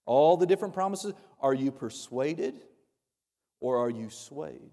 All 0.05 0.37
the 0.37 0.45
different 0.45 0.73
promises. 0.73 1.13
Are 1.41 1.53
you 1.53 1.71
persuaded 1.71 2.61
or 3.59 3.77
are 3.77 3.89
you 3.89 4.09
swayed? 4.09 4.71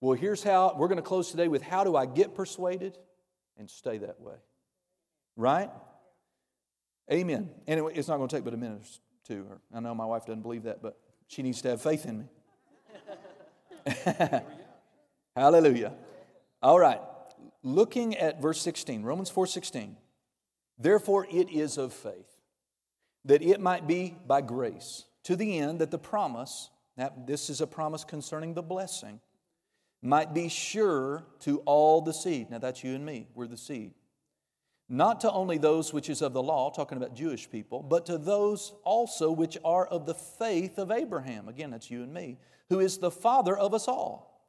Well, 0.00 0.16
here's 0.16 0.42
how 0.42 0.74
we're 0.76 0.88
going 0.88 0.96
to 0.98 1.02
close 1.02 1.30
today 1.30 1.48
with 1.48 1.62
how 1.62 1.84
do 1.84 1.96
I 1.96 2.06
get 2.06 2.34
persuaded 2.34 2.98
and 3.56 3.68
stay 3.68 3.98
that 3.98 4.20
way? 4.20 4.34
Right? 5.36 5.70
Amen. 7.10 7.50
And 7.66 7.90
it's 7.94 8.08
not 8.08 8.16
going 8.16 8.28
to 8.28 8.36
take 8.36 8.44
but 8.44 8.54
a 8.54 8.56
minute 8.56 8.82
or 8.82 9.26
two. 9.26 9.46
I 9.74 9.80
know 9.80 9.94
my 9.94 10.04
wife 10.04 10.26
doesn't 10.26 10.42
believe 10.42 10.64
that, 10.64 10.82
but 10.82 10.98
she 11.28 11.42
needs 11.42 11.62
to 11.62 11.70
have 11.70 11.80
faith 11.80 12.04
in 12.04 12.18
me. 12.18 12.24
Hallelujah. 15.36 15.92
All 16.62 16.78
right. 16.78 17.00
Looking 17.62 18.16
at 18.16 18.40
verse 18.40 18.60
16, 18.60 19.02
Romans 19.02 19.30
4 19.30 19.46
16. 19.46 19.96
Therefore, 20.78 21.26
it 21.30 21.50
is 21.50 21.78
of 21.78 21.92
faith, 21.92 22.36
that 23.24 23.42
it 23.42 23.60
might 23.60 23.86
be 23.86 24.16
by 24.26 24.40
grace, 24.40 25.04
to 25.26 25.34
the 25.34 25.58
end 25.58 25.80
that 25.80 25.90
the 25.90 25.98
promise, 25.98 26.70
that 26.96 27.26
this 27.26 27.50
is 27.50 27.60
a 27.60 27.66
promise 27.66 28.04
concerning 28.04 28.54
the 28.54 28.62
blessing, 28.62 29.18
might 30.00 30.32
be 30.32 30.48
sure 30.48 31.24
to 31.40 31.58
all 31.64 32.00
the 32.00 32.14
seed. 32.14 32.48
Now, 32.48 32.58
that's 32.58 32.84
you 32.84 32.94
and 32.94 33.04
me. 33.04 33.26
We're 33.34 33.48
the 33.48 33.56
seed. 33.56 33.94
Not 34.88 35.22
to 35.22 35.32
only 35.32 35.58
those 35.58 35.92
which 35.92 36.08
is 36.08 36.22
of 36.22 36.32
the 36.32 36.42
law, 36.44 36.70
talking 36.70 36.96
about 36.96 37.16
Jewish 37.16 37.50
people, 37.50 37.82
but 37.82 38.06
to 38.06 38.18
those 38.18 38.72
also 38.84 39.32
which 39.32 39.58
are 39.64 39.84
of 39.84 40.06
the 40.06 40.14
faith 40.14 40.78
of 40.78 40.92
Abraham. 40.92 41.48
Again, 41.48 41.72
that's 41.72 41.90
you 41.90 42.04
and 42.04 42.14
me, 42.14 42.38
who 42.68 42.78
is 42.78 42.98
the 42.98 43.10
father 43.10 43.58
of 43.58 43.74
us 43.74 43.88
all. 43.88 44.48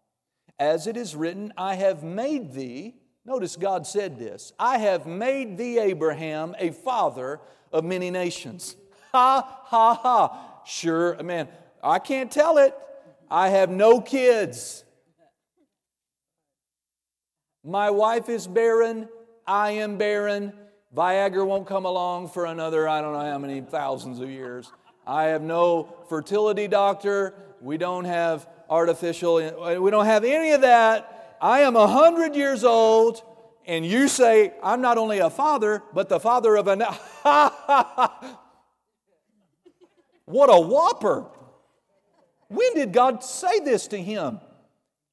As 0.60 0.86
it 0.86 0.96
is 0.96 1.16
written, 1.16 1.54
I 1.58 1.74
have 1.74 2.04
made 2.04 2.54
thee, 2.54 2.98
notice 3.26 3.56
God 3.56 3.88
said 3.88 4.20
this, 4.20 4.54
I 4.60 4.78
have 4.78 5.08
made 5.08 5.58
thee, 5.58 5.80
Abraham, 5.80 6.56
a 6.60 6.70
father 6.70 7.40
of 7.74 7.84
many 7.84 8.12
nations. 8.12 8.76
Ha, 9.14 9.62
ha, 9.64 9.94
ha. 9.96 10.47
Sure, 10.68 11.16
man, 11.24 11.48
I 11.82 11.98
can't 11.98 12.30
tell 12.30 12.58
it. 12.58 12.76
I 13.32 13.50
have 13.50 13.70
no 13.70 14.02
kids. 14.02 14.84
My 17.64 17.90
wife 17.90 18.28
is 18.28 18.48
barren. 18.48 19.08
I 19.46 19.72
am 19.72 19.98
barren. 19.98 20.52
Viagra 20.94 21.46
won't 21.46 21.68
come 21.68 21.86
along 21.86 22.30
for 22.30 22.46
another, 22.46 22.88
I 22.88 23.02
don't 23.02 23.14
know 23.14 23.32
how 23.32 23.38
many 23.38 23.62
thousands 23.62 24.20
of 24.20 24.30
years. 24.30 24.70
I 25.06 25.26
have 25.26 25.42
no 25.42 25.88
fertility 26.10 26.68
doctor. 26.68 27.34
We 27.62 27.78
don't 27.78 28.04
have 28.04 28.46
artificial. 28.70 29.36
We 29.82 29.90
don't 29.90 30.06
have 30.06 30.26
any 30.26 30.52
of 30.52 30.62
that. 30.62 31.38
I 31.42 31.62
am 31.62 31.78
a 31.78 31.88
hundred 31.88 32.36
years 32.36 32.66
old, 32.66 33.22
and 33.66 33.86
you 33.86 34.10
say 34.10 34.54
I'm 34.62 34.82
not 34.82 34.98
only 34.98 35.20
a 35.20 35.30
father, 35.30 35.82
but 35.94 36.10
the 36.10 36.20
father 36.20 36.58
of 36.58 36.68
a. 36.68 38.38
what 40.28 40.48
a 40.48 40.60
whopper! 40.60 41.26
When 42.50 42.74
did 42.76 42.92
God 42.92 43.24
say 43.24 43.62
this 43.62 43.88
to 43.88 43.98
him? 43.98 44.42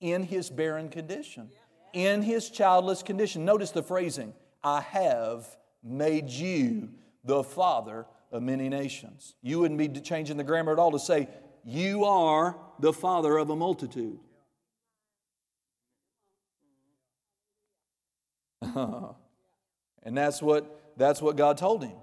In 0.01 0.25
his 0.25 0.51
barren 0.51 0.89
condition, 0.89 1.51
in 1.93 2.21
his 2.21 2.51
childless 2.51 3.03
condition. 3.03 3.45
Notice 3.45 3.71
the 3.71 3.83
phrasing 3.83 4.35
I 4.63 4.81
have 4.81 5.47
made 5.85 6.29
you 6.29 6.91
the 7.25 7.45
father 7.45 8.07
of 8.33 8.43
many 8.43 8.69
nations. 8.69 9.37
You 9.41 9.61
wouldn't 9.61 9.79
be 9.79 9.89
changing 10.01 10.37
the 10.37 10.43
grammar 10.43 10.73
at 10.73 10.81
all 10.81 10.91
to 10.91 10.99
say, 10.99 11.29
You 11.65 12.05
are 12.05 12.59
the 12.81 12.93
father 12.93 13.39
of 13.39 13.51
a 13.51 13.57
multitude. 13.57 14.19
and 18.75 19.15
that's 20.13 20.43
what, 20.43 20.93
that's 20.97 21.23
what 21.23 21.37
God 21.37 21.57
told 21.57 21.85
him. 21.85 21.95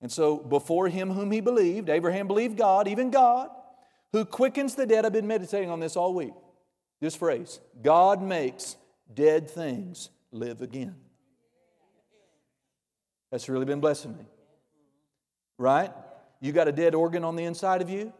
And 0.00 0.10
so, 0.12 0.36
before 0.36 0.88
him 0.88 1.10
whom 1.10 1.32
he 1.32 1.40
believed, 1.40 1.88
Abraham 1.88 2.28
believed 2.28 2.56
God, 2.56 2.86
even 2.86 3.10
God, 3.10 3.50
who 4.12 4.24
quickens 4.24 4.74
the 4.74 4.86
dead. 4.86 5.04
I've 5.04 5.12
been 5.12 5.26
meditating 5.26 5.70
on 5.70 5.80
this 5.80 5.96
all 5.96 6.14
week. 6.14 6.34
This 7.00 7.14
phrase 7.14 7.60
God 7.82 8.22
makes 8.22 8.76
dead 9.12 9.50
things 9.50 10.10
live 10.30 10.62
again. 10.62 10.96
That's 13.30 13.48
really 13.48 13.66
been 13.66 13.80
blessing 13.80 14.16
me. 14.16 14.24
Right? 15.58 15.92
You 16.40 16.52
got 16.52 16.68
a 16.68 16.72
dead 16.72 16.94
organ 16.94 17.24
on 17.24 17.36
the 17.36 17.44
inside 17.44 17.82
of 17.82 17.90
you? 17.90 18.12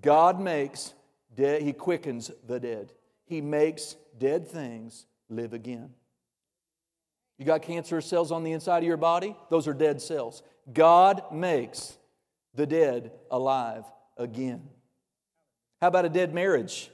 God 0.00 0.40
makes 0.40 0.92
dead, 1.34 1.62
He 1.62 1.72
quickens 1.72 2.30
the 2.46 2.60
dead. 2.60 2.92
He 3.24 3.40
makes 3.40 3.96
dead 4.18 4.46
things 4.46 5.06
live 5.28 5.52
again. 5.52 5.90
You 7.38 7.46
got 7.46 7.62
cancer 7.62 8.00
cells 8.02 8.30
on 8.30 8.44
the 8.44 8.52
inside 8.52 8.78
of 8.78 8.84
your 8.84 8.98
body? 8.98 9.34
Those 9.48 9.66
are 9.66 9.72
dead 9.72 10.02
cells. 10.02 10.42
God 10.72 11.32
makes 11.32 11.96
the 12.54 12.66
dead 12.66 13.12
alive 13.30 13.84
again. 14.16 14.68
How 15.80 15.88
about 15.88 16.04
a 16.04 16.08
dead 16.08 16.34
marriage? 16.34 16.90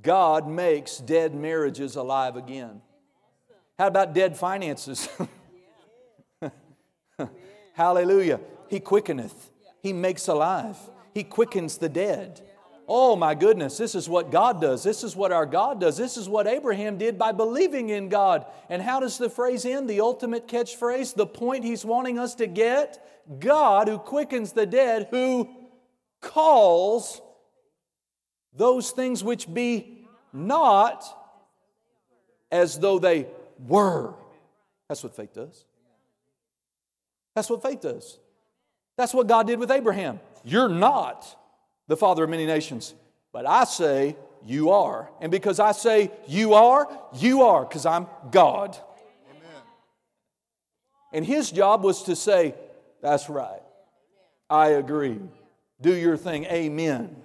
God 0.00 0.48
makes 0.48 0.98
dead 0.98 1.34
marriages 1.34 1.96
alive 1.96 2.36
again. 2.36 2.82
How 3.78 3.88
about 3.88 4.12
dead 4.12 4.36
finances? 4.36 5.08
Hallelujah. 7.72 8.40
He 8.68 8.80
quickeneth, 8.80 9.50
He 9.82 9.92
makes 9.92 10.28
alive, 10.28 10.76
He 11.12 11.24
quickens 11.24 11.78
the 11.78 11.88
dead. 11.88 12.40
Oh 12.86 13.16
my 13.16 13.34
goodness, 13.34 13.78
this 13.78 13.94
is 13.94 14.08
what 14.08 14.30
God 14.30 14.60
does. 14.60 14.82
This 14.82 15.04
is 15.04 15.16
what 15.16 15.32
our 15.32 15.46
God 15.46 15.80
does. 15.80 15.96
This 15.96 16.16
is 16.16 16.28
what 16.28 16.46
Abraham 16.46 16.98
did 16.98 17.18
by 17.18 17.32
believing 17.32 17.88
in 17.88 18.08
God. 18.08 18.44
And 18.68 18.82
how 18.82 19.00
does 19.00 19.16
the 19.16 19.30
phrase 19.30 19.64
end? 19.64 19.88
The 19.88 20.00
ultimate 20.00 20.46
catchphrase, 20.46 21.14
the 21.14 21.26
point 21.26 21.64
he's 21.64 21.84
wanting 21.84 22.18
us 22.18 22.34
to 22.36 22.46
get? 22.46 23.02
God 23.40 23.88
who 23.88 23.98
quickens 23.98 24.52
the 24.52 24.66
dead, 24.66 25.08
who 25.10 25.48
calls 26.20 27.22
those 28.52 28.90
things 28.90 29.24
which 29.24 29.52
be 29.52 30.06
not 30.32 31.04
as 32.52 32.78
though 32.78 32.98
they 32.98 33.26
were. 33.58 34.14
That's 34.88 35.02
what 35.02 35.16
faith 35.16 35.32
does. 35.32 35.64
That's 37.34 37.48
what 37.48 37.62
faith 37.62 37.80
does. 37.80 38.18
That's 38.96 39.14
what 39.14 39.26
God 39.26 39.46
did 39.46 39.58
with 39.58 39.70
Abraham. 39.70 40.20
You're 40.44 40.68
not 40.68 41.36
the 41.86 41.96
father 41.96 42.24
of 42.24 42.30
many 42.30 42.46
nations. 42.46 42.94
But 43.32 43.46
I 43.46 43.64
say, 43.64 44.16
you 44.44 44.70
are. 44.70 45.10
And 45.20 45.30
because 45.30 45.58
I 45.58 45.72
say 45.72 46.10
you 46.26 46.54
are, 46.54 46.86
you 47.14 47.42
are, 47.42 47.64
because 47.64 47.86
I'm 47.86 48.06
God. 48.30 48.76
Amen. 49.30 49.62
And 51.12 51.26
his 51.26 51.50
job 51.50 51.82
was 51.82 52.04
to 52.04 52.16
say, 52.16 52.54
That's 53.00 53.28
right. 53.28 53.62
I 54.50 54.68
agree. 54.68 55.20
Do 55.80 55.94
your 55.94 56.16
thing. 56.16 56.44
Amen. 56.44 57.16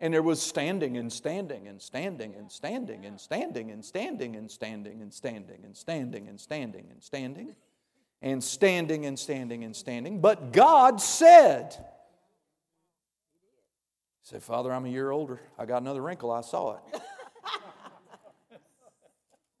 And 0.00 0.12
there 0.12 0.22
was 0.22 0.42
standing 0.42 0.96
and 0.96 1.12
standing 1.12 1.68
and 1.68 1.80
standing 1.80 2.34
and 2.34 2.50
standing 2.50 3.06
and 3.06 3.20
standing 3.20 3.70
and 3.70 3.84
standing 3.84 4.36
and 4.36 4.50
standing 4.50 5.00
and 5.00 5.00
standing 5.00 5.00
and 5.00 5.12
standing 5.12 5.60
and 5.64 5.76
standing 5.76 6.26
and 6.26 6.40
standing 6.40 6.86
and 6.90 7.00
standing 7.00 7.54
and 8.22 8.42
standing 8.42 9.04
and 9.04 9.18
standing. 9.18 9.64
And 9.64 9.76
standing. 9.76 10.20
But 10.20 10.52
God 10.52 11.00
said, 11.00 11.76
Say, 14.22 14.38
Father, 14.38 14.72
I'm 14.72 14.86
a 14.86 14.88
year 14.88 15.10
older. 15.10 15.40
I 15.58 15.66
got 15.66 15.82
another 15.82 16.00
wrinkle. 16.00 16.30
I 16.30 16.42
saw 16.42 16.76
it. 16.76 17.02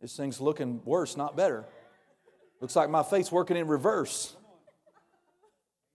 this 0.00 0.16
thing's 0.16 0.40
looking 0.40 0.80
worse, 0.84 1.16
not 1.16 1.36
better. 1.36 1.66
Looks 2.60 2.76
like 2.76 2.88
my 2.88 3.02
face 3.02 3.32
working 3.32 3.56
in 3.56 3.66
reverse. 3.66 4.36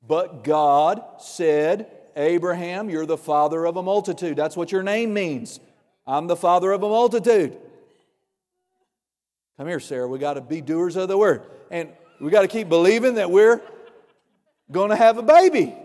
But 0.06 0.44
God 0.44 1.02
said, 1.20 1.90
Abraham, 2.16 2.90
you're 2.90 3.06
the 3.06 3.18
father 3.18 3.66
of 3.66 3.78
a 3.78 3.84
multitude. 3.84 4.36
That's 4.36 4.58
what 4.58 4.72
your 4.72 4.84
name 4.84 5.14
means. 5.14 5.60
I'm 6.06 6.28
the 6.28 6.36
father 6.36 6.72
of 6.72 6.84
a 6.84 6.90
multitude. 6.90 7.58
Come 9.58 9.68
here, 9.68 9.80
Sarah. 9.80 10.08
We 10.08 10.20
got 10.20 10.34
to 10.34 10.42
be 10.42 10.62
doers 10.62 10.98
of 10.98 11.08
the 11.08 11.18
word. 11.18 11.44
And 11.72 11.90
we 12.20 12.32
got 12.32 12.42
to 12.42 12.48
keep 12.48 12.70
believing 12.70 13.16
that 13.16 13.30
we're 13.30 13.62
going 14.72 14.90
to 14.90 14.96
have 14.96 15.18
a 15.18 15.24
baby. 15.24 15.76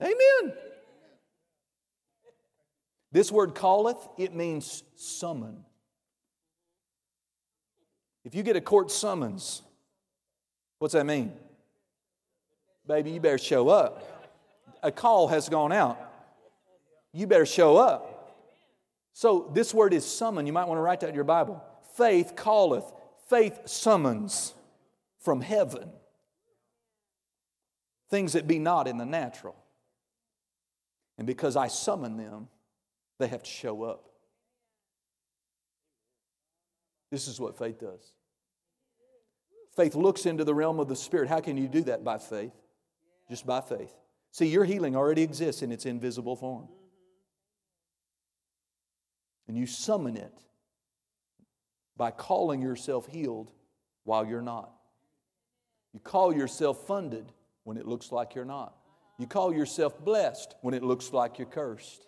Amen. 0.00 0.54
This 3.12 3.30
word 3.30 3.54
calleth, 3.54 3.98
it 4.18 4.34
means 4.34 4.82
summon. 4.96 5.64
If 8.24 8.34
you 8.34 8.42
get 8.42 8.56
a 8.56 8.60
court 8.60 8.90
summons, 8.90 9.62
what's 10.78 10.94
that 10.94 11.06
mean? 11.06 11.32
Baby, 12.86 13.12
you 13.12 13.20
better 13.20 13.38
show 13.38 13.68
up. 13.68 14.02
A 14.82 14.90
call 14.90 15.28
has 15.28 15.48
gone 15.48 15.72
out. 15.72 15.98
You 17.12 17.26
better 17.26 17.46
show 17.46 17.76
up. 17.76 18.10
So, 19.12 19.50
this 19.54 19.72
word 19.72 19.94
is 19.94 20.04
summon. 20.04 20.46
You 20.46 20.52
might 20.52 20.66
want 20.66 20.78
to 20.78 20.82
write 20.82 21.00
that 21.00 21.08
in 21.08 21.14
your 21.14 21.22
Bible. 21.22 21.62
Faith 21.96 22.34
calleth, 22.36 22.84
faith 23.28 23.60
summons 23.66 24.54
from 25.18 25.40
heaven 25.40 25.90
things 28.10 28.34
that 28.34 28.46
be 28.46 28.58
not 28.58 28.86
in 28.86 28.96
the 28.96 29.04
natural. 29.04 29.56
And 31.18 31.26
because 31.26 31.56
I 31.56 31.68
summon 31.68 32.16
them, 32.16 32.48
they 33.18 33.26
have 33.26 33.42
to 33.42 33.50
show 33.50 33.82
up. 33.82 34.04
This 37.10 37.28
is 37.28 37.40
what 37.40 37.58
faith 37.58 37.80
does. 37.80 38.12
Faith 39.76 39.94
looks 39.94 40.26
into 40.26 40.44
the 40.44 40.54
realm 40.54 40.78
of 40.78 40.88
the 40.88 40.96
Spirit. 40.96 41.28
How 41.28 41.40
can 41.40 41.56
you 41.56 41.66
do 41.66 41.82
that? 41.82 42.04
By 42.04 42.18
faith. 42.18 42.52
Just 43.28 43.46
by 43.46 43.60
faith. 43.60 43.92
See, 44.30 44.46
your 44.46 44.64
healing 44.64 44.94
already 44.94 45.22
exists 45.22 45.62
in 45.62 45.72
its 45.72 45.86
invisible 45.86 46.36
form. 46.36 46.68
And 49.48 49.56
you 49.56 49.66
summon 49.66 50.16
it 50.16 50.32
by 51.96 52.10
calling 52.10 52.60
yourself 52.60 53.06
healed 53.06 53.52
while 54.04 54.26
you're 54.26 54.42
not. 54.42 54.70
You 55.92 56.00
call 56.00 56.34
yourself 56.34 56.86
funded 56.86 57.32
when 57.64 57.76
it 57.76 57.86
looks 57.86 58.10
like 58.10 58.34
you're 58.34 58.44
not. 58.44 58.74
You 59.18 59.26
call 59.26 59.54
yourself 59.54 60.04
blessed 60.04 60.54
when 60.60 60.74
it 60.74 60.82
looks 60.82 61.12
like 61.12 61.38
you're 61.38 61.46
cursed. 61.46 62.06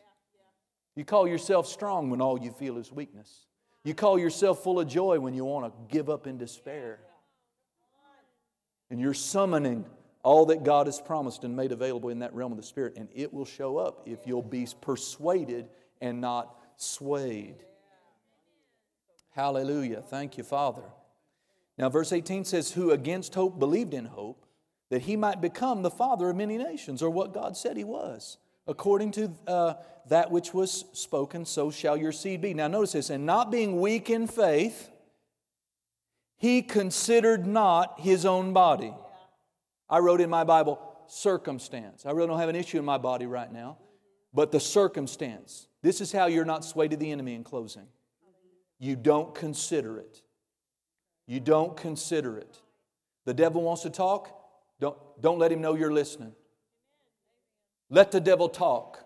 You 0.97 1.05
call 1.05 1.28
yourself 1.28 1.66
strong 1.66 2.10
when 2.10 2.20
all 2.20 2.39
you 2.39 2.50
feel 2.50 2.78
is 2.78 2.90
weakness. 2.90 3.47
You 3.84 3.94
call 3.94 4.18
yourself 4.18 4.65
full 4.65 4.81
of 4.81 4.89
joy 4.89 5.20
when 5.20 5.34
you 5.34 5.44
want 5.44 5.66
to 5.66 5.94
give 5.94 6.10
up 6.10 6.26
in 6.26 6.39
despair. 6.39 6.98
And 8.90 9.00
you're 9.00 9.15
summoning 9.15 9.84
all 10.24 10.47
that 10.47 10.65
God 10.65 10.86
has 10.89 11.00
promised 11.00 11.44
and 11.44 11.55
made 11.55 11.70
available 11.70 12.08
in 12.08 12.18
that 12.18 12.34
realm 12.34 12.50
of 12.50 12.58
the 12.58 12.65
Spirit, 12.65 12.94
and 12.97 13.08
it 13.15 13.32
will 13.32 13.44
show 13.44 13.76
up 13.76 14.02
if 14.06 14.26
you'll 14.26 14.42
be 14.42 14.66
persuaded 14.81 15.68
and 16.00 16.20
not 16.20 16.52
swayed. 16.76 17.62
Hallelujah. 19.36 20.00
Thank 20.00 20.39
you, 20.39 20.44
Father. 20.44 20.82
Now, 21.76 21.90
verse 21.90 22.10
18 22.10 22.47
says, 22.47 22.73
Who 22.73 22.90
against 22.90 23.34
hope 23.34 23.58
believed 23.58 23.92
in 23.92 24.06
hope, 24.06 24.47
that 24.89 25.02
he 25.02 25.15
might 25.15 25.42
become 25.42 25.82
the 25.82 25.90
father 25.90 26.31
of 26.31 26.36
many 26.36 26.56
nations, 26.56 27.02
or 27.02 27.10
what 27.10 27.34
God 27.34 27.55
said 27.55 27.76
he 27.76 27.84
was. 27.84 28.39
According 28.66 29.10
to 29.12 29.31
uh, 29.47 29.74
that 30.08 30.31
which 30.31 30.55
was 30.55 30.86
spoken, 30.94 31.44
so 31.44 31.70
shall 31.70 31.98
your 31.98 32.12
seed 32.12 32.40
be. 32.40 32.55
Now, 32.55 32.66
notice 32.68 32.92
this, 32.92 33.10
and 33.10 33.26
not 33.26 33.50
being 33.50 33.78
weak 33.78 34.08
in 34.08 34.26
faith, 34.26 34.89
he 36.39 36.62
considered 36.62 37.47
not 37.47 38.00
his 38.00 38.24
own 38.24 38.55
body. 38.55 38.94
I 39.90 39.98
wrote 39.98 40.23
in 40.23 40.31
my 40.31 40.44
Bible, 40.44 40.81
circumstance. 41.08 42.06
I 42.06 42.12
really 42.12 42.28
don't 42.28 42.39
have 42.39 42.48
an 42.48 42.56
issue 42.56 42.78
in 42.78 42.86
my 42.86 42.98
body 42.98 43.26
right 43.26 43.52
now, 43.52 43.76
but 44.32 44.50
the 44.50 44.60
circumstance. 44.60 45.68
This 45.82 46.00
is 46.00 46.10
how 46.10 46.24
you're 46.24 46.47
not 46.47 46.65
swayed 46.65 46.92
to 46.92 46.97
the 46.97 47.12
enemy 47.12 47.34
in 47.34 47.44
closing. 47.44 47.86
You 48.78 48.96
don't 48.96 49.34
consider 49.34 49.98
it. 49.98 50.22
You 51.26 51.40
don't 51.40 51.76
consider 51.76 52.38
it. 52.38 52.60
The 53.24 53.34
devil 53.34 53.62
wants 53.62 53.82
to 53.82 53.90
talk, 53.90 54.30
don't, 54.80 54.96
don't 55.20 55.38
let 55.38 55.50
him 55.50 55.60
know 55.60 55.74
you're 55.74 55.92
listening. 55.92 56.32
Let 57.90 58.12
the 58.12 58.20
devil 58.20 58.48
talk. 58.48 59.05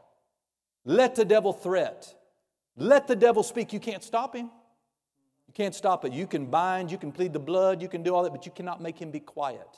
Let 0.85 1.15
the 1.15 1.25
devil 1.25 1.53
threat. 1.53 2.15
Let 2.77 3.07
the 3.07 3.17
devil 3.17 3.43
speak. 3.43 3.73
You 3.73 3.81
can't 3.81 4.03
stop 4.03 4.35
him. 4.35 4.51
You 5.47 5.55
can't 5.55 5.75
stop 5.75 6.05
it. 6.05 6.13
You 6.13 6.27
can 6.27 6.47
bind, 6.47 6.91
you 6.91 6.99
can 6.99 7.13
plead 7.13 7.33
the 7.33 7.41
blood, 7.41 7.83
you 7.83 7.89
can 7.89 8.03
do 8.03 8.15
all 8.15 8.23
that, 8.23 8.31
but 8.31 8.47
you 8.47 8.53
cannot 8.53 8.81
make 8.81 8.99
him 8.99 9.11
be 9.11 9.21
quiet. 9.21 9.69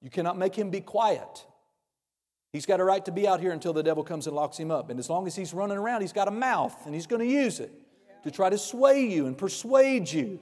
You 0.00 0.10
cannot 0.10 0.38
make 0.38 0.54
him 0.54 0.70
be 0.70 0.80
quiet. 0.80 1.44
He's 2.52 2.64
got 2.64 2.80
a 2.80 2.84
right 2.84 3.04
to 3.04 3.12
be 3.12 3.28
out 3.28 3.40
here 3.40 3.52
until 3.52 3.72
the 3.72 3.82
devil 3.82 4.02
comes 4.02 4.26
and 4.26 4.34
locks 4.34 4.56
him 4.56 4.70
up. 4.70 4.90
And 4.90 4.98
as 4.98 5.10
long 5.10 5.26
as 5.26 5.36
he's 5.36 5.52
running 5.52 5.76
around, 5.76 6.00
he's 6.00 6.12
got 6.12 6.28
a 6.28 6.32
mouth 6.32 6.86
and 6.86 6.94
he's 6.94 7.06
going 7.06 7.20
to 7.20 7.26
use 7.26 7.60
it 7.60 7.72
to 8.24 8.30
try 8.30 8.48
to 8.48 8.58
sway 8.58 9.06
you 9.06 9.26
and 9.26 9.36
persuade 9.36 10.10
you. 10.10 10.40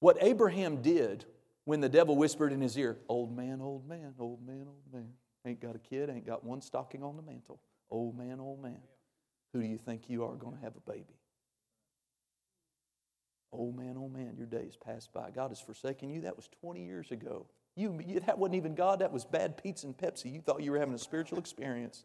What 0.00 0.18
Abraham 0.20 0.82
did 0.82 1.24
when 1.64 1.80
the 1.80 1.88
devil 1.88 2.16
whispered 2.16 2.52
in 2.52 2.60
his 2.60 2.76
ear, 2.76 2.98
Old 3.08 3.34
man, 3.34 3.60
old 3.60 3.88
man, 3.88 4.14
old 4.18 4.44
man, 4.44 4.66
old 4.66 4.92
man, 4.92 5.08
ain't 5.46 5.60
got 5.60 5.76
a 5.76 5.78
kid, 5.78 6.10
ain't 6.10 6.26
got 6.26 6.44
one 6.44 6.60
stocking 6.60 7.02
on 7.02 7.16
the 7.16 7.22
mantle. 7.22 7.60
Old 7.88 8.18
man, 8.18 8.40
old 8.40 8.60
man, 8.60 8.78
who 9.52 9.60
do 9.60 9.66
you 9.66 9.78
think 9.78 10.08
you 10.10 10.24
are 10.24 10.34
going 10.34 10.56
to 10.56 10.60
have 10.62 10.74
a 10.76 10.90
baby? 10.90 11.14
Oh 13.52 13.70
man, 13.70 13.96
oh 13.98 14.08
man, 14.08 14.34
your 14.36 14.46
days 14.46 14.76
passed 14.82 15.12
by. 15.12 15.30
God 15.30 15.50
has 15.50 15.60
forsaken 15.60 16.08
you. 16.08 16.22
That 16.22 16.36
was 16.36 16.48
20 16.60 16.84
years 16.84 17.10
ago. 17.10 17.46
You, 17.74 18.20
that 18.26 18.38
wasn't 18.38 18.56
even 18.56 18.74
God, 18.74 19.00
that 19.00 19.12
was 19.12 19.24
bad 19.24 19.56
pizza 19.62 19.86
and 19.86 19.96
Pepsi. 19.96 20.32
You 20.32 20.40
thought 20.40 20.62
you 20.62 20.72
were 20.72 20.78
having 20.78 20.94
a 20.94 20.98
spiritual 20.98 21.38
experience. 21.38 22.04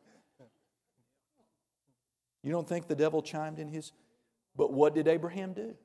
You 2.44 2.52
don't 2.52 2.68
think 2.68 2.88
the 2.88 2.96
devil 2.96 3.22
chimed 3.22 3.60
in 3.60 3.68
his. 3.68 3.92
But 4.56 4.72
what 4.72 4.96
did 4.96 5.08
Abraham 5.08 5.54
do? 5.54 5.76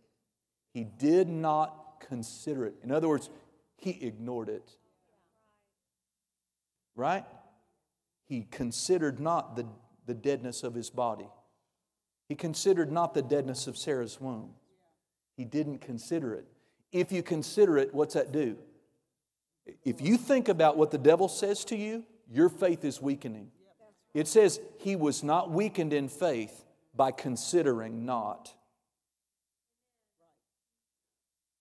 He 0.73 0.85
did 0.85 1.29
not 1.29 2.05
consider 2.09 2.67
it. 2.67 2.75
In 2.83 2.91
other 2.91 3.09
words, 3.09 3.31
he 3.77 3.91
ignored 3.91 4.49
it. 4.49 4.77
Right? 6.95 7.25
He 8.27 8.47
considered 8.51 9.19
not 9.19 9.57
the, 9.57 9.67
the 10.07 10.15
deadness 10.15 10.63
of 10.63 10.75
his 10.75 10.91
body, 10.91 11.29
he 12.29 12.35
considered 12.35 12.91
not 12.91 13.15
the 13.15 13.23
deadness 13.23 13.67
of 13.67 13.77
Sarah's 13.77 14.21
womb. 14.21 14.55
He 15.37 15.45
didn't 15.45 15.79
consider 15.79 16.35
it. 16.35 16.47
If 16.93 17.11
you 17.11 17.23
consider 17.23 17.79
it, 17.79 17.95
what's 17.95 18.15
that 18.15 18.33
do? 18.33 18.59
If 19.85 20.01
you 20.01 20.17
think 20.17 20.49
about 20.49 20.77
what 20.77 20.91
the 20.91 20.99
devil 20.99 21.29
says 21.29 21.65
to 21.67 21.77
you, 21.77 22.05
your 22.31 22.49
faith 22.49 22.85
is 22.85 23.01
weakening. 23.01 23.51
It 24.15 24.29
says 24.29 24.61
he 24.79 24.97
was 24.97 25.23
not 25.23 25.51
weakened 25.51 25.93
in 25.93 26.09
faith 26.09 26.65
by 26.95 27.13
considering 27.13 28.05
not. 28.05 28.55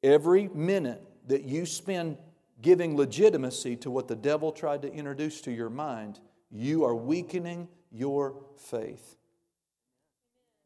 Every 0.04 0.50
minute 0.50 1.02
that 1.28 1.44
you 1.44 1.66
spend 1.66 2.18
giving 2.62 2.98
legitimacy 2.98 3.76
to 3.78 3.92
what 3.92 4.08
the 4.08 4.16
devil 4.16 4.52
tried 4.52 4.82
to 4.82 4.92
introduce 4.92 5.42
to 5.42 5.52
your 5.52 5.70
mind, 5.70 6.20
you 6.50 6.84
are 6.84 6.96
weakening 6.96 7.68
your 7.92 8.36
faith. 8.58 9.16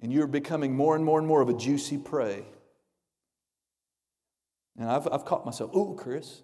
And 0.01 0.11
you're 0.11 0.27
becoming 0.27 0.75
more 0.75 0.95
and 0.95 1.05
more 1.05 1.19
and 1.19 1.27
more 1.27 1.41
of 1.41 1.49
a 1.49 1.53
juicy 1.53 1.97
prey. 1.97 2.45
And 4.77 4.89
I've, 4.89 5.07
I've 5.11 5.25
caught 5.25 5.45
myself, 5.45 5.73
ooh, 5.75 5.95
Chris, 5.97 6.41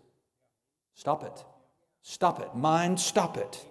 stop 0.93 1.23
it. 1.23 1.43
Stop 2.01 2.39
it. 2.39 2.55
Mind, 2.55 2.99
stop 2.99 3.37
it. 3.37 3.65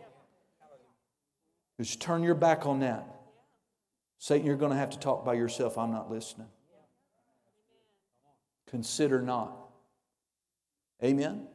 Just 1.78 2.00
turn 2.00 2.22
your 2.22 2.34
back 2.34 2.66
on 2.66 2.80
that. 2.80 3.06
Satan, 4.18 4.46
you're 4.46 4.56
going 4.56 4.72
to 4.72 4.76
have 4.76 4.90
to 4.90 4.98
talk 4.98 5.24
by 5.24 5.34
yourself. 5.34 5.78
I'm 5.78 5.90
not 5.90 6.10
listening. 6.10 6.48
Consider 8.68 9.22
not. 9.22 9.56
Amen? 11.02 11.46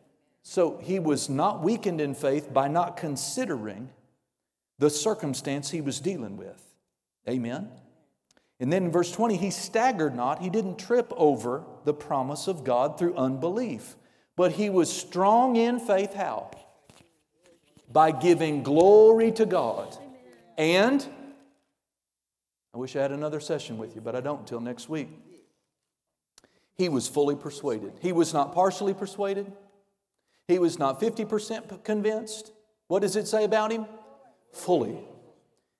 So 0.41 0.79
he 0.81 0.99
was 0.99 1.29
not 1.29 1.63
weakened 1.63 2.01
in 2.01 2.15
faith 2.15 2.51
by 2.51 2.67
not 2.67 2.97
considering 2.97 3.89
the 4.79 4.89
circumstance 4.89 5.69
he 5.69 5.81
was 5.81 5.99
dealing 5.99 6.37
with. 6.37 6.61
Amen? 7.29 7.69
And 8.59 8.73
then 8.73 8.85
in 8.85 8.91
verse 8.91 9.11
20, 9.11 9.37
he 9.37 9.51
staggered 9.51 10.15
not, 10.15 10.41
he 10.41 10.49
didn't 10.49 10.77
trip 10.77 11.11
over 11.15 11.63
the 11.85 11.93
promise 11.93 12.47
of 12.47 12.63
God 12.63 12.99
through 12.99 13.15
unbelief, 13.15 13.95
but 14.35 14.53
he 14.53 14.69
was 14.69 14.91
strong 14.91 15.55
in 15.55 15.79
faith. 15.79 16.13
How? 16.13 16.51
By 17.91 18.11
giving 18.11 18.63
glory 18.63 19.31
to 19.33 19.45
God. 19.45 19.97
And 20.57 21.05
I 22.73 22.77
wish 22.77 22.95
I 22.95 23.01
had 23.01 23.11
another 23.11 23.39
session 23.39 23.77
with 23.77 23.95
you, 23.95 24.01
but 24.01 24.15
I 24.15 24.21
don't 24.21 24.41
until 24.41 24.59
next 24.59 24.89
week. 24.89 25.07
He 26.75 26.89
was 26.89 27.07
fully 27.07 27.35
persuaded. 27.35 27.93
He 28.01 28.11
was 28.11 28.33
not 28.33 28.53
partially 28.53 28.93
persuaded. 28.93 29.51
He 30.47 30.59
was 30.59 30.77
not 30.77 30.99
50% 30.99 31.83
convinced. 31.83 32.51
What 32.87 33.01
does 33.01 33.15
it 33.15 33.27
say 33.27 33.45
about 33.45 33.71
him? 33.71 33.85
Fully. 34.51 34.97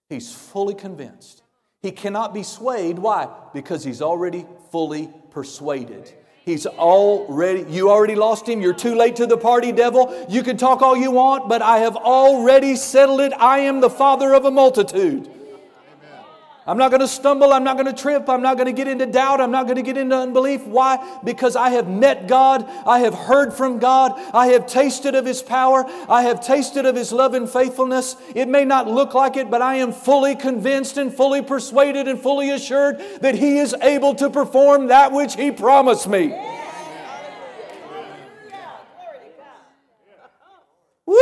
He's 0.10 0.34
fully 0.34 0.74
convinced. 0.74 1.44
He 1.82 1.92
cannot 1.92 2.34
be 2.34 2.44
swayed. 2.44 2.98
Why? 2.98 3.28
Because 3.54 3.84
he's 3.84 4.02
already 4.02 4.46
fully 4.72 5.14
persuaded. 5.36 6.14
He's 6.46 6.66
already, 6.66 7.66
you 7.70 7.90
already 7.90 8.16
lost 8.16 8.48
him. 8.48 8.62
You're 8.62 8.74
too 8.74 8.96
late 8.96 9.18
to 9.18 9.28
the 9.28 9.36
party, 9.36 9.74
devil. 9.74 10.26
You 10.30 10.44
can 10.44 10.56
talk 10.56 10.82
all 10.82 10.96
you 10.96 11.12
want, 11.12 11.50
but 11.50 11.62
I 11.62 11.80
have 11.80 11.98
already 11.98 12.78
settled 12.78 13.20
it. 13.20 13.34
I 13.34 13.60
am 13.60 13.82
the 13.82 13.90
father 13.90 14.34
of 14.34 14.46
a 14.46 14.52
multitude. 14.52 15.30
I'm 16.68 16.80
not 16.80 16.90
going 16.90 17.02
to 17.02 17.08
stumble. 17.08 17.54
I'm 17.54 17.64
not 17.64 17.78
going 17.78 17.86
to 17.86 18.02
trip. 18.02 18.28
I'm 18.28 18.42
not 18.42 18.58
going 18.58 18.66
to 18.66 18.74
get 18.74 18.88
into 18.88 19.06
doubt. 19.06 19.40
I'm 19.40 19.52
not 19.52 19.66
going 19.66 19.76
to 19.76 19.84
get 19.84 19.98
into 19.98 20.16
unbelief. 20.18 20.66
Why? 20.66 21.20
Because 21.24 21.56
I 21.56 21.70
have 21.70 21.88
met 21.88 22.28
God. 22.28 22.68
I 22.88 23.00
have 23.00 23.14
heard 23.14 23.54
from 23.54 23.78
God. 23.78 24.14
I 24.34 24.48
have 24.48 24.66
tasted 24.66 25.14
of 25.14 25.26
His 25.26 25.44
power. 25.44 25.86
I 26.10 26.24
have 26.24 26.44
tasted 26.44 26.88
of 26.88 26.96
His 26.96 27.12
love 27.12 27.36
and 27.36 27.48
faithfulness. 27.48 28.16
It 28.34 28.48
may 28.48 28.66
not 28.66 28.88
look 28.88 29.14
like 29.14 29.38
it, 29.38 29.52
but 29.52 29.62
I 29.62 29.76
am 29.76 29.92
fully 29.92 30.36
convinced 30.36 30.98
and 30.98 31.14
fully 31.14 31.44
persuaded 31.44 32.08
and 32.08 32.20
fully 32.20 32.50
assured 32.50 33.00
that 33.22 33.36
He 33.36 33.60
is 33.60 33.76
able 33.82 34.16
to 34.16 34.32
perform 34.32 34.88
that 34.88 35.12
which 35.12 35.36
He 35.36 35.52
promised 35.52 36.08
me. 36.08 36.30
Woo! 41.06 41.16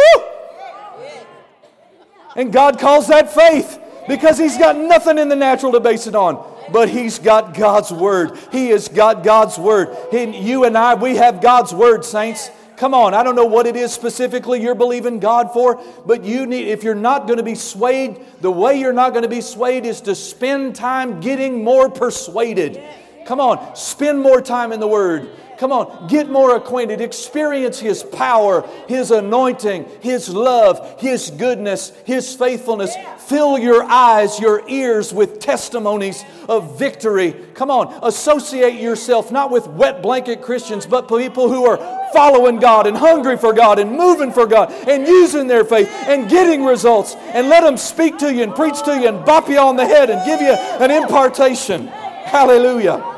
And 2.38 2.52
God 2.54 2.80
calls 2.80 3.08
that 3.08 3.32
faith 3.34 3.83
because 4.08 4.38
he's 4.38 4.58
got 4.58 4.78
nothing 4.78 5.18
in 5.18 5.30
the 5.30 5.36
natural 5.36 5.72
to 5.72 5.80
base 5.80 6.08
it 6.08 6.16
on. 6.16 6.52
But 6.72 6.90
he's 6.90 7.20
got 7.20 7.54
God's 7.54 7.92
word. 7.92 8.38
He 8.52 8.70
has 8.70 8.88
got 8.88 9.24
God's 9.24 9.58
word. 9.58 9.96
He, 10.12 10.24
you 10.38 10.64
and 10.64 10.78
I, 10.78 10.96
we 10.96 11.18
have 11.18 11.42
God's 11.42 11.74
word, 11.74 12.06
saints. 12.06 12.50
Come 12.78 12.94
on, 12.94 13.14
I 13.14 13.24
don't 13.24 13.36
know 13.36 13.46
what 13.46 13.68
it 13.68 13.76
is 13.76 13.94
specifically 13.94 14.62
you're 14.62 14.76
believing 14.76 15.20
God 15.20 15.54
for, 15.54 15.82
but 16.06 16.24
you 16.24 16.46
need, 16.46 16.68
if 16.68 16.84
you're 16.84 16.96
not 16.96 17.28
going 17.28 17.38
to 17.38 17.44
be 17.44 17.56
swayed, 17.56 18.20
the 18.42 18.52
way 18.52 18.80
you're 18.80 18.94
not 18.94 19.12
going 19.12 19.24
to 19.24 19.30
be 19.30 19.42
swayed 19.42 19.86
is 19.86 20.02
to 20.02 20.16
spend 20.16 20.76
time 20.76 21.20
getting 21.20 21.64
more 21.64 21.90
persuaded. 21.90 22.82
Come 23.26 23.40
on, 23.40 23.76
spend 23.76 24.20
more 24.20 24.42
time 24.42 24.72
in 24.74 24.80
the 24.80 24.88
Word. 24.88 25.30
Come 25.58 25.72
on, 25.72 26.08
get 26.08 26.30
more 26.30 26.56
acquainted. 26.56 27.02
Experience 27.02 27.80
His 27.80 28.04
power, 28.04 28.68
His 28.88 29.12
anointing, 29.12 29.86
His 30.02 30.30
love, 30.30 31.00
His 31.00 31.30
goodness, 31.32 31.92
His 32.06 32.36
faithfulness. 32.36 32.96
Fill 33.20 33.58
your 33.58 33.84
eyes, 33.84 34.40
your 34.40 34.68
ears 34.68 35.14
with 35.14 35.40
testimonies 35.40 36.24
of 36.50 36.78
victory. 36.78 37.36
Come 37.54 37.72
on, 37.72 37.98
associate 38.04 38.80
yourself 38.80 39.32
not 39.32 39.52
with 39.52 39.68
wet 39.68 40.02
blanket 40.02 40.42
Christians, 40.42 40.86
but 40.86 41.08
people 41.08 41.50
who 41.50 41.66
are 41.66 41.78
following 42.14 42.58
God 42.58 42.88
and 42.88 42.96
hungry 42.96 43.38
for 43.38 43.54
God 43.54 43.80
and 43.80 43.92
moving 43.92 44.32
for 44.32 44.46
God 44.46 44.72
and 44.88 45.08
using 45.08 45.48
their 45.48 45.66
faith 45.66 45.90
and 46.08 46.30
getting 46.30 46.64
results. 46.64 47.16
And 47.16 47.50
let 47.50 47.64
them 47.64 47.78
speak 47.78 48.18
to 48.20 48.34
you 48.34 48.44
and 48.44 48.56
preach 48.56 48.82
to 48.84 49.00
you 49.00 49.08
and 49.08 49.26
bop 49.26 49.50
you 49.50 49.60
on 49.60 49.76
the 49.76 49.86
head 49.86 50.10
and 50.10 50.26
give 50.26 50.42
you 50.42 50.54
an 50.54 50.92
impartation. 50.92 51.88
Hallelujah. 51.88 53.13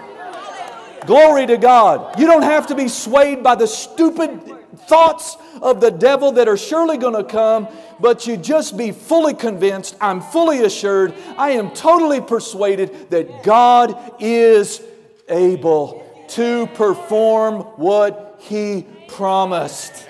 Glory 1.06 1.46
to 1.48 1.58
God. 1.58 2.20
You 2.20 2.28
don't 2.28 2.44
have 2.44 2.68
to 2.68 2.76
be 2.76 2.88
swayed 2.88 3.44
by 3.44 3.56
the 3.56 3.68
stupid 3.68 4.42
thoughts 4.88 5.38
of 5.62 5.82
the 5.82 5.92
devil 5.92 6.32
that 6.34 6.48
are 6.48 6.58
surely 6.58 6.98
going 6.98 7.16
to 7.16 7.24
come, 7.24 7.68
but 8.00 8.28
you 8.28 8.38
just 8.38 8.78
be 8.78 8.92
fully 8.92 9.34
convinced, 9.34 9.96
I'm 10.02 10.22
fully 10.22 10.64
assured, 10.64 11.14
I 11.38 11.52
am 11.52 11.72
totally 11.72 12.22
persuaded 12.22 13.10
that 13.10 13.44
God 13.44 14.16
is 14.20 14.82
able 15.30 16.06
to 16.30 16.68
perform 16.68 17.62
what 17.78 18.38
He 18.40 18.86
promised. 19.08 20.08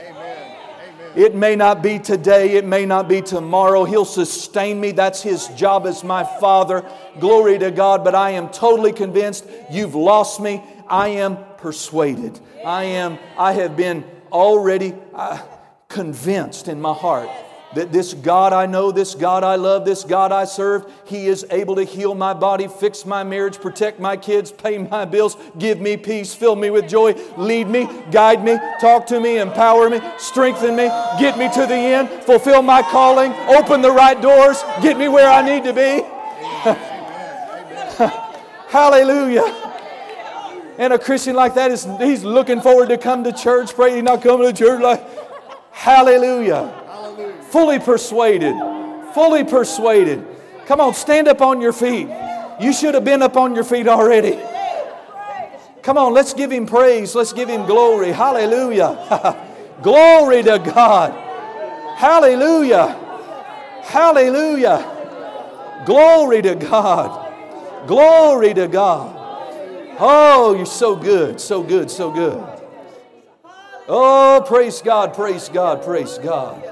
It 1.15 1.33
may 1.33 1.56
not 1.56 1.82
be 1.82 1.98
today, 1.98 2.57
it 2.57 2.65
may 2.65 2.85
not 2.85 3.07
be 3.07 3.22
tomorrow. 3.22 3.85
He'll 3.85 4.03
sustain 4.03 4.82
me. 4.82 4.91
That's 4.91 5.22
His 5.22 5.48
job 5.49 5.88
as 5.88 6.03
my 6.03 6.25
Father. 6.25 6.83
Glory 7.22 7.57
to 7.57 7.72
God. 7.72 8.03
But 8.03 8.15
I 8.15 8.32
am 8.32 8.49
totally 8.49 8.91
convinced 8.91 9.45
you've 9.72 9.95
lost 9.95 10.41
me. 10.41 10.61
I 10.88 11.09
am 11.09 11.38
persuaded. 11.57 12.39
I 12.64 12.83
am, 12.83 13.17
I 13.38 13.53
have 13.53 13.75
been 13.75 14.03
already 14.31 14.93
uh, 15.14 15.41
convinced 15.88 16.67
in 16.67 16.81
my 16.81 16.93
heart 16.93 17.30
that 17.75 17.91
this 17.91 18.14
God 18.14 18.53
I 18.53 18.65
know, 18.65 18.91
this 18.91 19.15
God 19.15 19.43
I 19.43 19.55
love, 19.55 19.85
this 19.85 20.03
God 20.03 20.31
I 20.31 20.45
serve, 20.45 20.91
He 21.05 21.27
is 21.27 21.45
able 21.51 21.75
to 21.75 21.83
heal 21.83 22.15
my 22.15 22.33
body, 22.33 22.67
fix 22.67 23.05
my 23.05 23.23
marriage, 23.23 23.59
protect 23.59 23.99
my 23.99 24.15
kids, 24.15 24.51
pay 24.51 24.77
my 24.77 25.05
bills, 25.05 25.35
give 25.59 25.81
me 25.81 25.97
peace, 25.97 26.33
fill 26.33 26.55
me 26.55 26.69
with 26.69 26.88
joy, 26.88 27.14
lead 27.38 27.67
me, 27.67 27.88
guide 28.11 28.43
me, 28.43 28.57
talk 28.80 29.05
to 29.07 29.19
me, 29.19 29.39
empower 29.39 29.89
me, 29.89 29.99
strengthen 30.17 30.75
me, 30.75 30.88
get 31.19 31.38
me 31.38 31.51
to 31.53 31.65
the 31.65 31.75
end, 31.75 32.09
fulfill 32.23 32.61
my 32.61 32.81
calling, 32.81 33.33
open 33.49 33.81
the 33.81 33.91
right 33.91 34.22
doors, 34.22 34.64
get 34.81 34.97
me 34.97 35.09
where 35.09 35.30
I 35.30 35.41
need 35.41 35.64
to 35.65 35.73
be. 35.73 36.01
Hallelujah. 38.69 39.73
And 40.78 40.92
a 40.92 41.00
Christian 41.00 41.36
like 41.36 41.56
that 41.56 41.72
is 41.72 41.88
he's 42.00 42.24
looking 42.24 42.62
forward 42.62 42.90
to 42.90 42.98
come 42.98 43.24
to 43.24 43.32
church. 43.32 43.74
Pray 43.74 43.95
he's 43.95 44.04
not 44.04 44.22
coming 44.22 44.48
to 44.48 44.54
church 44.54 44.82
like 44.82 45.04
hallelujah. 45.72 46.68
hallelujah. 46.88 47.42
Fully 47.44 47.80
persuaded. 47.80 48.56
Fully 49.14 49.44
persuaded. 49.44 50.26
Come 50.66 50.82
on, 50.82 50.94
stand 50.94 51.28
up 51.28 51.42
on 51.42 51.62
your 51.62 51.74
feet. 51.74 52.10
You 52.60 52.74
should 52.74 52.94
have 52.94 53.06
been 53.06 53.22
up 53.22 53.38
on 53.38 53.56
your 53.56 53.64
feet 53.64 53.88
already. 53.88 54.40
Come 55.84 55.98
on, 55.98 56.14
let's 56.14 56.34
give 56.34 56.52
him 56.52 56.66
praise. 56.66 57.14
Let's 57.14 57.32
give 57.32 57.48
him 57.48 57.66
glory. 57.66 58.12
Hallelujah. 58.12 59.38
glory 59.84 60.42
to 60.44 60.60
God. 60.60 61.12
Hallelujah. 61.95 62.88
Hallelujah. 63.84 65.84
Glory 65.86 66.42
to 66.42 66.56
God. 66.56 67.88
Glory 67.88 68.54
to 68.56 68.68
God. 68.68 69.15
Oh, 69.98 70.56
you're 70.56 70.65
so 70.65 70.95
good, 70.95 71.40
so 71.40 71.64
good, 71.64 71.90
so 71.90 72.11
good. 72.11 72.61
Oh, 73.88 74.43
praise 74.45 74.82
God, 74.82 75.14
praise 75.14 75.48
God, 75.48 75.83
praise 75.83 76.17
God. 76.17 76.72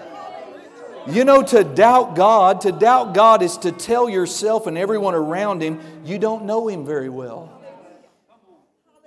You 1.08 1.26
know, 1.26 1.44
to 1.44 1.64
doubt 1.64 2.16
God, 2.16 2.62
to 2.62 2.72
doubt 2.72 3.14
God 3.14 3.42
is 3.42 3.58
to 3.60 3.72
tell 3.72 4.10
yourself 4.10 4.68
and 4.68 4.78
everyone 4.78 5.16
around 5.16 5.62
Him 5.62 5.80
you 6.06 6.18
don't 6.18 6.46
know 6.46 6.68
Him 6.68 6.86
very 6.86 7.10
well. 7.10 7.62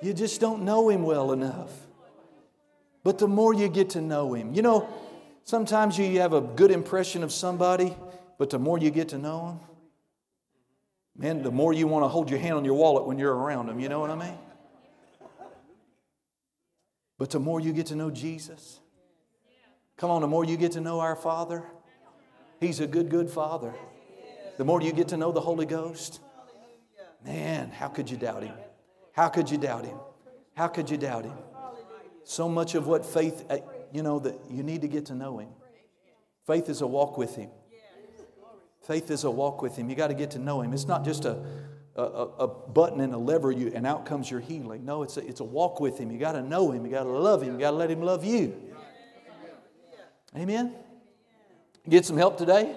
You 0.02 0.12
just 0.12 0.40
don't 0.40 0.62
know 0.62 0.88
Him 0.88 1.02
well 1.02 1.32
enough. 1.32 1.70
But 3.02 3.18
the 3.18 3.28
more 3.28 3.54
you 3.54 3.68
get 3.68 3.90
to 3.90 4.00
know 4.00 4.34
Him, 4.34 4.54
you 4.54 4.62
know, 4.62 4.88
sometimes 5.44 5.98
you 5.98 6.20
have 6.20 6.32
a 6.32 6.40
good 6.40 6.70
impression 6.70 7.22
of 7.22 7.32
somebody, 7.32 7.96
but 8.38 8.50
the 8.50 8.58
more 8.58 8.78
you 8.78 8.90
get 8.90 9.08
to 9.10 9.18
know 9.18 9.48
Him, 9.48 9.60
Man, 11.18 11.42
the 11.42 11.50
more 11.50 11.72
you 11.72 11.86
want 11.86 12.04
to 12.04 12.08
hold 12.08 12.28
your 12.28 12.38
hand 12.38 12.54
on 12.54 12.64
your 12.64 12.74
wallet 12.74 13.06
when 13.06 13.18
you're 13.18 13.34
around 13.34 13.66
them, 13.66 13.80
you 13.80 13.88
know 13.88 14.00
what 14.00 14.10
I 14.10 14.16
mean? 14.16 14.38
But 17.18 17.30
the 17.30 17.40
more 17.40 17.58
you 17.60 17.72
get 17.72 17.86
to 17.86 17.96
know 17.96 18.10
Jesus, 18.10 18.80
come 19.96 20.10
on, 20.10 20.20
the 20.20 20.28
more 20.28 20.44
you 20.44 20.58
get 20.58 20.72
to 20.72 20.80
know 20.80 21.00
our 21.00 21.16
Father, 21.16 21.64
He's 22.60 22.80
a 22.80 22.86
good, 22.86 23.10
good 23.10 23.30
Father. 23.30 23.74
The 24.58 24.64
more 24.64 24.80
you 24.80 24.92
get 24.92 25.08
to 25.08 25.16
know 25.16 25.32
the 25.32 25.40
Holy 25.40 25.66
Ghost, 25.66 26.20
man, 27.24 27.70
how 27.70 27.88
could 27.88 28.10
you 28.10 28.16
doubt 28.16 28.42
Him? 28.42 28.54
How 29.12 29.28
could 29.28 29.50
you 29.50 29.58
doubt 29.58 29.86
Him? 29.86 29.98
How 30.54 30.68
could 30.68 30.90
you 30.90 30.96
doubt 30.96 31.24
Him? 31.24 31.36
So 32.24 32.48
much 32.48 32.74
of 32.74 32.86
what 32.86 33.06
faith, 33.06 33.44
uh, 33.48 33.58
you 33.92 34.02
know, 34.02 34.18
that 34.18 34.38
you 34.50 34.62
need 34.62 34.82
to 34.82 34.88
get 34.88 35.06
to 35.06 35.14
know 35.14 35.38
Him. 35.38 35.48
Faith 36.46 36.68
is 36.68 36.80
a 36.80 36.86
walk 36.86 37.16
with 37.16 37.36
Him. 37.36 37.50
Faith 38.86 39.10
is 39.10 39.24
a 39.24 39.31
walk 39.31 39.62
with 39.62 39.76
Him. 39.76 39.90
You 39.90 39.97
got 39.97 40.08
to 40.08 40.15
get 40.15 40.31
to 40.32 40.39
know 40.39 40.60
Him. 40.60 40.73
It's 40.73 40.86
not 40.86 41.05
just 41.05 41.24
a, 41.24 41.39
a, 41.97 42.02
a 42.02 42.47
button 42.47 43.00
and 43.00 43.12
a 43.12 43.18
lever 43.18 43.50
you, 43.50 43.73
and 43.74 43.84
out 43.84 44.06
comes 44.06 44.31
your 44.31 44.39
healing. 44.39 44.84
No, 44.84 45.02
it's 45.02 45.16
a, 45.16 45.26
it's 45.26 45.40
a 45.40 45.44
walk 45.44 45.81
with 45.81 45.98
Him. 45.98 46.12
You 46.12 46.18
got 46.18 46.32
to 46.32 46.42
know 46.42 46.70
Him. 46.70 46.84
You 46.84 46.92
got 46.92 47.02
to 47.02 47.10
love 47.10 47.42
Him. 47.42 47.55
You 47.55 47.60
got 47.60 47.73
to 47.73 47.76
let 47.76 47.90
Him 47.90 48.02
love 48.02 48.24
you. 48.24 48.55
Amen. 50.36 50.73
Get 51.89 52.05
some 52.05 52.16
help 52.16 52.39
today? 52.39 52.76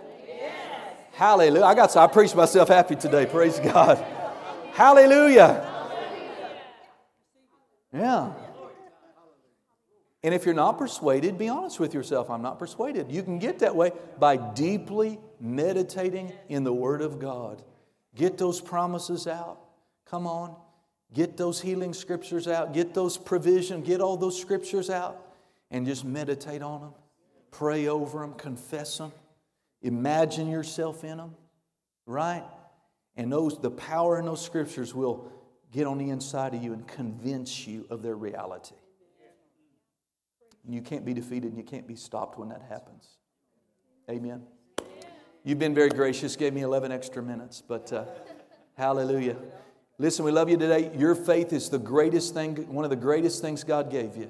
Hallelujah. 1.11 1.65
I 1.65 1.75
got 1.75 1.95
I 1.97 2.07
preached 2.07 2.35
myself 2.35 2.69
happy 2.69 2.95
today. 2.95 3.25
Praise 3.25 3.59
God. 3.59 3.97
Hallelujah. 4.71 5.65
Yeah. 7.93 8.33
And 10.23 10.33
if 10.33 10.45
you're 10.45 10.53
not 10.53 10.77
persuaded, 10.77 11.37
be 11.37 11.47
honest 11.47 11.79
with 11.79 11.93
yourself. 11.93 12.29
I'm 12.29 12.41
not 12.41 12.59
persuaded. 12.59 13.11
You 13.11 13.23
can 13.23 13.39
get 13.39 13.59
that 13.59 13.75
way 13.75 13.91
by 14.19 14.35
deeply 14.35 15.17
meditating 15.39 16.33
in 16.49 16.63
the 16.63 16.73
Word 16.73 17.01
of 17.01 17.19
God. 17.19 17.63
Get 18.15 18.37
those 18.37 18.59
promises 18.59 19.27
out. 19.27 19.59
Come 20.05 20.27
on. 20.27 20.55
Get 21.13 21.37
those 21.37 21.61
healing 21.61 21.93
scriptures 21.93 22.47
out. 22.47 22.73
Get 22.73 22.93
those 22.93 23.17
provision. 23.17 23.81
Get 23.81 24.01
all 24.01 24.17
those 24.17 24.39
scriptures 24.39 24.89
out 24.89 25.25
and 25.71 25.85
just 25.85 26.03
meditate 26.03 26.61
on 26.61 26.81
them. 26.81 26.93
Pray 27.51 27.87
over 27.87 28.19
them. 28.19 28.33
Confess 28.33 28.97
them. 28.97 29.13
Imagine 29.81 30.49
yourself 30.49 31.05
in 31.05 31.17
them. 31.17 31.35
Right? 32.05 32.43
And 33.15 33.31
those, 33.31 33.59
the 33.59 33.71
power 33.71 34.19
in 34.19 34.25
those 34.25 34.43
scriptures 34.43 34.93
will 34.93 35.31
get 35.71 35.87
on 35.87 35.97
the 35.97 36.09
inside 36.09 36.53
of 36.53 36.63
you 36.63 36.73
and 36.73 36.85
convince 36.85 37.65
you 37.65 37.85
of 37.89 38.01
their 38.01 38.15
reality. 38.15 38.75
And 40.69 40.75
you 40.75 40.83
can't 40.83 41.03
be 41.03 41.15
defeated 41.15 41.45
and 41.45 41.57
you 41.57 41.63
can't 41.63 41.87
be 41.87 41.95
stopped 41.95 42.37
when 42.37 42.49
that 42.49 42.61
happens. 42.69 43.17
Amen. 44.07 44.43
You've 45.43 45.57
been 45.57 45.73
very 45.73 45.89
gracious, 45.89 46.35
gave 46.35 46.53
me 46.53 46.61
11 46.61 46.91
extra 46.91 47.23
minutes, 47.23 47.63
but 47.67 47.91
uh, 47.91 48.05
hallelujah. 48.77 49.35
Listen, 49.97 50.25
we 50.25 50.31
love 50.31 50.47
you 50.47 50.57
today. 50.57 50.91
Your 50.95 51.15
faith 51.15 51.53
is 51.53 51.71
the 51.71 51.79
greatest 51.79 52.35
thing, 52.35 52.71
one 52.71 52.83
of 52.83 52.91
the 52.91 52.95
greatest 52.95 53.41
things 53.41 53.63
God 53.63 53.89
gave 53.89 54.15
you. 54.15 54.29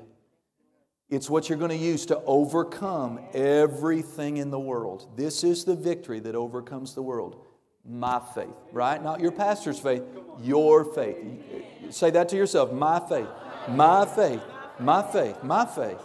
It's 1.10 1.30
what 1.30 1.50
you're 1.50 1.58
going 1.58 1.72
to 1.72 1.76
use 1.76 2.06
to 2.06 2.22
overcome 2.22 3.20
everything 3.34 4.38
in 4.38 4.50
the 4.50 4.62
world. 4.62 5.10
This 5.18 5.44
is 5.44 5.66
the 5.66 5.76
victory 5.76 6.22
that 6.22 6.36
overcomes 6.36 6.96
the 6.96 7.02
world. 7.02 7.46
My 7.84 8.22
faith, 8.34 8.56
right? 8.72 9.04
Not 9.04 9.20
your 9.20 9.34
pastor's 9.34 9.78
faith, 9.78 10.04
your 10.42 10.86
faith. 10.86 11.18
Say 11.90 12.12
that 12.12 12.30
to 12.30 12.38
yourself. 12.38 12.72
My 12.72 13.02
faith, 13.10 13.28
my 13.68 14.06
faith, 14.06 14.42
my 14.80 15.04
faith, 15.04 15.44
my 15.44 15.66
faith 15.66 16.00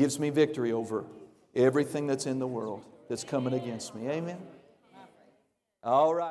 gives 0.00 0.18
me 0.18 0.30
victory 0.30 0.72
over 0.72 1.04
everything 1.54 2.06
that's 2.06 2.24
in 2.24 2.38
the 2.38 2.46
world 2.46 2.82
that's 3.10 3.22
coming 3.22 3.52
against 3.52 3.94
me. 3.94 4.08
Amen? 4.08 4.38
All 5.84 6.14
right. 6.14 6.28